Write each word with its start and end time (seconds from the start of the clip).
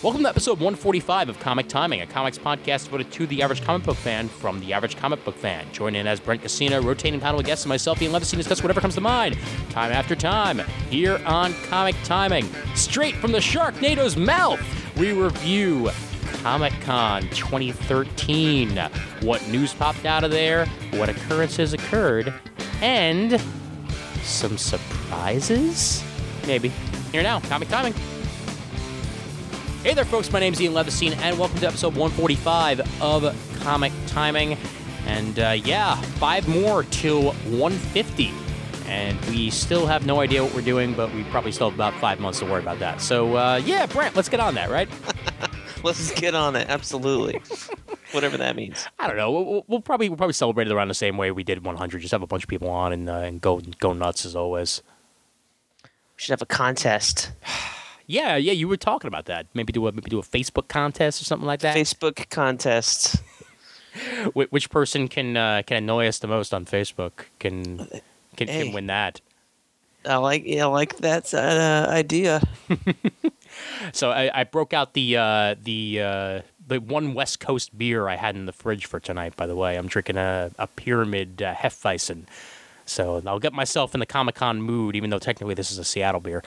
Welcome 0.00 0.22
to 0.22 0.28
episode 0.28 0.60
145 0.60 1.28
of 1.28 1.40
Comic 1.40 1.66
Timing, 1.66 2.02
a 2.02 2.06
comics 2.06 2.38
podcast 2.38 2.84
devoted 2.84 3.10
to 3.10 3.26
the 3.26 3.42
average 3.42 3.64
comic 3.64 3.84
book 3.84 3.96
fan 3.96 4.28
from 4.28 4.60
the 4.60 4.72
average 4.72 4.96
comic 4.96 5.24
book 5.24 5.34
fan. 5.34 5.66
Join 5.72 5.96
in 5.96 6.06
as 6.06 6.20
Brent 6.20 6.40
Casino, 6.40 6.80
rotating 6.80 7.18
panel 7.18 7.40
of 7.40 7.46
guests, 7.46 7.64
and 7.64 7.68
myself, 7.68 8.00
Ian 8.00 8.12
Levesine, 8.12 8.36
discuss 8.36 8.62
whatever 8.62 8.80
comes 8.80 8.94
to 8.94 9.00
mind, 9.00 9.36
time 9.70 9.90
after 9.90 10.14
time, 10.14 10.60
here 10.88 11.20
on 11.26 11.52
Comic 11.64 11.96
Timing. 12.04 12.48
Straight 12.76 13.16
from 13.16 13.32
the 13.32 13.40
Sharknado's 13.40 14.16
mouth, 14.16 14.60
we 14.96 15.10
review 15.10 15.90
Comic 16.44 16.74
Con 16.82 17.22
2013. 17.30 18.78
What 19.22 19.48
news 19.48 19.74
popped 19.74 20.04
out 20.04 20.22
of 20.22 20.30
there, 20.30 20.66
what 20.92 21.08
occurrences 21.08 21.72
occurred, 21.72 22.32
and 22.82 23.42
some 24.22 24.58
surprises? 24.58 26.04
Maybe. 26.46 26.68
Here 27.10 27.24
now, 27.24 27.40
Comic 27.40 27.68
Timing. 27.68 27.94
Hey 29.84 29.94
there, 29.94 30.04
folks. 30.04 30.32
My 30.32 30.40
name 30.40 30.52
is 30.52 30.60
Ian 30.60 30.72
Levesine, 30.72 31.16
and 31.18 31.38
welcome 31.38 31.60
to 31.60 31.66
episode 31.68 31.94
145 31.94 33.00
of 33.00 33.60
Comic 33.60 33.92
Timing. 34.08 34.58
And 35.06 35.38
uh, 35.38 35.50
yeah, 35.50 35.94
five 36.18 36.48
more 36.48 36.82
till 36.82 37.30
150. 37.30 38.32
And 38.88 39.24
we 39.26 39.50
still 39.50 39.86
have 39.86 40.04
no 40.04 40.18
idea 40.18 40.42
what 40.42 40.52
we're 40.52 40.62
doing, 40.62 40.94
but 40.94 41.14
we 41.14 41.22
probably 41.24 41.52
still 41.52 41.70
have 41.70 41.78
about 41.78 41.94
five 42.00 42.18
months 42.18 42.40
to 42.40 42.44
worry 42.46 42.60
about 42.60 42.80
that. 42.80 43.00
So 43.00 43.36
uh, 43.36 43.62
yeah, 43.64 43.86
Brent, 43.86 44.16
let's 44.16 44.28
get 44.28 44.40
on 44.40 44.56
that, 44.56 44.68
right? 44.68 44.88
Let's 45.84 46.10
get 46.10 46.34
on 46.34 46.56
it. 46.56 46.68
Absolutely. 46.68 47.40
Whatever 48.10 48.36
that 48.38 48.56
means. 48.56 48.84
I 48.98 49.06
don't 49.06 49.16
know. 49.16 49.30
We'll, 49.30 49.64
we'll 49.68 49.80
probably 49.80 50.08
we'll 50.08 50.18
probably 50.18 50.32
celebrate 50.32 50.66
it 50.66 50.72
around 50.72 50.88
the 50.88 50.94
same 50.94 51.16
way 51.16 51.30
we 51.30 51.44
did 51.44 51.64
100. 51.64 52.00
Just 52.00 52.10
have 52.10 52.22
a 52.22 52.26
bunch 52.26 52.42
of 52.42 52.48
people 52.48 52.68
on 52.68 52.92
and 52.92 53.08
uh, 53.08 53.18
and 53.18 53.40
go 53.40 53.60
go 53.78 53.92
nuts 53.92 54.26
as 54.26 54.34
always. 54.34 54.82
We 55.84 55.88
should 56.16 56.32
have 56.32 56.42
a 56.42 56.46
contest. 56.46 57.30
Yeah, 58.10 58.36
yeah, 58.36 58.52
you 58.52 58.66
were 58.68 58.76
talking 58.78 59.06
about 59.06 59.26
that. 59.26 59.46
Maybe 59.54 59.72
do 59.72 59.86
a 59.86 59.92
maybe 59.92 60.08
do 60.10 60.18
a 60.18 60.22
Facebook 60.22 60.66
contest 60.68 61.20
or 61.20 61.24
something 61.26 61.46
like 61.46 61.60
that. 61.60 61.76
Facebook 61.76 62.28
contest. 62.30 63.16
Wh- 64.34 64.50
Which 64.50 64.70
person 64.70 65.08
can 65.08 65.36
uh, 65.36 65.62
can 65.66 65.76
annoy 65.76 66.06
us 66.08 66.18
the 66.18 66.26
most 66.26 66.52
on 66.54 66.64
Facebook 66.64 67.26
can 67.38 67.86
can, 68.36 68.48
Hey. 68.48 68.64
can 68.64 68.72
win 68.72 68.86
that? 68.86 69.20
I 70.06 70.16
like 70.16 70.46
I 70.48 70.64
like 70.64 70.96
that 70.98 71.32
uh, 71.34 71.86
idea. 71.90 72.40
So 73.92 74.10
I, 74.10 74.30
I 74.40 74.44
broke 74.44 74.72
out 74.72 74.92
the 74.94 75.16
uh, 75.16 75.54
the 75.60 76.00
uh, 76.00 76.40
the 76.68 76.80
one 76.80 77.14
West 77.14 77.40
Coast 77.40 77.76
beer 77.76 78.06
I 78.08 78.14
had 78.16 78.36
in 78.36 78.46
the 78.46 78.52
fridge 78.52 78.86
for 78.86 79.00
tonight. 79.00 79.34
By 79.36 79.46
the 79.46 79.56
way, 79.56 79.76
I'm 79.76 79.88
drinking 79.88 80.16
a, 80.16 80.50
a 80.58 80.66
Pyramid 80.68 81.42
uh, 81.42 81.54
Hefeweizen. 81.54 82.24
So 82.86 83.20
I'll 83.26 83.40
get 83.40 83.52
myself 83.52 83.94
in 83.94 84.00
the 84.00 84.06
Comic 84.06 84.36
Con 84.36 84.62
mood, 84.62 84.94
even 84.94 85.10
though 85.10 85.18
technically 85.18 85.54
this 85.54 85.72
is 85.72 85.78
a 85.78 85.84
Seattle 85.84 86.20
beer. 86.20 86.42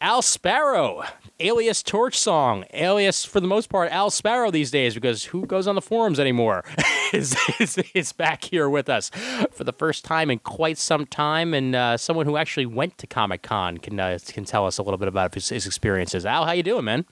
Al 0.00 0.20
Sparrow, 0.20 1.02
alias 1.40 1.82
Torch 1.82 2.18
Song, 2.18 2.64
alias 2.74 3.24
for 3.24 3.40
the 3.40 3.46
most 3.46 3.68
part 3.68 3.90
Al 3.90 4.10
Sparrow 4.10 4.50
these 4.50 4.70
days, 4.70 4.94
because 4.94 5.24
who 5.24 5.46
goes 5.46 5.66
on 5.66 5.74
the 5.74 5.80
forums 5.80 6.20
anymore? 6.20 6.64
is, 7.12 7.36
is 7.58 7.78
is 7.94 8.12
back 8.12 8.44
here 8.44 8.68
with 8.68 8.88
us 8.88 9.10
for 9.52 9.64
the 9.64 9.72
first 9.72 10.04
time 10.04 10.30
in 10.30 10.38
quite 10.38 10.76
some 10.76 11.06
time, 11.06 11.54
and 11.54 11.74
uh, 11.74 11.96
someone 11.96 12.26
who 12.26 12.36
actually 12.36 12.66
went 12.66 12.98
to 12.98 13.06
Comic 13.06 13.42
Con 13.42 13.78
can 13.78 13.98
uh, 13.98 14.18
can 14.26 14.44
tell 14.44 14.66
us 14.66 14.76
a 14.78 14.82
little 14.82 14.98
bit 14.98 15.08
about 15.08 15.32
his, 15.34 15.48
his 15.48 15.66
experiences. 15.66 16.26
Al, 16.26 16.44
how 16.44 16.52
you 16.52 16.62
doing, 16.62 16.84
man? 16.84 17.06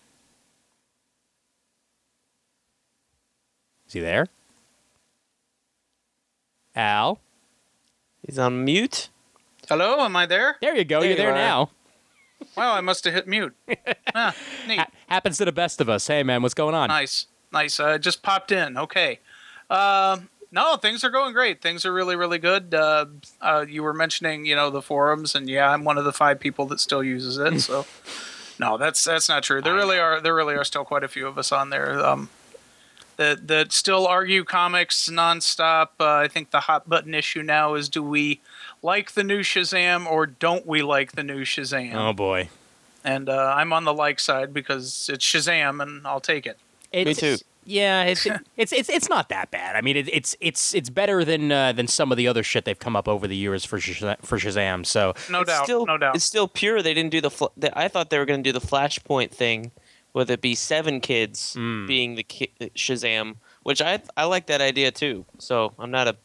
Is 3.86 3.94
he 3.94 4.00
there? 4.00 4.26
Al, 6.74 7.18
He's 8.26 8.38
on 8.38 8.64
mute. 8.64 9.10
Hello, 9.68 10.00
am 10.00 10.16
I 10.16 10.26
there? 10.26 10.56
there 10.60 10.76
you 10.76 10.84
go. 10.84 11.00
There 11.00 11.10
You're 11.10 11.18
you 11.18 11.22
there 11.22 11.32
are. 11.32 11.34
now. 11.34 11.70
Wow, 12.56 12.74
I 12.74 12.80
must 12.80 13.04
have 13.04 13.14
hit 13.14 13.26
mute. 13.26 13.54
ah, 14.14 14.34
neat. 14.66 14.78
Ha- 14.78 14.90
happens 15.08 15.38
to 15.38 15.44
the 15.44 15.52
best 15.52 15.80
of 15.80 15.88
us. 15.88 16.06
Hey, 16.06 16.22
man, 16.22 16.42
what's 16.42 16.54
going 16.54 16.74
on? 16.74 16.88
Nice, 16.88 17.26
nice. 17.52 17.80
Uh, 17.80 17.98
just 17.98 18.22
popped 18.22 18.52
in. 18.52 18.76
Okay. 18.76 19.20
Um 19.70 20.28
no, 20.54 20.76
things 20.76 21.02
are 21.02 21.10
going 21.10 21.32
great. 21.32 21.60
Things 21.60 21.84
are 21.84 21.92
really, 21.92 22.14
really 22.14 22.38
good. 22.38 22.72
Uh, 22.74 23.06
uh, 23.40 23.66
you 23.68 23.82
were 23.82 23.92
mentioning, 23.92 24.46
you 24.46 24.54
know, 24.54 24.70
the 24.70 24.80
forums, 24.80 25.34
and 25.34 25.48
yeah, 25.50 25.68
I'm 25.68 25.82
one 25.82 25.98
of 25.98 26.04
the 26.04 26.12
five 26.12 26.38
people 26.38 26.64
that 26.66 26.78
still 26.78 27.02
uses 27.02 27.38
it. 27.38 27.58
So, 27.58 27.86
no, 28.60 28.78
that's 28.78 29.02
that's 29.02 29.28
not 29.28 29.42
true. 29.42 29.60
There 29.60 29.74
really 29.74 29.98
are 29.98 30.20
there 30.20 30.34
really 30.34 30.54
are 30.54 30.62
still 30.62 30.84
quite 30.84 31.02
a 31.02 31.08
few 31.08 31.26
of 31.26 31.38
us 31.38 31.50
on 31.50 31.70
there. 31.70 31.98
Um, 31.98 32.30
that 33.16 33.48
that 33.48 33.72
still 33.72 34.06
argue 34.06 34.44
comics 34.44 35.08
nonstop. 35.10 35.88
Uh, 35.98 36.18
I 36.18 36.28
think 36.28 36.52
the 36.52 36.60
hot 36.60 36.88
button 36.88 37.14
issue 37.14 37.42
now 37.42 37.74
is: 37.74 37.88
do 37.88 38.04
we 38.04 38.40
like 38.84 39.12
the 39.12 39.24
new 39.24 39.40
Shazam 39.40 40.06
or 40.06 40.26
don't 40.26 40.66
we 40.66 40.82
like 40.82 41.12
the 41.12 41.22
new 41.24 41.40
Shazam? 41.44 41.94
Oh 41.94 42.12
boy. 42.12 42.48
and 43.02 43.28
uh, 43.28 43.54
I'm 43.56 43.72
on 43.72 43.84
the 43.84 43.94
like 43.94 44.20
side 44.20 44.52
because 44.54 45.10
it's 45.12 45.24
Shazam, 45.24 45.82
and 45.82 46.06
I'll 46.06 46.20
take 46.20 46.46
it. 46.46 46.58
It's, 46.92 47.18
too. 47.18 47.36
Yeah, 47.66 48.04
it's 48.04 48.26
it's 48.56 48.72
it's 48.72 48.88
it's 48.88 49.08
not 49.08 49.28
that 49.30 49.50
bad. 49.50 49.74
I 49.74 49.80
mean, 49.80 49.96
it, 49.96 50.08
it's 50.12 50.36
it's 50.40 50.74
it's 50.74 50.90
better 50.90 51.24
than 51.24 51.50
uh, 51.50 51.72
than 51.72 51.86
some 51.88 52.12
of 52.12 52.18
the 52.18 52.28
other 52.28 52.42
shit 52.42 52.64
they've 52.66 52.78
come 52.78 52.94
up 52.94 53.08
over 53.08 53.26
the 53.26 53.34
years 53.36 53.64
for 53.64 53.78
Shazam, 53.78 54.18
for 54.22 54.38
Shazam. 54.38 54.84
So 54.86 55.14
No 55.30 55.40
it's 55.40 55.48
doubt, 55.50 55.64
Still, 55.64 55.86
no 55.86 55.96
doubt. 55.98 56.14
It's 56.14 56.24
still 56.24 56.46
pure. 56.46 56.82
They 56.82 56.94
didn't 56.94 57.10
do 57.10 57.20
the. 57.22 57.30
Fl- 57.30 57.54
the 57.56 57.76
I 57.76 57.88
thought 57.88 58.10
they 58.10 58.18
were 58.18 58.26
going 58.26 58.42
to 58.44 58.52
do 58.52 58.56
the 58.58 58.64
Flashpoint 58.64 59.30
thing, 59.30 59.72
whether 60.12 60.34
it 60.34 60.40
be 60.42 60.54
seven 60.54 61.00
kids 61.00 61.54
Mm. 61.58 61.86
being 61.88 62.14
the 62.16 62.22
ki- 62.22 62.52
Shazam, 62.76 63.36
which 63.64 63.80
I 63.82 64.00
I 64.16 64.24
like 64.24 64.46
that 64.46 64.60
idea 64.60 64.90
too. 64.92 65.24
So 65.38 65.72
I'm 65.78 65.90
not 65.90 66.06
a 66.06 66.16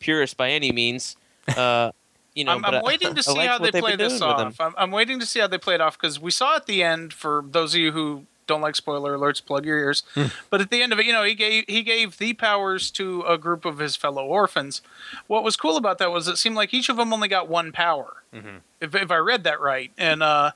purist 0.00 0.36
by 0.36 0.50
any 0.50 0.72
means. 0.72 1.16
Uh, 1.56 1.92
you 2.34 2.44
know, 2.44 2.52
I'm, 2.52 2.64
I'm 2.64 2.74
I- 2.76 2.82
waiting 2.82 3.14
to 3.14 3.22
see 3.24 3.38
how 3.38 3.58
they 3.58 3.70
play 3.70 3.96
this 3.96 4.18
doing 4.18 4.30
with 4.30 4.40
him. 4.40 4.46
off. 4.48 4.60
I'm, 4.60 4.74
I'm 4.76 4.90
waiting 4.90 5.18
to 5.20 5.26
see 5.26 5.40
how 5.40 5.46
they 5.46 5.58
play 5.58 5.74
it 5.74 5.80
off 5.80 5.98
because 5.98 6.20
we 6.20 6.30
saw 6.30 6.56
at 6.56 6.66
the 6.66 6.82
end. 6.82 7.12
For 7.12 7.44
those 7.48 7.74
of 7.74 7.80
you 7.80 7.92
who 7.92 8.26
don't 8.46 8.60
like 8.60 8.74
spoiler 8.74 9.16
alerts, 9.16 9.44
plug 9.44 9.64
your 9.64 9.78
ears. 9.78 10.02
Hmm. 10.14 10.26
but 10.50 10.60
at 10.60 10.70
the 10.70 10.82
end 10.82 10.92
of 10.92 10.98
it, 10.98 11.06
you 11.06 11.12
know, 11.12 11.22
he 11.22 11.34
gave 11.34 11.64
he 11.68 11.82
gave 11.82 12.18
the 12.18 12.32
powers 12.34 12.90
to 12.92 13.22
a 13.22 13.38
group 13.38 13.64
of 13.64 13.78
his 13.78 13.94
fellow 13.96 14.24
orphans. 14.26 14.82
What 15.28 15.44
was 15.44 15.56
cool 15.56 15.76
about 15.76 15.98
that 15.98 16.10
was 16.10 16.26
it 16.28 16.36
seemed 16.36 16.56
like 16.56 16.74
each 16.74 16.88
of 16.88 16.96
them 16.96 17.12
only 17.12 17.28
got 17.28 17.48
one 17.48 17.72
power. 17.72 18.22
Mm-hmm. 18.34 18.58
If 18.80 18.94
if 18.94 19.10
I 19.10 19.16
read 19.18 19.44
that 19.44 19.60
right, 19.60 19.92
and 19.96 20.22
uh, 20.22 20.52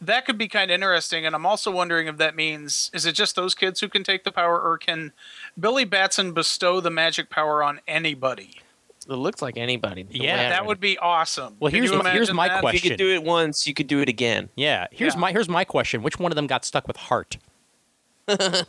that 0.00 0.26
could 0.26 0.36
be 0.36 0.48
kind 0.48 0.70
of 0.70 0.74
interesting. 0.74 1.24
And 1.24 1.34
I'm 1.34 1.46
also 1.46 1.70
wondering 1.70 2.08
if 2.08 2.16
that 2.16 2.34
means 2.34 2.90
is 2.92 3.06
it 3.06 3.12
just 3.12 3.36
those 3.36 3.54
kids 3.54 3.80
who 3.80 3.88
can 3.88 4.02
take 4.02 4.24
the 4.24 4.32
power, 4.32 4.60
or 4.60 4.76
can 4.76 5.12
Billy 5.58 5.84
Batson 5.84 6.32
bestow 6.32 6.80
the 6.80 6.90
magic 6.90 7.30
power 7.30 7.62
on 7.62 7.80
anybody? 7.86 8.60
It 9.08 9.14
looks 9.14 9.42
like 9.42 9.56
anybody. 9.56 10.06
Yeah, 10.10 10.48
That 10.50 10.60
read 10.60 10.66
would 10.68 10.80
be 10.80 10.96
awesome. 10.98 11.56
Well, 11.60 11.70
Can 11.70 11.80
here's 11.82 11.90
you 11.92 12.02
my- 12.02 12.10
here's 12.10 12.32
my 12.32 12.48
that? 12.48 12.60
question. 12.60 12.76
If 12.78 12.84
you 12.84 12.90
could 12.90 12.98
do 12.98 13.10
it 13.14 13.22
once, 13.24 13.66
you 13.66 13.74
could 13.74 13.86
do 13.86 14.00
it 14.00 14.08
again. 14.08 14.48
yeah, 14.56 14.86
here's 14.90 15.14
Yeah. 15.14 15.20
my 15.20 15.32
here's 15.32 15.48
my 15.48 15.64
question: 15.64 16.02
Which 16.02 16.18
one 16.18 16.30
of 16.32 16.36
them 16.36 16.46
got 16.46 16.64
stuck 16.64 16.86
with 16.86 16.96
heart? 16.96 17.36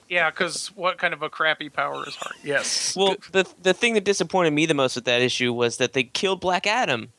Yeah, 0.09 0.29
because 0.31 0.67
what 0.75 0.97
kind 0.97 1.13
of 1.13 1.21
a 1.21 1.29
crappy 1.29 1.69
power 1.69 2.07
is 2.07 2.15
heart? 2.15 2.35
Yes. 2.43 2.95
Well, 2.95 3.15
the 3.31 3.47
the 3.61 3.73
thing 3.73 3.93
that 3.93 4.03
disappointed 4.03 4.51
me 4.51 4.65
the 4.65 4.73
most 4.73 4.95
with 4.95 5.05
that 5.05 5.21
issue 5.21 5.53
was 5.53 5.77
that 5.77 5.93
they 5.93 6.03
killed 6.03 6.39
Black 6.41 6.65
Adam. 6.67 7.11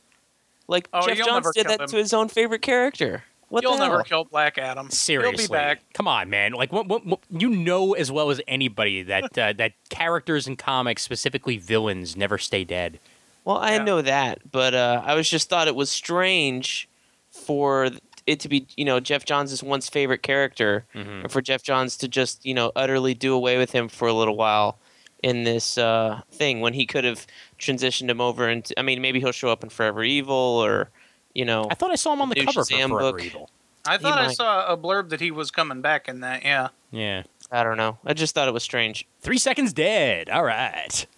Like 0.67 0.89
Oh, 0.93 1.07
Geoff 1.07 1.17
you'll 1.19 1.27
Johns 1.27 1.51
did 1.55 1.67
that 1.67 1.81
him. 1.83 1.87
to 1.89 1.97
his 1.97 2.13
own 2.15 2.29
favorite 2.29 2.63
character. 2.63 3.25
What 3.55 3.63
You'll 3.63 3.73
the 3.77 3.85
never 3.85 3.95
hell? 3.97 4.05
kill 4.05 4.25
Black 4.25 4.59
Adam. 4.59 4.91
Seriously, 4.91 5.43
He'll 5.45 5.49
be 5.49 5.53
back. 5.53 5.81
come 5.95 6.09
on, 6.09 6.29
man! 6.29 6.53
Like, 6.53 6.73
what, 6.73 6.87
what, 6.89 7.07
what, 7.07 7.21
you 7.31 7.49
know 7.49 7.93
as 7.95 8.11
well 8.11 8.31
as 8.31 8.41
anybody 8.49 9.03
that 9.05 9.25
uh, 9.39 9.53
that 9.55 9.73
characters 9.91 10.47
in 10.47 10.57
comics, 10.57 11.03
specifically 11.03 11.57
villains, 11.57 12.17
never 12.17 12.37
stay 12.37 12.65
dead. 12.65 12.99
Well, 13.45 13.59
I 13.59 13.75
Yeah. 13.77 13.85
know 13.85 14.03
that, 14.03 14.51
but 14.51 14.75
uh, 14.75 15.03
I 15.05 15.15
was 15.15 15.29
just 15.31 15.49
thought 15.49 15.69
it 15.69 15.75
was 15.77 15.91
strange 15.91 16.89
for 17.31 17.91
it 18.27 18.41
to 18.41 18.49
be, 18.49 18.67
you 18.77 18.85
know, 18.85 19.01
Geoff 19.01 19.25
Johns' 19.25 19.63
once 19.63 19.89
favorite 19.89 20.23
character, 20.23 20.87
Mhm. 20.95 21.25
and 21.25 21.31
for 21.33 21.41
Geoff 21.43 21.63
Johns 21.63 21.97
to 21.99 22.09
just, 22.09 22.45
you 22.47 22.55
know, 22.55 22.73
utterly 22.75 23.13
do 23.15 23.35
away 23.35 23.59
with 23.59 23.73
him 23.73 23.89
for 23.89 24.09
a 24.09 24.13
little 24.15 24.37
while 24.37 24.79
in 25.23 25.45
this 25.45 25.77
uh, 25.79 26.21
thing 26.33 26.61
when 26.61 26.73
he 26.75 26.87
could 26.87 27.05
have 27.05 27.27
transitioned 27.59 28.09
him 28.11 28.21
over 28.21 28.49
into. 28.49 28.79
I 28.79 28.83
mean, 28.83 29.01
maybe 29.03 29.21
he'll 29.21 29.33
show 29.33 29.51
up 29.51 29.63
in 29.63 29.69
Forever 29.71 30.03
Evil 30.05 30.35
or, 30.35 30.89
you 31.35 31.45
know, 31.45 31.67
I 31.71 31.75
thought 31.75 31.91
I 31.91 31.97
saw 31.97 32.13
him 32.13 32.23
on 32.23 32.29
the 32.29 32.37
New 32.37 32.45
cover 32.47 32.61
Shazam 32.61 32.89
for 32.89 32.99
Forever 33.01 33.13
book. 33.13 33.23
Evil. 33.25 33.51
I 33.87 33.99
thought 33.99 34.19
I 34.19 34.27
might. 34.29 34.37
saw 34.37 34.67
a 34.73 34.77
blurb 34.79 35.11
that 35.11 35.21
he 35.21 35.31
was 35.31 35.51
coming 35.51 35.83
back 35.83 36.09
in 36.09 36.21
that. 36.21 36.43
Yeah. 36.43 36.69
Yeah, 36.91 37.25
I 37.51 37.65
don't 37.65 37.77
know. 37.77 37.99
I 38.05 38.15
just 38.15 38.35
thought 38.35 38.49
it 38.49 38.55
was 38.55 38.63
strange. 38.63 39.07
three 39.21 39.37
seconds 39.39 39.73
dead. 39.73 40.29
All 40.31 40.45
right. 40.45 41.07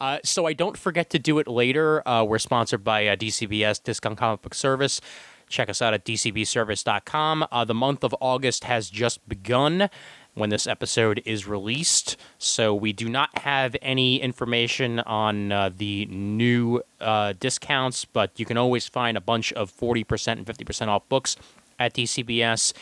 Uh, 0.00 0.18
so 0.24 0.46
I 0.46 0.54
don't 0.54 0.78
forget 0.78 1.10
to 1.10 1.18
do 1.18 1.38
it 1.38 1.46
later. 1.46 2.06
Uh, 2.08 2.24
we're 2.24 2.38
sponsored 2.38 2.82
by 2.82 3.06
uh, 3.06 3.14
DCBS 3.14 3.82
Discount 3.82 4.16
Comic 4.16 4.40
Book 4.40 4.54
Service. 4.54 5.02
Check 5.50 5.68
us 5.68 5.82
out 5.82 5.92
at 5.92 6.02
dcbservice.com. 6.06 7.46
Uh, 7.52 7.64
the 7.66 7.74
month 7.74 8.02
of 8.02 8.14
August 8.22 8.64
has 8.64 8.88
just 8.88 9.28
begun 9.28 9.90
when 10.34 10.50
this 10.50 10.66
episode 10.66 11.22
is 11.24 11.46
released, 11.46 12.16
so 12.38 12.74
we 12.74 12.92
do 12.92 13.08
not 13.08 13.38
have 13.38 13.76
any 13.82 14.20
information 14.20 15.00
on 15.00 15.52
uh, 15.52 15.70
the 15.76 16.06
new 16.06 16.82
uh, 17.00 17.34
discounts, 17.38 18.04
but 18.04 18.38
you 18.38 18.46
can 18.46 18.56
always 18.56 18.86
find 18.86 19.16
a 19.16 19.20
bunch 19.20 19.52
of 19.54 19.70
40% 19.72 20.32
and 20.32 20.46
50% 20.46 20.88
off 20.88 21.08
books 21.08 21.36
at 21.78 21.94
DCBS. 21.94 22.72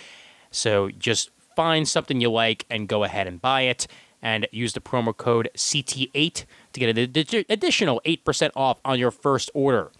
So 0.50 0.90
just 0.90 1.30
find 1.56 1.88
something 1.88 2.20
you 2.20 2.30
like 2.30 2.66
and 2.70 2.88
go 2.88 3.04
ahead 3.04 3.26
and 3.26 3.40
buy 3.40 3.62
it. 3.62 3.86
And 4.20 4.48
use 4.50 4.72
the 4.72 4.80
promo 4.80 5.16
code 5.16 5.48
CT8 5.54 6.44
to 6.72 6.80
get 6.80 6.98
an 6.98 7.06
addi- 7.06 7.44
additional 7.48 8.02
8% 8.04 8.50
off 8.56 8.80
on 8.84 8.98
your 8.98 9.12
first 9.12 9.48
order. 9.54 9.92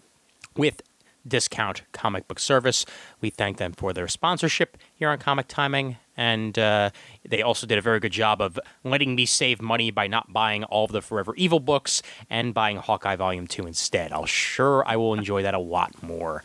With 0.57 0.81
discount 1.27 1.83
comic 1.91 2.27
book 2.27 2.39
service. 2.39 2.85
We 3.21 3.29
thank 3.29 3.57
them 3.57 3.73
for 3.73 3.93
their 3.93 4.07
sponsorship 4.07 4.77
here 4.95 5.09
on 5.09 5.19
Comic 5.19 5.47
Timing. 5.47 5.97
And 6.19 6.59
uh, 6.59 6.89
they 7.29 7.41
also 7.41 7.65
did 7.65 7.77
a 7.77 7.81
very 7.81 8.01
good 8.01 8.11
job 8.11 8.41
of 8.41 8.59
letting 8.83 9.15
me 9.15 9.25
save 9.25 9.61
money 9.61 9.89
by 9.89 10.07
not 10.07 10.33
buying 10.33 10.65
all 10.65 10.83
of 10.83 10.91
the 10.91 11.01
Forever 11.01 11.33
Evil 11.37 11.61
books 11.61 12.01
and 12.29 12.53
buying 12.53 12.75
Hawkeye 12.75 13.15
Volume 13.15 13.47
2 13.47 13.65
instead. 13.65 14.11
I'll 14.11 14.25
sure 14.25 14.83
I 14.85 14.97
will 14.97 15.13
enjoy 15.13 15.43
that 15.43 15.53
a 15.53 15.59
lot 15.59 16.03
more 16.03 16.43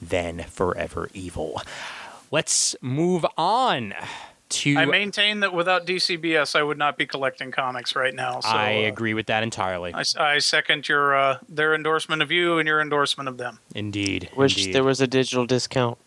than 0.00 0.44
Forever 0.44 1.10
Evil. 1.12 1.60
Let's 2.30 2.76
move 2.80 3.26
on 3.36 3.94
to. 4.50 4.76
I 4.76 4.84
maintain 4.84 5.40
that 5.40 5.52
without 5.52 5.88
DCBS, 5.88 6.54
I 6.54 6.62
would 6.62 6.78
not 6.78 6.96
be 6.96 7.04
collecting 7.04 7.50
comics 7.50 7.96
right 7.96 8.14
now. 8.14 8.38
So, 8.38 8.48
I 8.48 8.84
uh, 8.84 8.88
agree 8.88 9.14
with 9.14 9.26
that 9.26 9.42
entirely. 9.42 9.92
I, 9.92 10.04
I 10.16 10.38
second 10.38 10.88
your 10.88 11.16
uh, 11.16 11.38
their 11.48 11.74
endorsement 11.74 12.22
of 12.22 12.30
you 12.30 12.58
and 12.58 12.68
your 12.68 12.80
endorsement 12.80 13.28
of 13.28 13.38
them. 13.38 13.58
Indeed. 13.74 14.30
Wish 14.36 14.56
indeed. 14.56 14.72
there 14.72 14.84
was 14.84 15.00
a 15.00 15.08
digital 15.08 15.46
discount. 15.46 15.98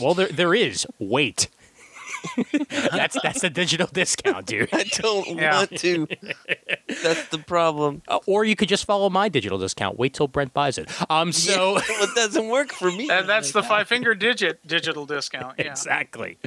Well, 0.00 0.14
there 0.14 0.28
there 0.28 0.54
is. 0.54 0.86
Wait. 1.00 1.48
that's 2.92 3.16
that's 3.22 3.44
a 3.44 3.50
digital 3.50 3.86
discount, 3.86 4.46
dude. 4.46 4.68
I 4.72 4.84
don't 4.84 5.26
Yeah. 5.38 5.56
want 5.58 5.78
to. 5.78 6.06
That's 7.02 7.28
the 7.28 7.38
problem. 7.38 8.02
Uh, 8.08 8.18
or 8.26 8.44
you 8.44 8.56
could 8.56 8.68
just 8.68 8.84
follow 8.84 9.08
my 9.10 9.28
digital 9.28 9.58
discount. 9.58 9.98
Wait 9.98 10.14
till 10.14 10.28
Brent 10.28 10.52
buys 10.54 10.78
it. 10.78 10.90
Um. 11.10 11.32
So 11.32 11.74
Yeah, 11.76 11.82
it 12.04 12.14
doesn't 12.14 12.48
work 12.48 12.72
for 12.72 12.90
me. 12.90 13.06
That, 13.08 13.26
that's 13.26 13.52
the 13.52 13.62
five 13.62 13.88
finger 13.88 14.14
digit 14.14 14.66
digital 14.66 15.06
discount. 15.06 15.54
Yeah. 15.58 15.70
exactly. 15.70 16.38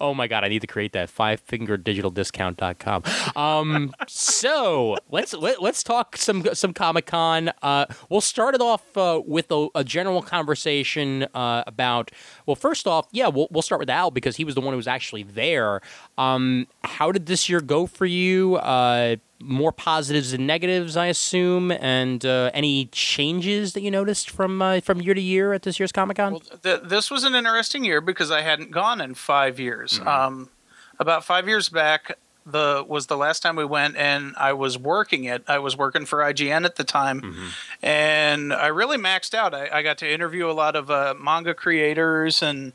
Oh 0.00 0.14
my 0.14 0.26
god, 0.26 0.44
I 0.44 0.48
need 0.48 0.60
to 0.60 0.66
create 0.66 0.92
that 0.92 1.10
five 1.10 1.40
finger 1.40 1.76
digital 1.76 2.10
discount.com. 2.10 3.02
Um. 3.36 3.94
so 4.08 4.96
let's 5.10 5.32
let, 5.34 5.62
let's 5.62 5.82
talk 5.82 6.16
some 6.16 6.44
some 6.54 6.72
Comic 6.72 7.06
Con. 7.06 7.50
Uh, 7.62 7.86
we'll 8.08 8.20
start 8.20 8.54
it 8.54 8.60
off 8.60 8.96
uh, 8.96 9.20
with 9.24 9.50
a, 9.50 9.68
a 9.74 9.84
general 9.84 10.22
conversation 10.22 11.26
uh, 11.34 11.62
about. 11.66 12.10
Well, 12.46 12.56
first 12.56 12.86
off, 12.86 13.06
yeah, 13.12 13.28
we'll 13.28 13.48
we'll 13.50 13.62
start 13.62 13.78
with 13.80 13.90
Al 13.90 14.10
because 14.10 14.36
he 14.36 14.44
was 14.44 14.54
the 14.54 14.60
one 14.60 14.72
who 14.72 14.76
was 14.76 14.88
actually 14.88 15.19
there. 15.22 15.80
Um. 16.18 16.66
How 16.84 17.12
did 17.12 17.26
this 17.26 17.48
year 17.48 17.60
go 17.60 17.86
for 17.86 18.06
you? 18.06 18.56
Uh. 18.56 19.16
More 19.42 19.72
positives 19.72 20.32
than 20.32 20.44
negatives, 20.46 20.98
I 20.98 21.06
assume, 21.06 21.70
and 21.70 22.22
uh, 22.26 22.50
any 22.52 22.90
changes 22.92 23.72
that 23.72 23.80
you 23.80 23.90
noticed 23.90 24.28
from 24.28 24.60
uh, 24.60 24.80
from 24.80 25.00
year 25.00 25.14
to 25.14 25.20
year 25.20 25.54
at 25.54 25.62
this 25.62 25.80
year's 25.80 25.92
Comic 25.92 26.18
Con? 26.18 26.32
Well, 26.32 26.42
th- 26.62 26.82
this 26.84 27.10
was 27.10 27.24
an 27.24 27.34
interesting 27.34 27.82
year 27.82 28.02
because 28.02 28.30
I 28.30 28.42
hadn't 28.42 28.70
gone 28.70 29.00
in 29.00 29.14
five 29.14 29.58
years. 29.58 29.98
Um, 30.00 30.50
about 30.98 31.24
five 31.24 31.48
years 31.48 31.70
back, 31.70 32.18
the 32.44 32.84
was 32.86 33.06
the 33.06 33.16
last 33.16 33.40
time 33.40 33.56
we 33.56 33.64
went, 33.64 33.96
and 33.96 34.34
I 34.36 34.52
was 34.52 34.76
working 34.76 35.24
it. 35.24 35.42
I 35.48 35.58
was 35.58 35.74
working 35.74 36.04
for 36.04 36.18
IGN 36.18 36.66
at 36.66 36.76
the 36.76 36.84
time, 36.84 37.34
and 37.82 38.52
I 38.52 38.66
really 38.66 38.98
maxed 38.98 39.32
out. 39.32 39.54
I, 39.54 39.70
I 39.72 39.82
got 39.82 39.96
to 39.98 40.12
interview 40.12 40.50
a 40.50 40.52
lot 40.52 40.76
of 40.76 40.90
uh, 40.90 41.14
manga 41.18 41.54
creators, 41.54 42.42
and 42.42 42.74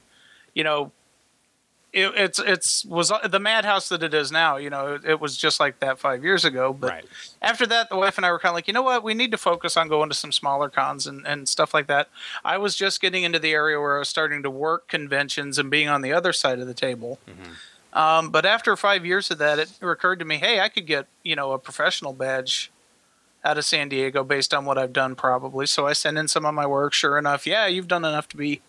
you 0.56 0.64
know, 0.64 0.92
it, 1.96 2.12
it's 2.16 2.40
it's 2.40 2.86
was 2.86 3.12
the 3.28 3.40
madhouse 3.40 3.88
that 3.90 4.04
it 4.04 4.14
is 4.14 4.32
now. 4.32 4.58
You 4.58 4.70
know, 4.70 4.96
it, 4.96 5.06
it 5.06 5.20
was 5.22 5.38
just 5.38 5.60
like 5.60 5.80
that 5.80 5.98
five 5.98 6.24
years 6.24 6.44
ago. 6.44 6.74
But 6.74 6.90
Right. 6.92 7.06
after 7.42 7.66
that, 7.68 7.90
the 7.90 7.96
wife 7.96 8.18
and 8.18 8.26
I 8.26 8.32
were 8.32 8.38
kind 8.40 8.52
of 8.52 8.56
like, 8.56 8.68
you 8.68 8.74
know 8.74 8.82
what, 8.84 9.02
we 9.04 9.14
need 9.14 9.32
to 9.32 9.38
focus 9.38 9.78
on 9.78 9.88
going 9.88 10.10
to 10.10 10.16
some 10.16 10.32
smaller 10.34 10.70
cons 10.70 11.08
and, 11.08 11.26
and 11.26 11.48
stuff 11.48 11.74
like 11.74 11.88
that. 11.88 12.10
I 12.44 12.58
was 12.58 12.76
just 12.76 13.00
getting 13.02 13.24
into 13.24 13.40
the 13.40 13.54
area 13.54 13.80
where 13.80 13.96
I 13.96 14.00
was 14.00 14.10
starting 14.10 14.44
to 14.44 14.50
work 14.50 14.88
conventions 14.90 15.58
and 15.58 15.72
being 15.72 15.88
on 15.88 16.02
the 16.02 16.12
other 16.12 16.34
side 16.34 16.60
of 16.60 16.68
the 16.68 16.74
table. 16.74 17.18
Um, 17.94 18.30
but 18.30 18.46
after 18.46 18.76
five 18.76 19.06
years 19.06 19.32
of 19.32 19.38
that, 19.38 19.58
it 19.58 19.72
occurred 19.82 20.20
to 20.20 20.26
me, 20.26 20.36
hey, 20.38 20.60
I 20.60 20.68
could 20.68 20.86
get 20.86 21.08
you 21.24 21.36
know 21.36 21.54
a 21.54 21.58
professional 21.60 22.12
badge 22.12 22.72
out 23.44 23.58
of 23.58 23.64
San 23.64 23.88
Diego 23.90 24.24
based 24.24 24.54
on 24.54 24.66
what 24.66 24.78
I've 24.78 24.92
done, 24.92 25.16
probably. 25.16 25.66
So 25.68 25.88
I 25.88 25.94
sent 25.94 26.18
in 26.18 26.28
some 26.28 26.46
of 26.46 26.54
my 26.54 26.66
work. 26.66 26.94
Sure 26.94 27.18
enough, 27.18 27.48
yeah, 27.48 27.68
you've 27.68 27.88
done 27.88 28.04
enough 28.04 28.28
to 28.30 28.38
be 28.38 28.62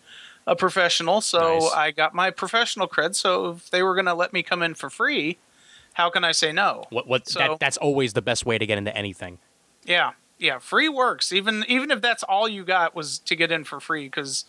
a 0.47 0.55
professional. 0.55 1.21
So 1.21 1.59
Nice. 1.59 1.71
I 1.73 1.91
got 1.91 2.15
my 2.15 2.31
professional 2.31 2.87
cred. 2.87 3.13
So 3.15 3.51
if 3.51 3.69
they 3.69 3.83
were 3.83 3.93
going 3.93 4.05
to 4.07 4.13
let 4.15 4.33
me 4.33 4.41
come 4.41 4.63
in 4.63 4.73
for 4.73 4.89
free, 4.89 5.37
how 5.93 6.09
can 6.09 6.23
I 6.23 6.31
say 6.31 6.51
no? 6.51 6.85
What 6.89 7.05
what 7.07 7.27
So- 7.27 7.39
that, 7.39 7.59
that's 7.59 7.77
always 7.77 8.13
the 8.13 8.21
best 8.23 8.45
way 8.45 8.57
to 8.57 8.65
get 8.65 8.77
into 8.79 8.95
anything. 8.97 9.37
Yeah, 9.83 10.11
yeah, 10.39 10.57
free 10.59 10.89
works. 10.89 11.31
Even 11.31 11.63
even 11.67 11.91
if 11.91 12.01
that's 12.01 12.23
all 12.23 12.47
you 12.47 12.63
got 12.63 12.95
was 12.95 13.19
to 13.19 13.35
get 13.35 13.51
in 13.51 13.63
for 13.65 13.79
free, 13.79 14.05
because 14.05 14.45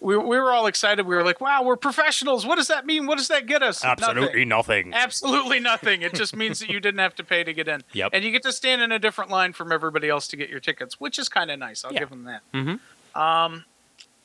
we 0.00 0.16
we 0.16 0.38
were 0.38 0.52
all 0.52 0.66
excited. 0.66 1.06
We 1.06 1.14
were 1.14 1.22
like, 1.24 1.40
"Wow, 1.40 1.62
we're 1.62 1.76
professionals. 1.76 2.44
What 2.44 2.56
does 2.56 2.68
that 2.68 2.84
mean? 2.84 3.06
What 3.06 3.16
does 3.18 3.28
that 3.28 3.46
get 3.46 3.62
us?" 3.62 3.82
Nothing. 3.84 4.48
nothing. 4.48 4.92
Absolutely 4.94 5.60
nothing. 5.60 6.02
It 6.02 6.14
just 6.14 6.34
means 6.36 6.58
that 6.60 6.68
you 6.68 6.80
didn't 6.80 6.98
have 7.00 7.14
to 7.16 7.24
pay 7.24 7.44
to 7.44 7.52
get 7.54 7.68
in. 7.68 7.82
Yep. 7.92 8.10
And 8.12 8.24
you 8.24 8.30
get 8.30 8.42
to 8.42 8.52
stand 8.52 8.82
in 8.82 8.92
a 8.92 8.98
different 8.98 9.30
line 9.30 9.52
from 9.52 9.72
everybody 9.72 10.08
else 10.08 10.26
to 10.28 10.36
get 10.36 10.48
your 10.50 10.60
tickets, 10.60 11.00
which 11.00 11.18
is 11.18 11.28
kind 11.28 11.50
of 11.50 11.58
nice. 11.58 11.84
I'll 11.84 11.92
Yeah. 11.92 12.00
give 12.00 12.10
them 12.10 12.24
that. 12.24 12.42
Mhm. 12.52 12.80
Um, 13.18 13.64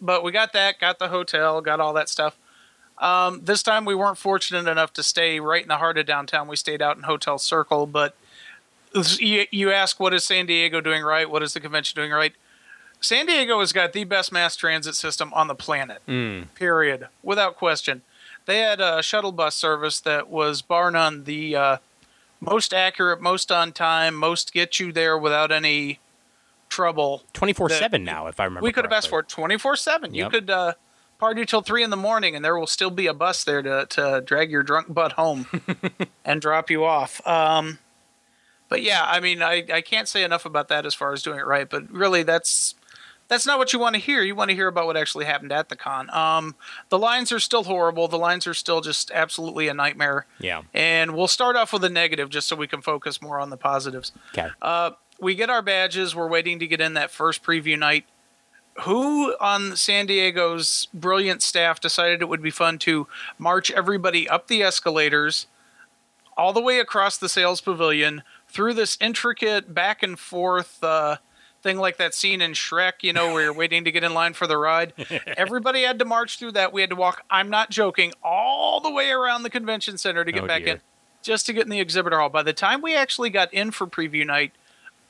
but 0.02 0.24
we 0.24 0.32
got 0.32 0.54
that, 0.54 0.80
got 0.80 1.00
the 1.00 1.10
hotel, 1.10 1.62
got 1.62 1.80
all 1.80 1.94
that 1.94 2.10
stuff. 2.10 2.36
Um, 2.98 3.42
this 3.44 3.64
time 3.64 3.86
we 3.86 3.96
weren't 3.96 4.18
fortunate 4.18 4.70
enough 4.70 4.92
to 4.94 5.04
stay 5.04 5.40
right 5.40 5.62
in 5.62 5.70
the 5.70 5.78
heart 5.78 5.98
of 5.98 6.06
downtown. 6.06 6.48
We 6.48 6.56
stayed 6.58 6.82
out 6.82 6.98
in 6.98 7.04
Hotel 7.04 7.38
Circle, 7.38 7.88
but 7.88 8.16
you, 9.20 9.46
you 9.52 9.72
ask, 9.72 10.00
what 10.00 10.14
is 10.14 10.24
San 10.24 10.46
Diego 10.46 10.82
doing 10.82 11.04
right? 11.04 11.30
What 11.30 11.42
is 11.44 11.54
the 11.54 11.60
convention 11.60 11.96
doing 11.96 12.12
right? 12.12 12.34
San 13.02 13.26
Diego 13.26 13.60
has 13.62 13.72
got 13.72 13.94
the 13.94 14.04
best 14.04 14.32
mass 14.32 14.58
transit 14.58 14.96
system 14.96 15.32
on 15.34 15.48
the 15.48 15.56
planet 15.56 16.02
Mm. 16.08 16.54
period, 16.56 17.08
without 17.24 17.56
question. 17.56 18.02
They 18.46 18.60
had 18.60 18.82
a 18.82 19.02
shuttle 19.02 19.32
bus 19.32 19.56
service 19.56 20.02
that 20.02 20.28
was 20.28 20.62
bar 20.62 20.92
none 20.92 21.24
the 21.24 21.56
uh, 21.56 21.78
most 22.42 22.74
accurate, 22.74 23.22
most 23.22 23.52
on 23.52 23.72
time, 23.72 24.16
most 24.16 24.52
get 24.52 24.80
you 24.80 24.92
there 24.92 25.18
without 25.18 25.52
any 25.52 26.00
trouble. 26.70 27.24
Twenty 27.34 27.54
four 27.54 27.70
seven 27.70 28.04
now, 28.04 28.28
if 28.28 28.40
I 28.40 28.46
remember. 28.46 28.66
we 28.66 28.72
could 28.72 28.86
have 28.86 28.94
asked 28.94 29.10
for 29.10 29.22
correctly. 29.22 29.34
it 29.34 29.36
twenty 29.36 29.58
four 29.58 29.76
seven. 29.76 30.14
You 30.14 30.30
could 30.30 30.50
uh, 30.50 30.74
party 31.20 31.46
till 31.46 31.62
three 31.62 31.84
in 31.84 31.90
the 31.90 31.98
morning, 31.98 32.36
and 32.36 32.44
there 32.44 32.58
will 32.58 32.68
still 32.68 32.90
be 32.90 33.08
a 33.08 33.14
bus 33.14 33.44
there 33.44 33.62
to 33.62 33.86
to 33.90 34.22
drag 34.26 34.52
your 34.52 34.64
drunk 34.64 34.94
butt 34.94 35.14
home 35.14 35.48
and 36.26 36.42
drop 36.42 36.70
you 36.70 36.86
off. 36.86 37.26
Um, 37.28 37.80
but 38.70 38.84
yeah, 38.84 39.04
I 39.06 39.20
mean, 39.20 39.42
I, 39.42 39.66
I 39.74 39.82
can't 39.82 40.08
say 40.08 40.24
enough 40.24 40.46
about 40.46 40.68
that 40.70 40.86
as 40.86 40.94
far 40.94 41.12
as 41.12 41.24
doing 41.24 41.40
it 41.40 41.46
right. 41.46 41.70
But 41.70 41.92
really, 41.92 42.24
that's 42.24 42.76
that's 43.28 43.46
not 43.46 43.58
what 43.58 43.74
you 43.74 43.80
want 43.80 43.96
to 43.96 44.02
hear. 44.02 44.22
You 44.24 44.36
want 44.36 44.50
to 44.50 44.56
hear 44.56 44.68
about 44.68 44.86
what 44.86 44.98
actually 44.98 45.26
happened 45.26 45.52
at 45.52 45.70
the 45.70 45.76
con. 45.76 46.10
Um, 46.12 46.56
the 46.90 46.98
lines 46.98 47.32
are 47.32 47.40
still 47.40 47.64
horrible. 47.64 48.08
The 48.08 48.18
lines 48.18 48.48
are 48.48 48.54
still 48.54 48.82
just 48.82 49.12
absolutely 49.12 49.68
a 49.68 49.74
nightmare. 49.74 50.26
Yeah. 50.40 50.64
And 50.74 51.16
we'll 51.16 51.28
start 51.28 51.56
off 51.56 51.72
with 51.72 51.84
a 51.84 51.90
negative 51.90 52.30
just 52.30 52.48
so 52.48 52.56
we 52.56 52.68
can 52.68 52.82
focus 52.82 53.22
more 53.22 53.40
on 53.40 53.50
the 53.50 53.58
positives. 53.58 54.12
Okay. 54.34 54.50
Uh, 54.62 54.92
we 55.22 55.36
get 55.36 55.50
our 55.50 55.62
badges. 55.62 56.16
We're 56.16 56.28
waiting 56.28 56.60
to 56.60 56.68
get 56.68 56.82
in 56.82 56.94
that 56.94 57.12
first 57.12 57.44
preview 57.44 57.78
night. 57.78 58.06
Who 58.84 59.36
on 59.42 59.76
San 59.76 60.06
Diego's 60.06 60.88
brilliant 60.94 61.42
staff 61.44 61.82
decided 61.82 62.22
it 62.22 62.30
would 62.30 62.42
be 62.42 62.50
fun 62.52 62.78
to 62.80 63.08
march 63.38 63.70
everybody 63.72 64.30
up 64.30 64.48
the 64.48 64.64
escalators, 64.64 65.48
all 66.38 66.54
the 66.54 66.62
way 66.62 66.80
across 66.80 67.18
the 67.18 67.28
sales 67.28 67.60
pavilion, 67.60 68.24
through 68.48 68.74
this 68.76 68.98
intricate 69.02 69.74
back 69.74 70.02
and 70.02 70.18
forth 70.18 70.82
uh, 70.82 71.18
thing 71.62 71.78
like 71.78 71.98
that 71.98 72.14
scene 72.16 72.42
in 72.42 72.54
Shrek, 72.54 72.94
you 73.02 73.12
know, 73.12 73.34
where 73.34 73.44
you're 73.44 73.54
waiting 73.64 73.84
to 73.84 73.92
get 73.92 74.06
in 74.06 74.14
line 74.14 74.34
for 74.34 74.48
the 74.48 74.58
ride? 74.58 74.94
Everybody 75.36 75.82
had 75.84 76.00
to 76.00 76.06
march 76.06 76.40
through 76.40 76.54
that. 76.54 76.72
We 76.72 76.80
had 76.80 76.90
to 76.92 76.96
walk, 76.96 77.24
I'm 77.30 77.50
not 77.50 77.70
joking, 77.72 78.14
all 78.24 78.80
the 78.80 78.92
way 78.92 79.10
around 79.10 79.44
the 79.44 79.50
convention 79.50 79.98
center 79.98 80.24
to 80.24 80.32
get 80.32 80.44
Oh, 80.46 80.48
back 80.48 80.64
dear. 80.64 80.76
in, 80.76 80.82
just 81.22 81.46
to 81.48 81.54
get 81.54 81.64
in 81.64 81.70
the 81.70 81.82
exhibitor 81.82 82.18
hall. 82.18 82.30
By 82.30 82.44
the 82.44 82.54
time 82.54 82.82
we 82.82 82.96
actually 82.96 83.30
got 83.30 83.54
in 83.54 83.72
for 83.72 83.86
preview 83.88 84.26
night, 84.26 84.54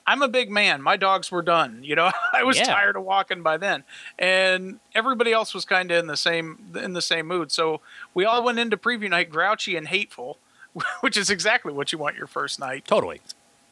I'm 0.10 0.22
a 0.24 0.28
big 0.28 0.50
man. 0.50 0.82
My 0.82 0.98
dogs 0.98 1.32
were 1.32 1.42
done. 1.44 1.82
You 1.84 1.96
know, 1.96 2.12
I 2.34 2.44
was 2.44 2.58
Yeah. 2.58 2.64
tired 2.66 2.96
of 2.96 3.04
walking 3.04 3.44
by 3.44 3.58
then, 3.58 3.84
and 4.18 4.80
everybody 4.96 5.32
else 5.32 5.54
was 5.54 5.66
kind 5.66 5.92
of 5.92 5.98
in 6.00 6.08
the 6.08 6.18
same 6.18 6.72
in 6.82 6.94
the 6.94 7.02
same 7.02 7.28
mood. 7.28 7.52
So 7.52 7.82
we 8.14 8.26
all 8.26 8.44
went 8.44 8.58
into 8.60 8.76
preview 8.78 9.10
night 9.10 9.30
grouchy 9.30 9.76
and 9.76 9.88
hateful, 9.88 10.38
which 11.02 11.16
is 11.16 11.30
exactly 11.30 11.72
what 11.74 11.92
you 11.92 11.98
want 12.00 12.18
your 12.18 12.28
first 12.28 12.60
night. 12.60 12.86
Totally. 12.86 13.22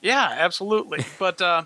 Yeah, 0.01 0.27
absolutely. 0.37 1.03
but 1.19 1.41
uh, 1.41 1.63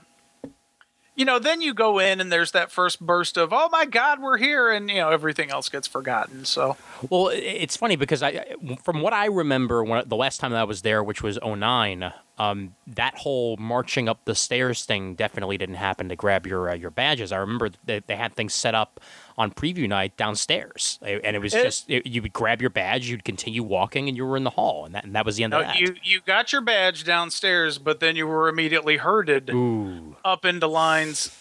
you 1.14 1.26
know, 1.26 1.40
then 1.40 1.62
you 1.62 1.74
go 1.74 2.00
in 2.00 2.22
and 2.22 2.32
there's 2.32 2.54
that 2.54 2.72
first 2.72 3.02
burst 3.02 3.38
of, 3.38 3.52
"Oh 3.52 3.68
my 3.70 3.86
God, 3.86 4.22
we're 4.22 4.38
here," 4.38 4.72
and 4.72 4.90
you 4.90 4.96
know 4.98 5.10
everything 5.10 5.52
else 5.52 5.68
gets 5.68 5.86
forgotten. 5.86 6.46
So 6.46 6.78
Well, 7.10 7.30
it's 7.34 7.76
funny 7.76 7.98
because 7.98 8.24
I, 8.24 8.56
from 8.84 9.02
what 9.02 9.12
I 9.14 9.26
remember, 9.26 9.84
when 9.84 10.08
the 10.08 10.16
last 10.16 10.40
time 10.40 10.52
that 10.52 10.62
I 10.62 10.64
was 10.64 10.82
there, 10.84 11.04
which 11.04 11.22
was 11.22 11.38
09, 11.44 12.14
um, 12.42 12.76
that 12.88 13.16
whole 13.20 13.56
marching 13.58 14.10
up 14.10 14.20
the 14.26 14.34
stairs 14.34 14.84
thing 14.84 15.14
definitely 15.14 15.58
didn't 15.60 15.76
happen 15.76 16.10
to 16.10 16.16
grab 16.16 16.48
your 16.48 16.70
uh, 16.72 16.74
your 16.74 16.90
badges. 16.90 17.32
I 17.32 17.38
remember 17.38 17.70
that 17.86 18.08
they 18.08 18.16
had 18.16 18.34
things 18.36 18.54
set 18.54 18.74
up 18.74 19.00
on 19.38 19.52
preview 19.52 19.88
night 19.88 20.18
downstairs, 20.18 20.98
and 21.04 21.36
it 21.36 21.40
was 21.40 21.54
It- 21.54 21.64
just 21.64 21.90
it, 21.90 22.08
you 22.08 22.22
would 22.24 22.34
grab 22.34 22.60
your 22.60 22.72
badge, 22.72 23.08
you'd 23.08 23.24
continue 23.24 23.62
walking, 23.62 24.08
and 24.08 24.18
you 24.18 24.26
were 24.26 24.38
in 24.38 24.44
the 24.44 24.52
hall, 24.52 24.86
and 24.86 24.96
that 24.96 25.04
and 25.04 25.16
that 25.16 25.24
was 25.26 25.36
the 25.36 25.44
end 25.44 25.52
no, 25.52 25.60
of 25.60 25.68
that. 25.68 25.80
you 25.80 25.96
you 26.04 26.20
got 26.26 26.52
your 26.52 26.62
badge 26.62 27.04
downstairs, 27.04 27.78
but 27.78 28.00
then 28.00 28.16
you 28.16 28.26
were 28.26 28.50
immediately 28.50 28.98
herded. 28.98 29.50
Ooh, 29.52 30.16
up 30.26 30.44
into 30.44 30.66
lines 30.68 31.38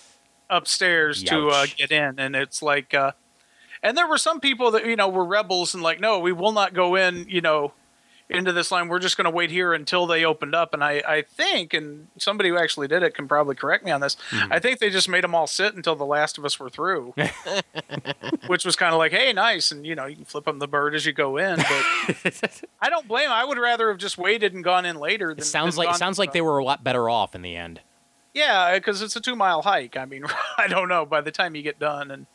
upstairs 0.50 1.22
to 1.24 1.48
uh, 1.48 1.66
get 1.76 1.90
in, 1.90 2.18
and 2.18 2.36
it's 2.36 2.60
like, 2.60 2.92
uh, 2.92 3.12
and 3.82 3.96
there 3.96 4.06
were 4.06 4.18
some 4.18 4.40
people 4.40 4.70
that 4.72 4.84
you 4.84 4.96
know 4.96 5.08
were 5.08 5.24
rebels 5.24 5.72
and 5.72 5.82
like, 5.82 5.98
no, 6.00 6.18
we 6.18 6.32
will 6.32 6.52
not 6.52 6.74
go 6.74 6.94
in, 6.94 7.24
you 7.28 7.40
know, 7.40 7.72
into 8.30 8.52
this 8.52 8.70
line. 8.70 8.88
We're 8.88 8.98
just 8.98 9.16
going 9.16 9.24
to 9.26 9.30
wait 9.30 9.50
here 9.50 9.72
until 9.74 10.06
they 10.06 10.24
opened 10.24 10.54
up. 10.54 10.72
And 10.74 10.82
I, 10.82 11.02
I 11.06 11.22
think, 11.22 11.74
and 11.74 12.08
somebody 12.18 12.48
who 12.48 12.56
actually 12.58 12.88
did 12.88 13.02
it 13.02 13.14
can 13.14 13.26
probably 13.28 13.54
correct 13.54 13.84
me 13.84 13.90
on 13.90 14.00
this. 14.00 14.16
Mm-hmm. 14.30 14.52
I 14.52 14.58
think 14.58 14.78
they 14.78 14.90
just 14.90 15.08
made 15.08 15.24
them 15.24 15.34
all 15.34 15.46
sit 15.46 15.74
until 15.74 15.96
the 15.96 16.06
last 16.06 16.38
of 16.38 16.44
us 16.44 16.58
were 16.58 16.70
through, 16.70 17.14
which 18.46 18.64
was 18.64 18.76
kind 18.76 18.92
of 18.92 18.98
like, 18.98 19.12
hey, 19.12 19.32
nice. 19.32 19.70
And, 19.72 19.86
you 19.86 19.94
know, 19.94 20.06
you 20.06 20.16
can 20.16 20.24
flip 20.24 20.44
them 20.44 20.58
the 20.58 20.68
bird 20.68 20.94
as 20.94 21.04
you 21.06 21.12
go 21.12 21.36
in. 21.36 21.56
But 21.56 22.62
I 22.80 22.88
don't 22.88 23.06
blame 23.08 23.26
'em. 23.26 23.32
I 23.32 23.44
would 23.44 23.58
rather 23.58 23.88
have 23.88 23.98
just 23.98 24.18
waited 24.18 24.54
and 24.54 24.62
gone 24.64 24.84
in 24.86 24.96
later. 24.96 25.28
Than, 25.28 25.38
It 25.38 25.44
sounds 25.44 25.76
like 25.76 25.88
gone- 25.88 25.98
sounds 25.98 26.18
like 26.18 26.32
they 26.32 26.40
were 26.40 26.58
a 26.58 26.64
lot 26.64 26.82
better 26.84 27.08
off 27.08 27.34
in 27.34 27.42
the 27.42 27.56
end. 27.56 27.80
Yeah, 28.32 28.74
because 28.74 29.02
it's 29.02 29.16
a 29.16 29.20
two 29.20 29.34
mile 29.34 29.62
hike. 29.62 29.96
I 29.96 30.04
mean, 30.04 30.24
I 30.58 30.68
don't 30.68 30.88
know 30.88 31.04
by 31.04 31.20
the 31.20 31.32
time 31.32 31.56
you 31.56 31.62
get 31.62 31.78
done, 31.80 32.10
and 32.10 32.26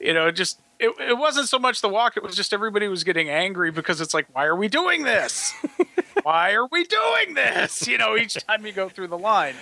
you 0.00 0.14
know, 0.14 0.30
just 0.30 0.58
it, 0.80 1.10
it 1.10 1.18
wasn't 1.18 1.48
so 1.48 1.58
much 1.58 1.82
the 1.82 1.88
walk; 1.88 2.16
it 2.16 2.22
was 2.22 2.34
just 2.34 2.52
everybody 2.52 2.88
was 2.88 3.04
getting 3.04 3.28
angry 3.28 3.70
because 3.70 4.00
it's 4.00 4.14
like, 4.14 4.26
why 4.32 4.46
are 4.46 4.56
we 4.56 4.66
doing 4.66 5.04
this? 5.04 5.52
why 6.22 6.52
are 6.52 6.66
we 6.66 6.84
doing 6.84 7.34
this? 7.34 7.86
You 7.86 7.98
know, 7.98 8.16
each 8.16 8.34
time 8.46 8.64
you 8.64 8.72
go 8.72 8.88
through 8.88 9.08
the 9.08 9.18
line. 9.18 9.54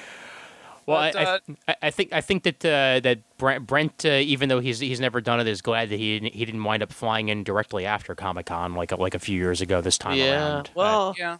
Well, 0.87 1.12
But, 1.12 1.16
I, 1.16 1.25
uh, 1.25 1.38
I, 1.66 1.76
I 1.82 1.90
think 1.90 2.12
I 2.12 2.20
think 2.20 2.44
that 2.44 2.64
uh, 2.64 3.00
that 3.00 3.18
Brent, 3.37 3.66
Brent 3.66 4.04
uh, 4.06 4.10
even 4.10 4.48
though 4.48 4.60
he's 4.60 4.78
he's 4.78 5.00
never 5.00 5.20
done 5.20 5.40
it, 5.40 5.48
is 5.48 5.60
glad 5.60 5.90
that 5.90 5.98
he 5.98 6.18
didn't, 6.18 6.34
he 6.34 6.44
didn't 6.44 6.64
wind 6.64 6.82
up 6.82 6.92
flying 6.92 7.28
in 7.28 7.44
directly 7.44 7.84
after 7.84 8.14
Comic 8.14 8.46
Con 8.46 8.75
like 8.75 8.92
a, 8.92 8.96
like 8.96 9.14
a 9.14 9.18
few 9.18 9.37
years 9.37 9.60
ago. 9.60 9.80
This 9.80 9.98
time 9.98 10.16
yeah. 10.16 10.54
around, 10.54 10.70
Well, 10.75 11.14
Yeah, 11.18 11.38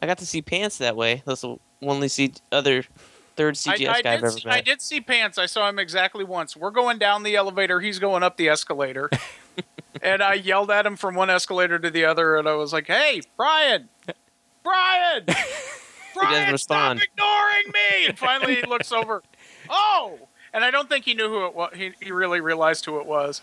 I 0.00 0.06
got 0.06 0.18
to 0.18 0.26
see 0.26 0.42
Pants 0.42 0.78
that 0.78 0.96
way. 0.96 1.22
That's 1.26 1.42
the 1.42 1.58
only 1.82 2.08
see 2.08 2.32
other 2.50 2.84
third 3.38 3.54
I, 3.66 3.76
CGS 3.76 3.88
I 3.88 4.02
guy 4.02 4.12
I've 4.12 4.20
did. 4.20 4.26
ever 4.26 4.30
See, 4.32 4.42
met. 4.48 4.54
I 4.54 4.60
did 4.60 4.82
see 4.82 5.00
Pants. 5.00 5.38
I 5.38 5.46
saw 5.46 5.68
him 5.68 5.78
exactly 5.78 6.24
once. 6.24 6.56
We're 6.56 6.70
going 6.72 6.98
down 6.98 7.22
the 7.22 7.36
elevator. 7.36 7.80
He's 7.80 7.98
going 7.98 8.22
up 8.22 8.36
the 8.36 8.48
escalator, 8.48 9.08
and 10.02 10.22
I 10.22 10.34
yelled 10.34 10.70
at 10.70 10.84
him 10.84 10.96
from 10.96 11.14
one 11.14 11.30
escalator 11.30 11.78
to 11.78 11.90
the 11.90 12.04
other, 12.04 12.36
and 12.36 12.46
I 12.46 12.54
was 12.54 12.72
like, 12.72 12.86
"Hey, 12.88 13.22
Brian, 13.36 13.88
Brian, 14.62 15.24
Brian, 16.14 16.52
respond. 16.52 17.00
stop 17.00 17.08
ignoring 17.14 17.72
me!" 17.72 18.06
And 18.08 18.18
finally, 18.18 18.56
he 18.56 18.62
looks 18.66 18.92
over. 18.92 19.22
Oh, 19.70 20.18
and 20.52 20.64
I 20.64 20.70
don't 20.70 20.88
think 20.88 21.04
he 21.06 21.14
knew 21.14 21.28
who 21.28 21.46
it 21.46 21.54
was. 21.54 21.72
He 21.74 21.92
he 22.02 22.12
really 22.12 22.40
realized 22.40 22.84
who 22.84 22.98
it 22.98 23.06
was. 23.06 23.40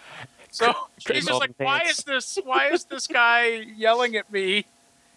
So 0.51 0.73
he's 1.07 1.25
just 1.25 1.39
like, 1.39 1.53
"Why 1.57 1.81
is 1.87 1.97
this? 1.97 2.37
Why 2.43 2.69
is 2.69 2.85
this 2.85 3.07
guy 3.07 3.65
yelling 3.75 4.15
at 4.15 4.31
me?" 4.31 4.65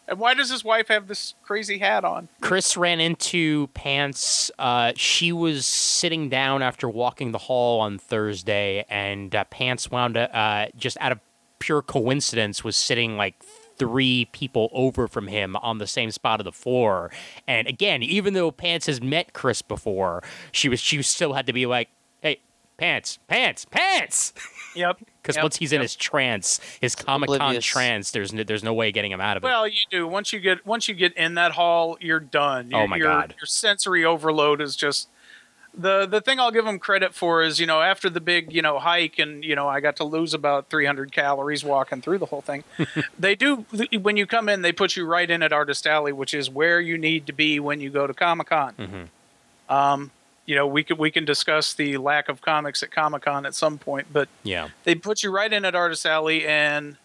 And 0.09 0.19
why 0.19 0.33
does 0.33 0.51
his 0.51 0.65
wife 0.65 0.89
have 0.89 1.07
this 1.07 1.35
crazy 1.43 1.79
hat 1.79 2.03
on? 2.05 2.29
Chris 2.41 2.77
ran 2.79 2.99
into 2.99 3.67
Pants. 3.69 4.51
Uh, 4.59 4.93
she 4.97 5.33
was 5.33 5.67
sitting 5.67 6.31
down 6.31 6.63
after 6.63 6.89
walking 6.89 7.33
the 7.33 7.39
hall 7.39 7.81
on 7.81 7.99
Thursday, 7.99 8.87
and 8.89 9.35
uh, 9.35 9.45
Pants 9.45 9.91
wound 9.91 10.17
up 10.17 10.31
uh, 10.33 10.67
just 10.77 10.97
out 11.01 11.13
of 11.13 11.21
pure 11.59 11.83
coincidence 11.83 12.65
was 12.65 12.77
sitting 12.77 13.17
like 13.17 13.35
three 13.77 14.25
people 14.33 14.71
over 14.73 15.07
from 15.07 15.29
him 15.29 15.57
on 15.57 15.79
the 15.79 15.87
same 15.87 16.11
spot 16.11 16.41
of 16.41 16.45
the 16.45 16.53
floor. 16.53 17.11
And 17.47 17.69
again, 17.69 18.03
even 18.03 18.35
though 18.35 18.51
Pants 18.51 18.87
has 18.87 19.01
met 19.01 19.35
Chris 19.35 19.61
before, 19.63 20.23
she 20.53 20.69
was 20.69 20.81
she 20.81 21.03
still 21.03 21.35
had 21.35 21.47
to 21.47 21.53
be 21.53 21.67
like, 21.67 21.89
"Hey, 22.23 22.41
Pants, 22.79 23.19
Pants, 23.29 23.67
Pants." 23.71 24.33
Yep. 24.75 24.99
Because 25.23 25.37
Yep, 25.37 25.43
once 25.45 25.57
he's 25.57 25.73
in 25.73 25.77
yep. 25.77 25.83
his 25.83 25.95
trance, 25.95 26.59
his 26.81 26.95
Comic 26.95 27.29
Con 27.29 27.61
trance, 27.61 28.13
there's 28.13 28.33
no, 28.33 28.45
there's 28.45 28.65
no 28.65 28.73
way 28.73 28.91
getting 28.93 29.13
him 29.13 29.21
out 29.21 29.37
of 29.37 29.45
it. 29.45 29.47
Well, 29.47 29.69
you 29.69 29.83
do. 29.91 30.07
Once 30.09 30.33
you 30.33 30.41
get 30.41 30.65
once 30.65 30.89
you 30.89 30.95
get 30.95 31.15
in 31.19 31.35
that 31.35 31.53
hall, 31.53 31.99
you're 32.01 32.19
done. 32.19 32.71
Oh 32.73 32.79
Your- 32.79 32.89
my 32.89 32.97
your, 32.97 33.09
God. 33.09 33.35
Your 33.39 33.45
sensory 33.47 34.07
overload 34.07 34.63
is 34.63 34.75
just 34.75 35.09
the 35.77 36.07
the 36.07 36.23
thing 36.23 36.41
I'll 36.41 36.51
give 36.51 36.67
him 36.67 36.79
credit 36.79 37.15
for 37.15 37.43
is 37.43 37.61
you 37.61 37.67
know 37.67 37.83
after 37.83 38.09
the 38.09 38.21
big 38.23 38.55
you 38.55 38.63
know 38.63 38.79
hike 38.79 39.19
and 39.19 39.45
you 39.45 39.55
know 39.55 39.69
I 39.69 39.81
got 39.81 39.97
to 39.97 40.05
lose 40.05 40.33
about 40.33 40.71
300 40.71 41.13
calories 41.13 41.63
walking 41.63 42.01
through 42.01 42.19
the 42.19 42.27
whole 42.27 42.41
thing. 42.41 42.65
they 43.19 43.35
do 43.35 43.67
when 44.01 44.17
you 44.17 44.27
come 44.27 44.49
in, 44.49 44.63
they 44.63 44.73
put 44.73 44.97
you 44.97 45.05
right 45.05 45.31
in 45.31 45.43
at 45.43 45.53
Artist 45.53 45.87
Alley, 45.87 46.13
which 46.13 46.33
is 46.33 46.49
where 46.49 46.81
you 46.81 46.97
need 46.97 47.27
to 47.27 47.35
be 47.35 47.61
when 47.61 47.83
you 47.83 47.91
go 47.91 48.07
to 48.07 48.15
Comic 48.15 48.47
Con. 48.49 48.75
Mhm. 48.79 49.73
Um, 49.75 50.11
you 50.49 50.55
know 50.55 50.67
we 50.67 50.83
could 50.83 50.99
we 50.99 51.11
can 51.11 51.27
discuss 51.27 51.75
the 51.75 51.99
lack 51.99 52.31
of 52.31 52.41
comics 52.41 52.83
at 52.83 52.91
Comic 52.91 53.23
Con 53.23 53.45
at 53.45 53.55
some 53.55 53.77
point, 53.77 54.07
but 54.11 54.31
yeah. 54.43 54.69
they 54.85 54.95
put 54.95 55.23
you 55.23 55.31
right 55.31 55.53
in 55.53 55.67
at 55.67 55.75
Artist 55.75 56.07
Alley, 56.07 56.47
and 56.47 56.97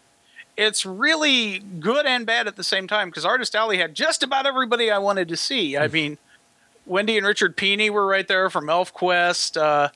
it's 0.55 0.85
really 0.85 1.59
good 1.59 2.05
and 2.05 2.25
bad 2.25 2.47
at 2.47 2.55
the 2.55 2.63
same 2.63 2.88
time 2.88 3.09
because 3.09 3.25
Artist 3.25 3.53
Alley 3.53 3.79
had 3.79 3.93
just 3.95 4.23
about 4.23 4.45
everybody 4.45 4.89
I 4.89 4.97
wanted 4.97 5.27
to 5.27 5.35
see. 5.35 5.77
I 5.77 5.89
mean, 5.89 6.17
Wendy 6.85 7.17
and 7.17 7.27
Richard 7.27 7.57
Pini 7.57 7.89
were 7.89 8.07
right 8.07 8.27
there 8.29 8.50
from 8.50 8.67
ElfQuest. 8.67 9.57
Uh, 9.62 9.89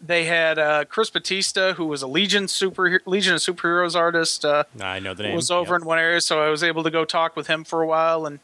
they 0.00 0.26
had 0.26 0.58
uh, 0.60 0.84
Chris 0.84 1.10
Batista, 1.10 1.72
who 1.72 1.86
was 1.86 2.00
a 2.00 2.06
Legion 2.06 2.46
super 2.46 3.00
Legion 3.06 3.34
of 3.34 3.40
Superheroes 3.40 3.96
artist, 3.96 4.44
uh, 4.44 4.62
I 4.80 5.00
know 5.00 5.14
the 5.14 5.24
name. 5.24 5.34
was 5.34 5.50
over 5.50 5.74
Yep. 5.74 5.80
in 5.82 5.86
one 5.88 5.98
area, 5.98 6.20
so 6.20 6.40
I 6.40 6.48
was 6.48 6.62
able 6.62 6.84
to 6.84 6.90
go 6.92 7.04
talk 7.04 7.34
with 7.34 7.48
him 7.48 7.64
for 7.64 7.82
a 7.82 7.86
while. 7.88 8.24
And 8.24 8.38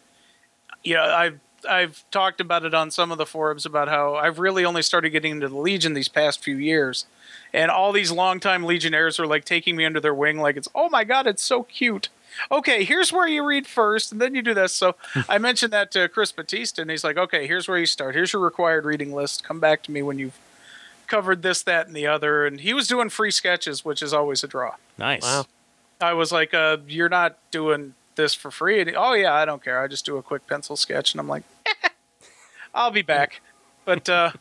you 0.83 0.95
know, 0.95 1.05
I've 1.05 1.39
I've 1.69 2.05
talked 2.11 2.41
about 2.41 2.65
it 2.65 2.75
on 2.75 2.91
some 2.91 3.13
of 3.13 3.19
the 3.19 3.27
forums 3.27 3.67
about 3.67 3.89
how 3.89 4.15
I've 4.15 4.39
really 4.39 4.65
only 4.65 4.83
started 4.83 5.11
getting 5.11 5.33
into 5.33 5.49
the 5.49 5.59
Legion 5.59 5.95
these 5.95 6.09
past 6.09 6.43
few 6.43 6.57
years, 6.57 7.07
and 7.53 7.71
all 7.71 7.93
these 7.93 8.11
longtime 8.11 8.65
Legionnaires 8.65 9.19
are 9.21 9.27
like 9.27 9.45
taking 9.45 9.77
me 9.77 9.85
under 9.85 10.01
their 10.01 10.15
wing, 10.15 10.39
like 10.39 10.57
it's 10.57 10.69
oh 10.75 10.89
my 10.89 11.05
god, 11.05 11.27
it's 11.27 11.43
so 11.43 11.63
cute. 11.65 12.09
Okay, 12.51 12.85
here's 12.85 13.13
where 13.13 13.27
you 13.27 13.45
read 13.45 13.67
first, 13.67 14.13
and 14.13 14.21
then 14.21 14.35
you 14.35 14.43
do 14.43 14.55
this. 14.55 14.73
So 14.73 14.95
I 15.29 15.39
mentioned 15.39 15.73
that 15.73 15.91
to 15.93 16.09
Chris 16.09 16.33
Batista, 16.33 16.83
and 16.83 16.91
he's 16.91 17.05
like, 17.05 17.17
okay, 17.17 17.47
here's 17.47 17.69
where 17.69 17.79
you 17.79 17.87
start. 17.87 18.15
Here's 18.15 18.33
your 18.33 18.43
required 18.43 18.85
reading 18.85 19.13
list. 19.13 19.45
Come 19.45 19.61
back 19.61 19.83
to 19.85 19.91
me 19.91 20.03
when 20.03 20.19
you've 20.19 20.39
covered 21.07 21.43
this, 21.43 21.63
that, 21.65 21.87
and 21.87 21.97
the 21.97 22.07
other. 22.07 22.47
And 22.47 22.61
he 22.61 22.73
was 22.73 22.87
doing 22.87 23.09
free 23.09 23.33
sketches, 23.33 23.85
which 23.85 24.01
is 24.01 24.15
always 24.15 24.45
a 24.45 24.49
draw. 24.49 24.77
Nice. 24.97 25.23
Wow. 25.23 25.47
I 26.01 26.15
was 26.15 26.33
like, 26.33 26.55
uh, 26.55 26.79
"You're 26.87 27.11
not 27.11 27.37
doing 27.51 27.95
this 28.21 28.35
for 28.35 28.51
free." 28.51 28.81
And 28.81 28.95
oh 28.97 29.15
yeah, 29.15 29.35
I 29.35 29.45
don't 29.45 29.63
care. 29.63 29.83
I 29.83 29.89
just 29.89 30.07
do 30.07 30.17
a 30.17 30.23
quick 30.23 30.47
pencil 30.47 30.77
sketch, 30.77 31.13
and 31.13 31.21
I'm 31.21 31.29
like, 31.29 31.45
"I'll 32.75 32.91
be 32.91 33.03
back." 33.03 33.41
But 33.85 34.09
uh, 34.09 34.33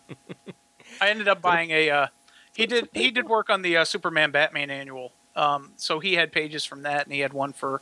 I 1.02 1.10
ended 1.10 1.28
up 1.28 1.42
buying 1.42 1.72
a. 1.72 1.90
Uh, 1.90 2.08
he 2.56 2.66
did 2.66 2.90
he 2.94 3.12
did 3.12 3.28
work 3.28 3.50
on 3.50 3.62
the 3.62 3.78
uh, 3.78 3.86
Superman 3.86 4.32
Batman 4.32 4.70
annual, 4.70 5.14
um, 5.36 5.72
so 5.78 6.00
he 6.00 6.16
had 6.16 6.32
pages 6.32 6.66
from 6.66 6.84
that, 6.84 7.06
and 7.06 7.14
he 7.14 7.22
had 7.22 7.34
one 7.34 7.54
for, 7.54 7.82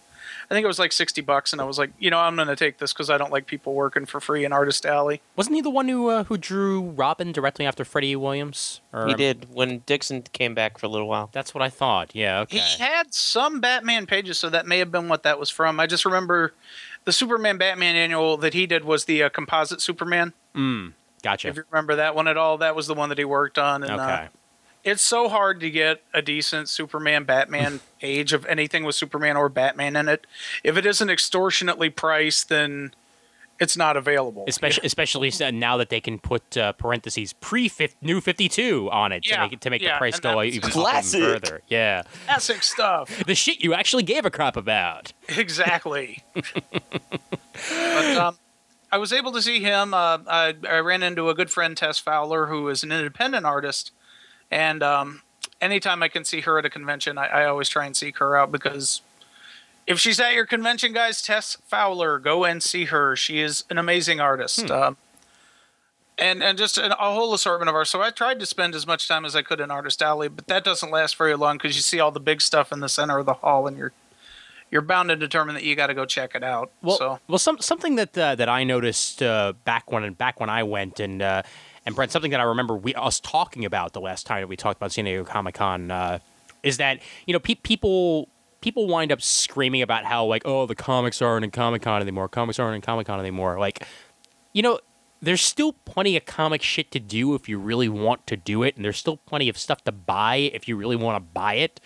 I 0.50 0.54
think 0.54 0.64
it 0.64 0.68
was 0.68 0.80
like 0.80 0.92
sixty 0.92 1.22
bucks, 1.22 1.54
and 1.54 1.62
I 1.62 1.66
was 1.66 1.80
like, 1.80 1.92
you 1.98 2.10
know, 2.12 2.20
I'm 2.20 2.36
going 2.36 2.48
to 2.48 2.56
take 2.56 2.78
this 2.78 2.94
because 2.94 3.10
I 3.10 3.18
don't 3.18 3.32
like 3.32 3.48
people 3.48 3.74
working 3.74 4.06
for 4.06 4.20
free 4.20 4.46
in 4.46 4.52
Artist 4.54 4.86
Alley. 4.86 5.22
Wasn't 5.36 5.56
he 5.56 5.62
the 5.62 5.70
one 5.70 5.88
who 5.88 6.10
uh, 6.10 6.24
who 6.26 6.38
drew 6.38 6.82
Robin 6.82 7.32
directly 7.32 7.66
after 7.66 7.84
Freddie 7.86 8.16
Williams? 8.16 8.82
Or 8.94 9.08
He 9.08 9.14
did 9.14 9.48
when 9.54 9.80
Dixon 9.86 10.22
came 10.34 10.54
back 10.54 10.78
for 10.78 10.86
a 10.86 10.90
little 10.90 11.08
while. 11.08 11.30
That's 11.32 11.54
what 11.54 11.62
I 11.64 11.70
thought. 11.70 12.12
Yeah. 12.14 12.42
Okay. 12.42 12.58
He 12.60 12.84
had 12.84 13.14
some 13.14 13.60
Batman 13.62 14.06
pages, 14.06 14.38
so 14.38 14.50
that 14.50 14.68
may 14.68 14.80
have 14.80 14.92
been 14.92 15.08
what 15.08 15.24
that 15.24 15.40
was 15.40 15.50
from. 15.50 15.80
I 15.80 15.88
just 15.88 16.06
remember 16.06 16.54
the 17.06 17.12
Superman 17.14 17.58
Batman 17.58 17.96
annual 17.96 18.38
that 18.38 18.54
he 18.54 18.68
did 18.68 18.84
was 18.84 19.06
the 19.06 19.24
uh, 19.24 19.30
composite 19.30 19.82
Superman. 19.82 20.34
Mm. 20.56 20.94
Gotcha. 21.24 21.48
If 21.48 21.56
you 21.56 21.64
remember 21.72 21.96
that 21.96 22.14
one 22.16 22.28
at 22.28 22.38
all, 22.38 22.60
that 22.60 22.76
was 22.76 22.86
the 22.88 22.94
one 22.94 23.10
that 23.10 23.18
he 23.18 23.26
worked 23.26 23.58
on. 23.58 23.84
And 23.84 23.92
uh, 24.00 24.04
Okay. 24.04 24.28
It's 24.88 25.02
so 25.02 25.28
hard 25.28 25.60
to 25.60 25.70
get 25.70 26.02
a 26.14 26.22
decent 26.22 26.70
Superman 26.70 27.26
Batman 27.26 27.82
page 28.00 28.32
of 28.32 28.46
anything 28.46 28.86
with 28.86 28.96
Superman 28.96 29.36
or 29.36 29.50
Batman 29.50 29.98
in 29.98 30.08
it. 30.08 30.26
If 30.64 30.78
it 30.78 30.86
isn't 30.86 31.10
extortionately 31.10 31.90
priced, 31.90 32.48
then 32.48 32.94
it's 33.60 33.76
not 33.76 33.98
available. 33.98 34.46
Especially, 34.48 34.86
especially 34.86 35.32
now 35.52 35.76
that 35.76 35.90
they 35.90 36.00
can 36.00 36.20
put 36.20 36.56
uh, 36.56 36.72
parentheses 36.72 37.34
pre 37.34 37.70
new 38.02 38.22
fifty 38.22 38.48
two 38.48 38.90
on 38.90 39.12
it 39.12 39.24
to 39.24 39.38
make 39.40 39.60
to 39.60 39.70
make 39.70 39.82
yeah, 39.82 39.96
the 39.96 39.98
price 39.98 40.16
and 40.16 40.24
go 40.24 40.42
even, 40.42 40.64
up 40.64 40.72
classic. 40.72 41.20
even 41.20 41.34
further. 41.34 41.62
Yeah, 41.68 42.04
classic 42.26 42.64
stuff. 42.64 43.24
the 43.28 43.36
shit 43.36 43.62
you 43.62 43.74
actually 43.74 44.04
gave 44.04 44.26
a 44.26 44.32
crap 44.32 44.56
about. 44.56 45.12
exactly. 45.30 46.24
but 46.34 48.18
um, 48.18 48.38
I 48.90 48.98
was 48.98 49.12
able 49.12 49.34
to 49.34 49.42
see 49.42 49.60
him. 49.60 49.94
Uh, 49.94 50.20
I, 50.28 50.56
I 50.70 50.80
ran 50.80 51.04
into 51.04 51.28
a 51.28 51.36
good 51.36 51.52
friend, 51.52 51.76
Tess 51.76 52.00
Fowler, 52.00 52.46
who 52.46 52.70
is 52.70 52.84
an 52.84 52.94
independent 52.94 53.46
artist, 53.46 53.92
and 54.52 54.84
um, 54.84 55.22
anytime 55.62 56.04
I 56.04 56.08
can 56.08 56.26
see 56.26 56.42
her 56.42 56.60
at 56.60 56.66
a 56.66 56.70
convention, 56.70 57.18
I, 57.18 57.28
I 57.28 57.46
always 57.46 57.70
try 57.70 57.86
and 57.86 57.96
seek 57.96 58.18
her 58.18 58.38
out 58.38 58.52
because 58.52 59.02
if 59.86 60.00
she's 60.00 60.20
at 60.20 60.34
your 60.34 60.46
convention, 60.46 60.94
guys, 60.94 61.22
Tess 61.22 61.58
Fowler, 61.66 62.20
go 62.20 62.44
and 62.46 62.62
see 62.62 62.86
her. 62.86 63.16
She 63.16 63.40
is 63.40 63.64
an 63.70 63.78
amazing 63.78 64.20
artist. 64.20 64.70
Um, 64.70 64.98
and, 66.18 66.42
and 66.44 66.58
just 66.58 66.78
an, 66.78 66.92
a 66.92 67.14
whole 67.14 67.34
assortment 67.34 67.70
of 67.70 67.76
art. 67.76 67.88
So 67.88 68.02
I 68.02 68.10
tried 68.10 68.40
to 68.40 68.46
spend 68.46 68.76
as 68.76 68.88
much 68.88 69.08
time 69.08 69.24
as 69.24 69.36
I 69.36 69.42
could 69.42 69.60
in 69.60 69.72
Artist 69.72 70.02
Alley, 70.02 70.28
but 70.28 70.48
that 70.48 70.64
doesn't 70.64 70.92
last 70.92 71.16
very 71.16 71.36
long 71.36 71.58
because 71.58 71.76
you 71.76 71.82
see 71.82 72.00
all 72.00 72.12
the 72.12 72.20
big 72.20 72.42
stuff 72.42 72.72
in 72.72 72.80
the 72.80 72.90
center 72.90 73.20
of 73.20 73.26
the 73.26 73.36
hall, 73.36 73.68
and 73.68 73.78
you're 73.78 73.94
you're 74.72 74.82
bound 74.82 75.10
to 75.10 75.16
determine 75.16 75.56
that 75.56 75.64
you 75.64 75.76
got 75.76 75.88
to 75.88 75.94
go 75.94 76.06
check 76.06 76.36
it 76.36 76.44
out. 76.44 76.72
Well, 76.82 76.98
so 76.98 77.20
well, 77.28 77.38
some 77.38 77.60
something 77.60 77.96
that 77.96 78.18
uh, 78.18 78.36
that 78.36 78.50
I 78.50 78.64
noticed 78.64 79.22
uh, 79.22 79.54
back 79.64 79.92
when 79.92 80.12
back 80.14 80.40
when 80.40 80.50
I 80.50 80.64
went 80.64 81.00
and 81.00 81.22
uh, 81.22 81.44
and 81.88 81.96
Brent, 81.96 82.12
something 82.12 82.32
that 82.32 82.42
I 82.42 82.44
remember 82.44 82.76
we 82.76 82.94
us 82.96 83.22
talking 83.22 83.64
about 83.64 83.94
the 83.94 84.02
last 84.02 84.28
time 84.28 84.42
that 84.42 84.48
we 84.48 84.58
talked 84.58 84.78
about 84.78 84.92
San 84.92 85.06
Diego 85.06 85.24
Comic 85.24 85.56
Con 85.56 85.90
uh, 85.90 86.20
is 86.62 86.78
that 86.78 87.00
you 87.26 87.32
know 87.32 87.40
pe- 87.40 87.56
people 87.56 88.28
people 88.60 88.88
wind 88.88 89.10
up 89.10 89.22
screaming 89.22 89.82
about 89.82 90.04
how 90.04 90.26
like 90.26 90.42
oh 90.44 90.66
the 90.66 90.76
comics 90.76 91.22
aren't 91.22 91.46
in 91.46 91.50
Comic 91.50 91.82
Con 91.82 92.02
anymore, 92.02 92.28
comics 92.28 92.60
aren't 92.60 92.76
in 92.76 92.82
Comic 92.82 93.08
Con 93.08 93.20
anymore. 93.20 93.58
Like, 93.58 93.88
you 94.54 94.62
know. 94.62 94.80
There's 95.20 95.42
still 95.42 95.74
plenty 95.74 96.16
of 96.16 96.26
comic 96.26 96.62
shit 96.62 96.92
to 96.92 97.00
do 97.00 97.34
if 97.34 97.50
you 97.50 97.58
really 97.58 97.90
want 97.90 98.28
to 98.28 98.38
do 98.38 98.62
it, 98.62 98.76
and 98.76 98.86
there's 98.86 99.00
still 99.00 99.18
plenty 99.18 99.50
of 99.50 99.58
stuff 99.58 99.84
to 99.86 99.92
buy 99.92 100.36
if 100.36 100.68
you 100.68 100.76
really 100.76 100.96
want 100.96 101.16
to 101.16 101.20
buy 101.20 101.56
it. 101.56 101.80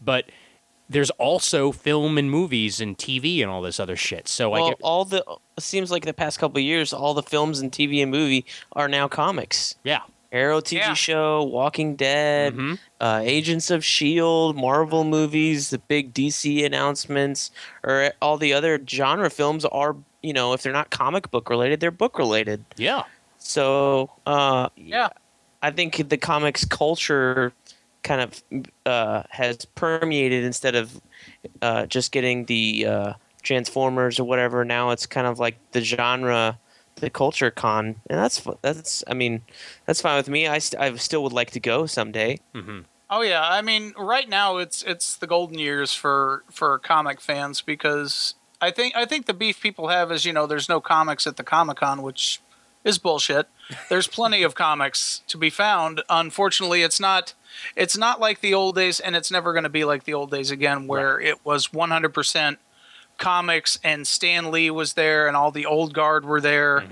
But 0.00 0.26
there's 0.88 1.10
also 1.10 1.70
film 1.72 2.16
and 2.18 2.30
movies 2.30 2.80
and 2.80 2.96
TV 2.96 3.42
and 3.42 3.50
all 3.50 3.60
this 3.62 3.78
other 3.78 3.96
shit. 3.96 4.26
So 4.28 4.52
I 4.54 4.60
Well, 4.60 4.68
get, 4.70 4.78
all 4.82 5.04
the 5.04 5.24
it 5.56 5.62
seems 5.62 5.90
like 5.90 6.04
the 6.04 6.14
past 6.14 6.38
couple 6.38 6.58
of 6.58 6.64
years, 6.64 6.92
all 6.92 7.14
the 7.14 7.22
films 7.22 7.60
and 7.60 7.70
TV 7.70 8.00
and 8.02 8.10
movie 8.10 8.44
are 8.72 8.88
now 8.88 9.08
comics. 9.08 9.74
yeah. 9.84 10.00
Arrow 10.30 10.60
TV 10.60 10.74
Yeah. 10.80 10.92
show, 10.94 11.42
Walking 11.42 11.96
Dead, 11.96 12.54
Mhm. 12.54 12.78
uh, 13.00 13.20
Agents 13.24 13.70
of 13.70 13.82
Shield, 13.82 14.56
Marvel 14.56 15.02
movies, 15.04 15.70
the 15.70 15.78
big 15.78 16.12
DC 16.12 16.62
announcements, 16.66 17.50
or 17.82 18.12
all 18.20 18.36
the 18.36 18.52
other 18.52 18.78
genre 18.86 19.30
films 19.30 19.64
are 19.64 19.96
you 20.22 20.32
know 20.34 20.52
if 20.52 20.62
they're 20.62 20.72
not 20.72 20.90
comic 20.90 21.30
book 21.30 21.48
related, 21.48 21.80
they're 21.80 21.90
book 21.90 22.18
related. 22.18 22.64
Yeah. 22.76 23.04
So 23.38 24.10
uh, 24.26 24.68
Yeah. 24.76 25.08
I 25.62 25.70
think 25.70 26.08
the 26.08 26.16
comics 26.18 26.64
culture 26.64 27.52
kind 28.02 28.20
of 28.20 28.42
uh, 28.86 29.22
has 29.30 29.64
permeated 29.64 30.44
instead 30.44 30.74
of 30.74 31.00
uh, 31.62 31.86
just 31.86 32.12
getting 32.12 32.44
the 32.46 32.86
uh, 32.86 33.12
Transformers 33.42 34.18
or 34.18 34.24
whatever. 34.24 34.64
Now 34.64 34.90
it's 34.90 35.06
kind 35.06 35.26
of 35.26 35.38
like 35.38 35.56
the 35.72 35.80
genre, 35.80 36.58
the 36.96 37.10
culture 37.10 37.50
con, 37.50 37.96
and 38.08 38.18
that's 38.18 38.46
that's. 38.62 39.04
I 39.06 39.14
mean, 39.14 39.42
that's 39.86 40.00
fine 40.00 40.16
with 40.16 40.28
me. 40.28 40.46
I, 40.46 40.58
st- 40.58 40.80
I 40.80 40.94
still 40.96 41.22
would 41.22 41.32
like 41.32 41.52
to 41.52 41.60
go 41.60 41.86
someday. 41.86 42.38
hmm 42.54 42.80
Oh 43.10 43.22
yeah, 43.22 43.42
I 43.42 43.62
mean, 43.62 43.94
right 43.96 44.28
now 44.28 44.58
it's 44.58 44.82
it's 44.82 45.16
the 45.16 45.26
golden 45.26 45.58
years 45.58 45.94
for 45.94 46.44
for 46.50 46.78
comic 46.78 47.22
fans 47.22 47.62
because 47.62 48.34
I 48.60 48.70
think 48.70 48.94
I 48.94 49.06
think 49.06 49.24
the 49.24 49.32
beef 49.32 49.62
people 49.62 49.88
have 49.88 50.12
is 50.12 50.26
you 50.26 50.32
know 50.32 50.46
there's 50.46 50.68
no 50.68 50.80
comics 50.80 51.26
at 51.26 51.38
the 51.38 51.44
Comic 51.44 51.78
Con, 51.78 52.02
which 52.02 52.42
is 52.84 52.98
bullshit. 52.98 53.48
There's 53.88 54.06
plenty 54.06 54.42
of 54.42 54.54
comics 54.66 55.22
to 55.28 55.38
be 55.38 55.48
found. 55.48 56.02
Unfortunately, 56.10 56.82
it's 56.82 57.00
not 57.00 57.32
it's 57.76 57.96
not 57.96 58.20
like 58.20 58.40
the 58.40 58.54
old 58.54 58.74
days, 58.76 59.00
and 59.00 59.16
it's 59.16 59.30
never 59.30 59.52
going 59.52 59.64
to 59.64 59.68
be 59.68 59.84
like 59.84 60.04
the 60.04 60.14
old 60.14 60.30
days 60.30 60.50
again, 60.50 60.86
where 60.86 61.20
it 61.20 61.44
was 61.44 61.68
100% 61.68 62.56
comics 63.18 63.78
and 63.82 64.06
Stan 64.06 64.50
Lee 64.50 64.70
was 64.70 64.94
there 64.94 65.26
and 65.26 65.36
all 65.36 65.50
the 65.50 65.66
old 65.66 65.92
guard 65.92 66.24
were 66.24 66.40
there. 66.40 66.84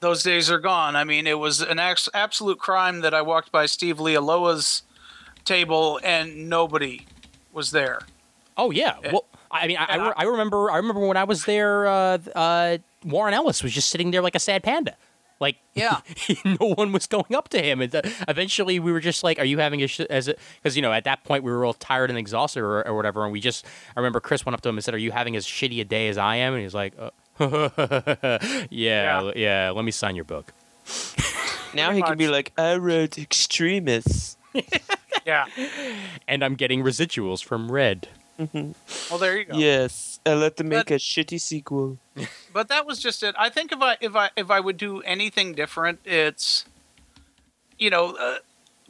Those 0.00 0.22
days 0.22 0.50
are 0.50 0.58
gone. 0.58 0.96
I 0.96 1.04
mean, 1.04 1.26
it 1.26 1.38
was 1.38 1.60
an 1.62 1.78
ex- 1.78 2.08
absolute 2.12 2.58
crime 2.58 3.00
that 3.00 3.14
I 3.14 3.22
walked 3.22 3.50
by 3.52 3.66
Steve 3.66 3.96
Leialoha's 3.98 4.82
table 5.44 5.98
and 6.04 6.48
nobody 6.48 7.06
was 7.52 7.70
there. 7.70 8.00
Oh 8.56 8.70
yeah. 8.70 8.96
Yeah. 9.02 9.12
Well, 9.12 9.24
I 9.50 9.66
mean, 9.66 9.76
I, 9.78 9.84
I, 9.96 10.12
I 10.16 10.22
remember. 10.24 10.70
I 10.70 10.76
remember 10.76 11.06
when 11.06 11.16
I 11.16 11.24
was 11.24 11.44
there. 11.44 11.86
Uh, 11.86 12.18
uh, 12.34 12.78
Warren 13.04 13.34
Ellis 13.34 13.62
was 13.62 13.72
just 13.72 13.90
sitting 13.90 14.10
there 14.10 14.22
like 14.22 14.34
a 14.34 14.38
sad 14.38 14.62
panda. 14.62 14.96
Like, 15.42 15.56
Yeah. 15.74 16.00
no 16.44 16.74
one 16.74 16.92
was 16.92 17.06
going 17.06 17.34
up 17.34 17.48
to 17.50 17.60
him, 17.60 17.80
and 17.82 17.92
eventually 18.28 18.78
we 18.78 18.92
were 18.92 19.00
just 19.00 19.22
like, 19.22 19.38
"Are 19.38 19.44
you 19.44 19.58
having 19.58 19.82
a?" 19.82 19.86
Sh-? 19.88 20.00
As 20.08 20.30
because 20.62 20.76
you 20.76 20.82
know 20.82 20.92
at 20.92 21.04
that 21.04 21.24
point 21.24 21.44
we 21.44 21.50
were 21.50 21.64
all 21.66 21.74
tired 21.74 22.08
and 22.10 22.18
exhausted 22.18 22.60
or, 22.62 22.86
or 22.86 22.94
whatever, 22.94 23.24
and 23.24 23.32
we 23.32 23.40
just. 23.40 23.66
I 23.96 24.00
remember 24.00 24.20
Chris 24.20 24.46
went 24.46 24.54
up 24.54 24.60
to 24.62 24.68
him 24.68 24.76
and 24.76 24.84
said, 24.84 24.94
"Are 24.94 24.98
you 24.98 25.10
having 25.10 25.36
as 25.36 25.44
shitty 25.46 25.80
a 25.80 25.84
day 25.84 26.08
as 26.08 26.16
I 26.16 26.36
am?" 26.36 26.54
And 26.54 26.62
he's 26.62 26.74
like, 26.74 26.94
uh, 26.98 27.10
yeah, 28.70 29.22
yeah, 29.22 29.30
Yeah. 29.34 29.70
Let 29.74 29.84
me 29.84 29.90
sign 29.90 30.14
your 30.16 30.24
book." 30.24 30.52
Now 31.74 31.86
Pretty 31.86 32.02
he 32.02 32.06
can 32.06 32.18
be 32.18 32.28
like, 32.28 32.52
I 32.58 32.76
wrote 32.76 33.16
Extremis. 33.16 34.36
Yeah. 35.24 35.46
And 36.28 36.44
I'm 36.44 36.54
getting 36.54 36.82
residuals 36.82 37.42
from 37.42 37.72
Red. 37.72 38.08
Well, 38.38 39.18
there 39.18 39.38
you 39.38 39.44
go. 39.46 39.56
Yes, 39.56 40.11
I 40.24 40.34
let 40.34 40.56
them 40.56 40.68
make 40.68 40.86
But- 40.86 40.94
a 40.94 40.98
shitty 40.98 41.40
sequel. 41.40 41.98
but 42.52 42.68
that 42.68 42.86
was 42.86 43.00
just 43.00 43.22
it. 43.22 43.34
I 43.38 43.48
think 43.48 43.72
if 43.72 43.80
I 43.80 43.96
if 44.00 44.14
I 44.14 44.30
if 44.36 44.50
I 44.50 44.60
would 44.60 44.76
do 44.76 45.00
anything 45.02 45.54
different, 45.54 46.00
it's 46.04 46.64
you 47.78 47.90
know, 47.90 48.14
uh, 48.16 48.38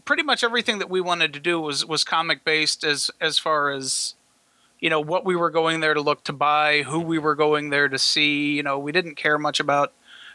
pretty 0.05 0.23
much 0.23 0.45
everything 0.45 0.79
that 0.81 0.91
we 0.91 1.01
wanted 1.01 1.33
to 1.35 1.41
do 1.41 1.61
was 1.61 1.87
was 1.87 2.05
comic 2.05 2.45
based 2.45 2.85
as 2.85 3.11
as 3.21 3.39
far 3.39 3.71
as 3.71 4.15
you 4.81 4.91
know 4.91 5.01
what 5.01 5.25
we 5.25 5.37
were 5.37 5.51
going 5.51 5.81
there 5.81 5.95
to 5.95 6.01
look 6.01 6.25
to 6.25 6.33
buy, 6.33 6.83
who 6.83 7.01
we 7.01 7.19
were 7.19 7.35
going 7.35 7.71
there 7.71 7.89
to 7.89 7.99
see. 7.99 8.53
You 8.53 8.62
know, 8.62 8.79
we 8.79 8.93
didn't 8.93 9.15
care 9.15 9.39
much 9.39 9.61
about 9.61 9.93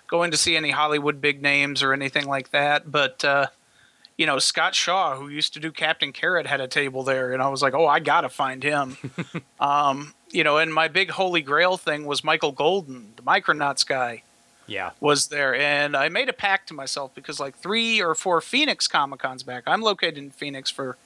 going 0.07 0.31
to 0.31 0.37
see 0.37 0.55
any 0.55 0.71
Hollywood 0.71 1.19
big 1.21 1.41
names 1.41 1.83
or 1.83 1.93
anything 1.93 2.25
like 2.25 2.51
that, 2.51 2.91
but. 2.91 3.23
uh 3.23 3.47
you 4.19 4.25
know, 4.25 4.39
Scott 4.39 4.73
Shaw, 4.73 5.15
who 5.15 5.27
used 5.27 5.53
to 5.53 5.59
do 5.59 5.71
Captain 5.71 6.11
Carrot, 6.11 6.47
had 6.47 6.59
a 6.59 6.67
table 6.67 7.03
there, 7.03 7.33
and 7.33 7.39
I 7.43 7.49
was 7.49 7.61
like, 7.61 7.75
"Oh, 7.75 7.85
I 7.85 7.99
gotta 7.99 8.29
find 8.29 8.63
him." 8.63 8.97
um, 9.59 10.11
you 10.31 10.43
know, 10.43 10.57
and 10.57 10.73
my 10.73 10.87
big 10.87 11.11
holy 11.11 11.41
grail 11.41 11.77
thing 11.77 12.05
was 12.05 12.23
Michael 12.23 12.51
Golden, 12.51 13.13
the 13.15 13.21
Micronauts 13.21 13.85
guy, 13.85 14.23
Yeah. 14.67 14.91
was 14.99 15.27
there, 15.27 15.55
and 15.55 15.95
I 15.95 16.09
made 16.09 16.27
a 16.29 16.33
pact 16.33 16.67
to 16.69 16.73
myself 16.73 17.11
because 17.15 17.39
like 17.39 17.55
three 17.57 18.01
or 18.01 18.13
four 18.15 18.41
Phoenix 18.41 18.87
Comic 18.87 19.19
Cons 19.21 19.43
back, 19.43 19.63
I'm 19.67 19.81
located 19.81 20.17
in 20.17 20.31
Phoenix 20.31 20.69
for 20.69 20.97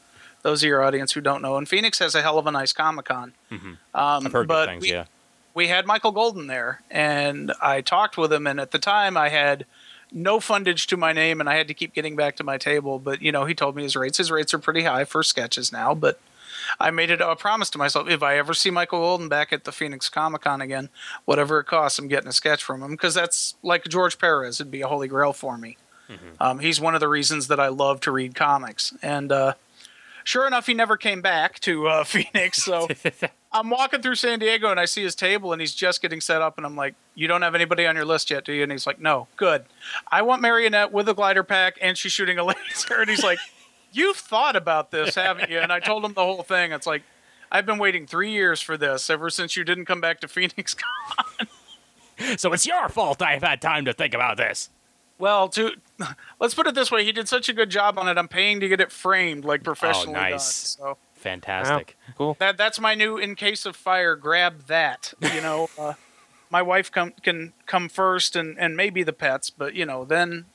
those 0.41 0.63
of 0.63 0.67
your 0.67 0.83
audience 0.83 1.11
who 1.11 1.21
don't 1.21 1.41
know, 1.43 1.57
and 1.57 1.69
Phoenix 1.69 1.99
has 1.99 2.15
a 2.15 2.21
hell 2.23 2.39
of 2.39 2.47
a 2.47 2.51
nice 2.51 2.73
Comic 2.73 3.05
Con. 3.05 3.33
Mhm. 3.51 3.77
Um, 3.93 4.25
I've 4.25 4.31
heard 4.31 4.47
but 4.47 4.65
good 4.65 4.69
things. 4.71 4.81
we, 4.81 4.91
yeah. 4.91 5.05
we 5.53 5.67
had 5.67 5.85
Michael 5.85 6.11
Golden 6.11 6.47
there, 6.47 6.81
and 6.89 7.53
I 7.61 7.81
talked 7.81 8.17
with 8.17 8.33
him. 8.33 8.47
And 8.47 8.59
at 8.59 8.71
the 8.71 8.79
time, 8.79 9.15
I 9.17 9.29
had 9.29 9.65
no 10.11 10.39
fundage 10.39 10.87
to 10.87 10.97
my 10.97 11.13
name, 11.13 11.39
and 11.39 11.47
I 11.47 11.55
had 11.55 11.67
to 11.67 11.75
keep 11.75 11.93
getting 11.93 12.15
back 12.15 12.35
to 12.37 12.43
my 12.43 12.57
table. 12.57 12.97
But 12.97 13.21
you 13.21 13.31
know, 13.31 13.45
he 13.45 13.53
told 13.53 13.75
me 13.75 13.83
his 13.83 13.95
rates. 13.95 14.17
His 14.17 14.31
rates 14.31 14.51
are 14.55 14.59
pretty 14.59 14.81
high 14.83 15.05
for 15.05 15.21
sketches 15.23 15.71
now, 15.71 15.93
but. 15.93 16.19
I 16.79 16.91
made 16.91 17.09
it 17.11 17.21
a 17.21 17.35
promise 17.35 17.69
to 17.71 17.77
myself 17.77 18.09
if 18.09 18.23
I 18.23 18.37
ever 18.37 18.53
see 18.53 18.69
Michael 18.69 18.99
Golden 18.99 19.29
back 19.29 19.51
at 19.53 19.63
the 19.63 19.71
Phoenix 19.71 20.09
Comic 20.09 20.41
Con 20.41 20.61
again, 20.61 20.89
whatever 21.25 21.59
it 21.59 21.65
costs, 21.65 21.99
I'm 21.99 22.07
getting 22.07 22.29
a 22.29 22.33
sketch 22.33 22.63
from 22.63 22.81
him 22.81 22.91
because 22.91 23.13
that's 23.13 23.55
like 23.63 23.85
George 23.85 24.17
Perez. 24.17 24.59
It'd 24.59 24.71
be 24.71 24.81
a 24.81 24.87
holy 24.87 25.07
grail 25.07 25.33
for 25.33 25.57
me. 25.57 25.77
Um, 26.39 26.59
he's 26.59 26.81
one 26.81 26.93
of 26.93 26.99
the 26.99 27.07
reasons 27.07 27.47
that 27.47 27.59
I 27.59 27.69
love 27.69 28.01
to 28.01 28.11
read 28.11 28.35
comics. 28.35 28.93
And 29.01 29.31
uh, 29.31 29.53
sure 30.23 30.45
enough, 30.45 30.67
he 30.67 30.73
never 30.73 30.97
came 30.97 31.21
back 31.21 31.59
to 31.61 31.87
uh, 31.87 32.03
Phoenix. 32.05 32.63
So 32.63 32.87
I'm 33.51 33.69
walking 33.69 34.01
through 34.01 34.15
San 34.15 34.39
Diego 34.39 34.69
and 34.69 34.79
I 34.79 34.85
see 34.85 35.03
his 35.03 35.15
table 35.15 35.53
and 35.53 35.61
he's 35.61 35.73
just 35.73 36.01
getting 36.01 36.21
set 36.21 36.41
up. 36.41 36.57
And 36.57 36.65
I'm 36.65 36.75
like, 36.75 36.95
You 37.15 37.27
don't 37.27 37.41
have 37.41 37.55
anybody 37.55 37.85
on 37.85 37.95
your 37.95 38.05
list 38.05 38.29
yet, 38.29 38.43
do 38.43 38.53
you? 38.53 38.63
And 38.63 38.71
he's 38.71 38.85
like, 38.85 38.99
No, 38.99 39.27
good. 39.37 39.63
I 40.11 40.21
want 40.21 40.41
Marionette 40.41 40.91
with 40.91 41.07
a 41.07 41.13
glider 41.13 41.43
pack 41.43 41.77
and 41.81 41.97
she's 41.97 42.11
shooting 42.11 42.37
a 42.37 42.43
laser. 42.45 42.99
And 42.99 43.09
he's 43.09 43.23
like, 43.23 43.39
You've 43.91 44.17
thought 44.17 44.55
about 44.55 44.91
this, 44.91 45.15
haven't 45.15 45.49
you? 45.49 45.59
And 45.59 45.71
I 45.71 45.79
told 45.79 46.05
him 46.05 46.13
the 46.13 46.23
whole 46.23 46.43
thing. 46.43 46.71
It's 46.71 46.87
like, 46.87 47.03
I've 47.51 47.65
been 47.65 47.77
waiting 47.77 48.07
three 48.07 48.31
years 48.31 48.61
for 48.61 48.77
this 48.77 49.09
ever 49.09 49.29
since 49.29 49.57
you 49.57 49.63
didn't 49.63 49.85
come 49.85 49.99
back 49.99 50.21
to 50.21 50.27
Phoenix. 50.27 50.75
so 52.37 52.53
it's 52.53 52.65
your 52.65 52.87
fault 52.89 53.21
I've 53.21 53.43
had 53.43 53.61
time 53.61 53.85
to 53.85 53.93
think 53.93 54.13
about 54.13 54.37
this. 54.37 54.69
Well, 55.17 55.49
to 55.49 55.73
let's 56.39 56.55
put 56.55 56.65
it 56.67 56.73
this 56.73 56.89
way, 56.89 57.03
he 57.03 57.11
did 57.11 57.27
such 57.27 57.47
a 57.49 57.53
good 57.53 57.69
job 57.69 57.99
on 57.99 58.07
it. 58.07 58.17
I'm 58.17 58.27
paying 58.27 58.59
to 58.61 58.67
get 58.67 58.81
it 58.81 58.91
framed 58.91 59.45
like 59.45 59.63
professionally 59.63 60.17
Oh, 60.17 60.21
nice. 60.21 60.75
done. 60.75 60.87
So 60.87 60.97
Fantastic. 61.15 61.95
Cool. 62.17 62.35
that 62.39 62.57
that's 62.57 62.79
my 62.79 62.95
new 62.95 63.17
in 63.17 63.35
case 63.35 63.65
of 63.67 63.75
fire. 63.75 64.15
Grab 64.15 64.65
that. 64.67 65.13
You 65.21 65.41
know, 65.41 65.69
uh, 65.77 65.93
my 66.49 66.63
wife 66.63 66.91
come, 66.91 67.13
can 67.21 67.53
come 67.67 67.87
first, 67.87 68.35
and 68.35 68.57
and 68.57 68.75
maybe 68.75 69.03
the 69.03 69.13
pets, 69.13 69.51
but 69.51 69.75
you 69.75 69.85
know, 69.85 70.05
then 70.05 70.45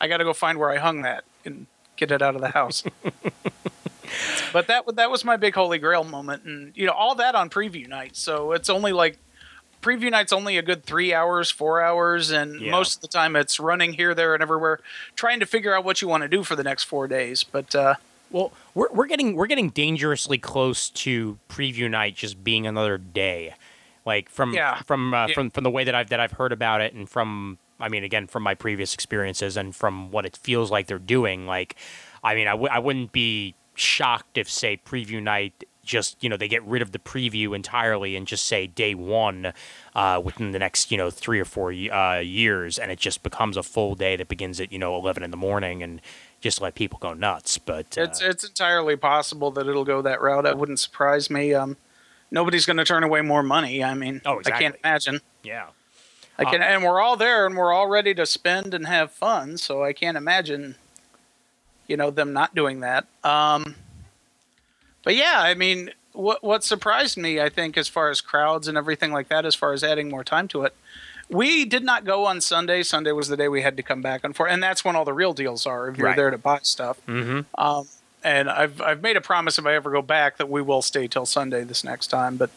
I 0.00 0.08
got 0.08 0.16
to 0.18 0.24
go 0.24 0.32
find 0.32 0.58
where 0.58 0.70
I 0.70 0.78
hung 0.78 1.02
that 1.02 1.24
and 1.44 1.66
get 1.96 2.10
it 2.10 2.22
out 2.22 2.34
of 2.34 2.40
the 2.40 2.50
house. 2.50 2.82
but 4.52 4.66
that 4.68 4.84
that 4.96 5.10
was 5.10 5.24
my 5.24 5.36
big 5.36 5.54
holy 5.54 5.78
grail 5.78 6.04
moment, 6.04 6.44
and 6.44 6.72
you 6.76 6.86
know, 6.86 6.92
all 6.92 7.14
that 7.16 7.34
on 7.34 7.50
preview 7.50 7.88
night. 7.88 8.16
So 8.16 8.52
it's 8.52 8.70
only 8.70 8.92
like 8.92 9.18
preview 9.82 10.10
night's 10.10 10.32
only 10.32 10.56
a 10.58 10.62
good 10.62 10.84
three 10.84 11.12
hours, 11.12 11.50
four 11.50 11.82
hours, 11.82 12.30
and 12.30 12.60
Yeah. 12.60 12.70
most 12.70 12.96
of 12.96 13.02
the 13.02 13.08
time 13.08 13.36
it's 13.36 13.60
running 13.60 13.92
here, 13.92 14.14
there, 14.14 14.34
and 14.34 14.42
everywhere, 14.42 14.80
trying 15.14 15.40
to 15.40 15.46
figure 15.46 15.74
out 15.74 15.84
what 15.84 16.00
you 16.02 16.08
want 16.08 16.22
to 16.22 16.28
do 16.28 16.42
for 16.42 16.56
the 16.56 16.64
next 16.64 16.84
four 16.84 17.06
days. 17.08 17.44
But 17.44 17.74
uh, 17.74 17.94
Well, 18.30 18.52
we're 18.74 18.90
we're 18.92 19.06
getting 19.06 19.36
we're 19.36 19.46
getting 19.46 19.70
dangerously 19.70 20.38
close 20.38 20.88
to 20.90 21.38
preview 21.48 21.90
night 21.90 22.16
just 22.16 22.42
being 22.42 22.66
another 22.66 22.98
day. 22.98 23.54
Like 24.04 24.28
from 24.28 24.54
Yeah. 24.54 24.80
from 24.82 25.12
uh, 25.12 25.26
Yeah. 25.28 25.34
from 25.34 25.50
from 25.50 25.64
the 25.64 25.70
way 25.70 25.84
that 25.84 25.94
I've 25.94 26.08
that 26.10 26.20
I've 26.20 26.32
heard 26.32 26.52
about 26.52 26.80
it 26.80 26.94
and 26.94 27.08
from 27.08 27.58
I 27.80 27.88
mean 27.88 28.04
again 28.04 28.26
from 28.26 28.42
my 28.42 28.54
previous 28.54 28.94
experiences 28.94 29.56
and 29.56 29.74
from 29.74 30.10
what 30.10 30.24
it 30.26 30.36
feels 30.36 30.70
like 30.70 30.86
they're 30.86 30.98
doing 30.98 31.46
like 31.46 31.76
I 32.24 32.34
mean 32.34 32.46
I 32.48 32.52
w- 32.52 32.70
I 32.70 32.78
wouldn't 32.78 33.12
be 33.12 33.54
shocked 33.74 34.38
if 34.38 34.48
say 34.50 34.80
preview 34.84 35.22
night 35.22 35.64
just 35.84 36.20
you 36.22 36.28
know 36.28 36.36
they 36.36 36.48
get 36.48 36.64
rid 36.64 36.82
of 36.82 36.90
the 36.92 36.98
preview 36.98 37.54
entirely 37.54 38.16
and 38.16 38.26
just 38.26 38.46
say 38.46 38.66
day 38.66 38.94
one 38.94 39.52
uh, 39.94 40.20
within 40.24 40.50
the 40.50 40.58
next 40.58 40.90
you 40.90 40.98
know 40.98 41.10
three 41.10 41.38
or 41.38 41.44
four 41.44 41.70
uh, 41.70 42.18
years 42.18 42.78
and 42.78 42.90
it 42.90 42.98
just 42.98 43.22
becomes 43.22 43.56
a 43.56 43.62
full 43.62 43.94
day 43.94 44.16
that 44.16 44.26
begins 44.28 44.60
at 44.60 44.72
you 44.72 44.78
know 44.78 44.96
11 44.96 45.22
in 45.22 45.30
the 45.30 45.36
morning 45.36 45.82
and 45.82 46.00
just 46.40 46.60
let 46.60 46.74
people 46.74 46.98
go 46.98 47.12
nuts 47.14 47.58
but 47.58 47.96
uh, 47.96 48.02
It's 48.02 48.20
it's 48.20 48.42
entirely 48.44 48.96
possible 48.96 49.50
that 49.52 49.68
it'll 49.68 49.84
go 49.84 50.02
that 50.02 50.20
route. 50.20 50.44
It 50.46 50.58
wouldn't 50.58 50.80
surprise 50.80 51.30
me. 51.30 51.54
Um, 51.54 51.76
nobody's 52.32 52.66
going 52.66 52.78
to 52.78 52.84
turn 52.84 53.04
away 53.04 53.20
more 53.20 53.42
money. 53.44 53.84
I 53.84 53.94
mean, 53.94 54.22
Oh, 54.26 54.40
I 54.44 54.50
can't 54.50 54.74
imagine. 54.82 55.20
yeah 55.44 55.68
I 56.38 56.44
can, 56.44 56.62
and 56.62 56.84
we're 56.84 57.00
all 57.00 57.16
there, 57.16 57.46
and 57.46 57.56
we're 57.56 57.72
all 57.72 57.86
ready 57.88 58.14
to 58.14 58.26
spend 58.26 58.74
and 58.74 58.86
have 58.86 59.10
fun. 59.10 59.56
So 59.58 59.82
I 59.82 59.92
can't 59.92 60.16
imagine, 60.16 60.74
you 61.86 61.96
know, 61.96 62.10
them 62.10 62.32
not 62.32 62.54
doing 62.54 62.80
that. 62.80 63.06
Um, 63.24 63.74
but 65.02 65.14
yeah, 65.16 65.34
I 65.36 65.54
mean, 65.54 65.92
what 66.12 66.42
what 66.42 66.64
surprised 66.64 67.16
me, 67.16 67.40
I 67.40 67.48
think, 67.48 67.76
as 67.78 67.88
far 67.88 68.10
as 68.10 68.20
crowds 68.20 68.68
and 68.68 68.76
everything 68.76 69.12
like 69.12 69.28
that, 69.28 69.44
as 69.46 69.54
far 69.54 69.72
as 69.72 69.82
adding 69.84 70.08
more 70.10 70.24
time 70.24 70.48
to 70.48 70.62
it, 70.64 70.74
we 71.30 71.64
did 71.64 71.84
not 71.84 72.04
go 72.04 72.24
on 72.26 72.40
Sunday. 72.40 72.82
Sunday 72.82 73.12
was 73.12 73.28
the 73.28 73.36
day 73.36 73.48
we 73.48 73.62
had 73.62 73.76
to 73.76 73.82
come 73.82 74.02
back 74.02 74.22
and 74.24 74.34
for, 74.36 74.48
and 74.48 74.62
that's 74.62 74.84
when 74.84 74.94
all 74.96 75.04
the 75.04 75.12
real 75.14 75.32
deals 75.32 75.66
are. 75.66 75.88
If 75.88 75.96
you're 75.98 76.08
Right. 76.08 76.16
there 76.16 76.30
to 76.30 76.38
buy 76.38 76.60
stuff. 76.62 76.98
mm-hmm. 77.06 77.40
Um, 77.60 77.88
and 78.24 78.50
I've 78.50 78.80
I've 78.80 79.02
made 79.02 79.16
a 79.16 79.20
promise 79.20 79.56
if 79.58 79.66
I 79.66 79.74
ever 79.74 79.90
go 79.90 80.02
back 80.02 80.36
that 80.38 80.48
we 80.50 80.60
will 80.60 80.82
stay 80.82 81.06
till 81.06 81.26
Sunday 81.26 81.62
this 81.64 81.84
next 81.84 82.08
time. 82.08 82.36
But 82.36 82.50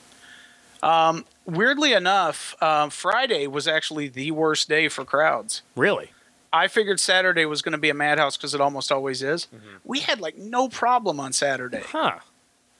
um, 0.81 1.25
weirdly 1.49 1.93
enough, 1.93 2.55
uh, 2.61 2.89
Friday 2.89 3.47
was 3.47 3.67
actually 3.67 4.07
the 4.07 4.31
worst 4.31 4.69
day 4.69 4.87
for 4.87 5.05
crowds. 5.05 5.61
Really? 5.75 6.11
I 6.51 6.67
figured 6.67 6.99
Saturday 6.99 7.45
was 7.45 7.61
going 7.61 7.73
to 7.73 7.77
be 7.77 7.89
a 7.89 7.93
madhouse 7.93 8.35
because 8.37 8.53
it 8.53 8.61
almost 8.61 8.91
always 8.91 9.21
is. 9.21 9.47
We 9.83 9.99
had 9.99 10.19
like 10.19 10.37
no 10.37 10.67
problem 10.67 11.19
on 11.19 11.33
Saturday. 11.33 11.83
Huh. 11.85 12.19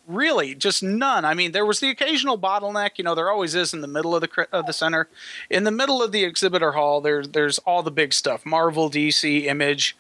Really, 0.07 0.55
just 0.55 0.81
none. 0.81 1.23
I 1.23 1.35
mean, 1.35 1.51
there 1.51 1.67
was 1.67 1.79
the 1.79 1.89
occasional 1.89 2.35
bottleneck. 2.35 2.91
You 2.97 3.03
know, 3.03 3.13
there 3.13 3.29
always 3.29 3.53
is 3.53 3.75
in 3.75 3.81
the 3.81 3.87
middle 3.87 4.15
of 4.15 4.21
the 4.21 4.27
cr- 4.27 4.49
of 4.51 4.65
the 4.65 4.73
center. 4.73 5.07
In 5.51 5.65
the 5.65 5.71
middle 5.71 6.01
of 6.01 6.11
the 6.11 6.23
exhibitor 6.23 6.71
hall, 6.71 6.99
there's 6.99 7.29
there's 7.29 7.59
all 7.59 7.83
the 7.83 7.91
big 7.91 8.11
stuff: 8.13 8.43
Marvel, 8.43 8.89
DC, 8.89 9.45
Image. 9.45 9.95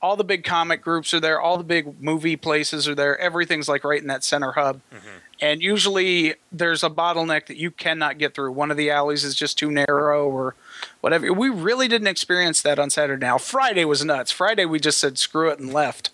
All 0.00 0.16
the 0.16 0.24
big 0.24 0.44
comic 0.44 0.80
groups 0.82 1.12
are 1.12 1.20
there. 1.20 1.40
All 1.40 1.56
the 1.58 1.64
big 1.64 2.00
movie 2.00 2.36
places 2.36 2.86
are 2.86 2.94
there. 2.94 3.18
Everything's 3.18 3.68
like 3.68 3.82
right 3.84 4.00
in 4.00 4.06
that 4.08 4.22
center 4.24 4.52
hub. 4.52 4.80
And 5.40 5.62
usually 5.62 6.34
there's 6.50 6.82
a 6.82 6.90
bottleneck 6.90 7.46
that 7.46 7.56
you 7.56 7.70
cannot 7.70 8.18
get 8.18 8.34
through. 8.34 8.52
One 8.52 8.70
of 8.70 8.76
the 8.76 8.90
alleys 8.90 9.24
is 9.24 9.34
just 9.34 9.58
too 9.58 9.70
narrow 9.70 10.28
or 10.28 10.54
whatever. 11.00 11.32
We 11.32 11.48
really 11.48 11.88
didn't 11.88 12.08
experience 12.08 12.62
that 12.62 12.78
on 12.78 12.90
Saturday. 12.90 13.24
Now 13.24 13.38
Friday 13.38 13.84
was 13.84 14.04
nuts. 14.04 14.30
Friday 14.32 14.64
we 14.64 14.80
just 14.80 14.98
said 14.98 15.18
screw 15.18 15.50
it 15.50 15.58
and 15.58 15.72
left. 15.72 16.10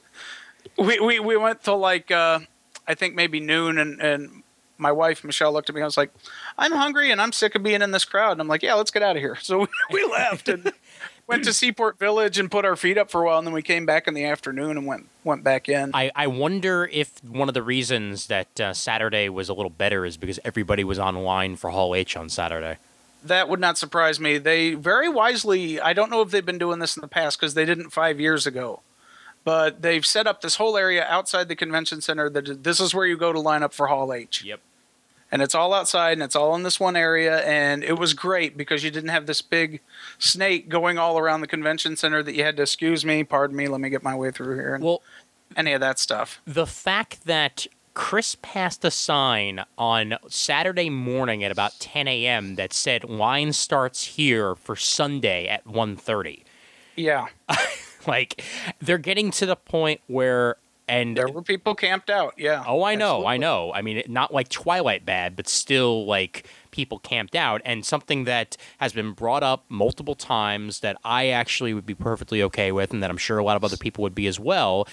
We 0.78 0.98
we, 1.00 1.20
we 1.20 1.36
went 1.36 1.62
till 1.62 1.78
like 1.78 2.10
uh, 2.10 2.40
I 2.86 2.94
think 2.94 3.14
maybe 3.14 3.40
noon 3.40 3.78
and 3.78 4.00
and 4.00 4.42
my 4.76 4.92
wife 4.92 5.24
Michele 5.24 5.52
looked 5.52 5.68
at 5.68 5.74
me. 5.74 5.82
I 5.82 5.84
was 5.84 5.96
like, 5.96 6.10
I'm 6.58 6.72
hungry 6.72 7.10
and 7.10 7.20
I'm 7.20 7.32
sick 7.32 7.54
of 7.54 7.62
being 7.62 7.80
in 7.80 7.92
this 7.92 8.04
crowd. 8.04 8.32
And 8.32 8.40
I'm 8.40 8.48
like, 8.48 8.62
yeah, 8.62 8.74
let's 8.74 8.90
get 8.90 9.02
out 9.02 9.16
of 9.16 9.22
here. 9.22 9.36
So 9.42 9.60
we, 9.60 9.66
we 9.90 10.04
left 10.04 10.48
and 10.48 10.72
went 11.26 11.44
to 11.44 11.52
Seaport 11.52 11.98
Village 11.98 12.38
and 12.38 12.50
put 12.50 12.64
our 12.64 12.76
feet 12.76 12.98
up 12.98 13.10
for 13.10 13.22
a 13.22 13.26
while. 13.26 13.38
And 13.38 13.46
then 13.46 13.54
we 13.54 13.62
came 13.62 13.86
back 13.86 14.06
in 14.06 14.14
the 14.14 14.24
afternoon 14.24 14.76
and 14.76 14.86
went 14.86 15.08
went 15.22 15.42
back 15.42 15.68
in. 15.68 15.90
I, 15.94 16.10
I 16.14 16.26
wonder 16.26 16.88
if 16.92 17.22
one 17.24 17.48
of 17.48 17.54
the 17.54 17.62
reasons 17.62 18.26
that 18.26 18.60
uh, 18.60 18.74
Saturday 18.74 19.28
was 19.28 19.48
a 19.48 19.54
little 19.54 19.70
better 19.70 20.04
is 20.04 20.16
because 20.16 20.38
everybody 20.44 20.84
was 20.84 20.98
online 20.98 21.56
for 21.56 21.70
Hall 21.70 21.94
H 21.94 22.16
on 22.16 22.28
Saturday. 22.28 22.76
That 23.24 23.48
would 23.48 23.60
not 23.60 23.78
surprise 23.78 24.20
me. 24.20 24.36
They 24.36 24.74
very 24.74 25.08
wisely, 25.08 25.80
I 25.80 25.94
don't 25.94 26.10
know 26.10 26.20
if 26.20 26.30
they've 26.30 26.44
been 26.44 26.58
doing 26.58 26.78
this 26.78 26.94
in 26.94 27.00
the 27.00 27.08
past 27.08 27.40
because 27.40 27.54
they 27.54 27.64
didn't 27.64 27.88
five 27.88 28.20
years 28.20 28.46
ago, 28.46 28.80
but 29.44 29.80
they've 29.80 30.04
set 30.04 30.26
up 30.26 30.42
this 30.42 30.56
whole 30.56 30.76
area 30.76 31.06
outside 31.08 31.48
the 31.48 31.56
convention 31.56 32.02
center 32.02 32.28
that 32.28 32.64
this 32.64 32.80
is 32.80 32.94
where 32.94 33.06
you 33.06 33.16
go 33.16 33.32
to 33.32 33.40
line 33.40 33.62
up 33.62 33.72
for 33.72 33.86
Hall 33.86 34.12
H. 34.12 34.44
Yep. 34.44 34.60
And 35.32 35.40
it's 35.40 35.54
all 35.54 35.72
outside 35.72 36.12
and 36.12 36.22
it's 36.22 36.36
all 36.36 36.54
in 36.54 36.64
this 36.64 36.78
one 36.78 36.96
area. 36.96 37.38
And 37.38 37.82
it 37.82 37.98
was 37.98 38.12
great 38.12 38.58
because 38.58 38.84
you 38.84 38.90
didn't 38.90 39.08
have 39.08 39.24
this 39.24 39.40
big 39.40 39.80
snake 40.18 40.68
going 40.68 40.98
all 40.98 41.18
around 41.18 41.40
the 41.40 41.46
convention 41.46 41.96
center 41.96 42.22
that 42.22 42.34
you 42.34 42.44
had 42.44 42.56
to, 42.56 42.62
excuse 42.62 43.04
me, 43.04 43.24
pardon 43.24 43.56
me, 43.56 43.68
let 43.68 43.80
me 43.80 43.88
get 43.90 44.02
my 44.02 44.14
way 44.14 44.30
through 44.30 44.54
here. 44.56 44.74
And 44.74 44.84
Well, 44.84 45.02
any 45.56 45.72
of 45.72 45.80
that 45.80 45.98
stuff. 45.98 46.40
the 46.46 46.66
fact 46.66 47.24
that 47.26 47.66
Chris 47.94 48.36
passed 48.42 48.84
a 48.84 48.90
sign 48.90 49.64
on 49.78 50.16
Saturday 50.28 50.90
morning 50.90 51.44
at 51.44 51.52
about 51.52 51.78
10 51.78 52.08
a.m. 52.08 52.56
that 52.56 52.72
said 52.72 53.04
line 53.04 53.52
starts 53.52 54.04
here 54.04 54.56
for 54.56 54.74
Sunday 54.74 55.46
at 55.46 55.64
1.30. 55.64 56.42
Yeah. 56.96 57.26
Like, 58.06 58.44
they're 58.80 58.98
getting 58.98 59.30
to 59.30 59.46
the 59.46 59.56
point 59.56 60.02
where, 60.08 60.56
and 60.86 61.16
There 61.16 61.26
were 61.26 61.40
people 61.40 61.74
camped 61.74 62.10
out. 62.10 62.34
Yeah. 62.36 62.62
Oh, 62.66 62.82
I 62.84 62.96
know, 62.96 63.24
I 63.26 63.38
know. 63.38 63.72
I 63.72 63.80
mean, 63.80 64.02
not 64.08 64.30
like 64.34 64.50
Twilight 64.50 65.06
bad, 65.06 65.36
but 65.36 65.48
still 65.48 66.04
like 66.04 66.46
people 66.74 66.98
camped 66.98 67.36
out. 67.36 67.62
And 67.64 67.86
something 67.86 68.24
that 68.24 68.56
has 68.78 68.92
been 68.92 69.12
brought 69.12 69.42
up 69.44 69.64
multiple 69.68 70.16
times 70.16 70.80
that 70.80 70.96
I 71.04 71.28
actually 71.28 71.72
would 71.72 71.86
be 71.86 71.94
perfectly 71.94 72.42
okay 72.42 72.72
with, 72.72 72.92
and 72.92 73.02
that 73.02 73.10
I'm 73.10 73.16
sure 73.16 73.38
a 73.38 73.44
lot 73.44 73.56
of 73.56 73.62
other 73.64 73.76
people 73.76 74.02
would 74.02 74.14
be 74.14 74.26
as 74.26 74.38
well, 74.40 74.86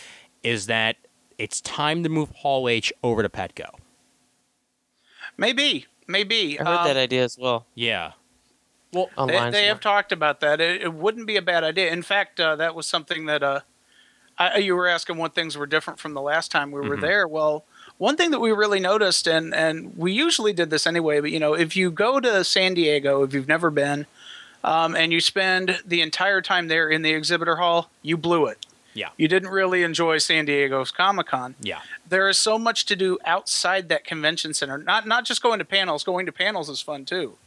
is 0.43 0.67
that 0.67 0.95
it's 1.39 1.59
time 1.59 2.03
to 2.03 2.09
move 2.09 2.29
Hall 2.29 2.69
H 2.69 2.93
over 3.03 3.23
to 3.23 3.29
Petco. 3.29 3.69
Maybe. 5.37 5.87
Maybe. 6.07 6.59
I 6.59 6.63
heard 6.63 6.77
Um, 6.79 6.87
that 6.87 6.97
idea 6.97 7.23
as 7.23 7.37
well. 7.37 7.65
Yeah. 7.73 8.11
Well, 8.93 9.09
Online 9.17 9.51
they 9.51 9.65
have 9.67 9.79
talked 9.79 10.11
about 10.11 10.41
that. 10.41 10.59
It, 10.59 10.81
it 10.81 10.93
wouldn't 10.93 11.25
be 11.25 11.37
a 11.37 11.41
bad 11.41 11.63
idea. 11.63 11.91
In 11.91 12.03
fact, 12.03 12.39
uh, 12.39 12.55
that 12.57 12.75
was 12.75 12.85
something 12.85 13.25
that 13.25 13.41
uh, 13.41 13.61
I, 14.37 14.57
you 14.57 14.75
were 14.75 14.87
asking 14.87 15.17
what 15.17 15.33
things 15.33 15.57
were 15.57 15.65
different 15.65 15.99
from 15.99 16.13
the 16.13 16.21
last 16.21 16.51
time 16.51 16.71
we 16.71 16.81
were 16.81 16.97
Mhm. 16.97 17.01
there. 17.01 17.27
Well, 17.27 17.65
one 18.01 18.17
thing 18.17 18.31
that 18.31 18.39
we 18.39 18.51
really 18.51 18.79
noticed, 18.79 19.27
and 19.27 19.53
and 19.53 19.95
we 19.95 20.11
usually 20.11 20.53
did 20.53 20.71
this 20.71 20.87
anyway, 20.87 21.19
but 21.21 21.29
you 21.29 21.39
know, 21.39 21.53
if 21.53 21.75
you 21.75 21.91
go 21.91 22.19
to 22.19 22.43
San 22.43 22.73
Diego, 22.73 23.21
if 23.21 23.31
you've 23.31 23.47
never 23.47 23.69
been, 23.69 24.07
um, 24.63 24.95
and 24.95 25.13
you 25.13 25.21
spend 25.21 25.79
the 25.85 26.01
entire 26.01 26.41
time 26.41 26.67
there 26.67 26.89
in 26.89 27.03
the 27.03 27.13
exhibitor 27.13 27.57
hall, 27.57 27.91
you 28.01 28.17
blew 28.17 28.47
it. 28.47 28.65
Yeah. 28.95 29.09
You 29.17 29.27
didn't 29.27 29.49
really 29.49 29.83
enjoy 29.83 30.17
San 30.17 30.45
Diego's 30.45 30.89
Comic 30.91 31.27
Con 31.27 31.53
Yeah. 31.61 31.79
there 32.09 32.27
is 32.27 32.37
so 32.37 32.57
much 32.57 32.85
to 32.87 32.95
do 32.95 33.19
outside 33.23 33.87
that 33.89 34.03
convention 34.03 34.53
center. 34.55 34.79
Not 34.79 35.07
not 35.07 35.23
just 35.23 35.43
going 35.43 35.59
to 35.59 35.65
panels. 35.65 36.03
Going 36.03 36.25
to 36.25 36.31
panels 36.31 36.69
is 36.69 36.81
fun 36.81 37.05
too. 37.05 37.37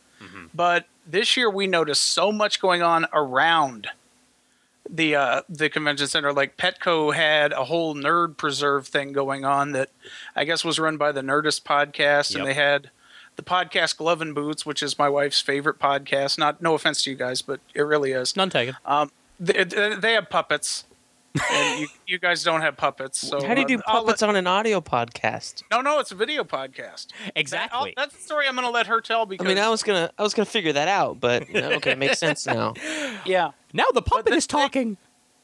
But 0.55 0.87
this 1.07 1.37
year 1.37 1.51
we 1.51 1.67
noticed 1.67 2.03
so 2.05 2.33
much 2.33 2.61
going 2.61 2.81
on 2.81 3.07
around 3.12 3.88
the 4.88 5.14
uh, 5.16 5.42
the 5.49 5.68
convention 5.70 6.07
center. 6.07 6.33
Like 6.33 6.57
Petco 6.57 7.14
had 7.14 7.53
a 7.53 7.64
whole 7.64 7.94
nerd 7.94 8.37
preserve 8.37 8.87
thing 8.87 9.12
going 9.12 9.44
on 9.44 9.73
that 9.73 9.90
I 10.37 10.44
guess 10.44 10.64
was 10.64 10.79
run 10.79 10.97
by 10.97 11.12
the 11.12 11.23
Nerdist 11.23 11.62
podcast, 11.62 12.33
Yep. 12.33 12.38
and 12.40 12.49
they 12.49 12.55
had 12.55 12.90
the 13.37 13.42
podcast 13.42 13.97
Glove 13.97 14.20
and 14.20 14.35
Boots, 14.35 14.64
which 14.64 14.83
is 14.83 14.99
my 14.99 15.09
wife's 15.09 15.40
favorite 15.40 15.79
podcast. 15.79 16.38
Not 16.38 16.62
no 16.62 16.75
offense 16.75 17.03
to 17.05 17.11
you 17.11 17.16
guys, 17.16 17.42
but 17.42 17.61
it 17.75 17.83
really 17.83 18.12
is. 18.12 18.37
None 18.37 18.51
taken. 18.51 18.77
Um, 18.85 19.11
they, 19.40 19.64
they 19.64 19.94
they 19.97 20.12
have 20.12 20.29
puppets. 20.31 20.85
and 21.51 21.81
you, 21.81 21.88
you 22.07 22.18
guys 22.20 22.44
don't 22.44 22.61
have 22.61 22.77
puppets. 22.77 23.18
So 23.18 23.44
How 23.44 23.55
do 23.55 23.62
you 23.62 23.66
do 23.66 23.79
uh, 23.79 23.83
I'll 23.88 23.94
let- 24.03 24.05
puppets 24.07 24.23
on 24.23 24.37
an 24.37 24.47
audio 24.47 24.81
podcast? 24.81 25.64
no, 25.68 25.81
no, 25.81 25.99
it's 25.99 26.12
a 26.12 26.14
video 26.14 26.44
podcast. 26.44 27.09
That- 27.09 27.33
Exactly. 27.35 27.92
that's 27.97 28.14
the 28.14 28.23
story 28.23 28.47
I'm 28.47 28.55
going 28.55 28.66
to 28.68 28.70
let 28.70 28.87
her 28.87 29.01
tell 29.01 29.27
Because 29.27 29.44
I 29.44 29.49
mean, 29.49 29.59
I 29.59 29.68
was 29.68 29.83
gonna, 29.83 30.12
I 30.16 30.23
was 30.23 30.33
gonna 30.33 30.47
figure 30.47 30.73
that 30.75 30.87
out, 30.87 31.18
but 31.18 31.49
you 31.49 31.61
know, 31.61 31.73
okay, 31.73 31.90
it 31.92 31.99
makes 31.99 32.20
sense 32.20 32.47
now. 32.47 32.75
yeah, 33.27 33.51
now 33.75 33.85
the 33.93 34.01
puppet 34.01 34.27
the 34.33 34.37
is 34.37 34.47
thing- 34.47 34.61
talking. 34.61 34.97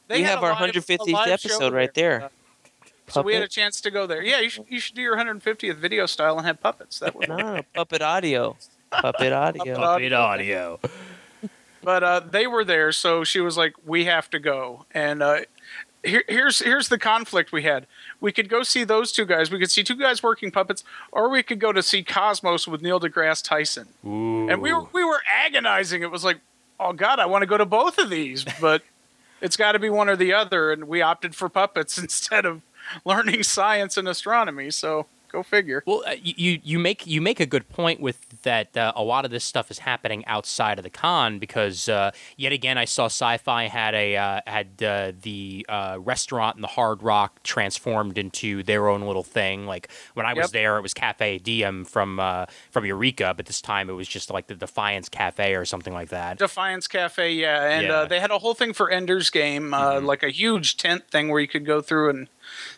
they 0.07 0.17
We 0.17 0.23
have 0.23 0.43
our 0.43 0.53
150th 0.55 1.27
episode 1.27 1.73
right 1.73 1.93
there. 1.93 2.23
Uh, 2.23 2.29
so 3.07 3.21
we 3.21 3.33
had 3.33 3.43
a 3.43 3.47
chance 3.47 3.81
to 3.81 3.91
go 3.91 4.07
there. 4.07 4.23
Yeah, 4.23 4.39
you 4.39 4.49
should, 4.49 4.65
you 4.69 4.79
should 4.79 4.95
do 4.95 5.01
your 5.01 5.17
150th 5.17 5.75
video 5.75 6.05
style 6.05 6.37
and 6.37 6.47
have 6.47 6.61
puppets. 6.61 6.99
That 6.99 7.13
would. 7.15 7.27
No, 7.29 7.35
no, 7.37 7.61
puppet 7.75 8.01
audio, 8.01 8.55
puppet 8.89 9.33
audio. 9.45 9.75
Puppet 9.75 10.13
audio. 10.13 10.79
But 11.83 12.03
uh, 12.03 12.19
they 12.21 12.47
were 12.47 12.63
there, 12.63 12.91
so 12.91 13.23
she 13.23 13.39
was 13.41 13.57
like, 13.57 13.73
"We 13.85 14.05
have 14.05 14.29
to 14.29 14.39
go." 14.39 14.85
And 14.91 15.21
uh, 15.23 15.39
here, 16.03 16.23
here's 16.29 16.59
here's 16.59 16.89
the 16.89 16.99
conflict 16.99 17.51
we 17.51 17.63
had. 17.63 17.87
We 18.19 18.31
could 18.31 18.49
go 18.49 18.61
see 18.63 18.83
those 18.83 19.11
two 19.11 19.25
guys. 19.25 19.49
We 19.51 19.57
could 19.59 19.71
see 19.71 19.83
two 19.83 19.95
guys 19.95 20.21
working 20.21 20.51
puppets, 20.51 20.83
or 21.11 21.29
we 21.29 21.41
could 21.43 21.59
go 21.59 21.71
to 21.73 21.81
see 21.81 22.03
Cosmos 22.03 22.67
with 22.67 22.81
Neil 22.83 22.99
deGrasse 22.99 23.43
Tyson. 23.43 23.87
Ooh. 24.05 24.47
and 24.49 24.61
we 24.61 24.71
were 24.71 24.85
we 24.93 25.03
were 25.03 25.21
agonizing. 25.29 26.03
It 26.03 26.11
was 26.11 26.23
like, 26.23 26.37
oh 26.81 26.93
god, 26.93 27.19
I 27.19 27.27
want 27.27 27.43
to 27.43 27.45
go 27.45 27.57
to 27.57 27.65
both 27.65 27.97
of 27.97 28.09
these, 28.09 28.43
but 28.59 28.81
it's 29.41 29.55
got 29.55 29.73
to 29.73 29.79
be 29.79 29.89
one 29.89 30.09
or 30.09 30.15
the 30.15 30.33
other. 30.33 30.71
And 30.71 30.85
we 30.87 31.01
opted 31.01 31.35
for 31.35 31.47
puppets 31.47 31.97
instead 31.97 32.45
of 32.45 32.61
learning 33.05 33.43
science 33.43 33.95
and 33.95 34.07
astronomy. 34.07 34.71
So 34.71 35.05
go 35.31 35.43
figure. 35.43 35.83
Well, 35.85 36.03
uh, 36.07 36.15
you 36.21 36.59
you 36.63 36.77
make 36.79 37.05
you 37.07 37.21
make 37.21 37.39
a 37.39 37.45
good 37.45 37.69
point 37.69 37.99
with 37.99 38.41
that. 38.43 38.75
Uh, 38.75 38.91
a 38.95 39.03
lot 39.03 39.25
of 39.25 39.31
this 39.31 39.43
stuff 39.43 39.71
is 39.71 39.79
happening 39.79 40.25
outside 40.25 40.77
of 40.79 40.83
the 40.83 40.89
con 40.89 41.39
because 41.39 41.87
uh, 41.89 42.11
yet 42.37 42.51
again, 42.51 42.77
I 42.77 42.85
saw 42.85 43.05
Sci-Fi 43.05 43.67
had 43.67 43.93
a 43.95 44.17
uh, 44.17 44.41
had 44.47 44.81
uh, 44.83 45.11
the 45.21 45.65
uh, 45.69 45.97
restaurant 45.99 46.55
and 46.55 46.63
the 46.63 46.67
Hard 46.69 47.01
Rock 47.03 47.41
transformed 47.43 48.17
into 48.17 48.63
their 48.63 48.87
own 48.87 49.01
little 49.01 49.23
thing. 49.23 49.65
Like 49.65 49.89
when 50.13 50.25
I 50.25 50.33
was 50.33 50.41
Yep. 50.45 50.51
there, 50.51 50.77
it 50.77 50.81
was 50.81 50.93
Cafe 50.93 51.37
Diem 51.39 51.85
from 51.85 52.19
uh, 52.19 52.45
from 52.71 52.85
Eureka, 52.85 53.33
but 53.37 53.45
this 53.45 53.61
time 53.61 53.89
it 53.89 53.93
was 53.93 54.07
just 54.07 54.29
like 54.31 54.47
the 54.47 54.55
Defiance 54.55 55.07
Cafe 55.09 55.55
or 55.55 55.65
something 55.65 55.93
like 55.93 56.09
that. 56.09 56.37
Defiance 56.37 56.87
Cafe, 56.87 57.31
yeah, 57.33 57.63
and 57.69 57.87
Yeah. 57.87 57.91
Uh, 57.93 58.05
they 58.05 58.19
had 58.19 58.31
a 58.31 58.39
whole 58.39 58.53
thing 58.53 58.73
for 58.73 58.89
Ender's 58.89 59.29
Game, 59.29 59.73
uh, 59.73 59.95
Mhm. 59.95 60.05
like 60.05 60.23
a 60.23 60.29
huge 60.29 60.77
tent 60.77 61.09
thing 61.11 61.29
where 61.29 61.39
you 61.39 61.47
could 61.47 61.65
go 61.65 61.81
through 61.81 62.09
and 62.09 62.27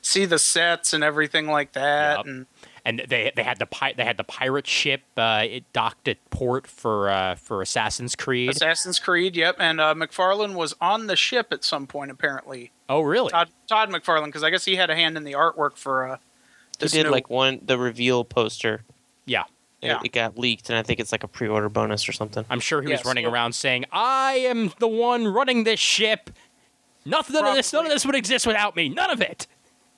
see 0.02 0.26
the 0.26 0.40
sets 0.40 0.94
and 0.94 1.04
everything 1.04 1.48
like 1.48 1.74
that. 1.74 2.18
Yep. 2.18 2.26
And 2.26 2.46
and 2.86 3.02
they 3.08 3.32
they 3.36 3.44
had 3.44 3.60
the 3.60 3.66
pi- 3.66 3.94
they 3.94 4.04
had 4.04 4.18
the 4.18 4.24
pirate 4.24 4.68
ship. 4.68 5.02
Uh, 5.16 5.44
it 5.50 5.72
docked 5.74 6.08
at 6.08 6.18
port 6.30 6.68
for 6.68 7.10
uh, 7.10 7.36
for 7.36 7.62
Assassin's 7.62 8.16
Creed. 8.16 8.50
Assassin's 8.50 9.00
Creed, 9.00 9.36
yep. 9.38 9.56
And 9.60 9.80
uh, 9.80 9.94
McFarlane 9.94 10.54
was 10.56 10.76
on 10.82 11.08
the 11.08 11.16
ship 11.16 11.48
at 11.52 11.64
some 11.64 11.88
point, 11.88 12.12
apparently. 12.12 12.72
oh, 12.90 13.02
really? 13.02 13.30
Todd, 13.30 13.50
Todd 13.68 13.90
McFarlane, 13.90 14.26
because 14.26 14.44
I 14.44 14.50
guess 14.50 14.66
he 14.66 14.76
had 14.76 14.90
a 14.90 14.96
hand 14.96 15.16
in 15.18 15.24
the 15.24 15.34
artwork 15.34 15.78
for. 15.78 16.08
Uh, 16.10 16.18
They 16.80 16.86
this 16.86 16.92
did 16.92 17.04
new- 17.06 17.12
like 17.12 17.30
one 17.30 17.62
the 17.64 17.78
reveal 17.78 18.24
poster. 18.26 18.84
Yeah. 19.26 19.44
It- 19.82 19.88
Yeah. 19.88 20.00
It, 20.04 20.12
got 20.12 20.38
leaked, 20.38 20.70
and 20.70 20.78
I 20.78 20.84
think 20.84 21.00
it's 21.00 21.12
like 21.14 21.24
a 21.24 21.28
pre-order 21.30 21.70
bonus 21.70 22.08
or 22.10 22.12
something. 22.14 22.46
I'm 22.50 22.60
sure 22.60 22.82
he 22.82 22.90
Yes, 22.90 23.00
was 23.00 23.06
running 23.06 23.26
so- 23.26 23.32
around 23.32 23.54
saying, 23.54 23.86
"I 23.94 24.34
am 24.46 24.74
the 24.80 24.88
one 24.90 25.26
running 25.28 25.64
this 25.64 25.80
ship. 25.80 26.30
Nothing 27.06 27.36
of 27.38 27.54
this, 27.56 27.72
none 27.74 27.86
of 27.86 27.92
this 27.92 28.06
would 28.06 28.16
exist 28.16 28.46
without 28.48 28.76
me. 28.76 28.90
None 28.90 29.10
of 29.12 29.22
it." 29.22 29.48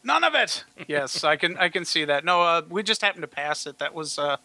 None 0.06 0.24
of 0.24 0.36
it. 0.36 0.64
Yes, 0.88 1.24
I 1.24 1.36
can 1.36 1.58
I 1.58 1.68
can 1.70 1.84
see 1.84 2.06
that. 2.06 2.24
No, 2.24 2.44
uh, 2.44 2.62
we 2.70 2.84
just 2.84 3.02
happened 3.02 3.24
to 3.24 3.28
pass 3.28 3.66
it. 3.66 3.80
That 3.80 3.94
was 3.94 4.20
uh, 4.20 4.38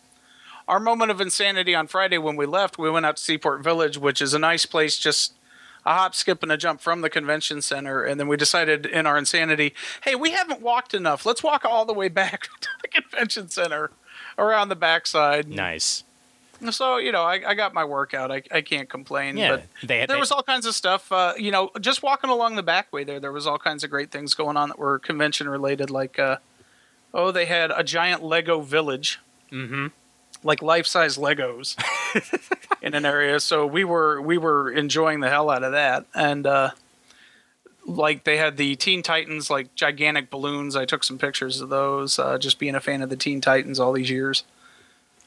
our 0.66 0.80
moment 0.80 1.10
of 1.10 1.20
insanity 1.20 1.74
on 1.74 1.86
Friday 1.86 2.16
when 2.18 2.34
we 2.34 2.46
left. 2.46 2.78
We 2.78 2.90
went 2.90 3.04
out 3.04 3.18
to 3.18 3.22
Seaport 3.22 3.62
Village, 3.62 3.98
which 3.98 4.22
is 4.22 4.32
a 4.32 4.38
nice 4.38 4.64
place 4.64 4.98
just 4.98 5.34
a 5.84 5.94
hop, 5.94 6.14
skip, 6.14 6.42
and 6.42 6.52
a 6.52 6.56
jump 6.56 6.80
from 6.80 7.00
the 7.00 7.10
convention 7.10 7.62
center, 7.62 8.04
and 8.04 8.20
then 8.20 8.28
we 8.28 8.36
decided 8.36 8.84
in 8.86 9.06
our 9.06 9.16
insanity, 9.16 9.74
hey, 10.02 10.14
we 10.14 10.32
haven't 10.32 10.60
walked 10.60 10.92
enough. 10.94 11.24
Let's 11.24 11.42
walk 11.42 11.64
all 11.64 11.84
the 11.84 11.94
way 11.94 12.08
back 12.08 12.48
to 12.60 12.68
the 12.82 12.88
convention 12.88 13.48
center 13.48 13.90
around 14.38 14.68
the 14.68 14.76
backside. 14.76 15.48
Nice. 15.48 16.04
So 16.70 16.98
you 16.98 17.10
know, 17.12 17.22
I, 17.22 17.40
I 17.46 17.54
got 17.54 17.72
my 17.74 17.84
workout. 17.84 18.30
I, 18.30 18.42
I 18.50 18.60
can't 18.60 18.88
complain. 18.88 19.36
Yeah, 19.36 19.50
but 19.56 19.64
they- 19.82 19.98
there 19.98 20.06
they- 20.08 20.16
was 20.20 20.30
all 20.30 20.42
kinds 20.42 20.66
of 20.66 20.74
stuff. 20.74 21.10
Uh, 21.10 21.32
you 21.38 21.50
know, 21.50 21.70
just 21.80 22.02
walking 22.02 22.28
along 22.30 22.56
the 22.56 22.62
back 22.62 22.92
way 22.92 23.04
there, 23.04 23.18
there 23.20 23.32
was 23.32 23.46
all 23.46 23.58
kinds 23.58 23.82
of 23.84 23.90
great 23.90 24.10
things 24.10 24.34
going 24.34 24.56
on 24.56 24.68
that 24.68 24.78
were 24.78 24.98
convention 24.98 25.48
related. 25.48 25.88
Like, 25.90 26.18
uh, 26.18 26.36
oh, 27.14 27.30
they 27.30 27.46
had 27.46 27.70
a 27.74 27.82
giant 27.82 28.22
Lego 28.22 28.60
village, 28.60 29.18
Mm-hmm. 29.50 29.86
like 30.44 30.62
life 30.62 30.86
size 30.86 31.16
Legos, 31.18 31.76
in 32.82 32.94
an 32.94 33.04
area. 33.04 33.40
So 33.40 33.66
we 33.66 33.84
were 33.84 34.20
we 34.20 34.36
were 34.38 34.70
enjoying 34.70 35.20
the 35.20 35.28
hell 35.30 35.50
out 35.50 35.62
of 35.64 35.72
that, 35.72 36.04
and 36.14 36.46
uh, 36.46 36.70
like 37.86 38.24
they 38.24 38.36
had 38.36 38.56
the 38.56 38.76
Teen 38.76 39.02
Titans, 39.02 39.50
like 39.50 39.74
gigantic 39.74 40.30
balloons. 40.30 40.76
I 40.76 40.84
took 40.84 41.02
some 41.02 41.18
pictures 41.18 41.60
of 41.60 41.68
those. 41.70 42.18
Uh, 42.18 42.38
just 42.38 42.58
being 42.58 42.74
a 42.74 42.80
fan 42.80 43.02
of 43.02 43.10
the 43.10 43.16
Teen 43.16 43.40
Titans 43.40 43.80
all 43.80 43.92
these 43.92 44.10
years. 44.10 44.44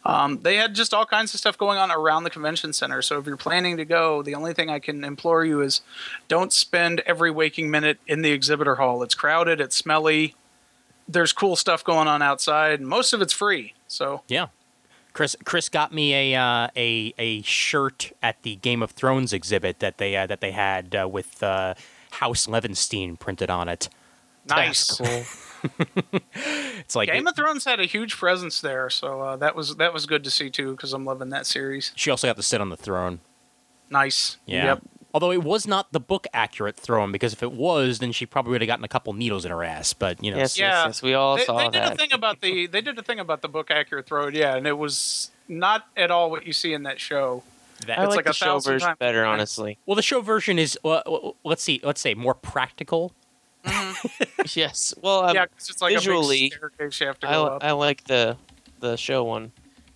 Um, 0.06 0.40
they 0.42 0.58
had 0.58 0.76
just 0.76 0.94
all 0.94 1.06
kinds 1.06 1.34
of 1.34 1.40
stuff 1.40 1.58
going 1.58 1.78
on 1.78 1.90
around 1.90 2.24
the 2.24 2.30
convention 2.30 2.74
center. 2.74 3.02
So 3.02 3.20
if 3.20 3.26
you're 3.26 3.38
planning 3.38 3.78
to 3.78 3.86
go, 3.86 4.22
the 4.22 4.36
only 4.36 4.54
thing 4.54 4.70
I 4.70 4.80
can 4.80 5.04
implore 5.04 5.46
you 5.46 5.62
is 5.62 5.82
don't 6.28 6.52
spend 6.52 7.00
every 7.02 7.32
waking 7.32 7.72
minute 7.72 8.00
in 8.06 8.22
the 8.22 8.32
exhibitor 8.32 8.76
hall. 8.76 9.02
It's 9.04 9.16
crowded, 9.16 9.62
it's 9.62 9.76
smelly. 9.76 10.36
There's 11.08 11.34
cool 11.34 11.56
stuff 11.56 11.84
going 11.84 12.08
on 12.08 12.22
outside, 12.22 12.80
and 12.80 12.88
most 12.88 13.14
of 13.14 13.22
it's 13.22 13.34
free. 13.34 13.74
So 13.88 14.22
Yeah. 14.28 14.48
Chris 15.14 15.36
Chris 15.46 15.70
got 15.70 15.94
me 15.94 16.34
a 16.34 16.40
uh, 16.40 16.70
a 16.76 17.14
a 17.20 17.44
shirt 17.44 18.12
at 18.24 18.42
the 18.42 18.56
Game 18.56 18.82
of 18.82 18.92
Thrones 18.92 19.32
exhibit 19.32 19.80
that 19.80 20.00
they 20.00 20.16
uh, 20.16 20.26
that 20.26 20.42
they 20.42 20.52
had 20.52 20.96
uh, 21.00 21.08
with 21.08 21.44
uh, 21.44 21.76
House 22.12 22.48
Levenstein 22.48 23.20
printed 23.20 23.50
on 23.50 23.70
it. 23.70 23.90
nice. 24.50 24.98
Cool. 24.98 25.24
It's 26.86 26.96
like 26.96 27.10
Game 27.10 27.26
of 27.28 27.36
Thrones 27.36 27.64
had 27.64 27.80
a 27.80 27.86
huge 27.86 28.18
presence 28.18 28.60
there, 28.60 28.90
so 28.90 29.22
uh, 29.22 29.36
that 29.38 29.56
was 29.56 29.78
that 29.78 29.94
was 29.94 30.06
good 30.06 30.24
to 30.26 30.30
see 30.30 30.50
too 30.50 30.72
because 30.72 30.92
I'm 30.94 31.06
loving 31.06 31.30
that 31.30 31.46
series. 31.46 31.94
she 31.96 32.12
also 32.12 32.28
got 32.28 32.36
to 32.36 32.44
sit 32.44 32.60
on 32.60 32.70
the 32.70 32.76
throne. 32.78 33.20
Nice. 33.90 34.38
Yeah. 34.46 34.66
Yep. 34.66 34.82
Although 35.14 35.32
it 35.32 35.44
was 35.44 35.66
not 35.68 35.92
the 35.94 36.00
book 36.00 36.26
accurate 36.34 36.76
throne, 36.76 37.12
because 37.12 37.34
if 37.34 37.44
it 37.44 37.52
was, 37.52 38.00
then 38.00 38.12
she 38.12 38.26
probably 38.26 38.52
would 38.52 38.62
have 38.62 38.68
gotten 38.68 38.84
a 38.84 38.88
couple 38.90 39.14
needles 39.14 39.46
in 39.46 39.52
her 39.52 39.64
ass. 39.64 39.94
But 39.94 40.22
you 40.24 40.32
know, 40.32 40.38
Yes, 40.38 40.58
Yeah. 40.58 40.70
yes, 40.70 40.86
yes. 40.88 41.02
We 41.04 41.14
all 41.14 41.38
They, 41.38 41.46
saw 41.46 41.58
they 41.58 41.70
did 41.70 41.84
a 41.84 41.96
thing 41.96 42.12
about 42.12 42.42
the 42.42 42.68
they 42.68 42.82
did 42.82 42.98
a 43.00 43.04
thing 43.04 43.20
about 43.20 43.42
the 43.42 43.48
book 43.50 43.72
accurate 43.72 44.06
throne, 44.08 44.34
yeah, 44.36 44.56
and 44.56 44.68
it 44.68 44.78
was 44.78 45.32
not 45.48 45.88
at 45.96 46.12
all 46.12 46.30
what 46.32 46.46
you 46.46 46.54
see 46.54 46.74
in 46.74 46.84
that 46.84 47.00
show. 47.00 47.44
that, 47.88 47.98
I 48.00 48.04
it's 48.04 48.10
like, 48.10 48.18
like 48.18 48.26
the 48.26 48.32
a 48.32 48.34
show 48.34 48.60
version 48.60 48.88
better, 49.00 49.22
better. 49.22 49.26
honestly. 49.26 49.78
well, 49.86 49.96
the 49.96 50.02
show 50.02 50.20
version 50.22 50.60
is 50.60 50.78
uh, 50.84 51.02
let's 51.46 51.64
see, 51.64 51.80
let's 51.84 52.02
say 52.02 52.14
more 52.14 52.34
practical. 52.34 53.14
yes. 54.56 54.94
Well, 55.02 55.26
um, 55.26 55.36
yeah, 55.36 55.46
'cause 55.46 55.70
it's 55.70 55.82
like 55.82 55.94
visually, 55.94 56.38
a 56.38 56.50
big 56.50 56.54
staircase 56.54 57.00
you 57.00 57.08
have 57.08 57.20
to 57.22 57.30
I, 57.30 57.34
go 57.34 57.44
li- 57.44 57.50
up. 57.52 57.64
I 57.64 57.72
like 57.72 58.04
the 58.06 58.38
the 58.80 58.96
show 58.98 59.24
one 59.24 59.52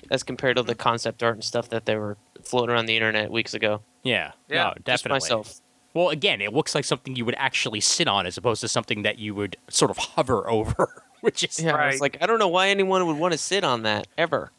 as 0.10 0.24
compared 0.24 0.56
to 0.58 0.64
the 0.64 0.76
concept 0.76 1.22
art 1.24 1.36
and 1.36 1.44
stuff 1.44 1.70
that 1.70 1.86
they 1.86 1.96
were 1.98 2.18
floating 2.44 2.74
around 2.74 2.86
the 2.86 2.96
internet 2.96 3.30
weeks 3.32 3.54
ago. 3.54 3.82
Yeah, 4.04 4.32
Yeah, 4.48 4.64
no, 4.64 4.70
Just 4.76 4.86
definitely. 4.86 5.16
myself. 5.16 5.60
Well, 5.94 6.10
again, 6.10 6.40
it 6.42 6.54
looks 6.54 6.74
like 6.76 6.86
something 6.86 7.16
you 7.16 7.26
would 7.26 7.36
actually 7.38 7.82
sit 7.82 8.08
on, 8.08 8.26
as 8.26 8.38
opposed 8.38 8.62
to 8.62 8.68
something 8.70 9.02
that 9.02 9.18
you 9.20 9.36
would 9.36 9.58
sort 9.70 9.92
of 9.92 9.98
hover 9.98 10.50
over, 10.50 11.04
which 11.22 11.44
is 11.44 11.60
Yeah, 11.62 11.76
I 11.76 11.88
was 11.88 11.94
Right. 11.96 12.02
like, 12.02 12.18
I 12.22 12.28
don't 12.28 12.40
know 12.40 12.48
why 12.48 12.70
anyone 12.70 13.06
would 13.08 13.18
want 13.18 13.34
to 13.34 13.38
sit 13.38 13.64
on 13.66 13.84
that 13.84 14.08
ever. 14.18 14.52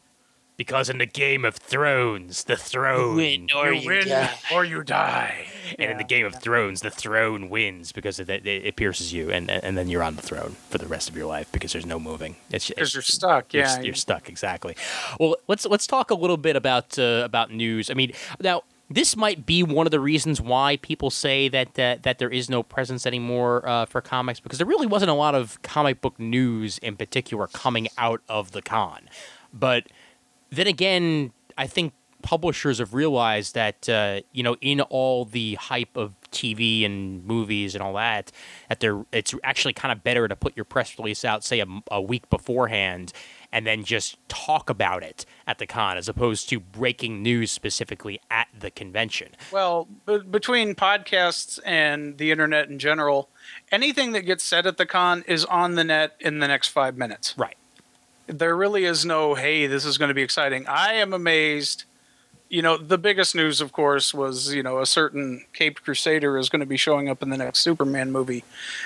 Because 0.58 0.90
in 0.90 0.98
the 0.98 1.06
Game 1.06 1.44
of 1.44 1.54
Thrones, 1.54 2.44
the 2.44 2.56
throne, 2.56 3.16
Win 3.16 3.46
or 3.56 3.72
you 3.72 3.86
win 3.86 4.08
die. 4.08 4.38
or 4.52 4.64
you 4.64 4.82
die. 4.82 5.46
and 5.78 5.92
in 5.92 5.96
the 5.96 6.04
Game 6.04 6.26
of 6.26 6.34
Thrones, 6.34 6.80
the 6.82 6.90
throne 6.90 7.48
wins 7.48 7.92
because 7.92 8.18
it, 8.18 8.28
it, 8.28 8.46
it 8.46 8.76
pierces 8.76 9.12
you, 9.12 9.30
and 9.30 9.50
and 9.50 9.78
then 9.78 9.88
you're 9.88 10.02
on 10.02 10.16
the 10.16 10.22
throne 10.22 10.56
for 10.68 10.76
the 10.76 10.86
rest 10.86 11.08
of 11.08 11.16
your 11.16 11.26
life 11.26 11.50
because 11.52 11.72
there's 11.72 11.86
no 11.86 11.98
moving. 11.98 12.36
It's 12.50 12.68
because 12.68 12.92
you're 12.92 13.02
stuck. 13.02 13.54
you're, 13.54 13.62
Yeah, 13.62 13.80
you're 13.80 13.94
stuck 13.94 14.28
exactly. 14.28 14.76
Well, 15.18 15.36
let's 15.46 15.64
let's 15.64 15.86
talk 15.86 16.10
a 16.10 16.14
little 16.14 16.36
bit 16.36 16.56
about 16.56 16.98
uh, 16.98 17.22
about 17.24 17.52
news. 17.52 17.88
I 17.88 17.94
mean, 17.94 18.12
now 18.40 18.64
this 18.90 19.16
might 19.16 19.46
be 19.46 19.62
one 19.62 19.86
of 19.86 19.92
the 19.92 20.00
reasons 20.00 20.40
why 20.40 20.78
people 20.78 21.10
say 21.10 21.48
that 21.48 21.74
that, 21.74 22.02
that 22.02 22.18
there 22.18 22.30
is 22.30 22.50
no 22.50 22.64
presence 22.64 23.06
anymore 23.06 23.66
uh, 23.68 23.86
for 23.86 24.00
comics 24.00 24.40
because 24.40 24.58
there 24.58 24.66
really 24.66 24.86
wasn't 24.88 25.10
a 25.10 25.14
lot 25.14 25.36
of 25.36 25.62
comic 25.62 26.00
book 26.00 26.18
news 26.18 26.78
in 26.78 26.96
particular 26.96 27.46
coming 27.46 27.86
out 27.96 28.22
of 28.28 28.50
the 28.50 28.62
con. 28.62 29.08
But 29.52 29.86
then 30.50 30.66
again, 30.66 31.32
I 31.56 31.66
think 31.66 31.92
publishers 32.22 32.78
have 32.78 32.94
realized 32.94 33.54
that 33.54 33.88
uh, 33.88 34.20
you 34.32 34.42
know 34.42 34.56
in 34.60 34.80
all 34.80 35.24
the 35.24 35.54
hype 35.54 35.96
of 35.96 36.14
TV 36.30 36.84
and 36.84 37.24
movies 37.24 37.74
and 37.74 37.82
all 37.82 37.94
that 37.94 38.32
that 38.68 38.80
they're 38.80 39.04
it's 39.12 39.34
actually 39.44 39.72
kind 39.72 39.92
of 39.92 40.02
better 40.02 40.26
to 40.28 40.36
put 40.36 40.56
your 40.56 40.64
press 40.64 40.98
release 40.98 41.24
out 41.24 41.44
say 41.44 41.60
a, 41.60 41.66
a 41.90 42.00
week 42.00 42.28
beforehand 42.28 43.12
and 43.52 43.66
then 43.66 43.82
just 43.82 44.16
talk 44.28 44.68
about 44.68 45.02
it 45.02 45.24
at 45.46 45.58
the 45.58 45.66
con 45.66 45.96
as 45.96 46.08
opposed 46.08 46.48
to 46.48 46.60
breaking 46.60 47.22
news 47.22 47.50
specifically 47.50 48.20
at 48.30 48.48
the 48.58 48.70
convention. 48.70 49.28
Well, 49.50 49.88
b- 50.04 50.18
between 50.18 50.74
podcasts 50.74 51.58
and 51.64 52.18
the 52.18 52.30
internet 52.30 52.68
in 52.68 52.78
general, 52.78 53.30
anything 53.72 54.12
that 54.12 54.22
gets 54.22 54.44
said 54.44 54.66
at 54.66 54.76
the 54.76 54.84
con 54.86 55.24
is 55.26 55.44
on 55.46 55.76
the 55.76 55.84
net 55.84 56.14
in 56.20 56.40
the 56.40 56.48
next 56.48 56.68
five 56.68 56.98
minutes. 56.98 57.34
Right. 57.38 57.56
There 58.28 58.56
really 58.56 58.84
is 58.84 59.04
no, 59.04 59.34
hey, 59.34 59.66
this 59.66 59.84
is 59.84 59.98
going 59.98 60.08
to 60.08 60.14
be 60.14 60.22
exciting. 60.22 60.66
I 60.68 60.94
am 60.94 61.12
amazed. 61.12 61.84
You 62.50 62.62
know, 62.62 62.78
the 62.78 62.96
biggest 62.96 63.34
news, 63.34 63.60
of 63.60 63.72
course, 63.72 64.14
was, 64.14 64.54
you 64.54 64.62
know, 64.62 64.78
a 64.78 64.86
certain 64.86 65.44
Caped 65.52 65.82
Crusader 65.84 66.38
is 66.38 66.48
going 66.48 66.60
to 66.60 66.66
be 66.66 66.78
showing 66.78 67.08
up 67.10 67.22
in 67.22 67.28
the 67.28 67.36
next 67.36 67.58
Superman 67.58 68.10
movie. 68.10 68.42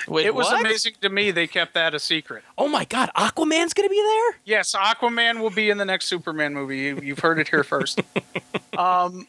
Wait, 0.07 0.25
it 0.25 0.35
was 0.35 0.47
what? 0.47 0.59
amazing 0.59 0.95
to 0.99 1.07
me 1.09 1.31
they 1.31 1.47
kept 1.47 1.73
that 1.75 1.93
a 1.93 1.99
secret. 1.99 2.43
Oh 2.57 2.67
my 2.67 2.83
God, 2.83 3.09
Aquaman's 3.15 3.73
gonna 3.73 3.87
be 3.87 4.01
there. 4.01 4.39
Yes, 4.43 4.75
Aquaman 4.75 5.39
will 5.39 5.49
be 5.49 5.69
in 5.69 5.77
the 5.77 5.85
next 5.85 6.07
Superman 6.07 6.53
movie. 6.53 6.79
You, 6.79 6.99
you've 7.01 7.19
heard 7.19 7.39
it 7.39 7.47
here 7.47 7.63
first. 7.63 8.01
um, 8.77 9.27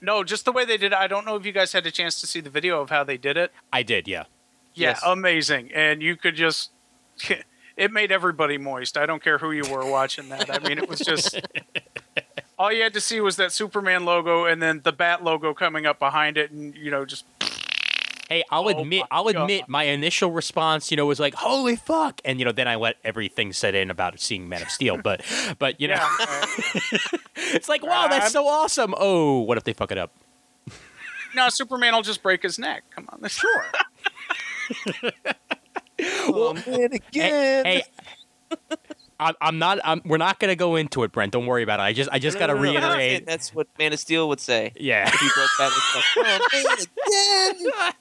no, 0.00 0.24
just 0.24 0.44
the 0.44 0.52
way 0.52 0.64
they 0.64 0.76
did 0.76 0.92
it. 0.92 0.98
I 0.98 1.06
don't 1.06 1.24
know 1.24 1.36
if 1.36 1.46
you 1.46 1.52
guys 1.52 1.72
had 1.72 1.86
a 1.86 1.90
chance 1.92 2.20
to 2.20 2.26
see 2.26 2.40
the 2.40 2.50
video 2.50 2.80
of 2.80 2.90
how 2.90 3.04
they 3.04 3.16
did 3.16 3.36
it. 3.36 3.52
I 3.72 3.84
did, 3.84 4.08
yeah. 4.08 4.24
Yeah, 4.74 4.90
Yes. 4.90 5.02
amazing. 5.04 5.70
And 5.72 6.02
you 6.02 6.16
could 6.16 6.34
just 6.34 6.70
it 7.78 7.92
made 7.92 8.12
everybody 8.12 8.58
moist. 8.58 8.98
I 8.98 9.06
don't 9.06 9.22
care 9.22 9.38
who 9.38 9.52
you 9.52 9.62
were 9.70 9.86
watching 9.90 10.28
that. 10.28 10.50
I 10.54 10.58
mean, 10.68 10.76
it 10.78 10.88
was 10.88 10.98
just 10.98 11.40
all 12.58 12.70
you 12.72 12.82
had 12.82 12.92
to 12.94 13.00
see 13.00 13.20
was 13.20 13.36
that 13.36 13.52
Superman 13.52 14.04
logo 14.04 14.44
and 14.44 14.60
then 14.60 14.80
the 14.84 14.92
Bat 14.92 15.24
logo 15.24 15.54
coming 15.54 15.86
up 15.86 15.98
behind 15.98 16.36
it 16.36 16.50
and 16.50 16.74
you 16.74 16.90
know 16.90 17.06
just 17.06 17.24
Hey, 18.28 18.44
I'll 18.50 18.66
Oh 18.66 18.80
admit, 18.80 19.04
I'll 19.10 19.24
God. 19.24 19.36
admit, 19.36 19.68
my 19.70 19.84
initial 19.84 20.30
response, 20.30 20.90
you 20.90 20.98
know, 20.98 21.06
was 21.06 21.18
like, 21.18 21.32
"Holy 21.32 21.76
fuck!" 21.76 22.20
And 22.26 22.38
you 22.38 22.44
know, 22.44 22.52
then 22.52 22.68
I 22.68 22.74
let 22.74 22.96
everything 23.02 23.54
set 23.54 23.74
in 23.74 23.90
about 23.90 24.20
seeing 24.20 24.50
Man 24.50 24.60
of 24.60 24.68
Steel. 24.70 24.98
But, 25.02 25.22
but 25.58 25.80
you 25.80 25.88
know, 25.88 25.94
yeah. 25.94 26.44
it's 27.36 27.70
like, 27.70 27.82
wow, 27.82 28.06
that's 28.08 28.30
so 28.30 28.46
awesome. 28.46 28.94
Oh, 28.98 29.38
what 29.40 29.56
if 29.56 29.64
they 29.64 29.72
fuck 29.72 29.90
it 29.92 29.96
up? 29.96 30.12
no, 31.34 31.48
Superman 31.48 31.94
will 31.94 32.02
just 32.02 32.22
break 32.22 32.42
his 32.42 32.58
neck. 32.58 32.82
Come 32.90 33.08
on. 33.10 33.26
Sure. 33.30 33.64
Oh, 36.26 36.54
man, 36.54 36.62
Hey, 36.66 36.84
again. 36.92 37.64
hey, 37.64 37.82
I'm, 39.20 39.34
I'm 39.40 39.58
not. 39.58 39.78
I'm, 39.84 40.00
we're 40.04 40.16
not 40.16 40.38
gonna 40.38 40.54
go 40.56 40.76
into 40.76 41.02
it, 41.02 41.10
Brent. 41.12 41.32
Don't 41.32 41.46
worry 41.46 41.62
about 41.64 41.80
it. 41.80 41.82
I 41.82 41.92
just, 41.92 42.08
I 42.12 42.18
just 42.18 42.36
No, 42.36 42.40
gotta 42.40 42.54
no, 42.54 42.62
no, 42.62 42.72
no. 42.72 42.80
reiterate. 42.96 43.26
That's 43.26 43.52
what 43.54 43.66
Man 43.78 43.92
of 43.92 43.98
Steel 43.98 44.28
would 44.28 44.40
say. 44.40 44.72
Yeah. 44.76 45.08
If 45.08 45.14
he 45.18 45.28
broke 45.34 45.50
that. 45.58 45.72
Oh, 45.96 47.56
again. 47.58 47.92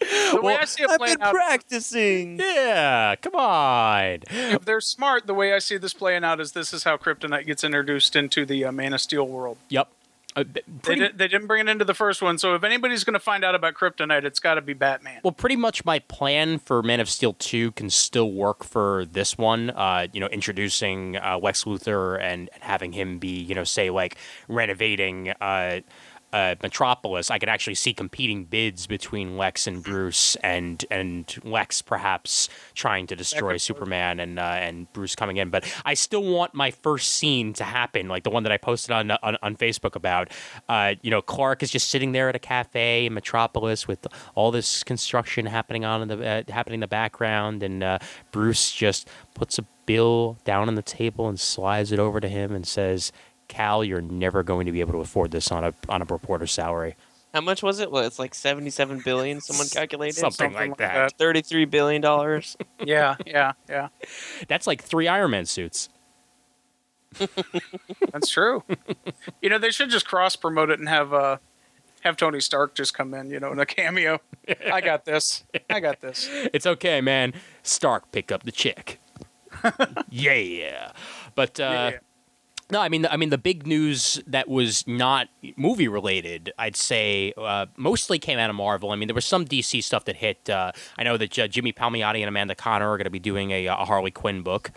The 0.00 0.36
way 0.36 0.40
Well, 0.42 0.58
I 0.60 0.64
see 0.66 0.82
it 0.84 0.90
I've 0.90 0.98
playing 0.98 1.16
been 1.16 1.22
out, 1.22 1.34
practicing. 1.34 2.38
Yeah, 2.38 3.16
come 3.16 3.34
on. 3.34 4.18
if 4.30 4.64
they're 4.64 4.80
smart, 4.80 5.26
the 5.26 5.34
way 5.34 5.52
I 5.52 5.58
see 5.58 5.76
this 5.78 5.92
playing 5.94 6.22
out 6.22 6.38
is 6.40 6.52
this 6.52 6.72
is 6.72 6.84
how 6.84 6.96
Kryptonite 6.96 7.46
gets 7.46 7.64
introduced 7.64 8.14
into 8.14 8.44
the 8.46 8.64
uh, 8.66 8.72
Man 8.72 8.92
of 8.92 9.00
Steel 9.00 9.26
world. 9.26 9.56
Yep. 9.70 9.88
Uh, 10.40 10.44
th- 10.44 10.54
They, 10.54 10.72
pretty- 10.82 11.00
did, 11.00 11.18
they 11.18 11.28
didn't 11.28 11.46
bring 11.46 11.66
it 11.66 11.70
into 11.70 11.84
the 11.84 11.94
first 11.94 12.22
one, 12.22 12.38
so 12.38 12.54
if 12.54 12.64
anybody's 12.64 13.04
going 13.04 13.14
to 13.14 13.20
find 13.20 13.44
out 13.44 13.54
about 13.54 13.74
Kryptonite, 13.74 14.24
it's 14.24 14.40
got 14.40 14.54
to 14.54 14.60
be 14.60 14.72
Batman. 14.72 15.20
Well, 15.22 15.32
pretty 15.32 15.56
much 15.56 15.84
my 15.84 15.98
plan 16.00 16.58
for 16.58 16.82
Man 16.82 17.00
of 17.00 17.08
Steel 17.08 17.34
2 17.34 17.72
can 17.72 17.90
still 17.90 18.32
work 18.32 18.64
for 18.64 19.04
this 19.04 19.36
one. 19.36 19.70
Uh, 19.70 20.06
you 20.12 20.20
know, 20.20 20.26
introducing 20.28 21.16
uh, 21.16 21.38
Lex 21.42 21.64
Luthor 21.64 22.20
and, 22.20 22.48
and 22.52 22.62
having 22.62 22.92
him 22.92 23.18
be, 23.18 23.40
you 23.40 23.54
know, 23.54 23.64
say, 23.64 23.90
like, 23.90 24.16
renovating 24.48 25.32
uh, 26.32 26.54
Metropolis. 26.62 27.30
I 27.30 27.38
could 27.38 27.48
actually 27.48 27.74
see 27.74 27.94
competing 27.94 28.44
bids 28.44 28.86
between 28.86 29.36
Lex 29.36 29.66
and 29.66 29.82
Bruce, 29.82 30.36
and 30.36 30.84
and 30.90 31.34
Lex 31.44 31.82
perhaps 31.82 32.48
trying 32.74 33.06
to 33.06 33.16
destroy 33.16 33.56
Superman 33.56 34.20
and 34.20 34.38
uh, 34.38 34.42
and 34.42 34.92
Bruce 34.92 35.14
coming 35.14 35.38
in. 35.38 35.50
But 35.50 35.64
I 35.84 35.94
still 35.94 36.22
want 36.22 36.54
my 36.54 36.70
first 36.70 37.12
scene 37.12 37.52
to 37.54 37.64
happen, 37.64 38.08
like 38.08 38.24
the 38.24 38.30
one 38.30 38.42
that 38.42 38.52
I 38.52 38.56
posted 38.56 38.90
on 38.90 39.10
on, 39.10 39.36
on 39.42 39.56
Facebook 39.56 39.94
about. 39.94 40.30
Uh, 40.68 40.94
you 41.02 41.10
know, 41.10 41.22
Clark 41.22 41.62
is 41.62 41.70
just 41.70 41.88
sitting 41.88 42.12
there 42.12 42.28
at 42.28 42.36
a 42.36 42.40
cafe 42.40 43.06
in 43.06 43.14
Metropolis 43.14 43.88
with 43.88 44.06
all 44.34 44.50
this 44.50 44.82
construction 44.82 45.46
happening 45.46 45.84
on 45.84 46.02
in 46.02 46.08
the 46.08 46.26
uh, 46.26 46.42
happening 46.52 46.74
in 46.74 46.80
the 46.80 46.88
background, 46.88 47.62
and 47.62 47.82
uh, 47.82 47.98
Bruce 48.32 48.72
just 48.72 49.08
puts 49.34 49.58
a 49.58 49.64
bill 49.86 50.36
down 50.44 50.68
on 50.68 50.74
the 50.74 50.82
table 50.82 51.28
and 51.28 51.40
slides 51.40 51.92
it 51.92 51.98
over 51.98 52.20
to 52.20 52.28
him 52.28 52.54
and 52.54 52.66
says. 52.66 53.12
Cal, 53.48 53.82
you're 53.82 54.00
never 54.00 54.42
going 54.42 54.66
to 54.66 54.72
be 54.72 54.80
able 54.80 54.92
to 54.92 55.00
afford 55.00 55.30
this 55.30 55.50
on 55.50 55.64
a 55.64 55.74
on 55.88 56.02
a 56.02 56.04
reporter's 56.04 56.52
salary. 56.52 56.94
How 57.34 57.40
much 57.42 57.62
was 57.62 57.78
it? 57.78 57.90
Well, 57.90 58.04
it's 58.04 58.18
like 58.18 58.34
seventy-seven 58.34 59.02
billion. 59.04 59.40
Someone 59.40 59.68
calculated 59.68 60.16
Something, 60.18 60.52
like, 60.54 60.76
that. 60.78 61.16
Thirty-three 61.18 61.66
billion 61.66 62.00
dollars. 62.00 62.56
Yeah, 62.84 63.16
yeah, 63.26 63.52
yeah. 63.68 63.88
That's 64.46 64.66
like 64.66 64.82
three 64.82 65.08
Iron 65.08 65.32
Man 65.32 65.44
suits. 65.46 65.88
That's 68.12 68.28
true. 68.30 68.62
you 69.42 69.48
know, 69.50 69.58
they 69.58 69.70
should 69.70 69.90
just 69.90 70.06
cross 70.06 70.36
promote 70.36 70.70
it 70.70 70.78
and 70.78 70.88
have 70.88 71.12
uh 71.12 71.38
have 72.02 72.16
Tony 72.16 72.40
Stark 72.40 72.74
just 72.74 72.94
come 72.94 73.12
in, 73.14 73.30
you 73.30 73.40
know, 73.40 73.50
in 73.52 73.58
a 73.58 73.66
cameo. 73.66 74.20
I 74.72 74.80
got 74.80 75.04
this. 75.04 75.44
I 75.68 75.80
got 75.80 76.00
this. 76.00 76.28
It's 76.54 76.66
okay, 76.66 77.00
man. 77.00 77.34
Stark 77.62 78.12
pick 78.12 78.30
up 78.30 78.44
the 78.44 78.52
chick. 78.52 79.00
yeah. 80.08 80.92
But 81.34 81.58
uh, 81.60 81.90
Yeah. 81.92 81.98
No, 82.70 82.80
I 82.80 82.90
mean, 82.90 83.06
I 83.06 83.16
mean, 83.16 83.30
the 83.30 83.38
big 83.38 83.66
news 83.66 84.22
that 84.26 84.46
was 84.46 84.86
not 84.86 85.28
movie 85.56 85.88
related, 85.88 86.52
I'd 86.58 86.76
say, 86.76 87.32
uh, 87.38 87.66
mostly 87.76 88.18
came 88.18 88.38
out 88.38 88.50
of 88.50 88.56
Marvel. 88.56 88.90
I 88.90 88.96
mean, 88.96 89.08
there 89.08 89.14
was 89.14 89.24
some 89.24 89.46
DC 89.46 89.82
stuff 89.82 90.04
that 90.04 90.16
hit. 90.16 90.50
Uh, 90.50 90.72
I 90.98 91.02
know 91.02 91.16
that 91.16 91.38
uh, 91.38 91.48
Jimmy 91.48 91.72
Palmiotti 91.72 92.18
and 92.18 92.28
Amanda 92.28 92.54
Conner 92.54 92.90
are 92.90 92.98
going 92.98 93.04
to 93.04 93.10
be 93.10 93.18
doing 93.18 93.52
a, 93.52 93.66
a 93.66 93.84
Harley 93.84 94.10
Quinn 94.10 94.42
book. 94.42 94.70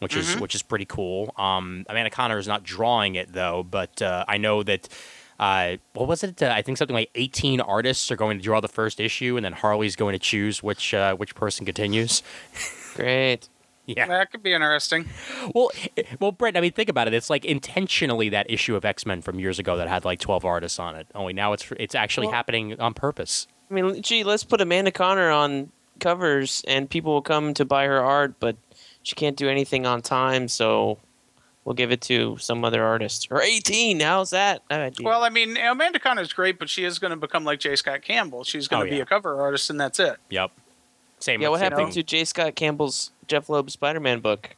Which 0.00 0.14
is 0.14 0.38
which 0.38 0.54
is 0.54 0.62
pretty 0.62 0.84
cool. 0.84 1.34
Um, 1.36 1.84
Amanda 1.88 2.10
Conner 2.10 2.38
is 2.38 2.46
not 2.46 2.62
drawing 2.62 3.16
it 3.16 3.32
though, 3.32 3.64
but 3.64 4.00
uh, 4.00 4.24
I 4.28 4.36
know 4.38 4.62
that 4.62 4.88
uh, 5.40 5.78
what 5.94 6.06
was 6.06 6.22
it? 6.22 6.40
Uh, 6.40 6.52
I 6.54 6.62
think 6.62 6.78
something 6.78 6.94
like 6.94 7.10
18 7.16 7.60
artists 7.60 8.08
are 8.12 8.16
going 8.16 8.38
to 8.38 8.44
draw 8.44 8.60
the 8.60 8.68
first 8.68 9.00
issue, 9.00 9.36
and 9.36 9.44
then 9.44 9.52
Harley's 9.52 9.96
going 9.96 10.12
to 10.12 10.20
choose 10.20 10.62
which 10.62 10.94
uh, 10.94 11.16
which 11.16 11.34
person 11.34 11.66
continues. 11.66 12.22
Great. 12.94 13.48
Yeah. 13.96 14.06
That 14.06 14.30
could 14.30 14.42
be 14.42 14.52
interesting. 14.52 15.06
Well, 15.54 15.70
eh, 15.96 16.02
well, 16.20 16.30
Brent. 16.30 16.56
I 16.56 16.60
mean, 16.60 16.72
think 16.72 16.88
about 16.90 17.08
it. 17.08 17.14
It's 17.14 17.30
like 17.30 17.44
intentionally 17.44 18.28
that 18.28 18.50
issue 18.50 18.76
of 18.76 18.84
X 18.84 19.06
Men 19.06 19.22
from 19.22 19.40
years 19.40 19.58
ago 19.58 19.76
that 19.78 19.88
had 19.88 20.04
like 20.04 20.20
12 20.20 20.44
artists 20.44 20.78
on 20.78 20.94
it. 20.94 21.06
Only 21.14 21.32
now 21.32 21.52
it's 21.54 21.72
it's 21.78 21.94
actually 21.94 22.26
Well- 22.26 22.34
happening 22.36 22.78
on 22.78 22.92
purpose. 22.94 23.46
I 23.70 23.74
mean, 23.74 24.00
gee, 24.02 24.24
let's 24.24 24.44
put 24.44 24.60
Amanda 24.60 24.90
Conner 24.90 25.30
on 25.30 25.70
covers, 26.00 26.62
and 26.68 26.88
people 26.88 27.12
will 27.14 27.22
come 27.22 27.52
to 27.54 27.64
buy 27.64 27.84
her 27.86 27.98
art, 28.02 28.34
but 28.40 28.56
she 29.02 29.14
can't 29.14 29.36
do 29.36 29.48
anything 29.48 29.84
on 29.86 30.00
time, 30.02 30.48
so 30.48 30.98
we'll 31.64 31.74
give 31.74 31.90
it 31.92 32.00
to 32.02 32.36
some 32.38 32.64
other 32.64 32.82
artist. 32.84 33.28
Or 33.30 33.42
18. 33.42 34.00
How's 34.00 34.30
that? 34.30 34.62
That 34.70 34.80
idea. 34.80 35.06
Well, 35.06 35.22
I 35.22 35.28
mean, 35.28 35.56
Amanda 35.58 35.98
Conner 35.98 36.22
is 36.22 36.32
great, 36.32 36.58
but 36.58 36.70
she 36.70 36.84
is 36.84 36.98
going 36.98 37.10
to 37.10 37.16
become 37.16 37.44
like 37.44 37.60
J. 37.60 37.76
Scott 37.76 38.00
Campbell. 38.02 38.42
She's 38.44 38.68
going 38.68 38.82
Oh, 38.82 38.84
to 38.86 38.90
be 38.90 39.00
a 39.00 39.06
cover 39.06 39.40
artist, 39.40 39.68
and 39.70 39.78
that's 39.80 39.98
it. 40.00 40.16
Yep. 40.30 40.50
Same. 41.20 41.42
yeah, 41.42 41.48
what 41.48 41.58
same 41.60 41.64
happened 41.72 41.88
thing. 41.88 41.94
to 41.94 42.02
J. 42.04 42.24
Scott 42.24 42.54
Campbell's 42.54 43.10
Jeph 43.28 43.48
Loeb 43.48 43.70
Spider-Man 43.70 44.20
book? 44.20 44.56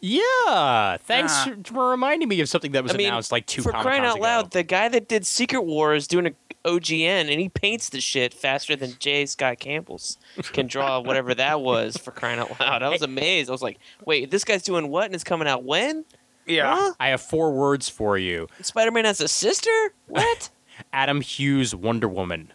Yeah. 0.00 0.96
Thanks 0.98 1.32
Ah. 1.46 1.52
for 1.64 1.90
reminding 1.90 2.28
me 2.28 2.40
of 2.40 2.48
something 2.48 2.72
that 2.72 2.82
was 2.82 2.94
I 2.94 2.96
mean, 2.96 3.08
announced 3.08 3.30
like 3.30 3.46
two 3.46 3.60
For 3.62 3.70
Comic 3.70 3.84
crying 3.86 4.02
out 4.04 4.16
ago. 4.16 4.22
loud, 4.22 4.50
the 4.52 4.62
guy 4.62 4.88
that 4.88 5.08
did 5.08 5.26
Secret 5.26 5.62
War 5.62 5.94
is 5.94 6.06
doing 6.08 6.26
a 6.26 6.32
OGN, 6.68 7.30
and 7.30 7.40
he 7.40 7.48
paints 7.48 7.88
the 7.90 8.00
shit 8.00 8.34
faster 8.34 8.76
than 8.76 8.94
J. 8.98 9.24
Scott 9.26 9.58
Campbell's 9.60 10.18
can 10.52 10.66
draw 10.66 11.00
whatever 11.04 11.34
that 11.34 11.60
was. 11.60 11.96
For 11.96 12.10
crying 12.10 12.38
out 12.38 12.58
loud, 12.60 12.82
I 12.82 12.88
was 12.88 13.02
amazed. 13.02 13.48
I 13.48 13.52
was 13.52 13.62
like, 13.62 13.78
"Wait, 14.04 14.30
this 14.30 14.44
guy's 14.44 14.62
doing 14.62 14.88
what? 14.88 15.06
And 15.06 15.14
it's 15.14 15.24
coming 15.24 15.48
out 15.48 15.64
when? 15.64 16.04
Yeah. 16.46 16.74
Huh? 16.74 16.92
I 17.00 17.08
have 17.08 17.20
four 17.22 17.52
words 17.52 17.88
for 17.88 18.16
you. 18.18 18.46
Spider-Man 18.62 19.04
has 19.04 19.20
a 19.20 19.28
sister? 19.28 19.70
What? 20.06 20.48
Adam 20.92 21.20
Hughes, 21.20 21.74
Wonder 21.74 22.08
Woman. 22.08 22.52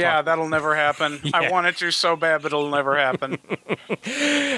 Yeah, 0.00 0.22
that'll 0.22 0.48
never 0.48 0.74
happen. 0.74 1.20
Yeah. 1.24 1.30
I 1.34 1.50
want 1.50 1.66
it 1.66 1.76
to 1.78 1.90
so 1.90 2.14
bad, 2.16 2.42
but 2.42 2.52
it'll 2.52 2.70
never 2.70 2.96
happen. 2.96 3.38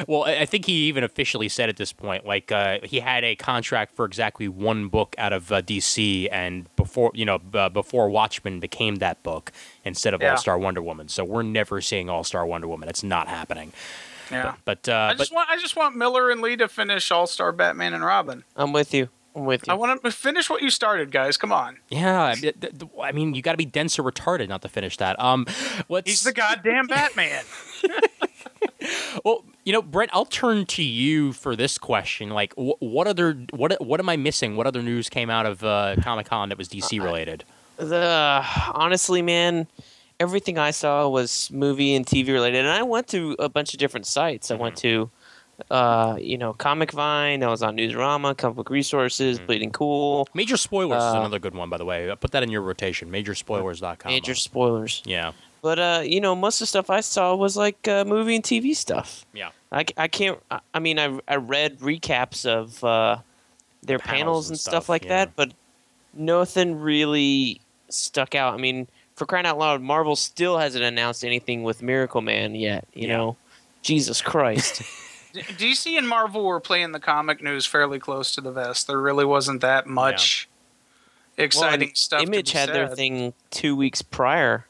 Well, 0.07 0.25
I 0.25 0.39
I 0.41 0.47
think 0.47 0.65
he 0.67 0.87
even 0.89 1.05
officially 1.05 1.49
said 1.49 1.69
at 1.69 1.77
this 1.77 1.93
point, 1.93 2.25
like 2.25 2.53
uh, 2.53 2.79
he 2.83 3.01
had 3.01 3.25
a 3.25 3.35
contract 3.37 3.95
for 3.95 4.05
exactly 4.05 4.49
one 4.49 4.89
book 4.89 5.15
out 5.19 5.33
of 5.33 5.51
uh, 5.51 5.61
DC, 5.63 6.29
and 6.31 6.75
before 6.77 7.11
you 7.15 7.25
know, 7.25 7.41
uh, 7.55 7.69
before 7.69 8.09
Watchmen 8.09 8.61
became 8.61 8.97
that 8.97 9.23
book 9.23 9.53
instead 9.85 10.15
of 10.15 10.21
Yeah. 10.23 10.33
All 10.33 10.37
Star 10.37 10.59
Wonder 10.59 10.81
Woman. 10.83 11.09
So 11.09 11.25
we're 11.25 11.43
never 11.43 11.81
seeing 11.81 12.09
All 12.09 12.25
Star 12.25 12.47
Wonder 12.47 12.69
Woman. 12.69 12.89
It's 12.89 13.03
not 13.03 13.29
happening. 13.29 13.73
Yeah. 14.31 14.55
But 14.65 14.89
uh, 14.89 14.93
I 14.93 15.13
but 15.13 15.19
just 15.19 15.33
want 15.35 15.49
I 15.51 15.59
just 15.59 15.77
want 15.77 15.97
Miller 15.97 16.31
and 16.31 16.41
Lee 16.41 16.57
to 16.57 16.69
finish 16.69 17.11
All 17.11 17.27
Star 17.27 17.53
Batman 17.53 17.95
and 17.95 18.05
Robin. 18.05 18.45
I'm 18.57 18.73
with 18.73 18.95
you. 18.95 19.09
I'm 19.39 19.45
with 19.47 19.69
I 19.69 19.75
want 19.75 20.03
to 20.03 20.11
finish 20.11 20.49
what 20.51 20.63
you 20.63 20.71
started, 20.71 21.11
guys. 21.11 21.37
Come 21.37 21.53
on. 21.53 21.79
yeah, 21.89 22.21
I 22.23 22.35
mean, 22.35 22.41
th- 22.43 22.61
th- 22.61 22.93
I 23.01 23.13
mean, 23.13 23.35
you 23.35 23.43
got 23.43 23.53
to 23.53 23.59
be 23.59 23.65
dense 23.65 23.99
or 23.99 24.03
retarded 24.03 24.49
not 24.49 24.63
to 24.63 24.69
finish 24.69 24.97
that. 24.99 25.19
Um, 25.21 25.47
let's. 25.89 26.11
He's 26.11 26.23
the 26.23 26.33
goddamn 26.33 26.87
Batman. 26.89 27.45
Well, 29.25 29.45
you 29.65 29.73
know, 29.73 29.83
Brent, 29.83 30.11
I'll 30.15 30.25
turn 30.25 30.65
to 30.67 30.83
you 30.83 31.33
for 31.33 31.57
this 31.57 31.79
question. 31.79 32.31
Like, 32.31 32.55
wh- 32.55 32.81
what 32.81 33.07
other 33.07 33.35
what 33.51 33.81
what 33.85 33.99
am 34.01 34.09
I 34.09 34.17
missing? 34.17 34.57
What 34.57 34.67
other 34.67 34.83
news 34.83 35.09
came 35.09 35.31
out 35.31 35.47
of 35.47 35.65
uh, 35.65 35.97
Comic 36.03 36.27
Con 36.27 36.49
that 36.51 36.59
was 36.59 36.69
DC 36.69 37.03
related? 37.03 37.45
The 37.77 38.45
honestly, 38.73 39.21
man, 39.21 39.67
everything 40.21 40.59
I 40.59 40.71
saw 40.71 41.09
was 41.09 41.51
movie 41.51 41.95
and 41.95 42.07
TV 42.07 42.29
related, 42.29 42.59
and 42.61 42.69
I 42.69 42.83
went 42.83 43.09
to 43.09 43.35
a 43.39 43.49
bunch 43.49 43.75
of 43.75 43.81
different 43.81 44.07
sites. 44.07 44.51
I 44.51 44.55
went 44.55 44.77
to, 44.79 45.11
uh, 45.71 46.17
you 46.21 46.39
know, 46.39 46.53
Comic 46.53 46.93
Vine. 46.93 47.43
I 47.43 47.49
was 47.49 47.63
on 47.63 47.77
Newsarama, 47.77 48.37
Comic 48.37 48.57
Book 48.57 48.71
Resources, 48.71 49.39
Bleeding 49.39 49.71
Cool. 49.71 50.29
Major 50.35 50.57
spoilers 50.57 51.03
is 51.03 51.15
Uh, 51.15 51.19
another 51.19 51.39
good 51.39 51.55
one, 51.55 51.69
by 51.71 51.77
the 51.79 51.85
way. 51.85 52.15
Put 52.21 52.31
that 52.33 52.43
in 52.43 52.51
your 52.51 52.63
rotation. 52.63 53.11
Majorspoilers.com. 53.11 54.11
Major 54.13 54.35
spoilers. 54.35 55.03
Yeah, 55.05 55.33
But 55.63 55.79
uh, 55.79 56.03
you 56.05 56.21
know, 56.21 56.35
most 56.37 56.57
of 56.61 56.61
the 56.61 56.67
stuff 56.69 56.91
I 56.91 57.01
saw 57.01 57.35
was 57.35 57.57
like 57.57 57.87
uh, 57.89 58.05
movie 58.05 58.35
and 58.37 58.45
TV 58.45 58.75
stuff. 58.75 59.25
yeah. 59.35 59.51
I, 59.71 59.85
I 59.97 60.09
can't. 60.09 60.39
I- 60.51 60.61
I 60.73 60.79
mean, 60.79 60.99
I 60.99 61.19
I 61.29 61.37
read 61.37 61.81
recaps 61.81 62.47
of 62.47 62.83
uh, 62.83 63.19
their 63.83 63.99
Panels 63.99 64.19
panels, 64.19 64.47
and 64.49 64.55
and 64.55 64.61
stuff, 64.61 64.73
stuff, 64.85 64.89
like 64.89 65.05
yeah. 65.05 65.09
that, 65.27 65.37
but 65.37 65.53
nothing 66.15 66.81
really 66.81 67.61
stuck 67.91 68.35
out. 68.35 68.55
I 68.55 68.57
mean, 68.57 68.87
for 69.17 69.27
crying 69.27 69.45
out 69.45 69.59
loud, 69.59 69.83
Marvel 69.83 70.17
still 70.17 70.57
hasn't 70.59 70.85
announced 70.85 71.25
anything 71.25 71.65
with 71.65 71.83
Miracleman 71.83 72.59
yet. 72.59 72.87
You 72.95 73.09
Yeah. 73.09 73.17
know, 73.17 73.37
Jesus 73.83 74.23
Christ. 74.23 74.83
D- 75.57 75.73
DC 75.73 75.97
and 75.99 76.09
Marvel 76.09 76.45
were 76.45 76.61
playing 76.61 76.93
the 76.93 77.01
comic 77.01 77.43
news 77.43 77.67
fairly 77.67 77.99
close 77.99 78.35
to 78.35 78.41
the 78.41 78.53
vest. 78.53 78.87
There 78.87 79.01
really 79.01 79.25
wasn't 79.25 79.61
that 79.61 79.87
much 79.87 80.49
exciting 81.37 81.89
Well, 81.89 81.95
stuff. 81.95 82.21
to 82.23 82.27
Image 82.27 82.53
be 82.53 82.59
had 82.59 82.69
their 82.71 82.89
thing 82.89 83.35
two 83.51 83.77
weeks 83.77 84.03
prior. 84.03 84.67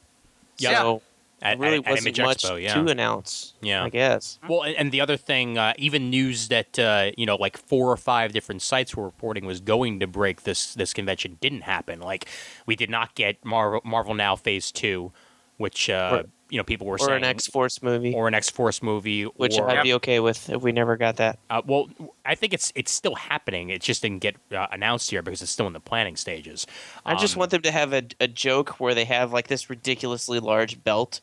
Yeah. 0.58 0.80
So 0.80 1.02
At, 1.40 1.58
there 1.58 1.70
really 1.70 1.78
at- 1.78 1.86
at 1.86 1.90
wasn't 1.90 2.06
Image 2.18 2.20
much 2.20 2.42
Expo, 2.42 2.62
yeah. 2.62 2.74
to 2.74 2.86
announce. 2.90 3.54
Yeah. 3.62 3.84
I 3.84 3.88
guess. 3.88 4.38
Well, 4.48 4.62
and, 4.64 4.76
and 4.76 4.92
the 4.92 5.00
other 5.00 5.16
thing, 5.16 5.56
uh, 5.56 5.72
even 5.78 6.10
news 6.10 6.48
that 6.48 6.78
uh, 6.78 7.10
you 7.16 7.26
know, 7.26 7.36
like 7.36 7.56
four 7.56 7.90
or 7.90 7.96
five 7.96 8.32
different 8.32 8.62
sites 8.62 8.96
were 8.96 9.04
reporting 9.04 9.46
was 9.46 9.60
going 9.60 10.00
to 10.00 10.06
break 10.06 10.42
this 10.42 10.74
this 10.74 10.92
convention 10.92 11.38
didn't 11.40 11.62
happen. 11.62 12.00
Like, 12.00 12.26
we 12.66 12.76
did 12.76 12.90
not 12.90 13.14
get 13.14 13.44
Marvel 13.44 13.80
Marvel 13.84 14.14
Now 14.14 14.36
Phase 14.36 14.70
Two, 14.72 15.12
which 15.56 15.88
uh, 15.88 16.22
Or- 16.24 16.28
you 16.50 16.58
know 16.58 16.64
people 16.64 16.86
were 16.86 16.94
Or 16.94 16.98
saying, 16.98 17.18
an 17.18 17.24
X 17.24 17.46
Force 17.46 17.82
movie, 17.82 18.14
or 18.14 18.28
an 18.28 18.34
X 18.34 18.48
Force 18.50 18.82
movie, 18.82 19.24
which 19.24 19.58
or, 19.58 19.68
I'd 19.70 19.82
be 19.82 19.94
okay 19.94 20.20
with 20.20 20.48
if 20.48 20.62
we 20.62 20.72
never 20.72 20.96
got 20.96 21.16
that. 21.16 21.38
Uh, 21.50 21.62
well, 21.66 21.88
I 22.24 22.34
think 22.34 22.52
it's 22.54 22.72
it's 22.74 22.90
still 22.92 23.14
happening. 23.14 23.70
It 23.70 23.82
just 23.82 24.02
didn't 24.02 24.20
get 24.20 24.36
uh, 24.52 24.66
announced 24.70 25.10
here 25.10 25.22
because 25.22 25.42
it's 25.42 25.50
still 25.50 25.66
in 25.66 25.72
the 25.72 25.80
planning 25.80 26.16
stages. 26.16 26.66
I 27.04 27.14
just 27.16 27.34
Um, 27.36 27.40
want 27.40 27.50
them 27.50 27.62
to 27.62 27.70
have 27.70 27.92
a, 27.92 28.02
a 28.20 28.28
joke 28.28 28.80
where 28.80 28.94
they 28.94 29.04
have 29.04 29.32
like 29.32 29.48
this 29.48 29.68
ridiculously 29.70 30.40
large 30.40 30.82
belt 30.84 31.20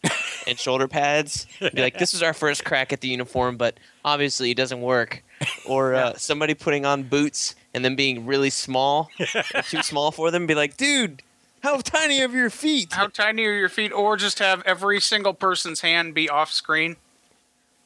and 0.48 0.58
shoulder 0.60 0.88
pads. 0.88 1.48
Be 1.60 1.70
like, 1.82 1.98
this 1.98 2.14
is 2.14 2.22
our 2.22 2.34
first 2.34 2.64
crack 2.66 2.94
at 2.94 3.02
the 3.02 3.08
uniform, 3.08 3.58
but 3.58 3.80
obviously 4.04 4.52
it 4.52 4.58
doesn't 4.58 4.82
work. 4.82 5.24
Or 5.66 5.96
uh, 5.96 6.14
somebody 6.16 6.54
putting 6.54 6.86
on 6.86 7.04
boots 7.04 7.56
and 7.74 7.84
then 7.84 7.96
being 7.96 8.26
really 8.26 8.50
small, 8.50 9.10
too 9.70 9.82
small 9.82 10.12
for 10.12 10.32
them. 10.32 10.48
Be 10.48 10.56
like, 10.56 10.78
dude, 10.78 11.22
how 11.62 11.78
tiny 11.78 12.22
are 12.22 12.30
your 12.30 12.50
feet? 12.50 12.94
How 12.94 13.08
tiny 13.08 13.44
are 13.46 13.54
your 13.54 13.70
feet? 13.70 13.91
Or 13.91 14.18
just 14.18 14.39
have 14.39 14.62
every 14.65 15.00
single 15.00 15.34
person's 15.34 15.82
hand 15.82 16.13
be 16.13 16.30
off 16.30 16.52
screen. 16.52 16.98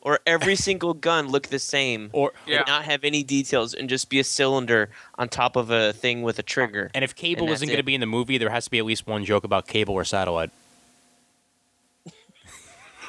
Or 0.02 0.20
every 0.26 0.56
single 0.56 0.94
gun 0.94 1.28
look 1.28 1.48
the 1.48 1.60
same. 1.60 2.10
or 2.14 2.32
Yeah. 2.46 2.64
Not 2.66 2.86
have 2.86 3.04
any 3.04 3.22
details 3.24 3.74
and 3.74 3.90
just 3.90 4.10
be 4.10 4.20
a 4.20 4.24
cylinder 4.24 4.90
on 5.18 5.28
top 5.28 5.56
of 5.58 5.70
a 5.72 5.92
thing 5.94 6.22
with 6.24 6.40
a 6.40 6.44
trigger. 6.44 6.90
and 6.94 7.04
if 7.04 7.16
Cable 7.16 7.44
And 7.44 7.52
isn't 7.54 7.68
going 7.68 7.78
to 7.78 7.84
be 7.84 7.96
in 7.96 8.00
the 8.02 8.06
movie, 8.08 8.38
there 8.38 8.50
has 8.50 8.66
to 8.66 8.72
be 8.72 8.80
at 8.80 8.86
least 8.86 9.08
one 9.08 9.26
joke 9.26 9.44
about 9.44 9.68
Cable 9.68 9.94
or 9.94 10.06
Satellite. 10.06 10.52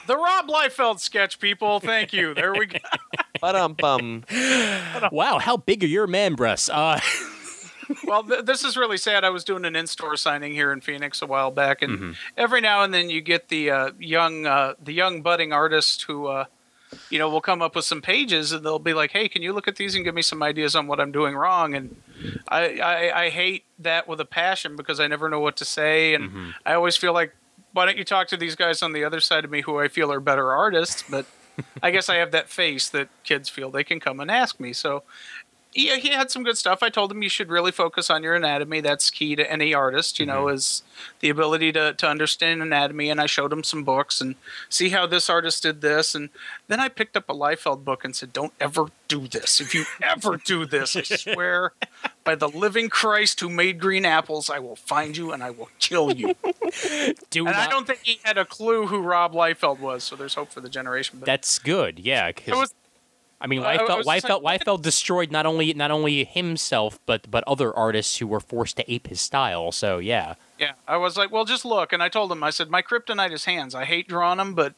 The 0.07 0.17
Rob 0.17 0.49
Liefeld 0.49 0.99
sketch, 0.99 1.39
people. 1.39 1.79
Thank 1.79 2.13
you. 2.13 2.35
There 2.35 2.53
we 2.53 2.67
go. 2.67 2.79
But 3.41 3.55
um 3.55 3.75
bum. 3.75 4.25
wow, 5.13 5.39
how 5.39 5.57
big 5.57 5.85
are 5.85 5.87
your 5.87 6.09
man 6.09 6.35
breasts? 6.35 6.69
Uh, 6.69 6.99
well, 8.05 8.23
th- 8.25 8.45
this 8.45 8.65
is 8.65 8.77
really 8.77 8.97
sad. 8.97 9.25
I 9.25 9.31
was 9.31 9.45
doing 9.45 9.65
an 9.65 9.77
in-store 9.77 10.17
signing 10.17 10.53
here 10.53 10.73
in 10.73 10.81
Phoenix 10.81 11.23
a 11.23 11.27
while 11.27 11.51
back, 11.51 11.83
and 11.83 11.99
Mhm. 11.99 12.17
every 12.37 12.61
now 12.61 12.83
and 12.83 12.93
then 12.93 13.11
you 13.11 13.21
get 13.21 13.49
the 13.49 13.71
uh, 13.71 13.91
young, 13.99 14.47
uh, 14.47 14.75
the 14.83 14.93
young 14.93 15.23
budding 15.23 15.53
artist 15.53 16.05
who, 16.07 16.27
uh, 16.27 16.45
you 17.11 17.19
know, 17.19 17.29
will 17.29 17.41
come 17.41 17.63
up 17.63 17.75
with 17.77 17.85
some 17.85 18.03
pages, 18.03 18.53
and 18.53 18.65
they'll 18.65 18.79
be 18.79 18.95
like, 18.95 19.11
"Hey, 19.13 19.29
can 19.29 19.43
you 19.43 19.53
look 19.53 19.69
at 19.69 19.77
these 19.77 19.95
and 19.95 20.05
give 20.05 20.15
me 20.15 20.23
some 20.23 20.43
ideas 20.43 20.75
on 20.77 20.87
what 20.87 21.01
I'm 21.01 21.13
doing 21.13 21.35
wrong?" 21.37 21.75
And 21.75 21.97
I, 22.49 22.79
I, 22.79 23.23
I 23.25 23.31
hate 23.31 23.65
that 23.79 24.07
with 24.09 24.21
a 24.21 24.25
passion 24.25 24.77
because 24.77 25.01
I 25.01 25.07
never 25.07 25.29
know 25.29 25.41
what 25.41 25.57
to 25.59 25.65
say, 25.65 26.15
and 26.15 26.31
Mhm. 26.31 26.55
I 26.67 26.75
always 26.75 26.97
feel 26.97 27.13
like, 27.13 27.35
why 27.73 27.87
don't 27.87 27.97
you 27.99 28.05
talk 28.05 28.29
to 28.29 28.37
these 28.37 28.57
guys 28.57 28.83
on 28.83 28.93
the 28.93 29.05
other 29.05 29.21
side 29.21 29.45
of 29.45 29.51
me 29.51 29.61
who 29.63 29.79
I 29.79 29.89
feel 29.89 30.13
are 30.13 30.21
better 30.21 30.51
artists? 30.53 31.03
But 31.09 31.27
I 31.83 31.91
guess 31.91 32.09
I 32.09 32.17
have 32.17 32.31
that 32.33 32.49
face 32.49 32.89
that 32.91 33.09
kids 33.25 33.49
feel 33.49 33.71
they 33.71 33.85
can 33.85 34.01
come 34.01 34.19
and 34.21 34.31
ask 34.31 34.59
me. 34.61 34.73
So 34.73 35.03
yeah, 35.73 35.97
he 35.97 36.11
had 36.11 36.31
some 36.31 36.43
good 36.43 36.59
stuff. 36.59 36.83
I 36.83 36.89
told 36.89 37.13
him 37.13 37.23
you 37.23 37.29
should 37.29 37.49
really 37.49 37.71
focus 37.71 38.11
on 38.11 38.23
your 38.23 38.35
anatomy. 38.35 38.81
That's 38.81 39.09
key 39.09 39.37
to 39.37 39.51
any 39.51 39.73
artist, 39.73 40.19
you 40.19 40.27
know, 40.27 40.47
mm-hmm. 40.47 40.57
is 40.57 40.83
the 41.21 41.29
ability 41.29 41.73
to, 41.73 41.95
to 41.95 42.09
understand 42.09 42.61
anatomy. 42.61 43.09
And 43.09 43.21
I 43.21 43.27
showed 43.27 43.53
him 43.53 43.63
some 43.63 43.85
books 43.85 44.21
and 44.21 44.35
see 44.69 44.89
how 44.89 45.07
this 45.07 45.31
artist 45.31 45.63
did 45.63 45.81
this. 45.81 46.15
And 46.15 46.31
then 46.67 46.81
I 46.81 46.89
picked 46.89 47.17
up 47.17 47.29
a 47.29 47.35
Liefeld 47.35 47.85
book 47.85 48.05
and 48.05 48.17
said, 48.17 48.33
Don't 48.33 48.53
ever 48.61 48.87
do 49.07 49.29
this. 49.29 49.61
If 49.61 49.75
you 49.75 49.85
ever 50.03 50.39
do 50.39 50.67
this, 50.67 50.97
I 50.97 51.03
swear 51.03 51.73
by 52.25 52.35
the 52.35 52.49
living 52.49 52.89
Christ 52.89 53.41
who 53.41 53.49
made 53.49 53.79
green 53.81 54.05
apples, 54.05 54.51
I 54.51 54.59
will 54.59 54.77
find 54.77 55.17
you 55.17 55.31
and 55.33 55.43
I 55.43 55.51
will 55.51 55.71
kill 55.79 56.13
you. 56.13 56.35
Do 57.31 57.47
And 57.47 57.57
not, 57.57 57.69
I 57.69 57.71
don't 57.71 57.87
think 57.87 58.01
he 58.03 58.21
had 58.23 58.39
a 58.39 58.45
clue 58.45 58.87
who 58.87 59.01
Rob 59.01 59.33
Liefeld 59.33 59.81
was, 59.81 60.05
so 60.05 60.17
there's 60.17 60.35
hope 60.35 60.53
for 60.53 60.61
the 60.61 60.69
generation. 60.69 61.19
But 61.19 61.27
That's 61.27 61.59
good. 61.59 61.99
Yeah, 61.99 62.31
'cause- 62.33 62.49
it 62.49 62.55
was 62.57 62.75
I 63.41 63.47
mean, 63.47 63.63
I- 63.63 63.75
I 63.75 63.79
Liefeld, 63.79 63.97
was 63.99 64.07
Liefeld, 64.07 64.43
like- 64.43 64.65
Liefeld 64.65 64.83
destroyed 64.83 65.31
not 65.33 65.47
only 65.47 65.73
not 65.75 65.91
only 65.91 66.25
himself 66.25 66.99
but 67.07 67.31
but 67.31 67.43
other 67.47 67.75
artists 67.75 68.19
who 68.19 68.27
were 68.27 68.41
forced 68.41 68.77
to 68.77 68.93
ape 68.93 69.07
his 69.09 69.21
style. 69.21 69.73
So 69.73 69.99
yeah, 69.99 70.35
Yeah, 70.59 70.73
I 70.87 70.97
was 70.99 71.17
like, 71.17 71.31
well, 71.31 71.45
just 71.45 71.65
look. 71.65 71.93
And 71.93 72.03
I 72.03 72.09
told 72.09 72.31
him, 72.31 72.43
I 72.43 72.51
said, 72.51 72.69
my 72.71 72.83
kryptonite 72.83 73.33
is 73.33 73.47
hands. 73.47 73.75
I 73.75 73.85
hate 73.87 74.09
drawing 74.09 74.39
them, 74.39 74.55
but 74.55 74.75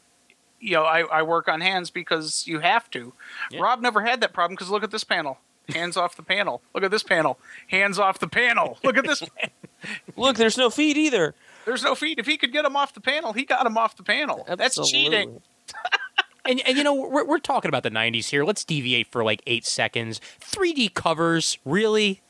you 0.61 0.75
know, 0.75 0.85
I, 0.85 1.01
I 1.01 1.23
work 1.23 1.49
on 1.49 1.61
hands 1.61 1.91
because 1.91 2.47
you 2.47 2.61
have 2.61 2.89
to. 2.93 3.13
Yeah. 3.51 3.61
Rob 3.63 3.81
never 3.81 4.03
had 4.03 4.21
that 4.21 4.33
problem 4.33 4.55
because 4.55 4.71
look 4.71 4.85
at 4.85 4.93
this 4.93 5.03
panel. 5.05 5.39
Hands 5.69 5.97
off 5.97 6.15
the 6.17 6.23
panel. 6.23 6.63
Look 6.75 6.85
at 6.85 6.91
this 6.93 7.03
panel. 7.03 7.39
Hands 7.69 7.99
off 7.99 8.19
the 8.21 8.29
panel. 8.29 8.79
Look 8.85 8.97
at 8.97 9.05
this. 9.05 9.23
Look, 10.17 10.37
there's 10.37 10.57
no 10.57 10.71
feet 10.71 10.97
either. 10.97 11.35
There's 11.65 11.83
no 11.83 11.95
feet. 11.95 12.19
If 12.19 12.27
he 12.27 12.37
could 12.37 12.53
get 12.53 12.63
them 12.63 12.77
off 12.77 12.95
the 12.95 13.01
panel, 13.01 13.33
he 13.33 13.45
got 13.45 13.65
them 13.65 13.77
off 13.79 13.97
the 13.97 14.03
panel. 14.03 14.45
That's 14.57 14.77
cheating. 14.91 15.41
Absolutely. 16.45 16.63
and 16.63 16.69
and 16.69 16.79
you 16.79 16.85
know 16.85 16.95
we're 16.95 17.25
we're 17.25 17.39
talking 17.39 17.69
about 17.69 17.83
the 17.83 17.91
'90s 17.91 18.29
here. 18.31 18.45
Let's 18.45 18.65
deviate 18.65 19.11
for 19.11 19.25
like 19.25 19.43
eight 19.47 19.65
seconds. 19.65 20.21
3D 20.41 20.95
covers, 20.95 21.59
really? 21.65 22.23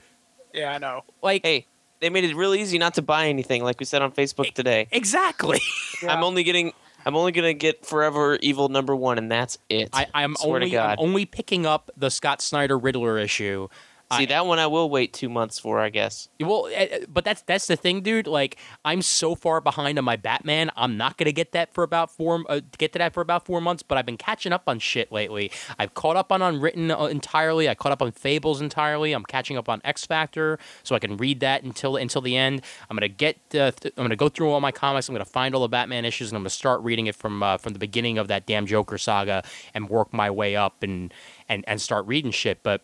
Yeah, 0.52 0.72
I 0.72 0.78
know. 0.78 1.04
Like 1.22 1.44
Hey, 1.44 1.66
they 2.00 2.10
made 2.10 2.24
it 2.24 2.34
real 2.36 2.54
easy 2.54 2.78
not 2.78 2.94
to 2.94 3.02
buy 3.02 3.28
anything, 3.28 3.62
like 3.62 3.78
we 3.80 3.86
said 3.86 4.02
on 4.02 4.12
Facebook 4.12 4.52
today. 4.54 4.88
exactly. 4.90 5.60
Yeah. 6.02 6.12
I'm 6.14 6.24
only 6.24 6.42
getting. 6.44 6.72
I'm 7.04 7.16
only 7.16 7.32
gonna 7.32 7.54
get 7.54 7.84
Forever 7.84 8.36
Evil 8.42 8.68
number 8.68 8.94
one, 8.94 9.18
and 9.18 9.30
that's 9.30 9.58
it. 9.68 9.88
I, 9.92 10.06
I'm 10.14 10.36
Swear 10.36 10.60
to 10.60 10.66
only 10.66 10.78
I'm 10.78 10.96
only 10.98 11.26
picking 11.26 11.66
up 11.66 11.90
the 11.96 12.10
Scott 12.10 12.40
Snyder 12.40 12.78
Riddler 12.78 13.18
issue. 13.18 13.68
See 14.16 14.22
I- 14.24 14.26
that 14.26 14.46
one, 14.46 14.58
I 14.58 14.66
will 14.66 14.88
wait 14.90 15.12
two 15.12 15.28
months 15.28 15.58
for, 15.58 15.80
I 15.80 15.88
guess. 15.90 16.28
Well, 16.40 16.68
eh, 16.72 17.04
but 17.08 17.24
that's 17.24 17.42
that's 17.42 17.66
the 17.66 17.76
thing, 17.76 18.02
dude. 18.02 18.26
Like, 18.26 18.56
I'm 18.84 19.02
so 19.02 19.34
far 19.34 19.60
behind 19.60 19.98
on 19.98 20.04
my 20.04 20.16
Batman. 20.16 20.70
I'm 20.76 20.96
not 20.96 21.16
gonna 21.16 21.32
get 21.32 21.52
that 21.52 21.72
for 21.72 21.84
about 21.84 22.10
four 22.10 22.44
uh, 22.48 22.60
get 22.78 22.92
to 22.94 22.98
that 22.98 23.14
for 23.14 23.20
about 23.20 23.44
four 23.46 23.60
months. 23.60 23.82
But 23.82 23.98
I've 23.98 24.06
been 24.06 24.16
catching 24.16 24.52
up 24.52 24.64
on 24.66 24.78
shit 24.78 25.10
lately. 25.12 25.50
I've 25.78 25.94
caught 25.94 26.16
up 26.16 26.30
on 26.32 26.42
Unwritten 26.42 26.90
uh, 26.90 27.04
entirely. 27.06 27.68
I 27.68 27.74
caught 27.74 27.92
up 27.92 28.02
on 28.02 28.12
Fables 28.12 28.60
entirely. 28.60 29.12
I'm 29.12 29.24
catching 29.24 29.56
up 29.56 29.68
on 29.68 29.80
X 29.84 30.04
Factor, 30.06 30.58
so 30.82 30.94
I 30.94 30.98
can 30.98 31.16
read 31.16 31.40
that 31.40 31.62
until 31.62 31.96
until 31.96 32.20
the 32.22 32.36
end. 32.36 32.62
I'm 32.90 32.96
gonna 32.96 33.08
get. 33.08 33.36
Uh, 33.54 33.70
th- 33.70 33.94
I'm 33.96 34.04
gonna 34.04 34.16
go 34.16 34.28
through 34.28 34.50
all 34.50 34.60
my 34.60 34.72
comics. 34.72 35.08
I'm 35.08 35.14
gonna 35.14 35.24
find 35.24 35.54
all 35.54 35.62
the 35.62 35.68
Batman 35.68 36.04
issues, 36.04 36.30
and 36.30 36.36
I'm 36.36 36.42
gonna 36.42 36.50
start 36.50 36.80
reading 36.82 37.06
it 37.06 37.14
from 37.14 37.42
uh, 37.42 37.56
from 37.58 37.72
the 37.72 37.78
beginning 37.78 38.18
of 38.18 38.28
that 38.28 38.46
damn 38.46 38.66
Joker 38.66 38.98
saga 38.98 39.42
and 39.74 39.88
work 39.88 40.12
my 40.12 40.30
way 40.30 40.56
up 40.56 40.82
and 40.82 41.12
and 41.48 41.64
and 41.66 41.80
start 41.80 42.06
reading 42.06 42.30
shit. 42.30 42.62
But 42.62 42.82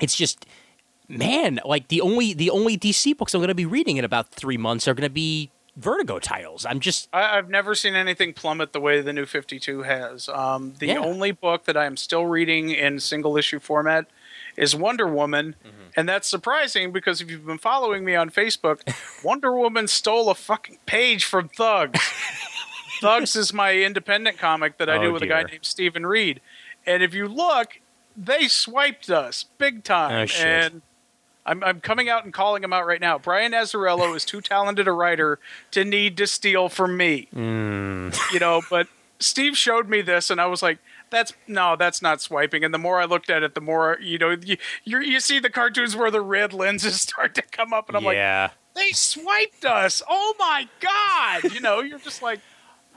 it's 0.00 0.14
just 0.16 0.46
man 1.08 1.58
like 1.64 1.88
the 1.88 2.00
only 2.00 2.34
the 2.34 2.50
only 2.50 2.76
dc 2.76 3.16
books 3.16 3.32
i'm 3.34 3.40
going 3.40 3.48
to 3.48 3.54
be 3.54 3.64
reading 3.66 3.96
in 3.96 4.04
about 4.04 4.28
three 4.30 4.58
months 4.58 4.86
are 4.86 4.92
going 4.94 5.08
to 5.08 5.12
be 5.12 5.50
vertigo 5.76 6.18
titles 6.18 6.66
i'm 6.66 6.80
just 6.80 7.08
I, 7.12 7.38
I've 7.38 7.48
never 7.48 7.74
seen 7.74 7.94
anything 7.94 8.34
plummet 8.34 8.72
the 8.74 8.80
way 8.80 9.00
the 9.00 9.12
new 9.12 9.24
52 9.24 9.82
has. 9.84 10.28
Um, 10.28 10.74
the 10.78 10.88
Yeah. 10.88 10.98
only 10.98 11.30
book 11.30 11.64
that 11.64 11.76
I 11.76 11.86
am 11.86 11.96
still 11.96 12.26
reading 12.26 12.70
in 12.70 12.98
single 13.00 13.36
issue 13.36 13.58
format 13.60 14.06
is 14.56 14.74
Wonder 14.76 15.06
Woman. 15.06 15.54
And 15.96 16.08
that's 16.08 16.28
surprising 16.28 16.92
because 16.92 17.20
if 17.20 17.30
you've 17.30 17.46
been 17.46 17.58
following 17.58 18.04
me 18.04 18.14
on 18.16 18.28
Facebook, 18.28 18.80
Wonder 19.24 19.52
Woman 19.56 19.86
stole 19.88 20.28
a 20.30 20.34
fucking 20.34 20.78
page 20.84 21.24
from 21.24 21.48
Thugs. 21.48 22.00
Thugs 23.00 23.36
is 23.36 23.52
my 23.52 23.74
independent 23.74 24.36
comic 24.38 24.78
that 24.78 24.90
I 24.90 24.96
Oh, 24.96 25.02
do 25.02 25.12
with 25.12 25.22
a 25.22 25.26
guy 25.26 25.42
named 25.44 25.64
Stephen 25.64 26.04
Reed. 26.06 26.40
And 26.86 27.02
if 27.02 27.14
you 27.14 27.28
look, 27.28 27.80
they 28.18 28.48
swiped 28.48 29.10
us 29.10 29.44
big 29.58 29.84
time. 29.84 30.28
Oh. 30.30 30.42
And 30.42 30.82
I'm, 31.46 31.62
I'm 31.62 31.80
coming 31.80 32.08
out 32.08 32.24
and 32.24 32.32
calling 32.32 32.62
him 32.62 32.72
out 32.72 32.86
right 32.86 33.00
now. 33.00 33.18
Brian 33.18 33.52
Azzarello 33.52 34.14
is 34.14 34.24
too 34.24 34.40
talented 34.40 34.86
a 34.88 34.92
writer 34.92 35.38
to 35.70 35.84
need 35.84 36.16
to 36.18 36.26
steal 36.26 36.68
from 36.68 36.96
me. 36.96 37.28
mm, 37.34 38.16
You 38.32 38.40
know, 38.40 38.62
but 38.68 38.88
Steve 39.18 39.56
showed 39.56 39.88
me 39.88 40.02
this 40.02 40.30
and 40.30 40.40
I 40.40 40.46
was 40.46 40.62
like, 40.62 40.78
that's 41.10 41.32
no, 41.46 41.74
that's 41.74 42.02
not 42.02 42.20
swiping. 42.20 42.64
And 42.64 42.74
the 42.74 42.78
more 42.78 43.00
I 43.00 43.06
looked 43.06 43.30
at 43.30 43.42
it, 43.42 43.54
the 43.54 43.62
more, 43.62 43.98
you 44.02 44.18
know, 44.18 44.36
you, 44.44 44.58
you, 44.84 45.00
you 45.00 45.20
see 45.20 45.38
the 45.38 45.48
cartoons 45.48 45.96
where 45.96 46.10
the 46.10 46.20
red 46.20 46.52
lenses 46.52 47.00
start 47.00 47.34
to 47.36 47.42
come 47.42 47.72
up 47.72 47.88
and 47.88 47.96
I'm 47.96 48.04
like, 48.04 48.16
yeah 48.16 48.50
they 48.78 48.92
swiped 48.92 49.64
us. 49.64 50.02
Oh 50.08 50.34
my 50.38 50.68
God. 50.80 51.52
You 51.52 51.60
know, 51.60 51.80
you're 51.80 51.98
just 51.98 52.22
like, 52.22 52.40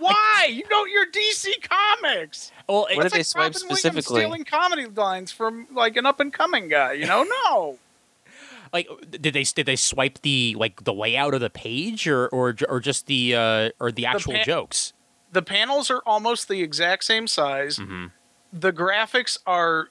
why? 0.01 0.47
You 0.51 0.63
know, 0.69 0.85
you're 0.85 1.05
DC 1.07 1.47
Comics. 1.67 2.51
well 2.67 2.81
What 2.81 2.91
it- 2.91 2.95
did 2.95 3.05
It's 3.05 3.13
they 3.15 3.23
swipe 3.23 3.53
Robin 3.53 3.61
Williams 3.69 3.79
specifically? 3.79 4.21
stealing 4.21 4.43
comedy 4.45 4.85
lines 4.87 5.31
from 5.31 5.67
like 5.71 5.95
an 5.97 6.05
up 6.05 6.19
and 6.19 6.33
coming 6.33 6.67
guy. 6.67 6.93
You 6.93 7.05
know, 7.07 7.23
no. 7.45 7.77
like 8.73 8.87
did 9.09 9.33
they 9.33 9.43
did 9.43 9.65
they 9.65 9.75
swipe 9.75 10.21
the 10.21 10.55
like 10.57 10.83
the 10.83 10.93
layout 10.93 11.33
of 11.33 11.41
the 11.41 11.49
page 11.49 12.07
or 12.07 12.27
or 12.29 12.55
or 12.69 12.79
just 12.79 13.05
the 13.07 13.35
uh 13.35 13.69
or 13.79 13.91
the 13.91 14.05
actual 14.05 14.33
pa- 14.33 14.43
jokes 14.43 14.93
The 15.31 15.41
panels 15.41 15.89
are 15.91 16.01
almost 16.05 16.47
the 16.47 16.61
exact 16.61 17.03
same 17.03 17.27
size. 17.27 17.77
hmm 17.77 18.07
the 18.53 18.73
graphics 18.73 19.37
are 19.47 19.89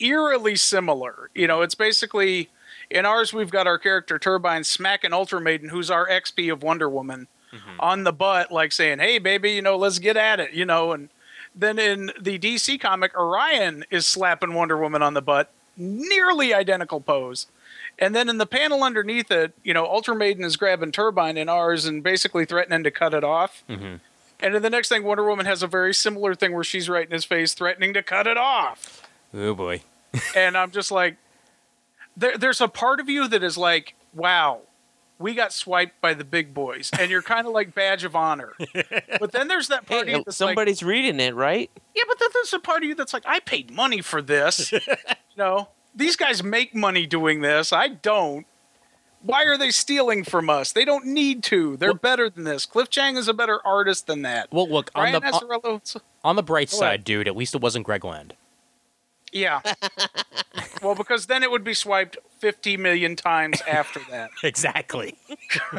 eerily 0.00 0.56
similar. 0.56 1.28
You 1.34 1.46
know, 1.46 1.60
it's 1.60 1.74
basically 1.74 2.48
in 2.90 3.04
ours 3.04 3.34
we've 3.34 3.50
got 3.50 3.66
our 3.66 3.76
character 3.78 4.18
Turbine 4.18 4.64
smacking 4.64 5.12
Ultra 5.12 5.40
Maiden, 5.42 5.68
who's 5.68 5.90
our 5.90 6.08
XP 6.08 6.50
of 6.50 6.62
Wonder 6.62 6.88
Woman, 6.88 7.28
on 7.78 8.04
the 8.04 8.12
butt, 8.12 8.50
like 8.52 8.72
saying, 8.72 8.98
"Hey, 8.98 9.18
baby, 9.18 9.52
you 9.52 9.62
know, 9.62 9.76
let's 9.76 9.98
get 9.98 10.16
at 10.16 10.40
it," 10.40 10.52
you 10.52 10.64
know. 10.64 10.92
And 10.92 11.08
then 11.54 11.78
in 11.78 12.12
the 12.20 12.38
DC 12.38 12.78
comic, 12.80 13.16
Orion 13.16 13.84
is 13.90 14.06
slapping 14.06 14.54
Wonder 14.54 14.76
Woman 14.76 15.02
on 15.02 15.14
the 15.14 15.22
butt, 15.22 15.50
nearly 15.76 16.52
identical 16.54 17.00
pose. 17.00 17.46
And 17.98 18.14
then 18.14 18.28
in 18.28 18.38
the 18.38 18.46
panel 18.46 18.84
underneath 18.84 19.30
it, 19.30 19.52
you 19.64 19.74
know, 19.74 19.84
Ultra 19.84 20.14
Maiden 20.14 20.44
is 20.44 20.56
grabbing 20.56 20.92
Turbine 20.92 21.36
in 21.36 21.48
ours 21.48 21.84
and 21.84 22.02
basically 22.02 22.44
threatening 22.44 22.84
to 22.84 22.90
cut 22.92 23.12
it 23.12 23.24
off. 23.24 23.64
hmm 23.66 23.96
And 24.40 24.54
then 24.54 24.62
the 24.62 24.70
next 24.70 24.88
thing, 24.88 25.02
Wonder 25.02 25.24
Woman 25.24 25.46
has 25.46 25.64
a 25.64 25.66
very 25.66 25.92
similar 25.92 26.36
thing 26.36 26.52
where 26.52 26.62
she's 26.62 26.88
right 26.88 27.04
in 27.04 27.10
his 27.10 27.24
face, 27.24 27.54
threatening 27.54 27.92
to 27.94 28.02
cut 28.04 28.28
it 28.28 28.36
off. 28.36 29.02
oh 29.34 29.54
boy 29.54 29.82
And 30.36 30.56
I'm 30.56 30.70
just 30.70 30.92
like, 30.92 31.16
there, 32.16 32.38
there's 32.38 32.60
a 32.60 32.68
part 32.68 33.00
of 33.00 33.08
you 33.08 33.26
that 33.28 33.42
is 33.42 33.58
like, 33.58 33.94
wow, 34.14 34.60
we 35.18 35.34
got 35.34 35.52
swiped 35.52 36.00
by 36.00 36.14
the 36.14 36.24
big 36.24 36.54
boys, 36.54 36.90
and 36.98 37.10
you're 37.10 37.22
kind 37.22 37.46
of 37.46 37.52
like 37.52 37.74
badge 37.74 38.04
of 38.04 38.14
honor. 38.16 38.52
But 39.20 39.32
then 39.32 39.48
there's 39.48 39.68
that 39.68 39.84
part 39.86 40.02
of 40.02 40.06
Hey, 40.08 40.12
you 40.12 40.18
that's 40.24 40.40
like, 40.40 40.48
somebody's 40.50 40.82
reading 40.82 41.18
it, 41.20 41.34
right? 41.34 41.70
yeah, 41.94 42.02
but 42.06 42.18
then 42.20 42.28
there's 42.34 42.52
a 42.52 42.58
part 42.60 42.82
of 42.82 42.88
you 42.88 42.94
that's 42.94 43.12
like, 43.12 43.24
I 43.26 43.40
paid 43.40 43.70
money 43.72 44.00
for 44.00 44.22
this. 44.22 44.70
you 44.72 44.80
know, 45.36 45.68
these 45.94 46.14
guys 46.16 46.42
make 46.44 46.74
money 46.74 47.04
doing 47.06 47.40
this. 47.40 47.72
I 47.72 47.88
don't. 47.88 48.46
Why 49.22 49.42
are 49.44 49.58
they 49.58 49.70
stealing 49.72 50.22
from 50.22 50.48
us? 50.48 50.70
They 50.70 50.84
don't 50.84 51.06
need 51.06 51.42
to. 51.44 51.76
They're 51.76 51.88
Well- 51.90 51.98
better 51.98 52.30
than 52.30 52.44
this. 52.44 52.64
Cliff 52.66 52.88
Chiang 52.88 53.16
is 53.16 53.26
a 53.26 53.34
better 53.34 53.60
artist 53.66 54.06
than 54.06 54.22
that. 54.22 54.48
well 54.52 54.68
look 54.68 54.90
on 54.94 55.10
the 55.12 55.18
uh, 55.26 55.40
on, 55.64 55.80
on 56.22 56.36
the 56.36 56.42
bright 56.44 56.70
side 56.70 56.86
ahead. 56.86 57.04
dude 57.04 57.26
at 57.28 57.36
least 57.36 57.54
it 57.56 57.60
wasn't 57.60 57.84
greg 57.84 58.04
land 58.04 58.34
yeah. 59.32 59.60
well, 60.82 60.94
because 60.94 61.26
then 61.26 61.42
it 61.42 61.50
would 61.50 61.64
be 61.64 61.74
swiped 61.74 62.16
50 62.38 62.76
million 62.76 63.16
times 63.16 63.60
after 63.68 64.00
that. 64.10 64.30
exactly 64.42 65.16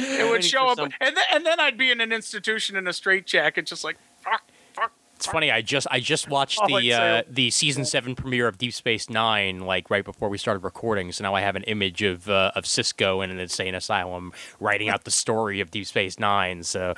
It 0.00 0.30
would 0.30 0.44
show 0.44 0.68
up, 0.68 0.76
some- 0.78 0.90
and 1.00 1.16
then, 1.16 1.24
and 1.32 1.46
then 1.46 1.60
I'd 1.60 1.78
be 1.78 1.90
in 1.90 2.00
an 2.00 2.12
institution 2.12 2.76
in 2.76 2.86
a 2.86 2.92
straitjacket, 2.92 3.66
just 3.66 3.84
like 3.84 3.96
fuck, 4.22 4.42
fuck. 4.42 4.42
It's 5.18 5.26
funny. 5.26 5.50
I 5.50 5.62
just 5.62 5.88
I 5.90 5.98
just 5.98 6.28
watched 6.28 6.60
the 6.68 6.92
uh, 6.92 7.22
the 7.28 7.50
season 7.50 7.84
seven 7.84 8.14
premiere 8.14 8.46
of 8.46 8.56
Deep 8.56 8.72
Space 8.72 9.10
Nine 9.10 9.58
like 9.58 9.90
right 9.90 10.04
before 10.04 10.28
we 10.28 10.38
started 10.38 10.62
recording. 10.62 11.10
So 11.10 11.24
now 11.24 11.34
I 11.34 11.40
have 11.40 11.56
an 11.56 11.64
image 11.64 12.02
of 12.02 12.30
uh, 12.30 12.52
of 12.54 12.64
Sisko 12.64 13.24
in 13.24 13.32
an 13.32 13.40
insane 13.40 13.74
asylum 13.74 14.32
writing 14.60 14.88
out 14.88 15.02
the 15.02 15.10
story 15.10 15.60
of 15.60 15.72
Deep 15.72 15.86
Space 15.86 16.20
Nine. 16.20 16.62
So 16.62 16.94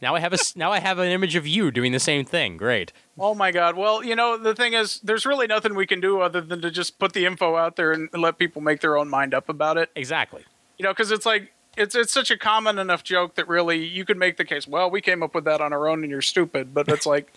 now 0.00 0.14
I 0.14 0.20
have 0.20 0.32
a 0.32 0.38
now 0.54 0.70
I 0.70 0.78
have 0.78 1.00
an 1.00 1.08
image 1.08 1.34
of 1.34 1.48
you 1.48 1.72
doing 1.72 1.90
the 1.90 1.98
same 1.98 2.24
thing. 2.24 2.56
Great. 2.56 2.92
Oh 3.18 3.34
my 3.34 3.50
god. 3.50 3.76
Well, 3.76 4.04
you 4.04 4.14
know, 4.14 4.38
the 4.38 4.54
thing 4.54 4.74
is, 4.74 5.00
there's 5.00 5.26
really 5.26 5.48
nothing 5.48 5.74
we 5.74 5.86
can 5.86 6.00
do 6.00 6.20
other 6.20 6.40
than 6.40 6.60
to 6.60 6.70
just 6.70 7.00
put 7.00 7.12
the 7.12 7.26
info 7.26 7.56
out 7.56 7.74
there 7.74 7.90
and 7.90 8.08
let 8.12 8.38
people 8.38 8.62
make 8.62 8.82
their 8.82 8.96
own 8.96 9.08
mind 9.08 9.34
up 9.34 9.48
about 9.48 9.78
it. 9.78 9.90
Exactly. 9.96 10.44
You 10.78 10.84
know, 10.84 10.92
because 10.92 11.10
it's 11.10 11.26
like 11.26 11.52
it's 11.76 11.94
it's 11.94 12.12
such 12.12 12.30
a 12.30 12.38
common 12.38 12.78
enough 12.78 13.02
joke 13.02 13.34
that 13.34 13.48
really 13.48 13.84
you 13.84 14.04
could 14.04 14.16
make 14.16 14.36
the 14.36 14.44
case. 14.44 14.68
Well, 14.68 14.90
we 14.90 15.00
came 15.00 15.22
up 15.22 15.34
with 15.34 15.44
that 15.44 15.60
on 15.60 15.72
our 15.72 15.88
own, 15.88 16.02
and 16.02 16.10
you're 16.10 16.22
stupid. 16.22 16.72
But 16.72 16.88
it's 16.88 17.06
like, 17.06 17.32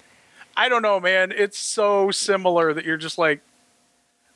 I 0.57 0.67
don't 0.69 0.81
know, 0.81 0.99
man. 0.99 1.31
It's 1.31 1.57
so 1.57 2.11
similar 2.11 2.73
that 2.73 2.83
you're 2.83 2.97
just 2.97 3.17
like. 3.17 3.41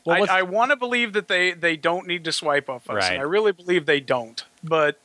Well, 0.05 0.24
I, 0.30 0.39
I 0.39 0.41
want 0.43 0.72
to 0.72 0.78
believe 0.78 1.13
that 1.13 1.28
they 1.28 1.51
they 1.51 1.76
don't 1.76 2.07
need 2.07 2.24
to 2.26 2.32
swipe 2.32 2.69
off 2.69 2.89
us. 2.89 2.95
Right. 2.95 3.19
I 3.19 3.24
really 3.24 3.51
believe 3.51 3.86
they 3.86 3.99
don't. 3.99 4.43
But 4.63 4.99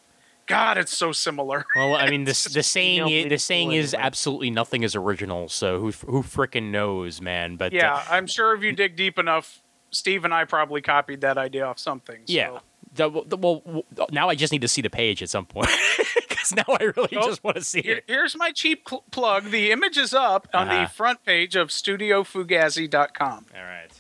God, 0.46 0.78
it's 0.78 0.96
so 0.96 1.12
similar. 1.12 1.66
Well, 1.74 1.94
I 1.96 2.08
mean, 2.08 2.24
this 2.24 2.44
the 2.54 2.62
saying 2.62 3.02
i- 3.02 3.04
me 3.06 3.28
the 3.28 3.38
saying 3.38 3.72
is 3.72 3.92
absolutely 3.94 4.50
nothing 4.50 4.82
is 4.84 4.94
original. 4.94 5.48
So 5.48 5.80
who 5.80 5.90
who 5.90 6.22
frickin' 6.22 6.70
knows, 6.70 7.20
man? 7.20 7.56
But 7.56 7.72
uh, 7.74 7.76
Yeah, 7.76 8.04
I'm 8.08 8.26
sure 8.26 8.54
if 8.54 8.62
you 8.62 8.72
dig 8.72 8.96
deep 8.96 9.18
enough, 9.18 9.60
Steve 9.90 10.24
and 10.24 10.32
I 10.32 10.44
probably 10.44 10.80
copied 10.80 11.20
that 11.22 11.36
idea 11.36 11.66
off 11.66 11.78
something. 11.78 12.20
so- 12.26 12.32
Yeah. 12.32 12.58
The- 12.96 13.22
the- 13.26 13.36
well, 13.36 13.84
now 14.10 14.28
I 14.28 14.34
just 14.34 14.52
need 14.52 14.62
to 14.62 14.68
see 14.68 14.82
the 14.82 14.90
page 14.90 15.22
at 15.22 15.28
some 15.30 15.46
point 15.46 15.68
because 16.28 16.54
now 16.54 16.64
I 16.68 16.84
really 16.96 17.16
Oh, 17.16 17.26
just 17.28 17.44
want 17.44 17.56
to 17.56 17.62
see 17.62 17.80
it. 17.80 18.04
here's 18.06 18.36
my 18.36 18.50
cheap 18.52 18.88
cl- 18.88 19.04
plug. 19.10 19.50
The 19.50 19.70
image 19.70 19.96
is 19.98 20.12
up 20.14 20.48
on 20.54 20.68
Uh-huh. 20.68 20.82
the 20.82 20.88
front 20.88 21.24
page 21.24 21.54
of 21.56 21.68
StudioFugazi.com. 21.68 23.46
All 23.54 23.62
right. 23.62 23.90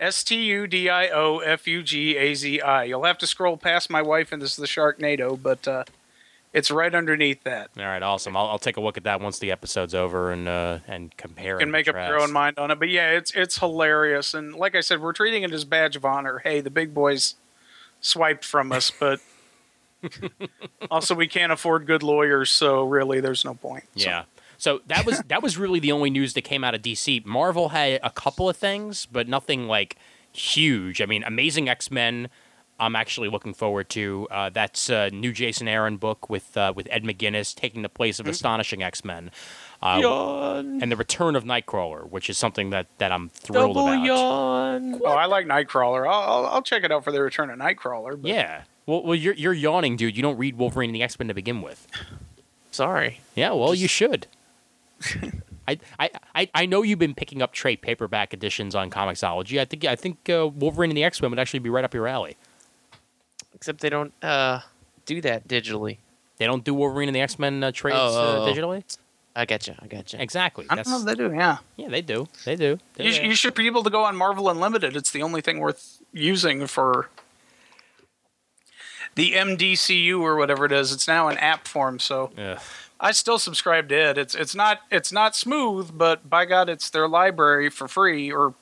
S 0.00 0.24
T 0.24 0.42
U 0.46 0.66
D 0.66 0.88
I 0.88 1.08
O 1.10 1.38
F 1.38 1.66
U 1.68 1.82
G 1.82 2.16
A 2.16 2.34
Z 2.34 2.60
I. 2.60 2.84
You'll 2.84 3.04
have 3.04 3.18
to 3.18 3.26
scroll 3.26 3.56
past 3.56 3.88
my 3.88 4.02
wife, 4.02 4.32
and 4.32 4.42
this 4.42 4.50
is 4.52 4.56
the 4.56 4.66
Sharknado, 4.66 5.40
but 5.40 5.68
uh, 5.68 5.84
it's 6.52 6.72
right 6.72 6.92
underneath 6.92 7.44
that. 7.44 7.70
All 7.78 7.84
right. 7.84 8.02
Awesome. 8.02 8.36
I'll, 8.36 8.46
I'll 8.48 8.58
take 8.58 8.76
a 8.76 8.80
look 8.80 8.96
at 8.96 9.04
that 9.04 9.20
once 9.20 9.38
the 9.38 9.52
episode's 9.52 9.94
over 9.94 10.32
and 10.32 10.48
uh, 10.48 10.78
and 10.88 11.16
compare. 11.16 11.54
You 11.54 11.58
can 11.60 11.70
make 11.70 11.86
up 11.86 11.94
your 11.94 12.20
own 12.20 12.32
mind 12.32 12.58
on 12.58 12.72
it, 12.72 12.80
but 12.80 12.88
yeah, 12.88 13.10
it's 13.10 13.30
it's 13.32 13.58
hilarious. 13.58 14.34
And 14.34 14.56
like 14.56 14.74
I 14.74 14.80
said, 14.80 15.00
we're 15.00 15.12
treating 15.12 15.44
it 15.44 15.52
as 15.52 15.64
badge 15.64 15.94
of 15.94 16.04
honor. 16.04 16.40
Hey, 16.40 16.60
the 16.60 16.70
big 16.70 16.92
boys 16.92 17.36
swiped 18.02 18.44
from 18.44 18.70
us, 18.72 18.90
but 19.00 19.20
also 20.90 21.14
we 21.14 21.26
can't 21.26 21.52
afford 21.52 21.86
good 21.86 22.02
lawyers, 22.02 22.50
so 22.50 22.84
really, 22.84 23.20
there's 23.20 23.44
no 23.44 23.54
point. 23.54 23.84
So- 23.96 24.04
Yeah. 24.08 24.24
So 24.58 24.80
that 24.86 25.04
was 25.04 25.18
that 25.26 25.42
was 25.42 25.58
really 25.58 25.80
the 25.80 25.90
only 25.90 26.08
news 26.08 26.34
that 26.34 26.42
came 26.42 26.62
out 26.62 26.72
of 26.72 26.82
DC. 26.82 27.26
Marvel 27.26 27.70
had 27.70 27.98
a 28.04 28.10
couple 28.10 28.48
of 28.48 28.56
things, 28.56 29.06
but 29.10 29.26
nothing 29.26 29.66
like 29.66 29.96
huge. 30.32 31.02
I 31.02 31.06
mean, 31.06 31.24
Amazing 31.24 31.68
X 31.68 31.90
Men. 31.90 32.28
I'm 32.82 32.96
actually 32.96 33.28
looking 33.28 33.54
forward 33.54 33.88
to. 33.90 34.26
Uh, 34.30 34.50
that's 34.50 34.88
a 34.90 35.10
new 35.10 35.32
Jason 35.32 35.68
Aaron 35.68 35.96
book 35.96 36.28
with 36.28 36.56
uh, 36.56 36.72
with 36.74 36.88
Ed 36.90 37.04
McGuinness 37.04 37.54
taking 37.54 37.82
the 37.82 37.88
place 37.88 38.16
Mm-hmm. 38.18 38.28
of 38.28 38.34
Astonishing 38.34 38.82
X 38.82 39.04
Men, 39.04 39.30
uh, 39.82 39.98
Yawn. 40.02 40.82
and 40.82 40.90
the 40.92 40.96
return 40.96 41.36
of 41.36 41.44
Nightcrawler, 41.44 42.08
which 42.10 42.28
is 42.28 42.36
something 42.38 42.70
that 42.70 42.86
that 42.98 43.12
I'm 43.12 43.28
thrilled 43.30 43.74
Double 43.76 43.88
about. 43.88 44.04
yawn. 44.04 45.00
Oh, 45.04 45.12
I 45.12 45.26
like 45.26 45.46
Nightcrawler. 45.46 46.06
I'll, 46.06 46.22
I'll, 46.44 46.46
I'll 46.46 46.62
check 46.62 46.84
it 46.84 46.90
out 46.92 47.04
for 47.04 47.12
the 47.12 47.22
return 47.22 47.50
of 47.50 47.58
Nightcrawler. 47.58 48.20
But 48.20 48.28
Yeah. 48.30 48.62
Well, 48.86 49.02
well, 49.04 49.14
you're 49.14 49.34
you're 49.34 49.52
yawning, 49.52 49.96
dude. 49.96 50.16
You 50.16 50.22
don't 50.22 50.36
read 50.38 50.56
Wolverine 50.58 50.90
and 50.90 50.94
the 50.96 51.02
X 51.02 51.18
Men 51.18 51.28
to 51.28 51.34
begin 51.34 51.62
with. 51.62 51.86
Sorry. 52.70 53.20
Yeah, 53.34 53.52
well, 53.52 53.74
you 53.74 53.86
should. 53.86 54.26
I, 55.68 55.78
I, 55.98 56.10
I, 56.34 56.50
I 56.54 56.66
know 56.66 56.82
you've 56.82 56.98
been 56.98 57.14
picking 57.14 57.40
up 57.42 57.52
trade 57.52 57.82
paperback 57.82 58.34
editions 58.34 58.74
on 58.74 58.90
Comixology. 58.90 59.60
I 59.60 59.64
think 59.64 59.84
I 59.84 59.94
think 59.94 60.28
uh, 60.28 60.48
Wolverine 60.48 60.90
and 60.90 60.96
the 60.96 61.04
X 61.04 61.22
Men 61.22 61.30
would 61.30 61.38
actually 61.38 61.60
be 61.60 61.70
right 61.70 61.84
up 61.84 61.94
your 61.94 62.08
alley. 62.08 62.36
Except 63.62 63.78
they 63.78 63.90
don't 63.90 64.12
uh, 64.24 64.58
do 65.06 65.20
that 65.20 65.46
digitally. 65.46 65.98
They 66.38 66.46
don't 66.46 66.64
do 66.64 66.74
Wolverine 66.74 67.08
and 67.08 67.14
the 67.14 67.20
X 67.20 67.38
Men 67.38 67.62
uh, 67.62 67.70
trades 67.70 67.96
Oh, 67.96 68.40
oh, 68.40 68.42
uh, 68.42 68.52
digitally. 68.52 68.82
I 69.36 69.46
getcha. 69.46 69.76
I 69.80 69.86
getcha. 69.86 70.18
Exactly. 70.18 70.66
I 70.68 70.74
don't 70.74 70.88
know 70.88 70.98
if 70.98 71.04
they 71.04 71.14
do. 71.14 71.32
Yeah, 71.32 71.58
yeah, 71.76 71.88
they 71.88 72.02
do. 72.02 72.26
They 72.44 72.56
do. 72.56 72.80
They're 72.94 73.06
you, 73.06 73.12
sh- 73.12 73.20
you 73.20 73.34
should 73.36 73.54
be 73.54 73.66
able 73.66 73.84
to 73.84 73.90
go 73.90 74.02
on 74.02 74.16
Marvel 74.16 74.50
Unlimited. 74.50 74.96
It's 74.96 75.12
the 75.12 75.22
only 75.22 75.42
thing 75.42 75.60
worth 75.60 76.02
using 76.12 76.66
for 76.66 77.08
the 79.14 79.30
MDCU 79.30 80.20
or 80.20 80.34
whatever 80.34 80.64
it 80.64 80.72
is. 80.72 80.92
It's 80.92 81.06
now 81.06 81.28
an 81.28 81.38
app 81.38 81.68
form, 81.68 82.00
so 82.00 82.32
Ugh. 82.36 82.58
I 82.98 83.12
still 83.12 83.38
subscribe 83.38 83.88
to 83.90 83.94
it. 83.94 84.18
It's 84.18 84.34
it's 84.34 84.56
not 84.56 84.80
it's 84.90 85.12
not 85.12 85.36
smooth, 85.36 85.96
but 85.96 86.28
by 86.28 86.46
God, 86.46 86.68
it's 86.68 86.90
their 86.90 87.06
library 87.06 87.70
for 87.70 87.86
free 87.86 88.32
or 88.32 88.54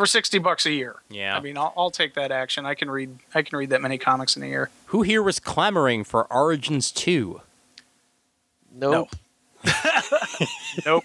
for 0.00 0.06
sixty 0.06 0.38
bucks 0.38 0.66
a 0.66 0.72
year. 0.72 0.96
Yeah. 1.10 1.36
I 1.36 1.40
mean, 1.40 1.56
I'll, 1.56 1.72
I'll 1.76 1.90
take 1.90 2.14
that 2.14 2.32
action. 2.32 2.66
I 2.66 2.74
can 2.74 2.90
read 2.90 3.18
I 3.34 3.42
can 3.42 3.56
read 3.58 3.70
that 3.70 3.80
many 3.82 3.98
comics 3.98 4.36
in 4.36 4.42
a 4.42 4.46
year. 4.46 4.70
Who 4.86 5.02
here 5.02 5.22
was 5.22 5.38
clamoring 5.38 6.04
for 6.04 6.26
Origins 6.32 6.90
two? 6.90 7.42
Nope. 8.72 9.10
Nope. 10.86 11.04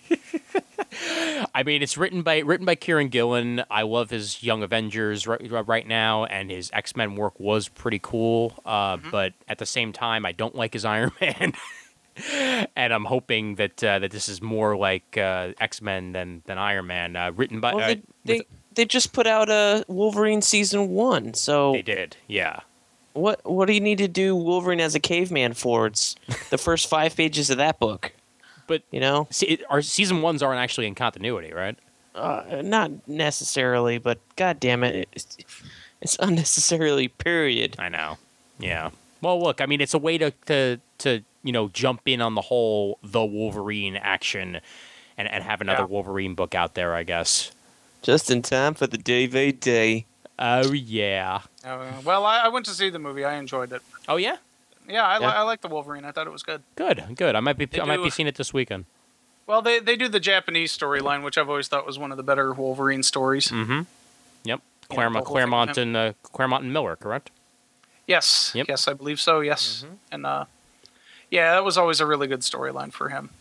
I 1.54 1.64
mean, 1.66 1.82
it's 1.82 1.98
written 1.98 2.22
by 2.22 2.40
written 2.40 2.66
by 2.66 2.76
Kieron 2.76 3.10
Gillen. 3.10 3.64
I 3.70 3.82
love 3.82 4.10
his 4.12 4.44
Young 4.44 4.64
Avengers 4.64 5.28
right, 5.28 5.42
right 5.68 5.86
now, 5.88 6.26
and 6.26 6.50
his 6.50 6.70
X 6.74 6.96
Men 6.96 7.16
work 7.16 7.40
was 7.40 7.68
pretty 7.68 8.00
cool. 8.02 8.54
Uh, 8.66 8.98
Mm-hmm. 8.98 9.10
But 9.10 9.34
at 9.48 9.58
the 9.58 9.66
same 9.66 9.92
time, 9.92 10.26
I 10.26 10.32
don't 10.32 10.56
like 10.56 10.74
his 10.74 10.86
Iron 10.96 11.12
Man, 11.20 11.54
and 12.76 12.94
I'm 12.94 13.06
hoping 13.06 13.56
that 13.56 13.84
uh, 13.84 14.00
that 14.00 14.12
this 14.12 14.30
is 14.30 14.42
more 14.42 14.78
like 14.78 15.18
uh, 15.18 15.52
X 15.60 15.82
Men 15.82 16.12
than 16.14 16.44
than 16.46 16.58
Iron 16.58 16.88
Man. 16.88 17.16
Uh, 17.16 17.32
written 17.32 17.60
by 17.60 17.74
Well, 17.74 17.84
uh, 17.84 17.88
they, 17.88 18.02
they 18.24 18.42
they 18.76 18.86
just 18.86 19.14
put 19.14 19.28
out 19.28 19.50
a 19.50 19.84
Wolverine 19.88 20.42
season 20.42 20.90
one. 20.90 21.34
So 21.34 21.74
they 21.74 21.82
did, 21.82 22.18
yeah. 22.28 22.60
what 23.14 23.40
what 23.50 23.66
do 23.68 23.74
you 23.74 23.82
need 23.82 23.98
to 24.00 24.08
do 24.08 24.36
Wolverine 24.36 24.80
as 24.82 24.96
a 24.96 25.00
caveman 25.00 25.54
for? 25.54 25.88
It's 25.88 26.16
the 26.50 26.58
first 26.58 26.88
five 26.90 27.16
pages 27.16 27.50
of 27.50 27.58
that 27.58 27.80
book. 27.80 28.14
But 28.68 28.82
You 28.92 29.00
know, 29.00 29.28
see, 29.30 29.60
our 29.70 29.82
season 29.82 30.22
ones 30.22 30.42
aren't 30.42 30.60
actually 30.60 30.88
in 30.88 30.96
continuity, 30.96 31.54
right? 31.54 31.78
uh, 32.16 32.62
not 32.64 32.92
necessarily, 33.08 33.98
but 33.98 34.20
god 34.38 34.60
damn 34.60 34.84
it, 34.84 35.08
it's, 35.12 35.38
it's 36.02 36.18
unnecessarily. 36.20 37.08
Period. 37.10 37.76
I 37.78 37.90
know. 37.90 38.18
Yeah. 38.58 38.92
Well, 39.22 39.42
look, 39.42 39.60
I 39.60 39.66
mean, 39.66 39.82
it's 39.82 39.94
a 39.94 39.98
way 40.00 40.18
to 40.18 40.32
to 40.48 40.80
to 41.00 41.22
you 41.44 41.52
know 41.52 41.68
jump 41.70 42.02
in 42.06 42.22
on 42.22 42.36
the 42.36 42.42
whole 42.42 42.98
the 43.04 43.24
Wolverine 43.26 43.96
action, 43.98 44.62
and 45.18 45.28
and 45.30 45.44
have 45.44 45.62
another 45.62 45.84
Yeah. 45.84 45.88
Wolverine 45.88 46.36
book 46.36 46.56
out 46.56 46.74
there, 46.76 46.96
I 46.96 47.04
guess. 47.04 47.52
Just 48.06 48.30
in 48.30 48.44
time 48.44 48.76
for 48.76 48.86
the 48.86 49.00
DVD. 49.00 50.06
Oh 50.38 50.72
yeah. 50.74 51.40
Uh, 51.64 51.92
well, 52.04 52.24
I, 52.24 52.42
I 52.42 52.48
went 52.50 52.68
to 52.68 52.72
see 52.72 52.92
the 52.92 53.00
movie. 53.00 53.26
I 53.26 53.34
enjoyed 53.38 53.74
it. 53.74 53.82
Oh 54.08 54.18
yeah. 54.18 54.38
Yeah, 54.88 55.04
I, 55.08 55.18
li- 55.18 55.26
I 55.26 55.42
like 55.42 55.62
the 55.62 55.68
Wolverine. 55.70 56.06
I 56.06 56.12
thought 56.12 56.28
it 56.28 56.32
was 56.32 56.44
good. 56.44 56.62
Good. 56.76 57.04
Good. 57.16 57.36
I 57.36 57.40
might 57.40 57.58
be 57.58 57.66
They 57.66 57.82
I 57.82 57.86
might 57.86 58.04
be 58.04 58.12
seeing 58.12 58.28
it 58.28 58.36
this 58.36 58.54
weekend. 58.54 58.86
Well, 59.48 59.64
they 59.64 59.80
they 59.80 59.96
do 59.96 60.08
the 60.08 60.20
Japanese 60.20 60.78
storyline, 60.78 61.24
which 61.24 61.36
I've 61.40 61.50
always 61.50 61.68
thought 61.68 61.84
was 61.88 61.98
one 61.98 62.12
of 62.12 62.18
the 62.18 62.24
better 62.24 62.54
Wolverine 62.54 63.02
stories. 63.02 63.48
Mm-hmm. 63.48 63.82
Yep. 63.82 63.86
Yeah, 64.44 64.60
Claremont, 64.96 65.26
the 65.26 65.28
whole 65.30 65.36
thing 65.38 65.48
Claremont 65.50 65.78
and 65.80 65.98
uh, 65.98 66.14
Claremont 66.22 66.64
and 66.64 66.72
Miller, 66.74 66.96
correct? 66.96 67.32
Yes, 68.06 68.52
Yep. 68.54 68.68
yes, 68.70 68.88
I 68.88 68.94
believe 68.94 69.20
so. 69.20 69.40
Yes, 69.40 69.84
Mhm. 69.84 69.96
and 70.12 70.26
uh, 70.28 70.46
yeah, 71.32 71.54
that 71.56 71.64
was 71.66 71.76
always 71.76 72.00
a 72.00 72.06
really 72.06 72.28
good 72.28 72.42
storyline 72.42 72.94
for 72.94 73.10
him. 73.10 73.32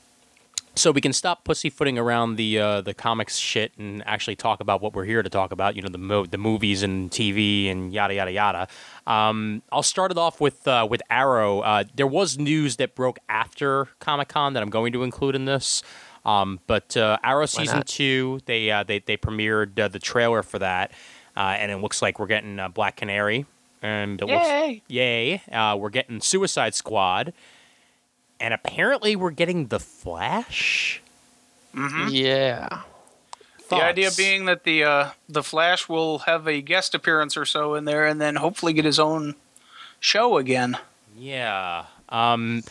So 0.77 0.91
we 0.91 1.01
can 1.01 1.13
stop 1.13 1.45
pussyfooting 1.45 1.99
around 1.99 2.35
the 2.35 2.59
uh, 2.59 2.81
the 2.81 2.95
comics 2.95 3.37
shit 3.37 3.73
and 3.79 4.03
actually 4.07 4.35
talk 4.35 4.61
about 4.61 4.83
what 4.83 4.93
we're 4.93 5.05
here 5.05 5.23
to 5.23 5.31
talk 5.31 5.53
about. 5.53 5.77
You 5.77 5.83
know, 5.83 5.89
the 5.89 5.99
mo- 5.99 6.27
the 6.27 6.39
movies 6.39 6.83
and 6.83 7.11
TV 7.11 7.71
and 7.71 7.93
yada 7.93 8.15
yada 8.15 8.33
yada. 8.33 8.69
Um, 9.07 9.63
I'll 9.71 9.85
start 9.85 10.11
it 10.11 10.19
off 10.19 10.41
with 10.41 10.67
uh, 10.67 10.87
with 10.91 11.01
Arrow. 11.11 11.61
Uh, 11.61 11.85
there 11.95 12.07
was 12.09 12.39
news 12.39 12.77
that 12.77 12.95
broke 12.95 13.19
after 13.29 13.87
Comic 14.01 14.29
Con 14.29 14.55
that 14.55 14.63
I'm 14.63 14.71
going 14.71 14.93
to 14.95 15.05
include 15.05 15.35
in 15.37 15.45
this. 15.45 15.83
Um, 16.25 16.61
but 16.67 16.97
uh, 16.97 17.19
Arrow 17.23 17.47
season 17.47 17.83
two, 17.83 18.41
they 18.47 18.71
uh, 18.71 18.83
they 18.83 18.99
they 18.99 19.17
premiered 19.17 19.79
uh, 19.79 19.89
the 19.89 19.99
trailer 19.99 20.43
for 20.43 20.59
that, 20.59 20.93
uh, 21.37 21.55
and 21.59 21.71
it 21.71 21.77
looks 21.77 22.01
like 22.03 22.19
we're 22.19 22.27
getting 22.27 22.59
uh, 22.59 22.69
Black 22.69 22.97
Canary, 22.97 23.47
and 23.83 24.21
it 24.21 24.25
looks 24.25 24.47
Yay! 24.47 24.83
yay. 24.89 25.43
Uh, 25.53 25.77
we're 25.77 25.91
getting 25.91 26.21
Suicide 26.21 26.75
Squad, 26.75 27.35
and 28.41 28.55
apparently 28.55 29.17
we're 29.17 29.31
getting 29.31 29.67
the 29.67 29.81
Flash. 29.81 31.01
hmm 31.75 32.09
Yeah. 32.09 32.83
The 33.71 33.77
idea 33.77 34.11
being 34.17 34.45
that 34.45 34.65
the 34.65 34.85
uh, 34.85 35.11
the 35.29 35.43
Flash 35.43 35.89
will 35.89 36.21
have 36.21 36.47
a 36.47 36.61
guest 36.61 36.95
appearance 36.95 37.37
or 37.37 37.45
so 37.45 37.75
in 37.75 37.87
there, 37.87 38.07
and 38.07 38.21
then 38.21 38.37
hopefully 38.37 38.73
get 38.73 38.85
his 38.85 38.99
own 39.01 39.35
show 39.99 40.37
again. 40.37 40.77
Yeah. 41.17 41.87
Um, 42.11 42.63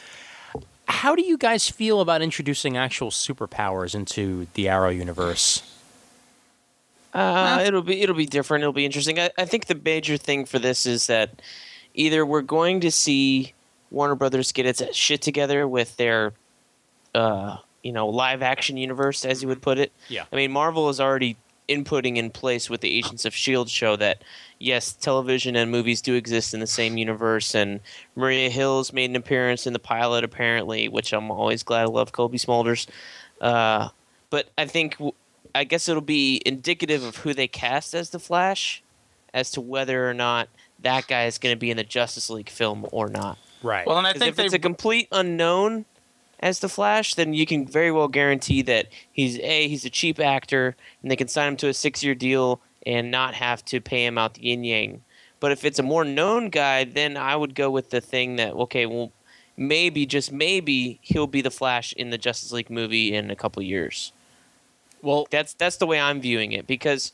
how 0.87 1.15
do 1.15 1.23
you 1.23 1.37
guys 1.37 1.67
feel 1.69 1.99
about 1.99 2.21
introducing 2.21 2.77
actual 2.77 3.09
superpowers 3.09 3.95
into 3.95 4.47
the 4.53 4.69
Arrow 4.69 4.91
universe? 4.91 5.63
Uh, 7.13 7.61
it'll 7.65 7.81
be 7.81 8.01
it'll 8.01 8.15
be 8.15 8.25
different. 8.25 8.61
It'll 8.63 8.71
be 8.71 8.85
interesting. 8.85 9.19
I, 9.19 9.29
I 9.37 9.45
think 9.45 9.65
the 9.65 9.75
major 9.75 10.15
thing 10.17 10.45
for 10.45 10.59
this 10.59 10.85
is 10.85 11.07
that 11.07 11.41
either 11.95 12.25
we're 12.25 12.41
going 12.41 12.79
to 12.81 12.91
see 12.91 13.53
Warner 13.93 14.15
Brothers 14.15 14.51
get 14.51 14.65
its 14.65 14.83
shit 14.95 15.21
together 15.21 15.67
with 15.67 15.95
their, 15.97 16.33
uh, 17.15 17.57
you 17.83 17.91
know, 17.91 18.09
live 18.09 18.41
action 18.41 18.75
universe, 18.75 19.23
as 19.23 19.41
you 19.41 19.47
would 19.47 19.61
put 19.61 19.77
it. 19.77 19.91
Yeah. 20.09 20.25
I 20.31 20.35
mean, 20.35 20.51
Marvel 20.51 20.89
is 20.89 20.99
already 20.99 21.37
inputting 21.69 22.17
in 22.17 22.29
place 22.29 22.69
with 22.69 22.81
the 22.81 22.91
Agents 22.91 23.23
of 23.23 23.33
Shield 23.33 23.69
show 23.69 23.95
that 23.95 24.23
yes, 24.59 24.93
television 24.93 25.55
and 25.55 25.71
movies 25.71 26.01
do 26.01 26.15
exist 26.15 26.53
in 26.53 26.59
the 26.59 26.67
same 26.67 26.97
universe, 26.97 27.55
and 27.55 27.79
Maria 28.15 28.49
Hills 28.49 28.91
made 28.91 29.09
an 29.09 29.15
appearance 29.15 29.65
in 29.65 29.73
the 29.73 29.79
pilot 29.79 30.23
apparently, 30.23 30.87
which 30.87 31.13
I'm 31.13 31.31
always 31.31 31.63
glad. 31.63 31.83
I 31.83 31.85
love 31.85 32.11
Cobie 32.11 32.37
Smulders. 32.37 32.87
Uh, 33.39 33.89
but 34.29 34.49
I 34.57 34.65
think 34.65 34.97
I 35.53 35.63
guess 35.63 35.87
it'll 35.87 36.01
be 36.01 36.41
indicative 36.45 37.03
of 37.03 37.17
who 37.17 37.33
they 37.33 37.47
cast 37.47 37.93
as 37.93 38.09
the 38.09 38.19
Flash, 38.19 38.81
as 39.33 39.51
to 39.51 39.61
whether 39.61 40.09
or 40.09 40.13
not 40.13 40.49
that 40.79 41.07
guy 41.07 41.25
is 41.25 41.37
going 41.37 41.53
to 41.53 41.59
be 41.59 41.71
in 41.71 41.77
the 41.77 41.83
Justice 41.83 42.29
League 42.29 42.49
film 42.49 42.85
or 42.91 43.09
not. 43.09 43.37
Right. 43.63 43.87
Well, 43.87 43.97
and 43.97 44.05
I 44.05 44.11
'Cause 44.13 44.19
think 44.19 44.33
if 44.33 44.39
it's 44.45 44.53
a 44.53 44.59
complete 44.59 45.07
unknown 45.11 45.85
as 46.39 46.59
the 46.59 46.69
Flash, 46.69 47.13
then 47.15 47.33
you 47.33 47.45
can 47.45 47.65
very 47.65 47.91
well 47.91 48.09
guarantee 48.09 48.61
that 48.63 48.87
he's 49.11 49.39
a 49.39 49.67
he's 49.67 49.85
a 49.85 49.89
cheap 49.89 50.19
actor, 50.19 50.75
and 51.01 51.09
they 51.09 51.15
can 51.15 51.27
sign 51.29 51.47
him 51.47 51.57
to 51.57 51.69
a 51.69 51.73
six 51.73 52.03
year 52.03 52.13
deal 52.13 52.59
and 52.85 53.09
not 53.09 53.33
have 53.35 53.63
to 53.65 53.79
pay 53.79 54.05
him 54.05 54.17
out 54.17 54.33
the 54.35 54.45
yin 54.45 54.63
yang. 54.65 55.01
But 55.39 55.51
if 55.53 55.63
it's 55.65 55.79
a 55.79 55.83
more 55.83 56.03
known 56.05 56.49
guy, 56.49 56.83
then 56.83 57.17
I 57.17 57.35
would 57.35 57.55
go 57.55 57.71
with 57.71 57.89
the 57.89 58.01
thing 58.01 58.35
that 58.35 58.53
okay, 58.53 58.85
well, 58.85 59.11
maybe 59.55 60.05
just 60.05 60.31
maybe 60.31 60.99
he'll 61.01 61.27
be 61.27 61.41
the 61.41 61.51
Flash 61.51 61.93
in 61.93 62.09
the 62.09 62.17
Justice 62.17 62.51
League 62.51 62.69
movie 62.69 63.13
in 63.15 63.31
a 63.31 63.35
couple 63.35 63.63
years. 63.63 64.11
well, 65.01 65.27
That's 65.31 65.53
that's 65.53 65.77
the 65.77 65.87
way 65.87 65.99
I'm 65.99 66.19
viewing 66.21 66.51
it 66.51 66.67
because 66.67 67.13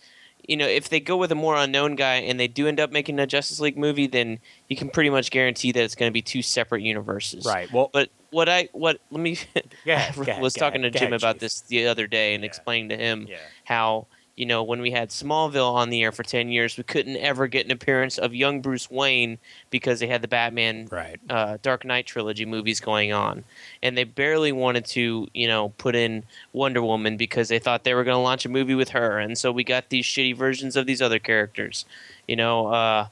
you 0.50 0.58
know, 0.58 0.66
if 0.68 0.90
they 0.90 1.00
go 1.00 1.16
with 1.16 1.32
a 1.32 1.36
more 1.36 1.56
unknown 1.56 1.96
guy 1.96 2.16
and 2.16 2.40
they 2.40 2.48
do 2.48 2.68
end 2.68 2.80
up 2.80 2.92
making 2.92 3.20
a 3.20 3.28
Justice 3.28 3.60
League 3.60 3.78
movie, 3.78 4.08
then 4.08 4.40
you 4.68 4.76
can 4.76 4.90
pretty 4.90 5.12
much 5.12 5.30
guarantee 5.30 5.72
that 5.72 5.84
it's 5.84 5.94
going 5.96 6.10
to 6.10 6.14
be 6.14 6.24
two 6.24 6.42
separate 6.42 6.82
universes. 6.82 7.46
Right. 7.46 7.72
Well, 7.72 7.92
But 7.94 8.10
what 8.32 8.50
I 8.50 8.68
what 8.74 9.00
let 9.12 9.22
me 9.22 9.38
yeah, 9.86 10.12
was 10.42 10.54
talking 10.56 10.82
ahead, 10.82 10.94
to 10.94 11.00
Jim 11.00 11.10
ahead, 11.10 11.22
about 11.22 11.36
Chief. 11.36 11.42
this 11.42 11.62
the 11.62 11.88
other 11.88 12.08
day 12.08 12.34
and 12.34 12.44
Yeah. 12.44 12.48
explaining 12.48 12.90
to 12.90 12.98
him 12.98 13.28
yeah. 13.30 13.38
how 13.64 14.08
you 14.40 14.46
know 14.46 14.64
when 14.64 14.80
we 14.80 14.92
had 14.92 15.10
Smallville 15.10 15.74
on 15.74 15.90
the 15.90 16.02
air 16.02 16.14
for 16.14 16.24
ten 16.24 16.50
years, 16.50 16.78
we 16.78 16.84
couldn't 16.84 17.18
ever 17.18 17.48
get 17.48 17.66
an 17.66 17.72
appearance 17.74 18.18
of 18.18 18.34
young 18.34 18.62
Bruce 18.62 18.90
Wayne 18.90 19.38
because 19.70 20.00
they 20.00 20.08
had 20.08 20.22
the 20.22 20.30
Batman 20.30 20.88
Right. 20.90 21.20
uh, 21.30 21.58
Dark 21.62 21.84
Knight 21.84 22.06
trilogy 22.06 22.46
movies 22.46 22.80
going 22.80 23.12
on, 23.12 23.44
and 23.84 23.98
they 23.98 24.06
barely 24.06 24.54
wanted 24.54 24.86
to, 24.86 25.28
you 25.34 25.48
know, 25.48 25.70
put 25.78 25.94
in 25.94 26.24
Wonder 26.54 26.82
Woman 26.82 27.18
because 27.18 27.50
they 27.50 27.60
thought 27.60 27.84
they 27.84 27.94
were 27.94 28.06
going 28.06 28.16
to 28.16 28.22
launch 28.22 28.46
a 28.46 28.50
movie 28.50 28.76
with 28.76 28.90
her, 28.90 29.20
and 29.20 29.38
so 29.38 29.52
we 29.52 29.66
got 29.66 29.90
these 29.90 30.06
shitty 30.06 30.36
versions 30.38 30.78
of 30.78 30.86
these 30.86 31.02
other 31.02 31.20
characters, 31.20 31.86
you 32.26 32.38
know. 32.38 32.68
Uh, 32.68 33.08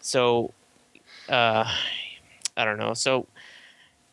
so, 0.00 0.52
uh, 1.28 1.64
I 2.56 2.64
don't 2.64 2.78
know. 2.78 2.94
So, 2.94 3.26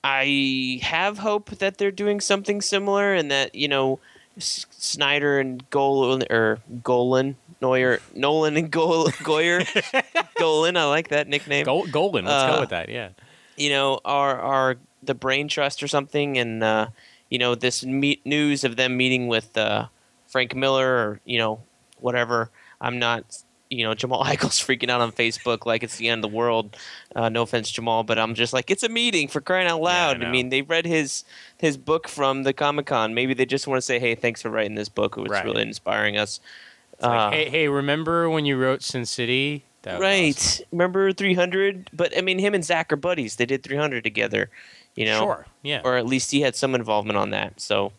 I 0.04 0.80
have 0.84 1.18
hope 1.18 1.50
that 1.52 1.78
they're 1.80 1.92
doing 1.92 2.20
something 2.22 2.62
similar, 2.62 3.14
and 3.14 3.32
that 3.32 3.56
you 3.56 3.68
know, 3.68 4.00
Snyder 4.84 5.40
and 5.40 5.68
Golan 5.70 6.24
or 6.32 6.58
Golan. 6.84 7.36
Neuer, 7.62 8.00
Nolan 8.16 8.58
and 8.58 8.72
Gol- 8.72 9.06
Goyer, 9.24 9.64
Golan. 10.40 10.76
I 10.78 10.86
like 10.86 11.10
that 11.10 11.28
nickname 11.28 11.66
Gol- 11.66 11.86
Golan. 11.86 12.26
Let's 12.26 12.44
Uh, 12.52 12.56
go 12.56 12.60
with 12.62 12.70
that. 12.72 12.90
Yeah. 12.90 13.10
you 13.56 13.70
know, 13.70 14.00
are 14.04 14.40
are 14.40 14.78
the 15.04 15.14
brain 15.14 15.48
trust 15.48 15.84
or 15.84 15.88
something, 15.88 16.40
and 16.40 16.64
uh, 16.64 16.88
you 17.30 17.38
know 17.38 17.54
this 17.54 17.86
meet 17.86 18.26
news 18.26 18.64
of 18.64 18.78
them 18.78 18.98
meeting 18.98 19.28
with 19.28 19.56
uh, 19.56 19.88
Frank 20.28 20.56
Miller 20.56 20.88
or 20.88 21.20
you 21.24 21.38
know 21.38 21.62
whatever. 22.00 22.50
I'm 22.82 22.98
not, 22.98 23.44
you 23.72 23.84
know, 23.86 23.94
Jamal 23.96 24.24
Eichel's 24.26 24.60
freaking 24.60 24.90
out 24.90 25.02
on 25.02 25.12
Facebook 25.12 25.66
like 25.66 25.82
it's 25.82 25.96
the 25.98 26.10
end 26.10 26.24
of 26.24 26.30
the 26.32 26.36
world. 26.38 26.78
Uh, 27.16 27.30
no 27.30 27.42
offense, 27.44 27.72
Jamal, 27.72 28.04
but 28.04 28.20
I'm 28.20 28.36
just 28.36 28.54
like 28.54 28.70
it's 28.70 28.84
a 28.84 28.90
meeting 28.90 29.28
for 29.28 29.42
crying 29.42 29.68
out 29.68 29.82
loud. 29.82 30.20
know. 30.20 30.28
I 30.28 30.32
mean, 30.32 30.50
they 30.50 30.62
read 30.62 30.86
his 30.86 31.24
his 31.58 31.78
book 31.78 32.08
from 32.08 32.44
the 32.44 32.54
Comic 32.54 32.86
Con. 32.86 33.14
Maybe 33.14 33.34
they 33.34 33.46
just 33.46 33.66
want 33.68 33.78
to 33.78 33.82
say, 33.82 33.98
hey, 33.98 34.14
thanks 34.14 34.42
for 34.42 34.50
writing 34.50 34.76
this 34.76 34.90
book. 34.90 35.18
It 35.18 35.22
was 35.22 35.32
Right. 35.32 35.46
really 35.46 35.62
inspiring 35.64 36.18
us. 36.18 36.40
It's 36.94 37.02
like, 37.04 37.12
Uh, 37.20 37.32
hey, 37.32 37.50
hey, 37.50 37.68
remember 37.70 38.30
when 38.30 38.46
you 38.46 38.58
wrote 38.58 38.84
Sin 38.84 39.06
City? 39.06 39.64
Right. 39.86 40.36
awesome. 40.38 40.66
Remember 40.72 41.12
300? 41.12 41.90
But 41.92 42.16
I 42.16 42.22
mean, 42.22 42.38
him 42.38 42.54
and 42.54 42.64
Zack 42.64 42.92
are 42.94 42.98
buddies. 42.98 43.38
They 43.38 43.48
did 43.48 43.64
300 43.64 44.04
together. 44.04 44.50
You 44.96 45.06
know, 45.06 45.20
Sure. 45.20 45.46
Yeah. 45.64 45.82
or 45.84 45.96
at 45.98 46.06
least 46.06 46.30
he 46.32 46.42
had 46.42 46.56
some 46.56 46.76
involvement 46.76 47.18
on 47.18 47.30
that. 47.32 47.60
So 47.62 47.94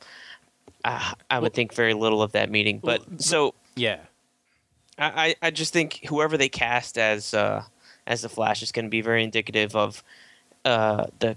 uh, 0.84 1.14
I 1.30 1.38
would 1.38 1.42
Well- 1.44 1.50
think 1.54 1.72
very 1.74 1.94
little 1.94 2.22
of 2.22 2.32
that 2.32 2.50
meeting. 2.50 2.78
But 2.78 3.00
Well, 3.08 3.18
so 3.18 3.54
yeah. 3.74 3.96
I, 4.98 5.34
I 5.40 5.50
just 5.50 5.72
think 5.72 6.00
whoever 6.06 6.36
they 6.36 6.48
cast 6.48 6.98
as 6.98 7.34
uh, 7.34 7.64
as 8.06 8.22
the 8.22 8.28
Flash 8.28 8.62
is 8.62 8.72
going 8.72 8.84
to 8.84 8.90
be 8.90 9.00
very 9.00 9.24
indicative 9.24 9.74
of 9.74 10.02
uh, 10.64 11.06
the 11.18 11.36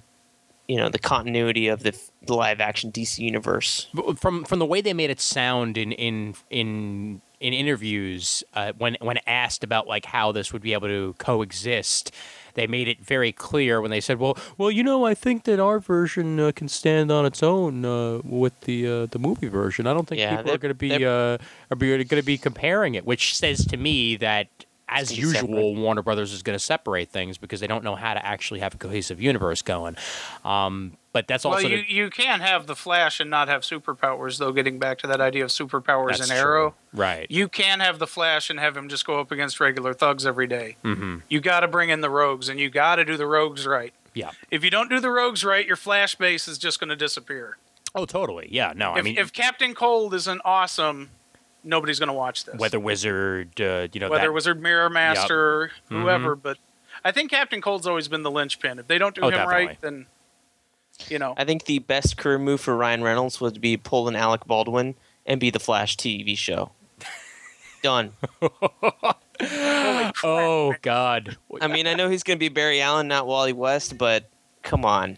you 0.67 0.77
know 0.77 0.89
the 0.89 0.99
continuity 0.99 1.67
of 1.67 1.83
the, 1.83 1.97
the 2.25 2.33
live 2.33 2.59
action 2.59 2.91
DC 2.91 3.19
universe. 3.19 3.87
From 4.17 4.43
from 4.43 4.59
the 4.59 4.65
way 4.65 4.81
they 4.81 4.93
made 4.93 5.09
it 5.09 5.21
sound 5.21 5.77
in 5.77 5.91
in 5.91 6.35
in 6.49 7.21
in 7.39 7.53
interviews 7.53 8.43
uh, 8.53 8.73
when 8.77 8.97
when 9.01 9.19
asked 9.27 9.63
about 9.63 9.87
like 9.87 10.05
how 10.05 10.31
this 10.31 10.51
would 10.51 10.61
be 10.61 10.73
able 10.73 10.87
to 10.87 11.15
coexist 11.17 12.11
they 12.55 12.67
made 12.67 12.87
it 12.87 12.99
very 12.99 13.31
clear 13.31 13.79
when 13.79 13.91
they 13.91 14.01
said 14.01 14.19
well 14.19 14.37
well 14.57 14.71
you 14.71 14.83
know 14.83 15.05
I 15.05 15.13
think 15.13 15.43
that 15.43 15.59
our 15.59 15.79
version 15.79 16.39
uh, 16.39 16.51
can 16.55 16.67
stand 16.67 17.11
on 17.11 17.25
its 17.25 17.43
own 17.43 17.85
uh, 17.85 18.21
with 18.23 18.59
the 18.61 18.87
uh, 18.87 19.05
the 19.05 19.19
movie 19.19 19.47
version 19.47 19.87
I 19.87 19.93
don't 19.93 20.07
think 20.07 20.19
Yeah, 20.19 20.37
people 20.37 20.53
are 20.53 20.57
going 20.57 20.71
to 20.71 20.75
be 20.75 21.05
uh, 21.05 21.37
are 21.69 21.75
going 21.75 22.05
to 22.07 22.21
be 22.23 22.37
comparing 22.37 22.95
it 22.95 23.05
which 23.05 23.37
says 23.37 23.65
to 23.67 23.77
me 23.77 24.15
that 24.17 24.47
as 24.87 25.17
usual, 25.17 25.75
Warner 25.75 26.03
Brothers 26.03 26.31
is 26.31 26.43
going 26.43 26.55
to 26.55 26.63
separate 26.63 27.09
things 27.09 27.37
because 27.37 27.59
they 27.59 27.67
don't 27.67 27.83
know 27.83 27.95
how 27.95 28.13
to 28.13 28.23
actually 28.23 28.59
have 28.59 28.75
a 28.75 28.77
cohesive 28.77 29.21
universe 29.21 29.61
going. 29.61 29.95
Um, 30.43 30.97
but 31.15 31.29
that's 31.29 31.45
also 31.45 31.63
well, 31.63 31.69
the- 31.69 31.77
you, 31.77 32.03
you 32.03 32.09
can 32.09 32.41
have 32.41 32.67
the 32.67 32.75
Flash 32.75 33.21
and 33.21 33.29
not 33.29 33.47
have 33.47 33.61
superpowers, 33.61 34.37
though. 34.37 34.51
Getting 34.51 34.79
back 34.79 34.97
to 34.97 35.07
that 35.07 35.21
idea 35.21 35.45
of 35.45 35.49
superpowers 35.49 36.21
and. 36.21 36.29
Arrow, 36.29 36.75
right? 36.91 37.25
you 37.29 37.47
can 37.47 37.79
have 37.79 37.99
the 37.99 38.05
Flash 38.07 38.49
and 38.49 38.59
have 38.59 38.75
him 38.75 38.89
just 38.89 39.05
go 39.07 39.17
up 39.21 39.31
against 39.31 39.61
regular 39.61 39.93
thugs 39.93 40.25
every 40.25 40.45
day. 40.45 40.75
hmm 40.81 41.19
You 41.29 41.39
got 41.39 41.61
to 41.61 41.69
bring 41.69 41.89
in 41.89 42.01
the 42.01 42.09
rogues, 42.09 42.49
and 42.49 42.59
you 42.59 42.69
got 42.69 42.97
to 42.97 43.05
do 43.05 43.15
the 43.15 43.25
rogues 43.25 43.65
right. 43.65 43.93
Yeah. 44.13 44.31
If 44.51 44.65
you 44.65 44.69
don't 44.69 44.89
do 44.89 44.99
the 44.99 45.09
rogues 45.09 45.45
right, 45.45 45.65
your 45.65 45.77
Flash 45.77 46.15
base 46.15 46.49
is 46.49 46.57
just 46.57 46.81
going 46.81 46.89
to 46.89 46.97
disappear. 46.97 47.55
Oh, 47.95 48.03
totally. 48.05 48.49
Yeah. 48.51 48.73
No, 48.75 48.91
I 48.91 49.01
mean, 49.01 49.17
if 49.17 49.31
Captain 49.31 49.73
Cold 49.73 50.13
isn't 50.13 50.41
awesome, 50.43 51.11
nobody's 51.63 51.97
going 51.99 52.07
to 52.07 52.13
watch 52.13 52.43
this. 52.43 52.55
Weather 52.59 52.77
Wizard, 52.81 53.61
uh, 53.61 53.87
you 53.93 54.01
know, 54.01 54.09
Whether 54.09 54.25
that, 54.27 54.33
Wizard 54.33 54.61
Mirror 54.61 54.89
Master, 54.89 55.71
Mhm. 55.89 56.01
whoever. 56.01 56.35
But 56.35 56.57
I 57.05 57.13
think 57.13 57.31
Captain 57.31 57.61
Cold's 57.61 57.87
always 57.87 58.09
been 58.09 58.23
the 58.23 58.31
linchpin. 58.31 58.79
If 58.79 58.87
they 58.87 58.97
don't 58.97 59.15
do 59.15 59.21
Oh, 59.21 59.27
him 59.27 59.31
definitely. 59.35 59.65
right, 59.67 59.79
then 59.81 60.07
you 61.09 61.19
know. 61.19 61.33
I 61.37 61.43
think 61.45 61.65
the 61.65 61.79
best 61.79 62.17
career 62.17 62.37
move 62.37 62.61
for 62.61 62.75
Ryan 62.75 63.03
Reynolds 63.03 63.41
would 63.41 63.61
be 63.61 63.77
pull 63.77 64.07
an 64.07 64.15
Alec 64.15 64.45
Baldwin 64.45 64.95
and 65.25 65.39
be 65.39 65.49
the 65.49 65.59
Flash 65.59 65.97
TV 65.97 66.37
show. 66.37 66.71
Done. 67.83 68.13
oh 70.23 70.73
God. 70.81 71.37
I 71.61 71.67
mean, 71.67 71.87
I 71.87 71.93
know 71.93 72.09
he's 72.09 72.23
going 72.23 72.37
to 72.37 72.39
be 72.39 72.49
Barry 72.49 72.81
Allen, 72.81 73.07
not 73.07 73.27
Wally 73.27 73.53
West, 73.53 73.97
but 73.97 74.29
come 74.63 74.85
on. 74.85 75.17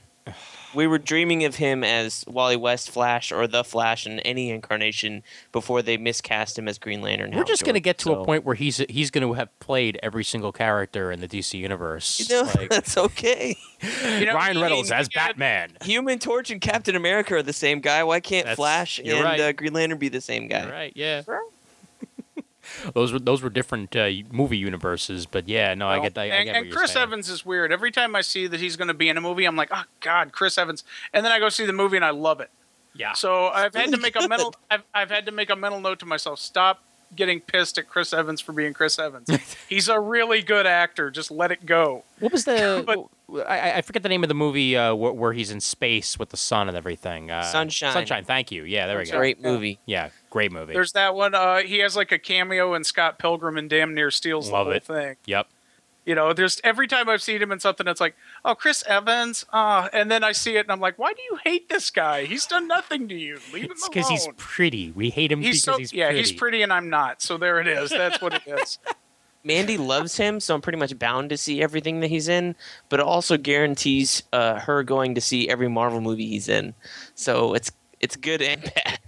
We 0.74 0.86
were 0.88 0.97
dreaming 0.97 1.43
of 1.45 1.55
him 1.55 1.84
as 1.84 2.24
Wally 2.28 2.55
West 2.57 2.89
Flash 2.89 3.32
or 3.32 3.47
the 3.47 3.63
Flash 3.63 4.05
in 4.05 4.20
any 4.22 4.49
incarnation 4.49 5.24
before 5.51 5.82
they 5.82 5.97
miscast 5.97 6.57
him 6.59 6.68
as 6.68 6.78
Green 6.78 7.01
Lantern. 7.01 7.32
We're 7.32 7.38
Hal 7.38 7.45
just 7.45 7.63
going 7.63 7.76
to 7.76 7.80
get 7.80 7.97
to 7.99 8.05
So, 8.05 8.22
a 8.22 8.26
point 8.26 8.43
where 8.45 8.55
he's 8.55 8.78
he's 8.89 9.09
going 9.11 9.26
to 9.26 9.34
have 9.34 9.57
played 9.59 9.99
every 10.03 10.24
single 10.24 10.51
character 10.51 11.11
in 11.11 11.20
the 11.22 11.28
DC 11.28 11.57
universe. 11.57 12.20
You 12.20 12.36
know, 12.36 12.51
Like, 12.55 12.70
that's 12.70 12.97
okay. 12.97 13.55
You 14.03 14.26
know, 14.26 14.34
Ryan 14.34 14.59
Reynolds 14.61 14.89
need 14.89 14.95
as 14.97 15.09
Batman. 15.09 15.78
Human 15.84 16.20
Torch 16.20 16.49
and 16.51 16.59
Captain 16.61 16.95
America 16.95 17.36
are 17.36 17.43
the 17.43 17.53
same 17.53 17.80
guy. 17.80 18.03
Why 18.03 18.20
can't 18.20 18.45
That's- 18.45 18.57
Flash 18.57 18.99
and 18.99 19.24
right. 19.24 19.39
uh, 19.39 19.51
Green 19.53 19.74
Lantern 19.74 19.97
be 19.97 20.09
the 20.09 20.22
same 20.22 20.47
guy? 20.47 20.70
Right. 20.70 20.93
Yeah. 20.95 21.24
Sure. 21.24 21.41
Those 22.93 23.11
were 23.13 23.20
those 23.20 23.41
were 23.41 23.49
different 23.49 23.95
uh, 23.95 24.09
movie 24.32 24.57
universes, 24.57 25.26
but 25.26 25.47
yeah, 25.47 25.74
no, 25.74 25.88
I 25.88 25.99
Well, 25.99 26.09
get 26.09 26.18
I, 26.18 26.24
I 26.24 26.26
and, 26.28 26.45
get 26.45 26.55
and 26.55 26.72
Chris 26.72 26.91
saying. 26.93 27.03
Evans 27.03 27.30
is 27.30 27.45
weird. 27.45 27.72
Every 27.72 27.91
time 27.91 28.15
I 28.15 28.22
see 28.22 28.47
that 28.47 28.59
he's 28.59 28.76
going 28.76 28.88
to 28.88 28.93
be 28.93 29.09
in 29.09 29.18
a 29.18 29.22
movie, 29.22 29.45
I'm 29.45 29.55
like, 29.55 29.70
oh 29.72 29.84
God, 29.99 30.32
Chris 30.32 30.57
Evans. 30.57 30.84
And 31.13 31.26
then 31.26 31.32
I 31.32 31.39
go 31.39 31.49
see 31.49 31.65
the 31.65 31.74
movie 31.74 31.95
and 31.97 32.05
I 32.05 32.11
love 32.11 32.39
it. 32.39 32.49
Yeah. 32.95 33.13
So 33.13 33.47
I've 33.47 33.76
had 33.76 33.91
to 33.91 33.97
make 33.97 34.15
a 34.15 34.28
mental. 34.28 34.55
I've, 34.72 34.84
I've 34.93 35.11
had 35.11 35.26
to 35.28 35.32
make 35.32 35.49
a 35.49 35.55
mental 35.55 35.80
note 35.80 35.99
to 35.99 36.05
myself: 36.05 36.39
stop 36.39 36.82
getting 37.16 37.39
pissed 37.41 37.78
at 37.78 37.88
Chris 37.89 38.14
Evans 38.14 38.41
for 38.41 38.51
being 38.53 38.74
Chris 38.74 38.99
Evans. 38.99 39.30
he's 39.70 39.88
a 39.89 39.99
really 39.99 40.41
good 40.41 40.66
actor. 40.66 41.10
Just 41.10 41.32
let 41.32 41.51
it 41.51 41.66
go. 41.66 42.03
What 42.20 42.32
was 42.32 42.45
the? 42.45 42.84
But- 42.86 43.08
I, 43.45 43.74
I 43.74 43.82
forget 43.82 44.03
the 44.03 44.10
name 44.10 44.24
of 44.24 44.30
the 44.30 44.34
movie 44.36 44.78
uh, 44.78 44.95
where, 44.95 45.12
where 45.12 45.34
he's 45.34 45.51
in 45.51 45.60
space 45.60 46.18
with 46.18 46.30
the 46.30 46.38
sun 46.38 46.70
and 46.70 46.78
everything. 46.78 47.30
Uh, 47.30 47.41
Sunshine. 47.41 47.91
Sunshine. 47.91 48.24
Thank 48.24 48.53
you. 48.53 48.64
Yeah, 48.64 48.88
there 48.88 48.97
we 48.97 49.03
go. 49.05 49.18
Great 49.18 49.41
movie. 49.41 49.80
Yeah, 49.86 50.12
great 50.30 50.49
movie. 50.53 50.72
There's 50.72 50.93
that 50.93 51.14
one. 51.14 51.36
Uh, 51.36 51.58
he 51.58 51.80
has 51.80 51.97
like 51.97 52.14
a 52.14 52.20
cameo 52.20 52.74
in 52.74 52.86
Scott 52.86 53.20
Pilgrim 53.20 53.58
and 53.58 53.70
damn 53.70 53.93
near 53.93 54.12
steals 54.12 54.49
Love 54.49 54.68
the 54.68 54.72
whole 54.72 54.78
it. 54.78 54.84
thing. 54.86 55.16
Yep. 55.26 55.47
You 56.08 56.16
know, 56.16 56.32
there's 56.32 56.60
every 56.64 56.88
time 56.88 57.10
I've 57.10 57.22
seen 57.22 57.41
him 57.41 57.51
in 57.51 57.60
something, 57.60 57.86
it's 57.88 57.99
like, 58.01 58.16
oh, 58.45 58.55
Chris 58.55 58.84
Evans. 58.88 59.45
Uh, 59.51 59.89
and 59.91 60.10
then 60.10 60.24
I 60.24 60.32
see 60.32 60.55
it 60.55 60.62
and 60.62 60.72
I'm 60.72 60.80
like, 60.80 60.97
why 60.97 61.12
do 61.12 61.22
you 61.30 61.38
hate 61.43 61.68
this 61.68 61.89
guy? 61.91 62.24
He's 62.24 62.45
done 62.47 62.66
nothing 62.68 63.10
to 63.10 63.16
you. 63.16 63.39
Leave 63.53 63.66
him 63.66 63.72
It's 63.72 63.82
alone. 63.84 63.89
because 63.93 64.08
he's 64.10 64.28
pretty. 64.38 64.91
We 64.91 65.10
hate 65.10 65.32
him 65.34 65.41
He's 65.41 65.62
because 65.62 65.76
so 65.76 65.78
he's 65.78 65.91
yeah, 65.93 66.05
pretty. 66.08 66.20
he's 66.20 66.32
pretty 66.32 66.62
and 66.64 66.72
I'm 66.72 66.89
not. 66.89 67.22
So 67.22 67.38
there 67.38 67.60
it 67.60 67.68
is. 67.68 67.89
That's 67.89 68.22
what 68.22 68.34
it 68.34 68.41
is. 68.47 68.80
Mandy 69.43 69.78
loves 69.78 70.16
him, 70.18 70.39
so 70.39 70.55
I'm 70.55 70.62
pretty 70.62 70.80
much 70.80 70.97
bound 70.97 71.30
to 71.30 71.38
see 71.38 71.62
everything 71.62 71.99
that 71.99 72.08
he's 72.08 72.28
in. 72.30 72.55
But 72.89 72.99
it 73.01 73.05
also 73.05 73.38
guarantees 73.38 74.24
uh, 74.34 74.60
her 74.62 74.84
going 74.84 75.14
to 75.16 75.22
see 75.22 75.47
every 75.49 75.68
Marvel 75.68 76.01
movie 76.01 76.28
he's 76.28 76.47
in. 76.49 76.74
So 77.16 77.53
it's 77.53 77.72
it's 77.99 78.16
good 78.16 78.41
and 78.41 78.62
bad. 78.76 78.99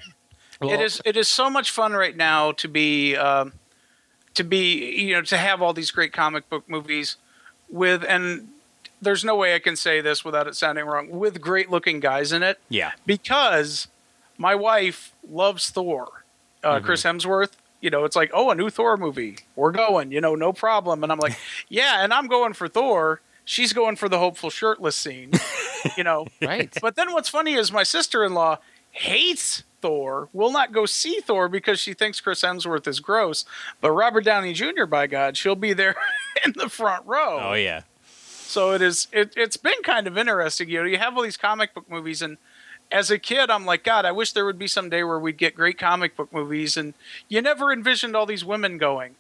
Well, 0.62 0.72
it 0.72 0.82
is 0.82 1.02
it 1.06 1.16
is 1.16 1.30
so 1.30 1.50
much 1.50 1.72
fun 1.72 1.93
right 1.93 2.16
now 2.16 2.52
to 2.54 2.68
be 2.68 3.16
um, 3.16 3.54
to 4.36 4.44
be 4.44 5.02
you 5.02 5.14
know 5.14 5.22
to 5.22 5.38
have 5.38 5.62
all 5.62 5.74
these 5.74 5.92
great 5.92 6.14
comic 6.14 6.50
book 6.50 6.68
movies 6.70 7.18
with 7.70 8.04
and 8.08 8.48
there's 9.02 9.24
no 9.24 9.36
way 9.36 9.56
I 9.56 9.60
can 9.60 9.76
say 9.76 10.02
this 10.02 10.26
without 10.26 10.48
it 10.48 10.56
sounding 10.56 10.86
wrong 10.86 11.10
with 11.10 11.40
great 11.42 11.70
looking 11.70 12.00
guys 12.00 12.32
in 12.32 12.44
it 12.44 12.60
Yeah. 12.70 12.92
because 13.06 13.88
my 14.38 14.56
wife 14.56 15.12
loves 15.30 15.70
Thor, 15.70 16.24
uh, 16.64 16.80
Mhm. 16.80 16.84
Chris 16.86 17.04
Hemsworth. 17.04 17.52
You 17.82 17.90
know, 17.90 18.04
it's 18.04 18.16
like, 18.18 18.30
oh, 18.34 18.50
a 18.52 18.56
new 18.56 18.70
Thor 18.70 18.98
movie. 18.98 19.38
We're 19.56 19.72
going, 19.72 20.12
you 20.12 20.20
know, 20.20 20.36
no 20.36 20.52
problem. 20.52 21.02
And 21.02 21.14
I'm 21.14 21.20
like, 21.20 21.38
yeah, 21.70 22.04
and 22.04 22.14
I'm 22.14 22.28
going 22.28 22.52
for 22.54 22.68
Thor. 22.68 23.22
She's 23.46 23.72
going 23.72 23.96
for 23.96 24.10
the 24.10 24.20
hopeful 24.20 24.50
shirtless 24.50 24.98
scene, 24.98 25.32
you 25.98 26.04
know. 26.04 26.28
Right. 26.42 26.74
But 26.82 26.96
then 26.98 27.14
what's 27.14 27.30
funny 27.30 27.54
is 27.54 27.72
my 27.72 27.84
sister 27.84 28.26
in 28.26 28.34
law 28.34 28.58
hates 28.92 29.64
Thor, 29.82 30.30
will 30.34 30.52
not 30.52 30.72
go 30.72 30.86
see 30.86 31.20
Thor 31.20 31.50
because 31.50 31.80
she 31.80 31.94
thinks 31.94 32.20
Chris 32.20 32.42
Hemsworth 32.42 32.88
is 32.88 33.00
gross. 33.00 33.46
But 33.82 33.92
Robert 33.92 34.24
Downey 34.24 34.54
Jr., 34.54 34.86
by 34.86 35.08
God, 35.08 35.38
she'll 35.38 35.56
be 35.56 35.74
there 35.74 35.96
in 36.46 36.54
the 36.56 36.70
front 36.70 37.06
row. 37.06 37.40
Oh 37.42 37.54
yeah. 37.54 37.84
So 38.04 38.72
it 38.72 38.82
is. 38.82 39.08
It, 39.12 39.34
it's 39.38 39.58
been 39.58 39.82
kind 39.84 40.08
of 40.08 40.18
interesting. 40.18 40.70
You 40.70 40.80
know, 40.80 40.86
you 40.86 40.98
have 40.98 41.16
all 41.16 41.24
these 41.24 41.38
comic 41.38 41.74
book 41.74 41.90
movies, 41.90 42.22
and 42.22 42.38
as 42.92 43.12
a 43.12 43.20
kid, 43.20 43.50
I'm 43.50 43.66
like, 43.66 43.84
God, 43.84 44.06
I 44.06 44.12
wish 44.12 44.32
there 44.32 44.46
would 44.46 44.58
be 44.58 44.68
some 44.68 44.90
day 44.90 45.04
where 45.04 45.20
we'd 45.20 45.38
get 45.38 45.54
great 45.54 45.78
comic 45.78 46.16
book 46.16 46.34
movies, 46.34 46.76
and 46.76 46.96
you 47.28 47.42
never 47.42 47.72
envisioned 47.72 48.16
all 48.16 48.26
these 48.26 48.44
women 48.44 48.78
going. 48.78 49.16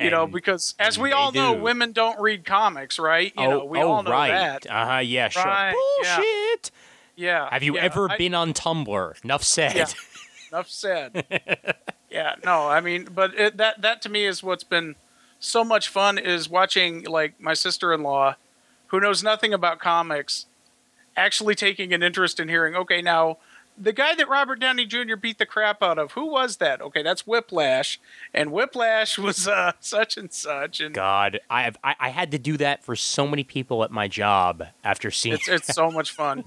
You 0.00 0.10
know, 0.10 0.26
because 0.26 0.74
as 0.80 0.98
we 0.98 1.12
all 1.12 1.30
know, 1.30 1.52
women 1.52 1.92
don't 1.92 2.20
read 2.20 2.44
comics, 2.44 2.98
right? 2.98 3.32
You 3.38 3.48
know, 3.48 3.64
we 3.64 3.80
all 3.80 4.02
know 4.02 4.10
right. 4.10 4.32
that. 4.32 4.66
Uh 4.68 4.86
huh. 4.94 4.98
Yeah. 4.98 5.28
Sure. 5.28 5.44
Right. 5.44 5.72
Bullshit. 5.72 6.24
Yeah. 6.24 6.43
Have 7.16 7.62
you 7.62 7.76
yeah, 7.76 7.82
ever 7.82 8.10
I- 8.10 8.16
been 8.16 8.34
on 8.34 8.52
Tumblr? 8.52 9.24
Enough 9.24 9.42
said. 9.44 9.74
Yeah. 9.74 9.86
Enough 10.52 10.70
said. 10.70 11.24
yeah, 12.10 12.36
no, 12.44 12.68
I 12.68 12.80
mean, 12.80 13.08
but 13.12 13.34
it, 13.34 13.56
that 13.56 13.82
that 13.82 14.02
to 14.02 14.08
me 14.08 14.24
is 14.24 14.42
what's 14.42 14.64
been 14.64 14.94
so 15.40 15.64
much 15.64 15.88
fun 15.88 16.16
is 16.16 16.48
watching 16.48 17.04
like 17.04 17.40
my 17.40 17.54
sister-in-law, 17.54 18.36
who 18.88 19.00
knows 19.00 19.22
nothing 19.22 19.52
about 19.52 19.80
comics, 19.80 20.46
actually 21.16 21.54
taking 21.54 21.92
an 21.92 22.02
interest 22.02 22.38
in 22.38 22.48
hearing. 22.48 22.74
Okay, 22.76 23.02
now 23.02 23.38
the 23.76 23.92
guy 23.92 24.14
that 24.14 24.28
Robert 24.28 24.60
Downey 24.60 24.86
Jr. 24.86 25.16
beat 25.16 25.38
the 25.38 25.46
crap 25.46 25.82
out 25.82 25.98
of, 25.98 26.12
who 26.12 26.26
was 26.26 26.58
that? 26.58 26.80
Okay, 26.80 27.02
that's 27.02 27.26
Whiplash, 27.26 28.00
and 28.32 28.52
Whiplash 28.52 29.18
was 29.18 29.48
uh, 29.48 29.72
such 29.80 30.16
and 30.16 30.32
such, 30.32 30.80
and 30.80 30.94
God, 30.94 31.40
I 31.50 31.62
have 31.62 31.76
I, 31.82 31.94
I 31.98 32.08
had 32.10 32.30
to 32.32 32.38
do 32.38 32.56
that 32.58 32.84
for 32.84 32.94
so 32.96 33.26
many 33.26 33.44
people 33.44 33.82
at 33.84 33.90
my 33.90 34.08
job 34.08 34.64
after 34.84 35.10
seeing. 35.10 35.34
it's 35.34 35.48
it's 35.48 35.74
so 35.74 35.90
much 35.90 36.12
fun. 36.12 36.44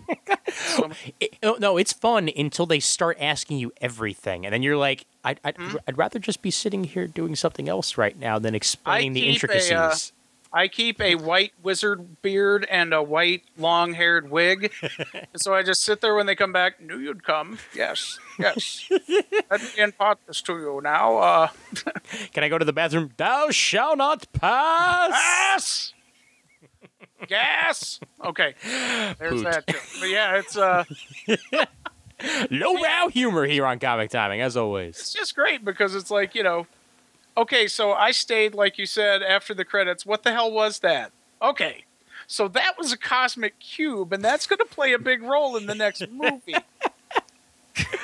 So- 0.53 0.91
It- 1.19 1.37
no, 1.59 1.77
it's 1.77 1.93
fun 1.93 2.29
until 2.35 2.65
they 2.65 2.79
start 2.79 3.17
asking 3.19 3.57
you 3.59 3.71
everything, 3.81 4.45
and 4.45 4.53
then 4.53 4.63
you're 4.63 4.77
like, 4.77 5.05
I'd, 5.23 5.39
I'd, 5.43 5.57
Hmm? 5.57 5.75
I'd 5.87 5.97
rather 5.97 6.19
just 6.19 6.41
be 6.41 6.51
sitting 6.51 6.83
here 6.83 7.07
doing 7.07 7.35
something 7.35 7.67
else 7.67 7.97
right 7.97 8.17
now 8.17 8.39
than 8.39 8.55
explaining 8.55 9.13
the 9.13 9.21
keep 9.21 9.43
a, 9.43 9.47
uh, 9.47 9.53
intricacies. 9.55 10.13
I 10.53 10.67
keep 10.67 11.01
a 11.01 11.15
white 11.15 11.53
wizard 11.61 12.21
beard 12.21 12.65
and 12.69 12.93
a 12.93 13.03
white 13.03 13.43
long 13.57 13.93
haired 13.93 14.29
wig. 14.29 14.71
so 15.35 15.53
I 15.53 15.63
just 15.63 15.83
sit 15.83 16.01
there 16.01 16.15
when 16.15 16.25
they 16.25 16.35
come 16.35 16.51
back. 16.53 16.81
Knew 16.81 16.97
you'd 16.97 17.23
come. 17.23 17.59
Yes, 17.75 18.17
yes. 18.39 18.89
Let 19.51 19.61
me 19.61 19.69
impart 19.77 20.19
this 20.27 20.41
to 20.43 20.53
you 20.57 20.79
now. 20.83 21.17
Uh, 21.17 21.47
Can 22.33 22.43
I 22.43 22.49
go 22.49 22.57
to 22.57 22.65
the 22.65 22.73
bathroom? 22.73 23.11
Thou 23.17 23.49
shalt 23.51 23.97
not 23.97 24.31
pass. 24.33 25.11
gas! 25.11 25.93
Gas! 27.27 27.99
Okay. 28.23 28.53
There's 29.19 29.41
Poot. 29.41 29.43
that 29.43 29.67
too. 29.67 29.77
But 29.99 30.09
yeah, 30.09 30.35
it's 30.37 30.57
uh 30.57 30.83
Low 32.49 32.77
brow 32.79 33.09
humor 33.09 33.45
here 33.45 33.65
on 33.65 33.77
Comic 33.79 34.09
Timing, 34.09 34.41
as 34.41 34.57
always. 34.57 34.97
it's 34.99 35.13
just 35.13 35.35
great 35.35 35.63
because 35.63 35.93
it's 35.93 36.09
like, 36.09 36.33
you 36.33 36.41
know, 36.41 36.65
okay, 37.37 37.67
so 37.67 37.93
I 37.93 38.11
stayed, 38.11 38.53
like 38.55 38.77
you 38.77 38.85
said, 38.85 39.21
after 39.23 39.53
the 39.53 39.63
credits. 39.63 40.05
What 40.05 40.23
the 40.23 40.31
hell 40.33 40.51
was 40.51 40.79
that? 40.79 41.11
Okay. 41.41 41.85
So 42.25 42.49
that 42.49 42.77
was 42.77 42.91
a 42.91 42.97
cosmic 42.97 43.57
cube, 43.59 44.11
and 44.11 44.21
that's 44.25 44.47
going 44.47 44.59
to 44.59 44.65
play 44.65 44.91
a 44.91 44.99
big 44.99 45.21
role 45.23 45.55
in 45.55 45.65
the 45.67 45.75
next 45.75 46.03
movie. 46.11 46.55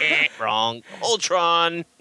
Eh, 0.01 0.27
wrong. 0.39 0.81
Ultron. 1.01 1.86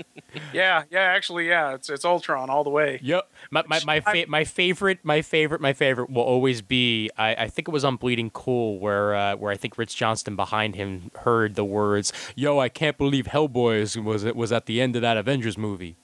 Yeah, 0.55 0.85
yeah, 0.91 1.01
actually, 1.01 1.47
yeah, 1.47 1.75
it's 1.75 1.91
it's 1.91 2.07
Ultron 2.07 2.49
all 2.49 2.65
the 2.65 2.71
way. 2.71 2.99
Yep. 3.03 3.29
My 3.51 3.65
my 3.67 3.81
my, 3.85 4.01
fa- 4.01 4.25
my 4.29 4.45
favorite 4.45 5.01
my 5.03 5.21
favorite 5.21 5.61
my 5.61 5.75
favorite 5.75 6.09
will 6.09 6.23
always 6.23 6.63
be 6.63 7.11
I, 7.19 7.35
I 7.35 7.49
think 7.49 7.69
it 7.69 7.71
was 7.71 7.85
on 7.85 7.97
Bleeding 7.97 8.31
Cool 8.31 8.79
where 8.79 9.15
uh, 9.15 9.37
where 9.37 9.53
I 9.53 9.59
think 9.59 9.77
Rich 9.77 9.95
Johnston 9.95 10.35
behind 10.35 10.75
him 10.75 11.11
heard 11.17 11.55
the 11.55 11.67
words 11.67 12.15
Yo 12.35 12.59
I 12.61 12.71
can't 12.71 12.97
believe 12.97 13.27
Hellboy 13.27 13.81
is- 13.81 13.99
was 13.99 14.25
was 14.25 14.53
at 14.53 14.65
the 14.65 14.81
end 14.81 14.97
of 14.97 15.03
that 15.03 15.19
Avengers 15.19 15.59
movie. 15.59 15.97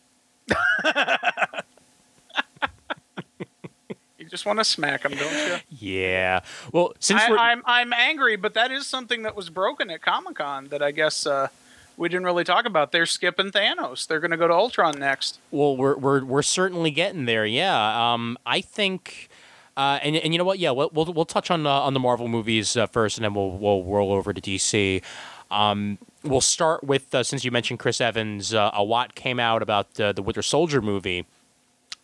You 4.18 4.26
just 4.30 4.44
want 4.44 4.58
to 4.58 4.64
smack 4.64 5.04
him, 5.04 5.12
don't 5.12 5.32
you? 5.48 5.56
Yeah. 5.70 6.40
Well, 6.70 6.92
since 6.98 7.22
I, 7.22 7.30
we're 7.30 7.38
I'm 7.38 7.62
I'm 7.64 7.92
angry, 7.94 8.36
but 8.36 8.52
that 8.54 8.70
is 8.70 8.86
something 8.86 9.22
that 9.22 9.34
was 9.34 9.48
broken 9.48 9.90
at 9.90 10.02
Comic 10.02 10.36
Con 10.36 10.68
that 10.68 10.82
I 10.82 10.90
guess 10.90 11.24
uh, 11.26 11.48
we 11.96 12.10
didn't 12.10 12.24
really 12.24 12.44
talk 12.44 12.66
about. 12.66 12.92
They're 12.92 13.06
skipping 13.06 13.50
Thanos. 13.50 14.06
They're 14.06 14.20
going 14.20 14.32
to 14.32 14.36
go 14.36 14.46
to 14.46 14.52
Ultron 14.52 14.98
next. 14.98 15.38
Well, 15.50 15.76
we're 15.76 15.96
we're 15.96 16.24
we're 16.24 16.42
certainly 16.42 16.90
getting 16.90 17.24
there. 17.24 17.46
Yeah. 17.46 18.12
Um, 18.12 18.36
I 18.44 18.60
think. 18.60 19.30
Uh, 19.76 20.00
and, 20.02 20.16
and 20.16 20.34
you 20.34 20.38
know 20.38 20.44
what? 20.44 20.58
Yeah, 20.58 20.72
we'll 20.72 20.90
we'll, 20.92 21.06
we'll 21.12 21.24
touch 21.24 21.52
on 21.52 21.64
uh, 21.64 21.70
on 21.70 21.94
the 21.94 22.00
Marvel 22.00 22.26
movies 22.26 22.76
uh, 22.76 22.86
first, 22.88 23.16
and 23.16 23.24
then 23.24 23.32
we'll 23.32 23.52
we'll 23.52 23.84
roll 23.84 24.12
over 24.12 24.32
to 24.34 24.40
DC. 24.40 25.02
Um, 25.50 25.98
we'll 26.24 26.40
start 26.40 26.84
with 26.84 27.14
uh, 27.14 27.22
since 27.22 27.44
you 27.44 27.50
mentioned 27.50 27.78
Chris 27.78 28.00
Evans. 28.00 28.52
Uh, 28.52 28.70
a 28.74 28.82
lot 28.82 29.14
came 29.14 29.40
out 29.40 29.62
about 29.62 29.98
uh, 30.00 30.12
the 30.12 30.22
Winter 30.22 30.42
Soldier 30.42 30.82
movie, 30.82 31.26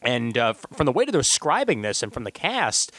and 0.03 0.37
uh, 0.39 0.51
f- 0.51 0.65
from 0.73 0.87
the 0.87 0.93
way 0.93 1.05
they're 1.05 1.13
describing 1.21 1.83
this 1.83 2.03
and 2.03 2.13
from 2.13 2.25
the 2.25 2.31
cast, 2.31 2.91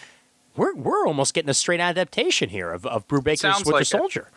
we're 0.56 0.76
we're 0.76 1.06
almost 1.08 1.34
getting 1.34 1.50
a 1.50 1.54
straight 1.56 1.80
adaptation 1.80 2.50
here 2.50 2.72
of 2.72 2.86
of 2.86 3.08
Brubaker's 3.08 3.42
Sounds 3.42 3.66
Winter 3.66 3.80
like. 3.80 3.86
Soldier. 3.88 4.30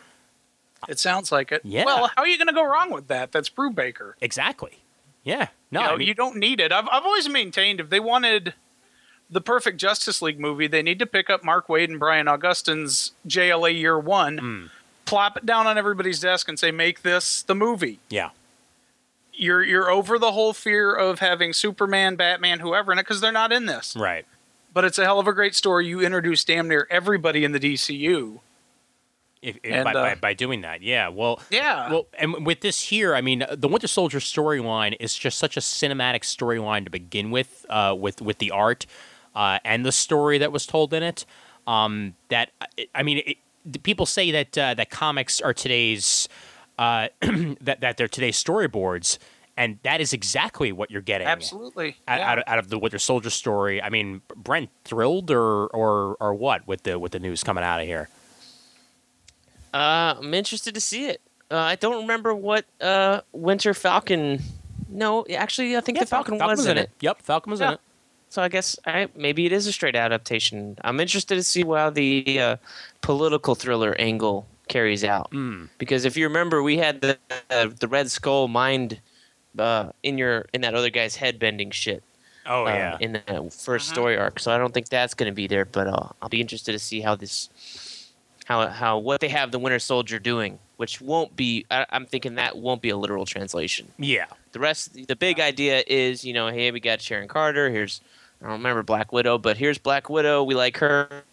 It 0.87 0.97
sounds 0.97 1.31
like 1.31 1.51
it. 1.51 1.61
Yeah. 1.65 1.83
Well, 1.85 2.09
how 2.15 2.21
are 2.23 2.27
you 2.27 2.37
going 2.37 2.47
to 2.47 2.53
go 2.53 2.63
wrong 2.65 2.89
with 2.89 3.07
that? 3.09 3.31
That's 3.33 3.49
Brubaker. 3.49 4.13
Exactly. 4.21 4.79
Yeah. 5.25 5.49
No, 5.71 5.81
you, 5.81 5.85
know, 5.87 5.93
I 5.93 5.97
mean, 5.97 6.07
you 6.07 6.13
don't 6.13 6.37
need 6.37 6.59
it. 6.61 6.71
I've 6.71 6.87
I've 6.91 7.03
always 7.03 7.27
maintained 7.29 7.79
if 7.81 7.89
they 7.89 7.99
wanted 7.99 8.53
the 9.29 9.41
perfect 9.41 9.77
Justice 9.77 10.21
League 10.23 10.39
movie, 10.39 10.65
they 10.67 10.81
need 10.81 10.97
to 10.99 11.05
pick 11.05 11.29
up 11.29 11.43
Mark 11.43 11.67
Waid 11.67 11.89
and 11.89 11.99
Brian 11.99 12.25
Augustyn's 12.27 13.11
JLA 13.27 13.77
Year 13.77 13.99
One, 13.99 14.37
Hmm. 14.39 14.65
Plop 15.09 15.37
it 15.37 15.45
down 15.45 15.67
on 15.67 15.77
everybody's 15.77 16.19
desk, 16.19 16.47
and 16.47 16.57
say, 16.59 16.71
"Make 16.71 17.01
this 17.01 17.41
the 17.43 17.55
movie." 17.55 17.99
yeah. 18.09 18.29
You're 19.33 19.63
you're 19.63 19.89
over 19.89 20.19
the 20.19 20.33
whole 20.33 20.51
fear 20.53 20.93
of 20.93 21.19
having 21.19 21.53
Superman, 21.53 22.15
Batman, 22.17 22.59
whoever 22.59 22.91
in 22.91 22.99
it 22.99 23.03
because 23.03 23.21
they're 23.21 23.31
not 23.31 23.53
in 23.53 23.67
this. 23.67 23.95
Right. 23.97 24.25
But 24.73 24.83
it's 24.83 24.99
a 24.99 25.05
hell 25.05 25.17
of 25.19 25.27
a 25.27 25.33
great 25.33 25.55
story. 25.55 25.87
You 25.87 26.01
introduce 26.01 26.43
damn 26.43 26.67
near 26.67 26.85
everybody 26.89 27.45
in 27.45 27.53
the 27.53 27.59
DCU. 27.59 28.39
If, 29.41 29.55
if- 29.63 29.73
And, 29.73 29.85
by, 29.85 29.91
uh, 29.93 29.93
by, 29.93 30.15
by 30.15 30.33
doing 30.33 30.61
that, 30.61 30.81
yeah. 30.81 31.07
Well, 31.07 31.41
Yeah. 31.49 31.89
Well, 31.89 32.07
and 32.17 32.45
with 32.45 32.59
this 32.59 32.81
here, 32.81 33.15
I 33.15 33.21
mean, 33.21 33.45
the 33.49 33.69
Winter 33.69 33.87
Soldier 33.87 34.19
storyline 34.19 34.97
is 34.99 35.15
just 35.15 35.37
such 35.37 35.55
a 35.55 35.61
cinematic 35.61 36.23
storyline 36.23 36.83
to 36.83 36.89
begin 36.91 37.31
with, 37.31 37.65
uh, 37.69 37.95
with 37.97 38.21
with 38.21 38.39
the 38.39 38.51
art 38.51 38.85
uh, 39.35 39.59
and 39.63 39.85
the 39.85 39.93
story 39.93 40.37
that 40.39 40.51
was 40.51 40.65
told 40.65 40.93
in 40.93 41.01
it. 41.01 41.25
Um, 41.65 42.15
that 42.27 42.49
I 42.93 43.03
mean, 43.03 43.19
it, 43.25 43.37
people 43.83 44.05
say 44.05 44.31
that 44.31 44.57
uh, 44.57 44.73
that 44.75 44.89
comics 44.89 45.41
are 45.41 45.53
today's 45.53 46.27
uh, 46.77 47.09
that 47.61 47.81
that 47.81 47.97
they're 47.97 48.07
today's 48.07 48.41
storyboards, 48.41 49.17
and 49.57 49.79
that 49.83 50.01
is 50.01 50.13
exactly 50.13 50.71
what 50.71 50.89
you're 50.91 51.01
getting. 51.01 51.27
Absolutely. 51.27 51.97
Out, 52.07 52.19
Yeah. 52.19 52.31
out, 52.31 52.37
of, 52.39 52.43
out 52.47 52.59
of 52.59 52.69
the 52.69 52.79
Winter 52.79 52.99
Soldier 52.99 53.29
story, 53.29 53.81
I 53.81 53.89
mean, 53.89 54.21
Brent 54.35 54.69
thrilled 54.85 55.31
or 55.31 55.67
or 55.67 56.17
or 56.19 56.33
what 56.33 56.67
with 56.67 56.83
the 56.83 56.97
with 56.97 57.11
the 57.11 57.19
news 57.19 57.43
coming 57.43 57.63
out 57.63 57.79
of 57.81 57.85
here? 57.85 58.09
Uh, 59.73 60.15
I'm 60.17 60.33
interested 60.33 60.73
to 60.73 60.81
see 60.81 61.05
it. 61.05 61.21
Uh, 61.51 61.57
I 61.57 61.75
don't 61.75 62.01
remember 62.01 62.33
what 62.33 62.65
uh, 62.81 63.21
Winter 63.31 63.73
Falcon. 63.73 64.41
No, 64.87 65.25
actually, 65.35 65.77
I 65.77 65.81
think 65.81 65.99
the 65.99 66.05
Falcon, 66.05 66.37
was, 66.37 66.65
in 66.65 66.77
it. 66.77 66.89
Yep, 67.01 67.21
Falcon 67.21 67.51
was 67.51 67.61
in 67.61 67.73
it. 67.73 67.79
So 68.29 68.43
I 68.43 68.47
guess 68.47 68.77
I, 68.85 69.07
maybe 69.15 69.45
it 69.47 69.51
is 69.51 69.65
a 69.65 69.71
straight 69.71 69.95
adaptation. 69.95 70.77
I'm 70.83 70.99
interested 70.99 71.35
to 71.35 71.43
see 71.43 71.63
how 71.63 71.89
the 71.89 72.39
uh, 72.39 72.55
political 73.01 73.55
thriller 73.55 73.95
angle 73.99 74.47
carries 74.67 75.03
out. 75.03 75.29
Hmm. 75.31 75.65
Because 75.79 76.05
if 76.05 76.15
you 76.15 76.27
remember, 76.27 76.61
we 76.61 76.77
had 76.77 77.01
the 77.01 77.17
uh, 77.49 77.69
the 77.79 77.87
Red 77.87 78.09
Skull 78.11 78.47
mind 78.47 79.01
uh, 79.57 79.91
in 80.03 80.17
your 80.17 80.45
in 80.53 80.61
that 80.61 80.75
other 80.75 80.91
guy's 80.91 81.15
head 81.15 81.39
bending 81.39 81.71
shit. 81.71 82.03
Oh 82.45 82.65
uh, 82.65 82.69
yeah. 82.69 82.97
in 82.99 83.13
the 83.13 83.19
1st 83.19 83.81
story 83.81 84.17
arc. 84.17 84.39
So 84.39 84.51
I 84.51 84.57
don't 84.57 84.73
think 84.73 84.89
that's 84.89 85.13
going 85.13 85.29
to 85.31 85.35
be 85.35 85.45
there, 85.45 85.65
but 85.65 85.87
uh, 85.87 86.09
I'll 86.21 86.29
be 86.29 86.41
interested 86.41 86.71
to 86.71 86.79
see 86.79 86.99
how 86.99 87.13
this, 87.15 88.09
how 88.45 88.67
how 88.67 88.97
what 88.97 89.21
they 89.21 89.27
have 89.29 89.51
the 89.51 89.59
Winter 89.59 89.77
Soldier 89.77 90.17
doing, 90.17 90.57
which 90.77 91.01
won't 91.01 91.35
be. 91.35 91.65
I, 91.69 91.85
I'm 91.89 92.05
thinking 92.05 92.35
that 92.35 92.57
won't 92.57 92.81
be 92.81 92.89
a 92.89 92.97
literal 92.97 93.25
translation. 93.25 93.91
yeah. 93.97 94.25
The 94.51 94.59
rest, 94.59 95.07
the 95.07 95.15
big 95.15 95.39
idea 95.39 95.83
is, 95.85 96.25
you 96.25 96.33
know, 96.33 96.47
hey, 96.47 96.71
we 96.71 96.79
got 96.79 97.01
Sharon 97.01 97.27
Carter. 97.27 97.69
Here's 97.69 98.01
I 98.41 98.45
don't 98.45 98.53
remember 98.53 98.83
Black 98.83 99.11
Widow, 99.11 99.37
but 99.37 99.57
here's 99.57 99.77
Black 99.77 100.09
Widow. 100.09 100.43
We 100.43 100.55
like 100.55 100.77
her. 100.77 101.23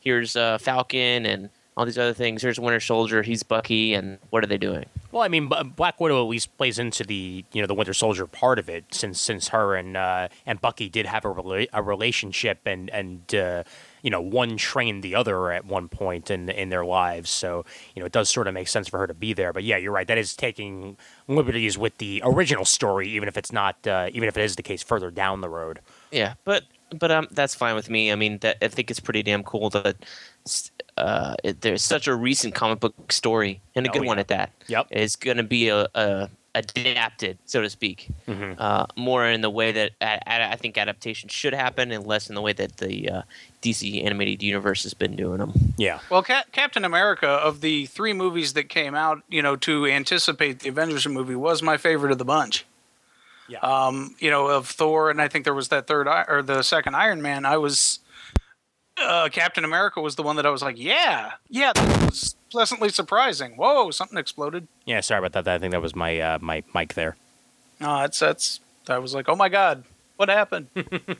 Here's 0.00 0.34
uh, 0.34 0.58
Falcon 0.58 1.24
and 1.24 1.50
all 1.76 1.86
these 1.86 1.98
other 1.98 2.12
things. 2.12 2.42
Here's 2.42 2.58
Winter 2.60 2.80
Soldier. 2.80 3.22
He's 3.22 3.42
Bucky, 3.42 3.94
and 3.94 4.18
what 4.30 4.42
are 4.44 4.46
they 4.46 4.58
doing? 4.58 4.86
Well, 5.10 5.22
I 5.22 5.28
mean, 5.28 5.48
Black 5.48 6.00
Widow 6.00 6.22
at 6.22 6.28
least 6.28 6.56
plays 6.56 6.78
into 6.78 7.04
the 7.04 7.44
you 7.52 7.60
know 7.62 7.66
the 7.66 7.74
Winter 7.74 7.94
Soldier 7.94 8.26
part 8.26 8.58
of 8.58 8.68
it, 8.68 8.84
since 8.90 9.20
since 9.20 9.48
her 9.48 9.74
and 9.76 9.96
uh, 9.96 10.28
and 10.46 10.60
Bucky 10.60 10.88
did 10.88 11.06
have 11.06 11.24
a 11.24 11.28
rela- 11.32 11.68
a 11.72 11.82
relationship, 11.82 12.60
and 12.66 12.90
and 12.90 13.34
uh, 13.34 13.62
you 14.02 14.10
know 14.10 14.20
one 14.20 14.56
trained 14.56 15.02
the 15.02 15.14
other 15.14 15.52
at 15.52 15.64
one 15.64 15.88
point 15.88 16.30
in 16.30 16.48
in 16.48 16.68
their 16.68 16.84
lives, 16.84 17.30
so 17.30 17.64
you 17.94 18.00
know 18.00 18.06
it 18.06 18.12
does 18.12 18.28
sort 18.28 18.48
of 18.48 18.54
make 18.54 18.68
sense 18.68 18.88
for 18.88 18.98
her 18.98 19.06
to 19.06 19.14
be 19.14 19.32
there. 19.32 19.52
But 19.52 19.64
yeah, 19.64 19.76
you're 19.76 19.92
right. 19.92 20.06
That 20.06 20.18
is 20.18 20.34
taking 20.34 20.96
liberties 21.28 21.78
with 21.78 21.98
the 21.98 22.20
original 22.24 22.64
story, 22.64 23.08
even 23.10 23.28
if 23.28 23.36
it's 23.36 23.52
not, 23.52 23.86
uh, 23.86 24.08
even 24.12 24.28
if 24.28 24.36
it 24.36 24.42
is 24.42 24.56
the 24.56 24.62
case 24.62 24.82
further 24.82 25.10
down 25.10 25.40
the 25.40 25.48
road. 25.48 25.80
Yeah, 26.12 26.34
but 26.44 26.64
but 26.98 27.10
um, 27.10 27.26
that's 27.30 27.54
fine 27.54 27.74
with 27.74 27.88
me. 27.90 28.12
I 28.12 28.16
mean, 28.16 28.38
that 28.38 28.58
I 28.62 28.68
think 28.68 28.90
it's 28.90 29.00
pretty 29.00 29.22
damn 29.22 29.42
cool 29.42 29.70
that 29.70 29.96
uh, 30.98 31.34
it, 31.42 31.62
there's 31.62 31.82
such 31.82 32.06
a 32.06 32.14
recent 32.14 32.54
comic 32.54 32.80
book 32.80 33.10
story 33.12 33.60
and 33.74 33.86
a 33.86 33.90
Oh, 33.90 33.92
good 33.94 34.04
one 34.04 34.18
at 34.18 34.28
that. 34.28 34.52
Yep. 34.68 34.88
It's 34.90 35.16
going 35.16 35.38
to 35.38 35.42
be 35.42 35.68
a, 35.70 35.88
a 35.94 36.28
adapted, 36.54 37.38
so 37.46 37.62
to 37.62 37.70
speak, 37.70 38.08
Mhm. 38.28 38.56
uh, 38.58 38.84
more 38.94 39.26
in 39.26 39.40
the 39.40 39.48
way 39.48 39.72
that 39.72 39.92
I 40.02 40.54
think 40.56 40.76
adaptation 40.76 41.30
should 41.30 41.54
happen, 41.54 41.90
and 41.92 42.06
less 42.06 42.28
in 42.28 42.34
the 42.34 42.42
way 42.42 42.52
that 42.52 42.76
the 42.76 43.08
uh, 43.08 43.22
DC 43.62 44.04
animated 44.04 44.42
universe 44.42 44.82
has 44.82 44.92
been 44.92 45.16
doing 45.16 45.38
them. 45.38 45.52
Yeah. 45.78 46.00
Well, 46.10 46.22
Cap- 46.22 46.52
Captain 46.52 46.84
America 46.84 47.26
of 47.26 47.62
the 47.62 47.86
three 47.86 48.12
movies 48.12 48.52
that 48.52 48.68
came 48.68 48.94
out, 48.94 49.22
you 49.30 49.40
know, 49.40 49.56
to 49.56 49.86
anticipate 49.86 50.58
the 50.60 50.68
Avengers 50.68 51.06
movie, 51.08 51.36
was 51.36 51.62
my 51.62 51.78
favorite 51.78 52.12
of 52.12 52.18
the 52.18 52.24
bunch. 52.26 52.66
Yeah. 53.52 53.58
Um, 53.58 54.16
you 54.18 54.30
know, 54.30 54.46
of 54.46 54.66
Thor, 54.66 55.10
and 55.10 55.20
I 55.20 55.28
think 55.28 55.44
there 55.44 55.52
was 55.52 55.68
that 55.68 55.86
third 55.86 56.08
or 56.08 56.42
the 56.42 56.62
second 56.62 56.94
Iron 56.94 57.20
Man. 57.20 57.44
I 57.44 57.58
was 57.58 57.98
uh, 58.98 59.28
Captain 59.30 59.62
America 59.62 60.00
was 60.00 60.16
the 60.16 60.22
one 60.22 60.36
that 60.36 60.46
I 60.46 60.50
was 60.50 60.62
like, 60.62 60.78
yeah, 60.78 61.32
yeah, 61.50 61.72
that 61.74 62.10
was 62.10 62.34
pleasantly 62.50 62.88
surprising. 62.88 63.52
Whoa, 63.56 63.90
something 63.90 64.16
exploded. 64.16 64.68
Yeah. 64.86 65.00
Sorry 65.00 65.18
about 65.18 65.32
that. 65.32 65.48
I 65.48 65.58
think 65.58 65.72
that 65.72 65.82
was 65.82 65.94
my 65.94 66.18
uh, 66.18 66.38
my 66.40 66.62
mic 66.74 66.94
there. 66.94 67.16
No, 67.78 67.98
that's 68.00 68.18
that's. 68.18 68.60
I 68.88 68.98
was 68.98 69.14
like, 69.14 69.28
oh 69.28 69.36
my 69.36 69.50
god, 69.50 69.84
what 70.16 70.30
happened? 70.30 70.68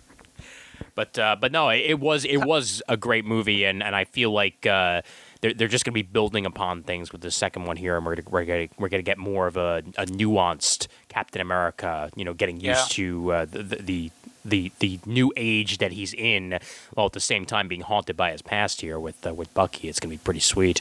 But 0.95 1.19
uh, 1.19 1.37
but 1.41 1.53
no, 1.53 1.69
it, 1.71 1.83
it 1.87 2.01
was 2.01 2.25
it 2.25 2.39
was 2.39 2.83
a 2.89 2.97
great 2.97 3.25
movie, 3.25 3.65
and, 3.65 3.83
and 3.83 3.97
I 3.97 4.05
feel 4.05 4.31
like 4.31 4.67
uh, 4.67 5.03
they're 5.43 5.53
they're 5.53 5.69
just 5.69 5.85
going 5.85 5.93
to 5.93 5.95
be 5.95 6.03
building 6.03 6.47
upon 6.47 6.83
things 6.83 7.13
with 7.13 7.21
the 7.21 7.31
second 7.31 7.65
one 7.65 7.77
here, 7.77 7.97
and 7.97 8.07
we're 8.07 8.17
we're 8.31 8.45
gonna, 8.45 8.69
we're 8.79 8.89
going 8.89 9.03
to 9.03 9.09
get 9.09 9.19
more 9.19 9.47
of 9.47 9.57
a, 9.57 9.83
a 9.99 10.07
nuanced 10.07 10.87
Captain 11.09 11.43
America. 11.43 12.11
You 12.17 12.25
know, 12.25 12.33
getting 12.33 12.61
used 12.61 12.93
to 12.93 13.33
uh, 13.33 13.45
the, 13.45 13.63
the 13.63 14.11
the 14.45 14.73
the 14.79 15.01
new 15.05 15.33
age 15.37 15.79
that 15.79 15.93
he's 15.93 16.15
in, 16.15 16.59
while 16.95 17.07
at 17.07 17.13
the 17.13 17.21
same 17.21 17.45
time 17.45 17.69
being 17.69 17.83
haunted 17.83 18.17
by 18.17 18.31
his 18.31 18.41
past 18.41 18.81
here 18.81 18.99
with 18.99 19.27
uh, 19.27 19.35
with 19.35 19.53
Bucky. 19.53 19.89
It's 19.89 20.01
going 20.01 20.17
to 20.17 20.19
be 20.19 20.25
pretty 20.25 20.41
sweet. 20.41 20.81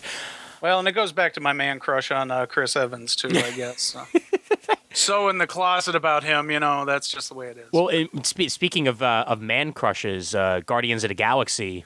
Well, 0.62 0.78
and 0.78 0.88
it 0.88 0.91
goes 0.91 1.12
back 1.12 1.34
to 1.34 1.41
my 1.41 1.53
man 1.53 1.80
crush 1.80 2.12
on 2.12 2.30
uh, 2.30 2.45
Chris 2.45 2.76
Evans 2.76 3.16
too, 3.16 3.30
I 3.30 3.51
guess. 3.51 3.82
So. 3.82 4.05
so 4.93 5.30
in 5.30 5.39
the 5.39 5.47
closet 5.47 5.95
about 5.95 6.24
him, 6.24 6.51
you 6.51 6.59
know, 6.59 6.86
that's 6.86 7.09
just 7.09 7.30
the 7.30 7.36
way 7.36 7.47
it 7.47 7.57
is. 7.57 7.66
Well, 7.74 7.88
it, 7.88 8.09
spe- 8.28 8.49
speaking 8.49 8.88
of 8.88 9.01
uh, 9.01 9.26
of 9.28 9.41
man 9.41 9.74
crushes, 9.74 10.36
uh, 10.36 10.62
Guardians 10.66 11.03
of 11.03 11.07
the 11.07 11.16
Galaxy. 11.16 11.86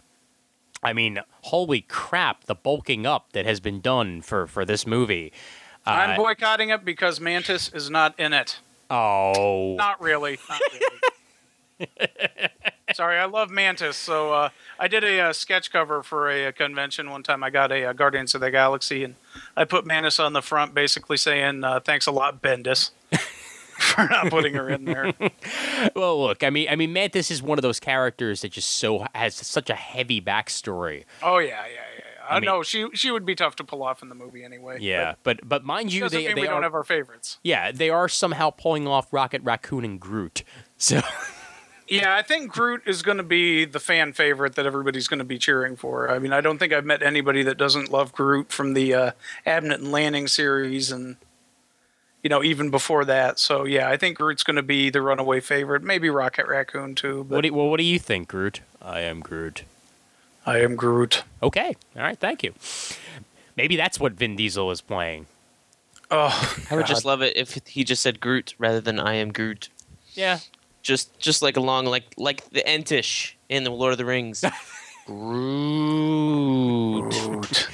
I 0.86 0.94
mean, 0.94 1.20
holy 1.42 1.82
crap! 1.82 2.46
The 2.46 2.56
bulking 2.56 3.06
up 3.06 3.32
that 3.34 3.46
has 3.46 3.60
been 3.60 3.82
done 3.82 4.22
for 4.22 4.48
for 4.48 4.64
this 4.66 4.86
movie. 4.88 5.32
Uh, 5.86 5.92
I'm 5.92 6.16
boycotting 6.18 6.70
it 6.70 6.84
because 6.84 7.20
Mantis 7.20 7.70
is 7.70 7.90
not 7.90 8.20
in 8.20 8.34
it. 8.34 8.60
oh, 8.90 9.76
Not 9.78 10.02
really. 10.02 10.40
Not 10.50 10.62
really. 10.74 11.88
Sorry, 12.94 13.18
I 13.18 13.26
love 13.26 13.50
Mantis. 13.50 13.98
So 13.98 14.32
uh, 14.34 14.50
I 14.80 14.88
did 14.88 15.04
a, 15.04 15.20
uh 15.20 15.34
sketch 15.34 15.72
cover 15.72 16.02
for 16.04 16.30
a, 16.30 16.48
uh 16.48 16.52
convention 16.54 17.10
one 17.10 17.24
time. 17.24 17.44
I 17.44 17.50
got 17.50 17.72
a, 17.72 17.86
uh 17.86 17.94
Guardians 17.94 18.34
of 18.36 18.42
the 18.42 18.50
Galaxy, 18.52 19.04
and 19.04 19.16
I 19.58 19.66
put 19.66 19.86
Mantis 19.86 20.20
on 20.20 20.34
the 20.34 20.42
front, 20.42 20.74
basically 20.74 21.18
saying, 21.18 21.64
uh, 21.64 21.80
"Thanks 21.82 22.06
a 22.08 22.12
lot, 22.12 22.42
Bendis." 22.42 22.92
For 23.80 24.06
not 24.08 24.30
putting 24.30 24.54
her 24.56 24.70
in 24.70 24.86
there. 24.86 25.14
Well, 25.96 26.22
look, 26.22 26.44
I 26.44 26.50
mean, 26.50 26.68
I 26.70 26.76
mean, 26.76 26.94
Mantis 26.94 27.30
is 27.30 27.42
one 27.44 27.58
of 27.58 27.62
those 27.62 27.80
characters 27.80 28.42
that 28.42 28.52
just 28.52 28.70
so 28.78 29.06
has 29.14 29.36
such 29.36 29.70
a 29.70 29.76
heavy 29.76 30.20
backstory. 30.22 31.04
Oh 31.22 31.38
yeah, 31.38 31.48
yeah, 31.50 31.66
yeah. 31.68 31.80
yeah. 32.00 32.04
I, 32.30 32.38
I 32.38 32.40
mean- 32.40 32.46
know 32.48 32.64
she 32.64 32.88
she 32.94 33.12
would 33.12 33.26
be 33.26 33.36
tough 33.36 33.56
to 33.58 33.64
pull 33.64 33.84
off 33.84 34.02
in 34.02 34.10
the 34.10 34.16
movie 34.16 34.44
anyway. 34.44 34.78
Yeah, 34.82 35.16
but 35.24 35.48
but 35.48 35.64
mind 35.64 35.94
you, 35.94 36.10
they 36.10 36.28
they 36.28 36.34
we 36.34 36.48
are 36.48 36.54
don't 36.54 36.64
have 36.64 36.74
our 36.74 36.84
favorites. 36.84 37.38
yeah 37.44 37.72
they 37.72 37.90
are 37.90 38.10
somehow 38.10 38.50
pulling 38.50 38.88
off 38.88 39.12
Rocket 39.14 39.42
Raccoon 39.44 39.86
and 39.86 40.00
Groot. 40.00 40.44
So 40.78 41.02
Yeah, 41.88 42.16
I 42.16 42.24
think 42.24 42.52
Groot 42.52 42.82
is 42.88 43.04
going 43.04 43.18
to 43.18 43.24
be 43.24 43.64
the 43.64 43.80
fan 43.80 44.12
favorite 44.14 44.56
that 44.56 44.66
everybody's 44.66 45.08
going 45.08 45.20
to 45.20 45.24
be 45.26 45.38
cheering 45.38 45.76
for. 45.76 46.10
I 46.10 46.18
mean, 46.18 46.34
I 46.34 46.42
don't 46.42 46.58
think 46.58 46.74
I've 46.74 46.84
met 46.86 47.04
anybody 47.04 47.44
that 47.44 47.58
doesn't 47.60 47.92
love 47.92 48.12
Groot 48.12 48.52
from 48.52 48.74
the 48.74 48.94
uh, 48.94 49.12
Abnett 49.46 49.76
and 49.76 49.92
Lanning 49.92 50.28
series, 50.28 50.92
and 50.92 51.18
you 52.26 52.30
know, 52.30 52.44
even 52.44 52.72
before 52.72 53.06
that. 53.06 53.38
So 53.38 53.66
yeah, 53.66 53.88
I 53.88 53.98
think 53.98 54.18
Groot's 54.18 54.42
going 54.42 54.56
to 54.56 54.64
be 54.64 54.90
the 54.90 55.04
runaway 55.04 55.42
favorite. 55.42 55.84
Maybe 55.84 56.10
Rocket 56.10 56.48
Raccoon 56.48 56.96
too. 56.96 57.24
But 57.30 57.36
what 57.36 57.42
do, 57.42 57.54
well, 57.54 57.70
what 57.70 57.78
do 57.78 57.84
you 57.84 58.00
think, 58.00 58.30
Groot? 58.30 58.62
I 58.82 59.02
am 59.02 59.20
Groot. 59.20 59.62
I 60.44 60.58
am 60.62 60.76
Groot. 60.76 61.24
Okay, 61.44 61.76
all 61.96 62.02
right, 62.02 62.18
thank 62.18 62.42
you. 62.42 62.56
Maybe 63.56 63.76
that's 63.76 64.00
what 64.00 64.14
Vin 64.14 64.36
Diesel 64.36 64.72
is 64.72 64.82
playing. 64.82 65.28
Oh, 66.10 66.58
I 66.72 66.76
would 66.76 66.88
just 66.88 67.06
love 67.06 67.22
it 67.22 67.38
if 67.38 67.60
he 67.68 67.84
just 67.84 68.02
said 68.02 68.20
Groot 68.20 68.56
rather 68.58 68.82
than 68.82 69.00
I 69.00 69.14
am 69.14 69.32
Groot. 69.32 69.70
Yeah, 70.16 70.40
Just 70.82 71.20
just 71.20 71.44
like 71.44 71.58
along 71.58 71.86
like 71.86 72.06
like 72.18 72.50
the 72.50 72.64
Entish 72.64 73.34
in 73.50 73.66
the 73.66 73.70
Lord 73.70 73.92
of 73.92 74.00
the 74.00 74.06
Rings. 74.06 74.44
Groot. 75.06 77.12
Groot. 77.12 77.70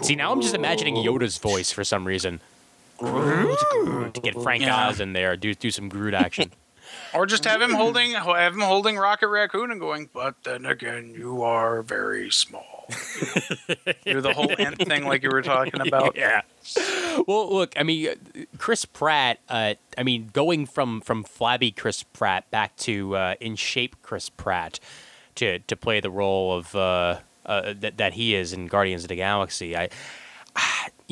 See, 0.00 0.16
now 0.16 0.32
I'm 0.32 0.40
just 0.40 0.54
imagining 0.54 0.96
Yoda's 0.96 1.38
voice 1.38 1.70
for 1.70 1.84
some 1.84 2.08
reason. 2.08 2.40
Groot. 3.02 4.22
Get 4.22 4.40
Frank 4.42 4.62
Yeah. 4.62 4.88
Oz 4.88 5.00
in 5.00 5.12
there, 5.12 5.36
do 5.36 5.54
do 5.54 5.70
some 5.70 5.88
Groot 5.88 6.14
action. 6.14 6.52
Or 7.14 7.24
just 7.26 7.44
have 7.44 7.62
him 7.62 7.72
holding 7.72 8.10
have 8.12 8.52
him 8.54 8.60
holding 8.60 8.96
Rocket 8.96 9.28
Raccoon 9.28 9.70
and 9.70 9.80
going, 9.80 10.10
but 10.12 10.34
then 10.44 10.66
again, 10.66 11.14
you 11.16 11.42
are 11.42 11.82
very 11.82 12.30
small. 12.30 12.86
You 12.88 13.76
know, 13.86 13.92
do 14.14 14.20
the 14.20 14.32
whole 14.34 14.50
end 14.58 14.76
thing 14.78 15.04
like 15.06 15.22
you 15.22 15.30
were 15.30 15.40
talking 15.42 15.80
about. 15.86 16.16
yeah. 16.16 16.42
Well, 17.26 17.50
look, 17.52 17.72
I 17.78 17.82
mean, 17.82 18.08
uh, 18.08 18.14
Chris 18.58 18.84
Pratt. 18.84 19.38
Uh, 19.48 19.74
I 19.96 20.02
mean, 20.02 20.30
going 20.32 20.66
from 20.66 21.00
from 21.00 21.22
flabby 21.24 21.70
Chris 21.70 22.02
Pratt 22.02 22.50
back 22.50 22.76
to 22.78 23.16
uh, 23.16 23.34
in 23.40 23.56
shape 23.56 23.96
Chris 24.02 24.28
Pratt 24.28 24.78
to 25.36 25.60
to 25.60 25.76
play 25.76 26.00
the 26.00 26.10
role 26.10 26.54
of 26.54 26.74
uh, 26.74 27.18
uh, 27.46 27.72
that 27.78 27.96
that 27.98 28.14
he 28.14 28.34
is 28.34 28.52
in 28.52 28.66
Guardians 28.66 29.04
of 29.04 29.08
the 29.08 29.16
Galaxy. 29.16 29.76
I, 29.76 29.88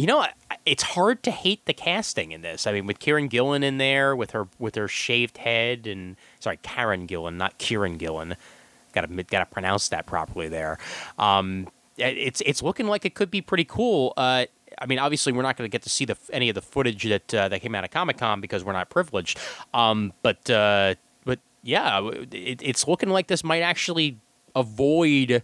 you 0.00 0.06
know, 0.06 0.24
it's 0.64 0.82
hard 0.82 1.22
to 1.24 1.30
hate 1.30 1.66
the 1.66 1.74
casting 1.74 2.32
in 2.32 2.40
this. 2.40 2.66
I 2.66 2.72
mean, 2.72 2.86
with 2.86 3.00
Kieron 3.00 3.28
Gillen 3.28 3.62
in 3.62 3.76
there, 3.76 4.16
with 4.16 4.30
her 4.30 4.48
with 4.58 4.74
her 4.76 4.88
shaved 4.88 5.36
head, 5.36 5.86
and 5.86 6.16
sorry, 6.38 6.58
Karen 6.62 7.06
Gillan, 7.06 7.36
not 7.36 7.58
Kieron 7.58 7.98
Gillen. 7.98 8.34
Got 8.94 9.10
to 9.10 9.22
got 9.24 9.40
to 9.40 9.44
pronounce 9.44 9.90
that 9.90 10.06
properly 10.06 10.48
there. 10.48 10.78
Um, 11.18 11.68
it's 11.98 12.40
it's 12.46 12.62
looking 12.62 12.86
like 12.86 13.04
it 13.04 13.14
could 13.14 13.30
be 13.30 13.42
pretty 13.42 13.66
cool. 13.66 14.14
Uh, 14.16 14.46
I 14.78 14.86
mean, 14.86 14.98
obviously, 14.98 15.34
we're 15.34 15.42
not 15.42 15.58
going 15.58 15.68
to 15.68 15.70
get 15.70 15.82
to 15.82 15.90
see 15.90 16.06
the 16.06 16.16
any 16.32 16.48
of 16.48 16.54
the 16.54 16.62
footage 16.62 17.04
that 17.04 17.34
uh, 17.34 17.50
that 17.50 17.60
came 17.60 17.74
out 17.74 17.84
of 17.84 17.90
Comic 17.90 18.16
Con 18.16 18.40
because 18.40 18.64
we're 18.64 18.72
not 18.72 18.88
privileged. 18.88 19.38
Um, 19.74 20.14
but 20.22 20.48
uh, 20.48 20.94
but 21.26 21.40
yeah, 21.62 22.08
it, 22.32 22.62
it's 22.62 22.88
looking 22.88 23.10
like 23.10 23.26
this 23.26 23.44
might 23.44 23.60
actually 23.60 24.16
avoid 24.56 25.42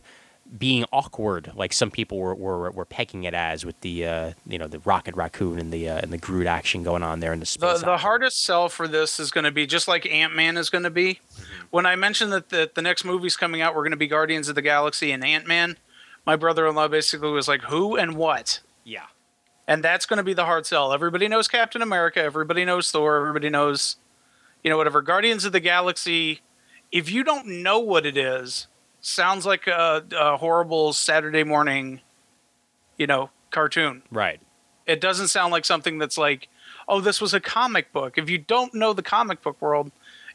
being 0.56 0.84
awkward, 0.92 1.52
like 1.54 1.72
some 1.72 1.90
people 1.90 2.18
were, 2.18 2.34
were, 2.34 2.70
were 2.70 2.84
pegging 2.84 3.24
it 3.24 3.34
as 3.34 3.64
with 3.64 3.80
the 3.80 4.06
uh, 4.06 4.32
you 4.46 4.58
know 4.58 4.66
the 4.68 4.78
Rocket 4.80 5.14
Raccoon 5.16 5.58
and 5.58 5.72
the 5.72 5.88
uh, 5.88 5.98
and 5.98 6.12
the 6.12 6.18
Groot 6.18 6.46
action 6.46 6.82
going 6.82 7.02
on 7.02 7.20
there 7.20 7.32
in 7.32 7.40
the 7.40 7.44
The, 7.44 7.46
space. 7.76 7.80
the 7.82 7.96
hardest 7.98 8.42
sell 8.44 8.68
for 8.68 8.86
this 8.86 9.18
is 9.18 9.30
going 9.30 9.44
to 9.44 9.50
be 9.50 9.66
just 9.66 9.88
like 9.88 10.06
Ant 10.06 10.34
Man 10.34 10.56
is 10.56 10.70
going 10.70 10.84
to 10.84 10.90
be. 10.90 11.20
When 11.70 11.84
I 11.86 11.96
mentioned 11.96 12.32
that 12.32 12.48
the, 12.50 12.70
the 12.74 12.82
next 12.82 13.04
movie's 13.04 13.36
coming 13.36 13.60
out, 13.60 13.74
we're 13.74 13.82
going 13.82 13.90
to 13.90 13.96
be 13.96 14.06
Guardians 14.06 14.48
of 14.48 14.54
the 14.54 14.62
Galaxy 14.62 15.10
and 15.12 15.24
Ant 15.24 15.46
Man. 15.46 15.76
My 16.24 16.36
brother 16.36 16.66
in 16.66 16.74
law 16.74 16.88
basically 16.88 17.30
was 17.30 17.48
like, 17.48 17.62
"Who 17.62 17.96
and 17.96 18.16
what?" 18.16 18.60
yeah, 18.84 19.06
And 19.66 19.82
that's 19.82 20.06
going 20.06 20.18
to 20.18 20.22
be 20.22 20.32
the 20.34 20.44
hard 20.44 20.64
sell. 20.66 20.92
Everybody 20.92 21.26
knows 21.28 21.48
Captain 21.48 21.82
America. 21.82 22.22
Everybody 22.22 22.64
knows 22.64 22.90
Thor. 22.90 23.16
Everybody 23.18 23.50
knows, 23.50 23.96
you 24.62 24.70
know, 24.70 24.76
whatever. 24.76 25.02
Guardians 25.02 25.44
of 25.44 25.52
the 25.52 25.60
Galaxy. 25.60 26.40
If 26.92 27.10
you 27.10 27.24
don't 27.24 27.46
know 27.64 27.80
what 27.80 28.06
it 28.06 28.16
is, 28.16 28.68
sounds 29.06 29.46
like 29.46 29.66
a, 29.66 30.04
a 30.16 30.36
horrible 30.36 30.92
Saturday 30.92 31.44
morning, 31.44 32.00
you 32.96 33.06
know, 33.06 33.30
cartoon. 33.50 34.02
right. 34.10 34.40
It 34.86 35.00
doesn't 35.00 35.28
sound 35.28 35.50
like 35.50 35.64
something 35.64 35.98
that's 35.98 36.16
like, 36.16 36.48
oh, 36.86 37.00
this 37.00 37.20
was 37.20 37.34
a 37.34 37.40
comic 37.40 37.92
book. 37.92 38.18
If 38.18 38.30
you 38.30 38.38
don't 38.38 38.72
know 38.72 38.92
the 38.92 39.02
comic 39.02 39.42
book 39.42 39.60
world, 39.60 39.90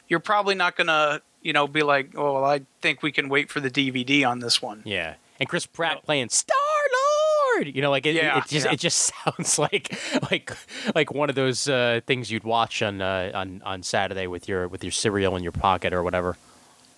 you're 0.10 0.20
probably 0.20 0.56
not 0.56 0.76
gonna, 0.76 1.22
you 1.42 1.54
know, 1.54 1.68
be 1.70 1.84
like, 1.84 2.10
oh, 2.18 2.34
well, 2.34 2.44
I 2.44 2.62
think 2.82 3.02
we 3.02 3.14
can 3.14 3.30
wait 3.30 3.50
for 3.50 3.62
the 3.62 3.70
DVD 3.72 4.28
on 4.28 4.40
this 4.40 4.62
one. 4.62 4.82
Yeah, 4.84 5.14
and 5.40 5.48
Chris 5.48 5.66
Pratt 5.66 5.96
No. 5.96 6.02
playing 6.02 6.28
Star 6.30 6.58
Lord. 7.56 7.68
You 7.74 7.82
know, 7.82 7.90
like 7.92 8.06
it, 8.06 8.16
Yeah, 8.16 8.40
it 8.40 8.48
just 8.48 8.66
yeah. 8.66 8.74
it 8.74 8.80
just 8.80 9.12
sounds 9.26 9.58
like 9.58 9.98
like 10.30 10.52
like 10.94 11.14
one 11.14 11.30
of 11.30 11.36
those 11.36 11.70
uh, 11.70 12.02
things 12.06 12.30
you'd 12.30 12.44
watch 12.44 12.82
on 12.82 13.02
uh, 13.02 13.32
on 13.34 13.62
on 13.64 13.84
Saturday 13.84 14.28
with 14.28 14.50
your 14.50 14.68
with 14.68 14.84
your 14.84 14.92
cereal 14.92 15.36
in 15.38 15.44
your 15.44 15.52
pocket 15.54 15.94
or 15.94 16.04
whatever. 16.04 16.36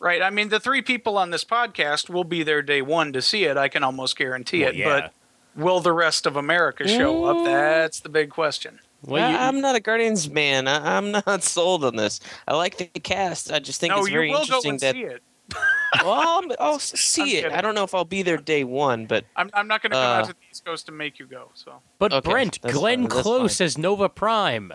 Right. 0.04 0.22
I 0.22 0.30
mean, 0.30 0.50
the 0.50 0.60
three 0.60 0.82
people 0.82 1.18
on 1.18 1.30
this 1.32 1.46
podcast 1.46 2.10
will 2.10 2.26
be 2.26 2.44
there 2.44 2.62
day 2.62 2.82
one 2.82 3.14
to 3.14 3.22
see 3.22 3.46
it. 3.46 3.56
I 3.56 3.70
can 3.70 3.84
almost 3.84 4.18
guarantee 4.18 4.62
Well, 4.64 4.70
it. 4.70 4.76
yeah. 4.76 5.10
But 5.56 5.62
will 5.64 5.80
the 5.80 5.94
rest 5.94 6.26
of 6.26 6.36
America 6.36 6.86
show 6.88 7.24
up? 7.24 7.46
That's 7.46 8.02
the 8.02 8.10
big 8.10 8.30
question. 8.30 8.80
Well, 9.06 9.32
you, 9.32 9.38
I, 9.38 9.48
am 9.48 9.62
not 9.62 9.76
a 9.76 9.80
Guardians 9.80 10.30
man. 10.30 10.68
I, 10.68 10.98
I'm 10.98 11.12
not 11.12 11.42
sold 11.44 11.86
on 11.86 11.96
this. 11.96 12.20
I 12.48 12.56
like 12.56 12.78
the 12.78 12.86
cast. 13.00 13.52
I 13.52 13.60
just 13.60 13.80
think 13.80 13.92
no, 13.94 14.00
it's 14.00 14.10
you 14.10 14.14
very 14.16 14.30
will 14.30 14.38
go 14.38 14.42
interesting 14.42 14.72
and 14.72 14.80
that 14.82 14.96
see 14.96 15.02
it. 15.04 15.22
well, 16.04 16.12
I'll, 16.14 16.42
I'll 16.60 16.80
see 16.80 17.22
I'm 17.22 17.28
it. 17.28 17.32
kidding. 17.44 17.52
I 17.58 17.62
don't 17.62 17.76
know 17.76 17.84
if 17.86 17.94
I'll 17.96 18.04
be 18.06 18.24
there 18.24 18.38
day 18.38 18.64
one, 18.66 19.06
but 19.06 19.24
I'm, 19.38 19.50
I'm 19.54 19.68
not 19.70 19.82
going 19.82 19.92
to 19.92 19.96
come 19.98 20.04
Uh, 20.06 20.20
out 20.20 20.26
to 20.28 20.34
the 20.34 20.38
East 20.52 20.66
Coast 20.66 20.86
to 20.88 20.92
make 20.92 21.18
you 21.20 21.26
go. 21.28 21.50
So 21.54 21.82
but 22.00 22.12
okay, 22.12 22.30
Brent, 22.30 22.62
Glenn 22.62 23.08
fine, 23.08 23.22
Close 23.24 23.62
as 23.62 23.78
Nova 23.78 24.10
Prime. 24.10 24.74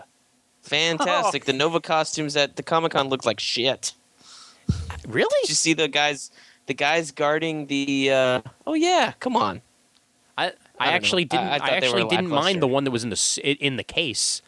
fantastic. 0.61 1.45
The 1.45 1.53
Nova 1.53 1.79
costumes 1.79 2.35
at 2.35 2.55
the 2.55 2.63
Comic 2.63 2.93
Con 2.93 3.09
look 3.09 3.25
like 3.25 3.39
shit. 3.39 3.93
Really? 5.07 5.35
Did 5.41 5.49
you 5.49 5.55
see 5.55 5.73
the 5.73 5.87
guys? 5.87 6.29
The 6.67 6.75
guys 6.75 7.09
guarding 7.09 7.65
the. 7.65 8.11
Uh, 8.11 8.41
oh 8.67 8.75
yeah, 8.75 9.13
come 9.19 9.35
on. 9.35 9.63
I, 10.37 10.53
I, 10.77 10.85
know. 10.85 10.91
actually 10.91 11.25
didn't. 11.25 11.47
I 11.47 11.57
I, 11.57 11.69
actually 11.69 12.05
didn't 12.05 12.29
mind 12.29 12.61
the 12.61 12.67
one 12.67 12.83
that 12.83 12.91
was 12.91 13.03
in 13.03 13.09
the 13.09 13.57
in 13.59 13.77
the 13.77 13.83
case. 13.83 14.43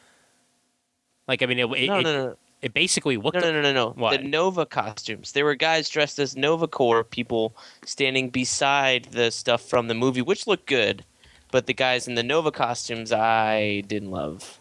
Like 1.28 1.42
I 1.42 1.48
mean, 1.48 1.58
it 1.58 1.64
it, 1.64 1.88
no, 1.88 2.00
it, 2.00 2.04
no, 2.04 2.26
no, 2.28 2.38
it 2.62 2.74
basically 2.76 3.18
looked. 3.18 3.36
no, 3.36 3.42
no, 3.42 3.52
no, 3.52 3.62
no, 3.62 3.74
no. 3.74 3.90
What? 3.92 4.22
The 4.22 4.28
Nova 4.28 4.68
costumes. 4.68 5.32
There 5.32 5.46
were 5.46 5.56
guys 5.56 5.90
dressed 5.90 6.20
as 6.20 6.38
Nova 6.38 6.68
Corps 6.68 7.04
people 7.04 7.56
standing 7.84 8.30
beside 8.30 9.06
the 9.06 9.32
stuff 9.32 9.64
from 9.64 9.88
the 9.88 9.96
movie, 9.96 10.22
which 10.22 10.46
looked 10.46 10.68
good. 10.68 11.04
But 11.52 11.66
the 11.66 11.74
guys 11.74 12.08
in 12.08 12.16
the 12.16 12.24
Nova 12.24 12.52
costumes, 12.52 13.12
I 13.12 13.82
didn't 13.88 14.12
love. 14.12 14.61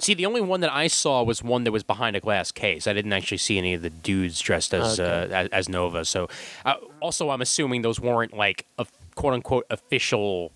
See, 0.00 0.14
the 0.14 0.26
only 0.26 0.40
one 0.40 0.60
that 0.60 0.72
I 0.72 0.86
saw 0.86 1.22
was 1.22 1.42
one 1.42 1.64
that 1.64 1.72
was 1.72 1.82
behind 1.82 2.14
a 2.16 2.20
glass 2.20 2.52
case. 2.52 2.86
I 2.86 2.92
didn't 2.92 3.12
actually 3.12 3.38
see 3.38 3.58
any 3.58 3.74
of 3.74 3.82
the 3.82 3.90
dudes 3.90 4.40
dressed 4.40 4.72
as 4.72 5.00
Okay. 5.00 5.34
uh, 5.34 5.36
as, 5.36 5.48
as 5.48 5.68
Nova. 5.68 6.04
So, 6.04 6.28
uh, 6.64 6.74
also, 7.00 7.30
I'm 7.30 7.40
assuming 7.42 7.82
those 7.82 7.98
weren't 7.98 8.32
like 8.36 8.64
a 8.78 8.86
quote 9.16 9.34
unquote 9.34 9.66
official. 9.70 10.52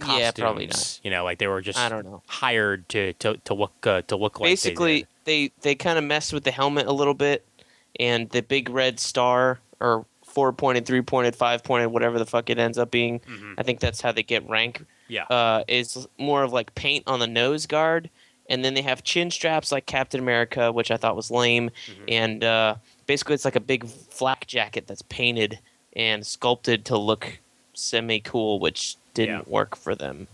Costumes, 0.00 0.20
Yeah, 0.20 0.30
probably 0.32 0.66
not. 0.68 1.00
You 1.02 1.10
know, 1.10 1.24
like 1.24 1.38
they 1.38 1.48
were 1.48 1.60
just 1.60 1.78
I 1.78 1.88
don't 1.88 2.04
know. 2.04 2.22
hired 2.28 2.88
to 2.90 3.14
to, 3.14 3.36
to 3.44 3.54
look 3.54 3.86
uh, 3.86 4.02
to 4.02 4.16
look 4.16 4.38
like 4.38 4.48
Basically, 4.50 5.06
They 5.24 5.48
they 5.48 5.52
they 5.62 5.74
kind 5.74 5.98
of 5.98 6.04
messed 6.04 6.32
with 6.32 6.44
the 6.44 6.52
helmet 6.52 6.86
a 6.86 6.92
little 6.92 7.14
bit, 7.14 7.44
and 7.98 8.28
the 8.30 8.42
big 8.42 8.68
red 8.68 9.00
star 9.00 9.58
or 9.80 10.04
four 10.24 10.52
pointed, 10.52 10.86
three 10.86 11.02
pointed, 11.02 11.34
five 11.34 11.64
pointed, 11.64 11.88
whatever 11.88 12.18
the 12.18 12.26
fuck 12.26 12.48
it 12.48 12.58
ends 12.58 12.78
up 12.78 12.90
being. 12.92 13.18
Mhm. 13.20 13.54
I 13.58 13.62
think 13.64 13.80
that's 13.80 14.00
how 14.00 14.12
they 14.12 14.22
get 14.22 14.48
rank. 14.48 14.84
Yeah. 15.08 15.24
uh, 15.24 15.64
is 15.66 16.06
more 16.18 16.42
of 16.42 16.52
like 16.52 16.74
paint 16.74 17.04
on 17.06 17.18
the 17.18 17.26
nose 17.26 17.64
guard, 17.66 18.10
and 18.48 18.64
then 18.64 18.74
they 18.74 18.82
have 18.82 19.02
chin 19.04 19.30
straps 19.30 19.70
like 19.72 19.86
Captain 19.86 20.20
America, 20.20 20.72
which 20.72 20.90
I 20.90 20.96
thought 20.96 21.16
was 21.16 21.30
lame, 21.30 21.70
Mhm. 21.86 22.04
and 22.08 22.44
uh, 22.44 22.74
basically 23.06 23.34
it's 23.34 23.44
like 23.44 23.56
a 23.56 23.60
big 23.60 23.86
flak 23.86 24.46
jacket 24.46 24.86
that's 24.86 25.02
painted 25.02 25.58
and 25.94 26.26
sculpted 26.26 26.84
to 26.86 26.96
look 26.98 27.38
semi 27.74 28.20
cool, 28.20 28.58
which 28.58 28.96
didn't 29.14 29.44
Yeah. 29.46 29.52
work 29.52 29.76
for 29.76 29.94
them. 29.94 30.28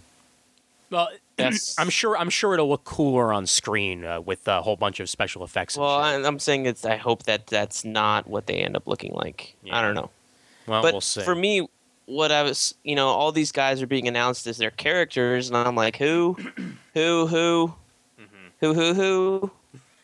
Well, 0.91 1.09
That's 1.37 1.77
I'm 1.81 1.91
sure 1.91 2.17
I'm 2.17 2.31
sure 2.31 2.55
it'll 2.55 2.69
look 2.69 2.85
cooler 2.85 3.33
on 3.33 3.47
screen 3.49 4.05
uh, 4.05 4.21
with 4.21 4.47
a 4.47 4.63
whole 4.63 4.77
bunch 4.77 5.01
of 5.01 5.11
special 5.11 5.43
effects. 5.43 5.77
Well, 5.77 5.99
shit. 6.05 6.25
I, 6.25 6.29
I'm 6.29 6.39
saying 6.39 6.67
it's. 6.67 6.85
I 6.85 6.95
hope 6.95 7.25
that 7.25 7.49
that's 7.49 7.85
not 7.85 8.29
what 8.29 8.47
they 8.47 8.59
end 8.59 8.77
up 8.77 8.87
looking 8.87 9.13
like. 9.15 9.57
Yeah. 9.65 9.77
I 9.77 9.83
don't 9.83 9.95
know. 9.97 10.11
well, 10.69 10.81
but 10.81 10.95
we'll 10.95 11.01
see. 11.01 11.23
for 11.23 11.35
me, 11.35 11.67
what 12.07 12.31
I 12.31 12.45
was, 12.45 12.77
you 12.85 12.95
know, 12.95 13.09
all 13.09 13.33
these 13.33 13.51
guys 13.51 13.83
are 13.83 13.87
being 13.89 14.07
announced 14.07 14.47
as 14.47 14.59
their 14.59 14.71
characters, 14.71 15.49
and 15.49 15.57
I'm 15.57 15.75
like, 15.75 15.97
who, 15.97 16.37
who, 16.95 17.27
who, 17.27 17.75
Who, 18.65 18.73
who, 18.73 18.95
who? 18.95 19.51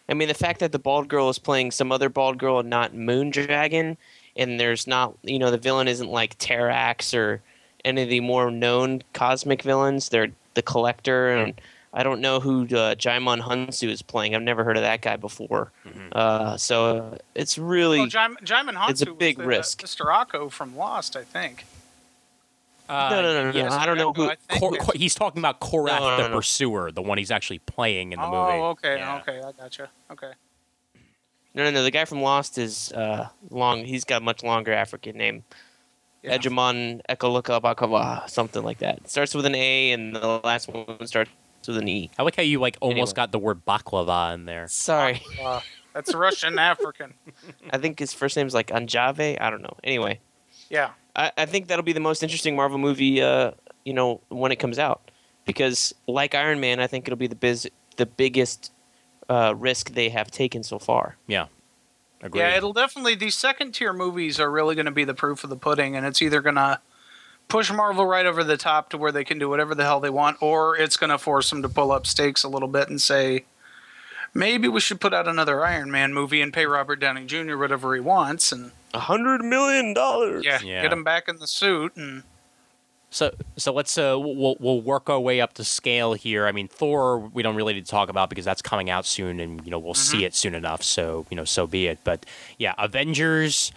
I 0.07 0.13
mean, 0.13 0.29
the 0.29 0.35
fact 0.35 0.61
that 0.61 0.71
the 0.71 0.79
bald 0.79 1.09
girl 1.09 1.31
is 1.31 1.39
playing 1.39 1.71
some 1.71 1.91
other 1.91 2.11
bald 2.11 2.37
girl 2.37 2.59
and 2.59 2.69
not 2.69 2.93
Moondragon, 2.93 3.97
and 4.37 4.61
there's 4.61 4.87
not, 4.87 5.17
you 5.23 5.39
know, 5.39 5.51
the 5.51 5.57
villain 5.57 5.89
isn't 5.89 6.11
like 6.11 6.37
Terrax 6.39 7.17
or 7.17 7.41
any 7.87 8.03
of 8.03 8.11
the 8.11 8.21
more 8.21 8.51
known 8.51 9.03
cosmic 9.15 9.63
villains. 9.63 10.11
They're 10.11 10.29
the 10.53 10.61
Collector, 10.63 11.31
and 11.31 11.59
I 11.95 12.03
don't 12.03 12.21
know 12.21 12.39
who 12.39 12.65
uh, 12.65 12.97
Djimon 12.97 13.41
Hounsou 13.41 13.89
is 13.89 14.03
playing. 14.03 14.35
I've 14.35 14.43
never 14.43 14.63
heard 14.63 14.77
of 14.77 14.83
that 14.83 15.01
guy 15.01 15.17
before. 15.17 15.73
Mhm. 15.87 16.13
Uh, 16.13 16.57
so 16.59 16.99
uh, 16.99 17.19
it's 17.35 17.57
really 17.57 18.07
Jim, 18.09 18.37
Djimon 18.43 18.75
Hounsou 18.75 18.91
It's 18.91 19.03
a 19.03 19.13
big 19.13 19.39
was 19.39 19.45
the, 19.45 19.49
risk. 19.49 19.83
Mr. 19.83 20.07
Eko 20.07 20.51
from 20.51 20.77
Lost, 20.77 21.17
I 21.17 21.25
think. 21.25 21.65
Uh, 22.91 23.09
no, 23.11 23.23
no, 23.23 23.33
no, 23.45 23.51
no, 23.53 23.57
yes. 23.57 23.73
I 23.73 23.87
don't 23.87 23.97
know 23.99 24.13
who. 24.13 24.31
I 24.31 24.37
Cor- 24.59 24.73
Cor- 24.77 24.95
he's 24.97 25.15
talking 25.15 25.39
about 25.41 25.61
Korath 25.61 26.01
No, 26.01 26.17
no, 26.17 26.23
the 26.25 26.29
no. 26.29 26.37
Pursuer, 26.37 26.91
the 26.91 27.03
one 27.03 27.19
he's 27.19 27.31
actually 27.31 27.61
playing 27.61 28.13
in 28.13 28.19
the 28.19 28.25
oh, 28.27 28.31
movie. 28.31 28.59
Oh, 28.59 28.65
okay, 28.71 28.97
Yeah. 28.99 29.19
okay, 29.19 29.39
I 29.41 29.53
gotcha. 29.53 29.91
Okay. 30.11 30.33
No, 31.55 31.65
no, 31.65 31.71
no. 31.71 31.83
The 31.83 31.91
guy 31.91 32.05
from 32.05 32.23
Lost 32.23 32.59
is 32.59 32.93
uh, 32.93 33.29
long. 33.51 33.85
He's 33.85 34.05
got 34.05 34.23
a 34.23 34.25
much 34.25 34.43
longer 34.43 34.73
African 34.73 35.17
name. 35.17 35.45
Yeah. 36.23 36.37
Ejimon 36.37 37.01
Ekoluka 37.09 37.61
Bakawa, 37.63 38.29
something 38.29 38.63
like 38.63 38.79
that. 38.79 38.99
It 38.99 39.09
starts 39.11 39.35
with 39.35 39.47
an 39.47 39.55
A, 39.55 39.93
and 39.93 40.15
the 40.15 40.41
last 40.45 40.69
one 40.69 41.07
starts 41.07 41.31
with 41.67 41.77
an 41.79 41.89
E. 41.89 42.11
I 42.19 42.23
like 42.25 42.37
how 42.37 42.43
you 42.43 42.59
like 42.61 42.77
almost 42.81 42.97
Anyway. 42.99 43.13
got 43.15 43.33
the 43.33 43.39
word 43.39 43.65
baklava 43.65 44.35
in 44.35 44.45
there. 44.45 44.67
Sorry, 44.69 45.23
Uh, 45.43 45.61
that's 45.95 46.15
Russian 46.15 46.59
African. 46.59 47.15
I 47.73 47.79
think 47.79 47.99
his 47.99 48.13
first 48.13 48.37
name's 48.37 48.53
like 48.55 48.67
Anjave. 48.69 49.41
I 49.41 49.49
don't 49.51 49.63
know. 49.63 49.77
Anyway, 49.83 50.21
Yeah. 50.69 50.91
I, 51.17 51.33
I 51.37 51.47
think 51.47 51.69
that'll 51.69 51.85
be 51.85 51.93
the 51.93 52.01
most 52.01 52.23
interesting 52.23 52.57
Marvel 52.57 52.79
movie, 52.79 53.21
uh, 53.23 53.53
you 53.85 53.93
know, 53.93 54.21
when 54.29 54.53
it 54.53 54.57
comes 54.57 54.79
out, 54.79 55.11
because 55.45 55.95
like 56.07 56.35
Iron 56.35 56.61
Man, 56.61 56.81
I 56.81 56.87
think 56.87 57.07
it'll 57.07 57.17
be 57.17 57.27
the 57.27 57.35
biz, 57.35 57.69
the 57.97 58.07
biggest 58.07 58.73
uh, 59.29 59.55
risk 59.57 59.93
they 59.93 60.09
have 60.09 60.31
taken 60.31 60.63
so 60.63 60.79
far. 60.79 61.17
Agreed. 62.23 62.41
Yeah, 62.41 62.57
it'll 62.57 62.75
definitely. 62.75 63.15
These 63.15 63.35
second 63.35 63.73
tier 63.73 63.93
movies 63.93 64.39
are 64.39 64.51
really 64.51 64.75
going 64.75 64.87
to 64.87 64.93
be 64.93 65.05
the 65.05 65.15
proof 65.15 65.43
of 65.43 65.51
the 65.51 65.57
pudding, 65.57 65.97
and 65.97 66.05
it's 66.05 66.21
either 66.21 66.43
going 66.43 66.57
to 66.57 66.81
push 67.49 67.73
Marvel 67.73 68.05
right 68.05 68.27
over 68.27 68.45
the 68.45 68.59
top 68.59 68.91
to 68.91 68.99
where 68.99 69.11
they 69.11 69.25
can 69.25 69.39
do 69.39 69.49
whatever 69.49 69.75
the 69.75 69.85
hell 69.85 70.01
they 70.01 70.11
want, 70.11 70.37
or 70.43 70.77
it's 70.77 70.97
going 70.97 71.11
to 71.11 71.19
force 71.19 71.49
them 71.51 71.63
to 71.63 71.69
pull 71.69 71.91
up 71.91 72.07
stakes 72.07 72.45
a 72.45 72.49
little 72.49 72.69
bit 72.69 72.91
and 72.91 73.01
say, 73.01 73.45
maybe 74.35 74.69
we 74.69 74.81
should 74.81 75.01
put 75.01 75.15
out 75.15 75.27
another 75.27 75.65
Iron 75.65 75.91
Man 75.91 76.13
movie 76.13 76.43
and 76.43 76.53
pay 76.53 76.67
Robert 76.67 77.01
Downey 77.01 77.25
Jr. 77.25 77.57
whatever 77.57 77.95
he 77.95 78.01
wants, 78.01 78.53
and 78.53 78.73
A 78.95 78.99
hundred 78.99 79.45
million 79.45 79.95
dollars. 79.95 80.45
yeah, 80.45 80.61
Yeah. 80.63 80.83
get 80.83 80.93
him 80.93 81.05
back 81.05 81.29
in 81.29 81.37
the 81.37 81.47
suit. 81.47 81.97
And 81.97 82.23
So 83.11 83.33
so 83.57 83.73
let's 83.73 83.97
uh 83.99 84.17
we'll 84.19 84.57
we'll 84.61 84.81
work 84.81 85.09
our 85.11 85.21
way 85.21 85.41
up 85.41 85.55
to 85.55 85.65
scale 85.65 86.15
here. 86.15 86.47
I 86.47 86.53
mean 86.53 86.69
Thor 86.69 87.19
we 87.19 87.43
don't 87.43 87.57
really 87.57 87.75
need 87.75 87.85
to 87.85 87.91
talk 87.91 88.09
about 88.09 88.29
because 88.31 88.45
that's 88.45 88.63
coming 88.63 88.89
out 88.91 89.07
soon 89.07 89.39
and 89.41 89.65
you 89.65 89.71
know 89.71 89.79
we'll 89.79 89.95
see 89.95 90.25
it 90.25 90.35
soon 90.35 90.55
enough. 90.55 90.83
So 90.83 91.27
you 91.31 91.37
know 91.37 91.45
so 91.45 91.67
be 91.67 91.87
it. 91.87 91.99
But 92.05 92.25
yeah, 92.59 92.75
Avengers 92.79 93.73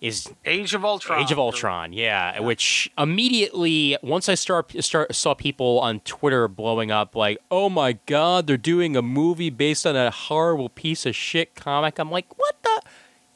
is 0.00 0.30
Age 0.46 0.72
of 0.72 0.82
Ultron. 0.82 1.20
Age 1.22 1.30
of 1.30 1.38
Ultron, 1.38 1.92
yeah, 1.92 2.40
which 2.40 2.90
immediately 2.96 3.98
once 4.02 4.28
I 4.30 4.34
start 4.34 4.72
start 4.82 5.14
saw 5.14 5.34
people 5.34 5.78
on 5.80 6.00
Twitter 6.00 6.48
blowing 6.48 6.90
up 6.90 7.14
like, 7.14 7.38
"Oh 7.50 7.68
my 7.68 7.98
god, 8.06 8.46
they're 8.46 8.56
doing 8.56 8.96
a 8.96 9.02
movie 9.02 9.50
based 9.50 9.86
on 9.86 9.96
a 9.96 10.10
horrible 10.10 10.70
piece 10.70 11.04
of 11.04 11.14
shit 11.14 11.54
comic." 11.54 11.98
I'm 11.98 12.10
like, 12.10 12.26
"What 12.38 12.59
the 12.59 12.59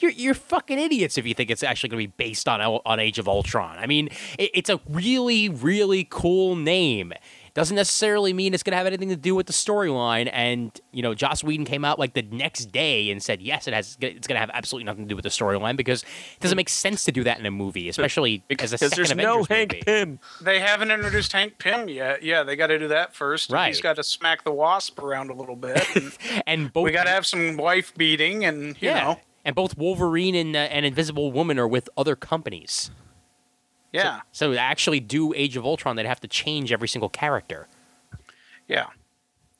you're, 0.04 0.12
you're 0.12 0.34
fucking 0.34 0.78
idiots 0.78 1.16
if 1.16 1.26
you 1.26 1.32
think 1.34 1.50
it's 1.50 1.62
actually 1.62 1.88
going 1.88 2.02
to 2.02 2.08
be 2.08 2.14
based 2.16 2.46
on 2.48 2.60
on 2.60 3.00
Age 3.00 3.18
of 3.18 3.26
Ultron. 3.26 3.78
I 3.78 3.86
mean, 3.86 4.08
it, 4.38 4.50
it's 4.54 4.70
a 4.70 4.78
really, 4.88 5.48
really 5.48 6.06
cool 6.10 6.56
name. 6.56 7.12
Doesn't 7.54 7.76
necessarily 7.76 8.32
mean 8.32 8.52
it's 8.52 8.64
going 8.64 8.72
to 8.72 8.76
have 8.76 8.86
anything 8.88 9.10
to 9.10 9.16
do 9.16 9.36
with 9.36 9.46
the 9.46 9.52
storyline. 9.52 10.28
And 10.32 10.72
you 10.90 11.02
know, 11.02 11.14
Joss 11.14 11.44
Whedon 11.44 11.64
came 11.64 11.84
out 11.84 12.00
like 12.00 12.14
the 12.14 12.22
next 12.22 12.72
day 12.72 13.10
and 13.12 13.22
said, 13.22 13.40
"Yes, 13.40 13.68
it 13.68 13.74
has. 13.74 13.96
It's 14.00 14.26
going 14.26 14.34
to 14.34 14.40
have 14.40 14.50
absolutely 14.52 14.86
nothing 14.86 15.04
to 15.04 15.08
do 15.08 15.14
with 15.14 15.22
the 15.22 15.28
storyline 15.28 15.76
because 15.76 16.02
it 16.02 16.40
doesn't 16.40 16.56
make 16.56 16.68
sense 16.68 17.04
to 17.04 17.12
do 17.12 17.22
that 17.22 17.38
in 17.38 17.46
a 17.46 17.52
movie, 17.52 17.88
especially 17.88 18.34
as 18.34 18.42
a 18.42 18.48
Because 18.48 18.70
second 18.70 18.96
there's 18.96 19.14
no 19.14 19.40
Avengers 19.42 19.48
Hank 19.48 19.72
movie. 19.72 19.82
Pym. 19.84 20.18
They 20.40 20.58
haven't 20.58 20.90
introduced 20.90 21.32
Hank 21.32 21.58
Pym 21.58 21.88
yet. 21.88 22.24
Yeah, 22.24 22.42
they 22.42 22.56
got 22.56 22.66
to 22.68 22.78
do 22.78 22.88
that 22.88 23.14
first. 23.14 23.52
Right. 23.52 23.68
He's 23.68 23.80
got 23.80 23.96
to 23.96 24.02
smack 24.02 24.42
the 24.42 24.52
wasp 24.52 24.98
around 24.98 25.30
a 25.30 25.34
little 25.34 25.56
bit. 25.56 25.86
And 25.94 26.12
And 26.48 26.72
both 26.72 26.84
we 26.84 26.90
got 26.90 27.04
to 27.04 27.10
have 27.10 27.24
some 27.24 27.56
wife 27.56 27.94
beating, 27.96 28.44
and 28.44 28.68
you 28.82 28.88
yeah, 28.88 29.00
know, 29.04 29.20
and 29.44 29.54
both 29.54 29.76
Wolverine 29.76 30.34
and 30.34 30.54
uh, 30.56 30.60
and 30.60 30.84
Invisible 30.86 31.30
Woman 31.32 31.58
are 31.58 31.68
with 31.68 31.88
other 31.96 32.16
companies. 32.16 32.90
yeah, 33.92 34.20
So 34.32 34.52
to 34.52 34.58
actually 34.58 35.00
do 35.00 35.32
Age 35.34 35.56
of 35.56 35.64
Ultron, 35.64 35.96
they'd 35.96 36.06
have 36.06 36.20
to 36.20 36.28
change 36.28 36.72
every 36.72 36.88
single 36.88 37.08
character. 37.08 37.68
yeah. 38.68 38.86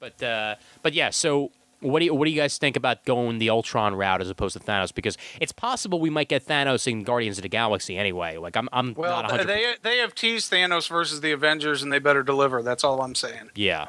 But 0.01 0.23
uh, 0.23 0.57
but 0.83 0.93
yeah, 0.93 1.11
so 1.11 1.51
what 1.81 2.01
do 2.01 2.05
you 2.07 2.15
what 2.15 2.25
do 2.27 2.31
you 2.31 2.37
guys 2.41 2.59
think 2.59 2.77
about 2.77 3.05
going 3.07 3.39
the 3.39 3.49
Ultron 3.51 3.95
route 3.95 4.21
as 4.21 4.29
opposed 4.29 4.53
to 4.55 4.61
Thanos? 4.63 4.95
Because 4.95 5.17
it's 5.41 5.53
possible 5.53 5.99
we 6.01 6.11
might 6.11 6.29
get 6.29 6.47
Thanos 6.47 6.87
in 6.91 7.05
Guardians 7.05 7.39
of 7.39 7.43
the 7.43 7.49
Galaxy 7.49 7.97
anyway. 7.97 8.37
Like 8.37 8.57
I'm 8.57 8.69
I'm 8.73 8.93
Well, 8.95 9.11
not 9.23 9.31
th- 9.31 9.47
100 9.47 9.47
they 9.47 9.75
they 9.83 9.99
have 9.99 10.15
teased 10.15 10.53
Thanos 10.53 10.89
versus 10.91 11.21
the 11.23 11.33
Avengers, 11.33 11.83
and 11.83 11.91
they 11.93 11.99
better 11.99 12.23
deliver. 12.23 12.63
That's 12.63 12.85
all 12.85 13.01
I'm 13.03 13.15
saying. 13.15 13.51
Yeah. 13.55 13.87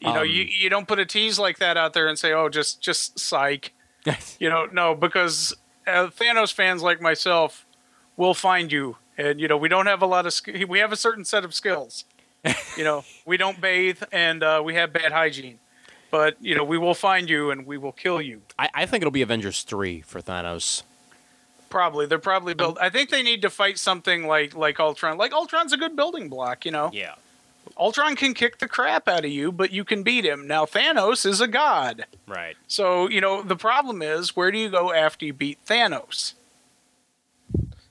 You 0.00 0.12
know, 0.12 0.20
Um, 0.20 0.26
you 0.28 0.42
you 0.44 0.68
don't 0.70 0.86
put 0.86 1.00
a 1.00 1.06
tease 1.06 1.40
like 1.40 1.58
that 1.58 1.76
out 1.76 1.92
there 1.94 2.06
and 2.06 2.16
say, 2.16 2.32
"Oh, 2.32 2.48
just 2.48 2.80
just 2.80 3.18
psych." 3.18 3.72
You 4.38 4.48
know, 4.48 4.66
no, 4.66 4.94
because 4.94 5.54
uh, 5.86 6.08
Thanos 6.08 6.52
fans 6.52 6.82
like 6.82 7.00
myself 7.00 7.66
will 8.16 8.34
find 8.34 8.70
you, 8.72 8.96
and 9.16 9.40
you 9.40 9.48
know, 9.48 9.56
we 9.56 9.68
don't 9.68 9.86
have 9.86 10.02
a 10.02 10.06
lot 10.06 10.26
of 10.26 10.32
sk- 10.32 10.66
we 10.68 10.78
have 10.78 10.92
a 10.92 10.96
certain 10.96 11.24
set 11.24 11.44
of 11.44 11.54
skills. 11.54 12.04
you 12.76 12.84
know, 12.84 13.04
we 13.26 13.36
don't 13.36 13.60
bathe, 13.60 14.02
and 14.12 14.42
uh, 14.42 14.62
we 14.64 14.74
have 14.74 14.92
bad 14.92 15.12
hygiene. 15.12 15.58
But 16.10 16.36
you 16.40 16.54
know, 16.54 16.64
we 16.64 16.78
will 16.78 16.94
find 16.94 17.28
you, 17.28 17.50
and 17.50 17.66
we 17.66 17.76
will 17.78 17.92
kill 17.92 18.20
you. 18.20 18.42
I, 18.58 18.70
I 18.74 18.86
think 18.86 19.02
it'll 19.02 19.10
be 19.10 19.22
Avengers 19.22 19.62
three 19.62 20.00
for 20.02 20.20
Thanos. 20.20 20.82
Probably, 21.68 22.06
they're 22.06 22.18
probably 22.18 22.54
built. 22.54 22.78
I 22.80 22.88
think 22.88 23.10
they 23.10 23.22
need 23.22 23.42
to 23.42 23.50
fight 23.50 23.78
something 23.78 24.26
like 24.26 24.54
like 24.56 24.80
Ultron. 24.80 25.18
Like 25.18 25.32
Ultron's 25.32 25.72
a 25.72 25.76
good 25.76 25.96
building 25.96 26.28
block. 26.30 26.64
You 26.64 26.70
know, 26.70 26.90
Yeah. 26.94 27.14
Ultron 27.78 28.16
can 28.16 28.34
kick 28.34 28.58
the 28.58 28.68
crap 28.68 29.06
out 29.06 29.24
of 29.24 29.30
you, 29.30 29.52
but 29.52 29.70
you 29.70 29.84
can 29.84 30.02
beat 30.02 30.24
him. 30.24 30.46
Now 30.46 30.64
Thanos 30.64 31.24
is 31.24 31.40
a 31.40 31.46
god. 31.46 32.06
Right. 32.26 32.56
So, 32.66 33.08
you 33.08 33.20
know, 33.20 33.42
the 33.42 33.56
problem 33.56 34.02
is 34.02 34.34
where 34.34 34.50
do 34.50 34.58
you 34.58 34.68
go 34.68 34.92
after 34.92 35.24
you 35.24 35.32
beat 35.32 35.64
Thanos? 35.64 36.34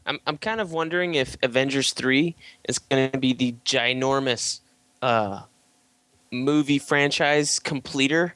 I'm 0.06 0.20
I'm 0.26 0.38
kind 0.38 0.62
of 0.62 0.72
wondering 0.72 1.16
if 1.16 1.38
Avengers 1.44 1.94
three 1.94 2.36
is 2.68 2.80
going 2.80 3.12
to 3.12 3.18
be 3.18 3.34
the 3.34 3.56
ginormous 3.66 4.62
uh, 5.02 5.44
movie 6.32 6.80
franchise 6.80 7.60
completer, 7.60 8.36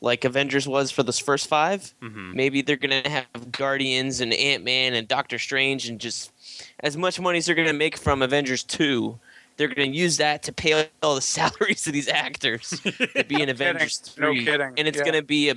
like 0.00 0.24
Avengers 0.24 0.68
was 0.68 0.90
for 0.90 1.02
those 1.02 1.18
first 1.18 1.46
5 1.46 1.94
hmm 2.02 2.32
Maybe 2.34 2.62
they're 2.62 2.76
going 2.76 3.02
to 3.02 3.08
have 3.08 3.52
Guardians 3.52 4.20
and 4.20 4.32
Ant 4.34 4.64
Man 4.64 4.94
and 4.94 5.08
Doctor 5.08 5.38
Strange 5.38 5.88
and 5.88 6.00
just 6.00 6.32
as 6.80 6.96
much 6.96 7.18
money 7.20 7.38
as 7.38 7.46
they're 7.46 7.54
going 7.54 7.68
to 7.68 7.72
make 7.74 7.96
from 7.96 8.22
Avengers 8.22 8.62
two, 8.62 9.18
they're 9.56 9.68
going 9.68 9.92
to 9.92 9.96
use 9.96 10.16
that 10.18 10.42
to 10.44 10.52
pay 10.52 10.88
all 11.02 11.14
the 11.14 11.20
salaries 11.38 11.86
of 11.86 11.92
these 11.92 12.08
actors 12.08 12.70
to 13.14 13.24
be 13.28 13.40
in 13.40 13.48
Avengers 13.50 14.14
No 14.18 14.32
3. 14.32 14.44
kidding. 14.44 14.72
And 14.76 14.88
it's 14.88 14.98
Yeah. 14.98 15.04
going 15.04 15.14
to 15.14 15.22
be 15.22 15.50
a 15.50 15.56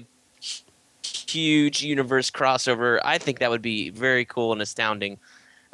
huge 1.04 1.82
universe 1.84 2.30
crossover. 2.32 3.00
I 3.04 3.18
think 3.18 3.40
that 3.40 3.50
would 3.50 3.62
be 3.62 3.90
very 3.90 4.26
cool 4.26 4.52
and 4.52 4.62
astounding. 4.62 5.18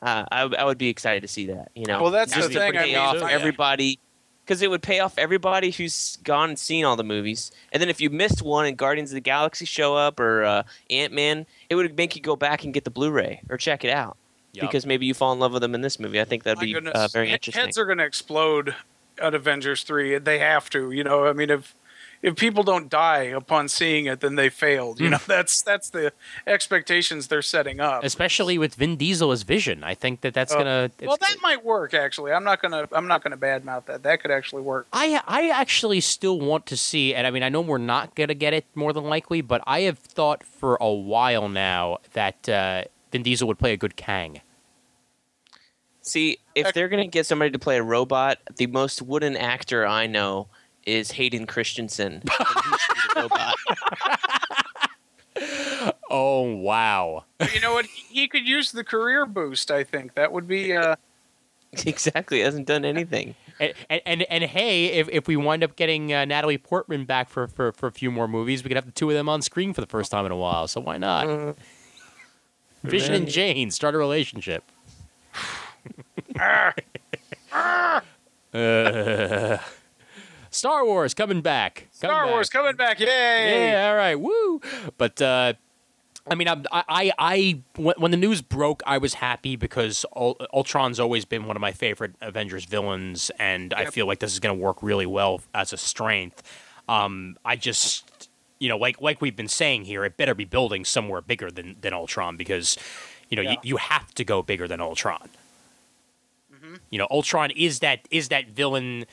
Uh, 0.02 0.26
I, 0.32 0.42
I 0.44 0.64
would 0.66 0.78
be 0.78 0.90
excited 0.90 1.22
to 1.22 1.28
see 1.28 1.48
that. 1.48 1.72
You 1.76 1.86
know, 1.86 2.02
Well, 2.02 2.12
that's 2.12 2.34
Just 2.34 2.50
the 2.50 2.54
to 2.56 2.60
thing, 2.60 2.78
I 2.78 2.82
Pay 2.82 2.88
mean, 2.88 2.96
off 2.98 3.22
I- 3.22 3.32
everybody 3.32 4.00
because 4.46 4.62
it 4.62 4.70
would 4.70 4.82
pay 4.82 5.00
off 5.00 5.18
everybody 5.18 5.72
who's 5.72 6.18
gone 6.26 6.50
and 6.50 6.60
seen 6.60 6.84
all 6.84 6.98
the 6.98 7.04
movies. 7.04 7.50
And 7.72 7.82
then 7.82 7.88
if 7.88 8.02
you 8.02 8.10
missed 8.10 8.42
one 8.42 8.66
and 8.66 8.76
Guardians 8.78 9.12
of 9.12 9.16
the 9.16 9.22
Galaxy 9.22 9.64
show 9.64 9.96
up 9.96 10.20
or 10.20 10.44
uh, 10.44 10.64
Ant 10.90 11.14
Man, 11.14 11.46
it 11.70 11.76
would 11.76 11.96
make 11.96 12.14
you 12.18 12.22
go 12.22 12.36
back 12.36 12.66
and 12.66 12.74
get 12.74 12.84
the 12.84 12.92
Blu-ray 12.92 13.42
or 13.50 13.56
check 13.56 13.86
it 13.86 13.90
out 13.90 14.18
Yup. 14.54 14.70
because 14.70 14.86
maybe 14.86 15.06
you 15.06 15.14
fall 15.14 15.34
in 15.34 15.39
love 15.39 15.51
with 15.54 15.62
them 15.62 15.74
in 15.76 15.82
this 15.82 15.99
movie. 15.99 16.22
I 16.22 16.26
think 16.26 16.43
that'd 16.43 16.58
My 16.60 16.64
be 16.66 16.76
uh, 16.89 17.08
very 17.10 17.28
He- 17.28 17.34
interesting. 17.34 17.64
Heads 17.64 17.78
are 17.78 17.86
going 17.86 17.97
to 17.97 18.06
explode 18.06 18.76
at 19.20 19.34
Avengers 19.34 19.84
three. 19.84 20.18
They 20.18 20.39
have 20.39 20.70
to. 20.72 20.91
You 20.91 21.04
know, 21.04 21.26
I 21.28 21.34
mean, 21.34 21.49
if 21.49 21.76
if 22.22 22.38
people 22.38 22.64
don't 22.64 22.88
die 22.89 23.24
upon 23.24 23.68
seeing 23.68 24.06
it, 24.06 24.22
then 24.22 24.36
they 24.36 24.47
failed. 24.49 24.97
Hmm. 24.99 25.04
You 25.06 25.10
know, 25.12 25.20
that's 25.28 25.62
that's 25.62 25.89
the 25.89 26.14
expectations 26.47 27.28
they're 27.28 27.41
setting 27.41 27.80
up. 27.80 28.04
especially 28.04 28.58
with 28.58 28.76
Vin 28.76 28.95
Diesel 28.95 29.32
as 29.32 29.43
Vision. 29.43 29.84
I 29.84 29.93
think 29.95 30.22
that 30.22 30.34
that's 30.34 30.54
Oh. 30.54 30.58
gonna. 30.60 30.84
it's- 30.97 31.08
well, 31.08 31.18
that 31.18 31.38
might 31.41 31.66
work. 31.66 31.93
Actually, 31.93 32.32
I'm 32.32 32.43
not 32.43 32.62
gonna 32.62 32.88
I'm 32.91 33.08
not 33.08 33.24
gonna 33.24 33.38
badmouth 33.38 33.86
that. 33.86 34.04
That 34.04 34.22
could 34.22 34.32
actually 34.32 34.62
work. 34.62 34.88
I 34.93 35.22
I 35.28 35.49
actually 35.49 35.99
still 36.01 36.39
want 36.39 36.66
to 36.68 36.78
see, 36.78 37.14
and 37.16 37.26
I 37.28 37.32
mean 37.32 37.43
I 37.43 37.49
know 37.49 37.62
we're 37.62 37.78
not 37.80 38.16
gonna 38.16 38.34
get 38.36 38.54
it 38.54 38.66
more 38.76 38.93
than 38.93 39.04
likely, 39.06 39.41
but 39.41 39.62
I 39.66 39.82
have 39.82 39.97
thought 39.99 40.43
for 40.43 40.78
a 40.80 40.91
while 40.91 41.49
now 41.49 41.97
that 42.14 42.47
uh, 42.47 42.84
Vin 43.14 43.24
Diesel 43.24 43.47
would 43.47 43.59
play 43.59 43.74
a 43.74 43.78
good 43.78 43.95
Kang. 43.95 44.41
See, 46.01 46.39
if 46.55 46.74
they're 46.74 46.89
going 46.89 47.03
to 47.03 47.09
get 47.09 47.26
somebody 47.26 47.51
to 47.51 47.59
play 47.59 47.78
a 47.78 47.84
robot, 47.84 48.39
the 48.57 48.68
most 48.68 49.01
wooden 49.01 49.38
actor 49.38 49.88
I 49.88 50.07
know 50.07 50.49
is 50.86 51.11
Hayden 51.11 51.45
Christensen. 51.47 52.24
And 52.39 52.47
he 52.47 52.78
should 52.78 52.95
be 52.95 53.01
the 53.14 53.22
robot. 53.22 53.55
Oh 56.16 56.43
wow! 56.43 57.26
you 57.53 57.59
know 57.59 57.74
what? 57.74 57.88
He 57.88 58.28
could 58.28 58.47
use 58.47 58.72
the 58.72 58.84
career 58.84 59.26
boost. 59.26 59.72
I 59.72 59.84
think 59.84 60.14
that 60.14 60.32
would 60.32 60.47
be. 60.47 60.72
Uh, 60.72 60.95
exactly, 61.86 62.41
hasn't 62.41 62.68
done 62.68 62.86
anything. 62.86 63.34
And 63.59 63.74
and, 63.89 64.01
and, 64.05 64.22
and 64.30 64.43
hey, 64.43 64.86
if, 64.86 65.09
if 65.09 65.28
we 65.28 65.36
wind 65.36 65.64
up 65.64 65.76
getting 65.76 66.14
uh, 66.14 66.26
Natalie 66.26 66.59
Portman 66.59 67.05
back 67.05 67.30
for, 67.30 67.47
for, 67.47 67.72
for 67.72 67.88
a 67.88 67.91
few 67.91 68.11
more 68.11 68.28
movies, 68.28 68.64
we 68.64 68.68
could 68.68 68.78
have 68.78 68.86
the 68.86 68.91
two 68.91 69.09
of 69.09 69.16
them 69.16 69.28
on 69.28 69.41
screen 69.41 69.74
for 69.74 69.82
the 69.82 69.88
first 69.88 70.11
time 70.11 70.26
in 70.28 70.32
a 70.32 70.38
while. 70.38 70.68
So 70.68 70.80
why 70.82 70.99
not? 70.99 71.55
Vision 72.84 73.14
and 73.14 73.28
Jane 73.28 73.72
start 73.72 73.96
a 73.96 73.98
relationship. 73.98 74.64
Uh, 78.54 79.58
Star 80.52 80.86
Wars 80.86 81.14
coming 81.14 81.42
back. 81.42 81.76
Coming 81.76 81.90
Star 81.92 82.26
back. 82.26 82.32
Wars 82.34 82.50
coming 82.50 82.76
back! 82.76 83.00
Yay! 83.00 83.72
Yeah, 83.72 83.90
all 83.90 83.96
right, 83.96 84.16
woo. 84.20 84.62
But 84.98 85.20
uh, 85.22 85.54
I 86.30 86.36
mean, 86.36 86.48
I, 86.48 86.62
I, 86.72 87.12
I, 87.18 87.62
when, 87.76 87.96
when 87.98 88.12
the 88.12 88.18
news 88.18 88.42
broke, 88.42 88.84
I 88.86 88.98
was 89.00 89.16
happy 89.16 89.56
because 89.56 90.06
Ultron's 90.16 91.00
always 91.00 91.26
been 91.26 91.46
one 91.48 91.58
of 91.58 91.62
my 91.62 91.72
favorite 91.72 92.14
Avengers 92.22 92.66
villains, 92.66 93.32
and 93.40 93.74
I 93.74 93.86
feel 93.86 94.06
like 94.06 94.20
this 94.20 94.32
is 94.32 94.40
going 94.40 94.56
to 94.56 94.64
work 94.64 94.84
really 94.84 95.08
well 95.08 95.42
as 95.54 95.74
a 95.74 95.78
strength. 95.78 96.44
Um, 96.88 97.38
I 97.44 97.56
just, 97.56 98.12
you 98.64 98.70
know, 98.70 98.78
like 98.78 99.01
like 99.01 99.20
we've 99.22 99.36
been 99.36 99.47
saying 99.61 99.84
here, 99.86 100.05
it 100.05 100.16
better 100.18 100.34
be 100.34 100.45
building 100.45 100.86
somewhere 100.86 101.22
bigger 101.22 101.49
than 101.51 101.76
than 101.82 101.93
Ultron 101.93 102.38
because, 102.38 102.78
you 103.30 103.36
know, 103.36 103.41
Yeah. 103.43 103.51
you, 103.51 103.57
you 103.72 103.78
have 103.78 104.07
to 104.16 104.24
go 104.24 104.41
bigger 104.41 104.68
than 104.68 104.80
Ultron. 104.82 105.30
You 106.89 106.97
know, 106.97 107.07
Ultron 107.11 107.51
is 107.51 107.80
that 107.80 108.07
is 108.09 108.30
that 108.30 108.47
villain 108.47 109.05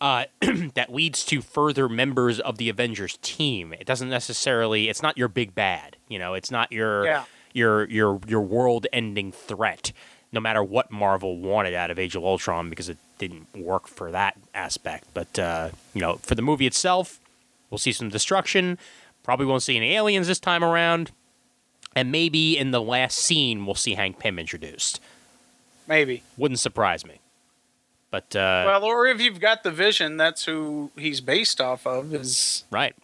uh, 0.00 0.24
that 0.74 0.92
leads 0.94 1.24
to 1.26 1.42
further 1.42 1.88
members 1.88 2.38
of 2.40 2.58
the 2.58 2.68
Avengers 2.68 3.18
team. 3.22 3.72
It 3.72 3.86
doesn't 3.86 4.08
necessarily. 4.08 4.88
It's 4.88 5.02
not 5.02 5.18
your 5.18 5.28
big 5.28 5.54
bad. 5.54 5.96
You 6.08 6.18
know, 6.18 6.34
it's 6.34 6.50
not 6.50 6.70
your 6.70 7.04
Yeah. 7.04 7.24
your 7.52 7.88
your 7.90 8.20
your 8.28 8.40
world-ending 8.40 9.32
threat. 9.32 9.92
No 10.30 10.40
matter 10.40 10.62
what 10.64 10.90
Marvel 10.90 11.36
wanted 11.38 11.74
out 11.74 11.90
of 11.90 11.98
Age 11.98 12.14
of 12.16 12.24
Ultron, 12.24 12.70
because 12.70 12.88
it 12.88 12.96
didn't 13.18 13.48
work 13.54 13.86
for 13.88 14.10
that 14.12 14.36
aspect. 14.54 15.04
But 15.12 15.38
uh, 15.38 15.70
you 15.94 16.00
know, 16.00 16.16
for 16.22 16.34
the 16.36 16.42
movie 16.42 16.66
itself, 16.66 17.18
we'll 17.72 17.78
see 17.78 17.90
some 17.90 18.10
destruction. 18.10 18.78
Probably 19.24 19.46
won't 19.46 19.62
see 19.62 19.76
any 19.76 19.94
aliens 19.94 20.28
this 20.28 20.38
time 20.38 20.62
around. 20.62 21.10
And 21.96 22.12
maybe 22.12 22.56
in 22.56 22.70
the 22.70 22.80
last 22.80 23.18
scene, 23.18 23.66
we'll 23.66 23.74
see 23.74 23.94
Hank 23.94 24.18
Pym 24.18 24.38
introduced. 24.38 25.00
Maybe. 25.88 26.22
Wouldn't 26.36 26.60
surprise 26.60 27.04
me. 27.04 27.18
But 28.10 28.36
uh, 28.36 28.64
Well, 28.66 28.84
or 28.84 29.06
if 29.06 29.20
you've 29.20 29.40
got 29.40 29.62
the 29.62 29.70
Vision, 29.70 30.18
that's 30.18 30.44
who 30.44 30.90
he's 30.96 31.20
based 31.20 31.60
off 31.60 31.86
of. 31.86 32.14
Is 32.14 32.64
right. 32.70 32.94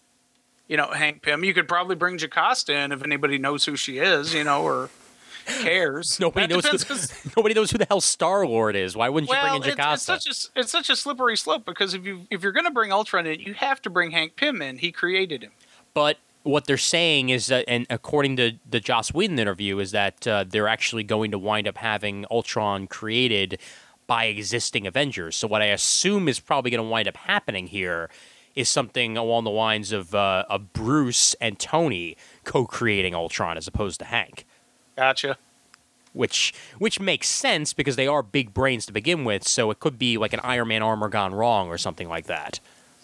you 0.69 0.77
know 0.77 0.89
Hank 0.89 1.23
Pym? 1.23 1.45
You 1.45 1.55
could 1.55 1.67
probably 1.67 1.97
bring 1.97 2.19
Jocasta 2.19 2.75
in 2.75 2.93
if 2.93 3.03
anybody 3.03 3.39
knows 3.39 3.65
who 3.65 3.75
she 3.75 3.99
is. 3.99 4.35
You 4.35 4.45
know, 4.45 4.63
or 4.63 4.91
cares. 5.49 6.21
Nobody 6.21 6.47
That 6.47 6.65
knows. 6.65 7.11
Who, 7.11 7.31
nobody 7.37 7.55
knows 7.55 7.71
who 7.71 7.79
the 7.79 7.87
hell 7.87 8.01
Star 8.01 8.47
Lord 8.47 8.77
is. 8.77 8.97
Why 8.97 9.09
wouldn't 9.09 9.31
you 9.31 9.37
well, 9.37 9.59
bring 9.59 9.73
in 9.73 9.79
it's, 9.79 10.09
it's 10.09 10.25
such 10.25 10.27
a 10.27 10.61
it's 10.61 10.71
such 10.71 10.91
a 10.91 10.97
slippery 10.97 11.37
slope 11.37 11.65
because 11.65 11.95
if 11.95 12.05
you 12.05 12.27
if 12.31 12.43
you're 12.43 12.53
going 12.53 12.67
to 12.67 12.71
bring 12.71 12.93
Ultron 12.93 13.27
in, 13.27 13.41
you 13.41 13.55
have 13.55 13.83
to 13.83 13.91
bring 13.91 14.11
Hank 14.13 14.37
Pym 14.37 14.63
in. 14.63 14.79
He 14.79 14.93
created 14.93 15.43
him. 15.43 15.53
but 15.95 16.19
what 16.45 16.67
they're 16.67 16.79
saying 16.79 17.29
is 17.29 17.49
that, 17.49 17.65
and 17.69 17.87
according 17.91 18.37
to 18.37 18.53
the 18.69 18.81
Joss 18.81 19.13
Whedon 19.13 19.39
interview, 19.39 19.79
is 19.81 19.91
that 19.91 20.27
uh, 20.27 20.45
they're 20.49 20.69
actually 20.69 21.03
going 21.03 21.31
to 21.33 21.39
wind 21.39 21.69
up 21.69 21.77
having 21.77 22.25
Ultron 22.31 22.87
created 22.87 23.59
by 24.07 24.25
existing 24.25 24.87
Avengers. 24.87 25.37
So 25.37 25.47
what 25.47 25.61
I 25.61 25.67
assume 25.67 26.29
is 26.29 26.41
probably 26.41 26.71
going 26.71 26.83
to 26.83 26.89
wind 26.89 27.07
up 27.07 27.19
happening 27.19 27.67
here 27.67 28.09
is 28.55 28.69
something 28.69 29.17
along 29.17 29.45
the 29.45 29.51
lines 29.51 29.93
of 29.93 30.15
uh, 30.15 30.45
of 30.49 30.73
Bruce 30.73 31.35
and 31.35 31.59
Tony 31.59 32.17
co-creating 32.45 33.15
Ultron 33.15 33.57
as 33.57 33.69
opposed 33.69 34.01
to 34.01 34.07
Hank. 34.07 34.47
Gotcha. 34.99 35.39
which 36.13 36.53
which 36.79 36.99
makes 37.01 37.29
sense 37.29 37.73
because 37.73 37.97
they 37.97 38.07
are 38.09 38.23
big 38.23 38.53
brains 38.53 38.85
to 38.87 38.93
begin 38.93 39.25
with. 39.25 39.47
So 39.47 39.71
it 39.71 39.79
could 39.81 39.99
be 39.99 40.19
like 40.19 40.33
an 40.33 40.41
Iron 40.43 40.69
Man 40.69 40.83
armor 40.83 41.09
gone 41.09 41.35
wrong 41.35 41.69
or 41.69 41.79
something 41.79 42.09
like 42.09 42.27
that. 42.27 42.59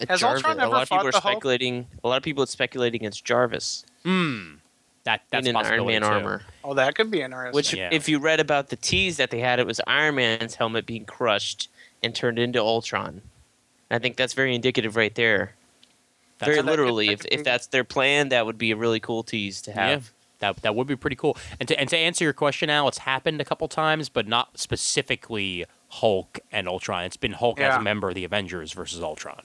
Has 0.09 0.21
Ultron 0.21 0.59
a 0.59 0.67
lot 0.67 0.83
of 0.83 0.89
people 0.89 1.07
are 1.07 1.11
the 1.11 1.19
Hulk? 1.21 1.33
speculating. 1.35 1.87
A 2.03 2.07
lot 2.09 2.17
of 2.17 2.23
people 2.23 2.43
are 2.43 2.47
speculating 2.47 3.03
it's 3.03 3.19
Jarvis 3.21 3.85
Hmm. 4.03 4.55
That 5.05 5.21
that's 5.29 5.47
in 5.47 5.55
an 5.55 5.65
Iron 5.65 5.85
Man 5.85 6.01
too. 6.01 6.07
armor. 6.07 6.41
Oh, 6.63 6.73
that 6.73 6.95
could 6.95 7.09
be 7.11 7.21
interesting. 7.21 7.53
Which, 7.55 7.73
Yeah. 7.73 7.89
if 7.91 8.09
you 8.09 8.17
read 8.19 8.39
about 8.39 8.69
the 8.69 8.75
tease 8.75 9.17
that 9.17 9.29
they 9.29 9.39
had, 9.39 9.59
it 9.59 9.67
was 9.67 9.79
Iron 9.87 10.15
Man's 10.15 10.55
helmet 10.55 10.85
being 10.87 11.05
crushed 11.05 11.69
and 12.03 12.13
turned 12.15 12.39
into 12.39 12.59
Ultron. 12.59 13.21
I 13.91 13.99
think 13.99 14.17
that's 14.17 14.33
very 14.33 14.53
indicative 14.55 14.95
right 14.95 15.13
there. 15.13 15.53
That's- 16.39 16.55
very 16.57 16.67
literally, 16.67 17.09
if, 17.09 17.23
if 17.31 17.43
that's 17.43 17.67
their 17.67 17.83
plan, 17.83 18.29
that 18.29 18.45
would 18.47 18.57
be 18.57 18.71
a 18.71 18.75
really 18.75 18.99
cool 18.99 19.21
tease 19.23 19.61
to 19.61 19.71
Yeah, 19.71 19.87
have. 19.89 20.11
That 20.39 20.57
that 20.57 20.75
would 20.75 20.87
be 20.87 20.95
pretty 20.95 21.15
cool. 21.15 21.37
And 21.59 21.67
to 21.69 21.79
and 21.79 21.89
to 21.89 21.97
answer 21.97 22.23
your 22.23 22.33
question, 22.33 22.69
Al, 22.69 22.87
it's 22.87 22.99
happened 22.99 23.41
a 23.41 23.45
couple 23.45 23.67
times, 23.67 24.09
but 24.09 24.27
not 24.27 24.57
specifically 24.59 25.65
Hulk 25.89 26.39
and 26.51 26.67
Ultron. 26.67 27.03
It's 27.05 27.17
been 27.17 27.33
Hulk 27.33 27.59
as 27.59 27.75
a 27.75 27.81
member 27.81 28.09
of 28.09 28.15
the 28.15 28.23
Avengers 28.23 28.71
versus 28.73 29.01
Ultron. 29.01 29.41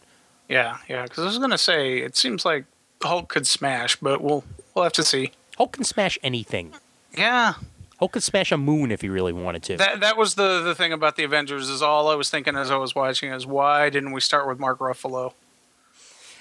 yeah, 0.48 0.78
yeah. 0.88 1.02
Because 1.04 1.20
I 1.24 1.26
was 1.26 1.38
going 1.38 1.50
to 1.50 1.58
say 1.58 1.98
it 1.98 2.16
seems 2.16 2.44
like 2.44 2.64
Hulk 3.02 3.28
could 3.28 3.46
smash, 3.46 3.96
but 3.96 4.20
we'll 4.20 4.44
we'll 4.74 4.84
have 4.84 4.92
to 4.94 5.04
see. 5.04 5.32
Hulk 5.56 5.72
can 5.72 5.84
smash 5.84 6.18
anything. 6.22 6.74
Yeah, 7.16 7.54
Hulk 7.98 8.12
could 8.12 8.22
smash 8.22 8.50
a 8.52 8.56
moon 8.56 8.90
if 8.90 9.00
he 9.02 9.08
really 9.08 9.32
wanted 9.32 9.62
to. 9.64 9.76
that 9.76 10.00
that 10.00 10.16
was 10.16 10.34
the 10.34 10.60
the 10.62 10.74
thing 10.74 10.92
about 10.92 11.16
the 11.16 11.24
Avengers 11.24 11.68
is 11.68 11.82
all 11.82 12.08
I 12.08 12.14
was 12.14 12.30
thinking 12.30 12.56
as 12.56 12.70
I 12.70 12.76
was 12.76 12.94
watching 12.94 13.32
is 13.32 13.46
why 13.46 13.90
didn't 13.90 14.12
we 14.12 14.20
start 14.20 14.48
with 14.48 14.58
Mark 14.58 14.78
Ruffalo 14.78 15.34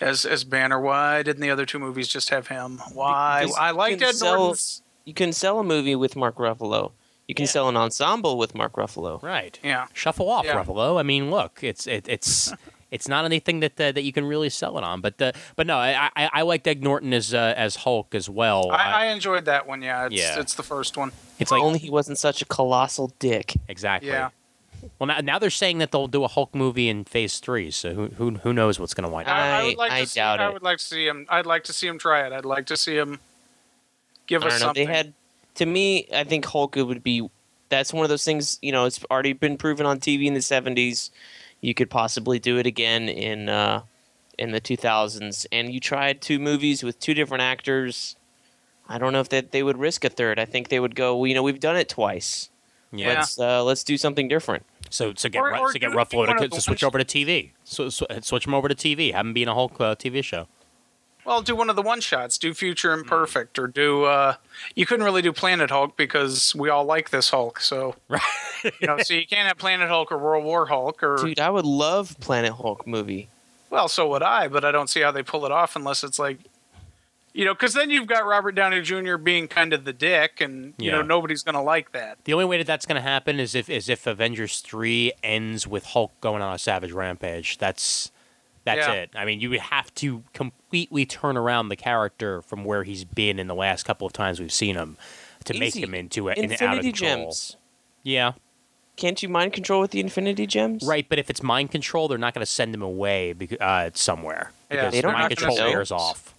as 0.01 0.25
as 0.25 0.43
Banner? 0.43 0.79
Why 0.79 1.23
didn't 1.23 1.41
the 1.41 1.49
other 1.49 1.65
two 1.65 1.79
movies 1.79 2.07
just 2.07 2.29
have 2.29 2.47
him? 2.47 2.81
Why 2.93 3.41
Because 3.45 3.57
I 3.57 3.69
you 3.69 3.75
liked 3.75 4.01
Ed 4.01 4.15
sell- 4.15 4.37
Norton's. 4.37 4.81
You 5.05 5.13
can 5.13 5.33
sell 5.33 5.59
a 5.59 5.63
movie 5.63 5.95
with 5.95 6.15
Mark 6.15 6.35
Ruffalo. 6.37 6.91
You 7.27 7.35
can 7.35 7.43
Yeah. 7.45 7.49
sell 7.51 7.69
an 7.69 7.77
ensemble 7.77 8.37
with 8.37 8.53
Mark 8.55 8.73
Ruffalo. 8.73 9.21
right. 9.23 9.57
Yeah, 9.63 9.87
Shuffle 9.93 10.29
off, 10.29 10.45
Yeah. 10.45 10.55
Ruffalo. 10.63 10.99
I 10.99 11.03
mean, 11.03 11.29
look, 11.31 11.59
it's 11.63 11.85
it, 11.87 12.07
it's 12.07 12.51
it's 12.91 13.07
not 13.07 13.23
anything 13.25 13.59
that 13.59 13.79
uh, 13.79 13.91
that 13.91 14.01
you 14.03 14.11
can 14.11 14.25
really 14.25 14.49
sell 14.49 14.77
it 14.77 14.83
on. 14.83 15.01
But 15.01 15.21
uh, 15.21 15.31
but 15.55 15.65
no, 15.67 15.77
I 15.77 16.09
I, 16.15 16.29
I 16.33 16.41
liked 16.43 16.67
Ed 16.67 16.81
Norton 16.83 17.13
as 17.13 17.33
uh, 17.33 17.53
as 17.57 17.75
Hulk 17.77 18.13
as 18.15 18.29
well. 18.29 18.71
I, 18.71 19.03
I 19.03 19.05
enjoyed 19.07 19.45
that 19.45 19.67
one. 19.67 19.81
Yeah, 19.81 20.05
it's, 20.07 20.15
Yeah. 20.15 20.39
it's 20.39 20.55
the 20.55 20.63
first 20.63 20.97
one. 20.97 21.11
it's 21.39 21.51
like 21.51 21.61
only 21.61 21.79
he 21.79 21.89
wasn't 21.89 22.17
such 22.17 22.41
a 22.41 22.45
colossal 22.45 23.13
dick. 23.19 23.53
exactly. 23.67 24.09
Yeah. 24.09 24.29
Well, 24.97 25.07
now, 25.07 25.19
now 25.19 25.39
they're 25.39 25.49
saying 25.49 25.77
that 25.79 25.91
they'll 25.91 26.07
do 26.07 26.23
a 26.23 26.27
Hulk 26.27 26.53
movie 26.55 26.89
in 26.89 27.03
Phase 27.05 27.39
Three. 27.39 27.71
So 27.71 27.93
who 27.93 28.07
who, 28.07 28.31
who 28.31 28.53
knows 28.53 28.79
what's 28.79 28.93
going 28.93 29.03
to 29.03 29.09
wind 29.09 29.27
up? 29.27 29.35
I, 29.35 29.39
I 29.39 29.59
I- 29.61 29.63
would 29.65 29.77
like 29.77 29.91
I 29.91 30.01
to 30.01 30.07
see, 30.07 30.19
doubt 30.19 30.39
I 30.39 30.47
it. 30.47 30.53
would 30.53 30.61
like 30.63 30.77
to 30.79 30.83
see 30.83 31.07
him. 31.07 31.25
I'd 31.29 31.45
like 31.45 31.63
to 31.65 31.73
see 31.73 31.87
him 31.87 31.97
try 31.97 32.25
it. 32.25 32.33
I'd 32.33 32.45
like 32.45 32.65
to 32.67 32.77
see 32.77 32.95
him 32.97 33.19
give 34.27 34.43
I 34.43 34.47
us 34.47 34.53
don't 34.53 34.59
know. 34.59 34.65
something. 34.67 34.87
They 34.87 34.93
had, 34.93 35.13
to 35.55 35.65
me, 35.65 36.07
I 36.13 36.23
think 36.23 36.45
Hulk 36.45 36.75
would 36.75 37.03
be. 37.03 37.29
That's 37.69 37.93
one 37.93 38.03
of 38.03 38.09
those 38.09 38.23
things. 38.25 38.57
You 38.61 38.71
know, 38.71 38.85
it's 38.85 39.03
already 39.11 39.33
been 39.33 39.57
proven 39.57 39.85
on 39.85 39.99
TV 39.99 40.25
in 40.25 40.33
the 40.33 40.39
'70s. 40.39 41.09
You 41.61 41.73
could 41.73 41.89
possibly 41.89 42.39
do 42.39 42.57
it 42.57 42.65
again 42.65 43.09
in 43.09 43.49
uh, 43.49 43.81
in 44.37 44.51
the 44.51 44.61
2000s, 44.61 45.45
and 45.51 45.71
you 45.73 45.79
tried 45.79 46.21
two 46.21 46.39
movies 46.39 46.83
with 46.83 46.99
two 46.99 47.13
different 47.13 47.41
actors. 47.43 48.15
I 48.87 48.97
don't 48.97 49.13
know 49.13 49.19
if 49.19 49.29
that 49.29 49.51
they 49.51 49.61
would 49.61 49.77
risk 49.77 50.03
a 50.05 50.09
third. 50.09 50.39
I 50.39 50.45
think 50.45 50.69
they 50.69 50.79
would 50.79 50.95
go. 50.95 51.15
Well, 51.17 51.27
you 51.27 51.35
know, 51.35 51.43
we've 51.43 51.59
done 51.59 51.75
it 51.75 51.89
twice. 51.89 52.49
Yeah. 52.91 53.09
Let's 53.09 53.39
uh, 53.39 53.63
let's 53.63 53.83
do 53.83 53.97
something 53.97 54.27
different. 54.27 54.65
So 54.89 55.13
so 55.15 55.29
get 55.29 55.39
Or- 55.39 55.55
or 55.55 55.71
so 55.71 55.79
get 55.79 55.91
do- 55.91 55.97
Ruffalo 55.97 56.37
to, 56.37 56.47
to 56.49 56.61
switch 56.61 56.83
over 56.83 56.97
to 57.01 57.05
TV. 57.05 57.51
So, 57.63 57.89
so 57.89 58.05
switch 58.21 58.47
him 58.47 58.53
over 58.55 58.67
to 58.67 58.75
TV. 58.75 59.13
Have 59.13 59.25
him 59.25 59.33
be 59.33 59.43
in 59.43 59.47
a 59.49 59.53
Hulk 59.53 59.79
uh, 59.79 59.95
TV 59.95 60.23
show. 60.23 60.47
Well, 61.25 61.41
do 61.43 61.55
one 61.55 61.69
of 61.69 61.75
the 61.75 61.83
one 61.83 62.01
shots. 62.01 62.39
Do 62.39 62.55
Future. 62.55 62.91
Imperfect, 62.91 63.59
or 63.59 63.67
do 63.67 64.05
uh, 64.05 64.35
you 64.73 64.87
couldn't 64.87 65.05
really 65.05 65.21
do 65.21 65.31
Planet 65.31 65.69
Hulk 65.69 65.95
because 65.95 66.55
we 66.55 66.69
all 66.69 66.85
like 66.85 67.11
this 67.11 67.29
Hulk. 67.29 67.59
So 67.59 67.95
Right. 68.09 68.21
you 68.81 68.87
know, 68.87 68.97
so 68.99 69.13
you 69.13 69.27
can't 69.27 69.47
have 69.47 69.57
Planet 69.59 69.87
Hulk 69.89 70.11
or 70.11 70.17
World 70.17 70.43
War 70.43 70.65
Hulk 70.65 71.03
or 71.03 71.17
Dude, 71.17 71.39
I 71.39 71.51
would 71.51 71.65
love 71.65 72.15
Planet 72.19 72.53
Hulk 72.53 72.87
movie. 72.87 73.29
well, 73.69 73.87
so 73.87 74.09
would 74.09 74.23
I, 74.23 74.47
but 74.47 74.65
I 74.65 74.71
don't 74.71 74.89
see 74.89 75.01
how 75.01 75.11
they 75.11 75.21
pull 75.21 75.45
it 75.45 75.51
off 75.51 75.75
unless 75.75 76.03
it's 76.03 76.17
like, 76.17 76.39
you 77.33 77.45
know, 77.45 77.53
because 77.53 77.73
then 77.73 77.89
you've 77.89 78.07
got 78.07 78.25
Robert 78.25 78.53
Downey 78.53 78.81
Jr. 78.81 79.17
being 79.17 79.47
kind 79.47 79.71
of 79.73 79.85
the 79.85 79.93
dick, 79.93 80.41
and 80.41 80.73
you 80.77 80.91
know 80.91 81.01
nobody's 81.01 81.43
gonna 81.43 81.61
like 81.63 81.91
that. 81.91 82.17
The 82.25 82.33
only 82.33 82.45
way 82.45 82.57
that 82.57 82.67
that's 82.67 82.85
going 82.85 82.95
to 82.95 83.01
happen 83.07 83.39
is 83.39 83.55
if 83.55 83.69
is 83.69 83.87
if 83.89 84.07
Avengers 84.07 84.61
three 84.61 85.11
ends 85.23 85.67
with 85.67 85.85
Hulk 85.87 86.11
going 86.21 86.41
on 86.41 86.53
a 86.53 86.57
savage 86.59 86.91
rampage. 86.91 87.57
That's 87.57 88.11
that's 88.65 88.87
Yeah. 88.87 88.93
it. 88.93 89.09
I 89.15 89.25
mean, 89.25 89.39
you 89.39 89.49
would 89.51 89.59
have 89.61 89.93
to 89.95 90.23
completely 90.33 91.05
turn 91.05 91.37
around 91.37 91.69
the 91.69 91.75
character 91.75 92.41
from 92.41 92.63
where 92.65 92.83
he's 92.83 93.05
been 93.05 93.39
in 93.39 93.47
the 93.47 93.55
last 93.55 93.83
couple 93.83 94.05
of 94.05 94.13
times 94.13 94.39
we've 94.39 94.51
seen 94.51 94.75
him 94.75 94.97
to 95.45 95.57
make 95.57 95.75
him 95.75 95.93
into 95.95 96.27
a, 96.29 96.33
an 96.33 96.39
out 96.39 96.43
of 96.45 96.51
Infinity 96.51 96.91
control. 96.91 97.15
Gems. 97.25 97.57
Yeah, 98.03 98.33
Can't 98.97 99.21
you 99.23 99.29
mind 99.29 99.53
control 99.53 99.79
with 99.81 99.91
the 99.91 99.99
Infinity 100.01 100.45
Gems? 100.45 100.83
right. 100.85 101.07
But 101.07 101.19
if 101.19 101.29
it's 101.29 101.41
mind 101.41 101.71
control, 101.71 102.07
they're 102.09 102.17
not 102.17 102.33
going 102.33 102.45
to 102.45 102.51
send 102.51 102.75
him 102.75 102.81
away 102.81 103.33
bec- 103.33 103.59
uh, 103.61 103.91
somewhere 103.93 104.51
Yeah, 104.69 104.75
because 104.77 104.93
They 104.93 105.01
don't 105.01 105.13
mind 105.13 105.29
control 105.29 105.57
know. 105.57 105.69
wears 105.69 105.91
off. 105.91 106.33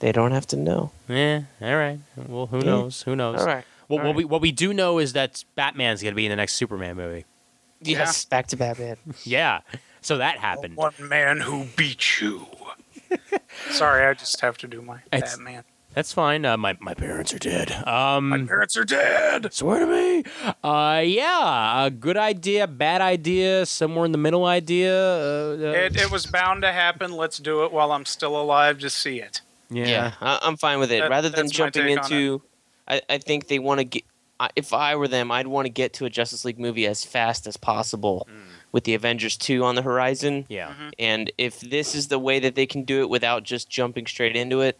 They 0.00 0.12
don't 0.12 0.32
have 0.32 0.46
to 0.48 0.56
know. 0.56 0.90
Yeah, 1.08 1.42
all 1.62 1.76
right. 1.76 2.00
Well, 2.16 2.46
who 2.46 2.58
Yeah. 2.58 2.64
knows? 2.64 3.02
Who 3.02 3.14
knows? 3.16 3.40
All 3.40 3.46
right. 3.46 3.64
Well, 3.88 3.98
all 4.00 4.04
what 4.06 4.10
right. 4.10 4.16
we 4.16 4.24
what 4.24 4.40
we 4.40 4.52
do 4.52 4.72
know 4.74 4.98
is 4.98 5.12
that 5.14 5.44
Batman's 5.56 6.02
going 6.02 6.12
to 6.12 6.16
be 6.16 6.26
in 6.26 6.30
the 6.30 6.36
next 6.36 6.54
Superman 6.54 6.96
movie. 6.96 7.24
Yes, 7.82 8.24
back 8.24 8.46
to 8.48 8.56
Batman. 8.56 8.96
Yeah, 9.24 9.60
so 10.00 10.18
that 10.18 10.38
happened. 10.38 10.76
One 10.76 10.94
man 11.00 11.40
who 11.40 11.66
beat 11.76 12.20
you. 12.20 12.46
Sorry, 13.70 14.04
I 14.06 14.14
just 14.14 14.40
have 14.40 14.56
to 14.58 14.66
do 14.68 14.82
my 14.82 14.98
It's- 15.12 15.36
Batman. 15.36 15.64
That's 15.92 16.12
fine. 16.12 16.44
Uh, 16.46 16.56
my 16.56 16.76
my 16.80 16.94
parents 16.94 17.34
are 17.34 17.40
dead. 17.40 17.72
Um, 17.84 18.28
My 18.28 18.38
parents 18.44 18.76
are 18.76 18.84
dead. 18.84 19.52
Swear 19.52 19.80
to 19.80 19.86
me. 19.86 20.22
Uh, 20.62 21.02
yeah, 21.04 21.84
a 21.86 21.90
good 21.90 22.16
idea, 22.16 22.68
bad 22.68 23.00
idea, 23.00 23.66
somewhere 23.66 24.04
in 24.04 24.12
the 24.12 24.18
middle 24.18 24.44
idea. 24.44 24.94
Uh, 24.94 25.56
uh, 25.58 25.72
It, 25.72 25.96
it 25.96 26.10
was 26.12 26.26
bound 26.26 26.62
to 26.62 26.70
happen. 26.70 27.10
Let's 27.10 27.38
do 27.38 27.64
it 27.64 27.72
while 27.72 27.90
I'm 27.90 28.04
still 28.04 28.40
alive 28.40 28.78
to 28.78 28.88
see 28.88 29.20
it. 29.20 29.40
Yeah. 29.70 29.86
Yeah, 29.86 30.12
I, 30.20 30.38
I'm 30.42 30.56
fine 30.56 30.78
with 30.78 30.92
it. 30.92 31.00
That- 31.00 31.10
Rather 31.10 31.28
than 31.28 31.48
jumping 31.50 31.88
into, 31.88 32.42
I, 32.88 33.00
I 33.08 33.18
think 33.18 33.48
they 33.48 33.58
want 33.58 33.78
to 33.80 33.84
get. 33.84 34.04
I- 34.38 34.50
If 34.56 34.72
I 34.72 34.96
were 34.96 35.08
them, 35.08 35.30
I'd 35.30 35.46
want 35.46 35.66
to 35.66 35.70
get 35.70 35.92
to 35.94 36.04
a 36.06 36.10
Justice 36.10 36.44
League 36.44 36.58
movie 36.58 36.86
as 36.86 37.04
fast 37.04 37.46
as 37.46 37.56
possible, 37.56 38.26
with 38.72 38.84
the 38.84 38.94
Avengers 38.94 39.36
two 39.36 39.64
on 39.64 39.74
the 39.74 39.82
horizon. 39.82 40.46
Yeah. 40.48 40.68
Mhm. 40.68 40.90
And 40.98 41.32
if 41.38 41.60
this 41.60 41.94
is 41.94 42.08
the 42.08 42.18
way 42.18 42.38
that 42.40 42.54
they 42.54 42.66
can 42.66 42.82
do 42.84 43.00
it 43.00 43.08
without 43.10 43.42
just 43.44 43.68
jumping 43.68 44.06
straight 44.06 44.36
into 44.36 44.60
it, 44.60 44.78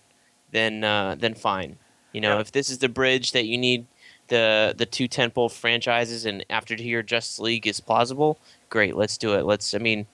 then 0.50 0.82
uh, 0.84 1.14
then 1.18 1.34
fine. 1.34 1.76
You 2.12 2.20
know, 2.20 2.34
Yeah. 2.36 2.40
if 2.40 2.52
this 2.52 2.70
is 2.70 2.78
the 2.78 2.88
bridge 2.88 3.32
that 3.32 3.44
you 3.46 3.58
need 3.58 3.86
the 4.28 4.74
the 4.76 4.86
two 4.86 5.08
tentpole 5.08 5.50
franchises, 5.52 6.24
and 6.24 6.44
after 6.48 6.74
here 6.76 7.02
Justice 7.02 7.38
League 7.38 7.66
is 7.66 7.80
plausible, 7.80 8.38
great, 8.70 8.96
let's 8.96 9.18
do 9.18 9.34
it. 9.34 9.44
Let's. 9.44 9.74
I 9.74 9.78
mean, 9.78 10.06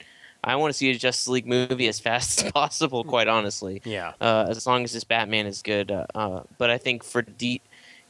I 0.47 0.56
want 0.56 0.73
to 0.73 0.77
see 0.78 0.90
a 0.90 0.94
Justice 0.94 1.28
League 1.28 1.47
movie 1.47 1.89
as 1.89 1.98
fast 2.01 2.43
as 2.44 2.52
possible. 2.60 3.05
Quite 3.05 3.28
honestly, 3.28 3.82
Yeah. 3.85 4.12
uh, 4.20 4.47
as 4.48 4.66
long 4.66 4.85
as 4.85 4.93
this 4.93 5.05
Batman 5.05 5.47
is 5.47 5.60
good. 5.62 5.90
Uh, 5.90 6.06
uh, 6.14 6.43
but 6.56 6.70
I 6.70 6.78
think 6.78 7.02
for 7.05 7.23
D, 7.23 7.60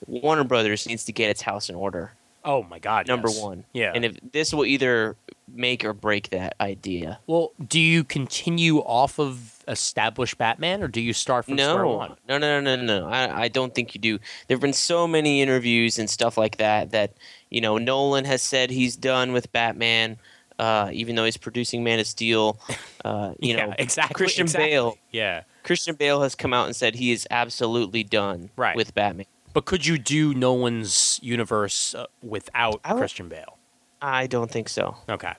Warner 0.06 0.44
Brothers 0.44 0.86
needs 0.86 1.04
to 1.06 1.12
get 1.12 1.30
its 1.30 1.42
house 1.42 1.68
in 1.70 1.74
order. 1.74 2.12
Oh 2.44 2.62
my 2.62 2.78
God. 2.78 3.08
Number 3.08 3.28
yes. 3.28 3.40
one. 3.42 3.64
Yeah. 3.72 3.90
And 3.94 4.04
if 4.04 4.18
this 4.32 4.54
will 4.54 4.66
either 4.66 5.16
make 5.52 5.84
or 5.84 5.92
break 5.92 6.30
that 6.30 6.54
idea. 6.60 7.18
well, 7.26 7.52
do 7.68 7.80
you 7.80 8.04
continue 8.04 8.78
off 8.78 9.18
of 9.18 9.64
established 9.68 10.38
Batman, 10.38 10.82
or 10.82 10.88
do 10.88 11.00
you 11.00 11.12
start 11.12 11.44
from 11.44 11.56
square 11.58 11.78
No, 11.78 11.88
one? 11.96 12.16
no, 12.28 12.38
no, 12.38 12.60
no, 12.60 12.76
no, 12.76 12.82
no. 13.00 13.08
I, 13.08 13.42
I 13.44 13.48
don't 13.48 13.74
think 13.74 13.94
you 13.94 14.00
do. 14.00 14.18
There 14.46 14.54
have 14.56 14.60
been 14.60 14.72
so 14.72 15.06
many 15.08 15.40
interviews 15.42 15.98
and 15.98 16.08
stuff 16.10 16.36
like 16.38 16.58
that 16.58 16.90
that 16.92 17.12
you 17.50 17.60
know 17.60 17.78
Nolan 17.78 18.24
has 18.26 18.42
said 18.42 18.70
he's 18.70 18.94
done 18.96 19.32
with 19.32 19.50
Batman, 19.52 20.18
uh, 20.58 20.90
even 20.92 21.16
though 21.16 21.24
he's 21.24 21.36
producing 21.36 21.84
Man 21.84 21.98
of 21.98 22.06
Steel. 22.06 22.58
Uh, 23.04 23.34
you 23.38 23.54
yeah, 23.56 23.66
know, 23.66 23.74
exactly. 23.78 24.14
Christian 24.14 24.44
exactly. 24.44 24.70
Bale. 24.70 24.98
Yeah. 25.10 25.42
Christian 25.62 25.94
Bale 25.96 26.22
has 26.22 26.34
come 26.34 26.52
out 26.54 26.66
and 26.66 26.76
said 26.76 26.94
he 26.94 27.10
is 27.12 27.26
absolutely 27.30 28.04
done 28.04 28.50
Right. 28.56 28.76
with 28.76 28.94
Batman. 28.94 29.26
But 29.52 29.64
could 29.64 29.86
you 29.86 29.98
do 29.98 30.34
Nolan's 30.34 31.18
universe 31.22 31.94
uh, 31.94 32.06
without 32.22 32.80
I 32.84 32.92
Christian 32.94 33.28
Bale? 33.28 33.58
I 34.02 34.26
don't 34.26 34.50
think 34.50 34.68
so. 34.68 34.96
Okay. 35.08 35.32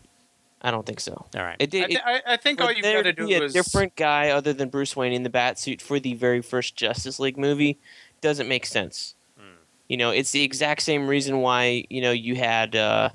I 0.62 0.72
don't 0.72 0.86
think 0.86 1.00
so. 1.00 1.14
All 1.36 1.44
right. 1.44 1.56
It 1.60 1.66
I, 1.66 1.66
did. 1.68 1.88
th- 1.90 2.02
I, 2.04 2.22
I 2.26 2.38
think 2.38 2.60
all 2.60 2.72
you've 2.72 2.82
got 2.82 3.04
to 3.04 3.14
do 3.14 3.28
be 3.28 3.36
a 3.36 3.44
is 3.44 3.54
different 3.54 3.96
guy 3.96 4.30
other 4.32 4.54
than 4.54 4.70
Bruce 4.70 4.96
Wayne 4.96 5.14
in 5.14 5.22
the 5.24 5.30
bat 5.30 5.60
suit 5.60 5.82
for 5.82 6.00
the 6.00 6.16
very 6.16 6.42
first 6.42 6.76
Justice 6.76 7.20
League 7.20 7.38
movie 7.38 7.78
doesn't 8.22 8.48
make 8.48 8.66
sense. 8.66 9.14
Hmm. 9.38 9.44
You 9.88 9.98
know, 9.98 10.10
it's 10.10 10.32
the 10.32 10.42
exact 10.44 10.82
same 10.82 11.08
reason 11.08 11.38
why 11.42 11.86
you 11.92 12.02
know 12.02 12.12
you 12.12 12.36
had 12.36 12.76
uh, 12.76 13.10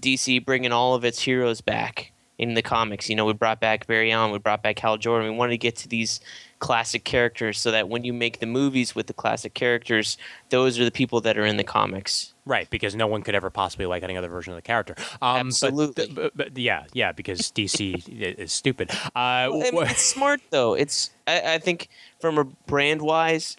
DC 0.00 0.44
bringing 0.44 0.72
all 0.72 0.94
of 0.94 1.04
its 1.04 1.20
heroes 1.20 1.60
back 1.60 2.12
in 2.38 2.54
the 2.54 2.62
comics. 2.62 3.10
You 3.10 3.16
know, 3.16 3.24
we 3.24 3.32
brought 3.32 3.60
back 3.60 3.86
Barry 3.86 4.12
Allen, 4.12 4.30
we 4.30 4.38
brought 4.38 4.62
back 4.62 4.78
Hal 4.78 4.96
Jordan. 4.96 5.30
We 5.30 5.36
wanted 5.36 5.52
to 5.52 5.58
get 5.58 5.76
to 5.76 5.88
these 5.88 6.20
classic 6.60 7.04
characters 7.04 7.58
so 7.58 7.70
that 7.70 7.88
when 7.88 8.04
you 8.04 8.12
make 8.12 8.38
the 8.38 8.46
movies 8.46 8.94
with 8.94 9.08
the 9.08 9.12
classic 9.12 9.54
characters, 9.54 10.16
those 10.50 10.78
are 10.78 10.84
the 10.84 10.90
people 10.90 11.20
that 11.22 11.36
are 11.36 11.44
in 11.44 11.56
the 11.56 11.64
comics. 11.64 12.34
Right, 12.44 12.70
because 12.70 12.94
no 12.94 13.06
one 13.06 13.22
could 13.22 13.34
ever 13.34 13.50
possibly 13.50 13.86
like 13.86 14.02
any 14.02 14.16
other 14.16 14.28
version 14.28 14.52
of 14.52 14.56
the 14.56 14.62
character. 14.62 14.94
Um, 15.20 15.48
Absolutely. 15.48 16.06
But, 16.06 16.14
but, 16.14 16.36
but 16.36 16.58
yeah, 16.58 16.84
yeah, 16.92 17.12
because 17.12 17.40
DC 17.52 18.08
is 18.38 18.52
stupid. 18.52 18.90
Uh, 18.90 19.48
Well, 19.50 19.62
I 19.66 19.70
mean, 19.70 19.82
it's 19.82 20.02
smart 20.02 20.40
though. 20.50 20.74
It's 20.74 21.10
I, 21.26 21.54
I 21.54 21.58
think 21.58 21.88
from 22.20 22.38
a 22.38 22.44
brand 22.44 23.02
wise, 23.02 23.56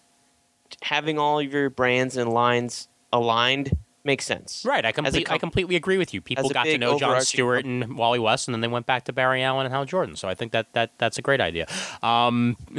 having 0.82 1.18
all 1.18 1.38
of 1.38 1.52
your 1.52 1.70
brands 1.70 2.16
and 2.16 2.32
lines 2.32 2.88
aligned 3.12 3.76
makes 4.04 4.24
sense. 4.24 4.64
right, 4.66 4.84
I, 4.84 4.92
complete, 4.92 5.30
I 5.30 5.38
completely 5.38 5.76
agree 5.76 5.98
with 5.98 6.14
you. 6.14 6.20
People 6.20 6.48
got 6.50 6.64
to 6.64 6.78
know 6.78 6.98
John 6.98 7.20
Stewart 7.22 7.64
and 7.64 7.96
Wally 7.96 8.18
West, 8.18 8.48
and 8.48 8.54
then 8.54 8.60
they 8.60 8.68
went 8.68 8.86
back 8.86 9.04
to 9.04 9.12
Barry 9.12 9.42
Allen 9.42 9.66
and 9.66 9.74
Hal 9.74 9.84
Jordan. 9.84 10.16
So 10.16 10.28
I 10.28 10.34
think 10.34 10.52
that, 10.52 10.72
that 10.72 10.92
that's 10.98 11.18
a 11.18 11.22
great 11.22 11.40
idea. 11.40 11.66
Um, 12.02 12.56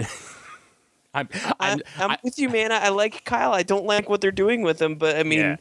I'm, 1.13 1.27
I, 1.33 1.53
I'm, 1.59 1.81
I'm 1.97 2.11
I- 2.11 2.17
with 2.23 2.39
you, 2.39 2.49
man. 2.49 2.71
I, 2.71 2.85
I 2.85 2.89
like 2.89 3.25
Kyle. 3.25 3.53
I 3.53 3.63
don't 3.63 3.85
like 3.85 4.09
what 4.09 4.21
they're 4.21 4.31
doing 4.31 4.61
with 4.61 4.81
him, 4.81 4.95
but 4.95 5.17
I 5.17 5.23
mean. 5.23 5.39
Yeah. 5.39 5.55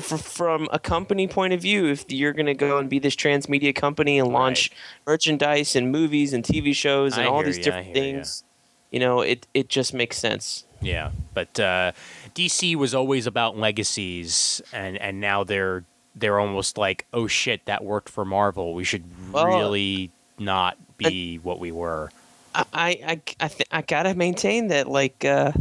fr 0.00 0.16
from 0.16 0.68
a 0.72 0.78
company 0.78 1.28
point 1.28 1.52
of 1.52 1.60
view, 1.60 1.86
if 1.86 2.10
you're 2.10 2.32
going 2.32 2.46
to 2.46 2.54
go 2.54 2.78
and 2.78 2.88
be 2.88 2.98
this 2.98 3.14
transmedia 3.14 3.74
company 3.74 4.18
and 4.18 4.28
launch 4.32 4.70
merchandise 5.06 5.76
and 5.76 5.92
movies 5.92 6.32
and 6.32 6.42
TV 6.42 6.74
shows 6.74 7.16
and 7.16 7.26
I 7.26 7.30
all 7.30 7.42
these 7.42 7.58
I 7.58 7.62
different 7.62 7.92
things, 7.92 8.42
you 8.90 8.98
know, 8.98 9.20
it 9.20 9.46
it 9.52 9.68
just 9.68 9.92
makes 9.92 10.16
sense. 10.16 10.64
Yeah, 10.82 11.10
but 11.34 11.58
uh, 11.60 11.92
DC 12.34 12.74
was 12.76 12.94
always 12.94 13.26
about 13.26 13.56
legacies, 13.56 14.60
and 14.72 14.96
and 14.98 15.20
now 15.20 15.44
they're 15.44 15.84
they're 16.14 16.38
almost 16.38 16.76
like, 16.76 17.06
oh 17.12 17.26
shit, 17.26 17.64
that 17.66 17.84
worked 17.84 18.08
for 18.08 18.24
Marvel. 18.24 18.74
We 18.74 18.84
should 18.84 19.04
Well, 19.32 19.46
really 19.46 20.10
not 20.38 20.76
be 20.98 21.38
what 21.38 21.58
we 21.58 21.72
were. 21.72 22.10
I 22.54 22.64
I 22.72 22.88
I, 23.06 23.20
I, 23.40 23.48
th- 23.48 23.68
I 23.70 23.82
gotta 23.82 24.14
maintain 24.14 24.68
that 24.68 24.88
like 24.88 25.24
uh, 25.24 25.52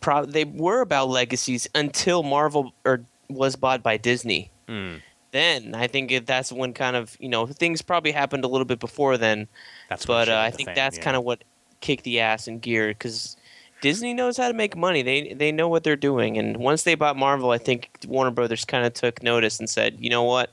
pro- 0.00 0.24
they 0.24 0.44
were 0.44 0.80
about 0.80 1.08
legacies 1.08 1.68
until 1.74 2.22
Marvel 2.22 2.72
or 2.84 3.02
was 3.28 3.56
bought 3.56 3.82
by 3.82 3.96
Disney. 3.96 4.50
Mm, 4.68 5.00
Then 5.32 5.74
I 5.74 5.86
think 5.86 6.10
if 6.12 6.26
that's 6.26 6.50
when 6.52 6.72
kind 6.72 6.96
of 6.96 7.16
you 7.20 7.28
know 7.28 7.46
things 7.46 7.82
probably 7.82 8.12
happened 8.12 8.44
a 8.44 8.48
little 8.48 8.64
bit 8.64 8.78
before 8.78 9.18
then, 9.18 9.48
that's 9.88 10.06
but 10.06 10.28
uh, 10.28 10.38
I 10.38 10.50
think 10.50 10.74
that's 10.74 10.96
yeah. 10.96 11.02
kind 11.02 11.16
of 11.16 11.24
what 11.24 11.42
kicked 11.80 12.04
the 12.04 12.20
ass 12.20 12.48
in 12.48 12.60
gear 12.60 12.88
because 12.88 13.36
Disney 13.84 14.14
knows 14.14 14.38
how 14.38 14.48
to 14.48 14.54
make 14.54 14.74
money. 14.76 15.02
They 15.02 15.34
they 15.34 15.52
know 15.52 15.68
what 15.68 15.84
they're 15.84 15.94
doing, 15.94 16.38
and 16.38 16.56
once 16.56 16.84
they 16.84 16.94
bought 16.94 17.18
Marvel, 17.18 17.50
I 17.50 17.58
think 17.58 17.90
Warner 18.06 18.30
Brothers 18.30 18.64
kind 18.64 18.86
of 18.86 18.94
took 18.94 19.22
notice 19.22 19.58
and 19.60 19.68
said, 19.68 19.98
you 20.00 20.08
know 20.08 20.22
what, 20.22 20.50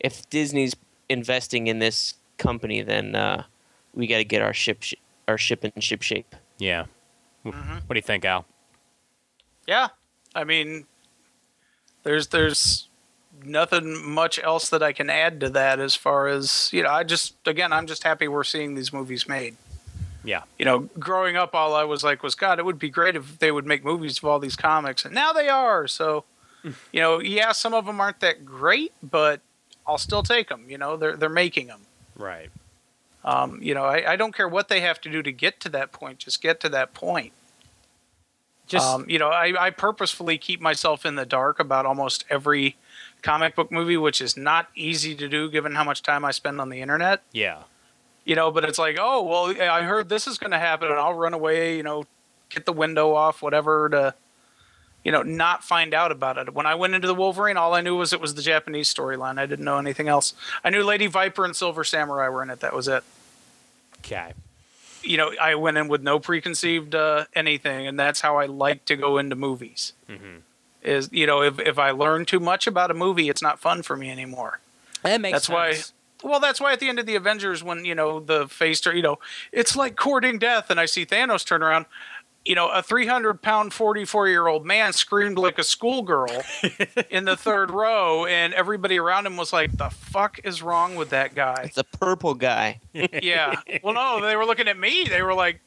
if 0.00 0.28
Disney's 0.28 0.76
investing 1.08 1.66
in 1.66 1.78
this 1.78 2.12
company, 2.36 2.82
then 2.82 3.14
uh, 3.14 3.44
we 3.94 4.06
got 4.06 4.18
to 4.18 4.24
get 4.24 4.42
our 4.42 4.52
ship 4.52 4.82
sh- 4.82 4.94
our 5.26 5.38
ship 5.38 5.64
in 5.64 5.72
ship 5.80 6.02
shape. 6.02 6.36
yeah. 6.58 6.84
Wh- 7.42 7.48
Mhm. 7.48 7.76
What 7.86 7.94
do 7.94 7.96
you 7.96 8.02
think, 8.02 8.24
Al? 8.26 8.44
Yeah, 9.66 9.88
I 10.34 10.44
mean, 10.44 10.84
there's 12.02 12.26
there's 12.28 12.88
nothing 13.42 14.06
much 14.06 14.38
else 14.38 14.68
that 14.68 14.82
I 14.82 14.92
can 14.92 15.08
add 15.08 15.40
to 15.40 15.48
that 15.50 15.80
as 15.80 15.94
far 15.94 16.28
as 16.28 16.68
you 16.70 16.82
know. 16.82 16.90
I 16.90 17.02
just 17.02 17.34
again, 17.46 17.72
I'm 17.72 17.86
just 17.86 18.02
happy 18.02 18.28
we're 18.28 18.44
seeing 18.44 18.74
these 18.74 18.92
movies 18.92 19.26
made. 19.26 19.56
Yeah, 20.24 20.42
You 20.58 20.64
know, 20.64 20.78
growing 20.98 21.36
up, 21.36 21.54
all 21.54 21.74
I 21.74 21.84
was 21.84 22.02
like 22.02 22.22
was, 22.22 22.34
God, 22.34 22.58
it 22.58 22.64
would 22.64 22.78
be 22.78 22.88
great 22.88 23.14
if 23.14 23.38
they 23.38 23.52
would 23.52 23.66
make 23.66 23.84
movies 23.84 24.18
of 24.18 24.24
all 24.24 24.38
these 24.38 24.56
comics, 24.56 25.04
and 25.04 25.14
now 25.14 25.32
they 25.34 25.48
are. 25.50 25.86
So, 25.86 26.24
you 26.64 27.00
know, 27.00 27.20
yeah, 27.20 27.52
some 27.52 27.74
of 27.74 27.84
them 27.84 28.00
aren't 28.00 28.20
that 28.20 28.44
great, 28.44 28.92
but 29.02 29.40
I'll 29.86 29.98
still 29.98 30.22
take 30.22 30.48
them. 30.48 30.64
You 30.68 30.78
know, 30.78 30.96
they're 30.96 31.16
they're 31.16 31.28
making 31.28 31.66
them. 31.68 31.82
right. 32.16 32.50
Um, 33.22 33.58
you 33.62 33.72
know, 33.74 33.84
I, 33.84 34.12
I 34.12 34.16
don't 34.16 34.34
care 34.34 34.46
what 34.48 34.68
they 34.68 34.80
have 34.80 35.00
to 35.00 35.10
do 35.10 35.22
to 35.22 35.32
get 35.32 35.58
to 35.60 35.70
that 35.70 35.92
point. 35.92 36.18
Just 36.18 36.42
get 36.42 36.60
to 36.60 36.68
that 36.68 36.92
point. 36.92 37.32
Just 38.66 38.86
um, 38.86 39.06
you 39.08 39.18
know, 39.18 39.28
I, 39.28 39.66
I 39.66 39.70
purposefully 39.70 40.36
keep 40.38 40.60
myself 40.60 41.04
in 41.06 41.14
the 41.16 41.24
dark 41.26 41.58
about 41.58 41.86
almost 41.86 42.24
every 42.28 42.76
comic 43.22 43.54
book 43.54 43.72
movie, 43.72 43.96
which 43.96 44.20
is 44.20 44.36
not 44.36 44.68
easy 44.74 45.14
to 45.14 45.28
do 45.28 45.50
given 45.50 45.74
how 45.74 45.84
much 45.84 46.02
time 46.02 46.24
I 46.24 46.30
spend 46.32 46.60
on 46.60 46.68
the 46.68 46.80
internet. 46.82 47.22
Yeah. 47.32 47.62
You 48.24 48.34
know, 48.36 48.50
but 48.50 48.64
it's 48.64 48.78
like, 48.78 48.96
oh 48.98 49.22
well, 49.22 49.62
I 49.70 49.82
heard 49.82 50.08
this 50.08 50.26
is 50.26 50.38
going 50.38 50.52
to 50.52 50.58
happen, 50.58 50.88
and 50.88 50.98
I'll 50.98 51.14
run 51.14 51.34
away. 51.34 51.76
You 51.76 51.82
know, 51.82 52.04
get 52.48 52.64
the 52.64 52.72
window 52.72 53.12
off, 53.14 53.42
whatever 53.42 53.88
to, 53.90 54.14
you 55.04 55.12
know, 55.12 55.22
not 55.22 55.62
find 55.62 55.92
out 55.92 56.10
about 56.10 56.38
it. 56.38 56.54
When 56.54 56.64
I 56.64 56.74
went 56.74 56.94
into 56.94 57.06
the 57.06 57.14
Wolverine, 57.14 57.56
all 57.58 57.74
I 57.74 57.82
knew 57.82 57.96
was 57.96 58.12
it 58.14 58.20
was 58.22 58.34
the 58.34 58.40
Japanese 58.42 58.92
storyline. 58.92 59.38
I 59.38 59.44
didn't 59.44 59.64
know 59.66 59.76
anything 59.78 60.08
else. 60.08 60.32
I 60.64 60.70
knew 60.70 60.82
Lady 60.82 61.06
Viper 61.06 61.44
and 61.44 61.54
Silver 61.54 61.84
Samurai 61.84 62.28
were 62.28 62.42
in 62.42 62.48
it. 62.48 62.60
That 62.60 62.74
was 62.74 62.88
it. 62.88 63.04
Okay. 63.98 64.32
You 65.02 65.18
know, 65.18 65.32
I 65.38 65.54
went 65.56 65.76
in 65.76 65.88
with 65.88 66.02
no 66.02 66.18
preconceived 66.18 66.94
uh, 66.94 67.26
anything, 67.34 67.86
and 67.86 67.98
that's 68.00 68.22
how 68.22 68.38
I 68.38 68.46
like 68.46 68.86
to 68.86 68.96
go 68.96 69.18
into 69.18 69.36
movies. 69.36 69.92
Mhm. 70.08 70.40
Is 70.82 71.10
you 71.12 71.26
know, 71.26 71.42
if 71.42 71.58
if 71.58 71.78
I 71.78 71.90
learn 71.90 72.24
too 72.24 72.40
much 72.40 72.66
about 72.66 72.90
a 72.90 72.94
movie, 72.94 73.28
it's 73.28 73.42
not 73.42 73.58
fun 73.58 73.82
for 73.82 73.96
me 73.98 74.10
anymore. 74.10 74.60
That 75.02 75.20
makes 75.20 75.34
That's 75.34 75.48
why- 75.50 75.72
sense. 75.74 75.92
Well, 76.24 76.40
that's 76.40 76.58
why 76.58 76.72
at 76.72 76.80
the 76.80 76.88
end 76.88 76.98
of 76.98 77.04
the 77.04 77.16
Avengers, 77.16 77.62
when 77.62 77.84
you 77.84 77.94
know 77.94 78.18
the 78.18 78.48
face, 78.48 78.80
turn, 78.80 78.96
you 78.96 79.02
know, 79.02 79.18
it's 79.52 79.76
like 79.76 79.94
courting 79.94 80.38
death, 80.38 80.70
and 80.70 80.80
I 80.80 80.86
see 80.86 81.04
Thanos 81.04 81.44
turn 81.44 81.62
around. 81.62 81.84
You 82.46 82.54
know, 82.54 82.68
a 82.68 82.82
300 82.82 83.40
pound, 83.40 83.72
44 83.72 84.28
year 84.28 84.46
old 84.46 84.66
man 84.66 84.92
screamed 84.92 85.38
like 85.38 85.58
a 85.58 85.62
schoolgirl 85.62 86.42
in 87.10 87.24
the 87.24 87.36
third 87.36 87.70
row, 87.70 88.26
and 88.26 88.52
everybody 88.54 88.98
around 88.98 89.26
him 89.26 89.36
was 89.36 89.52
like, 89.52 89.76
"The 89.76 89.90
fuck 89.90 90.40
is 90.44 90.62
wrong 90.62 90.96
with 90.96 91.10
that 91.10 91.34
guy?" 91.34 91.62
It's 91.64 91.78
a 91.78 91.84
purple 91.84 92.34
guy. 92.34 92.80
yeah. 92.92 93.60
Well, 93.82 93.94
no, 93.94 94.24
they 94.24 94.36
were 94.36 94.44
looking 94.46 94.68
at 94.68 94.78
me. 94.78 95.04
They 95.08 95.22
were 95.22 95.34
like, 95.34 95.60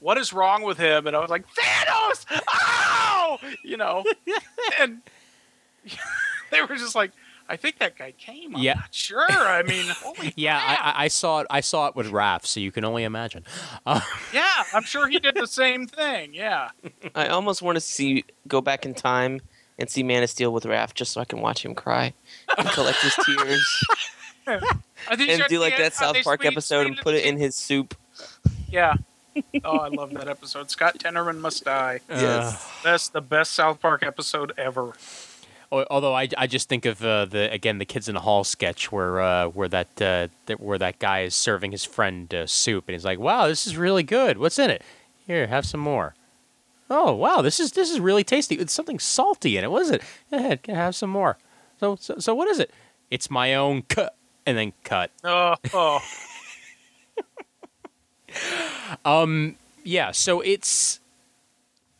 "What 0.00 0.18
is 0.18 0.32
wrong 0.32 0.62
with 0.62 0.78
him?" 0.78 1.06
And 1.06 1.16
I 1.16 1.20
was 1.20 1.30
like, 1.30 1.44
"Thanos! 1.54 2.24
Oh!" 2.52 3.38
You 3.64 3.76
know, 3.76 4.04
and 4.80 5.00
they 6.50 6.62
were 6.62 6.76
just 6.76 6.94
like, 6.94 7.12
"I 7.48 7.56
think 7.56 7.78
that 7.78 7.96
guy 7.96 8.12
came." 8.12 8.56
I'm 8.56 8.62
Yeah. 8.62 8.74
not 8.74 8.94
sure. 8.94 9.26
I 9.30 9.62
mean, 9.62 9.86
holy 10.02 10.32
Yeah, 10.36 10.58
crap. 10.60 10.80
I, 10.80 10.90
I- 10.90 11.04
I 11.04 11.08
saw 11.08 11.40
it. 11.40 11.46
I 11.50 11.60
saw 11.60 11.86
it 11.88 11.96
with 11.96 12.06
Raph, 12.10 12.46
so 12.46 12.60
you 12.60 12.72
can 12.72 12.84
only 12.84 13.04
imagine. 13.04 13.44
Uh, 13.86 14.00
Yeah, 14.32 14.64
I'm 14.74 14.82
sure 14.84 15.08
he 15.08 15.18
did 15.18 15.34
the 15.34 15.46
same 15.46 15.86
thing. 15.86 16.34
Yeah. 16.34 16.70
I 17.14 17.28
almost 17.28 17.62
want 17.62 17.76
to 17.76 17.80
see 17.80 18.24
go 18.48 18.60
back 18.60 18.84
in 18.86 18.94
time 18.94 19.40
and 19.78 19.88
see 19.90 20.02
Man 20.02 20.22
of 20.22 20.30
Steel 20.30 20.52
with 20.52 20.64
Raph 20.64 20.94
just 20.94 21.12
so 21.12 21.20
I 21.20 21.24
can 21.24 21.40
watch 21.40 21.64
him 21.64 21.74
cry 21.74 22.12
and 22.56 22.66
collect 22.68 22.98
his 23.02 23.14
tears 23.24 23.84
and 24.46 25.42
do 25.48 25.58
like 25.60 25.76
that 25.78 25.92
South 25.92 26.16
Park 26.24 26.40
sweet- 26.42 26.52
episode 26.52 26.86
and 26.86 26.96
put 26.96 27.14
it 27.14 27.24
in 27.24 27.36
his 27.38 27.54
soup. 27.54 27.94
Yeah. 28.70 28.94
Oh, 29.64 29.76
I 29.78 29.88
love 29.88 30.14
that 30.14 30.28
episode. 30.28 30.70
Scott 30.70 30.98
Tenorman 30.98 31.38
must 31.38 31.64
die. 31.64 32.00
Yes. 32.08 32.66
That's 32.82 33.08
the 33.08 33.20
best 33.20 33.52
South 33.52 33.80
Park 33.80 34.02
episode 34.02 34.52
ever. 34.56 34.94
Al- 35.72 35.86
Although 35.90 36.14
I, 36.14 36.28
I 36.36 36.46
just 36.46 36.68
think 36.68 36.86
of 36.86 37.04
uh, 37.04 37.24
the 37.26 37.50
again 37.52 37.78
the 37.78 37.84
kids 37.84 38.08
in 38.08 38.14
the 38.14 38.20
hall 38.20 38.44
sketch 38.44 38.90
where 38.92 39.20
uh, 39.20 39.48
where 39.48 39.68
that, 39.68 40.00
uh, 40.00 40.28
that 40.46 40.60
where 40.60 40.78
that 40.78 40.98
guy 40.98 41.22
is 41.22 41.34
serving 41.34 41.72
his 41.72 41.84
friend 41.84 42.32
uh, 42.34 42.46
soup 42.46 42.84
and 42.88 42.94
he's 42.94 43.04
like, 43.04 43.18
"Wow, 43.18 43.48
this 43.48 43.66
is 43.66 43.76
really 43.76 44.02
good. 44.02 44.38
What's 44.38 44.58
in 44.58 44.70
it? 44.70 44.82
Here, 45.26 45.46
have 45.46 45.66
some 45.66 45.80
more." 45.80 46.14
Oh, 46.88 47.12
wow, 47.14 47.42
this 47.42 47.58
is 47.58 47.72
this 47.72 47.90
is 47.90 47.98
really 47.98 48.22
tasty. 48.22 48.54
It's 48.56 48.72
something 48.72 48.98
salty 49.00 49.56
in 49.56 49.64
it. 49.64 49.70
What 49.70 49.82
is 49.82 49.90
it? 49.90 50.02
Go 50.30 50.36
ahead, 50.36 50.62
can 50.62 50.76
have 50.76 50.94
some 50.94 51.10
more. 51.10 51.36
So, 51.80 51.96
so 51.96 52.16
so 52.18 52.34
what 52.34 52.48
is 52.48 52.58
it? 52.60 52.70
It's 53.10 53.30
my 53.30 53.54
own 53.54 53.82
cut 53.82 54.14
and 54.46 54.56
then 54.56 54.72
cut. 54.84 55.10
Oh, 55.24 55.54
oh. 55.74 56.00
Um, 59.04 59.56
yeah, 59.84 60.10
so 60.10 60.40
it's 60.42 61.00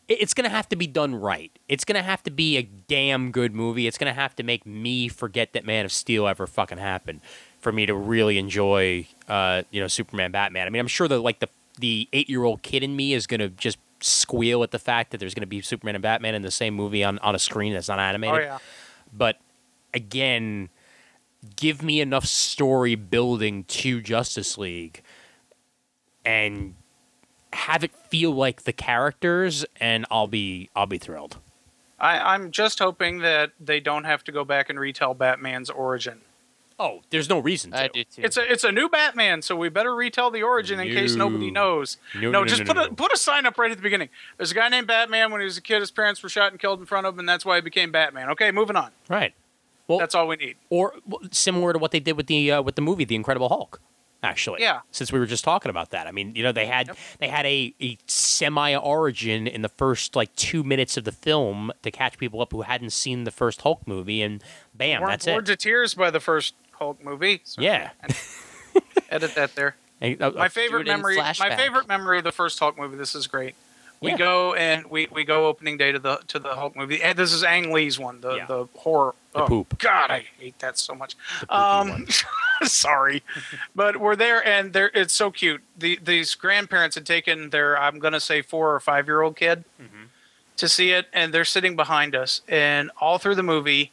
it's 0.09 0.35
gonna 0.35 0.51
have 0.51 0.69
to 0.69 0.77
be 0.77 0.87
done 0.87 1.15
right. 1.15 1.51
It's 1.69 1.85
gonna 1.85 2.03
have 2.03 2.23
to 2.25 2.31
be 2.31 2.57
a 2.57 2.63
damn 2.63 3.33
good 3.33 3.55
movie. 3.55 3.87
It's 3.87 3.99
gonna 3.99 4.13
have 4.13 4.37
to 4.37 4.43
make 4.43 4.65
me 4.67 5.09
forget 5.09 5.53
that 5.53 5.65
Man 5.65 5.85
of 5.85 5.93
Steel 5.93 6.29
ever 6.29 6.47
fucking 6.47 6.79
happened 6.79 7.21
for 7.61 7.73
me 7.73 7.87
to 7.87 7.95
really 7.95 8.39
enjoy, 8.39 9.07
uh, 9.29 9.63
you 9.71 9.81
know, 9.81 9.89
Superman, 9.89 10.31
Batman. 10.31 10.67
I 10.67 10.71
mean, 10.71 10.81
I'm 10.81 10.87
sure 10.87 11.09
that 11.09 11.19
like 11.21 11.41
the 11.41 11.49
the 11.79 12.09
eight 12.13 12.31
year 12.31 12.45
old 12.45 12.63
kid 12.63 12.83
in 12.83 12.95
me 12.95 13.15
is 13.15 13.27
gonna 13.27 13.49
just 13.49 13.79
squeal 14.01 14.63
at 14.63 14.71
the 14.71 14.79
fact 14.79 15.11
that 15.11 15.19
there's 15.19 15.35
gonna 15.35 15.47
be 15.47 15.61
Superman 15.61 15.97
and 15.97 16.03
Batman 16.03 16.35
in 16.35 16.43
the 16.43 16.51
same 16.51 16.75
movie 16.75 17.03
on 17.03 17.19
on 17.19 17.35
a 17.35 17.39
screen 17.39 17.73
that's 17.73 17.89
not 17.89 17.99
animated. 17.99 18.41
Oh, 18.41 18.43
yeah. 18.43 18.59
But 19.13 19.39
again, 19.93 20.69
give 21.57 21.83
me 21.83 22.01
enough 22.01 22.27
story 22.27 22.95
building 22.95 23.65
to 23.65 24.01
Justice 24.01 24.57
League 24.57 25.03
and 26.25 26.75
have 27.53 27.83
it 27.83 27.93
feel 28.11 28.33
like 28.33 28.63
the 28.63 28.73
characters 28.73 29.65
and 29.81 30.07
I'll 30.11 30.27
be 30.27 30.71
I'll 30.77 30.87
be 30.87 30.99
thrilled. 30.99 31.39
I, 31.99 32.35
I'm 32.35 32.51
just 32.51 32.79
hoping 32.79 33.19
that 33.21 33.53
they 33.59 33.81
don't 33.81 34.05
have 34.05 34.23
to 34.25 34.33
go 34.33 34.45
back 34.45 34.69
and 34.69 34.79
retell 34.79 35.15
Batman's 35.15 35.71
origin. 35.71 36.21
Oh, 36.79 37.01
there's 37.09 37.31
no 37.31 37.39
reason 37.39 37.71
to. 37.71 37.79
I 37.85 37.89
do 37.89 38.05
too. 38.05 38.21
It's 38.23 38.37
a 38.37 38.53
it's 38.53 38.63
a 38.65 38.71
new 38.71 38.91
Batman, 38.91 39.41
so 39.41 39.57
we 39.57 39.71
better 39.71 39.95
retell 39.95 40.31
the 40.31 40.43
origin 40.43 40.79
in 40.79 40.89
case 40.89 41.15
nobody 41.15 41.51
knows. 41.51 41.97
No, 42.15 42.21
No, 42.21 42.31
no, 42.41 42.45
just 42.45 42.61
no, 42.61 42.67
put 42.67 42.77
no, 42.77 42.83
a 42.85 42.89
no. 42.89 42.95
put 42.95 43.13
a 43.15 43.17
sign 43.17 43.47
up 43.47 43.57
right 43.57 43.71
at 43.71 43.79
the 43.79 43.83
beginning. 43.83 44.11
There's 44.37 44.51
a 44.51 44.55
guy 44.55 44.69
named 44.69 44.87
Batman. 44.87 45.33
When 45.33 45.41
he 45.41 45.47
was 45.47 45.57
a 45.57 45.63
kid, 45.63 45.81
his 45.81 45.91
parents 45.91 46.23
were 46.23 46.29
shot 46.29 46.53
and 46.53 46.61
killed 46.61 46.79
in 46.81 46.85
front 46.85 47.07
of 47.07 47.15
him, 47.15 47.21
and 47.21 47.29
that's 47.29 47.47
why 47.47 47.55
he 47.55 47.63
became 47.63 47.93
Batman. 47.93 48.29
Okay, 48.31 48.51
moving 48.51 48.77
on. 48.77 48.91
Right. 49.09 49.33
Well, 49.89 49.99
That's 50.01 50.15
all 50.15 50.27
we 50.29 50.37
need. 50.37 50.57
or 50.69 50.95
well, 51.07 51.21
similar 51.31 51.73
to 51.73 51.79
what 51.79 51.93
they 51.93 52.01
did 52.01 52.17
with 52.17 52.27
the 52.27 52.51
uh, 52.53 52.61
with 52.61 52.75
the 52.75 52.83
movie 52.83 53.05
The 53.07 53.15
Incredible 53.15 53.49
Hulk. 53.49 53.81
Actually, 54.27 54.61
Yeah. 54.63 54.81
Since 54.91 55.13
we 55.13 55.19
were 55.19 55.27
just 55.27 55.45
talking 55.45 55.71
about 55.71 55.91
that, 55.91 56.07
I 56.07 56.11
mean, 56.11 56.35
you 56.35 56.43
know, 56.43 56.53
they 56.53 56.67
had 56.67 56.89
Yep. 56.89 56.97
they 57.21 57.29
had 57.29 57.47
a, 57.47 57.75
a 57.81 57.97
semi 58.07 58.75
origin 58.75 59.47
in 59.47 59.63
the 59.63 59.69
first 59.69 60.17
like 60.17 60.35
two 60.37 60.63
minutes 60.65 60.97
of 60.97 61.05
the 61.05 61.13
film 61.13 61.71
to 61.83 61.91
catch 61.91 62.19
people 62.19 62.41
up 62.41 62.53
who 62.53 62.63
hadn't 62.63 62.91
seen 62.91 63.25
the 63.25 63.31
first 63.31 63.63
Hulk 63.63 63.87
movie, 63.87 64.23
and 64.23 64.43
bam, 64.75 65.01
Weren't 65.01 65.13
that's 65.13 65.27
bored 65.27 65.45
it. 65.49 65.53
to 65.53 65.57
tears 65.57 65.95
by 65.95 66.11
the 66.11 66.21
first 66.21 66.55
Hulk 66.73 67.03
movie. 67.05 67.41
So 67.45 67.63
Yeah. 67.63 67.91
edit 69.11 69.35
that 69.35 69.55
there. 69.55 69.77
And, 69.99 70.21
uh, 70.21 70.31
My 70.37 70.45
uh, 70.47 70.49
favorite 70.51 70.85
do 70.85 70.91
it 70.91 70.95
in 70.95 70.99
memory. 71.01 71.17
My 71.17 71.33
favorite 71.57 71.89
memory 71.89 72.19
of 72.19 72.25
the 72.25 72.31
first 72.33 72.59
Hulk 72.59 72.77
movie. 72.79 72.99
This 72.99 73.15
is 73.15 73.27
great. 73.27 73.55
We 74.01 74.11
Yeah. 74.11 74.17
go 74.19 74.55
and 74.55 74.87
we, 74.91 75.09
we 75.11 75.25
go 75.25 75.47
opening 75.47 75.79
day 75.79 75.91
to 75.91 75.99
the 75.99 76.17
to 76.29 76.39
the 76.39 76.55
Hulk 76.55 76.77
movie. 76.77 77.03
And 77.03 77.19
this 77.19 77.33
is 77.33 77.43
Ang 77.43 77.73
Lee's 77.73 77.99
one, 77.99 78.21
the 78.21 78.35
Yeah. 78.37 78.47
the 78.47 78.67
horror. 78.75 79.15
The 79.33 79.43
oh, 79.43 79.47
poop. 79.47 79.79
God, 79.79 80.11
I 80.11 80.27
hate 80.39 80.59
that 80.61 80.79
so 80.79 80.95
much. 80.95 81.15
Um, 81.49 82.07
sorry, 82.65 83.23
but 83.75 83.97
we're 83.99 84.17
there 84.17 84.47
and 84.47 84.73
there. 84.73 84.91
It's 84.95 85.15
so 85.15 85.31
cute. 85.31 85.63
The 85.79 85.99
these 86.03 86.35
grandparents 86.35 86.95
had 86.95 87.07
taken 87.07 87.51
their 87.51 87.79
I'm 87.79 87.99
gonna 87.99 88.21
say 88.21 88.43
four 88.43 88.75
or 88.75 88.81
five 88.81 89.07
year 89.07 89.23
old 89.23 89.37
kid 89.37 89.65
Mhm. 89.81 90.09
to 90.59 90.69
see 90.69 90.91
it, 90.93 91.07
and 91.13 91.33
they're 91.35 91.45
sitting 91.45 91.75
behind 91.77 92.15
us. 92.15 92.43
And 92.49 92.91
all 93.01 93.19
through 93.19 93.35
the 93.37 93.43
movie, 93.43 93.93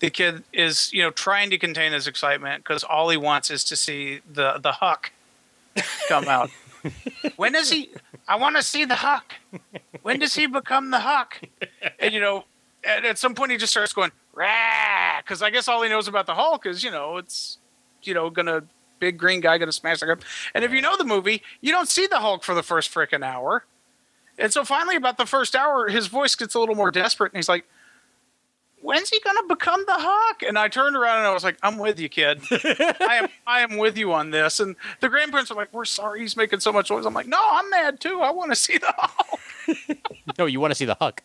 the 0.00 0.10
kid 0.10 0.44
is 0.52 0.92
you 0.92 1.02
know 1.02 1.10
trying 1.10 1.48
to 1.50 1.58
contain 1.58 1.92
his 1.92 2.06
excitement 2.06 2.62
because 2.64 2.84
all 2.84 3.08
he 3.10 3.16
wants 3.16 3.50
is 3.50 3.64
to 3.64 3.76
see 3.76 4.20
the 4.30 4.58
the 4.58 4.72
Huck 4.72 5.12
come 6.08 6.28
out. 6.28 6.50
when 7.36 7.52
does 7.52 7.70
he? 7.70 7.90
I 8.28 8.36
want 8.36 8.56
to 8.56 8.62
see 8.62 8.84
the 8.84 8.96
Huck. 8.96 9.34
When 10.02 10.18
does 10.18 10.34
he 10.34 10.46
become 10.46 10.90
the 10.90 11.00
Huck? 11.00 11.40
And 11.98 12.12
you 12.14 12.20
know, 12.20 12.44
at, 12.84 13.04
at 13.04 13.18
some 13.18 13.34
point 13.34 13.52
he 13.52 13.56
just 13.56 13.72
starts 13.72 13.92
going 13.92 14.12
rah 14.32 15.20
because 15.22 15.42
I 15.42 15.50
guess 15.50 15.68
all 15.68 15.82
he 15.82 15.88
knows 15.88 16.08
about 16.08 16.26
the 16.26 16.34
Hulk 16.34 16.66
is 16.66 16.82
you 16.82 16.90
know 16.90 17.18
it's 17.18 17.58
you 18.02 18.14
know 18.14 18.30
gonna 18.30 18.62
big 18.98 19.18
green 19.18 19.40
guy 19.40 19.58
gonna 19.58 19.72
smash 19.72 20.00
the 20.00 20.06
guy. 20.06 20.22
And 20.54 20.64
if 20.64 20.72
you 20.72 20.80
know 20.80 20.96
the 20.96 21.04
movie, 21.04 21.42
you 21.60 21.72
don't 21.72 21.88
see 21.88 22.06
the 22.06 22.20
Hulk 22.20 22.44
for 22.44 22.54
the 22.54 22.62
first 22.62 22.92
frickin' 22.92 23.24
hour. 23.24 23.64
And 24.38 24.52
so 24.52 24.64
finally, 24.64 24.96
about 24.96 25.18
the 25.18 25.26
first 25.26 25.54
hour, 25.54 25.88
his 25.88 26.06
voice 26.06 26.34
gets 26.34 26.54
a 26.54 26.60
little 26.60 26.74
more 26.74 26.90
desperate, 26.90 27.32
and 27.32 27.38
he's 27.38 27.48
like, 27.48 27.66
"When's 28.80 29.10
he 29.10 29.20
gonna 29.20 29.46
become 29.48 29.84
the 29.86 29.96
Hawk?" 29.96 30.42
And 30.42 30.58
I 30.58 30.68
turned 30.68 30.96
around 30.96 31.18
and 31.18 31.26
I 31.26 31.32
was 31.32 31.44
like, 31.44 31.56
"I'm 31.62 31.78
with 31.78 31.98
you, 31.98 32.08
kid. 32.08 32.42
I 32.50 33.20
am, 33.22 33.28
I 33.46 33.60
am 33.60 33.76
with 33.76 33.96
you 33.96 34.12
on 34.12 34.30
this." 34.30 34.60
And 34.60 34.76
the 35.00 35.08
grandparents 35.08 35.50
are 35.50 35.54
like, 35.54 35.72
"We're 35.72 35.84
sorry 35.84 36.20
he's 36.20 36.36
making 36.36 36.60
so 36.60 36.72
much 36.72 36.90
noise." 36.90 37.06
I'm 37.06 37.14
like, 37.14 37.26
"No, 37.26 37.40
I'm 37.40 37.68
mad 37.70 38.00
too. 38.00 38.20
I 38.20 38.30
want 38.30 38.50
to 38.52 38.56
see 38.56 38.78
the 38.78 38.92
Hawk. 38.96 39.40
no, 40.38 40.46
you 40.46 40.60
want 40.60 40.70
to 40.70 40.74
see 40.74 40.86
the 40.86 40.96
Huck. 41.00 41.22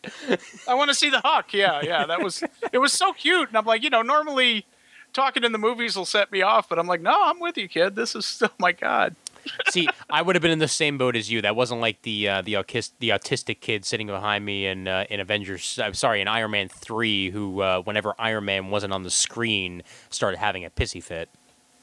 I 0.68 0.73
want 0.73 0.90
to 0.90 0.95
see 0.95 1.10
the 1.10 1.22
Hawk." 1.22 1.53
Yeah, 1.53 1.82
yeah, 1.84 2.06
that 2.06 2.22
was 2.22 2.44
it 2.72 2.80
was 2.80 2.94
so 2.94 3.14
cute. 3.14 3.49
And 3.49 3.57
I'm 3.57 3.65
like, 3.65 3.84
you 3.84 3.90
know, 3.90 4.02
normally 4.02 4.65
talking 5.15 5.44
in 5.44 5.52
the 5.52 5.57
movies 5.57 5.95
will 5.95 6.06
set 6.06 6.32
me 6.32 6.41
off, 6.41 6.69
but 6.69 6.77
I'm 6.77 6.88
like, 6.88 7.02
no, 7.02 7.15
I'm 7.23 7.40
with 7.40 7.57
you, 7.57 7.68
kid. 7.68 7.95
This 7.95 8.15
is 8.15 8.26
still 8.26 8.49
oh 8.52 8.56
my 8.60 8.73
God. 8.73 9.15
See, 9.69 9.88
I 10.09 10.22
would 10.22 10.35
have 10.35 10.41
been 10.41 10.51
in 10.51 10.59
the 10.59 10.67
same 10.67 10.97
boat 10.97 11.15
as 11.15 11.31
you. 11.31 11.41
That 11.41 11.55
wasn't 11.55 11.81
like 11.81 12.01
the 12.01 12.30
uh, 12.30 12.41
the 12.41 12.53
autist, 12.53 12.91
the 12.99 13.09
autistic 13.09 13.59
kid 13.59 13.85
sitting 13.85 14.07
behind 14.07 14.45
me 14.45 14.65
in 14.65 14.88
uh, 14.88 15.05
in 15.09 15.19
Avengers. 15.19 15.80
I'm 15.81 15.93
sorry, 15.93 16.22
in 16.22 16.27
Iron 16.27 16.51
Man 16.51 16.69
three, 16.69 17.30
who 17.30 17.61
uh, 17.61 17.81
whenever 17.81 18.13
Iron 18.19 18.45
Man 18.45 18.69
wasn't 18.69 18.93
on 18.93 19.03
the 19.03 19.09
screen, 19.09 19.84
started 20.09 20.38
having 20.38 20.65
a 20.65 20.69
pissy 20.69 21.01
fit. 21.01 21.30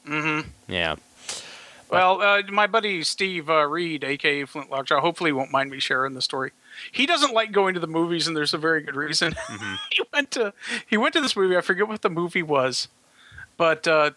Mm-hmm. 0.07 0.49
Yeah. 0.67 0.95
Well, 1.89 2.21
uh, 2.21 2.41
my 2.49 2.65
buddy 2.65 3.03
Steve 3.03 3.49
uh, 3.51 3.67
Reed, 3.67 4.03
aka 4.03 4.45
Flint 4.45 4.71
Lockjaw, 4.71 4.99
hopefully 4.99 5.31
won't 5.31 5.51
mind 5.51 5.69
me 5.69 5.79
sharing 5.79 6.15
the 6.15 6.23
story. 6.23 6.51
He 6.91 7.05
doesn't 7.05 7.33
like 7.33 7.51
going 7.51 7.75
to 7.75 7.79
the 7.79 7.87
movies, 7.87 8.27
and 8.27 8.35
there's 8.35 8.53
a 8.53 8.57
very 8.57 8.81
good 8.81 8.95
reason. 8.95 9.35
he 9.91 10.01
went 10.11 10.31
to 10.31 10.53
he 10.87 10.97
went 10.97 11.13
to 11.13 11.21
this 11.21 11.35
movie. 11.35 11.55
I 11.55 11.61
forget 11.61 11.87
what 11.87 12.01
the 12.01 12.09
movie 12.09 12.41
was, 12.41 12.87
but 13.57 13.87
uh, 13.87 14.11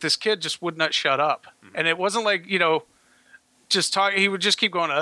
this 0.00 0.16
kid 0.16 0.40
just 0.40 0.60
would 0.62 0.76
not 0.76 0.94
shut 0.94 1.20
up, 1.20 1.46
and 1.74 1.86
it 1.88 1.98
wasn't 1.98 2.24
like 2.24 2.46
you 2.48 2.58
know, 2.58 2.84
just 3.68 3.92
talk. 3.92 4.12
He 4.14 4.28
would 4.28 4.40
just 4.40 4.58
keep 4.58 4.72
going, 4.72 4.90
uh, 4.90 4.94
uh, 4.94 4.98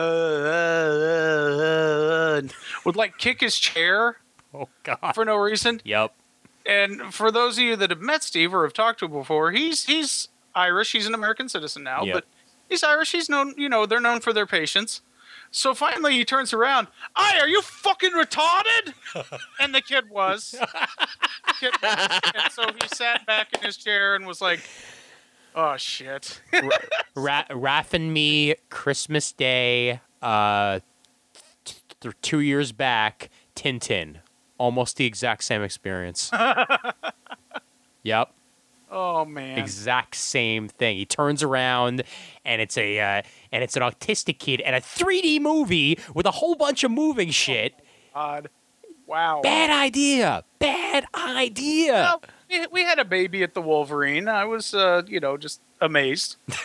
uh, 1.11 2.39
uh, 2.39 2.43
would 2.85 2.97
like 2.97 3.19
kick 3.19 3.41
his 3.41 3.57
chair 3.59 4.17
Oh 4.55 4.69
God. 4.83 5.13
for 5.15 5.25
no 5.25 5.37
reason. 5.37 5.81
Yep. 5.85 6.13
And 6.65 7.15
for 7.15 7.31
those 7.31 7.59
of 7.59 7.65
you 7.65 7.77
that 7.77 7.91
have 7.91 8.01
met 8.01 8.23
Steve 8.25 8.53
or 8.53 8.65
have 8.65 8.73
talked 8.73 8.99
to 9.01 9.05
him 9.07 9.13
before, 9.13 9.53
he's 9.53 9.85
he's 9.85 10.29
Irish. 10.55 10.93
He's 10.93 11.07
an 11.07 11.15
American 11.15 11.49
citizen 11.49 11.83
now, 11.85 12.03
Yep. 12.05 12.15
but 12.15 12.25
he's 12.69 12.83
Irish. 12.83 13.13
He's 13.13 13.29
known, 13.29 13.55
you 13.57 13.69
know, 13.69 13.87
they're 13.87 14.01
known 14.01 14.21
for 14.21 14.33
their 14.33 14.47
patience. 14.47 15.01
So 15.51 15.75
finally, 15.75 16.15
he 16.15 16.25
turns 16.25 16.53
around. 16.53 16.89
I 17.15 17.39
are 17.41 17.49
you 17.49 17.63
fucking 17.63 18.13
retarded?" 18.13 18.95
and 19.61 19.75
the 19.75 19.81
kid 19.81 20.11
was. 20.11 20.53
The 20.53 21.55
kid 21.61 21.73
was. 21.83 22.21
And 22.35 22.53
so 22.53 22.65
he 22.81 22.89
sat 22.95 23.27
back 23.27 23.49
in 23.55 23.61
his 23.63 23.77
chair 23.77 24.15
and 24.15 24.27
was 24.27 24.41
like, 24.41 24.61
"Oh 25.55 25.77
shit." 25.77 26.41
Ra- 27.15 27.45
Raph 27.51 27.95
and 27.95 28.13
me, 28.13 28.55
Christmas 28.71 29.33
Day, 29.33 30.01
uh, 30.23 30.81
t- 31.65 31.77
th- 32.01 32.15
two 32.23 32.41
years 32.41 32.73
back, 32.73 33.31
Tintin. 33.55 34.17
Almost 34.59 34.97
the 34.97 35.05
exact 35.05 35.45
same 35.45 35.63
experience. 35.63 36.31
yep, 38.03 38.33
Oh 38.91 39.25
man. 39.25 39.59
exact 39.59 40.15
same 40.15 40.69
thing. 40.69 40.97
He 40.97 41.05
turns 41.05 41.43
around, 41.43 42.05
and 42.45 42.63
it's 42.63 42.79
a 42.79 43.01
uh, 43.01 43.23
and 43.53 43.65
it's 43.65 43.77
an 43.77 43.83
autistic 43.83 44.39
kid 44.39 44.61
and 44.61 44.77
a 44.77 44.81
3D 44.81 45.41
movie 45.41 45.99
with 46.15 46.27
a 46.27 46.31
whole 46.31 46.55
bunch 46.55 46.85
of 46.85 46.91
moving 46.91 47.31
shit. 47.31 47.75
God. 48.15 48.49
Wow. 49.07 49.41
Bad 49.43 49.71
idea. 49.71 50.43
Bad 50.59 51.07
idea. 51.15 51.93
Well, 51.93 52.23
we, 52.51 52.67
we 52.73 52.83
had 52.83 52.99
a 52.99 53.05
baby 53.05 53.43
at 53.45 53.55
the 53.55 53.63
Wolverine. 53.63 54.29
I 54.29 54.45
was, 54.45 54.75
uh, 54.75 55.03
you 55.07 55.21
know, 55.21 55.37
just 55.37 55.61
amazed. 55.81 56.37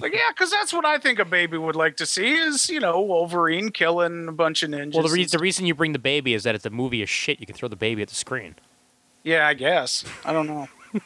Like, 0.00 0.14
yeah, 0.14 0.20
because 0.30 0.50
that's 0.50 0.72
what 0.72 0.86
I 0.86 0.98
think 0.98 1.18
a 1.18 1.24
baby 1.24 1.58
would 1.58 1.76
like 1.76 1.96
to 1.98 2.06
see 2.06 2.32
is, 2.32 2.70
you 2.70 2.80
know, 2.80 3.00
Wolverine 3.00 3.70
killing 3.70 4.26
a 4.26 4.32
bunch 4.32 4.62
of 4.62 4.70
ninjas. 4.70 4.94
Well, 4.94 5.02
the, 5.06 5.12
re- 5.12 5.24
the 5.26 5.38
reason 5.38 5.66
you 5.66 5.74
bring 5.74 5.92
the 5.92 5.98
baby 5.98 6.32
is 6.34 6.44
that 6.44 6.54
if 6.54 6.62
the 6.62 6.70
movie 6.70 7.02
is 7.02 7.10
shit, 7.10 7.40
you 7.40 7.46
can 7.46 7.54
throw 7.54 7.68
the 7.68 7.76
baby 7.76 8.00
at 8.00 8.08
the 8.08 8.14
screen. 8.14 8.56
Yeah, 9.22 9.46
I 9.46 9.54
guess. 9.54 10.04
I 10.24 10.32
don't 10.32 10.46
know. 10.46 10.66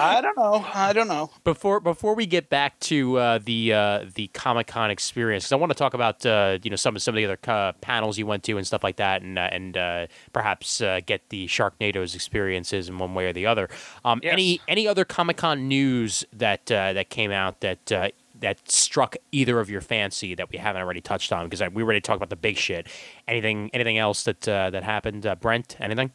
I 0.00 0.20
don't 0.20 0.36
know. 0.36 0.64
I 0.72 0.92
don't 0.92 1.08
know. 1.08 1.30
Before 1.42 1.78
before 1.78 2.14
we 2.14 2.26
get 2.26 2.48
back 2.48 2.78
to 2.80 3.18
uh, 3.18 3.38
the 3.38 3.72
uh, 3.72 4.04
the 4.14 4.28
Comic 4.28 4.66
Con 4.66 4.90
experience, 4.90 5.44
because 5.44 5.52
I 5.52 5.56
want 5.56 5.70
to 5.70 5.78
talk 5.78 5.94
about 5.94 6.24
uh, 6.24 6.58
you 6.62 6.70
know 6.70 6.76
some 6.76 6.96
of 6.96 7.02
some 7.02 7.14
of 7.14 7.16
the 7.16 7.24
other 7.24 7.38
uh, 7.46 7.72
panels 7.80 8.16
you 8.16 8.26
went 8.26 8.44
to 8.44 8.56
and 8.56 8.66
stuff 8.66 8.82
like 8.82 8.96
that, 8.96 9.22
and 9.22 9.38
uh, 9.38 9.48
and 9.52 9.76
uh, 9.76 10.06
perhaps 10.32 10.80
uh, 10.80 11.00
get 11.04 11.28
the 11.28 11.46
Sharknado's 11.46 12.14
experiences 12.14 12.88
in 12.88 12.98
one 12.98 13.14
way 13.14 13.26
or 13.26 13.32
the 13.32 13.46
other. 13.46 13.68
Um, 14.04 14.20
Yes. 14.22 14.32
Any 14.32 14.60
any 14.68 14.88
other 14.88 15.04
Comic 15.04 15.36
Con 15.38 15.68
news 15.68 16.24
that 16.32 16.70
uh, 16.70 16.92
that 16.94 17.10
came 17.10 17.30
out 17.30 17.60
that 17.60 17.92
uh, 17.92 18.08
that 18.40 18.70
struck 18.70 19.16
either 19.32 19.60
of 19.60 19.68
your 19.68 19.80
fancy 19.80 20.34
that 20.34 20.50
we 20.50 20.58
haven't 20.58 20.80
already 20.82 21.00
touched 21.00 21.32
on? 21.32 21.48
Because 21.48 21.68
we 21.72 21.82
already 21.82 22.00
talked 22.00 22.16
about 22.16 22.30
the 22.30 22.36
big 22.36 22.56
shit. 22.56 22.86
Anything 23.28 23.70
anything 23.74 23.98
else 23.98 24.22
that 24.24 24.48
uh, 24.48 24.70
that 24.70 24.82
happened? 24.82 25.26
Uh, 25.26 25.34
Brent, 25.34 25.76
anything? 25.80 26.12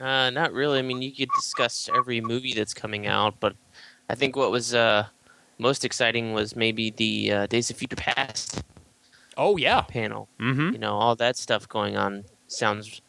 Uh, 0.00 0.30
not 0.30 0.52
really. 0.52 0.78
I 0.78 0.82
mean, 0.82 1.02
you 1.02 1.12
could 1.12 1.30
discuss 1.34 1.88
every 1.94 2.20
movie 2.20 2.54
that's 2.54 2.74
coming 2.74 3.06
out, 3.06 3.34
but 3.40 3.54
I 4.08 4.14
think 4.14 4.36
what 4.36 4.50
was 4.50 4.74
uh, 4.74 5.06
most 5.58 5.84
exciting 5.84 6.32
was 6.32 6.54
maybe 6.54 6.90
the 6.90 7.32
uh, 7.32 7.46
Days 7.46 7.70
of 7.70 7.76
Future 7.76 7.96
Past 7.96 8.62
Oh 9.36 9.56
yeah. 9.56 9.82
panel. 9.82 10.28
Mm-hmm. 10.40 10.72
You 10.72 10.78
know, 10.78 10.94
all 10.94 11.16
that 11.16 11.36
stuff 11.36 11.68
going 11.68 11.96
on 11.96 12.24
sounds, 12.48 13.00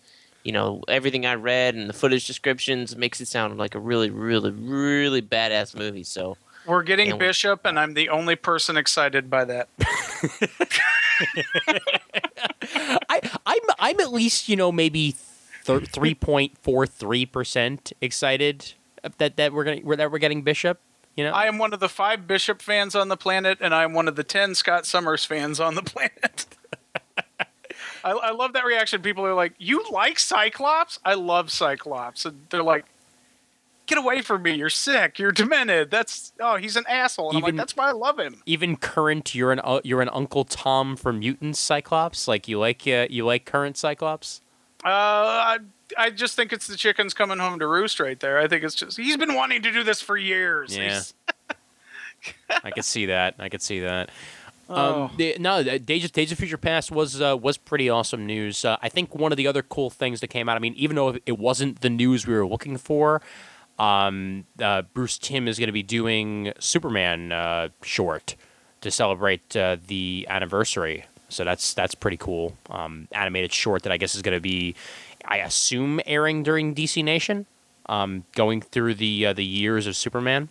you 0.44 0.52
know, 0.52 0.84
everything 0.88 1.26
I 1.26 1.36
read 1.36 1.76
and 1.76 1.90
the 1.90 1.94
footage 1.94 2.28
descriptions 2.28 2.96
makes 2.96 3.20
it 3.22 3.28
sound 3.28 3.58
like 3.58 3.76
a 3.76 3.80
really, 3.80 4.10
really, 4.10 4.52
really 4.52 5.22
badass 5.22 5.76
movie. 5.76 6.04
So, 6.04 6.38
We're 6.68 6.84
getting 6.84 7.12
And- 7.12 7.20
Bishop, 7.20 7.62
and 7.66 7.80
I'm 7.80 7.94
the 7.96 8.10
only 8.10 8.36
person 8.36 8.78
excited 8.78 9.30
by 9.30 9.46
that. 9.46 9.70
I, 13.10 13.20
I'm 13.46 13.62
I'm 13.80 14.00
at 14.00 14.14
least 14.14 14.50
you 14.50 14.56
know 14.56 14.72
maybe 14.72 15.16
three 15.64 16.16
point 16.16 16.58
four 16.58 16.86
three 16.88 17.26
percent 17.26 17.94
excited 18.02 18.74
that 19.18 19.38
that 19.38 19.54
we're 19.54 19.64
gonna 19.64 19.96
that 19.98 20.12
we're 20.12 20.18
getting 20.20 20.42
Bishop. 20.42 20.80
You 21.16 21.26
know, 21.26 21.32
I 21.32 21.46
am 21.48 21.58
one 21.58 21.74
of 21.74 21.80
the 21.80 21.90
five 21.90 22.28
Bishop 22.28 22.62
fans 22.62 22.96
on 22.96 23.10
the 23.10 23.18
planet, 23.18 23.58
and 23.62 23.74
I 23.76 23.84
am 23.84 23.94
one 23.94 24.08
of 24.08 24.16
the 24.16 24.24
ten 24.24 24.56
Scott 24.56 24.86
Summers 24.86 25.26
fans 25.26 25.60
on 25.60 25.76
the 25.76 25.82
planet. 25.84 26.46
I, 28.04 28.12
I 28.12 28.32
love 28.32 28.54
that 28.54 28.64
reaction. 28.66 29.02
People 29.02 29.26
are 29.26 29.34
like, 29.34 29.54
"You 29.58 29.84
like 29.92 30.20
Cyclops? 30.20 31.00
I 31.04 31.16
love 31.16 31.52
Cyclops," 31.52 32.26
and 32.26 32.46
they're 32.50 32.64
like, 32.64 32.86
"Get 33.88 33.98
away 33.98 34.22
from 34.22 34.44
me! 34.44 34.54
You're 34.54 34.70
sick. 34.70 35.20
You're 35.20 35.34
demented. 35.34 35.92
That's 35.92 36.32
oh, 36.40 36.56
he's 36.56 36.78
an 36.78 36.86
asshole." 36.88 37.30
And 37.30 37.38
I'm 37.38 37.44
Even- 37.44 37.56
like, 37.58 37.62
"That's 37.62 37.76
why 37.76 37.90
I 37.90 37.92
love 37.92 38.18
him." 38.18 38.42
even 38.46 38.78
current 38.78 39.36
you're 39.36 39.52
an 39.52 39.60
uh, 39.62 39.82
you're 39.84 40.02
an 40.02 40.10
Uncle 40.14 40.46
Tom 40.46 40.96
from 40.96 41.20
Mutants 41.20 41.60
Cyclops. 41.60 42.28
Like 42.28 42.48
you 42.48 42.60
like 42.60 42.88
uh, 42.88 43.08
you 43.10 43.26
like 43.26 43.46
current 43.46 43.76
Cyclops. 43.76 44.42
Uh, 44.84 44.88
I, 44.88 45.58
I 45.98 46.10
just 46.10 46.36
think 46.36 46.54
it's 46.54 46.68
the 46.68 46.78
chickens 46.78 47.14
coming 47.14 47.40
home 47.40 47.60
to 47.60 47.68
roost 47.68 48.00
right 48.00 48.20
there. 48.20 48.40
I 48.40 48.48
think 48.48 48.64
it's 48.64 48.76
just 48.76 48.98
he's 48.98 49.18
been 49.18 49.36
wanting 49.36 49.62
to 49.64 49.72
do 49.72 49.84
this 49.84 50.02
for 50.02 50.16
years. 50.16 50.76
Yeah. 50.76 51.02
I 52.64 52.72
could 52.72 52.86
see 52.86 53.08
that. 53.08 53.36
I 53.40 53.50
could 53.50 53.62
see 53.62 53.82
that. 53.82 54.10
Oh. 54.70 55.04
Um, 55.04 55.12
the, 55.18 55.36
no, 55.40 55.64
the 55.64 55.80
Days 55.80 56.06
of, 56.06 56.12
Days 56.12 56.32
of 56.32 56.38
Future 56.38 56.58
Past 56.58 56.92
was 56.92 57.22
uh, 57.22 57.36
was 57.36 57.58
pretty 57.58 57.90
awesome 57.90 58.26
news. 58.26 58.64
Uh, 58.64 58.78
I 58.82 58.90
think 58.90 59.16
one 59.16 59.32
of 59.32 59.38
the 59.38 59.48
other 59.48 59.64
cool 59.64 59.90
things 59.90 60.22
that 60.22 60.28
came 60.28 60.48
out. 60.48 60.56
I 60.56 60.60
mean, 60.60 60.76
even 60.76 60.96
though 60.96 61.18
it 61.26 61.40
wasn't 61.40 61.82
the 61.82 61.90
news 61.90 62.28
we 62.28 62.36
were 62.36 62.46
looking 62.46 62.78
for, 62.78 63.22
um, 63.80 64.46
uh, 64.62 64.84
Bruce 64.94 65.18
Timm 65.18 65.48
is 65.48 65.58
going 65.58 65.68
to 65.68 65.74
be 65.74 65.84
doing 65.84 66.54
Superman 66.60 67.32
uh, 67.32 67.70
short 67.82 68.36
to 68.82 68.92
celebrate 68.92 69.56
uh, 69.56 69.78
the 69.88 70.28
anniversary. 70.30 71.06
So 71.30 71.44
that's 71.44 71.74
that's 71.74 71.96
pretty 71.96 72.18
cool. 72.18 72.56
Um, 72.70 73.08
animated 73.12 73.54
short 73.54 73.84
that 73.84 73.92
I 73.92 73.98
guess 73.98 74.16
is 74.16 74.22
going 74.22 74.36
to 74.36 74.42
be, 74.42 74.76
I 75.26 75.38
assume, 75.38 76.00
airing 76.06 76.44
during 76.44 76.74
DC 76.76 77.04
Nation, 77.04 77.46
um, 77.88 78.26
going 78.36 78.62
through 78.62 78.96
the 78.96 79.28
uh, 79.28 79.34
the 79.34 79.46
years 79.46 79.88
of 79.88 79.96
Superman. 79.96 80.50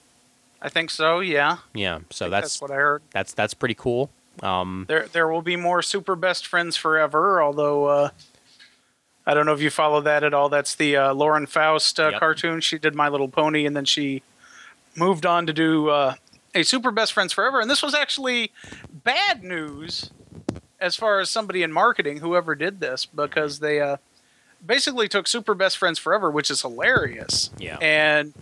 I 0.62 0.68
think 0.68 0.90
so. 0.90 1.20
Yeah, 1.20 1.58
Yeah, 1.74 2.00
so 2.10 2.28
that's 2.30 2.58
that's 2.58 2.60
what 2.62 2.70
I 2.70 2.74
heard. 2.74 3.02
that's 3.12 3.32
that's 3.34 3.54
pretty 3.54 3.74
cool. 3.74 4.10
Um, 4.42 4.84
There, 4.88 5.06
there 5.08 5.28
will 5.28 5.42
be 5.42 5.56
more 5.56 5.82
super 5.82 6.14
best 6.16 6.46
friends 6.46 6.76
forever. 6.76 7.42
Although 7.42 7.86
uh, 7.86 8.10
I 9.26 9.34
don't 9.34 9.46
know 9.46 9.52
if 9.52 9.60
you 9.60 9.70
follow 9.70 10.00
that 10.00 10.24
at 10.24 10.32
all. 10.34 10.48
That's 10.48 10.74
the 10.74 10.96
uh, 10.96 11.12
Lauren 11.14 11.46
Faust 11.46 12.00
uh, 12.00 12.10
Yep. 12.12 12.20
cartoon. 12.20 12.60
She 12.60 12.78
did 12.78 12.94
My 12.94 13.08
Little 13.08 13.28
Pony, 13.28 13.66
and 13.66 13.76
then 13.76 13.84
she 13.84 14.22
moved 14.96 15.26
on 15.26 15.46
to 15.46 15.52
do 15.52 15.88
uh, 15.90 16.14
a 16.54 16.62
super 16.62 16.90
best 16.90 17.12
friends 17.12 17.32
forever. 17.32 17.60
And 17.60 17.68
this 17.70 17.82
was 17.82 17.94
actually 17.94 18.50
bad 19.04 19.44
news 19.44 20.10
as 20.80 20.96
far 20.96 21.20
as 21.20 21.30
somebody 21.30 21.62
in 21.62 21.72
marketing, 21.72 22.18
whoever 22.18 22.54
did 22.54 22.80
this, 22.80 23.06
because 23.06 23.58
they 23.58 23.80
uh, 23.80 23.96
basically 24.64 25.08
took 25.08 25.26
super 25.26 25.54
best 25.54 25.76
friends 25.78 25.98
forever, 25.98 26.30
which 26.30 26.50
is 26.50 26.62
hilarious 26.62 27.50
yeah, 27.58 27.76
and 27.80 28.32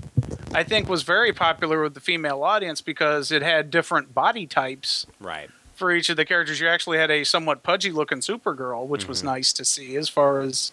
I 0.54 0.62
think 0.62 0.88
was 0.88 1.02
very 1.02 1.32
popular 1.32 1.82
with 1.82 1.94
the 1.94 2.00
female 2.00 2.42
audience 2.42 2.80
because 2.80 3.30
it 3.32 3.42
had 3.42 3.70
different 3.70 4.14
body 4.14 4.46
types 4.46 5.06
right. 5.20 5.50
for 5.74 5.92
each 5.92 6.08
of 6.08 6.16
the 6.16 6.24
characters. 6.24 6.60
You 6.60 6.68
actually 6.68 6.98
had 6.98 7.10
a 7.10 7.24
somewhat 7.24 7.62
pudgy 7.62 7.90
looking 7.90 8.18
Supergirl, 8.20 8.86
which 8.86 9.06
was 9.06 9.22
Mhm. 9.22 9.26
nice 9.26 9.52
to 9.54 9.64
see. 9.64 9.96
As 9.96 10.08
far 10.08 10.40
as 10.40 10.72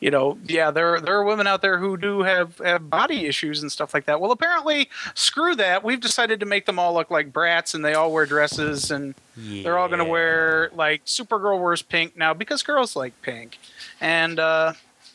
you 0.00 0.10
know, 0.10 0.38
yeah, 0.46 0.70
there 0.70 0.98
there 0.98 1.14
are 1.14 1.24
women 1.24 1.46
out 1.46 1.60
there 1.60 1.78
who 1.78 1.98
do 1.98 2.22
have 2.22 2.56
have 2.58 2.88
body 2.88 3.26
issues 3.26 3.60
and 3.60 3.70
stuff 3.70 3.92
like 3.92 4.06
that. 4.06 4.18
Well, 4.18 4.32
apparently, 4.32 4.88
screw 5.14 5.54
that. 5.56 5.84
We've 5.84 6.00
decided 6.00 6.40
to 6.40 6.46
make 6.46 6.64
them 6.64 6.78
all 6.78 6.94
look 6.94 7.10
like 7.10 7.32
brats, 7.32 7.74
and 7.74 7.84
they 7.84 7.92
all 7.92 8.10
wear 8.10 8.24
dresses, 8.24 8.90
and 8.90 9.14
they're 9.36 9.76
all 9.78 9.88
going 9.88 9.98
to 9.98 10.04
wear 10.06 10.70
like 10.74 11.04
Supergirl 11.04 11.60
wears 11.60 11.82
pink 11.82 12.16
now 12.16 12.32
because 12.32 12.62
girls 12.62 12.96
like 12.96 13.20
pink, 13.20 13.58
and 14.00 14.38
uh, 14.38 14.72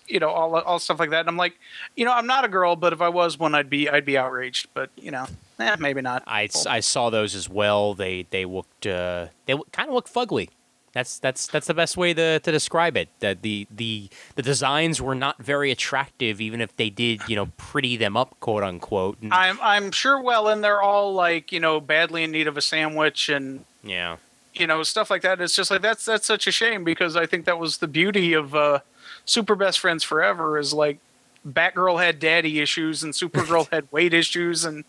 you 0.08 0.20
know 0.20 0.30
all 0.30 0.56
all 0.56 0.78
stuff 0.78 1.00
like 1.00 1.10
that. 1.10 1.22
And 1.22 1.30
I'm 1.30 1.38
like, 1.38 1.58
you 1.96 2.06
know, 2.06 2.14
I'm 2.14 2.28
not 2.28 2.46
a 2.46 2.48
girl, 2.48 2.76
but 2.76 2.94
if 2.94 3.02
I 3.02 3.10
was 3.10 3.40
one, 3.40 3.56
I'd 3.56 3.72
be 3.72 3.90
I'd 3.90 4.06
be 4.06 4.20
outraged. 4.20 4.68
But 4.76 4.92
you 4.96 5.10
know, 5.10 5.26
eh, 5.60 5.76
maybe 5.80 6.02
not. 6.02 6.22
I, 6.28 6.48
I 6.68 6.80
saw 6.82 7.10
those 7.10 7.34
as 7.34 7.50
well. 7.50 7.96
They 7.96 8.28
they 8.30 8.46
looked 8.46 8.86
uh, 8.86 9.28
they 9.48 9.56
kind 9.72 9.90
of 9.90 9.96
look 9.96 10.08
fugly. 10.08 10.50
That's 10.96 11.20
that's 11.20 11.48
that's 11.48 11.68
the 11.68 11.74
best 11.74 11.98
way 11.98 12.14
to, 12.14 12.40
to 12.40 12.52
describe 12.54 12.96
it. 12.96 13.10
That 13.20 13.42
the 13.42 13.68
the 13.70 14.08
the 14.36 14.42
designs 14.42 15.02
were 15.02 15.14
not 15.14 15.38
very 15.44 15.70
attractive, 15.70 16.40
even 16.40 16.62
if 16.62 16.74
they 16.78 16.90
did 16.90 17.28
you 17.28 17.36
know 17.36 17.48
pretty 17.58 17.98
them 17.98 18.16
up, 18.16 18.40
quote 18.40 18.64
unquote. 18.64 19.18
And- 19.22 19.34
I'm 19.34 19.60
I'm 19.62 19.92
sure. 19.92 20.22
Well, 20.22 20.48
and 20.48 20.64
they're 20.64 20.82
all 20.82 21.14
like 21.14 21.52
you 21.52 21.60
know 21.60 21.82
badly 21.82 22.24
in 22.24 22.32
need 22.32 22.48
of 22.48 22.56
a 22.56 22.62
sandwich 22.62 23.28
and 23.28 23.66
yeah, 23.84 24.16
you 24.54 24.68
know 24.68 24.84
stuff 24.84 25.10
like 25.10 25.22
that. 25.24 25.42
It's 25.42 25.54
just 25.54 25.70
like 25.70 25.82
that's 25.82 26.06
that's 26.06 26.26
such 26.26 26.48
a 26.48 26.52
shame 26.52 26.86
because 26.86 27.18
I 27.18 27.26
think 27.26 27.44
that 27.44 27.60
was 27.60 27.80
the 27.80 27.90
beauty 27.90 28.32
of 28.32 28.56
uh, 28.56 28.80
Super 29.26 29.56
Best 29.56 29.80
Friends 29.80 30.02
Forever 30.02 30.58
is 30.58 30.74
like 30.74 31.00
Batgirl 31.48 32.04
had 32.04 32.20
daddy 32.20 32.60
issues 32.60 33.04
and 33.04 33.14
Supergirl 33.14 33.70
had 33.72 33.88
weight 33.92 34.14
issues 34.14 34.66
and 34.66 34.84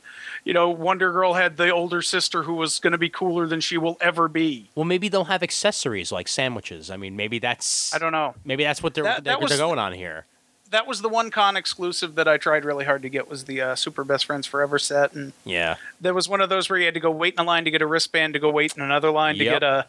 you 0.44 0.52
know 0.54 0.70
Wonder 0.70 1.12
Girl 1.12 1.34
had 1.34 1.56
the 1.56 1.70
older 1.70 2.00
sister 2.02 2.44
who 2.44 2.54
was 2.54 2.78
going 2.78 2.92
to 2.92 2.98
be 2.98 3.08
cooler 3.10 3.46
than 3.46 3.60
she 3.60 3.76
will 3.76 3.96
ever 4.00 4.26
be. 4.28 4.70
well 4.74 4.84
maybe 4.84 5.08
they'll 5.08 5.24
have 5.24 5.42
accessories 5.42 6.10
like 6.12 6.28
sandwiches. 6.28 6.90
I 6.90 6.96
mean, 6.96 7.14
maybe 7.16 7.38
that's 7.38 7.94
I 7.94 7.98
don't 7.98 8.12
know. 8.12 8.34
maybe 8.44 8.64
that's 8.64 8.82
what 8.82 8.94
they're 8.94 9.04
That- 9.04 9.24
they're, 9.24 9.38
was- 9.38 9.50
they're 9.50 9.58
going 9.58 9.78
on 9.78 9.92
here. 9.92 10.24
That 10.70 10.88
was 10.88 11.00
the 11.00 11.08
one 11.08 11.30
con 11.30 11.56
exclusive 11.56 12.16
that 12.16 12.26
I 12.26 12.38
tried 12.38 12.64
really 12.64 12.84
hard 12.84 13.02
to 13.02 13.08
get 13.08 13.30
was 13.30 13.44
the 13.44 13.60
uh, 13.60 13.74
Super 13.76 14.02
Best 14.02 14.24
Friends 14.26 14.46
Forever 14.46 14.80
set 14.80 15.12
and 15.12 15.32
Yeah, 15.44 15.76
there 16.00 16.12
was 16.12 16.28
one 16.28 16.40
of 16.40 16.48
those 16.48 16.68
where 16.68 16.76
you 16.78 16.86
had 16.86 16.94
to 16.94 17.00
go 17.00 17.10
wait 17.10 17.34
in 17.34 17.40
a 17.40 17.44
line 17.44 17.64
to 17.66 17.70
get 17.70 17.82
a 17.82 17.86
wristband 17.86 18.32
to 18.34 18.40
go 18.40 18.50
wait 18.50 18.74
in 18.76 18.82
another 18.82 19.12
line 19.12 19.36
to 19.38 19.44
get 19.44 19.62
a 19.62 19.86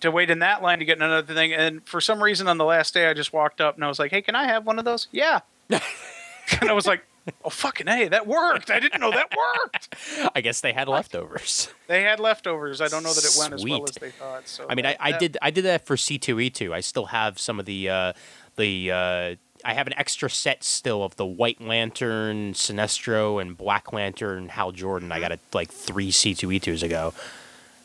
to 0.00 0.10
wait 0.10 0.28
in 0.28 0.40
that 0.40 0.60
line 0.60 0.80
to 0.80 0.84
get 0.84 0.98
another 0.98 1.32
thing. 1.32 1.54
And 1.54 1.82
for 1.86 2.00
some 2.02 2.22
reason, 2.22 2.48
on 2.48 2.58
the 2.58 2.64
last 2.66 2.92
day, 2.92 3.08
I 3.08 3.14
just 3.14 3.32
walked 3.32 3.62
up 3.62 3.76
and 3.76 3.84
I 3.84 3.88
was 3.88 3.98
like, 3.98 4.10
"Hey, 4.10 4.20
can 4.20 4.34
I 4.34 4.44
have 4.44 4.66
one 4.66 4.78
of 4.78 4.84
those?" 4.84 5.08
Yeah. 5.10 5.40
And 5.70 6.68
I 6.68 6.72
was 6.72 6.86
like, 6.86 7.04
"Oh 7.44 7.50
fucking 7.50 7.86
hey, 7.86 8.08
that 8.08 8.26
worked! 8.26 8.70
I 8.70 8.80
didn't 8.80 9.00
know 9.00 9.10
that 9.10 9.32
worked." 9.36 9.94
I 10.34 10.40
guess 10.40 10.60
they 10.60 10.72
had 10.72 10.88
leftovers. 10.88 11.68
They 11.86 12.02
had 12.02 12.20
leftovers. 12.20 12.80
I 12.80 12.88
don't 12.88 13.02
know 13.02 13.12
that 13.12 13.24
it 13.24 13.36
went 13.38 13.54
as 13.54 13.64
well 13.64 13.84
as 13.84 13.94
they 13.96 14.10
thought. 14.10 14.48
So 14.48 14.66
I 14.68 14.74
mean, 14.74 14.86
I, 14.86 14.92
that- 14.92 15.02
I 15.02 15.10
that- 15.12 15.20
did 15.20 15.36
I 15.42 15.50
did 15.50 15.64
that 15.64 15.86
for 15.86 15.96
C 15.96 16.18
two 16.18 16.38
E 16.40 16.50
two. 16.50 16.72
I 16.74 16.80
still 16.80 17.06
have 17.06 17.38
some 17.38 17.58
of 17.60 17.66
the 17.66 17.88
uh, 17.88 18.12
the 18.56 18.90
uh, 18.90 19.34
I 19.66 19.72
have 19.74 19.86
an 19.86 19.94
extra 19.96 20.28
set 20.28 20.62
still 20.62 21.02
of 21.02 21.16
the 21.16 21.24
White 21.26 21.60
Lantern, 21.60 22.52
Sinestro, 22.52 23.40
and 23.40 23.56
Black 23.56 23.92
Lantern 23.92 24.48
Hal 24.50 24.72
Jordan. 24.72 25.10
I 25.12 25.20
got 25.20 25.32
it 25.32 25.40
like 25.52 25.70
three 25.70 26.10
C 26.10 26.34
two 26.34 26.52
E 26.52 26.58
twos 26.60 26.82
ago. 26.82 27.14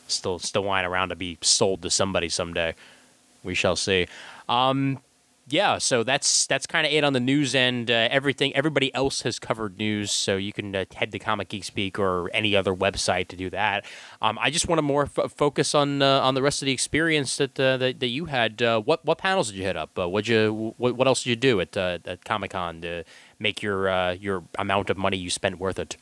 Still 0.08 0.38
still 0.38 0.62
lying 0.62 0.84
around 0.86 1.10
to 1.10 1.16
be 1.16 1.38
sold 1.40 1.82
to 1.82 1.90
somebody 1.90 2.28
someday. 2.28 2.74
We 3.42 3.54
shall 3.54 3.76
see. 3.76 4.06
Um, 4.48 4.98
yeah, 5.52 5.78
so 5.78 6.02
that's 6.02 6.46
that's 6.46 6.66
kind 6.66 6.86
of 6.86 6.92
it 6.92 7.04
on 7.04 7.12
the 7.12 7.20
news 7.20 7.54
end. 7.54 7.90
Uh, 7.90 8.08
everything 8.10 8.54
everybody 8.54 8.94
else 8.94 9.22
has 9.22 9.38
covered 9.38 9.78
news, 9.78 10.10
so 10.10 10.36
you 10.36 10.52
can 10.52 10.74
uh, 10.74 10.84
head 10.94 11.12
to 11.12 11.18
Comic 11.18 11.48
Geek 11.48 11.64
Speak 11.64 11.98
or 11.98 12.30
any 12.32 12.54
other 12.54 12.74
website 12.74 13.28
to 13.28 13.36
do 13.36 13.50
that. 13.50 13.84
Um, 14.22 14.38
I 14.40 14.50
just 14.50 14.68
want 14.68 14.78
to 14.78 14.82
more 14.82 15.08
f- 15.16 15.32
focus 15.32 15.74
on 15.74 16.02
uh, 16.02 16.20
on 16.20 16.34
the 16.34 16.42
rest 16.42 16.62
of 16.62 16.66
the 16.66 16.72
experience 16.72 17.36
that 17.38 17.58
uh, 17.58 17.76
that, 17.78 18.00
that 18.00 18.08
you 18.08 18.26
had. 18.26 18.62
Uh, 18.62 18.80
what 18.80 19.04
what 19.04 19.18
panels 19.18 19.48
did 19.48 19.56
you 19.56 19.64
hit 19.64 19.76
up? 19.76 19.98
Uh, 19.98 20.08
what 20.08 20.28
you 20.28 20.74
what, 20.76 20.94
what 20.96 21.06
else 21.06 21.24
did 21.24 21.30
you 21.30 21.36
do 21.36 21.60
at 21.60 21.76
uh, 21.76 21.98
at 22.04 22.24
Comic 22.24 22.52
Con 22.52 22.80
to 22.82 23.04
make 23.38 23.62
your 23.62 23.88
uh, 23.88 24.12
your 24.12 24.44
amount 24.58 24.90
of 24.90 24.96
money 24.96 25.16
you 25.16 25.30
spent 25.30 25.58
worth 25.58 25.78
it? 25.78 25.96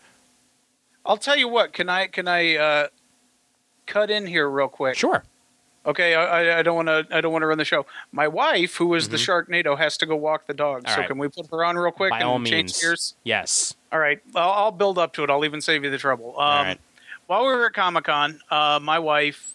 I'll 1.06 1.16
tell 1.16 1.36
you 1.36 1.48
what. 1.48 1.72
Can 1.72 1.88
I 1.88 2.06
can 2.06 2.28
I 2.28 2.56
uh, 2.56 2.88
cut 3.86 4.10
in 4.10 4.26
here 4.26 4.48
real 4.48 4.68
quick? 4.68 4.96
Sure. 4.96 5.24
Okay, 5.88 6.14
I, 6.14 6.42
I- 6.54 6.58
I 6.58 6.62
don't 6.62 6.76
want 6.76 6.88
to. 6.88 7.06
I 7.16 7.20
don't 7.20 7.32
want 7.32 7.42
to 7.42 7.46
run 7.46 7.58
the 7.58 7.64
show. 7.64 7.86
My 8.12 8.28
wife, 8.28 8.76
who 8.76 8.94
is 8.94 9.08
the 9.08 9.16
Sharknado, 9.16 9.76
has 9.76 9.96
to 9.96 10.06
go 10.06 10.14
walk 10.14 10.46
the 10.46 10.54
dog. 10.54 10.82
Mm-hmm. 10.82 10.88
All 10.90 10.94
so 10.94 11.00
right. 11.00 11.08
can 11.08 11.18
we 11.18 11.28
put 11.28 11.46
her 11.50 11.64
on 11.64 11.76
real 11.76 11.90
quick 11.90 12.10
By 12.10 12.18
and 12.18 12.28
all 12.28 12.38
change 12.38 12.50
means. 12.52 12.80
gears? 12.80 13.14
Yes. 13.24 13.74
All 13.90 13.98
right, 13.98 14.20
I'll, 14.34 14.50
I'll 14.50 14.70
build 14.72 14.98
up 14.98 15.14
to 15.14 15.24
it. 15.24 15.30
I'll 15.30 15.44
even 15.46 15.60
save 15.60 15.82
you 15.82 15.90
the 15.90 15.98
trouble. 15.98 16.30
Um, 16.38 16.42
All 16.42 16.62
right. 16.64 16.80
While 17.26 17.42
we 17.46 17.48
were 17.54 17.66
at 17.66 17.72
Comic 17.74 18.04
Con, 18.04 18.40
uh, 18.50 18.78
my 18.82 18.98
wife 18.98 19.54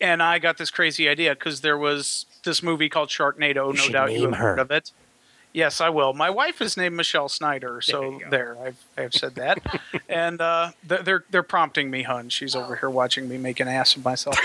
and 0.00 0.20
I 0.22 0.38
got 0.40 0.58
this 0.58 0.70
crazy 0.70 1.08
idea 1.08 1.34
because 1.34 1.60
there 1.60 1.78
was 1.78 2.26
this 2.44 2.62
movie 2.62 2.88
called 2.88 3.08
Sharknado. 3.08 3.72
No 3.74 3.88
doubt 3.88 4.12
you've 4.12 4.34
heard 4.34 4.58
her. 4.58 4.62
of 4.62 4.70
it. 4.72 4.90
Yes, 5.56 5.80
I 5.80 5.88
will. 5.88 6.12
My 6.12 6.28
wife 6.28 6.60
is 6.60 6.76
named 6.76 6.96
Michele 6.96 7.30
Snyder, 7.30 7.80
so 7.80 8.18
go. 8.18 8.28
there, 8.28 8.58
I've, 8.62 8.84
I've 8.98 9.14
said 9.14 9.36
that. 9.36 9.58
and 10.08 10.38
uh, 10.38 10.72
they're 10.84 11.24
they're 11.30 11.42
prompting 11.42 11.90
me, 11.90 12.02
hun. 12.02 12.28
She's 12.28 12.54
over 12.54 12.76
here 12.76 12.90
watching 12.90 13.26
me 13.26 13.38
make 13.38 13.58
an 13.58 13.66
ass 13.66 13.96
of 13.96 14.04
myself. 14.04 14.38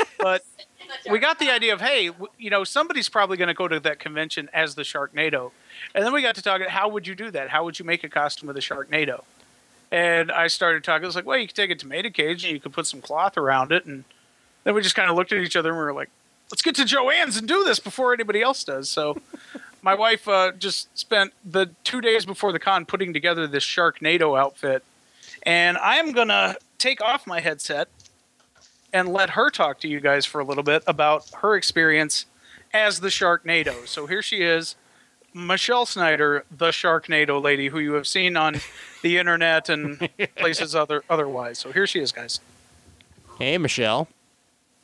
but 0.18 0.42
we 1.10 1.18
got 1.18 1.38
the 1.38 1.50
idea 1.50 1.74
of 1.74 1.82
hey, 1.82 2.12
you 2.38 2.48
know, 2.48 2.64
somebody's 2.64 3.10
probably 3.10 3.36
going 3.36 3.48
to 3.48 3.54
go 3.54 3.68
to 3.68 3.78
that 3.78 3.98
convention 3.98 4.48
as 4.54 4.74
the 4.74 4.84
Sharknado, 4.84 5.50
and 5.94 6.02
then 6.02 6.14
we 6.14 6.22
got 6.22 6.34
to 6.36 6.42
talking. 6.42 6.66
How 6.70 6.88
would 6.88 7.06
you 7.06 7.14
do 7.14 7.30
that? 7.30 7.50
How 7.50 7.62
would 7.64 7.78
you 7.78 7.84
make 7.84 8.02
a 8.02 8.08
costume 8.08 8.48
of 8.48 8.54
the 8.54 8.62
Sharknado? 8.62 9.24
And 9.92 10.32
I 10.32 10.46
started 10.46 10.82
talking. 10.82 11.04
I 11.04 11.06
was 11.06 11.14
like, 11.14 11.26
well, 11.26 11.36
you 11.36 11.46
could 11.46 11.56
take 11.56 11.72
a 11.72 11.74
tomato 11.74 12.08
cage 12.08 12.42
and 12.42 12.54
you 12.54 12.58
could 12.58 12.72
put 12.72 12.86
some 12.86 13.02
cloth 13.02 13.36
around 13.36 13.70
it, 13.70 13.84
and 13.84 14.04
then 14.62 14.74
we 14.74 14.80
just 14.80 14.94
kind 14.94 15.10
of 15.10 15.16
looked 15.16 15.30
at 15.30 15.42
each 15.42 15.56
other 15.56 15.68
and 15.68 15.78
we 15.78 15.84
were 15.84 15.92
like, 15.92 16.08
let's 16.50 16.62
get 16.62 16.74
to 16.76 16.86
Jo-Ann's 16.86 17.36
and 17.36 17.46
do 17.46 17.64
this 17.64 17.78
before 17.78 18.14
anybody 18.14 18.40
else 18.40 18.64
does. 18.64 18.88
So. 18.88 19.18
My 19.84 19.94
wife 19.94 20.26
uh, 20.26 20.52
just 20.52 20.96
spent 20.98 21.34
the 21.44 21.66
two 21.84 22.00
days 22.00 22.24
before 22.24 22.52
the 22.52 22.58
con 22.58 22.86
putting 22.86 23.12
together 23.12 23.46
this 23.46 23.62
Sharknado 23.62 24.36
outfit, 24.40 24.82
and 25.42 25.76
I 25.76 25.96
am 25.96 26.12
gonna 26.12 26.56
take 26.78 27.02
off 27.02 27.26
my 27.26 27.40
headset 27.40 27.88
and 28.94 29.10
let 29.10 29.30
her 29.30 29.50
talk 29.50 29.80
to 29.80 29.88
you 29.88 30.00
guys 30.00 30.24
for 30.24 30.40
a 30.40 30.44
little 30.44 30.62
bit 30.62 30.82
about 30.86 31.28
her 31.42 31.54
experience 31.54 32.24
as 32.72 33.00
the 33.00 33.08
Sharknado. 33.08 33.86
So 33.86 34.06
here 34.06 34.22
she 34.22 34.38
is, 34.38 34.74
Michele 35.34 35.84
Snyder, 35.84 36.46
the 36.50 36.70
Sharknado 36.70 37.42
lady, 37.42 37.68
who 37.68 37.78
you 37.78 37.92
have 37.92 38.06
seen 38.06 38.38
on 38.38 38.60
the 39.02 39.18
internet 39.18 39.68
and 39.68 40.08
places 40.36 40.74
other 40.74 41.04
otherwise. 41.10 41.58
So 41.58 41.72
here 41.72 41.86
she 41.86 42.00
is, 42.00 42.10
guys. 42.10 42.40
Hey, 43.38 43.58
Michele. 43.58 44.08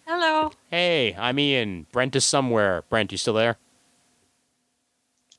Hello. 0.06 0.52
Hey, 0.70 1.16
I'm 1.18 1.38
Ian. 1.38 1.86
Brent 1.90 2.14
is 2.16 2.26
somewhere. 2.26 2.84
Brent, 2.90 3.12
you 3.12 3.16
still 3.16 3.32
there? 3.32 3.56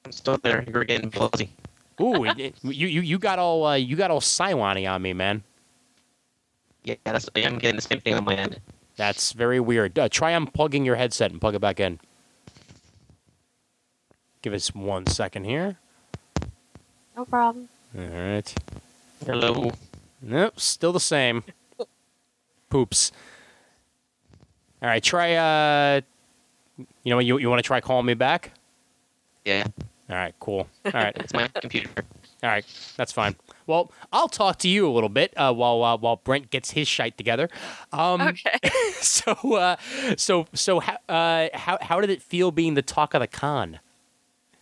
I'm 0.06 0.11
still 0.11 0.38
there. 0.38 0.64
You're 0.68 0.84
getting 0.84 1.10
fuzzy. 1.11 1.52
Ooh, 1.99 2.26
it- 2.38 2.56
you 2.64 2.88
you 2.88 3.02
you 3.02 3.19
got 3.19 3.40
all 3.40 3.65
uh, 3.65 3.76
you 3.76 3.95
got 3.95 4.11
all 4.11 4.22
Cylon 4.22 4.90
on 4.90 5.02
me, 5.02 5.14
man. 5.14 5.44
Yeah, 6.84 6.95
that's, 7.03 7.30
I'm 7.36 7.60
getting 7.60 7.76
the 7.76 7.82
same 7.82 8.02
thing 8.02 8.15
on 8.15 8.23
my 8.23 8.34
end. 8.36 8.60
That's 8.95 9.34
very 9.34 9.60
weird. 9.60 9.98
Uh, 9.99 10.10
try 10.10 10.34
unplugging 10.34 10.84
your 10.84 10.95
headset 10.95 11.32
and 11.32 11.40
plug 11.40 11.53
it 11.53 11.60
back 11.60 11.80
in. 11.80 11.99
Give 14.41 14.53
us 14.53 14.73
one 14.73 15.06
second 15.06 15.44
here. 15.44 15.78
No 17.15 17.26
problem. 17.26 17.69
All 17.95 18.06
right. 18.07 18.53
Hello. 19.26 19.72
Nope, 20.23 20.60
still 20.60 20.91
the 20.91 20.99
same. 20.99 21.44
Poops. 22.69 23.11
All 24.82 24.90
right, 24.90 25.03
try. 25.03 25.36
Uh, 25.36 26.02
you 27.03 27.11
know, 27.11 27.19
you 27.19 27.38
you 27.38 27.49
want 27.49 27.60
to 27.60 27.68
try 27.68 27.80
calling 27.82 28.07
me 28.07 28.15
back? 28.15 28.52
Yeah, 29.45 29.68
All 30.12 30.18
right, 30.18 30.36
cool. 30.42 30.68
All 30.86 30.92
right, 30.94 31.16
it's 31.16 31.34
my 31.34 31.48
computer. 31.48 31.90
all 32.44 32.50
right, 32.50 32.66
that's 32.98 33.14
fine. 33.14 33.36
Well, 33.66 33.92
I'll 34.12 34.28
talk 34.28 34.60
to 34.60 34.68
you 34.68 34.86
a 34.88 34.92
little 34.92 35.10
bit 35.10 35.34
uh, 35.38 35.54
while 35.54 35.82
uh, 35.84 35.96
while 35.96 36.18
Brent 36.18 36.50
gets 36.50 36.72
his 36.72 36.88
shite 36.88 37.18
together. 37.18 37.50
Um, 37.94 38.20
Okay. 38.22 38.60
so 39.00 39.32
uh, 39.56 39.78
so 40.18 40.48
so 40.54 40.82
how, 40.82 40.98
uh, 41.08 41.48
how 41.54 41.78
how 41.82 42.02
did 42.02 42.10
it 42.10 42.22
feel 42.22 42.52
being 42.52 42.74
the 42.74 42.82
talk 42.82 43.14
of 43.14 43.22
the 43.22 43.28
con? 43.28 43.80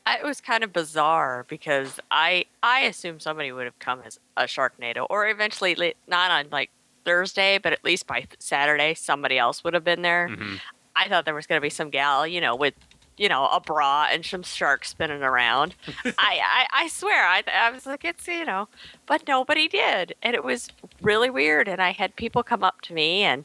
it 0.07 0.23
was 0.25 0.41
kind 0.41 0.63
of 0.63 0.73
bizarre 0.73 1.45
because 1.49 1.99
I 2.11 2.45
I 2.63 2.81
assumed 2.81 3.21
somebody 3.21 3.51
would 3.51 3.65
have 3.65 3.77
come 3.79 4.01
as 4.05 4.19
a 4.37 4.43
Sharknado, 4.43 5.05
or 5.09 5.27
eventually 5.27 5.95
not 6.07 6.31
on 6.31 6.47
like 6.51 6.69
Thursday, 7.05 7.57
but 7.57 7.73
at 7.73 7.83
least 7.83 8.05
by 8.07 8.25
Saturday 8.39 8.93
somebody 8.93 9.37
else 9.39 9.63
would 9.63 9.73
have 9.73 9.83
been 9.83 10.01
there. 10.03 10.27
Mhm. 10.29 10.59
I 10.95 11.07
thought 11.07 11.25
there 11.25 11.33
was 11.35 11.47
going 11.47 11.57
to 11.57 11.61
be 11.65 11.69
some 11.69 11.89
gal, 11.91 12.27
you 12.27 12.41
know, 12.41 12.55
with 12.55 12.73
you 13.19 13.27
know 13.27 13.47
a 13.47 13.59
bra 13.59 14.07
and 14.11 14.25
some 14.25 14.43
sharks 14.43 14.89
spinning 14.89 15.21
around. 15.21 15.75
I, 16.05 16.11
I 16.17 16.67
I 16.71 16.87
swear 16.87 17.25
I 17.25 17.43
I 17.53 17.69
was 17.69 17.85
like 17.85 18.05
it's 18.05 18.27
you 18.27 18.45
know, 18.45 18.69
but 19.05 19.27
nobody 19.27 19.67
did, 19.67 20.15
and 20.23 20.33
it 20.33 20.43
was 20.43 20.69
really 21.01 21.29
weird. 21.29 21.67
And 21.67 21.81
I 21.81 21.91
had 21.91 22.15
people 22.15 22.41
come 22.41 22.63
up 22.63 22.81
to 22.81 22.93
me 22.93 23.21
and 23.21 23.43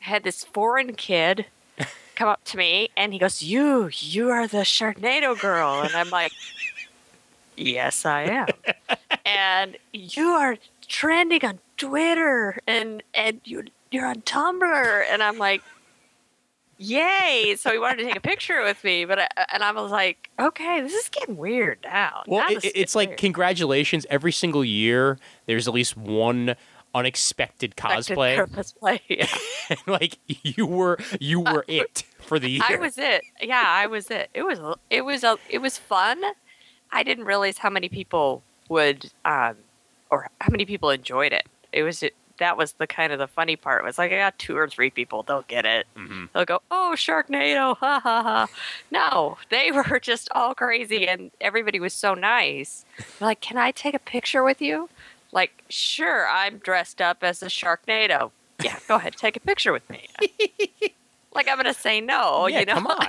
I 0.00 0.10
had 0.10 0.22
this 0.22 0.44
foreign 0.44 0.94
kid 0.94 1.46
come 2.14 2.28
up 2.28 2.44
to 2.44 2.56
me 2.56 2.90
and 2.96 3.12
he 3.12 3.18
goes, 3.18 3.42
"You, 3.42 3.90
you 3.92 4.30
are 4.30 4.46
the 4.46 4.58
Sharknado 4.58 5.38
girl," 5.38 5.82
and 5.82 5.94
I'm 5.94 6.10
like, 6.10 6.32
"Yes, 7.56 8.06
I 8.06 8.22
am." 8.22 8.46
and 9.26 9.76
you 9.92 10.28
are 10.28 10.56
trending 10.86 11.44
on 11.44 11.58
Twitter 11.76 12.60
and 12.66 13.02
and 13.12 13.40
you 13.44 13.64
you're 13.90 14.06
on 14.06 14.22
Tumblr, 14.22 15.04
and 15.10 15.22
I'm 15.22 15.38
like, 15.38 15.62
"Yay!" 16.78 17.54
So 17.58 17.70
he 17.70 17.78
wanted 17.78 17.98
to 17.98 18.04
take 18.04 18.16
a 18.16 18.20
picture 18.20 18.62
with 18.62 18.82
me, 18.84 19.04
but 19.04 19.18
I, 19.18 19.28
and 19.52 19.62
I 19.62 19.72
was 19.72 19.90
like, 19.90 20.30
"Okay, 20.38 20.80
this 20.80 20.94
is 20.94 21.08
getting 21.08 21.36
weird 21.36 21.78
now." 21.84 22.22
Well, 22.26 22.48
Now 22.48 22.56
it, 22.56 22.64
it's 22.74 22.94
like 22.94 23.10
weird." 23.10 23.18
congratulations. 23.18 24.06
Every 24.08 24.32
single 24.32 24.64
year, 24.64 25.18
there's 25.46 25.68
at 25.68 25.74
least 25.74 25.96
one 25.96 26.56
unexpected 26.94 27.76
cosplay. 27.76 28.36
cosplay. 28.48 29.00
Yeah. 29.08 29.76
like 29.86 30.18
you 30.26 30.66
were 30.66 30.98
you 31.20 31.40
were 31.40 31.64
it 31.68 32.04
for 32.20 32.38
the 32.38 32.50
year. 32.50 32.62
I 32.68 32.76
was 32.76 32.96
it. 32.98 33.22
Yeah, 33.40 33.64
I 33.66 33.86
was 33.86 34.10
it. 34.10 34.30
It 34.34 34.42
was 34.42 34.58
it 34.90 35.04
was 35.04 35.24
a 35.24 35.36
it 35.50 35.58
was 35.58 35.76
fun. 35.78 36.22
I 36.90 37.02
didn't 37.02 37.24
realize 37.24 37.58
how 37.58 37.68
many 37.70 37.88
people 37.88 38.42
would 38.68 39.10
um 39.24 39.56
or 40.10 40.28
how 40.40 40.50
many 40.50 40.64
people 40.64 40.90
enjoyed 40.90 41.32
it. 41.32 41.46
It 41.72 41.82
was 41.82 42.02
that 42.38 42.56
was 42.56 42.72
the 42.74 42.86
kind 42.86 43.12
of 43.12 43.18
the 43.18 43.26
funny 43.26 43.56
part. 43.56 43.84
Was 43.84 43.98
like 43.98 44.12
I 44.12 44.16
got 44.18 44.38
two 44.38 44.56
or 44.56 44.68
three 44.68 44.90
people. 44.90 45.22
They'll 45.22 45.42
get 45.48 45.64
it. 45.66 45.86
Mhm. 45.96 46.28
They'll 46.32 46.44
go, 46.44 46.60
"Oh, 46.70 46.92
Sharknado!" 46.96 47.76
Ha 47.80 48.00
ha 48.00 48.22
ha. 48.22 48.46
No, 48.90 49.38
they 49.50 49.70
were 49.72 49.98
just 50.00 50.28
all 50.32 50.54
crazy, 50.54 51.06
and 51.08 51.30
everybody 51.40 51.78
was 51.80 51.92
so 51.94 52.14
nice. 52.14 52.84
They're 53.18 53.28
like, 53.28 53.40
"Can 53.40 53.56
I 53.58 53.70
take 53.70 53.94
a 53.94 53.98
picture 53.98 54.42
with 54.42 54.60
you?" 54.62 54.88
Like, 55.30 55.62
sure. 55.68 56.26
I'm 56.28 56.56
dressed 56.58 57.00
up 57.02 57.18
as 57.22 57.42
a 57.42 57.46
Sharknado. 57.46 58.30
Yeah, 58.62 58.78
go 58.88 58.96
ahead, 58.96 59.14
take 59.16 59.36
a 59.36 59.40
picture 59.40 59.72
with 59.72 59.88
me. 59.90 60.08
like 61.34 61.46
I'm 61.48 61.56
gonna 61.56 61.74
say 61.74 62.00
no, 62.00 62.46
Yeah, 62.48 62.60
you 62.60 62.66
know. 62.66 62.74
come 62.74 62.86
on. 62.86 63.04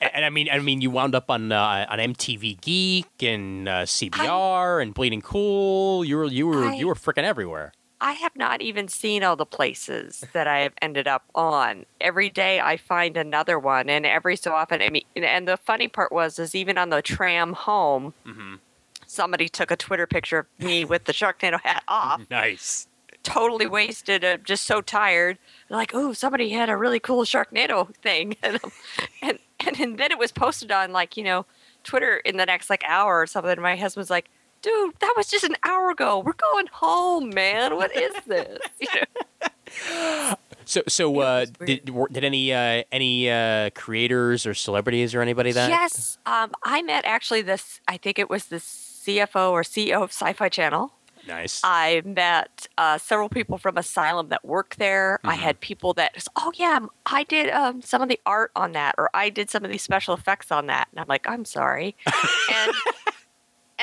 and, 0.00 0.24
I 0.24 0.30
mean, 0.30 0.48
I 0.50 0.58
mean, 0.60 0.80
you 0.80 0.90
wound 0.90 1.14
up 1.14 1.30
on 1.30 1.52
uh, 1.52 1.86
on 1.88 1.98
MTV 1.98 2.60
Geek 2.60 3.22
and 3.22 3.68
uh, 3.68 3.82
CBR 3.82 4.82
and 4.82 4.94
Bleeding 4.94 5.20
Cool. 5.20 6.04
You 6.04 6.16
were 6.16 6.24
you 6.24 6.46
were 6.48 6.64
I- 6.66 6.74
you 6.74 6.88
were 6.88 6.94
freaking 6.94 7.24
everywhere. 7.24 7.72
I 8.00 8.12
have 8.12 8.36
not 8.36 8.60
even 8.60 8.88
seen 8.88 9.22
all 9.22 9.36
the 9.36 9.46
places 9.46 10.24
that 10.32 10.46
I 10.46 10.60
have 10.60 10.72
ended 10.82 11.06
up 11.08 11.24
on. 11.34 11.86
Every 12.00 12.28
day 12.28 12.60
I 12.60 12.76
find 12.76 13.16
another 13.16 13.58
one, 13.58 13.88
and 13.88 14.04
every 14.04 14.36
so 14.36 14.52
often, 14.52 14.82
I 14.82 14.90
mean, 14.90 15.04
and 15.16 15.48
the 15.48 15.56
funny 15.56 15.88
part 15.88 16.12
was, 16.12 16.38
is 16.38 16.54
even 16.54 16.76
on 16.76 16.90
the 16.90 17.00
tram 17.02 17.52
home, 17.54 18.12
Mhm. 18.26 18.58
somebody 19.06 19.48
took 19.48 19.70
a 19.70 19.76
Twitter 19.76 20.06
picture 20.06 20.38
of 20.40 20.46
me 20.58 20.84
with 20.84 21.04
the 21.04 21.12
Sharknado 21.12 21.60
hat 21.62 21.82
off, 21.88 22.20
Nice. 22.30 22.88
totally 23.22 23.66
wasted, 23.66 24.22
uh, 24.24 24.36
just 24.38 24.64
so 24.66 24.80
tired. 24.82 25.38
They're 25.68 25.78
like, 25.78 25.94
oh, 25.94 26.12
somebody 26.12 26.50
had 26.50 26.68
a 26.68 26.76
really 26.76 27.00
cool 27.00 27.24
Sharknado 27.24 27.94
thing, 28.02 28.36
and, 28.42 28.60
and 29.22 29.38
and 29.66 29.80
and 29.80 29.98
then 29.98 30.10
it 30.10 30.18
was 30.18 30.30
posted 30.32 30.70
on 30.70 30.92
like 30.92 31.16
you 31.16 31.24
know 31.24 31.46
Twitter 31.84 32.16
in 32.18 32.36
the 32.36 32.44
next 32.44 32.68
like 32.68 32.82
hour 32.86 33.20
or 33.20 33.26
something. 33.26 33.58
My 33.62 33.76
husband's 33.76 34.10
like, 34.10 34.28
dude, 34.64 34.94
that 35.00 35.14
was 35.16 35.28
just 35.28 35.44
an 35.44 35.56
hour 35.64 35.90
ago. 35.90 36.18
We're 36.24 36.32
going 36.32 36.66
home, 36.72 37.30
man. 37.30 37.76
What 37.76 37.94
is 37.94 38.14
this? 38.26 38.58
You 38.80 38.88
know? 39.00 40.34
So, 40.66 40.82
so 40.88 41.18
uh, 41.20 41.46
did 41.66 41.90
did 42.12 42.24
any 42.24 42.52
uh, 42.52 42.84
any 42.90 43.30
uh, 43.30 43.70
creators 43.74 44.46
or 44.46 44.54
celebrities 44.54 45.14
or 45.14 45.20
anybody 45.20 45.52
that? 45.52 45.68
Yes, 45.68 46.16
um, 46.26 46.52
I 46.62 46.80
met 46.82 47.04
actually 47.04 47.42
this. 47.42 47.80
I 47.88 47.96
think 47.98 48.18
it 48.18 48.30
was 48.30 48.46
the 48.46 48.56
CFO 48.56 49.50
or 49.50 49.62
CEO 49.62 50.02
of 50.02 50.10
Sci-Fi 50.10 50.48
Channel. 50.48 50.92
Nice. 51.26 51.60
I 51.64 52.02
met 52.04 52.66
uh, 52.78 52.98
several 52.98 53.28
people 53.28 53.58
from 53.58 53.76
Asylum 53.78 54.28
that 54.28 54.44
work 54.44 54.76
there. 54.76 55.18
I 55.24 55.36
Mhm. 55.36 55.40
had 55.40 55.60
people 55.60 55.92
that, 55.94 56.12
oh 56.36 56.52
yeah, 56.54 56.80
I 57.06 57.24
did 57.24 57.50
um, 57.50 57.80
some 57.82 58.00
of 58.02 58.08
the 58.08 58.20
art 58.26 58.50
on 58.54 58.72
that, 58.72 58.94
or 58.98 59.08
I 59.14 59.30
did 59.30 59.50
some 59.50 59.64
of 59.64 59.70
the 59.70 59.78
special 59.78 60.14
effects 60.14 60.52
on 60.52 60.66
that, 60.66 60.88
and 60.92 61.00
I'm 61.00 61.06
like, 61.08 61.26
I'm 61.28 61.44
sorry, 61.46 61.96
and 62.06 62.72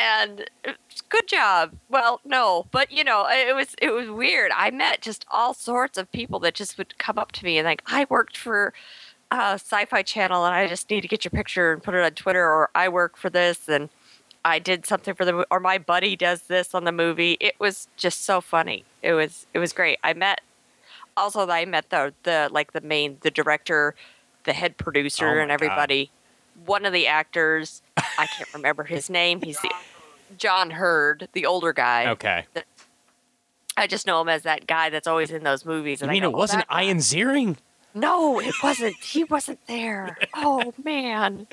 and 0.02 0.49
good 1.10 1.28
job. 1.28 1.73
Well, 1.90 2.22
no, 2.26 2.65
but 2.72 2.91
you 2.91 3.03
know, 3.03 3.28
it 3.30 3.56
was 3.56 3.76
it 3.82 3.91
was 3.91 4.10
weird. 4.10 4.52
I 4.56 4.72
met 4.72 5.02
just 5.02 5.26
all 5.30 5.53
sorts 5.53 5.98
of 5.98 6.11
people 6.11 6.40
that 6.41 6.56
just 6.56 6.78
would 6.78 6.98
come 6.98 7.18
up 7.18 7.32
to 7.34 7.45
me 7.45 7.57
and 7.57 7.65
like, 7.65 7.84
I 7.86 8.06
worked 8.10 8.38
for 8.38 8.73
uh, 9.30 9.53
Sci-Fi 9.53 10.02
Channel, 10.03 10.45
and 10.45 10.53
I 10.53 10.68
just 10.68 10.90
need 10.90 11.02
to 11.02 11.07
get 11.07 11.23
your 11.23 11.32
picture 11.32 11.72
and 11.72 11.84
put 11.84 11.95
it 11.95 12.03
on 12.03 12.11
Twitter, 12.11 12.44
or 12.44 12.69
I 12.76 12.90
work 12.90 13.18
for 13.18 13.30
this 13.30 13.68
and. 13.68 13.90
I 14.44 14.57
did 14.57 14.88
something 14.88 15.14
for 15.14 15.23
the 15.23 15.45
or 15.52 15.60
my 15.60 15.78
buddy 15.78 16.15
does 16.15 16.41
this 16.44 16.73
on 16.73 16.84
the 16.84 16.91
movie. 16.91 17.38
It 17.40 17.60
was 17.60 17.88
just 17.95 18.23
so 18.26 18.41
funny. 18.41 18.86
It 19.03 19.14
was 19.14 19.45
it 19.53 19.60
was 19.60 19.72
great. 19.72 19.99
I 20.03 20.14
met 20.14 20.41
also 21.15 21.48
I 21.48 21.65
met 21.65 21.91
the 21.91 22.14
the 22.23 22.49
like 22.52 22.73
the 22.73 22.82
main 22.82 23.18
the 23.22 23.30
director, 23.30 23.94
the 24.45 24.53
head 24.53 24.78
producer 24.78 25.28
Oh 25.28 25.41
and 25.44 25.52
God. 25.60 25.99
One 26.65 26.86
of 26.86 26.94
the 26.94 27.07
actors, 27.07 27.82
I 27.98 28.28
can't 28.28 28.53
remember 28.53 28.84
his 28.84 29.10
name. 29.10 29.41
He's 29.41 29.60
the 29.61 29.72
John 30.38 30.72
Heard, 30.72 31.28
the 31.34 31.45
older 31.45 31.73
guy. 31.73 32.10
okay. 32.11 32.45
I 33.78 33.88
just 33.88 34.06
know 34.06 34.22
him 34.22 34.30
as 34.30 34.44
that 34.44 34.68
guy 34.68 34.90
that's 34.90 35.07
always 35.07 35.32
in 35.32 35.44
those 35.44 35.65
movies. 35.65 36.02
You 36.02 36.06
And 36.06 36.11
I 36.11 36.14
mean 36.14 36.23
it 36.23 36.28
"Oh, 36.28 36.32
wasn't 36.32 36.68
that 36.68 36.69
guy." 36.69 36.84
Ian 36.84 36.98
Ziering? 36.98 37.57
No, 37.94 38.40
it 38.40 38.53
wasn't. 38.64 38.95
He 38.98 39.23
wasn't 39.23 39.60
there. 39.68 40.18
Oh 40.36 40.73
man. 40.84 41.48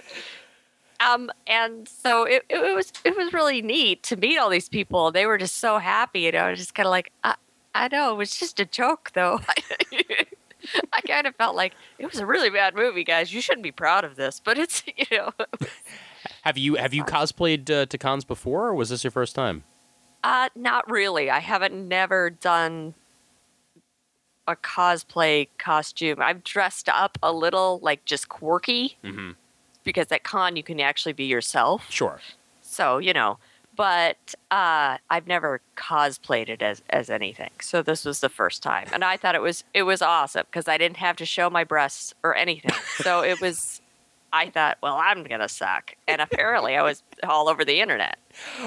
Um, 1.00 1.30
and 1.46 1.88
so 1.88 2.24
it, 2.24 2.44
it 2.48 2.74
was 2.74 2.92
it 3.04 3.16
was 3.16 3.32
really 3.32 3.62
neat 3.62 4.02
to 4.04 4.16
meet 4.16 4.36
all 4.36 4.50
these 4.50 4.68
people. 4.68 5.10
They 5.12 5.26
were 5.26 5.38
just 5.38 5.56
so 5.58 5.78
happy, 5.78 6.20
you 6.22 6.32
know. 6.32 6.54
Just 6.54 6.74
kind 6.74 6.86
of 6.86 6.90
like 6.90 7.12
I, 7.24 7.34
I 7.74 7.88
know 7.88 8.12
it 8.12 8.16
was 8.16 8.36
just 8.36 8.58
a 8.60 8.64
joke, 8.64 9.12
though. 9.14 9.40
I 10.92 11.00
kind 11.02 11.26
of 11.26 11.34
felt 11.36 11.56
like 11.56 11.74
it 11.98 12.06
was 12.06 12.18
a 12.18 12.26
really 12.26 12.50
bad 12.50 12.74
movie, 12.74 13.04
guys. 13.04 13.32
You 13.32 13.40
shouldn't 13.40 13.62
be 13.62 13.72
proud 13.72 14.04
of 14.04 14.16
this, 14.16 14.40
but 14.40 14.58
it's 14.58 14.82
you 14.96 15.04
know, 15.16 15.30
Have 16.42 16.58
you 16.58 16.74
have 16.76 16.92
you 16.94 17.04
cosplayed 17.04 17.68
uh, 17.70 17.86
to 17.86 17.98
cons 17.98 18.24
before, 18.24 18.68
or 18.68 18.74
was 18.74 18.88
this 18.90 19.04
your 19.04 19.10
first 19.10 19.34
time? 19.34 19.64
uh, 20.24 20.48
not 20.56 20.90
really. 20.90 21.30
I 21.30 21.38
haven't 21.38 21.74
never 21.88 22.28
done 22.28 22.94
a 24.48 24.56
cosplay 24.56 25.46
costume. 25.58 26.18
I've 26.20 26.42
dressed 26.42 26.88
up 26.88 27.18
a 27.22 27.32
little, 27.32 27.78
like 27.82 28.04
just 28.04 28.28
quirky. 28.28 28.96
Mm-hmm. 29.04 29.32
because 29.84 30.10
at 30.10 30.24
con 30.24 30.56
you 30.56 30.62
can 30.62 30.80
actually 30.80 31.12
be 31.12 31.24
yourself. 31.24 31.86
Sure. 31.90 32.20
So 32.62 32.98
you 32.98 33.12
know, 33.12 33.38
but 33.78 34.34
uh, 34.50 34.98
I've 35.08 35.26
never 35.28 35.62
cosplayed 35.76 36.48
it 36.50 36.60
as 36.60 36.82
as 36.90 37.08
anything. 37.08 37.50
So 37.62 37.80
this 37.80 38.04
was 38.04 38.20
the 38.20 38.28
first 38.28 38.62
time, 38.62 38.88
and 38.92 39.02
I 39.04 39.16
thought 39.16 39.34
it 39.36 39.40
was 39.40 39.64
it 39.72 39.84
was 39.84 40.02
awesome 40.02 40.44
because 40.50 40.68
I 40.68 40.76
didn't 40.76 40.98
have 40.98 41.16
to 41.16 41.24
show 41.24 41.48
my 41.48 41.64
breasts 41.64 42.12
or 42.22 42.36
anything. 42.36 42.74
So 42.96 43.22
it 43.22 43.40
was. 43.46 43.80
I 44.30 44.50
thought, 44.50 44.76
well, 44.82 44.96
I'm 45.02 45.24
gonna 45.24 45.48
suck, 45.48 45.94
and 46.06 46.20
apparently 46.20 46.76
I 46.76 46.82
was 46.82 47.02
all 47.26 47.48
over 47.48 47.64
the 47.64 47.80
internet. 47.80 48.18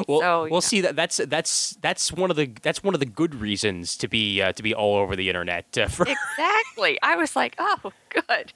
Well, 0.08 0.20
So, 0.22 0.42
we'll 0.50 0.54
yeah. 0.54 0.60
see 0.62 0.82
that 0.82 0.96
that's 0.96 1.18
that's 1.18 1.78
that's 1.82 2.12
one 2.12 2.32
of 2.32 2.36
the 2.36 2.50
that's 2.64 2.84
one 2.84 2.96
of 2.96 3.00
the 3.00 3.06
good 3.06 3.36
reasons 3.36 3.96
to 3.98 4.08
be 4.08 4.42
uh, 4.42 4.54
to 4.54 4.64
be 4.64 4.74
all 4.74 4.96
over 4.96 5.16
the 5.16 5.30
internet. 5.30 5.78
Uh, 5.78 5.88
for, 5.88 6.08
Exactly. 6.08 6.98
I 7.04 7.16
was 7.16 7.36
like, 7.36 7.54
oh, 7.60 7.92
good. 8.10 8.54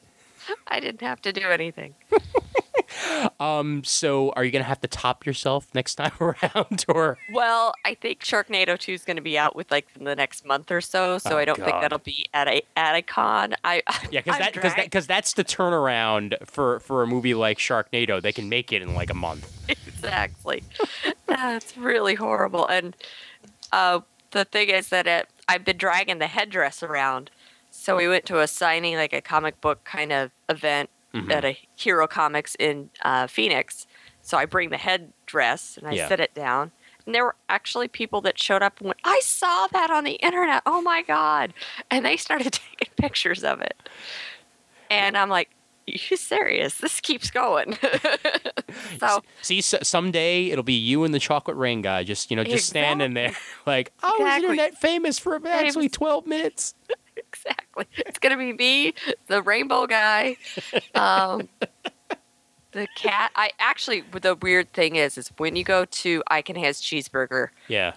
I 0.68 0.80
didn't 0.80 1.02
have 1.02 1.22
to 1.23 1.32
do 1.32 1.48
anything. 1.48 1.94
um, 3.39 3.84
so 3.84 4.31
are 4.31 4.43
you 4.43 4.51
gonna 4.51 4.63
have 4.63 4.81
to 4.81 4.88
top 4.88 5.26
yourself 5.26 5.67
next 5.73 5.95
time 5.95 6.11
around, 6.19 6.85
or 6.88 7.17
Well, 7.31 7.73
I 7.84 7.93
think 7.93 8.22
Sharknado 8.22 8.77
2 8.77 8.93
is 8.93 9.03
going 9.03 9.17
to 9.17 9.22
be 9.22 9.38
out 9.38 9.55
with 9.55 9.72
like 9.72 9.88
the 9.93 10.15
next 10.15 10.45
month 10.45 10.72
or 10.72 10.81
so, 10.81 11.17
so 11.17 11.31
Oh, 11.31 11.38
I 11.38 11.45
don't 11.45 11.57
think 11.57 11.81
that'll 11.81 11.99
be 11.99 12.27
at 12.34 12.47
a 12.47 12.61
at 12.76 12.95
a 12.95 13.01
con. 13.01 13.55
I 13.63 13.81
yeah, 14.11 14.22
because 14.22 14.35
I'm 14.35 14.39
that 14.39 14.53
because 14.53 14.76
that 14.76 14.85
because 14.85 15.07
that's 15.07 15.34
the 15.34 15.43
turnaround 15.43 16.35
for 16.45 16.80
for 16.81 17.03
a 17.03 17.07
movie 17.07 17.34
like 17.34 17.57
Sharknado. 17.57 18.22
They 18.22 18.31
can 18.31 18.49
make 18.49 18.72
it 18.72 18.81
in 18.81 18.93
like 18.93 19.09
a 19.09 19.15
month. 19.15 19.51
exactly. 19.69 20.63
That's 21.27 21.77
really 21.77 22.15
horrible. 22.15 22.67
And 22.67 22.95
uh, 23.72 24.01
the 24.31 24.45
thing 24.45 24.69
is 24.69 24.89
that 24.89 25.07
it, 25.07 25.27
I've 25.47 25.65
been 25.65 25.77
dragging 25.77 26.19
the 26.19 26.27
headdress 26.27 26.84
around. 26.84 27.31
So 27.72 27.97
we 27.97 28.07
went 28.07 28.26
to 28.27 28.39
a 28.39 28.47
signing, 28.47 28.95
like 28.95 29.13
a 29.13 29.22
comic 29.22 29.59
book 29.59 29.84
kind 29.84 30.11
of 30.11 30.31
event 30.47 30.89
Mhm. 31.15 31.31
at 31.31 31.45
a 31.45 31.57
Hero 31.75 32.07
Comics 32.07 32.55
in 32.59 32.89
uh, 33.03 33.27
Phoenix. 33.27 33.87
So 34.21 34.37
I 34.37 34.45
bring 34.45 34.69
the 34.69 34.77
headdress 34.77 35.77
and 35.77 35.87
I 35.87 35.93
Yeah. 35.93 36.07
set 36.07 36.19
it 36.19 36.33
down. 36.33 36.71
And 37.05 37.13
there 37.13 37.23
were 37.23 37.35
actually 37.47 37.87
people 37.87 38.21
that 38.21 38.39
showed 38.39 38.63
up 38.63 38.79
and 38.79 38.87
went, 38.87 38.99
I 39.03 39.19
saw 39.23 39.67
that 39.67 39.91
on 39.91 40.03
the 40.03 40.13
internet. 40.13 40.63
Oh 40.65 40.81
my 40.81 41.03
God. 41.03 41.53
And 41.91 42.03
they 42.05 42.17
started 42.17 42.51
taking 42.79 42.91
pictures 42.97 43.43
of 43.43 43.61
it. 43.61 43.77
And 44.89 45.17
I'm 45.17 45.29
like, 45.29 45.49
you 45.88 46.18
serious? 46.18 46.76
This 46.80 46.99
keeps 47.02 47.30
going. 47.32 47.78
so 48.99 49.22
See, 49.41 49.60
s 49.60 49.74
someday 49.84 50.48
it'll 50.48 50.64
be 50.64 50.74
you 50.74 51.03
and 51.03 51.14
the 51.14 51.20
chocolate 51.20 51.57
rain 51.57 51.82
guy, 51.82 52.03
just 52.03 52.30
you 52.32 52.38
know, 52.38 52.44
just 52.44 52.68
standing 52.68 53.14
there, 53.14 53.32
like 53.66 53.91
I 54.03 54.16
was 54.20 54.44
internet 54.44 54.76
famous 54.78 55.20
for 55.20 55.40
actually 55.48 55.90
twelve 55.90 56.26
minutes. 56.28 56.76
exactly. 57.16 57.86
It's 57.98 58.20
gonna 58.20 58.38
be 58.38 58.53
me, 58.53 58.94
the 59.28 59.41
rainbow 59.41 59.86
guy, 59.88 60.38
um, 60.95 61.48
the 62.72 62.88
cat. 62.95 63.32
I 63.36 63.52
actually, 63.60 64.03
the 64.22 64.36
weird 64.36 64.72
thing 64.74 64.95
is, 64.95 65.18
is 65.18 65.30
when 65.38 65.56
you 65.56 65.64
go 65.64 65.86
to 65.86 66.24
I 66.28 66.41
Can 66.41 66.56
Has 66.57 66.82
Cheeseburger, 66.82 67.49
Yeah. 67.68 67.94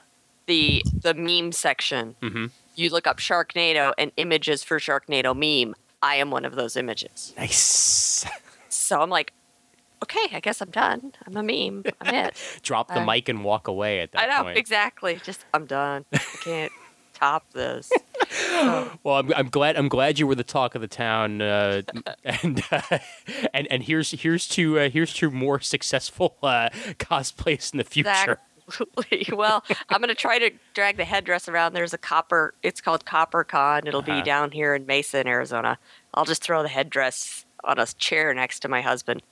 the 0.46 0.82
the 1.02 1.14
meme 1.14 1.52
section, 1.52 2.16
Mm-hmm. 2.22 2.46
you 2.76 2.90
look 2.90 3.06
up 3.06 3.18
Sharknado 3.18 3.92
and 3.98 4.12
images 4.16 4.62
for 4.62 4.78
Sharknado 4.78 5.34
meme. 5.36 5.74
I 6.02 6.16
am 6.16 6.30
one 6.30 6.44
of 6.44 6.54
those 6.54 6.76
images. 6.76 7.34
Nice. 7.36 8.24
So 8.70 9.00
I'm 9.02 9.10
like, 9.10 9.32
okay, 10.02 10.28
I 10.32 10.40
guess 10.40 10.60
I'm 10.62 10.70
done. 10.70 11.12
I'm 11.26 11.36
a 11.36 11.42
meme. 11.42 11.84
I'm 12.00 12.14
it. 12.14 12.36
Drop 12.62 12.88
the 12.88 13.00
Uh, 13.00 13.04
mic 13.04 13.28
and 13.28 13.44
walk 13.44 13.68
away 13.68 14.00
at 14.00 14.12
that 14.12 14.22
I 14.22 14.26
know 14.36 14.44
point. 14.44 14.56
exactly. 14.56 15.20
Just 15.22 15.44
I'm 15.52 15.66
done. 15.66 16.06
I 16.12 16.18
can't 16.42 16.72
top 17.12 17.44
this. 17.52 17.90
Well, 19.02 19.16
I'm, 19.16 19.32
I'm 19.34 19.48
glad 19.50 19.76
I'm 19.76 19.88
glad 19.88 20.18
you 20.18 20.26
were 20.26 20.34
the 20.34 20.44
talk 20.44 20.74
of 20.74 20.80
the 20.80 20.88
town, 20.88 21.42
uh, 21.42 21.82
and 22.24 22.62
uh, 22.70 22.80
and 23.52 23.66
and 23.70 23.82
here's 23.82 24.12
here's 24.12 24.46
to 24.48 24.78
uh, 24.78 24.88
here's 24.90 25.12
to 25.14 25.30
more 25.30 25.60
successful 25.60 26.36
uh, 26.42 26.68
cosplays 26.98 27.72
in 27.74 27.78
the 27.78 27.84
future. 27.84 28.38
Exactly. 28.68 29.26
Well, 29.36 29.64
I'm 29.88 30.00
gonna 30.00 30.14
try 30.14 30.38
to 30.38 30.50
drag 30.74 30.96
the 30.96 31.04
headdress 31.04 31.48
around. 31.48 31.72
There's 31.72 31.94
a 31.94 31.98
copper. 31.98 32.54
It's 32.62 32.80
called 32.80 33.04
Copper 33.04 33.44
Con. 33.44 33.86
It'll 33.86 34.00
Uh-huh. 34.00 34.16
be 34.20 34.22
down 34.22 34.50
here 34.52 34.74
in 34.74 34.86
Mesa, 34.86 35.26
Arizona. 35.26 35.78
I'll 36.14 36.24
just 36.24 36.42
throw 36.42 36.62
the 36.62 36.68
headdress 36.68 37.44
on 37.64 37.78
a 37.78 37.86
chair 37.86 38.32
next 38.34 38.60
to 38.60 38.68
my 38.68 38.80
husband 38.80 39.22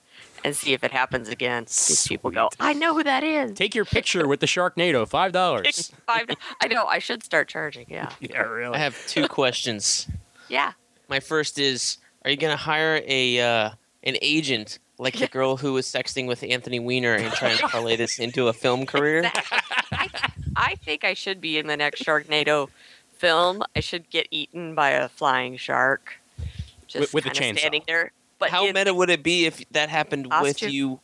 and 0.45 0.57
see 0.57 0.73
if 0.73 0.83
it 0.85 0.93
happens 0.93 1.29
again. 1.29 1.65
These 1.65 2.07
people 2.09 2.31
go, 2.31 2.49
I 2.61 2.73
know 2.73 2.95
who 2.95 3.03
that 3.05 3.23
is. 3.25 3.53
Take 3.53 3.75
your 3.75 3.85
picture 3.85 4.27
with 4.29 4.41
the 4.41 4.47
Sharknado, 4.47 5.07
five 5.09 5.33
dollars. 5.33 5.93
Five- 6.07 6.29
I 6.63 6.69
know. 6.69 6.85
I 6.87 6.99
should 6.99 7.23
start 7.23 7.49
charging. 7.49 7.87
Yeah. 7.89 8.11
yeah, 8.21 8.41
really. 8.43 8.75
I 8.75 8.79
have 8.79 8.97
two 9.07 9.29
questions. 9.29 10.09
Yeah. 10.49 10.73
My 11.09 11.21
first 11.21 11.59
is: 11.59 11.99
Are 12.25 12.31
you 12.31 12.37
gonna 12.37 12.57
hire 12.57 13.01
a 13.07 13.41
uh, 13.41 13.71
an 14.05 14.17
agent 14.23 14.79
like 14.99 15.15
the 15.19 15.27
girl 15.29 15.57
who 15.57 15.73
was 15.73 15.87
sexting 15.87 16.27
with 16.27 16.43
Anthony 16.43 16.79
Weiner 16.81 17.15
and 17.15 17.33
trying 17.35 17.57
to 17.59 17.69
parlay 17.69 17.97
this 17.97 18.19
into 18.19 18.49
a 18.49 18.53
film 18.53 18.87
career? 18.87 19.31
I, 19.93 20.09
I 20.57 20.75
think 20.77 21.05
I 21.05 21.15
should 21.15 21.41
be 21.41 21.59
in 21.59 21.67
the 21.67 21.77
next 21.77 22.03
Sharknado 22.03 22.69
film. 23.13 23.63
I 23.75 23.81
should 23.81 24.09
get 24.11 24.27
eaten 24.31 24.75
by 24.75 24.91
a 24.91 25.09
flying 25.09 25.57
shark. 25.57 26.15
Just 26.87 27.13
with 27.13 27.27
a 27.27 27.31
kinda 27.31 27.55
chainsaw. 27.55 27.59
standing 27.61 27.83
there. 27.87 28.13
But 28.39 28.51
How 28.51 28.67
in- 28.67 28.75
meta 28.75 28.95
would 28.95 29.11
it 29.11 29.23
be 29.23 29.47
if 29.47 29.67
that 29.71 29.89
happened 29.89 30.33
with 30.43 30.63
you 30.63 31.01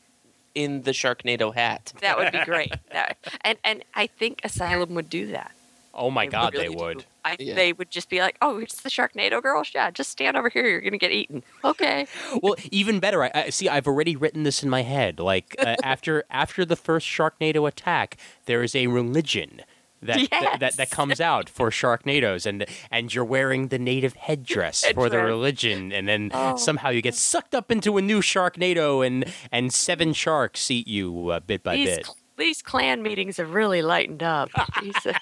in 0.55 0.83
the 0.83 0.93
Sharknado 0.93 1.53
hat? 1.55 1.93
That 2.01 2.19
would 2.19 2.31
be 2.33 2.45
great. 2.45 2.73
That- 2.93 3.17
and 3.43 3.59
and 3.65 3.85
I 3.95 4.07
think 4.07 4.41
Asylum 4.45 4.95
would 4.95 5.09
do 5.11 5.29
that. 5.29 5.53
Oh 5.95 6.11
my 6.11 6.27
god, 6.27 6.53
they 6.55 6.69
would. 6.69 6.99
do. 6.99 7.05
I, 7.25 7.37
Yeah. 7.39 7.55
They 7.55 7.73
would 7.73 7.91
just 7.91 8.09
be 8.09 8.21
like, 8.21 8.37
"Oh, 8.43 8.59
it's 8.59 8.81
the 8.83 8.89
Sharknado 8.89 9.41
girl. 9.43 9.63
Yeah, 9.75 9.91
just 9.91 10.11
stand 10.11 10.37
over 10.37 10.49
here. 10.49 10.67
You're 10.67 10.81
gonna 10.81 10.99
get 10.99 11.13
eaten." 11.13 11.43
Okay. 11.65 12.07
well, 12.43 12.57
even 12.71 12.99
better. 13.01 13.23
I, 13.25 13.31
I 13.35 13.51
see. 13.51 13.69
I've 13.69 13.87
already 13.87 14.17
written 14.17 14.43
this 14.43 14.63
in 14.63 14.69
my 14.71 14.83
head. 14.83 15.21
Like 15.21 15.55
uh, 15.59 15.77
after 15.85 16.25
after 16.31 16.65
the 16.65 16.77
first 16.77 17.07
Sharknado 17.07 17.67
attack, 17.69 18.17
there 18.47 18.63
is 18.63 18.75
a 18.75 18.89
religion 18.89 19.61
that, 20.03 20.29
that, 20.31 20.57
that 20.59 20.77
that 20.79 20.91
comes 20.91 21.21
out 21.21 21.49
for 21.49 21.71
Sharknadoes, 21.71 22.45
and 22.45 22.67
and 22.91 23.15
you're 23.15 23.25
wearing 23.25 23.69
the 23.69 23.79
native 23.79 24.15
headdress 24.15 24.85
for 24.95 25.09
the 25.09 25.19
religion, 25.19 25.93
and 25.93 26.09
then 26.09 26.31
Oh. 26.35 26.57
somehow 26.57 26.89
you 26.91 27.03
get 27.03 27.15
sucked 27.15 27.55
up 27.55 27.71
into 27.71 27.97
a 27.99 28.03
new 28.03 28.21
Sharknado, 28.21 29.07
and 29.07 29.33
and 29.53 29.73
seven 29.73 30.13
sharks 30.13 30.69
eat 30.73 30.89
you 30.89 31.29
uh, 31.29 31.39
bit 31.39 31.63
by 31.63 31.77
these 31.77 31.99
bit. 31.99 32.09
Cl- 32.43 32.49
these 32.49 32.63
clan 32.63 33.03
meetings 33.03 33.37
have 33.39 33.55
really 33.55 33.83
lightened 33.83 34.23
up. 34.23 34.51
these, 34.83 35.07
are- 35.07 35.15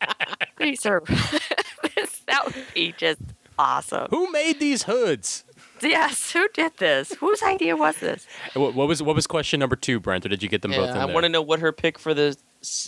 these 0.58 0.86
are 0.86 1.02
this, 1.96 2.20
that 2.26 2.44
would 2.44 2.54
be 2.74 2.92
just 2.96 3.20
awesome. 3.58 4.08
Who 4.10 4.30
made 4.30 4.60
these 4.60 4.84
hoods? 4.84 5.44
Yes, 5.80 6.32
who 6.32 6.48
did 6.48 6.76
this? 6.78 7.12
Whose 7.14 7.42
idea 7.42 7.76
was 7.76 7.98
this? 7.98 8.26
What, 8.54 8.74
what 8.74 8.88
was 8.88 9.00
what 9.02 9.14
was 9.14 9.26
question 9.28 9.60
number 9.60 9.76
two, 9.76 10.00
Brent? 10.00 10.26
Or 10.26 10.28
did 10.28 10.42
you 10.42 10.48
get 10.48 10.62
them 10.62 10.72
both 10.72 10.90
in 10.90 10.96
I 10.96 11.06
there? 11.06 11.14
want 11.14 11.22
to 11.24 11.28
know 11.28 11.42
what 11.42 11.60
her 11.60 11.70
pick 11.72 11.98
for 12.00 12.14
the 12.14 12.36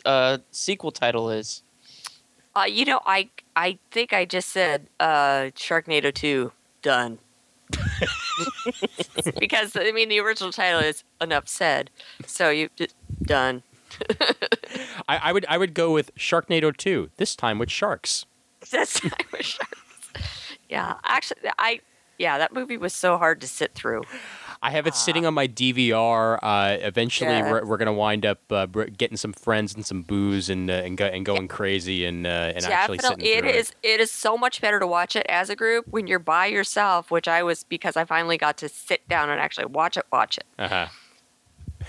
uh, 0.04 0.38
sequel 0.50 0.90
title 0.90 1.30
is. 1.30 1.62
Uh, 2.56 2.64
you 2.68 2.84
know, 2.84 3.00
I 3.06 3.30
I 3.54 3.78
think 3.92 4.12
I 4.12 4.24
just 4.24 4.48
said 4.48 4.88
uh, 4.98 5.50
Sharknado 5.54 6.12
two 6.12 6.50
done. 6.82 7.20
because 9.38 9.76
I 9.76 9.92
mean 9.92 10.08
the 10.08 10.18
original 10.18 10.50
title 10.52 10.80
is 10.80 11.04
enough 11.20 11.46
said, 11.48 11.90
so 12.26 12.50
you 12.50 12.68
d- 12.74 12.88
done. 13.22 13.62
I, 15.08 15.16
I 15.24 15.32
would 15.32 15.46
I 15.48 15.58
would 15.58 15.74
go 15.74 15.92
with 15.92 16.14
Sharknado 16.16 16.76
two. 16.76 17.10
This 17.16 17.34
time 17.36 17.58
with 17.58 17.70
sharks. 17.70 18.26
That's 18.70 19.04
I 19.04 19.10
was 19.36 19.46
sharks. 19.46 19.78
Yeah, 20.68 20.94
actually, 21.04 21.40
I 21.58 21.80
yeah 22.18 22.38
that 22.38 22.52
movie 22.52 22.76
was 22.76 22.92
so 22.94 23.18
hard 23.18 23.40
to 23.40 23.48
sit 23.48 23.74
through. 23.74 24.02
I 24.62 24.70
have 24.72 24.86
it 24.86 24.94
sitting 24.94 25.24
on 25.24 25.32
my 25.32 25.48
DVR. 25.48 26.38
Uh, 26.42 26.76
eventually, 26.82 27.30
Yeah. 27.30 27.50
we're, 27.50 27.64
we're 27.64 27.76
gonna 27.78 27.94
wind 27.94 28.26
up 28.26 28.40
uh, 28.52 28.66
getting 28.66 29.16
some 29.16 29.32
friends 29.32 29.74
and 29.74 29.86
some 29.86 30.02
booze 30.02 30.50
and 30.50 30.70
uh, 30.70 30.74
and, 30.74 30.98
go, 30.98 31.06
and 31.06 31.24
going 31.24 31.48
crazy 31.48 32.04
and 32.04 32.26
uh, 32.26 32.52
and 32.54 32.64
actually 32.66 32.98
sitting 32.98 33.18
Definitely, 33.20 33.32
it 33.32 33.40
through 33.40 33.50
is. 33.58 33.72
It 33.82 34.00
is 34.00 34.10
so 34.10 34.36
much 34.36 34.60
better 34.60 34.78
to 34.78 34.86
watch 34.86 35.16
it 35.16 35.24
as 35.30 35.48
a 35.48 35.56
group 35.56 35.86
when 35.88 36.06
you're 36.06 36.18
by 36.18 36.44
yourself, 36.46 37.10
which 37.10 37.26
I 37.26 37.42
was 37.42 37.64
because 37.64 37.96
I 37.96 38.04
finally 38.04 38.36
got 38.36 38.58
to 38.58 38.68
sit 38.68 39.08
down 39.08 39.30
and 39.30 39.40
actually 39.40 39.64
watch 39.64 39.96
it. 39.96 40.04
Watch 40.12 40.36
it. 40.36 40.44
Uh 40.58 40.68
huh. 40.68 40.86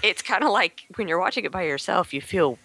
It's 0.04 0.22
kind 0.22 0.44
of 0.44 0.52
like 0.52 0.86
when 0.96 1.08
you're 1.08 1.20
watching 1.20 1.46
it 1.46 1.52
by 1.52 1.64
yourself, 1.64 2.14
you 2.14 2.22
feel 2.22 2.58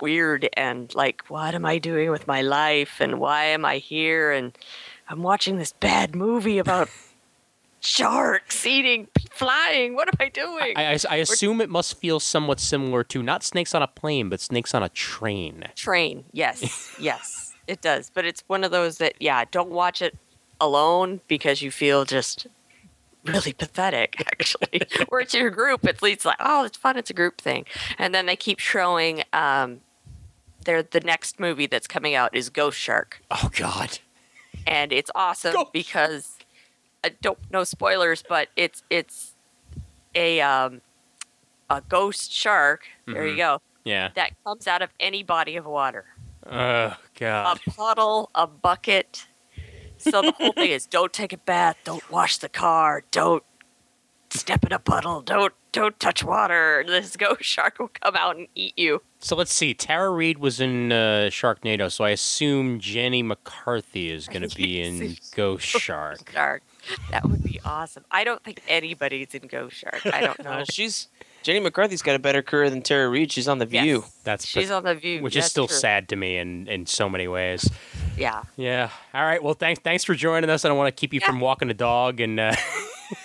weird 0.00 0.48
and 0.54 0.94
like, 0.94 1.22
what 1.28 1.54
am 1.54 1.64
I 1.64 1.78
doing 1.78 2.10
with 2.10 2.26
my 2.26 2.42
life 2.42 3.00
and 3.00 3.18
why 3.18 3.44
am 3.44 3.64
I 3.64 3.78
here? 3.78 4.32
And 4.32 4.56
I'm 5.08 5.22
watching 5.22 5.56
this 5.56 5.72
bad 5.72 6.14
movie 6.14 6.58
about 6.58 6.88
sharks 7.80 8.66
eating, 8.66 9.08
flying. 9.30 9.94
What 9.94 10.08
am 10.08 10.14
I 10.18 10.28
doing? 10.28 10.74
I, 10.76 10.94
I, 10.94 10.98
I 11.10 11.16
assume 11.16 11.60
it 11.60 11.70
must 11.70 11.98
feel 11.98 12.20
somewhat 12.20 12.60
similar 12.60 13.04
to 13.04 13.22
not 13.22 13.42
snakes 13.42 13.74
on 13.74 13.82
a 13.82 13.86
plane, 13.86 14.28
but 14.28 14.40
snakes 14.40 14.74
on 14.74 14.82
a 14.82 14.88
train. 14.88 15.64
Train, 15.76 16.24
yes, 16.32 16.94
yes, 17.00 17.54
it 17.66 17.80
does. 17.80 18.10
But 18.12 18.24
it's 18.24 18.42
one 18.46 18.64
of 18.64 18.70
those 18.70 18.98
that, 18.98 19.14
yeah, 19.20 19.44
don't 19.50 19.70
watch 19.70 20.02
it 20.02 20.16
alone 20.60 21.20
because 21.28 21.62
you 21.62 21.70
feel 21.70 22.04
just 22.04 22.46
really 23.26 23.52
pathetic, 23.52 24.14
actually. 24.32 24.82
Where 25.08 25.20
it's 25.20 25.34
your 25.34 25.50
group, 25.50 25.86
at 25.86 26.02
least 26.02 26.24
like, 26.24 26.36
oh, 26.40 26.64
it's 26.64 26.76
fun, 26.76 26.96
it's 26.96 27.10
a 27.10 27.14
group 27.14 27.40
thing. 27.40 27.64
And 27.98 28.14
then 28.14 28.26
they 28.26 28.36
keep 28.36 28.58
showing. 28.58 29.22
Um, 29.32 29.80
their 30.64 30.82
the 30.82 30.98
next 31.00 31.38
movie 31.38 31.66
that's 31.66 31.86
coming 31.86 32.16
out 32.16 32.34
is 32.34 32.48
Ghost 32.50 32.76
Shark, 32.76 33.20
Oh 33.30 33.50
God. 33.56 34.00
and 34.66 34.92
it's 34.92 35.12
awesome 35.14 35.54
because 35.72 36.38
I 37.04 37.10
don't 37.22 37.38
no 37.52 37.62
spoilers, 37.62 38.24
but 38.28 38.48
it's 38.56 38.82
it's 38.90 39.34
a 40.16 40.40
um, 40.40 40.80
a 41.70 41.82
ghost 41.88 42.32
shark. 42.32 42.86
There 43.06 43.24
you 43.28 43.34
Mhm. 43.34 43.36
go. 43.36 43.62
Yeah. 43.84 44.08
That 44.16 44.32
comes 44.44 44.66
out 44.66 44.82
of 44.82 44.90
any 44.98 45.22
body 45.22 45.54
of 45.54 45.66
water. 45.66 46.06
Oh 46.50 46.96
God. 47.16 47.60
a 47.64 47.70
puddle, 47.70 48.30
a 48.34 48.48
bucket. 48.48 49.26
So 49.98 50.22
the 50.22 50.32
whole 50.32 50.52
thing 50.52 50.70
is 50.70 50.86
don't 50.86 51.12
take 51.12 51.32
a 51.32 51.38
bath, 51.38 51.76
don't 51.84 52.08
wash 52.10 52.38
the 52.38 52.48
car, 52.48 53.02
don't 53.10 53.42
step 54.30 54.64
in 54.64 54.72
a 54.72 54.78
puddle, 54.78 55.20
don't 55.22 55.52
don't 55.72 55.98
touch 56.00 56.24
water. 56.24 56.84
This 56.86 57.16
ghost 57.18 57.42
shark 57.44 57.78
will 57.78 57.88
come 58.02 58.16
out 58.16 58.36
and 58.36 58.48
eat 58.54 58.78
you. 58.78 59.02
So 59.18 59.36
let's 59.36 59.52
see. 59.52 59.74
Tara 59.74 60.10
Reid 60.10 60.38
was 60.38 60.60
in 60.60 60.92
uh, 60.92 61.28
Sharknado, 61.30 61.90
so 61.90 62.04
I 62.04 62.10
assume 62.10 62.78
Jenny 62.80 63.22
McCarthy 63.22 64.10
is 64.10 64.26
going 64.32 64.48
to 64.48 64.54
be 64.56 64.80
in 64.80 65.16
Ghost 65.34 65.64
Shark. 65.66 66.30
Shark. 66.30 66.62
That 67.10 67.28
would 67.28 67.42
be 67.42 67.58
awesome. 67.64 68.04
I 68.10 68.24
don't 68.24 68.42
think 68.44 68.62
anybody's 68.68 69.34
in 69.34 69.48
Ghost 69.48 69.76
Shark. 69.76 70.06
I 70.06 70.20
don't 70.20 70.38
know. 70.44 70.50
Uh, 70.50 70.64
she's 70.64 71.08
Jenny 71.42 71.60
McCarthy's 71.60 72.02
got 72.02 72.14
a 72.14 72.18
better 72.18 72.42
career 72.42 72.70
than 72.70 72.82
Tara 72.82 73.08
Reid. 73.08 73.30
She's 73.32 73.48
on 73.48 73.58
The 73.58 73.66
Yes. 73.66 73.84
View. 73.84 74.04
That's 74.24 74.46
She's 74.46 74.70
on 74.70 74.84
the 74.84 74.94
view. 74.94 75.22
which 75.22 75.36
is 75.36 75.44
still 75.46 75.66
true. 75.68 75.76
sad 75.76 76.08
to 76.10 76.16
me 76.16 76.38
in, 76.38 76.66
in 76.68 76.86
so 76.86 77.08
many 77.08 77.26
ways. 77.28 77.68
Yeah. 78.16 78.42
Yeah. 78.56 78.90
All 79.14 79.24
right. 79.24 79.42
Well, 79.42 79.54
thanks 79.54 79.80
thanks 79.82 80.04
for 80.04 80.14
joining 80.14 80.50
us. 80.50 80.64
I 80.64 80.68
don't 80.68 80.78
want 80.78 80.94
to 80.94 80.98
keep 81.00 81.12
you 81.12 81.20
Yeah. 81.20 81.26
from 81.26 81.40
walking 81.40 81.68
the 81.68 81.74
dog 81.74 82.20
and 82.20 82.38
uh, 82.40 82.54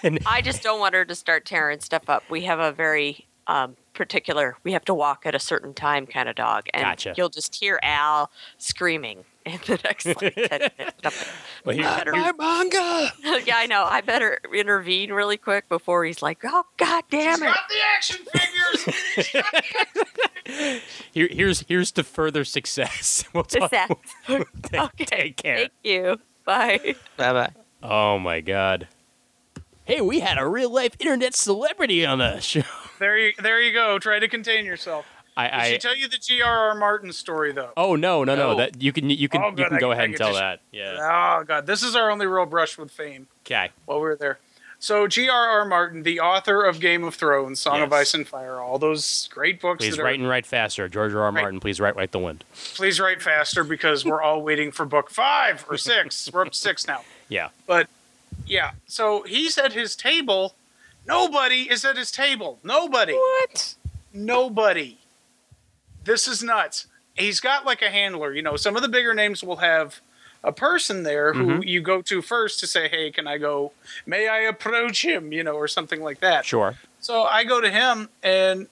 I 0.25 0.41
just 0.41 0.61
don't 0.63 0.79
want 0.79 0.93
her 0.93 1.05
to 1.05 1.15
start 1.15 1.45
tearing 1.45 1.79
stuff 1.79 2.09
up. 2.09 2.23
We 2.29 2.41
have 2.41 2.59
a 2.59 2.71
very 2.71 3.27
um, 3.47 3.75
particular, 3.93 4.55
we 4.63 4.71
have 4.73 4.85
to 4.85 4.93
walk 4.93 5.25
at 5.25 5.33
a 5.35 5.39
certain 5.39 5.73
time 5.73 6.05
kind 6.05 6.29
of 6.29 6.35
dog. 6.35 6.67
And 6.73 6.83
Gotcha. 6.83 7.13
you'll 7.17 7.29
just 7.29 7.55
hear 7.55 7.79
Al 7.83 8.29
screaming 8.57 9.23
in 9.45 9.59
the 9.65 9.79
next 9.83 10.05
like 10.05 10.19
10 10.19 10.33
minutes. 10.77 11.31
Well, 11.65 11.75
here- 11.75 11.85
better- 11.85 12.11
My 12.11 12.31
manga. 12.37 13.11
yeah, 13.45 13.55
I 13.57 13.65
know. 13.67 13.83
I 13.83 14.01
better 14.01 14.39
intervene 14.53 15.11
really 15.11 15.37
quick 15.37 15.67
before 15.69 16.05
he's 16.05 16.21
like, 16.21 16.39
oh, 16.43 16.63
god 16.77 17.03
damn 17.09 17.41
it. 17.41 17.45
Got 17.45 17.69
the 17.69 17.75
action 17.95 18.25
figures. 18.33 18.85
here 21.11 21.27
here's 21.31 21.61
here's 21.67 21.91
to 21.93 22.03
further 22.03 22.43
success. 22.45 23.23
We'll 23.33 23.45
Is 23.45 23.53
talk. 23.55 23.71
that- 23.71 23.89
take, 24.27 24.47
Okay. 24.73 25.05
take 25.05 25.37
care. 25.37 25.57
Thank 25.57 25.71
you. 25.83 26.19
Bye. 26.45 26.95
Bye 27.17 27.33
bye. 27.33 27.51
Oh 27.83 28.19
my 28.19 28.41
god. 28.41 28.87
Hey, 29.85 30.01
we 30.01 30.19
had 30.19 30.37
a 30.37 30.47
real 30.47 30.69
life 30.71 30.95
internet 30.99 31.35
celebrity 31.35 32.05
on 32.05 32.19
the 32.19 32.39
show. 32.39 32.61
there 32.99 33.17
you, 33.17 33.33
there 33.41 33.59
you 33.61 33.73
go. 33.73 33.97
Try 33.99 34.19
to 34.19 34.27
contain 34.27 34.65
yourself. 34.65 35.05
I, 35.47 35.49
Did 35.49 35.53
I 35.59 35.71
she 35.71 35.77
tell 35.79 35.95
you 35.95 36.07
the 36.07 36.17
G.R.R. 36.17 36.75
Martin 36.75 37.11
story 37.13 37.51
though? 37.51 37.71
oh 37.77 37.95
no 37.95 38.23
no 38.23 38.35
no 38.35 38.51
No. 38.51 38.57
that 38.57 38.81
you 38.81 38.91
can 38.93 39.09
you 39.09 39.27
can 39.29 39.41
Oh, 39.41 39.49
you 39.49 39.55
can 39.65 39.73
I 39.75 39.79
go 39.79 39.89
can- 39.89 39.91
ahead 39.93 40.01
I 40.01 40.05
and 40.05 40.15
tell 40.17 40.27
just- 40.29 40.39
that. 40.39 40.59
Yeah. 40.71 40.97
Oh 41.39 41.43
god, 41.43 41.65
this 41.65 41.83
is 41.83 41.95
our 41.95 42.09
only 42.11 42.25
real 42.27 42.45
brush 42.45 42.77
with 42.77 42.91
fame 42.91 43.27
Okay. 43.45 43.69
while 43.85 43.97
we 43.99 44.03
were 44.03 44.15
there. 44.15 44.39
So 44.79 45.05
G.R.R. 45.07 45.65
Martin, 45.65 46.01
the 46.01 46.19
author 46.19 46.63
of 46.65 46.79
Game 46.79 47.03
of 47.03 47.13
Thrones, 47.13 47.59
Song 47.59 47.81
of 47.81 47.93
Ice 47.93 48.15
and 48.15 48.27
Fire, 48.27 48.55
all 48.59 48.79
those 48.79 49.29
great 49.31 49.61
books. 49.61 49.85
Please 49.85 49.95
that 49.97 50.03
write 50.03 50.13
are, 50.13 50.21
and 50.23 50.27
write 50.27 50.47
faster. 50.47 50.87
George 50.89 51.13
R. 51.13 51.21
R. 51.21 51.31
Martin, 51.31 51.59
please 51.59 51.79
write 51.79 51.95
like 51.95 52.09
the 52.09 52.17
wind. 52.17 52.43
please 52.73 52.99
write 52.99 53.21
faster 53.21 53.63
because 53.63 54.03
we're 54.03 54.23
all 54.23 54.41
waiting 54.41 54.71
for 54.71 54.85
book 54.85 55.11
five 55.11 55.63
or 55.69 55.77
six. 55.77 56.27
we're 56.33 56.41
up 56.41 56.51
to 56.53 56.57
six 56.57 56.87
now. 56.87 57.01
Yeah. 57.29 57.49
But 57.67 57.89
yeah, 58.47 58.71
so 58.87 59.21
he's 59.21 59.55
at 59.59 59.73
his 59.73 59.95
table. 59.95 60.55
Nobody 61.07 61.69
is 61.69 61.85
at 61.85 61.95
his 61.95 62.09
table. 62.11 62.57
Nobody. 62.63 63.13
What? 63.13 63.75
Nobody. 64.15 64.97
This 66.03 66.27
is 66.27 66.41
nuts. 66.43 66.87
He's 67.13 67.39
got 67.39 67.65
like 67.65 67.81
a 67.81 67.89
handler. 67.89 68.33
You 68.33 68.41
know, 68.41 68.55
some 68.55 68.75
of 68.75 68.81
the 68.81 68.87
bigger 68.89 69.13
names 69.13 69.43
will 69.43 69.57
have 69.57 69.99
a 70.43 70.51
person 70.51 71.03
there 71.03 71.33
who 71.33 71.45
Mhm. 71.59 71.67
you 71.67 71.81
go 71.81 72.01
to 72.01 72.21
first 72.21 72.59
to 72.61 72.67
say, 72.67 72.87
"Hey, 72.87 73.11
can 73.11 73.27
I 73.27 73.37
go? 73.37 73.73
May 74.07 74.27
I 74.27 74.39
approach 74.39 75.03
him?" 75.05 75.31
You 75.31 75.43
know, 75.43 75.53
or 75.53 75.67
something 75.67 76.01
like 76.01 76.19
that. 76.21 76.45
Sure. 76.45 76.75
So 76.99 77.23
I 77.23 77.43
go 77.43 77.61
to 77.61 77.69
him 77.69 78.09
and 78.23 78.67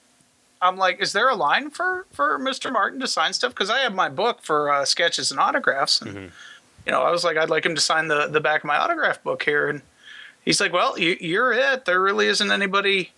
I'm 0.62 0.76
like, 0.76 1.00
"Is 1.00 1.12
there 1.12 1.28
a 1.28 1.34
line 1.36 1.70
for 1.70 2.06
for 2.12 2.38
Mr. 2.38 2.72
Martin 2.72 2.98
to 3.00 3.06
sign 3.06 3.32
stuff?" 3.32 3.52
Because 3.54 3.70
I 3.70 3.80
have 3.80 3.94
my 3.94 4.08
book 4.08 4.40
for 4.42 4.70
uh, 4.72 4.84
sketches 4.84 5.30
and 5.30 5.38
autographs, 5.38 6.00
and 6.02 6.14
Mhm. 6.16 6.30
you 6.86 6.92
know, 6.92 7.02
I 7.02 7.10
was 7.10 7.22
like, 7.24 7.36
"I'd 7.36 7.50
like 7.50 7.64
him 7.64 7.74
to 7.76 7.80
sign 7.80 8.08
the 8.08 8.26
the 8.26 8.40
back 8.40 8.62
of 8.62 8.64
my 8.66 8.76
autograph 8.76 9.22
book 9.22 9.44
here." 9.44 9.68
And 9.68 9.82
he's 10.44 10.60
like, 10.60 10.72
"Well, 10.72 10.98
you, 10.98 11.16
you're 11.20 11.52
it. 11.52 11.84
There 11.84 12.00
really 12.00 12.26
isn't 12.26 12.50
anybody 12.50 13.12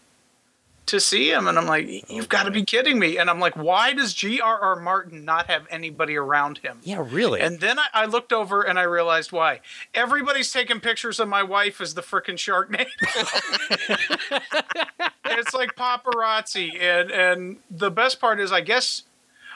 to 0.86 1.00
see 1.00 1.30
him." 1.30 1.46
And 1.46 1.58
I'm 1.58 1.66
like, 1.66 2.10
"You've 2.10 2.28
got 2.28 2.44
to 2.44 2.50
be 2.50 2.64
kidding 2.64 2.98
me!" 2.98 3.18
And 3.18 3.28
I'm 3.30 3.40
like, 3.40 3.56
"Why 3.56 3.92
does 3.92 4.14
G.R.R. 4.14 4.76
Martin 4.76 5.24
not 5.24 5.46
have 5.46 5.66
anybody 5.70 6.16
around 6.16 6.58
him?" 6.58 6.78
Yeah, 6.82 7.04
really. 7.08 7.40
And 7.40 7.60
then 7.60 7.78
I, 7.78 7.86
I 7.94 8.04
looked 8.06 8.32
over 8.32 8.62
and 8.62 8.78
I 8.78 8.82
realized 8.82 9.32
why. 9.32 9.60
Everybody's 9.94 10.52
taking 10.52 10.80
pictures 10.80 11.20
of 11.20 11.28
my 11.28 11.42
wife 11.42 11.80
as 11.80 11.94
the 11.94 12.02
frickin' 12.02 12.36
Sharknado. 12.36 12.86
it's 15.26 15.54
like 15.54 15.74
paparazzi, 15.76 16.80
and 16.80 17.10
and 17.10 17.56
the 17.70 17.90
best 17.90 18.20
part 18.20 18.40
is, 18.40 18.52
I 18.52 18.60
guess 18.60 19.04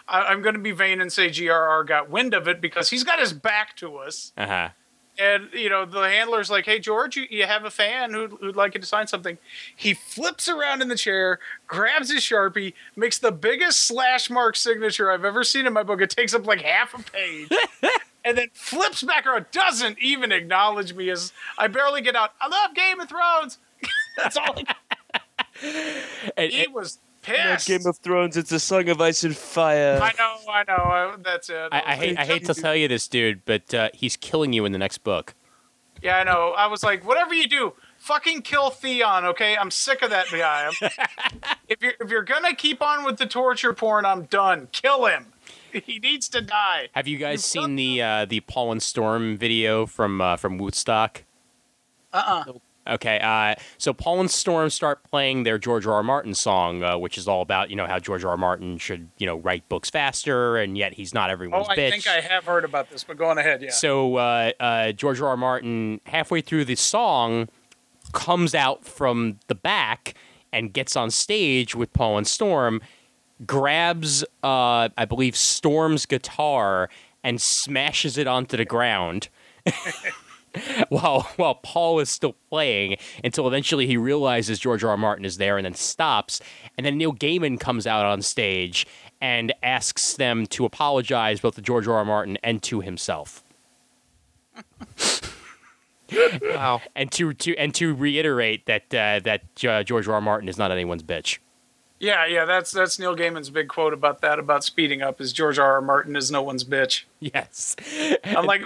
I, 0.08 0.22
I'm 0.22 0.42
going 0.42 0.54
to 0.54 0.60
be 0.60 0.72
vain 0.72 1.00
and 1.00 1.12
say 1.12 1.28
GRR 1.28 1.86
got 1.86 2.10
wind 2.10 2.34
of 2.34 2.48
it 2.48 2.60
because 2.60 2.90
he's 2.90 3.04
got 3.04 3.18
his 3.18 3.32
back 3.32 3.76
to 3.76 3.96
us, 3.96 4.32
uh 4.36 4.46
huh. 4.46 4.68
And 5.18 5.48
you 5.52 5.68
know 5.68 5.84
the 5.84 6.02
handler's 6.02 6.50
like, 6.50 6.64
"Hey 6.66 6.78
George, 6.78 7.16
you, 7.16 7.26
you 7.30 7.44
have 7.46 7.64
a 7.64 7.70
fan 7.70 8.12
who'd, 8.12 8.32
who'd 8.40 8.56
like 8.56 8.74
you 8.74 8.80
to 8.80 8.86
sign 8.86 9.06
something." 9.06 9.38
He 9.74 9.94
flips 9.94 10.48
around 10.48 10.82
in 10.82 10.88
the 10.88 10.96
chair, 10.96 11.38
grabs 11.66 12.10
his 12.12 12.22
sharpie, 12.22 12.74
makes 12.96 13.18
the 13.18 13.32
biggest 13.32 13.86
slash 13.86 14.30
mark 14.30 14.56
signature 14.56 15.10
I've 15.10 15.24
ever 15.24 15.44
seen 15.44 15.66
in 15.66 15.72
my 15.72 15.82
book. 15.82 16.00
It 16.00 16.10
takes 16.10 16.34
up 16.34 16.46
like 16.46 16.60
half 16.62 16.94
a 16.94 17.02
page. 17.02 17.48
And 18.24 18.36
then 18.36 18.48
flips 18.54 19.04
back 19.04 19.24
around, 19.24 19.46
doesn't 19.52 20.00
even 20.00 20.32
acknowledge 20.32 20.92
me 20.92 21.10
as 21.10 21.32
I 21.58 21.68
barely 21.68 22.00
get 22.00 22.16
out. 22.16 22.32
I 22.40 22.48
love 22.48 22.74
Game 22.74 22.98
of 22.98 23.08
Thrones. 23.08 23.58
That's 24.16 24.36
all. 24.36 24.56
He, 25.60 25.92
And, 26.36 26.52
he 26.52 26.66
was 26.68 26.98
pissed. 27.26 27.68
Game 27.68 27.86
of 27.86 27.98
Thrones. 27.98 28.36
It's 28.36 28.52
a 28.52 28.60
song 28.60 28.88
of 28.88 29.00
ice 29.00 29.24
and 29.24 29.36
fire. 29.36 29.98
I 30.00 30.12
know, 30.18 30.36
I 30.50 30.64
know. 30.66 30.74
I, 30.74 31.16
that's 31.22 31.50
it. 31.50 31.68
I, 31.72 31.82
I 31.86 31.94
hate 31.96 32.18
I 32.18 32.24
hate 32.24 32.44
to 32.46 32.54
tell 32.54 32.74
you 32.74 32.88
this, 32.88 33.08
dude, 33.08 33.44
but 33.44 33.72
uh, 33.74 33.90
he's 33.92 34.16
killing 34.16 34.52
you 34.52 34.64
in 34.64 34.72
the 34.72 34.78
next 34.78 34.98
book. 34.98 35.34
Yeah, 36.02 36.18
I 36.18 36.24
know. 36.24 36.54
I 36.56 36.66
was 36.66 36.82
like, 36.82 37.06
whatever 37.06 37.34
you 37.34 37.48
do, 37.48 37.72
fucking 37.98 38.42
kill 38.42 38.70
Theon, 38.70 39.24
okay? 39.24 39.56
I'm 39.56 39.70
sick 39.70 40.02
of 40.02 40.10
that 40.10 40.26
guy. 40.30 40.70
if 41.68 41.82
you're 41.82 41.94
if 42.00 42.10
you're 42.10 42.22
gonna 42.22 42.54
keep 42.54 42.82
on 42.82 43.04
with 43.04 43.18
the 43.18 43.26
torture 43.26 43.72
porn, 43.72 44.04
I'm 44.04 44.24
done. 44.24 44.68
Kill 44.72 45.06
him. 45.06 45.32
He 45.72 45.98
needs 45.98 46.28
to 46.30 46.40
die. 46.40 46.88
Have 46.92 47.06
you 47.06 47.18
guys 47.18 47.44
seen 47.44 47.76
the 47.76 48.02
uh, 48.02 48.24
the 48.24 48.40
Paul 48.40 48.72
and 48.72 48.82
Storm 48.82 49.36
video 49.36 49.86
from 49.86 50.20
uh, 50.20 50.36
from 50.36 50.58
w00tstock? 50.58 51.22
Uh 52.12 52.44
uh 52.46 52.52
Okay, 52.88 53.18
uh, 53.20 53.54
so 53.78 53.92
Paul 53.92 54.20
and 54.20 54.30
Storm 54.30 54.70
start 54.70 55.02
playing 55.04 55.42
their 55.42 55.58
George 55.58 55.86
R. 55.86 55.94
R. 55.94 56.02
Martin 56.02 56.34
song, 56.34 56.82
uh, 56.82 56.96
which 56.96 57.18
is 57.18 57.26
all 57.26 57.42
about 57.42 57.70
you 57.70 57.76
know 57.76 57.86
how 57.86 57.98
George 57.98 58.24
R. 58.24 58.30
R. 58.30 58.36
Martin 58.36 58.78
should 58.78 59.08
you 59.18 59.26
know 59.26 59.36
write 59.36 59.68
books 59.68 59.90
faster, 59.90 60.56
and 60.56 60.76
yet 60.78 60.94
he's 60.94 61.12
not 61.12 61.30
everyone's. 61.30 61.66
Oh, 61.68 61.72
I 61.72 61.76
bitch. 61.76 61.90
think 61.90 62.06
I 62.06 62.20
have 62.20 62.44
heard 62.44 62.64
about 62.64 62.90
this, 62.90 63.04
but 63.04 63.16
go 63.16 63.26
on 63.26 63.38
ahead. 63.38 63.62
Yeah. 63.62 63.70
So 63.70 64.16
uh, 64.16 64.52
uh, 64.60 64.92
George 64.92 65.20
R. 65.20 65.28
R. 65.28 65.36
Martin, 65.36 66.00
halfway 66.06 66.40
through 66.40 66.64
the 66.64 66.76
song, 66.76 67.48
comes 68.12 68.54
out 68.54 68.84
from 68.84 69.38
the 69.48 69.54
back 69.54 70.14
and 70.52 70.72
gets 70.72 70.96
on 70.96 71.10
stage 71.10 71.74
with 71.74 71.92
Paul 71.92 72.18
and 72.18 72.26
Storm, 72.26 72.80
grabs, 73.44 74.22
uh, 74.42 74.88
I 74.96 75.04
believe, 75.06 75.36
Storm's 75.36 76.06
guitar 76.06 76.88
and 77.22 77.40
smashes 77.40 78.16
it 78.16 78.26
onto 78.26 78.56
the 78.56 78.64
ground. 78.64 79.28
while 80.88 81.22
while 81.36 81.54
Paul 81.56 81.98
is 82.00 82.10
still 82.10 82.34
playing 82.50 82.96
until 83.24 83.46
eventually 83.46 83.86
he 83.86 83.96
realizes 83.96 84.58
George 84.58 84.82
R. 84.84 84.90
R. 84.90 84.96
Martin 84.96 85.24
is 85.24 85.36
there 85.36 85.56
and 85.58 85.64
then 85.64 85.74
stops. 85.74 86.40
And 86.76 86.84
then 86.86 86.96
Neil 86.96 87.12
Gaiman 87.12 87.58
comes 87.60 87.86
out 87.86 88.04
on 88.04 88.22
stage 88.22 88.86
and 89.20 89.52
asks 89.62 90.14
them 90.14 90.46
to 90.46 90.64
apologize 90.64 91.40
both 91.40 91.54
to 91.56 91.62
George 91.62 91.88
R. 91.88 91.96
R. 91.96 92.04
Martin 92.04 92.38
and 92.42 92.62
to 92.64 92.80
himself. 92.80 93.42
Wow. 96.42 96.80
And 96.94 97.10
to, 97.12 97.34
to 97.34 97.56
and 97.56 97.74
to 97.74 97.94
reiterate 97.94 98.66
that 98.66 98.82
uh, 98.94 99.20
that 99.24 99.64
uh, 99.64 99.82
George 99.82 100.06
R. 100.08 100.14
R. 100.14 100.20
Martin 100.20 100.48
is 100.48 100.56
not 100.56 100.70
anyone's 100.70 101.02
bitch. 101.02 101.38
yeah, 101.98 102.24
yeah. 102.26 102.44
That's 102.44 102.70
that's 102.70 102.98
Neil 102.98 103.16
Gaiman's 103.16 103.50
big 103.50 103.68
quote 103.68 103.92
about 103.92 104.20
that 104.20 104.38
about 104.38 104.62
speeding 104.64 105.02
up. 105.02 105.20
Is 105.20 105.32
George 105.32 105.58
R. 105.58 105.72
R. 105.74 105.80
Martin 105.80 106.14
is 106.14 106.30
no 106.30 106.42
one's 106.42 106.64
bitch. 106.64 107.04
Yes. 107.20 107.74
I'm 108.24 108.46
like, 108.46 108.62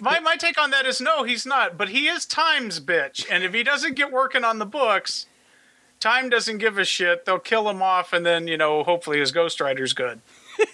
my 0.00 0.20
my 0.20 0.36
take 0.36 0.58
on 0.60 0.70
that 0.70 0.86
is 0.86 1.00
no, 1.00 1.22
he's 1.24 1.44
not. 1.46 1.76
But 1.78 1.90
he 1.90 2.06
is 2.08 2.26
Time's 2.26 2.80
bitch, 2.80 3.26
and 3.30 3.42
if 3.44 3.52
he 3.54 3.62
doesn't 3.62 3.94
get 3.94 4.10
working 4.12 4.44
on 4.44 4.58
the 4.58 4.66
books, 4.66 5.26
Time 6.00 6.28
doesn't 6.28 6.58
give 6.58 6.76
a 6.78 6.84
shit. 6.84 7.24
They'll 7.24 7.38
kill 7.38 7.68
him 7.68 7.80
off, 7.82 8.12
and 8.12 8.24
then 8.26 8.46
you 8.48 8.56
know, 8.56 8.82
hopefully 8.84 9.18
his 9.20 9.32
ghostwriter's 9.32 9.92
good. 9.92 10.20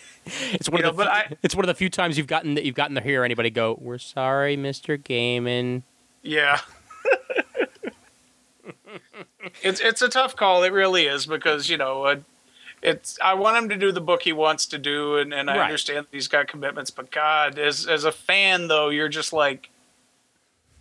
It's 0.53 0.69
one 0.69 0.83
You 0.83 0.89
of 0.89 0.97
the 0.97 1.05
know, 1.05 1.11
but 1.11 1.27
few, 1.27 1.35
I- 1.35 1.39
it's 1.43 1.55
one 1.57 1.65
of 1.65 1.69
the 1.69 1.75
few 1.75 1.89
times 1.89 2.17
you've 2.19 2.27
gotten 2.27 2.55
that 2.55 2.65
you've 2.65 2.75
gotten 2.75 2.95
to 2.95 3.01
hear 3.01 3.25
anybody 3.25 3.49
go, 3.51 3.77
"We're 3.81 3.99
sorry, 3.99 4.57
Mr. 4.57 4.97
Gaiman." 5.03 5.83
Yeah. 6.23 6.61
it's 9.63 9.81
it's 9.81 10.03
a 10.03 10.09
tough 10.09 10.37
call. 10.37 10.63
It 10.63 10.73
really 10.73 11.07
is 11.07 11.27
because 11.27 11.69
you 11.69 11.77
know 11.79 12.05
uh, 12.05 12.17
it's. 12.83 13.19
I 13.23 13.35
want 13.35 13.57
him 13.57 13.69
to 13.71 13.77
do 13.77 13.93
the 13.93 14.01
book 14.01 14.23
he 14.23 14.33
wants 14.33 14.67
to 14.67 14.79
do, 14.79 15.17
and, 15.17 15.33
and 15.35 15.51
I 15.51 15.57
Right. 15.59 15.65
understand 15.65 16.07
that 16.11 16.15
he's 16.17 16.29
got 16.29 16.49
commitments. 16.49 16.91
But 16.91 17.11
God, 17.11 17.59
as 17.59 17.87
as 17.87 18.05
a 18.05 18.13
fan 18.13 18.69
though, 18.69 18.89
you're 18.89 19.09
just 19.09 19.33
like. 19.33 19.71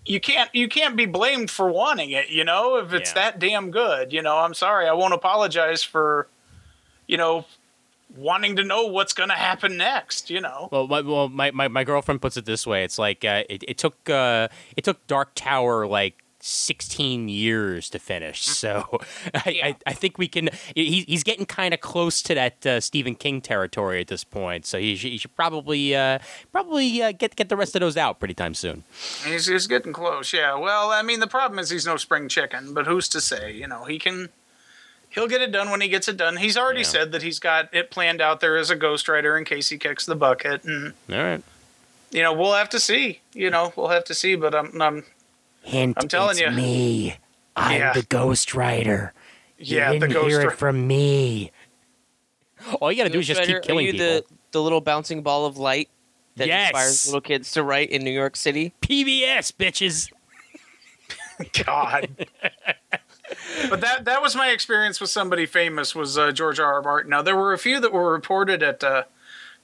You 0.06 0.20
can't 0.20 0.50
you 0.56 0.68
can't 0.68 0.96
be 0.96 1.06
blamed 1.06 1.52
for 1.52 1.70
wanting 1.70 2.10
it, 2.12 2.30
you 2.30 2.44
know, 2.44 2.78
if 2.78 2.94
it's 2.94 3.12
Yeah. 3.12 3.16
that 3.32 3.40
damn 3.40 3.70
good. 3.70 4.12
You 4.12 4.22
know, 4.24 4.38
I'm 4.38 4.54
sorry. 4.56 4.88
I 4.88 4.94
won't 4.94 5.14
apologize 5.14 5.84
for, 5.84 6.28
you 7.06 7.16
know, 7.18 7.46
wanting 8.16 8.56
to 8.56 8.64
know 8.64 8.86
what's 8.88 9.14
going 9.14 9.30
to 9.30 9.36
happen 9.36 9.78
next, 9.78 10.32
you 10.32 10.42
know. 10.42 10.70
Well, 10.72 10.88
my, 10.88 11.02
well, 11.02 11.30
my, 11.30 11.52
my, 11.52 11.68
my 11.68 11.84
girlfriend 11.84 12.24
puts 12.24 12.38
it 12.38 12.46
this 12.46 12.66
way: 12.66 12.84
it's 12.84 12.98
like 12.98 13.24
uh, 13.24 13.44
it, 13.50 13.64
it 13.68 13.78
took 13.78 14.10
uh, 14.10 14.48
it 14.76 14.84
took 14.84 15.06
Dark 15.06 15.32
Tower 15.36 15.86
like 15.86 16.16
sixteen 16.42 17.30
years 17.30 17.90
to 17.90 18.00
finish. 18.00 18.46
So 18.46 19.00
I, 19.34 19.50
Yeah. 19.50 19.66
I, 19.68 19.76
I 19.88 19.94
think 19.94 20.18
we 20.18 20.28
can. 20.28 20.50
He, 20.76 21.04
he's 21.08 21.24
getting 21.24 21.46
kind 21.46 21.74
of 21.74 21.82
close 21.82 22.22
to 22.24 22.36
that 22.36 22.66
uh, 22.66 22.80
Stephen 22.80 23.16
King 23.16 23.42
territory 23.42 24.00
at 24.02 24.08
this 24.08 24.24
point. 24.24 24.66
So 24.66 24.80
he 24.80 24.96
should, 24.96 25.12
he 25.12 25.18
should 25.18 25.36
probably 25.36 25.96
uh, 25.96 26.20
probably 26.52 27.02
uh, 27.02 27.12
get 27.12 27.36
get 27.36 27.50
the 27.50 27.58
rest 27.58 27.76
of 27.76 27.82
those 27.82 27.98
out 27.98 28.20
pretty 28.20 28.34
time 28.34 28.54
soon. 28.54 28.84
He's, 29.26 29.48
he's 29.48 29.68
getting 29.68 29.94
close, 29.94 30.32
yeah. 30.34 30.56
Well, 30.56 30.92
I 30.92 31.02
mean, 31.02 31.20
the 31.20 31.28
problem 31.28 31.60
is 31.60 31.70
he's 31.70 31.86
no 31.86 31.98
spring 31.98 32.28
chicken, 32.30 32.74
but 32.74 32.86
who's 32.88 33.08
to 33.10 33.22
say? 33.22 33.52
You 33.54 33.68
know, 33.68 33.86
he 33.86 34.00
can. 34.00 34.30
He'll 35.12 35.28
get 35.28 35.42
it 35.42 35.52
done 35.52 35.72
when 35.72 35.82
he 35.82 35.88
gets 35.88 36.08
it 36.08 36.18
done. 36.18 36.38
He's 36.38 36.56
already 36.56 36.82
Yeah. 36.82 36.86
said 36.88 37.12
that 37.14 37.24
he's 37.24 37.40
got 37.40 37.74
it 37.74 37.90
planned 37.90 38.22
out 38.22 38.42
there 38.42 38.58
as 38.58 38.70
a 38.70 38.76
ghostwriter 38.76 39.36
in 39.38 39.44
case 39.44 39.70
he 39.70 39.78
kicks 39.80 40.06
the 40.06 40.16
bucket, 40.16 40.64
and 40.66 40.94
All 41.12 41.18
right. 41.18 41.42
you 42.12 42.22
know 42.22 42.32
we'll 42.32 42.54
have 42.54 42.70
to 42.70 42.80
see. 42.80 43.22
You 43.34 43.50
know 43.50 43.74
we'll 43.76 43.88
have 43.88 44.04
to 44.06 44.14
see, 44.14 44.36
but 44.36 44.54
I'm, 44.54 44.80
I'm 44.80 45.04
Hint. 45.70 45.98
I'm 46.02 46.08
telling 46.08 46.32
it's 46.32 46.42
you. 46.42 46.52
me. 46.52 47.16
I'm 47.56 47.80
Yeah. 47.80 47.94
the 47.94 48.02
ghostwriter. 48.04 49.12
yeah 49.58 49.98
the 49.98 50.08
ghost. 50.08 50.56
from 50.58 50.88
me. 50.88 51.52
All 52.82 52.92
you 52.92 52.98
gotta 52.98 53.10
do 53.10 53.20
is 53.20 53.28
just 53.28 53.40
Ghost 53.42 53.50
keep 53.50 53.62
killing 53.64 53.86
are 53.86 53.88
you 53.88 53.94
people. 53.94 54.06
the, 54.08 54.26
the 54.52 54.62
little 54.62 54.82
bouncing 54.82 55.22
ball 55.22 55.46
of 55.46 55.58
light 55.58 55.90
that 56.36 56.48
Yes. 56.48 56.70
inspires 56.70 57.06
little 57.08 57.22
kids 57.22 57.52
to 57.54 57.64
write 57.64 57.90
in 57.90 58.04
New 58.04 58.12
York 58.12 58.36
City? 58.36 58.74
PBS 58.82 59.52
bitches. 59.54 60.12
God. 61.66 62.10
but 63.70 63.82
that 63.82 64.06
that 64.06 64.22
was 64.22 64.36
my 64.36 64.50
experience 64.50 65.00
with 65.00 65.10
somebody 65.10 65.46
famous 65.46 65.96
was 65.96 66.18
uh, 66.18 66.32
George 66.32 66.60
R. 66.60 66.74
R. 66.74 66.82
Martin. 66.82 67.10
Now 67.12 67.22
there 67.22 67.36
were 67.36 67.54
a 67.54 67.58
few 67.58 67.80
that 67.80 67.94
were 67.94 68.12
reported 68.12 68.62
at 68.64 68.84
uh, 68.84 69.04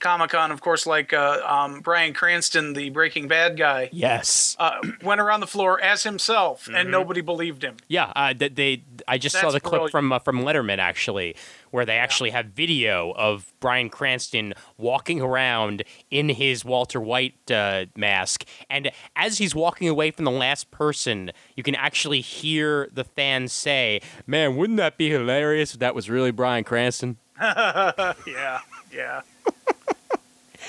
Comic 0.06 0.30
Con, 0.30 0.52
of 0.52 0.62
course, 0.62 0.86
like 0.86 1.14
uh, 1.14 1.42
um, 1.46 1.80
Bryan 1.82 2.14
Cranston, 2.14 2.74
the 2.74 2.92
Breaking 2.92 3.28
Bad 3.28 3.58
guy, 3.58 3.90
Yes. 3.92 4.56
uh, 4.60 4.78
went 5.02 5.20
around 5.20 5.40
the 5.40 5.48
floor 5.48 5.82
as 5.82 6.04
himself, 6.04 6.66
Mm-hmm. 6.66 6.76
and 6.76 6.92
nobody 6.92 7.22
believed 7.22 7.64
him. 7.64 7.78
Yeah, 7.88 8.12
uh, 8.16 8.34
they, 8.38 8.50
they. 8.50 8.84
I 9.08 9.18
just 9.18 9.36
saw 9.36 9.50
That's 9.50 9.56
the 9.56 9.60
clip 9.62 9.90
from 9.90 10.12
uh, 10.14 10.20
from 10.20 10.42
Letterman 10.44 10.78
actually, 10.78 11.36
where 11.72 11.86
they 11.86 11.98
actually 11.98 12.30
have 12.30 12.46
video 12.48 13.12
of 13.14 13.52
Bryan 13.60 13.90
Cranston 13.90 14.54
walking 14.78 15.22
around 15.22 15.84
in 16.12 16.30
his 16.30 16.64
Walter 16.64 17.02
White 17.02 17.50
uh, 17.50 17.86
mask, 17.98 18.46
and 18.70 18.92
as 19.16 19.40
he's 19.40 19.56
walking 19.56 19.88
away 19.90 20.12
from 20.12 20.26
the 20.26 20.32
last 20.32 20.70
person, 20.70 21.32
you 21.56 21.64
can 21.64 21.74
actually 21.76 22.22
hear 22.22 22.90
the 22.94 23.04
fans 23.04 23.52
say, 23.54 24.02
"Man, 24.28 24.56
wouldn't 24.56 24.78
that 24.78 24.98
be 24.98 25.10
hilarious 25.10 25.74
if 25.74 25.80
that 25.80 25.96
was 25.96 26.12
really 26.12 26.32
Bryan 26.32 26.64
Cranston?" 26.64 27.18
Yeah, 27.42 28.60
yeah. 28.94 29.22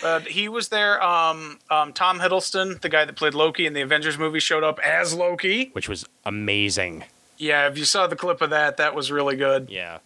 But 0.03 0.29
he 0.29 0.49
was 0.49 0.69
there. 0.69 1.03
Um, 1.03 1.59
um, 1.71 1.93
Tom 1.93 2.21
Hiddleston, 2.21 2.81
the 2.81 2.89
guy 2.89 3.05
that 3.05 3.17
played 3.17 3.35
Loki 3.35 3.67
in 3.67 3.73
the 3.73 3.81
Avengers 3.81 4.19
movie, 4.19 4.41
showed 4.41 4.65
up 4.65 4.79
as 4.81 5.15
Loki. 5.15 5.71
Which 5.73 5.89
was 5.89 6.05
amazing. 6.25 7.05
Yeah, 7.39 7.69
if 7.69 7.77
you 7.79 7.85
saw 7.85 8.07
the 8.07 8.17
clip 8.17 8.41
of 8.41 8.51
that, 8.51 8.77
that 8.77 8.95
was 8.95 9.11
really 9.11 9.37
good. 9.37 9.69
Yeah. 9.71 9.99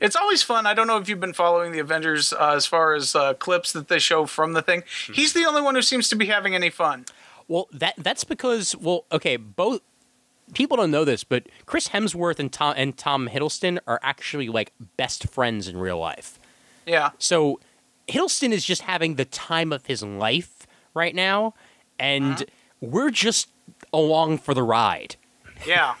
It's 0.00 0.16
always 0.16 0.42
fun. 0.42 0.66
I 0.66 0.74
don't 0.74 0.86
know 0.86 0.96
if 0.98 1.08
you've 1.08 1.20
been 1.20 1.32
following 1.32 1.72
the 1.72 1.78
Avengers 1.78 2.32
uh, 2.32 2.54
as 2.56 2.66
far 2.66 2.94
as 2.94 3.14
uh, 3.14 3.34
clips 3.34 3.72
that 3.72 3.88
they 3.88 3.98
show 3.98 4.26
from 4.26 4.52
the 4.52 4.62
thing. 4.62 4.82
He's 5.12 5.32
the 5.32 5.44
only 5.44 5.62
one 5.62 5.74
who 5.74 5.82
seems 5.82 6.08
to 6.08 6.16
be 6.16 6.26
having 6.26 6.54
any 6.54 6.70
fun. 6.70 7.06
Well, 7.46 7.68
that 7.72 7.94
that's 7.98 8.24
because 8.24 8.74
well, 8.76 9.04
okay, 9.12 9.36
both 9.36 9.82
people 10.52 10.76
don't 10.76 10.90
know 10.90 11.04
this, 11.04 11.24
but 11.24 11.46
Chris 11.66 11.88
Hemsworth 11.88 12.38
and 12.38 12.50
Tom 12.52 12.74
and 12.76 12.96
Tom 12.96 13.28
Hiddleston 13.28 13.78
are 13.86 14.00
actually 14.02 14.48
like 14.48 14.72
best 14.96 15.28
friends 15.28 15.68
in 15.68 15.76
real 15.76 15.98
life. 15.98 16.38
Yeah, 16.86 17.10
So 17.18 17.60
Hiddleston 18.08 18.52
is 18.52 18.64
just 18.64 18.82
having 18.82 19.14
the 19.14 19.24
time 19.24 19.72
of 19.72 19.86
his 19.86 20.02
life 20.02 20.66
right 20.94 21.14
now, 21.14 21.54
and 21.98 22.34
Uh-huh. 22.34 22.44
we're 22.80 23.10
just 23.10 23.48
along 23.92 24.38
for 24.38 24.54
the 24.54 24.62
ride. 24.62 25.16
yeah. 25.66 25.94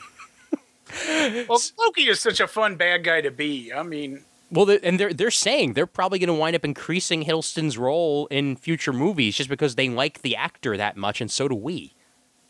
well, 1.48 1.60
Loki 1.78 2.02
is 2.08 2.20
such 2.20 2.40
a 2.40 2.46
fun 2.46 2.76
bad 2.76 3.02
guy 3.04 3.20
to 3.20 3.30
be. 3.30 3.72
I 3.72 3.82
mean, 3.82 4.24
Well, 4.50 4.70
and 4.82 5.00
they're 5.00 5.12
they're 5.12 5.30
saying 5.30 5.72
they're 5.72 5.86
probably 5.86 6.18
going 6.18 6.28
to 6.28 6.34
wind 6.34 6.54
up 6.54 6.64
increasing 6.64 7.24
Hiddleston's 7.24 7.76
role 7.78 8.26
in 8.28 8.54
future 8.56 8.92
movies 8.92 9.36
just 9.36 9.48
because 9.50 9.74
they 9.74 9.88
like 9.88 10.22
the 10.22 10.36
actor 10.36 10.76
that 10.76 10.96
much, 10.96 11.20
and 11.20 11.30
so 11.30 11.48
do 11.48 11.54
we. 11.56 11.94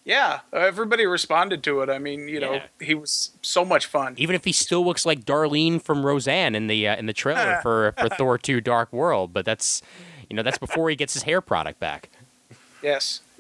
Yeah, 0.05 0.41
everybody 0.53 1.07
responded 1.07 1.63
to 1.65 1.81
it. 1.81 1.89
I 1.91 1.99
mean, 1.99 2.29
you 2.29 2.41
know, 2.41 2.55
Yeah. 2.55 2.67
he 2.81 2.95
was 2.95 3.31
so 3.43 3.65
much 3.65 3.87
fun. 3.87 4.15
Even 4.19 4.35
if 4.37 4.45
he 4.45 4.53
still 4.53 4.85
looks 4.85 5.07
like 5.07 5.25
Darlene 5.25 5.81
from 5.83 6.05
Roseanne 6.05 6.55
in 6.55 6.67
the 6.67 6.87
uh, 6.89 6.97
in 6.97 7.07
the 7.07 7.13
trailer 7.13 7.59
for 7.63 7.95
for 7.99 8.09
Thor 8.09 8.39
Two: 8.39 8.61
Dark 8.61 8.93
World, 8.93 9.33
but 9.33 9.45
that's 9.45 9.83
you 10.31 10.37
know 10.37 10.43
that's 10.43 10.59
before 10.59 10.91
he 10.91 10.97
gets 10.97 11.15
his 11.15 11.23
hair 11.25 11.41
product 11.41 11.81
back. 11.81 12.11
Yes. 12.83 13.21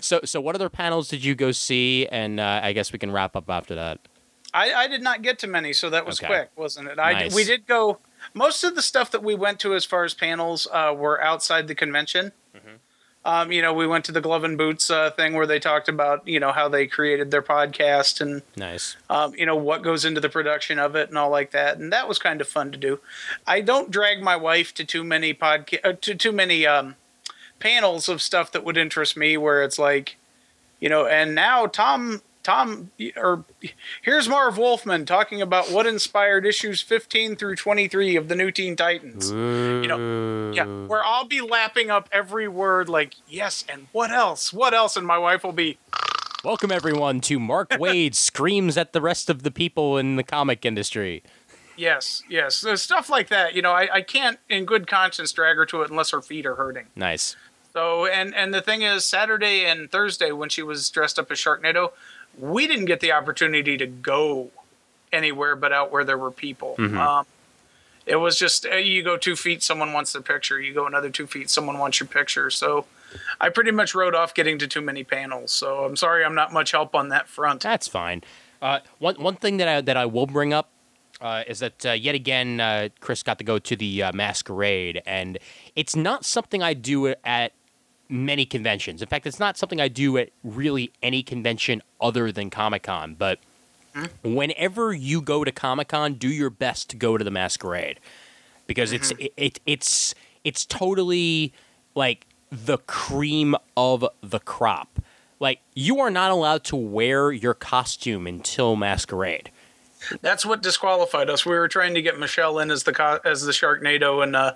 So 0.00 0.20
so 0.24 0.40
what 0.40 0.54
other 0.54 0.68
panels 0.68 1.08
did 1.08 1.24
you 1.24 1.34
go 1.34 1.50
see? 1.50 2.06
And 2.06 2.38
uh, 2.38 2.60
I 2.62 2.72
guess 2.72 2.92
we 2.92 2.98
can 3.00 3.10
wrap 3.10 3.34
up 3.34 3.50
after 3.50 3.74
that. 3.74 3.98
I, 4.52 4.72
I 4.72 4.86
did 4.86 5.02
not 5.02 5.20
get 5.22 5.40
to 5.40 5.48
many, 5.48 5.72
so 5.72 5.90
that 5.90 6.06
was 6.06 6.20
Okay. 6.20 6.28
quick, 6.28 6.50
wasn't 6.54 6.86
it? 6.86 6.98
I 7.00 7.24
did- 7.24 7.34
we 7.34 7.42
did 7.42 7.66
go. 7.66 7.98
Most 8.34 8.62
of 8.62 8.76
the 8.76 8.82
stuff 8.82 9.10
that 9.10 9.24
we 9.24 9.34
went 9.34 9.58
to 9.60 9.74
as 9.74 9.84
far 9.84 10.04
as 10.04 10.14
panels 10.14 10.68
uh, 10.72 10.94
were 10.96 11.20
outside 11.20 11.66
the 11.66 11.74
convention. 11.74 12.30
Mm-hmm. 12.56 12.76
Um, 13.26 13.50
you 13.50 13.62
know, 13.62 13.72
we 13.72 13.86
went 13.86 14.04
to 14.04 14.12
the 14.12 14.20
Glove 14.20 14.44
and 14.44 14.58
Boots 14.58 14.90
uh, 14.90 15.10
thing 15.10 15.32
where 15.32 15.46
they 15.46 15.58
talked 15.58 15.88
about 15.88 16.26
you 16.28 16.38
know 16.38 16.52
how 16.52 16.68
they 16.68 16.86
created 16.86 17.30
their 17.30 17.42
podcast 17.42 18.20
and 18.20 18.42
Nice. 18.56 18.96
um, 19.08 19.34
you 19.34 19.46
know 19.46 19.56
what 19.56 19.82
goes 19.82 20.04
into 20.04 20.20
the 20.20 20.28
production 20.28 20.78
of 20.78 20.94
it 20.94 21.08
and 21.08 21.16
all 21.16 21.30
like 21.30 21.50
that, 21.52 21.78
and 21.78 21.92
that 21.92 22.06
was 22.08 22.18
kind 22.18 22.40
of 22.40 22.48
fun 22.48 22.70
to 22.72 22.78
do. 22.78 23.00
I 23.46 23.60
don't 23.62 23.90
drag 23.90 24.20
my 24.22 24.36
wife 24.36 24.74
to 24.74 24.84
too 24.84 25.02
many 25.04 25.32
podcast 25.32 25.80
uh, 25.84 25.94
to 26.02 26.14
too 26.14 26.32
many 26.32 26.66
um, 26.66 26.96
panels 27.60 28.08
of 28.10 28.20
stuff 28.20 28.52
that 28.52 28.64
would 28.64 28.76
interest 28.76 29.16
me, 29.16 29.36
where 29.38 29.62
it's 29.62 29.78
like, 29.78 30.16
you 30.78 30.90
know, 30.90 31.06
and 31.06 31.34
now 31.34 31.66
Tom 31.66 32.20
Tom 32.44 32.92
or 33.16 33.44
here's 34.02 34.28
Marv 34.28 34.56
Wolfman 34.56 35.06
talking 35.06 35.42
about 35.42 35.70
what 35.70 35.86
inspired 35.86 36.46
issues 36.46 36.80
15 36.80 37.34
through 37.34 37.56
23 37.56 38.14
of 38.14 38.28
the 38.28 38.36
New 38.36 38.52
Teen 38.52 38.76
Titans. 38.76 39.32
You 39.32 39.86
know, 39.88 40.52
yeah, 40.54 40.66
where 40.86 41.02
I'll 41.04 41.24
be 41.24 41.40
lapping 41.40 41.90
up 41.90 42.08
every 42.12 42.46
word 42.46 42.88
like 42.88 43.14
yes, 43.26 43.64
and 43.68 43.88
what 43.90 44.12
else? 44.12 44.52
What 44.52 44.74
else? 44.74 44.96
And 44.96 45.06
my 45.06 45.18
wife 45.18 45.42
will 45.42 45.52
be 45.52 45.78
Welcome 46.44 46.70
everyone 46.70 47.22
to 47.22 47.40
Mark 47.40 47.70
Waid 47.70 48.14
screams 48.14 48.76
at 48.76 48.92
the 48.92 49.00
rest 49.00 49.30
of 49.30 49.44
the 49.44 49.50
people 49.50 49.96
in 49.96 50.16
the 50.16 50.22
comic 50.22 50.66
industry. 50.66 51.22
Yes, 51.74 52.22
yes. 52.28 52.56
So 52.56 52.74
stuff 52.74 53.08
like 53.08 53.28
that. 53.28 53.54
You 53.54 53.62
know, 53.62 53.72
I, 53.72 53.88
I 53.90 54.02
can't 54.02 54.38
in 54.50 54.66
good 54.66 54.86
conscience 54.86 55.32
drag 55.32 55.56
her 55.56 55.64
to 55.64 55.80
it 55.80 55.90
unless 55.90 56.10
her 56.10 56.20
feet 56.20 56.44
are 56.44 56.56
hurting. 56.56 56.88
Nice. 56.94 57.34
So 57.72 58.04
and 58.04 58.34
and 58.34 58.52
the 58.52 58.60
thing 58.60 58.82
is 58.82 59.06
Saturday 59.06 59.64
and 59.64 59.90
Thursday 59.90 60.32
when 60.32 60.50
she 60.50 60.62
was 60.62 60.90
dressed 60.90 61.18
up 61.18 61.30
as 61.30 61.38
Sharknado, 61.38 61.92
we 62.38 62.66
didn't 62.66 62.86
get 62.86 63.00
the 63.00 63.12
opportunity 63.12 63.76
to 63.76 63.86
go 63.86 64.50
anywhere 65.12 65.56
but 65.56 65.72
out 65.72 65.92
where 65.92 66.04
there 66.04 66.18
were 66.18 66.30
people. 66.30 66.74
Um, 66.78 67.26
it 68.06 68.16
was 68.16 68.38
just 68.38 68.66
uh, 68.66 68.76
you 68.76 69.02
go 69.02 69.16
two 69.16 69.36
feet, 69.36 69.62
someone 69.62 69.92
wants 69.92 70.12
the 70.12 70.20
picture. 70.20 70.60
You 70.60 70.74
go 70.74 70.86
another 70.86 71.10
two 71.10 71.26
feet, 71.26 71.48
someone 71.48 71.78
wants 71.78 72.00
your 72.00 72.06
picture. 72.06 72.50
So 72.50 72.84
I 73.40 73.48
pretty 73.48 73.70
much 73.70 73.94
wrote 73.94 74.14
off 74.14 74.34
getting 74.34 74.58
to 74.58 74.66
too 74.66 74.80
many 74.80 75.04
panels. 75.04 75.52
So 75.52 75.84
I'm 75.84 75.96
sorry, 75.96 76.24
I'm 76.24 76.34
not 76.34 76.52
much 76.52 76.72
help 76.72 76.94
on 76.94 77.08
that 77.08 77.28
front. 77.28 77.62
That's 77.62 77.88
fine. 77.88 78.22
Uh, 78.60 78.80
one 78.98 79.16
one 79.16 79.36
thing 79.36 79.56
that 79.58 79.68
I 79.68 79.80
that 79.80 79.96
I 79.96 80.06
will 80.06 80.26
bring 80.26 80.52
up 80.52 80.70
uh, 81.20 81.44
is 81.46 81.60
that 81.60 81.86
uh, 81.86 81.92
yet 81.92 82.14
again 82.14 82.60
uh, 82.60 82.88
Chris 83.00 83.22
got 83.22 83.38
to 83.38 83.44
go 83.44 83.58
to 83.58 83.76
the 83.76 84.02
uh, 84.02 84.12
masquerade, 84.12 85.02
and 85.06 85.38
it's 85.74 85.96
not 85.96 86.24
something 86.24 86.62
I 86.62 86.74
do 86.74 87.14
at 87.24 87.52
many 88.08 88.44
conventions. 88.46 89.02
In 89.02 89.08
fact, 89.08 89.26
it's 89.26 89.40
not 89.40 89.56
something 89.56 89.80
I 89.80 89.88
do 89.88 90.16
at 90.18 90.30
really 90.42 90.92
any 91.02 91.22
convention 91.22 91.82
other 92.00 92.30
than 92.32 92.50
Comic 92.50 92.82
Con. 92.84 93.14
But 93.14 93.38
whenever 94.22 94.92
you 94.92 95.20
go 95.20 95.44
to 95.44 95.52
Comic 95.52 95.88
Con, 95.88 96.14
do 96.14 96.28
your 96.28 96.50
best 96.50 96.90
to 96.90 96.96
go 96.96 97.16
to 97.16 97.24
the 97.24 97.30
masquerade 97.30 98.00
because 98.66 98.92
it's 98.92 99.12
it, 99.12 99.32
it 99.36 99.60
it's 99.66 100.14
it's 100.42 100.66
totally 100.66 101.52
like 101.94 102.26
the 102.50 102.78
cream 102.78 103.54
of 103.76 104.04
the 104.22 104.40
crop. 104.40 105.00
Like 105.40 105.60
you 105.74 106.00
are 106.00 106.10
not 106.10 106.30
allowed 106.30 106.64
to 106.64 106.76
wear 106.76 107.32
your 107.32 107.54
costume 107.54 108.26
until 108.26 108.76
masquerade. 108.76 109.50
That's 110.20 110.44
what 110.44 110.62
disqualified 110.62 111.30
us. 111.30 111.46
We 111.46 111.54
were 111.54 111.68
trying 111.68 111.94
to 111.94 112.02
get 112.02 112.18
Michele 112.18 112.58
in 112.58 112.70
as 112.70 112.82
the 112.82 112.92
co- 112.92 113.20
as 113.24 113.42
the 113.42 113.52
Sharknado, 113.52 114.22
and 114.22 114.36
uh, 114.36 114.54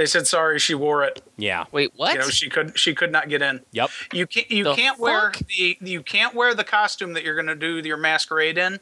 they 0.00 0.06
said 0.06 0.26
sorry, 0.26 0.58
she 0.58 0.74
wore 0.74 1.04
it. 1.04 1.22
Yeah. 1.36 1.66
Wait, 1.72 1.92
what? 1.94 2.14
You 2.14 2.20
know, 2.20 2.28
she 2.30 2.48
could 2.48 2.78
she 2.78 2.94
could 2.94 3.12
not 3.12 3.28
get 3.28 3.42
in. 3.42 3.60
Yep. 3.72 3.90
You 4.14 4.26
can't 4.26 4.50
you 4.50 4.64
The 4.64 4.74
can't 4.74 4.98
wear 4.98 5.30
the 5.46 5.76
you 5.82 6.02
can't 6.02 6.34
wear 6.34 6.54
the 6.54 6.64
costume 6.64 7.12
that 7.12 7.22
you're 7.22 7.34
going 7.34 7.48
to 7.48 7.54
do 7.54 7.86
your 7.86 7.98
masquerade 7.98 8.56
in 8.56 8.80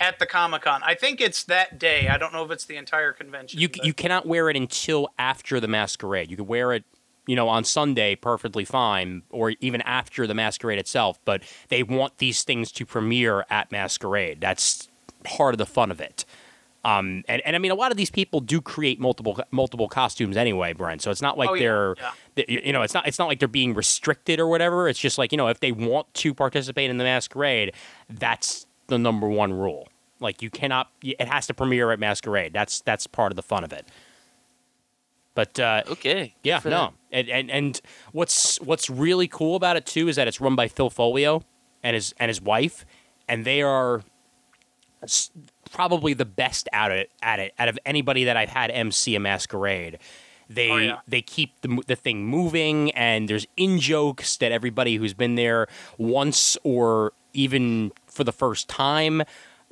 at 0.00 0.18
the 0.18 0.24
Comic 0.24 0.62
Con. 0.62 0.80
I 0.82 0.94
think 0.94 1.20
it's 1.20 1.44
that 1.44 1.78
day. 1.78 2.08
I 2.08 2.16
don't 2.16 2.32
know 2.32 2.46
if 2.46 2.50
it's 2.50 2.64
the 2.64 2.76
entire 2.76 3.12
convention. 3.12 3.60
You 3.60 3.68
but- 3.68 3.84
you 3.84 3.92
cannot 3.92 4.24
wear 4.24 4.48
it 4.48 4.56
until 4.56 5.10
after 5.18 5.60
the 5.60 5.68
masquerade. 5.68 6.30
You 6.30 6.38
could 6.38 6.48
wear 6.48 6.72
it, 6.72 6.84
you 7.26 7.36
know, 7.36 7.50
on 7.50 7.62
Sunday 7.64 8.16
perfectly 8.16 8.64
fine, 8.64 9.24
or 9.28 9.52
even 9.60 9.82
after 9.82 10.26
the 10.26 10.32
masquerade 10.34 10.78
itself. 10.78 11.18
But 11.26 11.42
they 11.68 11.82
want 11.82 12.16
these 12.16 12.42
things 12.42 12.72
to 12.72 12.86
premiere 12.86 13.44
at 13.50 13.70
masquerade. 13.70 14.40
That's 14.40 14.88
part 15.24 15.52
of 15.52 15.58
the 15.58 15.66
fun 15.66 15.90
of 15.90 16.00
it. 16.00 16.24
Um, 16.88 17.24
and, 17.28 17.42
and 17.44 17.54
I 17.56 17.58
mean, 17.58 17.70
a 17.70 17.74
lot 17.74 17.90
of 17.90 17.96
these 17.96 18.10
people 18.10 18.40
do 18.40 18.60
create 18.60 18.98
multiple 19.00 19.38
multiple 19.50 19.88
costumes 19.88 20.36
anyway, 20.36 20.72
Brent. 20.72 21.02
So 21.02 21.10
it's 21.10 21.20
not 21.22 21.36
like 21.36 21.50
Oh, 21.50 21.54
yeah, 21.54 21.60
they're, 21.60 21.94
yeah. 21.98 22.10
that- 22.36 22.48
you 22.66 22.72
know, 22.72 22.82
it's 22.82 22.94
not 22.94 23.06
it's 23.06 23.18
not 23.18 23.28
like 23.28 23.40
they're 23.40 23.48
being 23.48 23.74
restricted 23.74 24.38
or 24.40 24.46
whatever. 24.48 24.88
It's 24.88 24.98
just 24.98 25.18
like 25.18 25.32
you 25.32 25.38
know, 25.38 25.48
if 25.48 25.60
they 25.60 25.72
want 25.72 26.12
to 26.14 26.32
participate 26.34 26.88
in 26.90 26.96
the 26.98 27.04
masquerade, 27.04 27.74
that's 28.08 28.66
the 28.86 28.98
number 28.98 29.28
one 29.28 29.52
rule. 29.52 29.88
Like 30.20 30.42
you 30.42 30.50
cannot, 30.50 30.90
it 31.02 31.28
has 31.28 31.46
to 31.48 31.54
premiere 31.54 31.92
at 31.92 31.98
masquerade. 32.00 32.52
That's 32.52 32.80
that's 32.80 33.06
part 33.06 33.32
of 33.32 33.36
the 33.36 33.42
fun 33.42 33.64
of 33.64 33.72
it. 33.72 33.86
But 35.34 35.60
uh, 35.60 35.82
okay. 35.88 36.34
yeah, 36.42 36.58
for 36.58 36.70
no, 36.70 36.94
and, 37.12 37.28
and 37.28 37.50
and 37.50 37.80
what's 38.12 38.60
what's 38.60 38.90
really 38.90 39.28
cool 39.28 39.54
about 39.54 39.76
it 39.76 39.86
too 39.86 40.08
is 40.08 40.16
that 40.16 40.26
it's 40.26 40.40
run 40.40 40.56
by 40.56 40.66
Phil 40.66 40.90
Foglio 40.90 41.42
and 41.82 41.94
his 41.94 42.12
and 42.18 42.28
his 42.28 42.40
wife, 42.40 42.84
and 43.28 43.44
they 43.44 43.62
are 43.62 44.02
s- 45.02 45.30
probably 45.68 46.14
the 46.14 46.24
best 46.24 46.68
at 46.72 46.90
it 46.90 47.10
at 47.22 47.38
it 47.38 47.54
out 47.58 47.68
of 47.68 47.78
anybody 47.86 48.24
that 48.24 48.36
I've 48.36 48.48
had 48.48 48.70
MC 48.70 49.14
a 49.14 49.20
masquerade. 49.20 49.98
They 50.50 50.70
Oh, 50.70 50.76
yeah. 50.78 50.98
they 51.06 51.22
keep 51.22 51.60
the 51.60 51.82
the 51.86 51.96
thing 51.96 52.26
moving, 52.26 52.90
and 52.92 53.28
there's 53.28 53.46
in 53.56 53.78
jokes 53.78 54.36
that 54.38 54.50
everybody 54.50 54.96
who's 54.96 55.14
been 55.14 55.34
there 55.34 55.66
once 55.98 56.56
or 56.64 57.12
even 57.34 57.92
for 58.06 58.24
the 58.24 58.32
first 58.32 58.68
time 58.68 59.22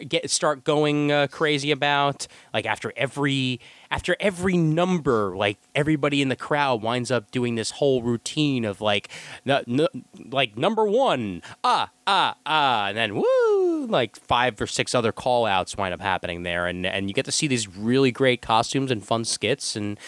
get 0.08 0.30
start 0.30 0.64
going 0.64 1.10
uh, 1.10 1.26
crazy 1.30 1.70
about. 1.70 2.26
Like 2.52 2.66
after 2.66 2.92
every 2.96 3.60
after 3.90 4.16
every 4.20 4.56
number, 4.56 5.36
like 5.36 5.58
everybody 5.74 6.22
in 6.22 6.28
the 6.28 6.36
crowd 6.36 6.82
winds 6.82 7.10
up 7.10 7.30
doing 7.30 7.54
this 7.54 7.72
whole 7.72 8.02
routine 8.02 8.64
of 8.64 8.80
like 8.80 9.08
n- 9.46 9.64
n- 9.68 10.04
like 10.30 10.56
number 10.56 10.84
one, 10.84 11.42
ah 11.62 11.90
ah 12.06 12.36
ah, 12.46 12.86
and 12.88 12.96
then 12.96 13.16
woo, 13.16 13.86
like 13.86 14.16
five 14.16 14.60
or 14.60 14.66
six 14.66 14.94
other 14.94 15.12
call 15.12 15.46
outs 15.46 15.76
wind 15.76 15.94
up 15.94 16.00
happening 16.00 16.42
there, 16.42 16.66
and 16.66 16.84
and 16.86 17.08
you 17.08 17.14
get 17.14 17.24
to 17.24 17.32
see 17.32 17.46
these 17.46 17.68
really 17.68 18.10
great 18.10 18.42
costumes 18.42 18.90
and 18.90 19.04
fun 19.04 19.24
skits 19.24 19.76
and. 19.76 19.98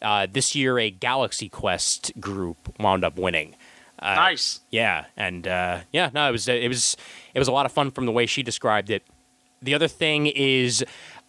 Uh, 0.00 0.28
this 0.30 0.54
year, 0.54 0.78
a 0.78 0.92
Galaxy 0.92 1.48
Quest 1.48 2.12
group 2.20 2.72
wound 2.78 3.04
up 3.04 3.18
winning. 3.18 3.56
Uh, 3.98 4.14
nice. 4.14 4.60
yeah, 4.70 5.06
and 5.16 5.48
uh, 5.48 5.80
yeah, 5.92 6.08
no, 6.14 6.28
it 6.28 6.30
was 6.30 6.46
it 6.46 6.68
was 6.68 6.96
it 7.34 7.38
was 7.40 7.48
a 7.48 7.52
lot 7.52 7.66
of 7.66 7.72
fun 7.72 7.90
from 7.90 8.06
the 8.06 8.12
way 8.12 8.24
she 8.24 8.44
described 8.44 8.90
it. 8.90 9.02
The 9.60 9.74
other 9.74 9.88
thing 9.88 10.26
is, 10.28 10.84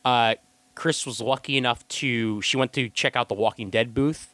uh, 0.06 0.36
Chris 0.80 1.06
was 1.06 1.19
lucky 1.19 1.57
enough 1.57 1.85
to 1.89 2.41
she 2.41 2.56
went 2.56 2.72
to 2.72 2.88
check 2.88 3.18
out 3.18 3.27
the 3.27 3.35
Walking 3.35 3.69
Dead 3.69 3.93
booth, 3.93 4.34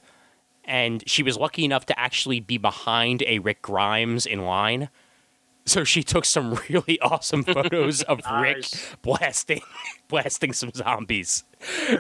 and 0.64 1.04
she 1.10 1.24
was 1.24 1.38
lucky 1.38 1.66
enough 1.66 1.88
to 1.88 2.00
actually 2.00 2.40
be 2.40 2.60
behind 2.60 3.24
a 3.24 3.40
Rick 3.40 3.64
Grimes 3.64 4.28
in 4.28 4.46
line. 4.46 4.90
So 5.66 5.84
she 5.84 6.04
took 6.04 6.24
some 6.24 6.54
really 6.70 7.00
awesome 7.02 7.44
photos 7.44 8.04
of 8.04 8.22
Rick 8.40 8.68
blasting 9.02 9.62
blasting 10.08 10.54
some 10.54 10.72
zombies 10.72 11.46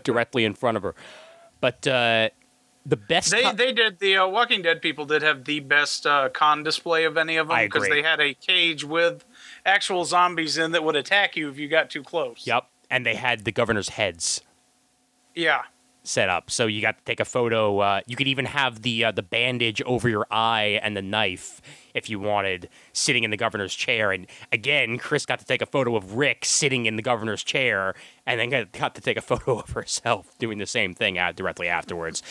directly 0.03 0.45
in 0.45 0.53
front 0.53 0.77
of 0.77 0.83
her. 0.83 0.93
But 1.59 1.87
uh, 1.87 2.29
the 2.85 2.97
best 2.97 3.31
They 3.31 3.41
co- 3.41 3.53
they 3.53 3.73
did 3.73 3.97
the 3.97 4.17
uh, 4.17 4.27
Walking 4.27 4.61
Dead 4.61 4.79
people 4.79 5.05
did 5.05 5.23
have 5.23 5.45
the 5.45 5.61
best 5.61 6.05
uh, 6.05 6.29
con 6.29 6.61
display 6.61 7.05
of 7.05 7.17
any 7.17 7.37
of 7.37 7.47
them 7.47 7.57
because 7.63 7.89
they 7.89 8.03
had 8.03 8.19
a 8.19 8.35
cage 8.35 8.83
with 8.83 9.25
actual 9.65 10.05
zombies 10.05 10.55
in 10.55 10.71
that 10.73 10.83
would 10.83 10.95
attack 10.95 11.35
you 11.35 11.49
if 11.49 11.57
you 11.57 11.67
got 11.67 11.89
too 11.89 12.03
close. 12.03 12.45
Yep, 12.45 12.67
and 12.89 13.05
they 13.05 13.15
had 13.15 13.45
the 13.45 13.51
governor's 13.51 13.89
heads. 13.89 14.41
Yeah. 15.33 15.63
set 16.03 16.29
up. 16.29 16.49
So 16.51 16.67
you 16.67 16.81
got 16.81 16.97
to 16.97 17.03
take 17.03 17.19
a 17.19 17.25
photo. 17.25 17.79
Uh, 17.79 18.01
you 18.07 18.15
could 18.15 18.27
even 18.27 18.45
have 18.45 18.83
the 18.83 19.05
uh, 19.05 19.11
the 19.11 19.23
bandage 19.23 19.81
over 19.83 20.07
your 20.07 20.27
eye 20.31 20.79
and 20.81 20.95
the 20.95 21.01
knife 21.01 21.61
if 21.93 22.09
you 22.09 22.19
wanted, 22.19 22.69
sitting 22.93 23.23
in 23.23 23.31
the 23.31 23.37
governor's 23.37 23.73
chair. 23.73 24.11
And 24.11 24.27
again, 24.51 24.97
Chris 24.97 25.25
got 25.25 25.39
to 25.39 25.45
take 25.45 25.61
a 25.61 25.65
photo 25.65 25.95
of 25.95 26.15
Rick 26.15 26.45
sitting 26.45 26.85
in 26.85 26.95
the 26.97 27.01
governor's 27.01 27.43
chair, 27.43 27.95
and 28.25 28.39
then 28.39 28.49
got, 28.49 28.71
got 28.73 28.95
to 28.95 29.01
take 29.01 29.17
a 29.17 29.21
photo 29.31 29.59
of 29.59 29.69
herself 29.71 30.37
doing 30.37 30.57
the 30.57 30.65
same 30.65 30.93
thing 30.93 31.17
out 31.17 31.35
directly 31.35 31.67
afterwards. 31.67 32.21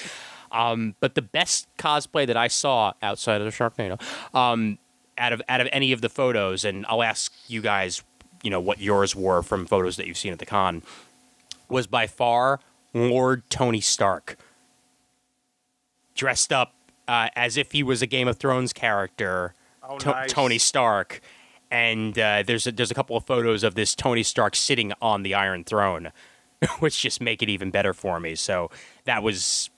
Um, 0.52 0.94
but 1.00 1.14
the 1.14 1.22
best 1.22 1.66
cosplay 1.78 2.26
that 2.26 2.36
I 2.36 2.46
saw 2.48 2.92
outside 3.02 3.40
of 3.40 3.46
the 3.46 3.50
Sharknado, 3.50 4.00
um, 4.34 4.78
out 5.18 5.32
of 5.32 5.42
out 5.48 5.60
of 5.60 5.68
any 5.72 5.92
of 5.92 6.00
the 6.00 6.08
photos, 6.08 6.64
and 6.64 6.84
I'll 6.88 7.02
ask 7.02 7.32
you 7.48 7.60
guys, 7.60 8.02
you 8.44 8.50
know, 8.50 8.60
what 8.60 8.78
yours 8.78 9.16
were 9.16 9.42
from 9.42 9.66
photos 9.66 9.96
that 9.96 10.06
you've 10.06 10.16
seen 10.16 10.32
at 10.32 10.38
the 10.38 10.46
con, 10.46 10.82
was 11.68 11.88
by 11.88 12.06
far 12.06 12.60
Lord 12.92 13.42
Tony 13.50 13.80
Stark, 13.80 14.36
dressed 16.14 16.52
up 16.52 16.74
uh, 17.08 17.28
as 17.34 17.56
if 17.56 17.72
he 17.72 17.82
was 17.82 18.02
a 18.02 18.06
Game 18.06 18.28
of 18.28 18.36
Thrones 18.38 18.72
character, 18.72 19.54
Oh, 19.86 19.98
To- 19.98 20.10
nice. 20.10 20.32
Tony 20.32 20.58
Stark. 20.58 21.20
And 21.70 22.18
uh, 22.18 22.42
there's 22.46 22.66
a, 22.66 22.72
there's 22.72 22.90
a 22.90 22.94
couple 22.94 23.16
of 23.16 23.24
photos 23.26 23.64
of 23.64 23.74
this 23.74 23.94
Tony 23.94 24.22
Stark 24.22 24.54
sitting 24.54 24.92
on 25.02 25.22
the 25.24 25.34
Iron 25.34 25.64
Throne, 25.64 26.12
which 26.78 27.00
just 27.00 27.20
make 27.20 27.42
it 27.42 27.48
even 27.48 27.70
better 27.70 27.92
for 27.92 28.20
me. 28.20 28.34
So 28.36 28.70
that 29.04 29.22
was 29.22 29.70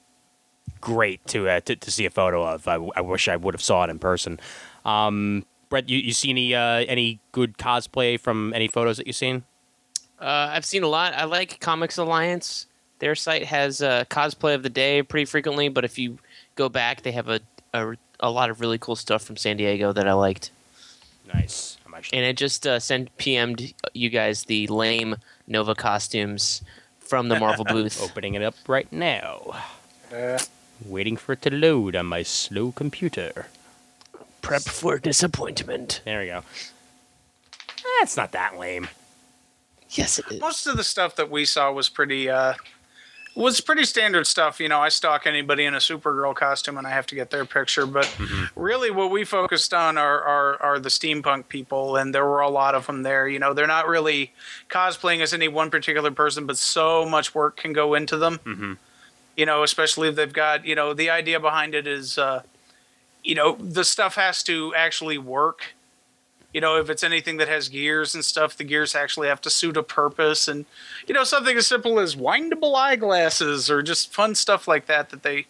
great 0.81 1.27
to 1.29 1.49
uh, 1.49 1.61
to, 1.61 1.75
to 1.75 1.91
see 1.91 2.05
a 2.05 2.11
photo 2.11 2.47
of. 2.47 2.69
I, 2.69 2.75
I 2.97 3.01
wish 3.01 3.29
I 3.29 3.37
would 3.37 3.55
have 3.55 3.63
saw 3.63 3.83
it 3.85 3.91
in 3.91 3.99
person. 3.99 4.39
Um, 4.85 5.47
Brett, 5.69 5.89
you, 5.89 5.99
you 5.99 6.13
see 6.13 6.31
any 6.31 6.55
uh, 6.55 6.85
any 6.87 7.19
good 7.33 7.59
cosplay 7.59 8.19
from 8.19 8.53
any 8.55 8.69
photos 8.69 8.97
that 8.99 9.07
you've 9.07 9.17
seen? 9.17 9.45
Uh, 10.21 10.51
I've 10.53 10.65
seen 10.65 10.83
a 10.83 10.89
lot. 10.89 11.15
I 11.15 11.25
like 11.25 11.61
Comics 11.61 11.99
Alliance. 11.99 12.67
Their 12.99 13.15
site 13.15 13.45
has 13.45 13.83
uh, 13.83 14.05
cosplay 14.09 14.55
of 14.55 14.63
the 14.63 14.71
day 14.71 15.03
pretty 15.03 15.27
frequently, 15.27 15.69
but 15.69 15.85
if 15.85 15.99
you 15.99 16.19
go 16.55 16.69
back, 16.69 17.03
they 17.03 17.13
have 17.13 17.29
a, 17.29 17.41
a 17.75 17.95
a 18.21 18.31
lot 18.31 18.49
of 18.51 18.61
really 18.61 18.79
cool 18.79 18.97
stuff 18.97 19.23
from 19.23 19.37
San 19.37 19.57
Diego 19.57 19.93
that 19.93 20.09
I 20.09 20.15
liked. 20.15 20.51
Nice. 21.33 21.77
I'm 21.85 21.95
actually 21.95 22.19
And 22.19 22.27
it 22.27 22.37
just 22.37 22.67
uh, 22.67 22.79
sent 22.79 23.15
PM'd 23.19 23.75
you 23.93 24.09
guys 24.09 24.45
the 24.45 24.67
lame 24.69 25.17
Nova 25.47 25.75
costumes 25.75 26.63
from 26.99 27.29
the 27.29 27.39
Marvel 27.39 27.65
booth. 27.69 28.01
opening 28.03 28.35
it 28.35 28.43
up 28.43 28.55
right 28.67 28.91
now. 28.93 29.57
Uh, 30.15 30.39
Waiting 30.85 31.17
for 31.17 31.33
it 31.33 31.43
to 31.43 31.51
load 31.51 31.97
on 31.97 32.07
my 32.07 32.23
slow 32.23 32.73
computer. 32.73 33.47
Prep 34.47 34.63
for 34.63 34.99
disappointment. 34.99 36.01
There 36.05 36.21
we 36.21 36.27
go. 36.27 36.43
That's 38.01 38.17
not 38.17 38.33
that 38.33 38.59
lame. 38.59 38.89
Yes, 39.91 40.19
it 40.19 40.27
is. 40.31 40.41
most 40.41 40.67
of 40.67 40.77
the 40.77 40.85
stuff 40.85 41.17
that 41.17 41.31
we 41.31 41.45
saw 41.45 41.73
was 41.73 41.89
pretty 41.89 42.29
uh 42.29 42.55
was 43.37 43.61
pretty 43.61 43.85
standard 43.85 44.27
stuff 44.27 44.59
you 44.61 44.69
know 44.69 44.81
i 44.81 44.89
stalk 44.89 45.27
anybody 45.27 45.65
in 45.67 45.75
a 45.75 45.79
supergirl 45.79 46.35
costume 46.35 46.79
and 46.79 46.87
i 46.87 46.91
have 46.91 47.07
to 47.07 47.15
get 47.15 47.31
their 47.31 47.45
picture 47.45 47.87
but 47.87 48.11
really 48.57 48.91
what 48.91 49.11
we 49.11 49.25
focused 49.25 49.75
on 49.75 49.99
are, 49.99 50.23
are 50.23 50.63
are 50.63 50.79
the 50.79 50.89
steampunk 50.89 51.47
people 51.49 51.97
and 51.97 52.15
there 52.15 52.25
were 52.25 52.41
a 52.41 52.49
lot 52.49 52.75
of 52.75 52.87
them 52.87 53.03
there 53.03 53.29
you 53.29 53.39
know 53.39 53.53
they're 53.53 53.67
not 53.67 53.87
really 53.87 54.33
cosplaying 54.71 55.21
as 55.21 55.35
any 55.35 55.49
one 55.49 55.71
particular 55.71 56.11
person 56.11 56.47
but 56.47 56.57
so 56.57 57.05
much 57.07 57.35
work 57.35 57.57
can 57.59 57.73
go 57.75 57.93
into 57.95 58.17
them 58.17 58.41
Mm-hmm. 58.47 58.73
you 59.37 59.45
know 59.47 59.63
especially 59.63 60.09
if 60.09 60.17
they've 60.17 60.33
got 60.33 60.65
you 60.65 60.75
know 60.75 60.95
the 60.95 61.11
idea 61.11 61.39
behind 61.39 61.75
it 61.75 61.87
is 61.87 62.17
uh 62.19 62.43
you 63.27 63.35
know 63.35 63.57
the 63.57 63.85
stuff 63.85 64.15
has 64.15 64.43
to 64.45 64.73
actually 64.75 65.19
work. 65.19 65.75
You 66.53 66.61
know 66.61 66.77
if 66.77 66.89
it's 66.89 67.03
anything 67.03 67.37
that 67.39 67.49
has 67.49 67.69
gears 67.69 68.15
and 68.15 68.25
stuff 68.25 68.57
the 68.57 68.65
gears 68.65 68.95
actually 68.95 69.29
have 69.29 69.41
to 69.43 69.51
suit 69.51 69.77
a 69.77 69.83
purpose. 69.83 70.49
And 70.49 70.65
you 71.07 71.15
know 71.15 71.25
something 71.25 71.57
as 71.57 71.67
simple 71.67 71.99
as 71.99 72.15
windable 72.15 72.77
eyeglasses 72.77 73.69
or 73.69 73.83
just 73.83 74.15
fun 74.15 74.35
stuff 74.35 74.69
like 74.69 74.87
that 74.87 75.11
that 75.11 75.23
they 75.23 75.47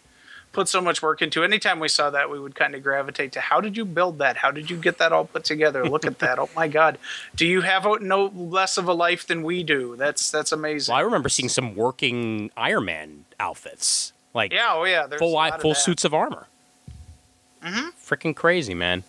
put 0.51 0.67
so 0.67 0.81
much 0.81 1.03
work 1.03 1.21
into. 1.21 1.43
Anytime 1.43 1.79
we 1.79 1.87
saw 1.87 2.09
that 2.09 2.31
we 2.31 2.39
would 2.39 2.55
kind 2.55 2.73
of 2.73 2.81
gravitate 2.81 3.31
to 3.33 3.39
how 3.39 3.61
did 3.61 3.77
you 3.77 3.85
build 3.85 4.17
that? 4.17 4.37
How 4.37 4.49
did 4.49 4.71
you 4.71 4.77
get 4.77 4.97
that 4.97 5.13
all 5.13 5.25
put 5.25 5.43
together? 5.43 5.87
Look 5.87 6.05
at 6.05 6.17
that. 6.19 6.39
Oh 6.39 6.49
my 6.55 6.67
god. 6.67 6.97
Do 7.35 7.45
you 7.45 7.61
have 7.61 7.85
no 8.01 8.31
less 8.35 8.77
of 8.77 8.87
a 8.87 8.93
life 8.93 9.27
than 9.27 9.43
we 9.43 9.61
do? 9.61 9.95
That's 9.95 10.31
that's 10.31 10.51
amazing. 10.51 10.91
Well, 10.91 10.99
I 10.99 11.03
remember 11.03 11.29
seeing 11.29 11.47
some 11.47 11.75
working 11.75 12.49
Iron 12.57 12.85
Man 12.85 13.25
outfits, 13.39 14.13
like 14.33 14.51
yeah 14.51 14.71
oh 14.73 14.83
yeah 14.83 15.05
there's 15.05 15.19
full 15.19 15.37
eye, 15.37 15.49
of 15.49 15.61
full 15.61 15.75
suits 15.75 16.03
of 16.03 16.13
armor. 16.15 16.47
Mm-hmm. 17.67 17.87
Freaking 18.13 18.35
crazy, 18.35 18.73
man. 18.73 19.03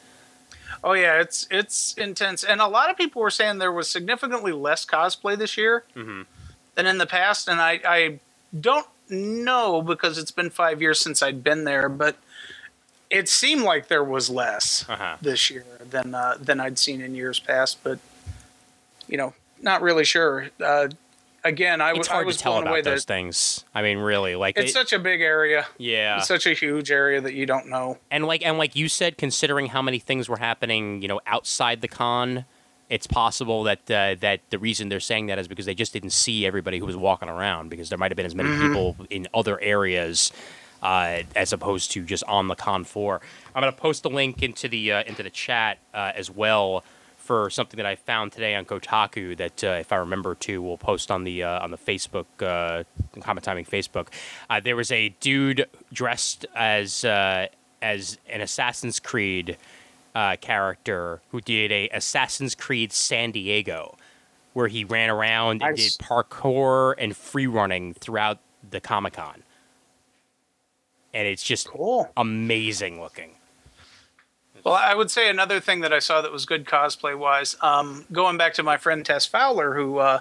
Oh 0.84 0.92
yeah, 0.92 1.20
it's 1.20 1.46
it's 1.50 1.94
intense, 1.94 2.44
and 2.44 2.60
a 2.60 2.66
lot 2.66 2.90
of 2.90 2.96
people 2.96 3.22
were 3.22 3.30
saying 3.30 3.58
there 3.58 3.72
was 3.72 3.88
significantly 3.88 4.52
less 4.52 4.84
cosplay 4.86 5.36
this 5.36 5.56
year 5.56 5.84
Mhm. 5.96 6.26
than 6.74 6.86
in 6.86 6.98
the 6.98 7.06
past, 7.06 7.48
and 7.48 7.60
I 7.60 7.80
I 7.84 8.20
don't 8.58 8.86
know 9.08 9.82
because 9.82 10.18
it's 10.18 10.30
been 10.30 10.50
five 10.50 10.80
years 10.80 11.00
since 11.00 11.22
I'd 11.22 11.42
been 11.42 11.64
there, 11.64 11.88
but 11.88 12.16
it 13.10 13.28
seemed 13.28 13.62
like 13.62 13.88
there 13.88 14.04
was 14.04 14.28
less 14.30 14.84
Uh-huh. 14.88 15.16
this 15.20 15.50
year 15.50 15.64
than 15.90 16.14
uh, 16.14 16.36
than 16.40 16.60
I'd 16.60 16.78
seen 16.78 17.00
in 17.00 17.14
years 17.14 17.40
past, 17.40 17.78
but 17.82 17.98
you 19.08 19.16
know, 19.16 19.34
not 19.60 19.80
really 19.82 20.04
sure. 20.04 20.48
Uh, 20.62 20.88
again, 21.44 21.80
I, 21.80 21.92
It's 21.92 22.08
I 22.08 22.12
hard 22.14 22.26
was 22.26 22.36
to 22.36 22.42
tell 22.42 22.52
blown 22.54 22.66
away 22.68 22.80
about 22.80 22.90
those 22.90 23.04
things. 23.04 23.64
I 23.74 23.82
mean, 23.82 23.98
really, 23.98 24.34
like 24.36 24.58
it's 24.58 24.70
it- 24.70 24.74
such 24.74 24.92
a 24.92 24.98
big 24.98 25.20
area, 25.20 25.66
yeah. 25.78 26.18
it's 26.18 26.28
such 26.28 26.46
a 26.46 26.52
huge 26.54 26.90
area 26.90 27.20
that 27.20 27.34
you 27.34 27.46
don't 27.46 27.68
know. 27.68 27.98
and 28.10 28.26
like 28.26 28.44
and 28.44 28.58
like 28.58 28.76
you 28.76 28.88
said, 28.88 29.18
considering 29.18 29.66
how 29.66 29.82
many 29.82 29.98
things 29.98 30.28
were 30.28 30.38
happening, 30.38 31.02
you 31.02 31.08
know, 31.08 31.20
outside 31.26 31.80
the 31.80 31.88
con, 31.88 32.44
it's 32.88 33.06
possible 33.06 33.64
that 33.64 33.90
uh, 33.90 34.14
that 34.20 34.40
the 34.50 34.58
reason 34.58 34.88
they're 34.88 35.00
saying 35.00 35.26
that 35.26 35.38
is 35.38 35.48
because 35.48 35.66
they 35.66 35.74
just 35.74 35.92
didn't 35.92 36.10
see 36.10 36.46
everybody 36.46 36.78
who 36.78 36.86
was 36.86 36.96
walking 36.96 37.28
around 37.28 37.68
because 37.68 37.88
there 37.88 37.98
might 37.98 38.10
have 38.10 38.16
been 38.16 38.26
as 38.26 38.34
many 38.34 38.50
people 38.58 38.96
in 39.10 39.28
other 39.34 39.60
areas 39.60 40.32
uh, 40.82 41.20
as 41.34 41.52
opposed 41.52 41.90
to 41.92 42.04
just 42.04 42.24
on 42.24 42.48
the 42.48 42.54
con 42.54 42.84
floor. 42.84 43.20
I'm 43.54 43.60
gonna 43.62 43.72
post 43.72 44.02
the 44.04 44.10
link 44.10 44.42
into 44.42 44.68
the 44.68 44.92
uh, 44.92 45.02
into 45.04 45.22
the 45.22 45.30
chat 45.30 45.78
uh, 45.92 46.12
as 46.14 46.30
well 46.30 46.84
for 47.28 47.50
something 47.50 47.76
that 47.76 47.84
I 47.84 47.94
found 47.94 48.32
today 48.32 48.54
on 48.54 48.64
Kotaku 48.64 49.36
that, 49.36 49.62
uh, 49.62 49.66
if 49.80 49.92
I 49.92 49.96
remember 49.96 50.34
to, 50.36 50.62
we'll 50.62 50.78
post 50.78 51.10
on 51.10 51.24
the 51.24 51.42
uh, 51.42 51.62
on 51.62 51.70
the 51.70 51.76
Facebook 51.76 52.24
uh, 52.40 52.84
Comic 53.20 53.44
Timing 53.44 53.66
Facebook. 53.66 54.08
Uh, 54.48 54.60
there 54.60 54.74
was 54.76 54.90
a 54.90 55.10
dude 55.20 55.66
dressed 55.92 56.46
as 56.56 57.04
uh, 57.04 57.48
as 57.82 58.16
an 58.30 58.40
Assassin's 58.40 58.98
Creed 58.98 59.58
uh, 60.14 60.36
character 60.40 61.20
who 61.30 61.42
did 61.42 61.70
a 61.70 61.90
Assassin's 61.90 62.54
Creed 62.54 62.94
San 62.94 63.30
Diego, 63.30 63.98
where 64.54 64.68
he 64.68 64.84
ran 64.84 65.10
around 65.10 65.62
and 65.62 65.76
Nice. 65.76 65.96
did 65.98 66.04
parkour 66.06 66.94
and 66.96 67.14
free 67.14 67.46
running 67.46 67.92
throughout 67.92 68.38
the 68.70 68.80
Comic 68.80 69.12
Con, 69.12 69.42
and 71.12 71.28
it's 71.28 71.42
just 71.42 71.68
Cool. 71.68 72.10
amazing 72.16 72.98
looking. 73.02 73.32
Well, 74.68 74.76
I 74.76 74.94
would 74.94 75.10
say 75.10 75.30
another 75.30 75.60
thing 75.60 75.80
that 75.80 75.94
I 75.94 75.98
saw 75.98 76.20
that 76.20 76.30
was 76.30 76.44
good 76.44 76.66
cosplay 76.66 77.16
wise, 77.16 77.56
um, 77.62 78.04
going 78.12 78.36
back 78.36 78.52
to 78.54 78.62
my 78.62 78.76
friend 78.76 79.02
Tess 79.02 79.24
Fowler, 79.24 79.74
who 79.74 79.96
uh, 79.96 80.20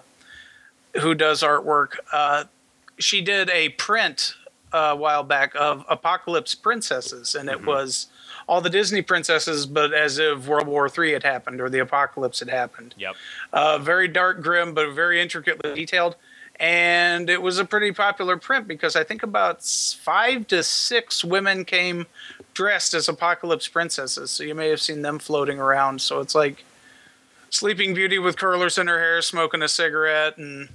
who 1.02 1.14
does 1.15 1.44
artwork. 1.44 1.95
Uh, 2.14 2.45
she 2.98 3.19
did 3.19 3.49
a 3.49 3.68
print 3.69 4.36
uh, 4.72 4.78
a 4.78 4.95
while 4.95 5.24
back 5.24 5.52
of 5.53 5.84
Apocalypse 5.90 6.56
Princesses, 6.56 7.36
and 7.36 7.49
it 7.49 7.65
was 7.65 8.07
all 8.48 8.61
the 8.61 8.69
Disney 8.69 9.02
princesses, 9.02 9.65
but 9.65 9.94
as 9.94 10.18
if 10.18 10.48
World 10.48 10.68
War 10.68 10.88
III 10.98 11.11
had 11.11 11.24
happened 11.24 11.60
or 11.60 11.69
the 11.69 11.80
apocalypse 11.80 12.40
had 12.40 12.48
happened. 12.48 12.95
Yep. 12.98 13.15
Uh, 13.52 13.78
very 13.80 14.07
dark, 14.07 14.41
grim, 14.41 14.74
but 14.74 14.94
very 14.94 15.22
intricately 15.22 15.76
detailed. 15.76 16.15
And 16.60 17.30
it 17.30 17.41
was 17.41 17.60
a 17.60 17.65
pretty 17.65 17.91
popular 17.91 18.38
print 18.38 18.68
because 18.68 18.95
I 18.95 19.03
think 19.03 19.24
about 19.24 19.64
five 19.64 20.48
to 20.48 20.64
six 20.64 21.24
women 21.24 21.65
came 21.65 22.07
dressed 22.57 22.95
as 22.95 23.07
apocalypse 23.07 23.67
princesses. 23.67 24.31
So 24.31 24.43
you 24.43 24.55
may 24.55 24.69
have 24.69 24.81
seen 24.81 25.03
them 25.03 25.19
floating 25.19 25.59
around. 25.59 26.01
So 26.01 26.19
it's 26.21 26.34
like 26.34 26.65
Sleeping 27.51 27.93
Beauty 27.93 28.17
with 28.17 28.35
curlers 28.35 28.79
in 28.79 28.88
her 28.88 28.97
hair, 28.97 29.21
smoking 29.21 29.61
a 29.61 29.67
cigarette, 29.67 30.39
and 30.39 30.69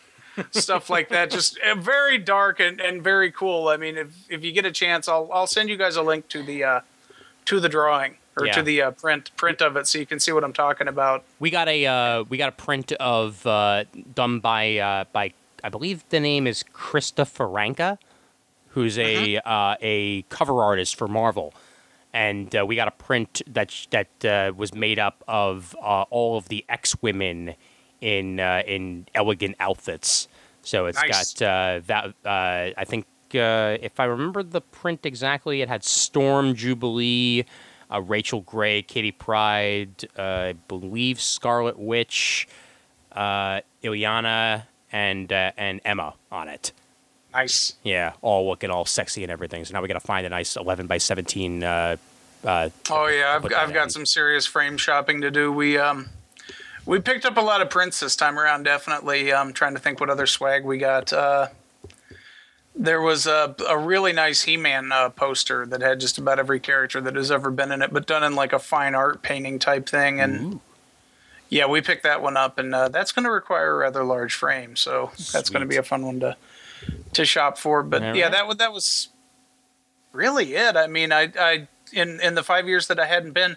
stuff 0.52 0.88
like 0.88 1.10
that. 1.10 1.30
Just 1.30 1.58
uh, 1.60 1.74
very 1.74 2.16
dark 2.16 2.60
and, 2.60 2.80
and 2.80 3.04
very 3.04 3.30
cool. 3.30 3.68
I 3.68 3.76
mean, 3.76 3.98
if 3.98 4.08
if 4.30 4.42
you 4.42 4.52
get 4.52 4.64
a 4.64 4.72
chance, 4.72 5.06
I'll 5.06 5.28
I'll 5.30 5.46
send 5.46 5.68
you 5.68 5.76
guys 5.76 5.96
a 5.96 6.02
link 6.02 6.28
to 6.28 6.42
the 6.42 6.64
uh, 6.64 6.80
to 7.44 7.60
the 7.60 7.68
drawing 7.68 8.16
or 8.38 8.46
Yeah. 8.46 8.52
to 8.54 8.62
the 8.62 8.82
uh, 8.82 8.90
print 8.92 9.30
print 9.36 9.60
of 9.60 9.76
it, 9.76 9.86
so 9.86 9.98
you 9.98 10.06
can 10.06 10.18
see 10.18 10.32
what 10.32 10.44
I'm 10.44 10.54
talking 10.54 10.88
about. 10.88 11.24
We 11.38 11.50
got 11.50 11.68
a 11.68 11.84
uh, 11.86 12.24
we 12.24 12.38
got 12.38 12.48
a 12.48 12.52
print 12.66 12.92
of 12.92 13.46
uh, 13.46 13.84
done 14.14 14.40
by 14.40 14.78
uh, 14.78 15.04
by 15.12 15.34
I 15.62 15.68
believe 15.68 16.04
the 16.08 16.20
name 16.20 16.46
is 16.46 16.64
Krista 16.72 17.24
Faranka, 17.26 17.98
who's 18.70 18.98
a 18.98 19.38
uh, 19.38 19.76
a 19.80 20.22
cover 20.28 20.62
artist 20.62 20.96
for 20.96 21.08
Marvel, 21.08 21.54
and 22.12 22.54
uh, 22.54 22.64
we 22.66 22.76
got 22.76 22.88
a 22.88 22.92
print 22.92 23.42
that 23.46 23.70
sh- 23.70 23.86
that 23.90 24.24
uh, 24.24 24.52
was 24.56 24.74
made 24.74 24.98
up 24.98 25.22
of 25.28 25.74
uh, 25.80 26.02
all 26.10 26.36
of 26.36 26.48
the 26.48 26.64
X 26.68 27.00
women 27.02 27.54
in 28.00 28.40
uh, 28.40 28.62
in 28.66 29.06
elegant 29.14 29.56
outfits. 29.60 30.28
So 30.62 30.86
it's 30.86 30.98
Nice. 31.00 31.34
got 31.34 31.46
uh, 31.46 31.80
that 31.86 32.04
uh, 32.24 32.74
I 32.76 32.84
think 32.84 33.06
uh, 33.34 33.78
if 33.80 33.98
I 34.00 34.04
remember 34.04 34.42
the 34.42 34.60
print 34.60 35.04
exactly, 35.06 35.62
it 35.62 35.68
had 35.68 35.84
Storm 35.84 36.54
Jubilee 36.54 37.44
uh, 37.90 38.00
Rachel 38.00 38.40
Grey, 38.42 38.82
Kitty 38.82 39.12
Pryde, 39.12 40.08
uh, 40.18 40.22
I 40.22 40.52
believe 40.68 41.20
Scarlet 41.20 41.78
Witch, 41.78 42.48
uh, 43.12 43.60
Illyana, 43.82 44.64
and 44.92 45.32
uh, 45.32 45.52
and 45.56 45.80
Emma 45.84 46.14
on 46.30 46.48
it. 46.48 46.72
Nice. 47.32 47.74
Yeah, 47.82 48.12
all 48.22 48.48
looking 48.48 48.70
all 48.70 48.84
sexy 48.84 49.22
and 49.22 49.30
everything. 49.30 49.64
So 49.64 49.74
now 49.74 49.82
we 49.82 49.88
got 49.88 49.94
to 49.94 50.00
find 50.00 50.26
a 50.26 50.30
nice 50.30 50.56
11 50.56 50.86
by 50.86 50.98
17. 50.98 51.62
Uh, 51.62 51.96
uh, 52.44 52.70
Oh 52.90 53.06
yeah, 53.06 53.34
I've, 53.36 53.44
I've 53.52 53.74
got 53.74 53.84
in. 53.84 53.90
some 53.90 54.06
serious 54.06 54.46
frame 54.46 54.76
shopping 54.78 55.20
to 55.20 55.30
do. 55.30 55.52
We 55.52 55.76
um 55.76 56.08
we 56.86 57.00
picked 57.00 57.26
up 57.26 57.36
a 57.36 57.40
lot 57.42 57.60
of 57.60 57.68
prints 57.68 58.00
this 58.00 58.16
time 58.16 58.38
around. 58.38 58.62
Definitely. 58.62 59.32
I'm 59.32 59.52
trying 59.52 59.74
to 59.74 59.80
think 59.80 60.00
what 60.00 60.08
other 60.08 60.26
swag 60.26 60.64
we 60.64 60.78
got. 60.78 61.12
Uh, 61.12 61.48
there 62.74 63.02
was 63.02 63.26
a, 63.26 63.54
a 63.68 63.76
really 63.76 64.12
nice 64.12 64.42
He-Man 64.42 64.92
uh, 64.92 65.10
poster 65.10 65.66
that 65.66 65.82
had 65.82 66.00
just 66.00 66.16
about 66.16 66.38
every 66.38 66.60
character 66.60 67.00
that 67.00 67.16
has 67.16 67.30
ever 67.30 67.50
been 67.50 67.72
in 67.72 67.82
it, 67.82 67.92
but 67.92 68.06
done 68.06 68.22
in 68.22 68.34
like 68.36 68.52
a 68.52 68.58
fine 68.58 68.94
art 68.94 69.20
painting 69.20 69.58
type 69.58 69.88
thing. 69.88 70.20
And 70.20 70.60
yeah, 71.50 71.66
we 71.66 71.80
picked 71.80 72.04
that 72.04 72.22
one 72.22 72.36
up, 72.36 72.56
and 72.56 72.74
uh, 72.74 72.88
that's 72.88 73.10
going 73.12 73.24
to 73.24 73.30
require 73.32 73.72
a 73.74 73.76
rather 73.78 74.04
large 74.04 74.34
frame. 74.34 74.76
So 74.76 75.10
that's 75.32 75.50
going 75.50 75.62
to 75.62 75.66
be 75.66 75.76
a 75.76 75.82
fun 75.82 76.06
one 76.06 76.20
to 76.20 76.36
to 77.12 77.24
shop 77.24 77.58
for. 77.58 77.82
But 77.82 78.02
All 78.02 78.16
yeah, 78.16 78.24
right. 78.24 78.32
that 78.32 78.46
was 78.46 78.56
that 78.58 78.72
was 78.72 79.08
really 80.12 80.54
it. 80.54 80.76
I 80.76 80.86
mean, 80.86 81.12
I 81.12 81.32
I 81.38 81.68
in 81.92 82.20
in 82.20 82.34
the 82.34 82.42
five 82.42 82.68
years 82.68 82.86
that 82.88 82.98
I 82.98 83.06
hadn't 83.06 83.32
been, 83.32 83.56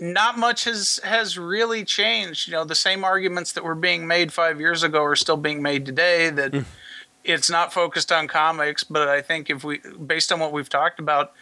not 0.00 0.38
much 0.38 0.64
has 0.64 1.00
has 1.04 1.38
really 1.38 1.84
changed. 1.84 2.48
You 2.48 2.54
know, 2.54 2.64
the 2.64 2.74
same 2.74 3.04
arguments 3.04 3.52
that 3.52 3.64
were 3.64 3.74
being 3.74 4.06
made 4.06 4.32
five 4.32 4.60
years 4.60 4.82
ago 4.82 5.02
are 5.02 5.16
still 5.16 5.36
being 5.36 5.62
made 5.62 5.86
today. 5.86 6.30
That 6.30 6.54
hmm. 6.54 6.62
it's 7.24 7.50
not 7.50 7.72
focused 7.72 8.12
on 8.12 8.28
comics, 8.28 8.84
but 8.84 9.08
I 9.08 9.22
think 9.22 9.50
if 9.50 9.64
we, 9.64 9.78
based 10.04 10.32
on 10.32 10.40
what 10.40 10.52
we've 10.52 10.68
talked 10.68 10.98
about. 10.98 11.32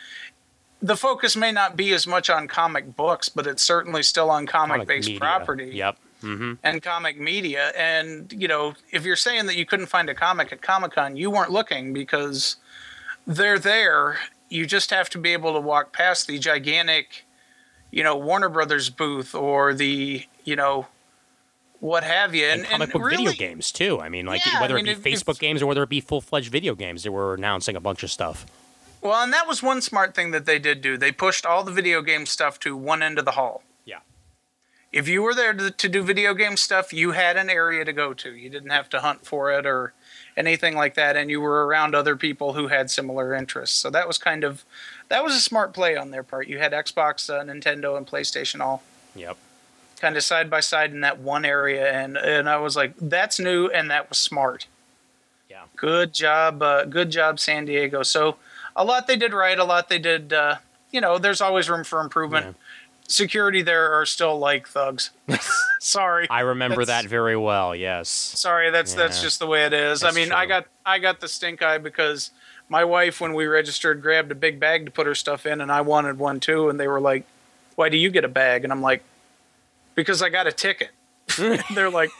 The 0.82 0.96
focus 0.96 1.36
may 1.36 1.52
not 1.52 1.74
be 1.74 1.94
as 1.94 2.06
much 2.06 2.28
on 2.28 2.48
comic 2.48 2.96
books, 2.96 3.30
but 3.30 3.46
it's 3.46 3.62
certainly 3.62 4.02
still 4.02 4.30
on 4.30 4.46
comic-based 4.46 5.08
media. 5.08 5.18
property 5.18 5.70
Yep. 5.72 5.96
Mm-hmm. 6.22 6.54
and 6.62 6.82
comic 6.82 7.20
media. 7.20 7.72
And, 7.76 8.32
you 8.32 8.48
know, 8.48 8.74
if 8.90 9.04
you're 9.04 9.16
saying 9.16 9.46
that 9.46 9.56
you 9.56 9.66
couldn't 9.66 9.86
find 9.86 10.08
a 10.08 10.14
comic 10.14 10.50
at 10.52 10.62
Comic 10.62 10.92
Con, 10.92 11.16
you 11.16 11.30
weren't 11.30 11.50
looking 11.50 11.92
because 11.92 12.56
they're 13.26 13.58
there 13.58 14.18
you 14.48 14.64
just 14.64 14.90
have 14.90 15.10
to 15.10 15.18
be 15.18 15.32
able 15.32 15.52
to 15.54 15.60
walk 15.60 15.92
past 15.92 16.26
the 16.28 16.38
gigantic, 16.38 17.24
you 17.90 18.02
know, 18.04 18.16
Warner 18.16 18.48
Brothers 18.48 18.90
booth 18.90 19.34
or 19.34 19.74
the, 19.74 20.24
you 20.44 20.54
know, 20.56 20.86
what 21.80 22.04
have 22.04 22.34
you. 22.34 22.44
And, 22.46 22.60
And, 22.60 22.70
comic 22.70 22.84
and 22.84 22.92
book 22.92 23.10
really, 23.10 23.26
video 23.26 23.32
games 23.48 23.72
too. 23.72 24.00
I 24.00 24.08
mean, 24.08 24.24
like 24.24 24.46
Yeah, 24.46 24.58
I 24.58 24.60
whether 24.62 24.74
mean, 24.76 24.86
it 24.86 25.02
be 25.02 25.12
if- 25.12 25.20
Facebook 25.24 25.38
games 25.40 25.62
or 25.62 25.66
whether 25.66 25.82
it 25.82 25.88
be 25.88 26.00
full 26.00 26.20
fledged 26.20 26.50
video 26.52 26.74
games, 26.76 27.02
they 27.02 27.10
were 27.10 27.34
announcing 27.34 27.74
a 27.76 27.80
bunch 27.80 28.02
of 28.04 28.10
stuff. 28.10 28.46
Well, 29.02 29.20
and 29.22 29.32
that 29.32 29.46
was 29.48 29.62
one 29.62 29.80
smart 29.82 30.14
thing 30.14 30.30
that 30.30 30.46
they 30.46 30.58
did 30.58 30.80
do. 30.80 30.96
They 30.96 31.12
pushed 31.12 31.44
all 31.44 31.62
the 31.64 31.72
video 31.72 32.02
game 32.02 32.24
stuff 32.24 32.58
to 32.60 32.76
one 32.76 33.02
end 33.02 33.18
of 33.18 33.24
the 33.24 33.32
hall. 33.32 33.62
If 34.92 35.08
you 35.08 35.22
were 35.22 35.34
there 35.34 35.52
to, 35.52 35.70
to 35.70 35.88
do 35.88 36.02
video 36.02 36.32
game 36.32 36.56
stuff, 36.56 36.92
you 36.92 37.12
had 37.12 37.36
an 37.36 37.50
area 37.50 37.84
to 37.84 37.92
go 37.92 38.14
to. 38.14 38.30
You 38.32 38.48
didn't 38.48 38.70
have 38.70 38.88
to 38.90 39.00
hunt 39.00 39.26
for 39.26 39.50
it 39.52 39.66
or 39.66 39.92
anything 40.36 40.74
like 40.76 40.94
that, 40.94 41.16
and 41.16 41.30
you 41.30 41.40
were 41.40 41.66
around 41.66 41.94
other 41.94 42.16
people 42.16 42.52
who 42.54 42.68
had 42.68 42.90
similar 42.90 43.34
interests. 43.34 43.78
So 43.78 43.90
that 43.90 44.06
was 44.06 44.18
kind 44.18 44.44
of 44.44 44.64
that 45.08 45.22
was 45.22 45.34
a 45.34 45.40
smart 45.40 45.72
play 45.72 45.96
on 45.96 46.10
their 46.10 46.22
part. 46.22 46.48
You 46.48 46.58
had 46.58 46.72
Xbox, 46.72 47.28
uh, 47.30 47.42
Nintendo, 47.44 47.96
and 47.96 48.06
PlayStation 48.06 48.60
all 48.60 48.82
Yep. 49.14 49.36
kind 50.00 50.16
of 50.16 50.22
side 50.22 50.50
by 50.50 50.60
side 50.60 50.92
in 50.92 51.00
that 51.00 51.18
one 51.18 51.44
area, 51.44 51.90
and 51.90 52.16
and 52.16 52.48
I 52.48 52.56
was 52.58 52.76
like, 52.76 52.94
that's 52.96 53.38
new 53.38 53.68
and 53.68 53.90
that 53.90 54.08
was 54.08 54.18
smart. 54.18 54.66
Yeah. 55.50 55.62
Good 55.76 56.12
job, 56.12 56.62
uh, 56.62 56.84
good 56.84 57.10
job, 57.10 57.38
San 57.40 57.64
Diego. 57.66 58.02
So 58.02 58.36
a 58.74 58.84
lot 58.84 59.06
they 59.06 59.16
did 59.16 59.32
right, 59.32 59.58
a 59.58 59.64
lot 59.64 59.88
they 59.88 59.98
did. 59.98 60.32
Uh, 60.32 60.56
you 60.90 61.00
know, 61.00 61.18
there's 61.18 61.40
always 61.40 61.68
room 61.68 61.84
for 61.84 62.00
improvement. 62.00 62.46
Yeah. 62.46 62.52
Security 63.08 63.62
there 63.62 63.92
are 63.92 64.04
still 64.06 64.38
like 64.38 64.66
thugs. 64.68 65.10
Sorry, 65.80 66.26
I 66.28 66.40
remember 66.40 66.84
That's- 66.84 67.04
that 67.04 67.08
very 67.08 67.36
well. 67.36 67.74
Yes. 67.74 68.08
sorry. 68.08 68.70
That's 68.70 68.94
that's 68.94 69.22
just 69.22 69.38
the 69.38 69.46
way 69.46 69.64
it 69.64 69.72
is. 69.72 70.00
That's 70.00 70.16
I 70.16 70.18
mean, 70.20 70.32
I 70.32 70.46
got 70.46 70.66
I 70.84 70.98
got 70.98 71.20
the 71.20 71.28
stink 71.28 71.62
eye 71.62 71.78
because 71.78 72.30
my 72.68 72.84
wife, 72.84 73.20
when 73.20 73.34
we 73.34 73.46
registered, 73.46 74.02
grabbed 74.02 74.32
a 74.32 74.34
big 74.34 74.58
bag 74.58 74.86
to 74.86 74.90
put 74.90 75.06
her 75.06 75.14
stuff 75.14 75.46
in, 75.46 75.60
and 75.60 75.70
I 75.70 75.82
wanted 75.82 76.18
one 76.18 76.40
too. 76.40 76.68
And 76.68 76.80
they 76.80 76.88
were 76.88 77.00
like, 77.00 77.24
"Why 77.76 77.88
do 77.88 77.96
you 77.96 78.10
get 78.10 78.24
a 78.24 78.28
bag?" 78.28 78.64
And 78.64 78.72
I'm 78.72 78.82
like, 78.82 79.04
"Because 79.94 80.20
I 80.22 80.28
got 80.28 80.48
a 80.48 80.52
ticket." 80.52 80.90
They're 81.74 81.90
like, 81.90 82.10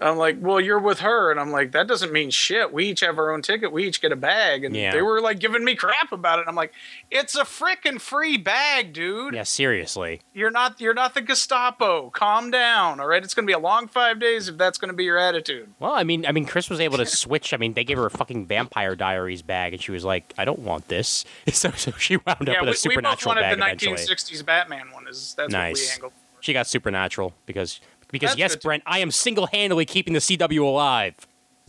I'm 0.00 0.16
like, 0.16 0.36
well, 0.40 0.60
you're 0.60 0.78
with 0.78 1.00
her, 1.00 1.30
and 1.32 1.40
I'm 1.40 1.50
like, 1.50 1.72
that 1.72 1.88
doesn't 1.88 2.12
mean 2.12 2.30
shit. 2.30 2.72
We 2.72 2.86
each 2.86 3.00
have 3.00 3.18
our 3.18 3.32
own 3.32 3.42
ticket. 3.42 3.72
We 3.72 3.84
each 3.86 4.00
get 4.00 4.12
a 4.12 4.16
bag, 4.16 4.62
and 4.64 4.76
Yeah. 4.76 4.92
they 4.92 5.02
were 5.02 5.20
like 5.20 5.40
giving 5.40 5.64
me 5.64 5.74
crap 5.74 6.12
about 6.12 6.38
it. 6.38 6.44
I'm 6.46 6.54
like, 6.54 6.72
it's 7.10 7.34
a 7.34 7.42
freaking 7.42 8.00
free 8.00 8.36
bag, 8.36 8.92
dude. 8.92 9.34
Yeah. 9.34 9.42
Seriously. 9.42 10.20
You're 10.32 10.52
not 10.52 10.80
you're 10.80 10.94
not 10.94 11.14
the 11.14 11.20
Gestapo. 11.20 12.10
Calm 12.10 12.50
down, 12.52 13.00
all 13.00 13.06
right? 13.08 13.24
It's 13.24 13.34
gonna 13.34 13.46
be 13.46 13.52
a 13.52 13.58
long 13.58 13.88
five 13.88 14.20
days 14.20 14.48
if 14.48 14.56
that's 14.56 14.78
gonna 14.78 14.92
be 14.92 15.02
your 15.04 15.18
attitude. 15.18 15.72
Well, 15.80 15.92
I 15.94 16.04
mean, 16.04 16.24
I 16.26 16.30
mean, 16.32 16.44
Chris 16.46 16.70
was 16.70 16.78
able 16.78 16.98
to 16.98 17.06
switch. 17.06 17.52
I 17.52 17.56
mean, 17.56 17.74
they 17.74 17.82
gave 17.84 17.96
her 17.98 18.06
a 18.06 18.10
fucking 18.10 18.46
Vampire 18.46 18.94
Diaries 18.94 19.42
bag, 19.42 19.72
and 19.72 19.82
she 19.82 19.90
was 19.90 20.04
like, 20.04 20.32
"I 20.38 20.44
don't 20.44 20.60
want 20.60 20.86
this." 20.88 21.24
So, 21.58 21.72
so 21.72 21.90
she 21.92 22.16
wound 22.18 22.42
up 22.42 22.54
yeah, 22.54 22.62
with 22.62 22.80
we, 22.86 22.94
a 22.94 22.96
we 22.98 23.02
both 23.02 23.26
wanted 23.26 23.40
bag 23.40 23.56
the 23.58 23.64
eventually. 23.64 23.96
1960s 23.96 24.44
Batman 24.46 24.92
one. 24.92 25.08
Is 25.08 25.34
that's 25.36 25.52
what 25.52 25.58
we 25.60 25.68
Nice. 25.70 25.94
angled. 25.94 26.12
for. 26.12 26.18
She 26.42 26.52
got 26.52 26.68
supernatural 26.68 27.34
because 27.46 27.80
because 28.10 28.30
That's 28.30 28.38
yes, 28.38 28.52
good, 28.54 28.60
too. 28.62 28.68
Brent, 28.68 28.82
I 28.86 28.98
am 29.00 29.10
single 29.10 29.46
handedly 29.46 29.84
keeping 29.84 30.12
the 30.14 30.20
CW 30.20 30.60
alive. 30.62 31.14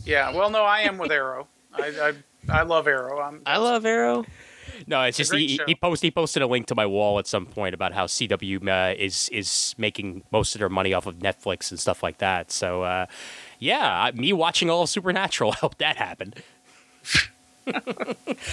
Yeah, 0.04 0.32
well, 0.34 0.50
no, 0.50 0.62
I 0.64 0.80
am 0.80 0.98
with 0.98 1.10
Arrow. 1.12 1.46
I, 1.72 2.12
I 2.48 2.58
I 2.60 2.62
love 2.62 2.86
Arrow. 2.88 3.20
I'm, 3.20 3.42
I 3.46 3.58
love 3.58 3.84
Arrow. 3.84 4.24
No, 4.86 5.02
it's 5.02 5.20
It's 5.20 5.28
just 5.28 5.38
he, 5.38 5.56
show. 5.58 5.64
he 5.66 5.74
posted 5.74 6.06
he 6.06 6.10
posted 6.10 6.42
a 6.42 6.46
link 6.46 6.66
to 6.68 6.74
my 6.74 6.86
wall 6.86 7.18
at 7.18 7.26
some 7.26 7.44
point 7.44 7.74
about 7.74 7.92
how 7.92 8.06
CW 8.06 8.66
uh, 8.66 8.94
is 8.98 9.28
is 9.28 9.74
making 9.76 10.22
most 10.32 10.54
of 10.54 10.58
their 10.60 10.70
money 10.70 10.94
off 10.94 11.06
of 11.06 11.16
Netflix 11.18 11.70
and 11.70 11.78
stuff 11.78 12.02
like 12.02 12.16
that. 12.18 12.50
So 12.50 12.82
uh, 12.82 13.06
yeah, 13.58 14.04
I- 14.04 14.12
me 14.12 14.32
watching 14.32 14.70
all 14.70 14.82
of 14.84 14.88
Supernatural 14.88 15.52
helped 15.60 15.78
that 15.78 15.96
happen. 15.96 16.32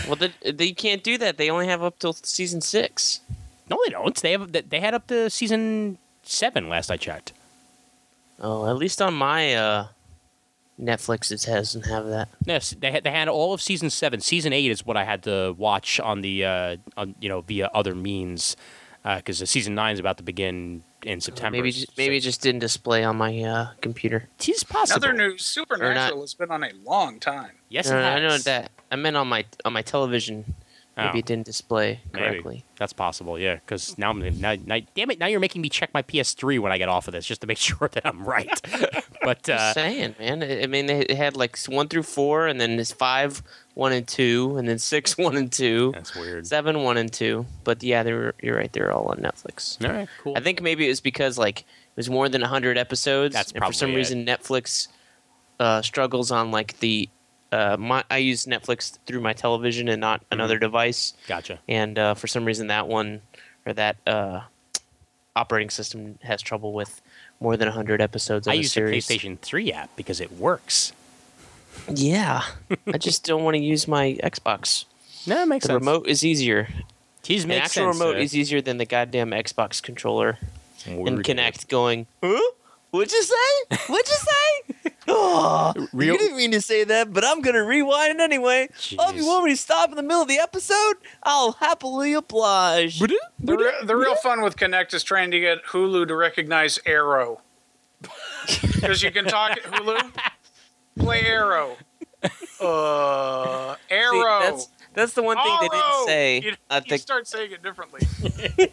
Well, 0.07 0.15
they, 0.15 0.51
they 0.51 0.71
can't 0.73 1.03
do 1.03 1.17
that. 1.17 1.37
They 1.37 1.49
only 1.49 1.65
have 1.67 1.81
up 1.81 1.97
till 1.97 2.13
season 2.13 2.61
six. 2.61 3.21
No, 3.69 3.77
they 3.85 3.91
don't. 3.91 4.15
They 4.15 4.31
have 4.33 4.51
they 4.51 4.79
had 4.79 4.93
up 4.93 5.07
to 5.07 5.29
season 5.29 5.97
seven 6.23 6.69
last 6.69 6.91
I 6.91 6.97
checked. 6.97 7.33
Oh, 8.39 8.67
at 8.69 8.75
least 8.77 9.01
on 9.01 9.13
my 9.13 9.55
uh, 9.55 9.87
Netflix, 10.79 11.31
it 11.31 11.41
doesn't 11.49 11.85
have 11.87 12.05
that. 12.07 12.29
Yes, 12.45 12.75
they 12.79 12.91
had 12.91 13.03
they 13.03 13.11
had 13.11 13.27
all 13.27 13.53
of 13.53 13.61
season 13.61 13.89
seven. 13.89 14.19
Season 14.21 14.53
eight 14.53 14.69
is 14.71 14.85
what 14.85 14.95
I 14.97 15.03
had 15.03 15.23
to 15.23 15.55
watch 15.57 15.99
on 15.99 16.21
the 16.21 16.45
uh, 16.45 16.77
on 16.95 17.15
you 17.19 17.29
know 17.29 17.41
via 17.41 17.69
other 17.73 17.95
means 17.95 18.55
because 19.03 19.39
the 19.39 19.47
season 19.47 19.73
nine 19.73 19.93
is 19.93 19.99
about 19.99 20.17
to 20.17 20.23
begin 20.23 20.83
in 21.03 21.21
September. 21.21 21.57
Maybe 21.57 21.71
ju- 21.71 21.85
maybe 21.97 22.17
it 22.17 22.21
just 22.21 22.41
didn't 22.41 22.59
display 22.59 23.03
on 23.03 23.17
my 23.17 23.41
uh, 23.41 23.67
computer. 23.81 24.27
So, 24.39 24.51
it's 24.51 24.63
possible. 24.63 25.03
Another 25.03 25.17
news: 25.29 25.45
Supernatural 25.45 26.21
has 26.21 26.33
been 26.33 26.51
on 26.51 26.63
a 26.63 26.71
long 26.85 27.19
time. 27.19 27.51
Yes, 27.69 27.89
No, 27.89 27.97
it 27.97 28.01
no, 28.01 28.09
I 28.09 28.19
know 28.19 28.37
that. 28.37 28.71
I 28.91 28.95
meant 28.97 29.15
on 29.17 29.27
my 29.27 29.45
on 29.65 29.73
my 29.73 29.81
television. 29.81 30.55
Maybe 30.97 31.09
Oh. 31.13 31.19
it 31.19 31.25
didn't 31.27 31.45
display 31.45 31.99
Maybe. 32.11 32.25
correctly. 32.25 32.65
That's 32.77 32.91
possible, 32.91 33.37
yeah. 33.37 33.55
Because 33.55 33.97
now 33.99 34.09
I'm 34.09 34.19
now, 34.41 34.55
now, 34.65 34.79
damn 34.95 35.11
it, 35.11 35.19
now 35.19 35.27
you're 35.27 35.39
making 35.39 35.61
me 35.61 35.69
check 35.69 35.93
my 35.93 36.01
PS3 36.01 36.57
when 36.59 36.71
I 36.71 36.79
get 36.79 36.89
off 36.89 37.07
of 37.07 37.11
this 37.13 37.25
just 37.25 37.41
to 37.41 37.47
make 37.47 37.57
sure 37.69 37.87
that 37.93 38.05
I'm 38.05 38.23
right. 38.25 38.59
but 39.21 39.43
Just 39.43 39.49
uh, 39.61 39.73
saying, 39.73 40.15
man. 40.19 40.41
I 40.43 40.65
mean, 40.65 40.87
they 40.87 41.01
it 41.01 41.15
had 41.15 41.37
like 41.37 41.55
one 41.67 41.87
through 41.87 42.01
four, 42.03 42.47
and 42.47 42.59
then 42.59 42.77
there's 42.77 42.91
five, 42.91 43.43
one 43.75 43.91
and 43.93 44.07
two, 44.07 44.57
and 44.57 44.67
then 44.67 44.79
six, 44.79 45.17
one 45.19 45.37
and 45.37 45.51
two, 45.51 45.91
that's 45.93 46.15
weird. 46.15 46.47
seven, 46.47 46.81
one 46.83 46.97
and 46.97 47.13
two. 47.13 47.45
But 47.63 47.83
yeah, 47.83 48.01
they're 48.01 48.33
you're 48.41 48.57
right. 48.57 48.73
They're 48.73 48.91
all 48.91 49.05
on 49.09 49.17
Netflix. 49.17 49.83
All 49.87 49.93
right, 49.93 50.09
cool. 50.23 50.33
I 50.35 50.39
think 50.39 50.61
maybe 50.63 50.85
it 50.85 50.89
was 50.89 51.01
because 51.01 51.37
like 51.37 51.59
it 51.61 51.65
was 51.95 52.09
more 52.09 52.27
than 52.27 52.41
hundred 52.41 52.77
episodes. 52.77 53.33
That's 53.35 53.51
and 53.51 53.63
for 53.63 53.71
some 53.73 53.91
it. 53.91 53.95
reason 53.95 54.25
Netflix 54.25 54.87
uh, 55.59 55.81
struggles 55.83 56.31
on 56.31 56.49
like 56.49 56.79
the. 56.79 57.07
Uh, 57.51 57.77
my, 57.79 58.03
I 58.11 58.17
use 58.17 58.45
Netflix 58.45 58.97
through 59.05 59.21
my 59.21 59.33
television 59.33 59.87
and 59.87 60.01
not 60.01 60.19
Mm-hmm. 60.21 60.33
another 60.33 60.59
device, 60.59 61.13
gotcha. 61.27 61.59
and 61.69 61.97
uh, 61.97 62.13
for 62.13 62.27
some 62.27 62.43
reason 62.45 62.67
that 62.67 62.87
one 62.87 63.21
or 63.65 63.73
that 63.73 63.95
uh, 64.05 64.41
operating 65.35 65.69
system 65.69 66.17
has 66.23 66.41
trouble 66.41 66.73
with 66.73 67.01
more 67.39 67.55
than 67.55 67.67
hundred 67.69 68.01
episodes 68.01 68.47
of 68.47 68.51
I 68.51 68.55
a 68.55 68.57
use 68.59 68.71
series. 68.73 69.07
the 69.07 69.17
PlayStation 69.17 69.39
3 69.39 69.71
app 69.71 69.95
because 69.95 70.19
it 70.19 70.31
works. 70.33 70.91
Yeah, 71.93 72.41
I 72.87 72.97
just 72.97 73.23
don't 73.23 73.43
want 73.43 73.55
to 73.55 73.61
use 73.61 73.87
my 73.87 74.17
Xbox. 74.23 74.85
No, 75.27 75.41
it 75.43 75.45
makes 75.47 75.67
The 75.67 75.73
remote 75.75 76.07
is 76.07 76.25
easier. 76.25 76.67
An 77.29 77.47
makes 77.47 77.65
actual 77.65 77.91
sense. 77.93 77.99
remote 77.99 78.15
uh, 78.15 78.19
is 78.19 78.35
easier 78.35 78.61
than 78.61 78.77
the 78.77 78.85
goddamn 78.85 79.31
Xbox 79.31 79.81
controller 79.83 80.37
weird. 80.87 81.07
and 81.07 81.23
Kinect. 81.23 81.67
Going, 81.67 82.07
huh? 82.23 82.39
What'd 82.91 83.11
you 83.11 83.21
say? 83.23 83.77
What'd 83.87 84.07
you 84.09 84.15
say? 84.15 84.91
oh, 85.07 85.73
Real- 85.93 86.13
you 86.13 86.17
didn't 86.17 86.37
mean 86.37 86.51
to 86.51 86.61
say 86.61 86.83
that, 86.83 87.13
but 87.13 87.23
I'm 87.25 87.41
gonna 87.41 87.63
rewind 87.63 88.19
anyway. 88.21 88.69
Oh, 88.99 89.09
if 89.09 89.15
you 89.15 89.25
want 89.25 89.45
me 89.45 89.51
to 89.51 89.57
stop 89.57 89.89
in 89.89 89.95
the 89.95 90.03
middle 90.03 90.21
of 90.21 90.27
the 90.27 90.39
episode, 90.39 90.95
I'll 91.23 91.53
happily 91.53 92.13
oblige. 92.13 92.99
The, 92.99 93.17
re- 93.57 93.73
the 93.85 93.95
real 93.95 94.15
fun 94.15 94.41
with 94.41 94.55
Kinect 94.57 94.93
is 94.93 95.03
trying 95.03 95.31
to 95.31 95.39
get 95.39 95.63
Hulu 95.65 96.07
to 96.07 96.15
recognize 96.15 96.79
Arrow. 96.85 97.41
Because 98.73 99.01
you 99.03 99.11
can 99.11 99.25
talk 99.25 99.51
at 99.51 99.63
Hulu. 99.63 99.99
Play 100.99 101.21
Arrow. 101.25 101.75
Uh, 102.61 103.75
See, 103.75 103.95
Arrow. 103.95 104.39
that's 104.39 104.69
that's 104.93 105.13
the 105.13 105.21
one 105.21 105.37
thing 105.37 105.57
they 105.61 105.67
didn't 105.67 106.05
say. 106.05 106.39
You, 106.41 106.53
I 106.69 106.77
you 106.77 106.81
think 106.81 107.01
start 107.01 107.27
saying 107.27 107.51
it 107.51 107.61
differently. 107.61 108.01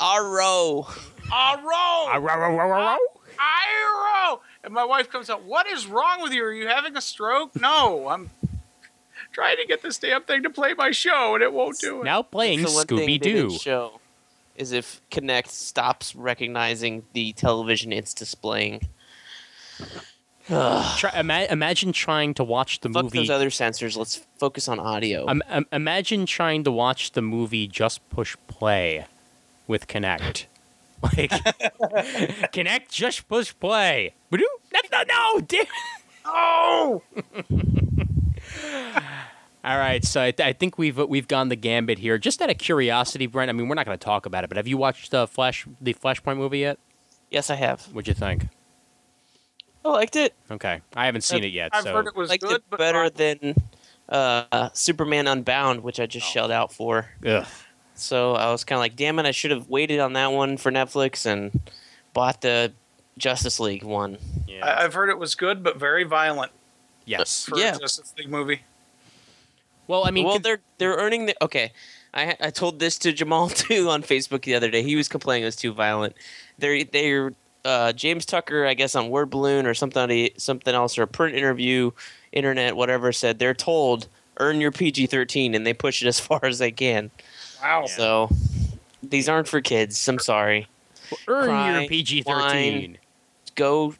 Arrow. 0.00 0.86
Arrow. 1.32 2.08
Arrow. 2.12 2.58
Arrow. 2.58 2.98
Arrow. 3.38 4.40
And 4.64 4.72
my 4.72 4.84
wife 4.84 5.10
comes 5.10 5.28
up. 5.28 5.42
What 5.44 5.66
is 5.66 5.86
wrong 5.86 6.22
with 6.22 6.32
you? 6.32 6.44
Are 6.44 6.52
you 6.52 6.68
having 6.68 6.96
a 6.96 7.00
stroke? 7.00 7.60
No, 7.60 8.08
I'm 8.08 8.30
trying 9.32 9.56
to 9.56 9.66
get 9.66 9.82
this 9.82 9.98
damn 9.98 10.22
thing 10.22 10.42
to 10.44 10.50
play 10.50 10.74
my 10.74 10.90
show, 10.92 11.34
and 11.34 11.42
it 11.42 11.52
won't 11.52 11.78
do 11.78 12.00
it. 12.00 12.04
now 12.04 12.22
playing 12.22 12.60
That's 12.60 12.72
the 12.72 12.76
one 12.78 12.86
thing 12.86 12.96
they 12.98 13.06
Scooby 13.18 13.20
didn't 13.20 13.48
Doo. 13.48 13.58
show 13.58 14.00
is 14.56 14.72
if 14.72 15.00
Kinect 15.10 15.48
stops 15.48 16.14
recognizing 16.14 17.04
the 17.12 17.32
television 17.32 17.92
it's 17.92 18.14
displaying. 18.14 18.88
Try, 20.48 21.12
ima- 21.18 21.46
imagine 21.50 21.92
trying 21.92 22.34
to 22.34 22.44
watch 22.44 22.80
the 22.80 22.88
Fuck 22.88 23.04
movie. 23.04 23.18
those 23.18 23.30
other 23.30 23.48
sensors. 23.50 23.96
Let's 23.96 24.16
focus 24.38 24.68
on 24.68 24.78
audio. 24.78 25.26
Um, 25.28 25.42
um, 25.48 25.66
imagine 25.72 26.26
trying 26.26 26.64
to 26.64 26.70
watch 26.72 27.12
the 27.12 27.22
movie 27.22 27.66
Just 27.68 28.06
Push 28.10 28.36
Play 28.48 29.06
with 29.66 29.86
Kinect. 29.86 30.46
Like, 31.16 31.30
Kinect, 32.52 32.88
just 32.90 33.26
push 33.28 33.52
play. 33.58 34.14
Ba-doo. 34.30 34.46
That's 34.70 34.88
no, 35.08 35.40
damn. 35.40 35.66
Oh, 36.24 37.02
All 39.64 39.78
right, 39.78 40.04
so 40.04 40.20
I, 40.20 40.32
I 40.40 40.52
think 40.52 40.76
we've 40.76 40.96
we've 40.98 41.28
gone 41.28 41.48
the 41.48 41.56
gambit 41.56 41.98
here. 41.98 42.18
Just 42.18 42.42
out 42.42 42.50
of 42.50 42.58
curiosity, 42.58 43.26
Brent. 43.26 43.48
I 43.48 43.52
mean, 43.52 43.68
we're 43.68 43.76
not 43.76 43.86
going 43.86 43.96
to 43.96 44.04
talk 44.04 44.26
about 44.26 44.42
it, 44.42 44.48
but 44.48 44.56
have 44.56 44.66
you 44.66 44.76
watched 44.76 45.12
the 45.12 45.26
Flash 45.28 45.66
the 45.80 45.94
Flashpoint 45.94 46.36
movie 46.36 46.58
yet? 46.60 46.78
yes, 47.30 47.48
I 47.50 47.54
have. 47.54 47.82
What'd 47.92 48.08
you 48.08 48.14
think? 48.14 48.48
I 49.84 49.88
liked 49.90 50.16
it. 50.16 50.34
Okay, 50.50 50.80
I 50.96 51.06
haven't 51.06 51.22
seen 51.22 51.44
it 51.44 51.52
yet. 51.52 51.70
I've 51.72 51.84
so 51.84 51.92
heard 51.94 52.06
it 52.08 52.14
was 52.16 52.28
liked 52.30 52.42
good, 52.42 52.62
it 52.70 52.78
better 52.78 53.04
not- 53.04 53.14
than 53.14 53.54
uh, 54.08 54.68
Superman 54.72 55.26
Unbound, 55.28 55.82
which 55.82 55.98
I 56.00 56.06
just 56.06 56.26
shelled 56.26 56.50
out 56.50 56.72
for. 56.72 57.08
ugh. 57.26 57.46
So 57.94 58.34
I 58.34 58.50
was 58.50 58.64
kind 58.64 58.76
of 58.76 58.80
like, 58.80 58.96
damn 58.96 59.18
it, 59.18 59.26
I 59.26 59.30
should 59.30 59.50
have 59.50 59.68
waited 59.68 60.00
on 60.00 60.14
that 60.14 60.32
one 60.32 60.56
for 60.56 60.70
Netflix 60.72 61.26
and 61.26 61.60
bought 62.14 62.40
the 62.40 62.72
Justice 63.18 63.60
League 63.60 63.84
one. 63.84 64.18
Yeah. 64.46 64.66
I, 64.66 64.84
I've 64.84 64.94
heard 64.94 65.10
it 65.10 65.18
was 65.18 65.34
good, 65.34 65.62
but 65.62 65.76
very 65.76 66.04
violent 66.04 66.52
yes. 67.04 67.44
for 67.44 67.58
Yeah. 67.58 67.76
a 67.76 67.78
Justice 67.78 68.14
League 68.18 68.30
movie. 68.30 68.62
Well, 69.88 70.06
I 70.06 70.10
mean, 70.10 70.26
well, 70.26 70.38
they're 70.38 70.60
they're 70.78 70.94
earning 70.94 71.26
the 71.26 71.36
okay. 71.42 71.72
I 72.14 72.36
I 72.40 72.50
told 72.50 72.78
this 72.78 72.98
to 72.98 73.12
Jamal 73.12 73.48
too 73.50 73.90
on 73.90 74.02
Facebook 74.02 74.42
the 74.42 74.54
other 74.54 74.70
day. 74.70 74.82
He 74.82 74.96
was 74.96 75.08
complaining 75.08 75.42
it 75.42 75.46
was 75.46 75.56
too 75.56 75.72
violent. 75.72 76.14
They're 76.58 76.84
they're 76.84 77.34
uh, 77.64 77.92
James 77.92 78.26
Tucker, 78.26 78.66
I 78.66 78.74
guess 78.74 78.94
on 78.94 79.10
Word 79.10 79.30
Balloon 79.30 79.66
or 79.66 79.74
something 79.74 80.30
something 80.36 80.74
else 80.74 80.98
or 80.98 81.02
a 81.02 81.06
print 81.06 81.36
interview, 81.36 81.90
internet 82.32 82.76
whatever 82.76 83.12
said 83.12 83.38
they're 83.38 83.54
told 83.54 84.08
earn 84.38 84.60
your 84.60 84.72
PG 84.72 85.06
thirteen 85.06 85.54
and 85.54 85.66
they 85.66 85.74
push 85.74 86.02
it 86.02 86.08
as 86.08 86.18
far 86.28 86.44
as 86.44 86.58
they 86.58 86.70
can. 86.72 87.10
Wow. 87.62 87.86
So 87.86 88.28
these 89.02 89.28
aren't 89.28 89.48
for 89.48 89.60
kids. 89.60 90.06
I'm 90.08 90.18
sorry. 90.18 90.66
earn 91.28 91.44
cry, 91.46 91.80
your 91.80 91.88
PG 91.88 92.22
whine. 92.22 92.40
thirteen. 92.42 92.98
Go 93.54 93.94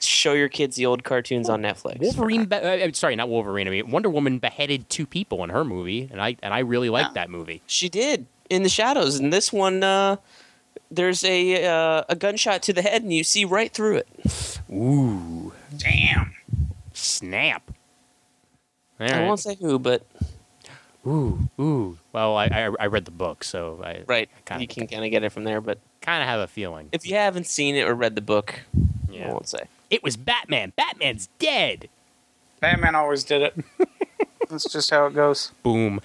show 0.00 0.32
your 0.32 0.48
kids 0.48 0.74
the 0.74 0.84
old 0.86 1.04
cartoons 1.04 1.48
on 1.48 1.62
Netflix. 1.62 2.00
Wolverine, 2.00 2.46
be- 2.46 2.56
uh, 2.56 2.90
sorry, 2.92 3.14
not 3.14 3.28
Wolverine. 3.28 3.68
I 3.68 3.70
mean, 3.70 3.90
Wonder 3.92 4.10
Woman 4.10 4.38
beheaded 4.40 4.88
two 4.90 5.06
people 5.06 5.44
in 5.44 5.50
her 5.50 5.64
movie, 5.64 6.08
and 6.10 6.20
I 6.20 6.36
and 6.42 6.52
I 6.52 6.58
really 6.60 6.88
liked 6.90 7.10
Yeah. 7.10 7.22
that 7.22 7.30
movie. 7.30 7.62
She 7.66 7.88
did 7.88 8.26
in 8.48 8.64
the 8.64 8.68
shadows. 8.68 9.16
And 9.20 9.32
this 9.32 9.52
one, 9.52 9.84
uh, 9.84 10.16
there's 10.90 11.22
a 11.22 11.66
uh, 11.66 12.02
a 12.08 12.16
gunshot 12.16 12.62
to 12.64 12.72
the 12.72 12.82
head, 12.82 13.02
and 13.02 13.12
you 13.12 13.22
see 13.22 13.44
right 13.44 13.72
through 13.72 13.98
it. 13.98 14.58
Ooh, 14.72 15.52
Damn. 15.76 16.34
snap! 16.92 17.70
All 18.98 19.06
I 19.06 19.10
right. 19.20 19.26
won't 19.26 19.38
say 19.40 19.54
who, 19.54 19.78
but 19.78 20.04
Ooh, 21.06 21.48
ooh. 21.58 21.98
Well, 22.12 22.36
I, 22.36 22.46
I 22.46 22.70
I 22.80 22.86
read 22.86 23.04
the 23.06 23.10
book, 23.10 23.42
so 23.44 23.80
I 23.82 24.02
right, 24.06 24.28
Kinda- 24.44 24.60
you 24.62 24.68
can 24.68 24.86
kind 24.86 25.04
of 25.04 25.10
get 25.10 25.22
it 25.24 25.30
from 25.32 25.44
there. 25.44 25.60
But 25.60 25.78
kind 26.02 26.22
of 26.22 26.28
have 26.28 26.40
a 26.40 26.46
feeling. 26.46 26.88
if 26.92 27.06
you 27.06 27.14
haven't 27.16 27.46
seen 27.46 27.74
it 27.74 27.86
or 27.88 27.94
read 27.94 28.14
the 28.16 28.20
book, 28.20 28.60
I 28.76 29.12
Yeah. 29.12 29.32
won't 29.32 29.48
say. 29.48 29.64
It 29.88 30.02
was 30.02 30.16
Batman. 30.16 30.72
Batman's 30.76 31.28
dead. 31.38 31.88
Batman 32.60 32.94
always 32.94 33.24
did 33.24 33.42
it. 33.42 33.64
That's 34.50 34.70
just 34.70 34.90
how 34.90 35.06
it 35.06 35.14
goes. 35.14 35.52
Boom. 35.62 36.00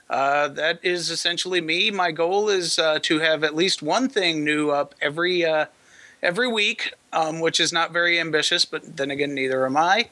Uh, 0.08 0.46
that 0.48 0.78
is 0.84 1.10
essentially 1.10 1.60
me. 1.60 1.90
My 1.90 2.12
goal 2.12 2.48
is 2.48 2.78
uh, 2.78 3.00
to 3.02 3.18
have 3.18 3.42
at 3.42 3.56
least 3.56 3.82
one 3.82 4.08
thing 4.08 4.44
new 4.44 4.70
up 4.70 4.94
every 5.00 5.44
uh, 5.44 5.66
every 6.26 6.48
week, 6.48 6.92
um, 7.12 7.40
which 7.40 7.60
is 7.60 7.72
not 7.72 7.92
very 7.92 8.18
ambitious, 8.18 8.64
but 8.64 8.96
then 8.96 9.10
again, 9.10 9.34
neither 9.34 9.64
am 9.64 9.76
I. 9.76 10.08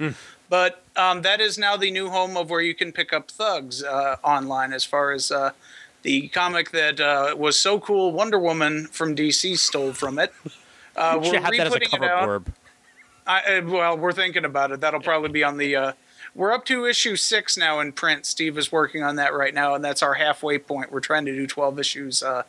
But 0.49 0.85
um, 0.97 1.23
that 1.23 1.41
is 1.41 1.59
now 1.59 1.77
the 1.77 1.91
new 1.91 2.11
home 2.11 2.37
of 2.37 2.49
where 2.49 2.61
you 2.61 2.75
can 2.75 2.93
pick 2.93 3.13
up 3.13 3.31
Thugs 3.31 3.83
uh, 3.83 4.17
online, 4.23 4.73
as 4.73 4.85
far 4.85 5.11
as 5.11 5.33
uh, 5.33 5.51
the 6.03 6.29
comic 6.29 6.71
that 6.71 7.01
uh, 7.01 7.35
was 7.37 7.59
so 7.59 7.81
cool, 7.81 8.13
Wonder 8.13 8.39
Woman 8.39 8.87
from 8.87 9.17
DC 9.17 9.59
stole 9.59 9.93
from 9.93 10.19
it. 10.19 10.33
Uh, 10.97 11.19
we're 11.21 11.41
have 11.41 11.51
that 11.51 11.67
as 11.67 11.75
a 11.75 11.81
cover 11.81 12.05
it 12.05 12.09
blurb. 12.09 12.47
I, 13.27 13.57
uh, 13.57 13.63
well, 13.67 13.99
we're 13.99 14.13
thinking 14.13 14.45
about 14.45 14.71
it. 14.71 14.81
That'll 14.81 15.01
probably 15.01 15.31
be 15.31 15.43
on 15.43 15.57
the. 15.57 15.75
Uh, 15.75 15.93
we're 16.37 16.53
up 16.53 16.65
to 16.67 16.87
issue 16.87 17.17
six 17.17 17.57
now 17.57 17.81
in 17.81 17.91
print. 17.91 18.27
Steve 18.27 18.57
is 18.57 18.71
working 18.71 19.03
on 19.03 19.17
that 19.17 19.35
right 19.35 19.53
now, 19.53 19.75
and 19.75 19.85
that's 19.85 20.05
our 20.05 20.15
halfway 20.15 20.57
point. 20.57 20.93
We're 20.93 21.01
trying 21.01 21.25
to 21.25 21.33
do 21.33 21.49
twelve 21.49 21.81
issues 21.81 22.23
uh, 22.23 22.45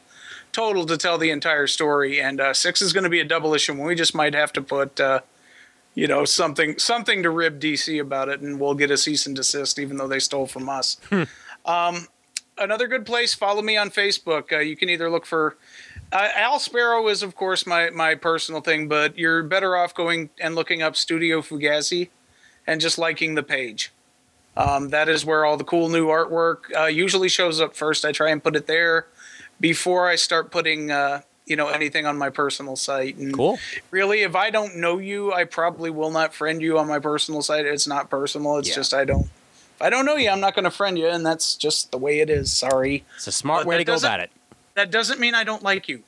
total 0.55 0.85
to 0.85 0.97
tell 0.97 1.17
the 1.17 1.29
entire 1.29 1.67
story, 1.67 2.21
and 2.21 2.39
uh, 2.39 2.53
six 2.53 2.81
is 2.81 2.93
going 2.93 3.03
to 3.03 3.09
be 3.09 3.19
a 3.19 3.25
double 3.25 3.53
issue. 3.53 3.73
And 3.73 3.83
we 3.83 3.93
just 3.93 4.15
might 4.15 4.33
have 4.33 4.53
to 4.53 4.61
put, 4.61 4.99
uh, 5.01 5.19
you 5.93 6.07
know, 6.07 6.23
something 6.23 6.79
something 6.79 7.21
to 7.23 7.29
rib 7.29 7.59
DC 7.59 7.99
about 7.99 8.29
it, 8.29 8.39
and 8.39 8.59
we'll 8.59 8.73
get 8.73 8.89
a 8.89 8.97
cease 8.97 9.25
and 9.25 9.35
desist, 9.35 9.77
even 9.77 9.97
though 9.97 10.07
they 10.07 10.19
stole 10.19 10.47
from 10.47 10.69
us. 10.69 10.97
Um, 11.65 12.07
another 12.57 12.87
good 12.87 13.05
place. 13.05 13.33
Follow 13.33 13.61
me 13.61 13.75
on 13.75 13.89
Facebook. 13.89 14.53
Uh, 14.53 14.59
you 14.59 14.77
can 14.77 14.89
either 14.89 15.09
look 15.09 15.25
for 15.25 15.57
uh, 16.13 16.29
Al 16.35 16.59
Sparrow 16.59 17.07
is 17.09 17.21
of 17.21 17.35
course 17.35 17.67
my 17.67 17.89
my 17.89 18.15
personal 18.15 18.61
thing, 18.61 18.87
but 18.87 19.17
you're 19.17 19.43
better 19.43 19.75
off 19.75 19.93
going 19.93 20.29
and 20.39 20.55
looking 20.55 20.81
up 20.81 20.95
Studio 20.95 21.41
Fugazi 21.41 22.09
and 22.65 22.79
just 22.79 22.97
liking 22.97 23.35
the 23.35 23.43
page. 23.43 23.91
Um, 24.55 24.87
that 24.89 25.09
is 25.09 25.25
where 25.25 25.43
all 25.43 25.57
the 25.57 25.65
cool 25.65 25.89
new 25.89 26.07
artwork 26.07 26.73
uh, 26.73 26.85
usually 26.85 27.27
shows 27.27 27.59
up 27.59 27.75
first. 27.75 28.05
I 28.05 28.13
try 28.13 28.29
and 28.29 28.41
put 28.41 28.55
it 28.55 28.67
there 28.67 29.07
before 29.69 30.07
I 30.07 30.15
start 30.15 30.51
putting 30.51 30.91
uh, 30.91 31.21
you 31.47 31.55
know 31.55 31.69
anything 31.69 32.05
on 32.05 32.17
my 32.19 32.29
personal 32.29 32.75
site. 32.75 33.15
And 33.17 33.33
Cool. 33.35 33.57
really, 33.89 34.19
if 34.21 34.35
I 34.35 34.51
don't 34.51 34.75
know 34.77 34.99
you, 34.99 35.33
I 35.33 35.43
probably 35.45 35.89
will 35.89 36.11
not 36.11 36.35
friend 36.35 36.61
you 36.61 36.77
on 36.77 36.87
my 36.87 36.99
personal 36.99 37.41
site. 37.41 37.65
It's 37.65 37.87
not 37.87 38.09
personal. 38.11 38.57
It's 38.59 38.69
Yeah. 38.69 38.75
just 38.75 38.93
I 38.93 39.05
don't. 39.05 39.25
If 39.75 39.81
I 39.81 39.89
don't 39.89 40.05
know 40.05 40.15
you, 40.17 40.29
I'm 40.29 40.39
not 40.39 40.53
going 40.53 40.65
to 40.65 40.71
friend 40.71 40.99
you, 40.99 41.07
and 41.07 41.25
that's 41.25 41.55
just 41.55 41.89
the 41.91 41.97
way 41.97 42.19
it 42.19 42.29
is. 42.29 42.53
Sorry 42.53 43.03
It's 43.15 43.25
a 43.27 43.31
smart 43.31 43.61
But 43.61 43.67
way 43.69 43.77
to 43.79 43.83
go 43.83 43.95
about 43.95 44.19
it. 44.19 44.29
that 44.75 44.91
doesn't 44.91 45.19
mean 45.19 45.33
I 45.33 45.43
don't 45.43 45.63
like 45.63 45.89
you. 45.89 46.03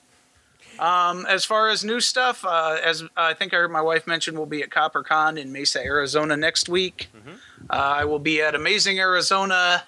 Um, 0.79 1.25
as 1.25 1.43
far 1.43 1.69
as 1.69 1.83
new 1.83 1.99
stuff, 1.99 2.45
uh, 2.45 2.77
as 2.83 3.03
I 3.17 3.33
think 3.33 3.53
I 3.53 3.57
heard 3.57 3.71
my 3.71 3.81
wife 3.81 4.05
mention, 4.05 4.35
we'll 4.37 4.45
be 4.45 4.61
at 4.61 4.69
CopperCon 4.69 5.39
in 5.41 5.51
Mesa, 5.51 5.83
Arizona 5.83 6.37
next 6.37 6.69
week. 6.69 7.09
Uh, 7.69 7.73
I 7.73 8.05
will 8.05 8.19
be 8.19 8.39
at 8.43 8.53
Amazing 8.53 8.99
Arizona 8.99 9.83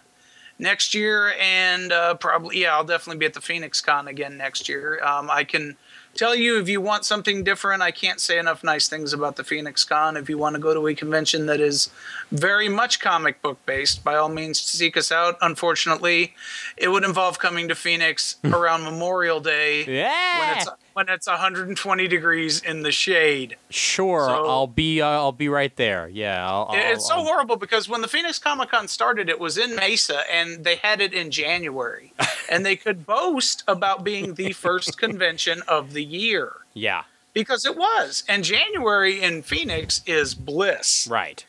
next 0.60 0.94
year, 0.94 1.34
and 1.40 1.92
uh, 1.92 2.14
probably 2.16 2.62
yeah, 2.62 2.76
I'll 2.76 2.84
definitely 2.84 3.18
be 3.18 3.26
at 3.26 3.34
the 3.34 3.42
Phoenix 3.42 3.82
Con 3.82 4.08
again 4.08 4.38
next 4.38 4.70
year. 4.70 5.02
Um, 5.04 5.30
I 5.32 5.44
can 5.46 5.78
tell 6.16 6.36
you 6.36 6.60
if 6.60 6.68
you 6.68 6.82
want 6.82 7.06
something 7.06 7.44
different, 7.44 7.82
I 7.82 7.92
can't 7.92 8.20
say 8.20 8.38
enough 8.38 8.64
nice 8.64 8.88
things 8.88 9.14
about 9.14 9.38
the 9.38 9.44
Phoenix 9.44 9.84
Con. 9.84 10.18
If 10.18 10.30
you 10.30 10.38
want 10.38 10.56
to 10.56 10.62
go 10.62 10.74
to 10.74 10.88
a 10.88 10.94
convention 10.94 11.46
that 11.48 11.62
is 11.62 11.90
very 12.32 12.70
much 12.70 13.00
comic 13.00 13.42
book 13.42 13.58
based, 13.66 14.04
by 14.04 14.16
all 14.16 14.30
means 14.30 14.60
seek 14.60 14.96
us 14.98 15.12
out. 15.12 15.38
Unfortunately, 15.42 16.34
it 16.78 16.90
would 16.90 17.04
involve 17.04 17.40
coming 17.40 17.68
to 17.68 17.76
Phoenix 17.76 18.38
around 18.44 18.84
Memorial 18.84 19.40
Day 19.40 19.86
when 19.86 19.96
Yeah. 19.96 20.56
it's 20.62 20.70
when 20.94 21.08
it's 21.08 21.28
120 21.28 22.08
degrees 22.10 22.62
in 22.62 22.82
the 22.84 22.92
shade. 22.92 23.56
Sure, 23.70 24.28
So- 24.28 24.48
I'll 24.48 24.68
be 24.68 25.02
uh, 25.02 25.08
I'll 25.08 25.32
be 25.32 25.48
right 25.50 25.74
there. 25.76 26.08
Yeah, 26.10 26.46
I'll, 26.48 26.68
I'll, 26.70 26.76
it's 26.94 27.08
so 27.08 27.16
I'll- 27.16 27.24
horrible 27.24 27.56
because 27.56 27.88
when 27.88 28.02
the 28.02 28.08
Phoenix 28.08 28.38
Comic 28.38 28.70
Con 28.72 28.88
started, 28.88 29.30
it 29.30 29.40
was 29.40 29.58
in 29.58 29.76
Mesa 29.76 30.22
and 30.32 30.64
they 30.64 30.76
had 30.76 31.00
it 31.02 31.14
in 31.14 31.32
January, 31.32 32.14
and 32.52 32.66
they 32.66 32.76
could 32.76 33.06
boast 33.06 33.64
about 33.68 34.04
being 34.04 34.34
the 34.36 34.52
first 34.54 34.98
convention 34.98 35.62
of 35.68 35.94
the 35.94 36.04
year 36.04 36.52
Yeah, 36.74 37.04
because 37.34 37.66
it 37.66 37.78
was. 37.78 38.24
And 38.28 38.44
January 38.44 39.22
in 39.22 39.42
Phoenix 39.42 40.02
is 40.06 40.36
bliss. 40.36 41.08
right. 41.10 41.46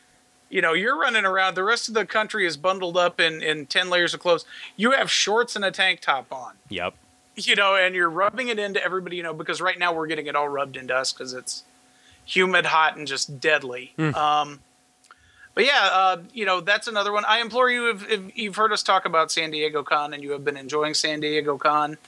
You 0.50 0.60
know, 0.60 0.72
you're 0.72 0.98
running 0.98 1.24
around. 1.24 1.54
The 1.54 1.64
rest 1.64 1.88
of 1.88 1.94
the 1.94 2.04
country 2.04 2.44
is 2.44 2.56
bundled 2.56 2.96
up 2.96 3.20
in 3.20 3.42
in 3.42 3.66
ten 3.66 3.88
layers 3.88 4.12
of 4.12 4.20
clothes. 4.20 4.44
You 4.76 4.90
have 4.90 5.10
shorts 5.10 5.56
and 5.56 5.64
a 5.64 5.70
tank 5.70 6.00
top 6.00 6.32
on. 6.32 6.54
Yep. 6.68 6.94
you 7.36 7.54
know, 7.56 7.76
and 7.76 7.94
you're 7.94 8.10
rubbing 8.10 8.48
it 8.48 8.58
into 8.58 8.82
everybody, 8.82 9.16
you 9.16 9.22
know, 9.22 9.32
because 9.34 9.60
right 9.60 9.78
now 9.78 9.92
we're 9.94 10.06
getting 10.06 10.26
it 10.26 10.36
all 10.36 10.48
rubbed 10.48 10.76
into 10.76 10.94
us 10.94 11.12
because 11.12 11.32
it's 11.32 11.64
humid, 12.24 12.66
hot, 12.66 12.96
and 12.96 13.06
just 13.06 13.40
deadly. 13.40 13.92
Um, 13.98 14.60
but 15.54 15.64
yeah, 15.64 15.88
uh, 15.92 16.16
you 16.32 16.44
know, 16.44 16.60
that's 16.60 16.86
another 16.88 17.12
one. 17.12 17.24
I 17.26 17.40
implore 17.40 17.70
you, 17.70 17.90
if, 17.90 18.08
if 18.08 18.36
you've 18.36 18.56
heard 18.56 18.72
us 18.72 18.82
talk 18.82 19.04
about 19.04 19.32
San 19.32 19.50
Diego 19.50 19.82
Con 19.82 20.14
and 20.14 20.22
you 20.22 20.30
have 20.32 20.44
been 20.44 20.56
enjoying 20.56 20.94
San 20.94 21.20
Diego 21.20 21.58
Con, 21.58 21.98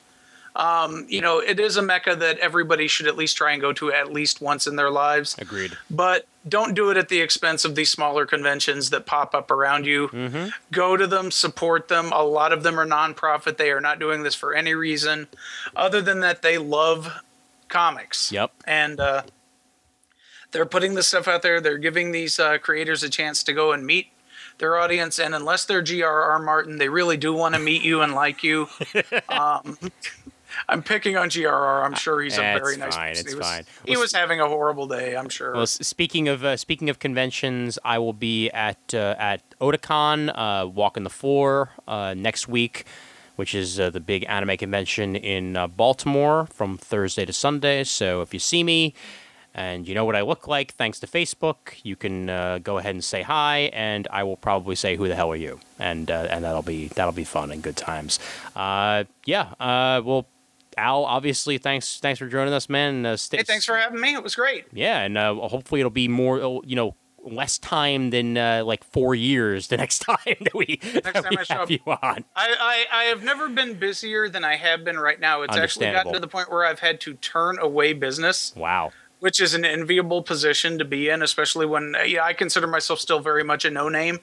um, 0.54 1.06
you 1.08 1.20
know, 1.20 1.38
it 1.38 1.58
is 1.58 1.76
a 1.76 1.82
mecca 1.82 2.14
that 2.16 2.38
everybody 2.38 2.86
should 2.86 3.06
at 3.06 3.16
least 3.16 3.36
try 3.36 3.52
and 3.52 3.60
go 3.60 3.72
to 3.74 3.92
at 3.92 4.12
least 4.12 4.40
once 4.40 4.66
in 4.66 4.76
their 4.76 4.90
lives. 4.90 5.36
Agreed. 5.38 5.76
But 5.90 6.26
don't 6.46 6.74
do 6.74 6.90
it 6.90 6.96
at 6.96 7.08
the 7.08 7.20
expense 7.20 7.64
of 7.64 7.74
these 7.74 7.90
smaller 7.90 8.26
conventions 8.26 8.90
that 8.90 9.06
pop 9.06 9.34
up 9.34 9.50
around 9.50 9.86
you. 9.86 10.08
Mm-hmm. 10.08 10.48
Go 10.70 10.96
to 10.96 11.06
them, 11.06 11.30
support 11.30 11.88
them. 11.88 12.12
A 12.12 12.22
lot 12.22 12.52
of 12.52 12.62
them 12.62 12.78
are 12.78 12.86
nonprofit. 12.86 13.56
They 13.56 13.70
are 13.70 13.80
not 13.80 13.98
doing 13.98 14.22
this 14.22 14.34
for 14.34 14.54
any 14.54 14.74
reason 14.74 15.28
other 15.74 16.02
than 16.02 16.20
that 16.20 16.42
they 16.42 16.58
love 16.58 17.20
comics. 17.68 18.30
Yep. 18.30 18.52
And 18.66 19.00
uh, 19.00 19.22
they're 20.50 20.66
putting 20.66 20.94
this 20.94 21.06
stuff 21.06 21.28
out 21.28 21.42
there. 21.42 21.60
They're 21.60 21.78
giving 21.78 22.12
these 22.12 22.38
uh, 22.38 22.58
creators 22.58 23.02
a 23.02 23.08
chance 23.08 23.42
to 23.44 23.52
go 23.54 23.72
and 23.72 23.86
meet 23.86 24.08
their 24.58 24.78
audience. 24.78 25.18
And 25.18 25.34
unless 25.34 25.64
they're 25.64 25.82
G.R.R. 25.82 26.38
Martin, 26.38 26.78
they 26.78 26.88
really 26.88 27.16
do 27.16 27.32
want 27.32 27.54
to 27.54 27.60
meet 27.60 27.82
you 27.82 28.02
and 28.02 28.14
like 28.14 28.44
you. 28.44 28.68
um, 29.28 29.78
I'm 30.68 30.82
picking 30.82 31.16
on 31.16 31.28
GRR. 31.28 31.84
I'm 31.84 31.94
sure 31.94 32.20
he's 32.20 32.36
a 32.36 32.40
very 32.40 32.76
nice 32.76 32.94
fine, 32.94 33.10
person. 33.10 33.20
it's 33.24 33.32
he 33.32 33.38
was, 33.38 33.46
fine. 33.46 33.64
He 33.86 33.96
was 33.96 34.12
having 34.12 34.40
a 34.40 34.48
horrible 34.48 34.86
day. 34.86 35.16
I'm 35.16 35.28
sure. 35.28 35.54
Well, 35.54 35.66
speaking 35.66 36.28
of 36.28 36.44
uh, 36.44 36.56
speaking 36.56 36.88
of 36.90 36.98
conventions, 36.98 37.78
I 37.84 37.98
will 37.98 38.12
be 38.12 38.50
at 38.50 38.94
uh, 38.94 39.14
at 39.18 39.42
Otakon, 39.60 40.32
uh, 40.34 40.66
walking 40.66 41.04
the 41.04 41.10
floor 41.10 41.70
uh, 41.86 42.14
next 42.16 42.48
week, 42.48 42.84
which 43.36 43.54
is 43.54 43.78
uh, 43.80 43.90
the 43.90 44.00
big 44.00 44.24
anime 44.28 44.56
convention 44.56 45.16
in 45.16 45.56
uh, 45.56 45.66
Baltimore 45.66 46.46
from 46.46 46.78
Thursday 46.78 47.24
to 47.24 47.32
Sunday. 47.32 47.84
So 47.84 48.22
if 48.22 48.32
you 48.32 48.40
see 48.40 48.62
me, 48.62 48.94
and 49.54 49.86
you 49.86 49.94
know 49.94 50.04
what 50.04 50.16
I 50.16 50.22
look 50.22 50.48
like 50.48 50.72
thanks 50.72 51.00
to 51.00 51.06
Facebook. 51.06 51.74
You 51.82 51.96
can 51.96 52.30
uh, 52.30 52.58
go 52.58 52.78
ahead 52.78 52.94
and 52.94 53.04
say 53.04 53.22
hi, 53.22 53.70
and 53.72 54.08
I 54.10 54.22
will 54.22 54.36
probably 54.36 54.76
say, 54.76 54.96
"Who 54.96 55.08
the 55.08 55.16
hell 55.16 55.30
are 55.30 55.36
you?" 55.36 55.60
and 55.78 56.10
uh, 56.10 56.26
and 56.30 56.44
that'll 56.44 56.62
be 56.62 56.88
that'll 56.88 57.12
be 57.12 57.24
fun 57.24 57.50
and 57.50 57.62
good 57.62 57.76
times. 57.76 58.18
Uh, 58.56 59.04
yeah. 59.24 59.52
Uh, 59.60 60.00
well, 60.04 60.26
Al, 60.76 61.04
obviously, 61.04 61.58
thanks 61.58 61.98
thanks 62.00 62.18
for 62.18 62.26
joining 62.28 62.54
us, 62.54 62.68
man. 62.68 63.04
Uh, 63.06 63.16
stay, 63.16 63.38
Hey, 63.38 63.42
thanks 63.44 63.64
for 63.64 63.76
having 63.76 64.00
me. 64.00 64.14
It 64.14 64.22
was 64.22 64.34
great. 64.34 64.64
yeah, 64.72 65.00
and 65.02 65.16
uh, 65.18 65.34
hopefully 65.34 65.80
it'll 65.80 65.90
be 65.90 66.08
more, 66.08 66.40
uh, 66.42 66.60
you 66.64 66.76
know, 66.76 66.94
less 67.24 67.56
time 67.58 68.10
than 68.10 68.36
uh, 68.36 68.62
like 68.64 68.82
four 68.82 69.14
years 69.14 69.68
the 69.68 69.76
next 69.84 70.00
time 70.00 70.18
that 70.26 70.54
we, 70.54 70.80
that 71.04 71.14
time 71.14 71.24
we 71.30 71.36
I 71.38 71.42
show 71.44 71.54
have 71.54 71.62
up. 71.62 71.70
you 71.70 71.78
on. 71.86 72.24
I, 72.34 72.56
I, 72.60 72.84
I 72.92 73.04
have 73.04 73.22
never 73.22 73.48
been 73.48 73.74
busier 73.74 74.28
than 74.28 74.42
I 74.44 74.56
have 74.56 74.82
been 74.84 74.98
right 74.98 75.20
now. 75.20 75.42
It's 75.42 75.56
actually 75.56 75.86
gotten 75.92 76.12
to 76.14 76.18
the 76.20 76.26
point 76.26 76.50
where 76.50 76.64
I've 76.64 76.80
had 76.80 77.00
to 77.02 77.14
turn 77.14 77.58
away 77.60 77.92
business, 77.92 78.52
Wow. 78.56 78.90
which 79.20 79.40
is 79.40 79.54
an 79.54 79.64
enviable 79.64 80.22
position 80.22 80.78
to 80.78 80.84
be 80.84 81.08
in, 81.08 81.22
especially 81.22 81.64
when 81.66 81.94
uh, 81.94 82.02
yeah, 82.02 82.24
I 82.24 82.32
consider 82.32 82.66
myself 82.66 82.98
still 82.98 83.20
very 83.20 83.44
much 83.44 83.64
a 83.64 83.70
no 83.70 83.88
name. 83.88 84.18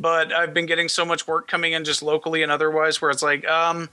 But 0.00 0.32
I've 0.32 0.54
been 0.54 0.66
getting 0.66 0.88
so 0.88 1.04
much 1.04 1.26
work 1.26 1.48
coming 1.48 1.72
in 1.72 1.84
just 1.84 2.02
locally 2.02 2.42
and 2.42 2.50
otherwise 2.52 3.00
where 3.02 3.10
it's 3.10 3.22
like, 3.22 3.44
um, 3.48 3.88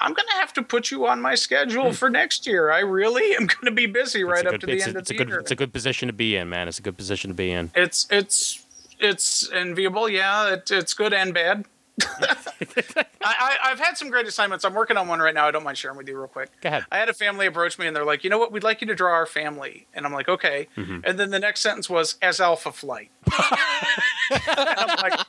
I'm 0.00 0.12
going 0.12 0.28
to 0.28 0.34
have 0.34 0.52
to 0.54 0.62
put 0.62 0.90
you 0.90 1.06
on 1.06 1.20
my 1.20 1.34
schedule 1.34 1.92
for 1.92 2.10
next 2.10 2.46
year. 2.46 2.70
I 2.70 2.80
really 2.80 3.34
am 3.36 3.46
going 3.46 3.64
to 3.66 3.70
be 3.70 3.86
busy 3.86 4.24
right 4.24 4.44
It's 4.44 4.52
a 4.52 4.54
up 4.54 4.60
to 4.60 4.66
the 4.66 4.80
a- 4.80 4.84
end 4.84 4.96
of 4.96 5.06
the 5.06 5.14
good, 5.14 5.28
year. 5.28 5.38
It's 5.40 5.50
a 5.50 5.56
good 5.56 5.72
position 5.72 6.08
to 6.08 6.12
be 6.12 6.36
in, 6.36 6.48
man. 6.48 6.68
It's 6.68 6.78
a 6.78 6.82
good 6.82 6.96
position 6.96 7.30
to 7.30 7.34
be 7.34 7.50
in. 7.50 7.70
It's 7.74 8.06
it's 8.10 8.64
it's 8.98 9.50
enviable. 9.50 10.08
Yeah, 10.08 10.54
it, 10.54 10.70
it's 10.70 10.94
good 10.94 11.12
and 11.12 11.32
bad. 11.32 11.64
I, 12.02 13.04
I, 13.22 13.56
I've 13.66 13.78
had 13.78 13.96
some 13.96 14.10
great 14.10 14.26
assignments. 14.26 14.64
I'm 14.64 14.74
working 14.74 14.96
on 14.96 15.06
one 15.06 15.20
right 15.20 15.34
now. 15.34 15.46
I 15.46 15.52
don't 15.52 15.62
mind 15.62 15.78
sharing 15.78 15.96
with 15.96 16.08
you 16.08 16.18
real 16.18 16.26
quick. 16.26 16.50
Go 16.60 16.68
ahead. 16.68 16.84
I 16.90 16.98
had 16.98 17.08
a 17.08 17.12
family 17.14 17.46
approach 17.46 17.78
me 17.78 17.86
and 17.86 17.94
they're 17.94 18.04
like, 18.04 18.24
you 18.24 18.30
know 18.30 18.38
what? 18.38 18.50
We'd 18.50 18.64
like 18.64 18.80
you 18.80 18.86
to 18.88 18.96
draw 18.96 19.12
our 19.12 19.26
family. 19.26 19.86
And 19.94 20.04
I'm 20.04 20.12
like, 20.12 20.28
okay. 20.28 20.66
Mm-hmm. 20.76 21.00
And 21.04 21.18
then 21.20 21.30
the 21.30 21.38
next 21.38 21.60
sentence 21.60 21.88
was 21.88 22.16
as 22.20 22.40
Alpha 22.40 22.72
Flight. 22.72 23.10
I'm 23.30 24.88
like, 25.02 25.20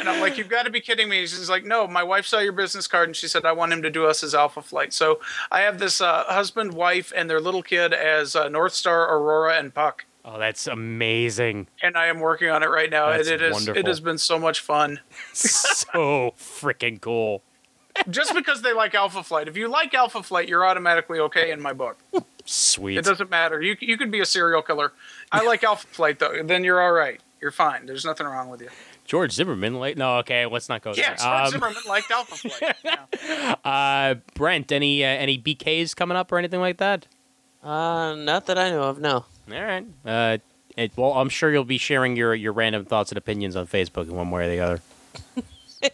and 0.00 0.08
I'm 0.08 0.20
like, 0.20 0.36
you've 0.38 0.48
got 0.48 0.64
to 0.64 0.70
be 0.70 0.80
kidding 0.80 1.08
me. 1.08 1.20
She's 1.26 1.50
like, 1.50 1.64
no, 1.64 1.86
my 1.86 2.02
wife 2.02 2.26
saw 2.26 2.38
your 2.38 2.52
business 2.52 2.86
card 2.86 3.08
and 3.08 3.14
she 3.16 3.28
said, 3.28 3.44
I 3.44 3.52
want 3.52 3.72
him 3.72 3.82
to 3.82 3.90
do 3.90 4.06
us 4.06 4.24
as 4.24 4.34
Alpha 4.34 4.62
Flight. 4.62 4.92
So 4.92 5.20
I 5.52 5.60
have 5.60 5.78
this 5.78 6.00
uh, 6.00 6.24
husband, 6.24 6.74
wife, 6.74 7.12
and 7.14 7.30
their 7.30 7.40
little 7.40 7.62
kid 7.62 7.92
as 7.92 8.34
uh, 8.34 8.48
Northstar, 8.48 9.08
Aurora, 9.08 9.58
and 9.58 9.72
Puck 9.72 10.06
Oh, 10.24 10.38
that's 10.38 10.66
amazing. 10.66 11.66
and 11.82 11.96
I 11.96 12.06
am 12.06 12.20
working 12.20 12.50
on 12.50 12.62
it 12.62 12.66
right 12.66 12.90
now. 12.90 13.10
That's 13.10 13.28
and 13.28 13.40
it 13.40 13.52
is 13.52 13.68
it 13.68 13.86
has 13.86 14.00
been 14.00 14.18
so 14.18 14.38
much 14.38 14.60
fun. 14.60 15.00
so 15.32 16.34
freaking 16.38 17.00
cool. 17.00 17.42
Just 18.08 18.34
because 18.34 18.62
they 18.62 18.72
like 18.72 18.94
Alpha 18.94 19.22
Flight. 19.22 19.48
If 19.48 19.56
you 19.56 19.68
like 19.68 19.94
Alpha 19.94 20.22
Flight, 20.22 20.48
you're 20.48 20.64
automatically 20.64 21.18
okay 21.20 21.50
in 21.50 21.60
my 21.60 21.72
book. 21.72 21.98
Sweet. 22.44 22.98
It 22.98 23.04
doesn't 23.04 23.30
matter. 23.30 23.60
You 23.62 23.76
you 23.80 23.96
could 23.96 24.10
be 24.10 24.20
a 24.20 24.26
serial 24.26 24.62
killer. 24.62 24.92
I 25.32 25.44
like 25.44 25.64
Alpha 25.64 25.86
Flight 25.86 26.18
though. 26.18 26.42
Then 26.42 26.64
you're 26.64 26.80
all 26.80 26.92
right. 26.92 27.20
You're 27.40 27.50
fine. 27.50 27.86
There's 27.86 28.04
nothing 28.04 28.26
wrong 28.26 28.50
with 28.50 28.60
you. 28.60 28.68
George 29.10 29.32
Zimmerman, 29.32 29.80
late? 29.80 29.98
No, 29.98 30.18
okay, 30.18 30.46
let's 30.46 30.68
not 30.68 30.82
go 30.82 30.92
Yeah, 30.94 31.08
there. 31.08 31.16
George 31.16 31.46
Um, 31.46 31.50
Zimmerman 31.50 31.82
liked 31.88 32.10
Alpha 32.12 32.36
Flight. 32.36 32.76
Yeah. 32.84 33.54
uh, 33.64 34.14
Brent, 34.34 34.70
any 34.70 35.02
uh, 35.02 35.08
any 35.08 35.36
BKs 35.36 35.96
coming 35.96 36.16
up 36.16 36.30
or 36.30 36.38
anything 36.38 36.60
like 36.60 36.76
that? 36.76 37.08
Uh, 37.60 38.14
not 38.14 38.46
that 38.46 38.56
I 38.56 38.70
know 38.70 38.84
of. 38.84 39.00
No. 39.00 39.24
All 39.50 39.62
right. 39.64 39.84
Uh, 40.06 40.38
it, 40.76 40.92
well, 40.94 41.14
I'm 41.14 41.28
sure 41.28 41.50
you'll 41.52 41.64
be 41.64 41.76
sharing 41.76 42.14
your, 42.14 42.36
your 42.36 42.52
random 42.52 42.84
thoughts 42.84 43.10
and 43.10 43.18
opinions 43.18 43.56
on 43.56 43.66
Facebook 43.66 44.04
in 44.08 44.14
one 44.14 44.30
way 44.30 44.46
or 44.46 44.48
the 44.48 44.60
other. 44.60 44.80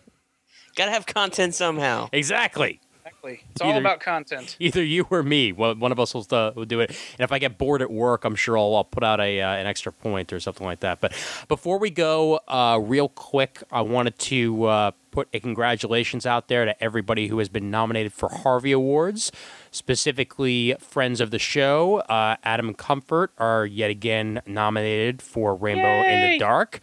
Gotta 0.77 0.91
have 0.91 1.07
content 1.07 1.55
somehow. 1.55 2.11
Exactly. 2.13 2.81
Exactly. 3.27 3.51
It's 3.53 3.61
all 3.61 3.71
Either- 3.71 3.81
about 3.81 4.01
content. 4.01 4.57
Either 4.61 4.83
you 4.83 5.07
or 5.11 5.23
me. 5.23 5.53
One 5.53 5.79
one 5.81 5.93
of 5.93 6.01
us 6.01 6.15
will, 6.15 6.27
uh, 6.31 6.53
will 6.55 6.65
do 6.65 6.81
it. 6.81 6.91
And 6.91 7.21
if 7.21 7.33
I 7.33 7.39
get 7.39 7.59
bored 7.59 7.83
at 7.83 7.91
work, 7.91 8.25
I'm 8.25 8.37
sure 8.37 8.57
I'll, 8.59 8.75
I'll 8.77 8.85
put 8.85 9.03
out 9.05 9.21
a 9.21 9.41
uh, 9.41 9.51
an 9.51 9.67
extra 9.67 9.93
point 9.93 10.33
or 10.33 10.41
something 10.41 10.67
like 10.67 10.81
that. 10.81 11.01
But 11.01 11.13
before 11.49 11.79
we 11.79 11.91
go, 11.91 12.41
uh, 12.49 12.79
real 12.83 13.09
quick, 13.09 13.63
I 13.71 13.81
wanted 13.83 14.19
to 14.19 14.65
uh, 14.65 14.91
put 15.11 15.29
a 15.33 15.41
congratulations 15.41 16.27
out 16.27 16.49
there 16.49 16.65
to 16.65 16.83
everybody 16.83 17.29
who 17.29 17.39
has 17.39 17.49
been 17.49 17.71
nominated 17.71 18.13
for 18.13 18.29
Harvey 18.29 18.73
Awards, 18.73 19.33
specifically 19.71 20.75
friends 20.79 21.21
of 21.21 21.31
the 21.31 21.39
show. 21.39 21.99
Uh, 22.01 22.37
Adam 22.43 22.75
Comfort 22.75 23.33
are 23.39 23.67
yet 23.67 23.91
again 23.91 24.43
nominated 24.47 25.23
for 25.23 25.55
Rainbow 25.55 26.03
in 26.03 26.33
the 26.33 26.39
Dark. 26.39 26.81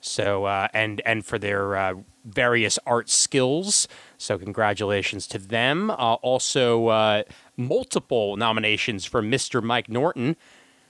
So 0.00 0.44
uh, 0.44 0.68
and 0.74 1.00
and 1.06 1.24
for 1.24 1.38
their 1.38 1.76
uh, 1.76 1.94
various 2.24 2.78
art 2.86 3.08
skills. 3.10 3.88
So 4.18 4.38
congratulations 4.38 5.26
to 5.28 5.38
them. 5.38 5.90
Uh, 5.90 6.14
also, 6.22 6.88
uh, 6.88 7.22
multiple 7.56 8.36
nominations 8.36 9.04
for 9.04 9.22
Mr. 9.22 9.62
Mike 9.62 9.88
Norton. 9.88 10.36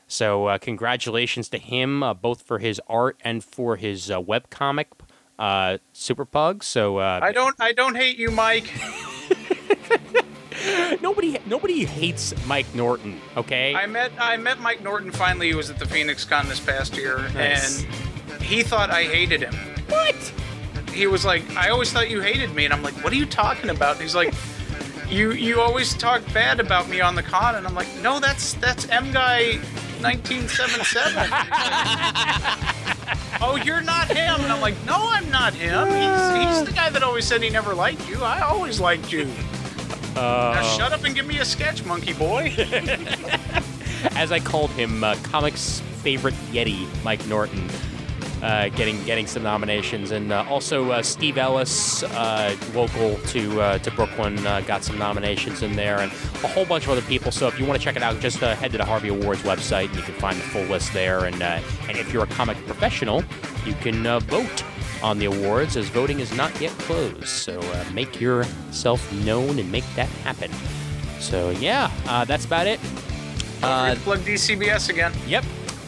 So 0.06 0.46
uh, 0.46 0.58
congratulations 0.58 1.48
to 1.48 1.58
him, 1.58 2.02
uh, 2.02 2.14
both 2.14 2.42
for 2.42 2.58
his 2.58 2.80
art 2.88 3.18
and 3.24 3.42
for 3.42 3.76
his 3.76 4.10
uh, 4.10 4.20
webcomic, 4.20 4.86
uh, 5.38 5.78
Super 5.92 6.24
Pug. 6.24 6.62
So 6.62 6.98
uh, 6.98 7.20
I 7.22 7.32
don't 7.32 7.56
I 7.58 7.72
don't 7.72 7.96
hate 7.96 8.18
you, 8.18 8.30
Mike. 8.30 8.70
nobody 11.00 11.38
nobody 11.46 11.84
hates 11.84 12.34
Mike 12.46 12.72
Norton. 12.74 13.20
Okay. 13.36 13.74
I 13.74 13.86
met 13.86 14.12
I 14.18 14.36
met 14.36 14.60
Mike 14.60 14.82
Norton 14.82 15.10
finally. 15.10 15.48
He 15.48 15.54
was 15.54 15.70
at 15.70 15.78
the 15.78 15.86
Phoenix 15.86 16.24
Con 16.24 16.48
this 16.48 16.60
past 16.60 16.96
year, 16.96 17.18
Nice. 17.34 17.84
and 17.84 18.42
he 18.42 18.62
thought 18.62 18.90
I 18.90 19.04
hated 19.04 19.42
him. 19.42 19.54
what? 19.88 20.32
He 20.94 21.06
was 21.06 21.24
like, 21.24 21.48
I 21.56 21.70
always 21.70 21.92
thought 21.92 22.10
you 22.10 22.20
hated 22.20 22.54
me, 22.54 22.64
and 22.64 22.72
I'm 22.72 22.82
like, 22.82 22.94
what 23.02 23.12
are 23.12 23.16
you 23.16 23.26
talking 23.26 23.70
about? 23.70 23.92
And 23.94 24.02
he's 24.02 24.14
like, 24.14 24.32
you 25.08 25.32
you 25.32 25.60
always 25.60 25.94
talk 25.94 26.22
bad 26.32 26.60
about 26.60 26.88
me 26.88 27.00
on 27.00 27.14
the 27.14 27.22
con, 27.22 27.56
and 27.56 27.66
I'm 27.66 27.74
like, 27.74 27.88
no, 28.02 28.20
that's 28.20 28.54
that's 28.54 28.88
M 28.88 29.12
guy, 29.12 29.56
1977. 30.00 31.28
oh, 33.42 33.56
you're 33.64 33.82
not 33.82 34.08
him, 34.08 34.40
and 34.40 34.52
I'm 34.52 34.60
like, 34.60 34.74
no, 34.86 34.96
I'm 34.98 35.30
not 35.30 35.52
him. 35.54 35.88
He's, 35.88 36.48
he's 36.48 36.64
the 36.64 36.72
guy 36.72 36.90
that 36.90 37.02
always 37.02 37.26
said 37.26 37.42
he 37.42 37.50
never 37.50 37.74
liked 37.74 38.08
you. 38.08 38.22
I 38.22 38.40
always 38.40 38.80
liked 38.80 39.12
you. 39.12 39.30
Uh, 40.16 40.54
Now 40.56 40.62
shut 40.76 40.92
up 40.92 41.04
and 41.04 41.14
give 41.14 41.26
me 41.26 41.38
a 41.38 41.44
sketch, 41.44 41.84
monkey 41.84 42.12
boy. 42.12 42.54
as 44.16 44.32
I 44.32 44.40
called 44.40 44.70
him, 44.70 45.04
uh, 45.04 45.16
comics 45.22 45.80
favorite 46.02 46.34
Yeti, 46.52 46.86
Mike 47.02 47.26
Norton, 47.26 47.68
uh, 48.44 48.68
getting 48.68 49.02
getting 49.04 49.26
some 49.26 49.42
nominations, 49.42 50.10
and 50.10 50.30
uh, 50.30 50.44
also 50.50 50.90
uh, 50.90 51.02
Steve 51.02 51.38
Ellis, 51.38 52.02
uh, 52.02 52.54
local 52.74 53.16
to 53.28 53.60
uh, 53.60 53.78
to 53.78 53.90
Brooklyn, 53.92 54.46
uh, 54.46 54.60
got 54.60 54.84
some 54.84 54.98
nominations 54.98 55.62
in 55.62 55.74
there, 55.74 56.00
and 56.00 56.12
a 56.12 56.48
whole 56.48 56.66
bunch 56.66 56.84
of 56.84 56.90
other 56.90 57.02
people. 57.02 57.32
So 57.32 57.48
if 57.48 57.58
you 57.58 57.64
want 57.64 57.80
to 57.80 57.84
check 57.84 57.96
it 57.96 58.02
out, 58.02 58.20
just 58.20 58.42
uh, 58.42 58.54
head 58.54 58.70
to 58.72 58.78
the 58.78 58.84
Harvey 58.84 59.08
Awards 59.08 59.40
website, 59.42 59.86
and 59.86 59.96
you 59.96 60.02
can 60.02 60.14
find 60.16 60.36
the 60.36 60.42
full 60.42 60.64
list 60.64 60.92
there. 60.92 61.24
And 61.24 61.42
uh, 61.42 61.60
and 61.88 61.96
if 61.96 62.12
you're 62.12 62.24
a 62.24 62.28
comic 62.28 62.58
professional, 62.66 63.24
you 63.64 63.72
can 63.80 64.06
uh, 64.06 64.20
vote 64.20 64.62
on 65.02 65.18
the 65.18 65.24
awards, 65.24 65.78
as 65.78 65.88
voting 65.88 66.20
is 66.20 66.36
not 66.36 66.58
yet 66.60 66.72
closed. 66.72 67.26
So 67.26 67.58
uh, 67.60 67.84
make 67.94 68.20
yourself 68.20 69.10
known 69.24 69.58
and 69.58 69.72
make 69.72 69.84
that 69.96 70.08
happen. 70.22 70.50
So 71.18 71.48
yeah, 71.50 71.90
uh, 72.06 72.26
that's 72.26 72.44
about 72.44 72.66
it. 72.66 72.78
Uh, 73.62 73.94
Plug 74.04 74.18
DCBS 74.20 74.90
again. 74.90 75.14
Yep. 75.26 75.44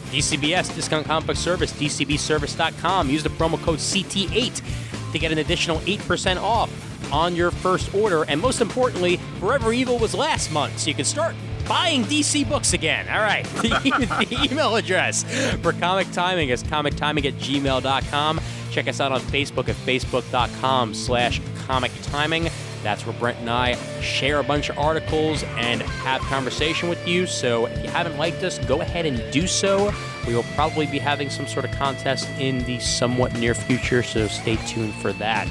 DCBS, 0.07 0.73
Discount 0.75 1.25
Book 1.25 1.35
Service, 1.35 1.71
DCBService.com. 1.73 3.09
Use 3.09 3.23
the 3.23 3.29
promo 3.29 3.61
code 3.61 3.79
CT8 3.79 5.11
to 5.11 5.19
get 5.19 5.31
an 5.31 5.37
additional 5.37 5.77
8% 5.79 6.41
off 6.41 6.71
on 7.13 7.35
your 7.35 7.51
first 7.51 7.93
order. 7.93 8.23
And 8.23 8.41
most 8.41 8.61
importantly, 8.61 9.17
Forever 9.39 9.73
Evil 9.73 9.97
was 9.97 10.13
last 10.13 10.51
month, 10.51 10.79
so 10.79 10.89
you 10.89 10.95
can 10.95 11.05
start 11.05 11.35
buying 11.67 12.03
DC 12.03 12.47
books 12.47 12.73
again. 12.73 13.07
All 13.09 13.21
right. 13.21 13.45
The, 13.57 14.25
the 14.29 14.49
email 14.49 14.75
address 14.75 15.23
for 15.61 15.73
Comic 15.73 16.09
Timing 16.11 16.49
is 16.49 16.63
comictiming 16.63 17.25
at 17.25 17.33
gmail.com. 17.35 18.41
Check 18.71 18.87
us 18.87 18.99
out 19.01 19.11
on 19.11 19.19
Facebook 19.21 19.69
at 19.69 19.75
facebook.com 19.75 20.93
slash 20.93 21.41
comic 21.65 21.91
timing. 22.03 22.49
That's 22.83 23.05
where 23.05 23.13
Brent 23.17 23.39
and 23.39 23.49
I 23.49 23.75
share 24.01 24.39
a 24.39 24.43
bunch 24.43 24.69
of 24.69 24.77
articles 24.77 25.43
and 25.57 25.81
have 25.81 26.21
conversation 26.21 26.89
with 26.89 27.07
you. 27.07 27.25
So 27.25 27.65
if 27.65 27.83
you 27.83 27.89
haven't 27.89 28.17
liked 28.17 28.43
us, 28.43 28.59
go 28.59 28.81
ahead 28.81 29.05
and 29.05 29.21
do 29.31 29.47
so. 29.47 29.93
We 30.27 30.35
will 30.35 30.43
probably 30.55 30.85
be 30.85 30.99
having 30.99 31.29
some 31.29 31.47
sort 31.47 31.65
of 31.65 31.71
contest 31.71 32.29
in 32.39 32.63
the 32.65 32.79
somewhat 32.79 33.33
near 33.39 33.53
future, 33.53 34.03
so 34.03 34.27
stay 34.27 34.57
tuned 34.67 34.93
for 34.95 35.13
that. 35.13 35.47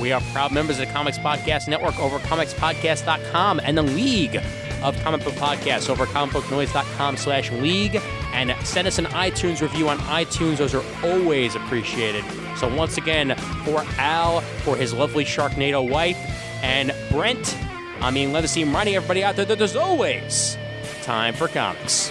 We 0.00 0.12
are 0.12 0.20
proud 0.32 0.52
members 0.52 0.78
of 0.78 0.86
the 0.86 0.92
Comics 0.92 1.18
Podcast 1.18 1.68
Network 1.68 1.98
over 1.98 2.18
comicspodcast.com 2.20 3.60
and 3.64 3.76
the 3.76 3.82
League 3.82 4.40
of 4.82 4.98
Comic 5.02 5.24
Book 5.24 5.34
Podcasts 5.34 5.88
over 5.88 6.06
comicbooknoise.com 6.06 7.16
slash 7.16 7.50
league. 7.52 8.00
And 8.32 8.54
send 8.66 8.88
us 8.88 8.98
an 8.98 9.06
iTunes 9.06 9.60
review 9.60 9.88
on 9.88 9.98
iTunes. 9.98 10.56
Those 10.56 10.74
are 10.74 10.84
always 11.04 11.54
appreciated. 11.54 12.24
So 12.56 12.74
once 12.74 12.96
again, 12.96 13.36
for 13.64 13.84
Al, 13.98 14.40
for 14.40 14.76
his 14.76 14.92
lovely 14.92 15.24
Sharknado 15.24 15.88
wife, 15.88 16.16
and 16.62 16.94
Brent, 17.10 17.56
I 18.00 18.10
mean, 18.10 18.32
let 18.32 18.44
us 18.44 18.52
see 18.52 18.62
him 18.62 18.68
reminding 18.68 18.94
everybody 18.96 19.22
out 19.22 19.36
there 19.36 19.44
that 19.44 19.58
there's 19.58 19.76
always 19.76 20.56
time 21.02 21.34
for 21.34 21.48
comics. 21.48 22.10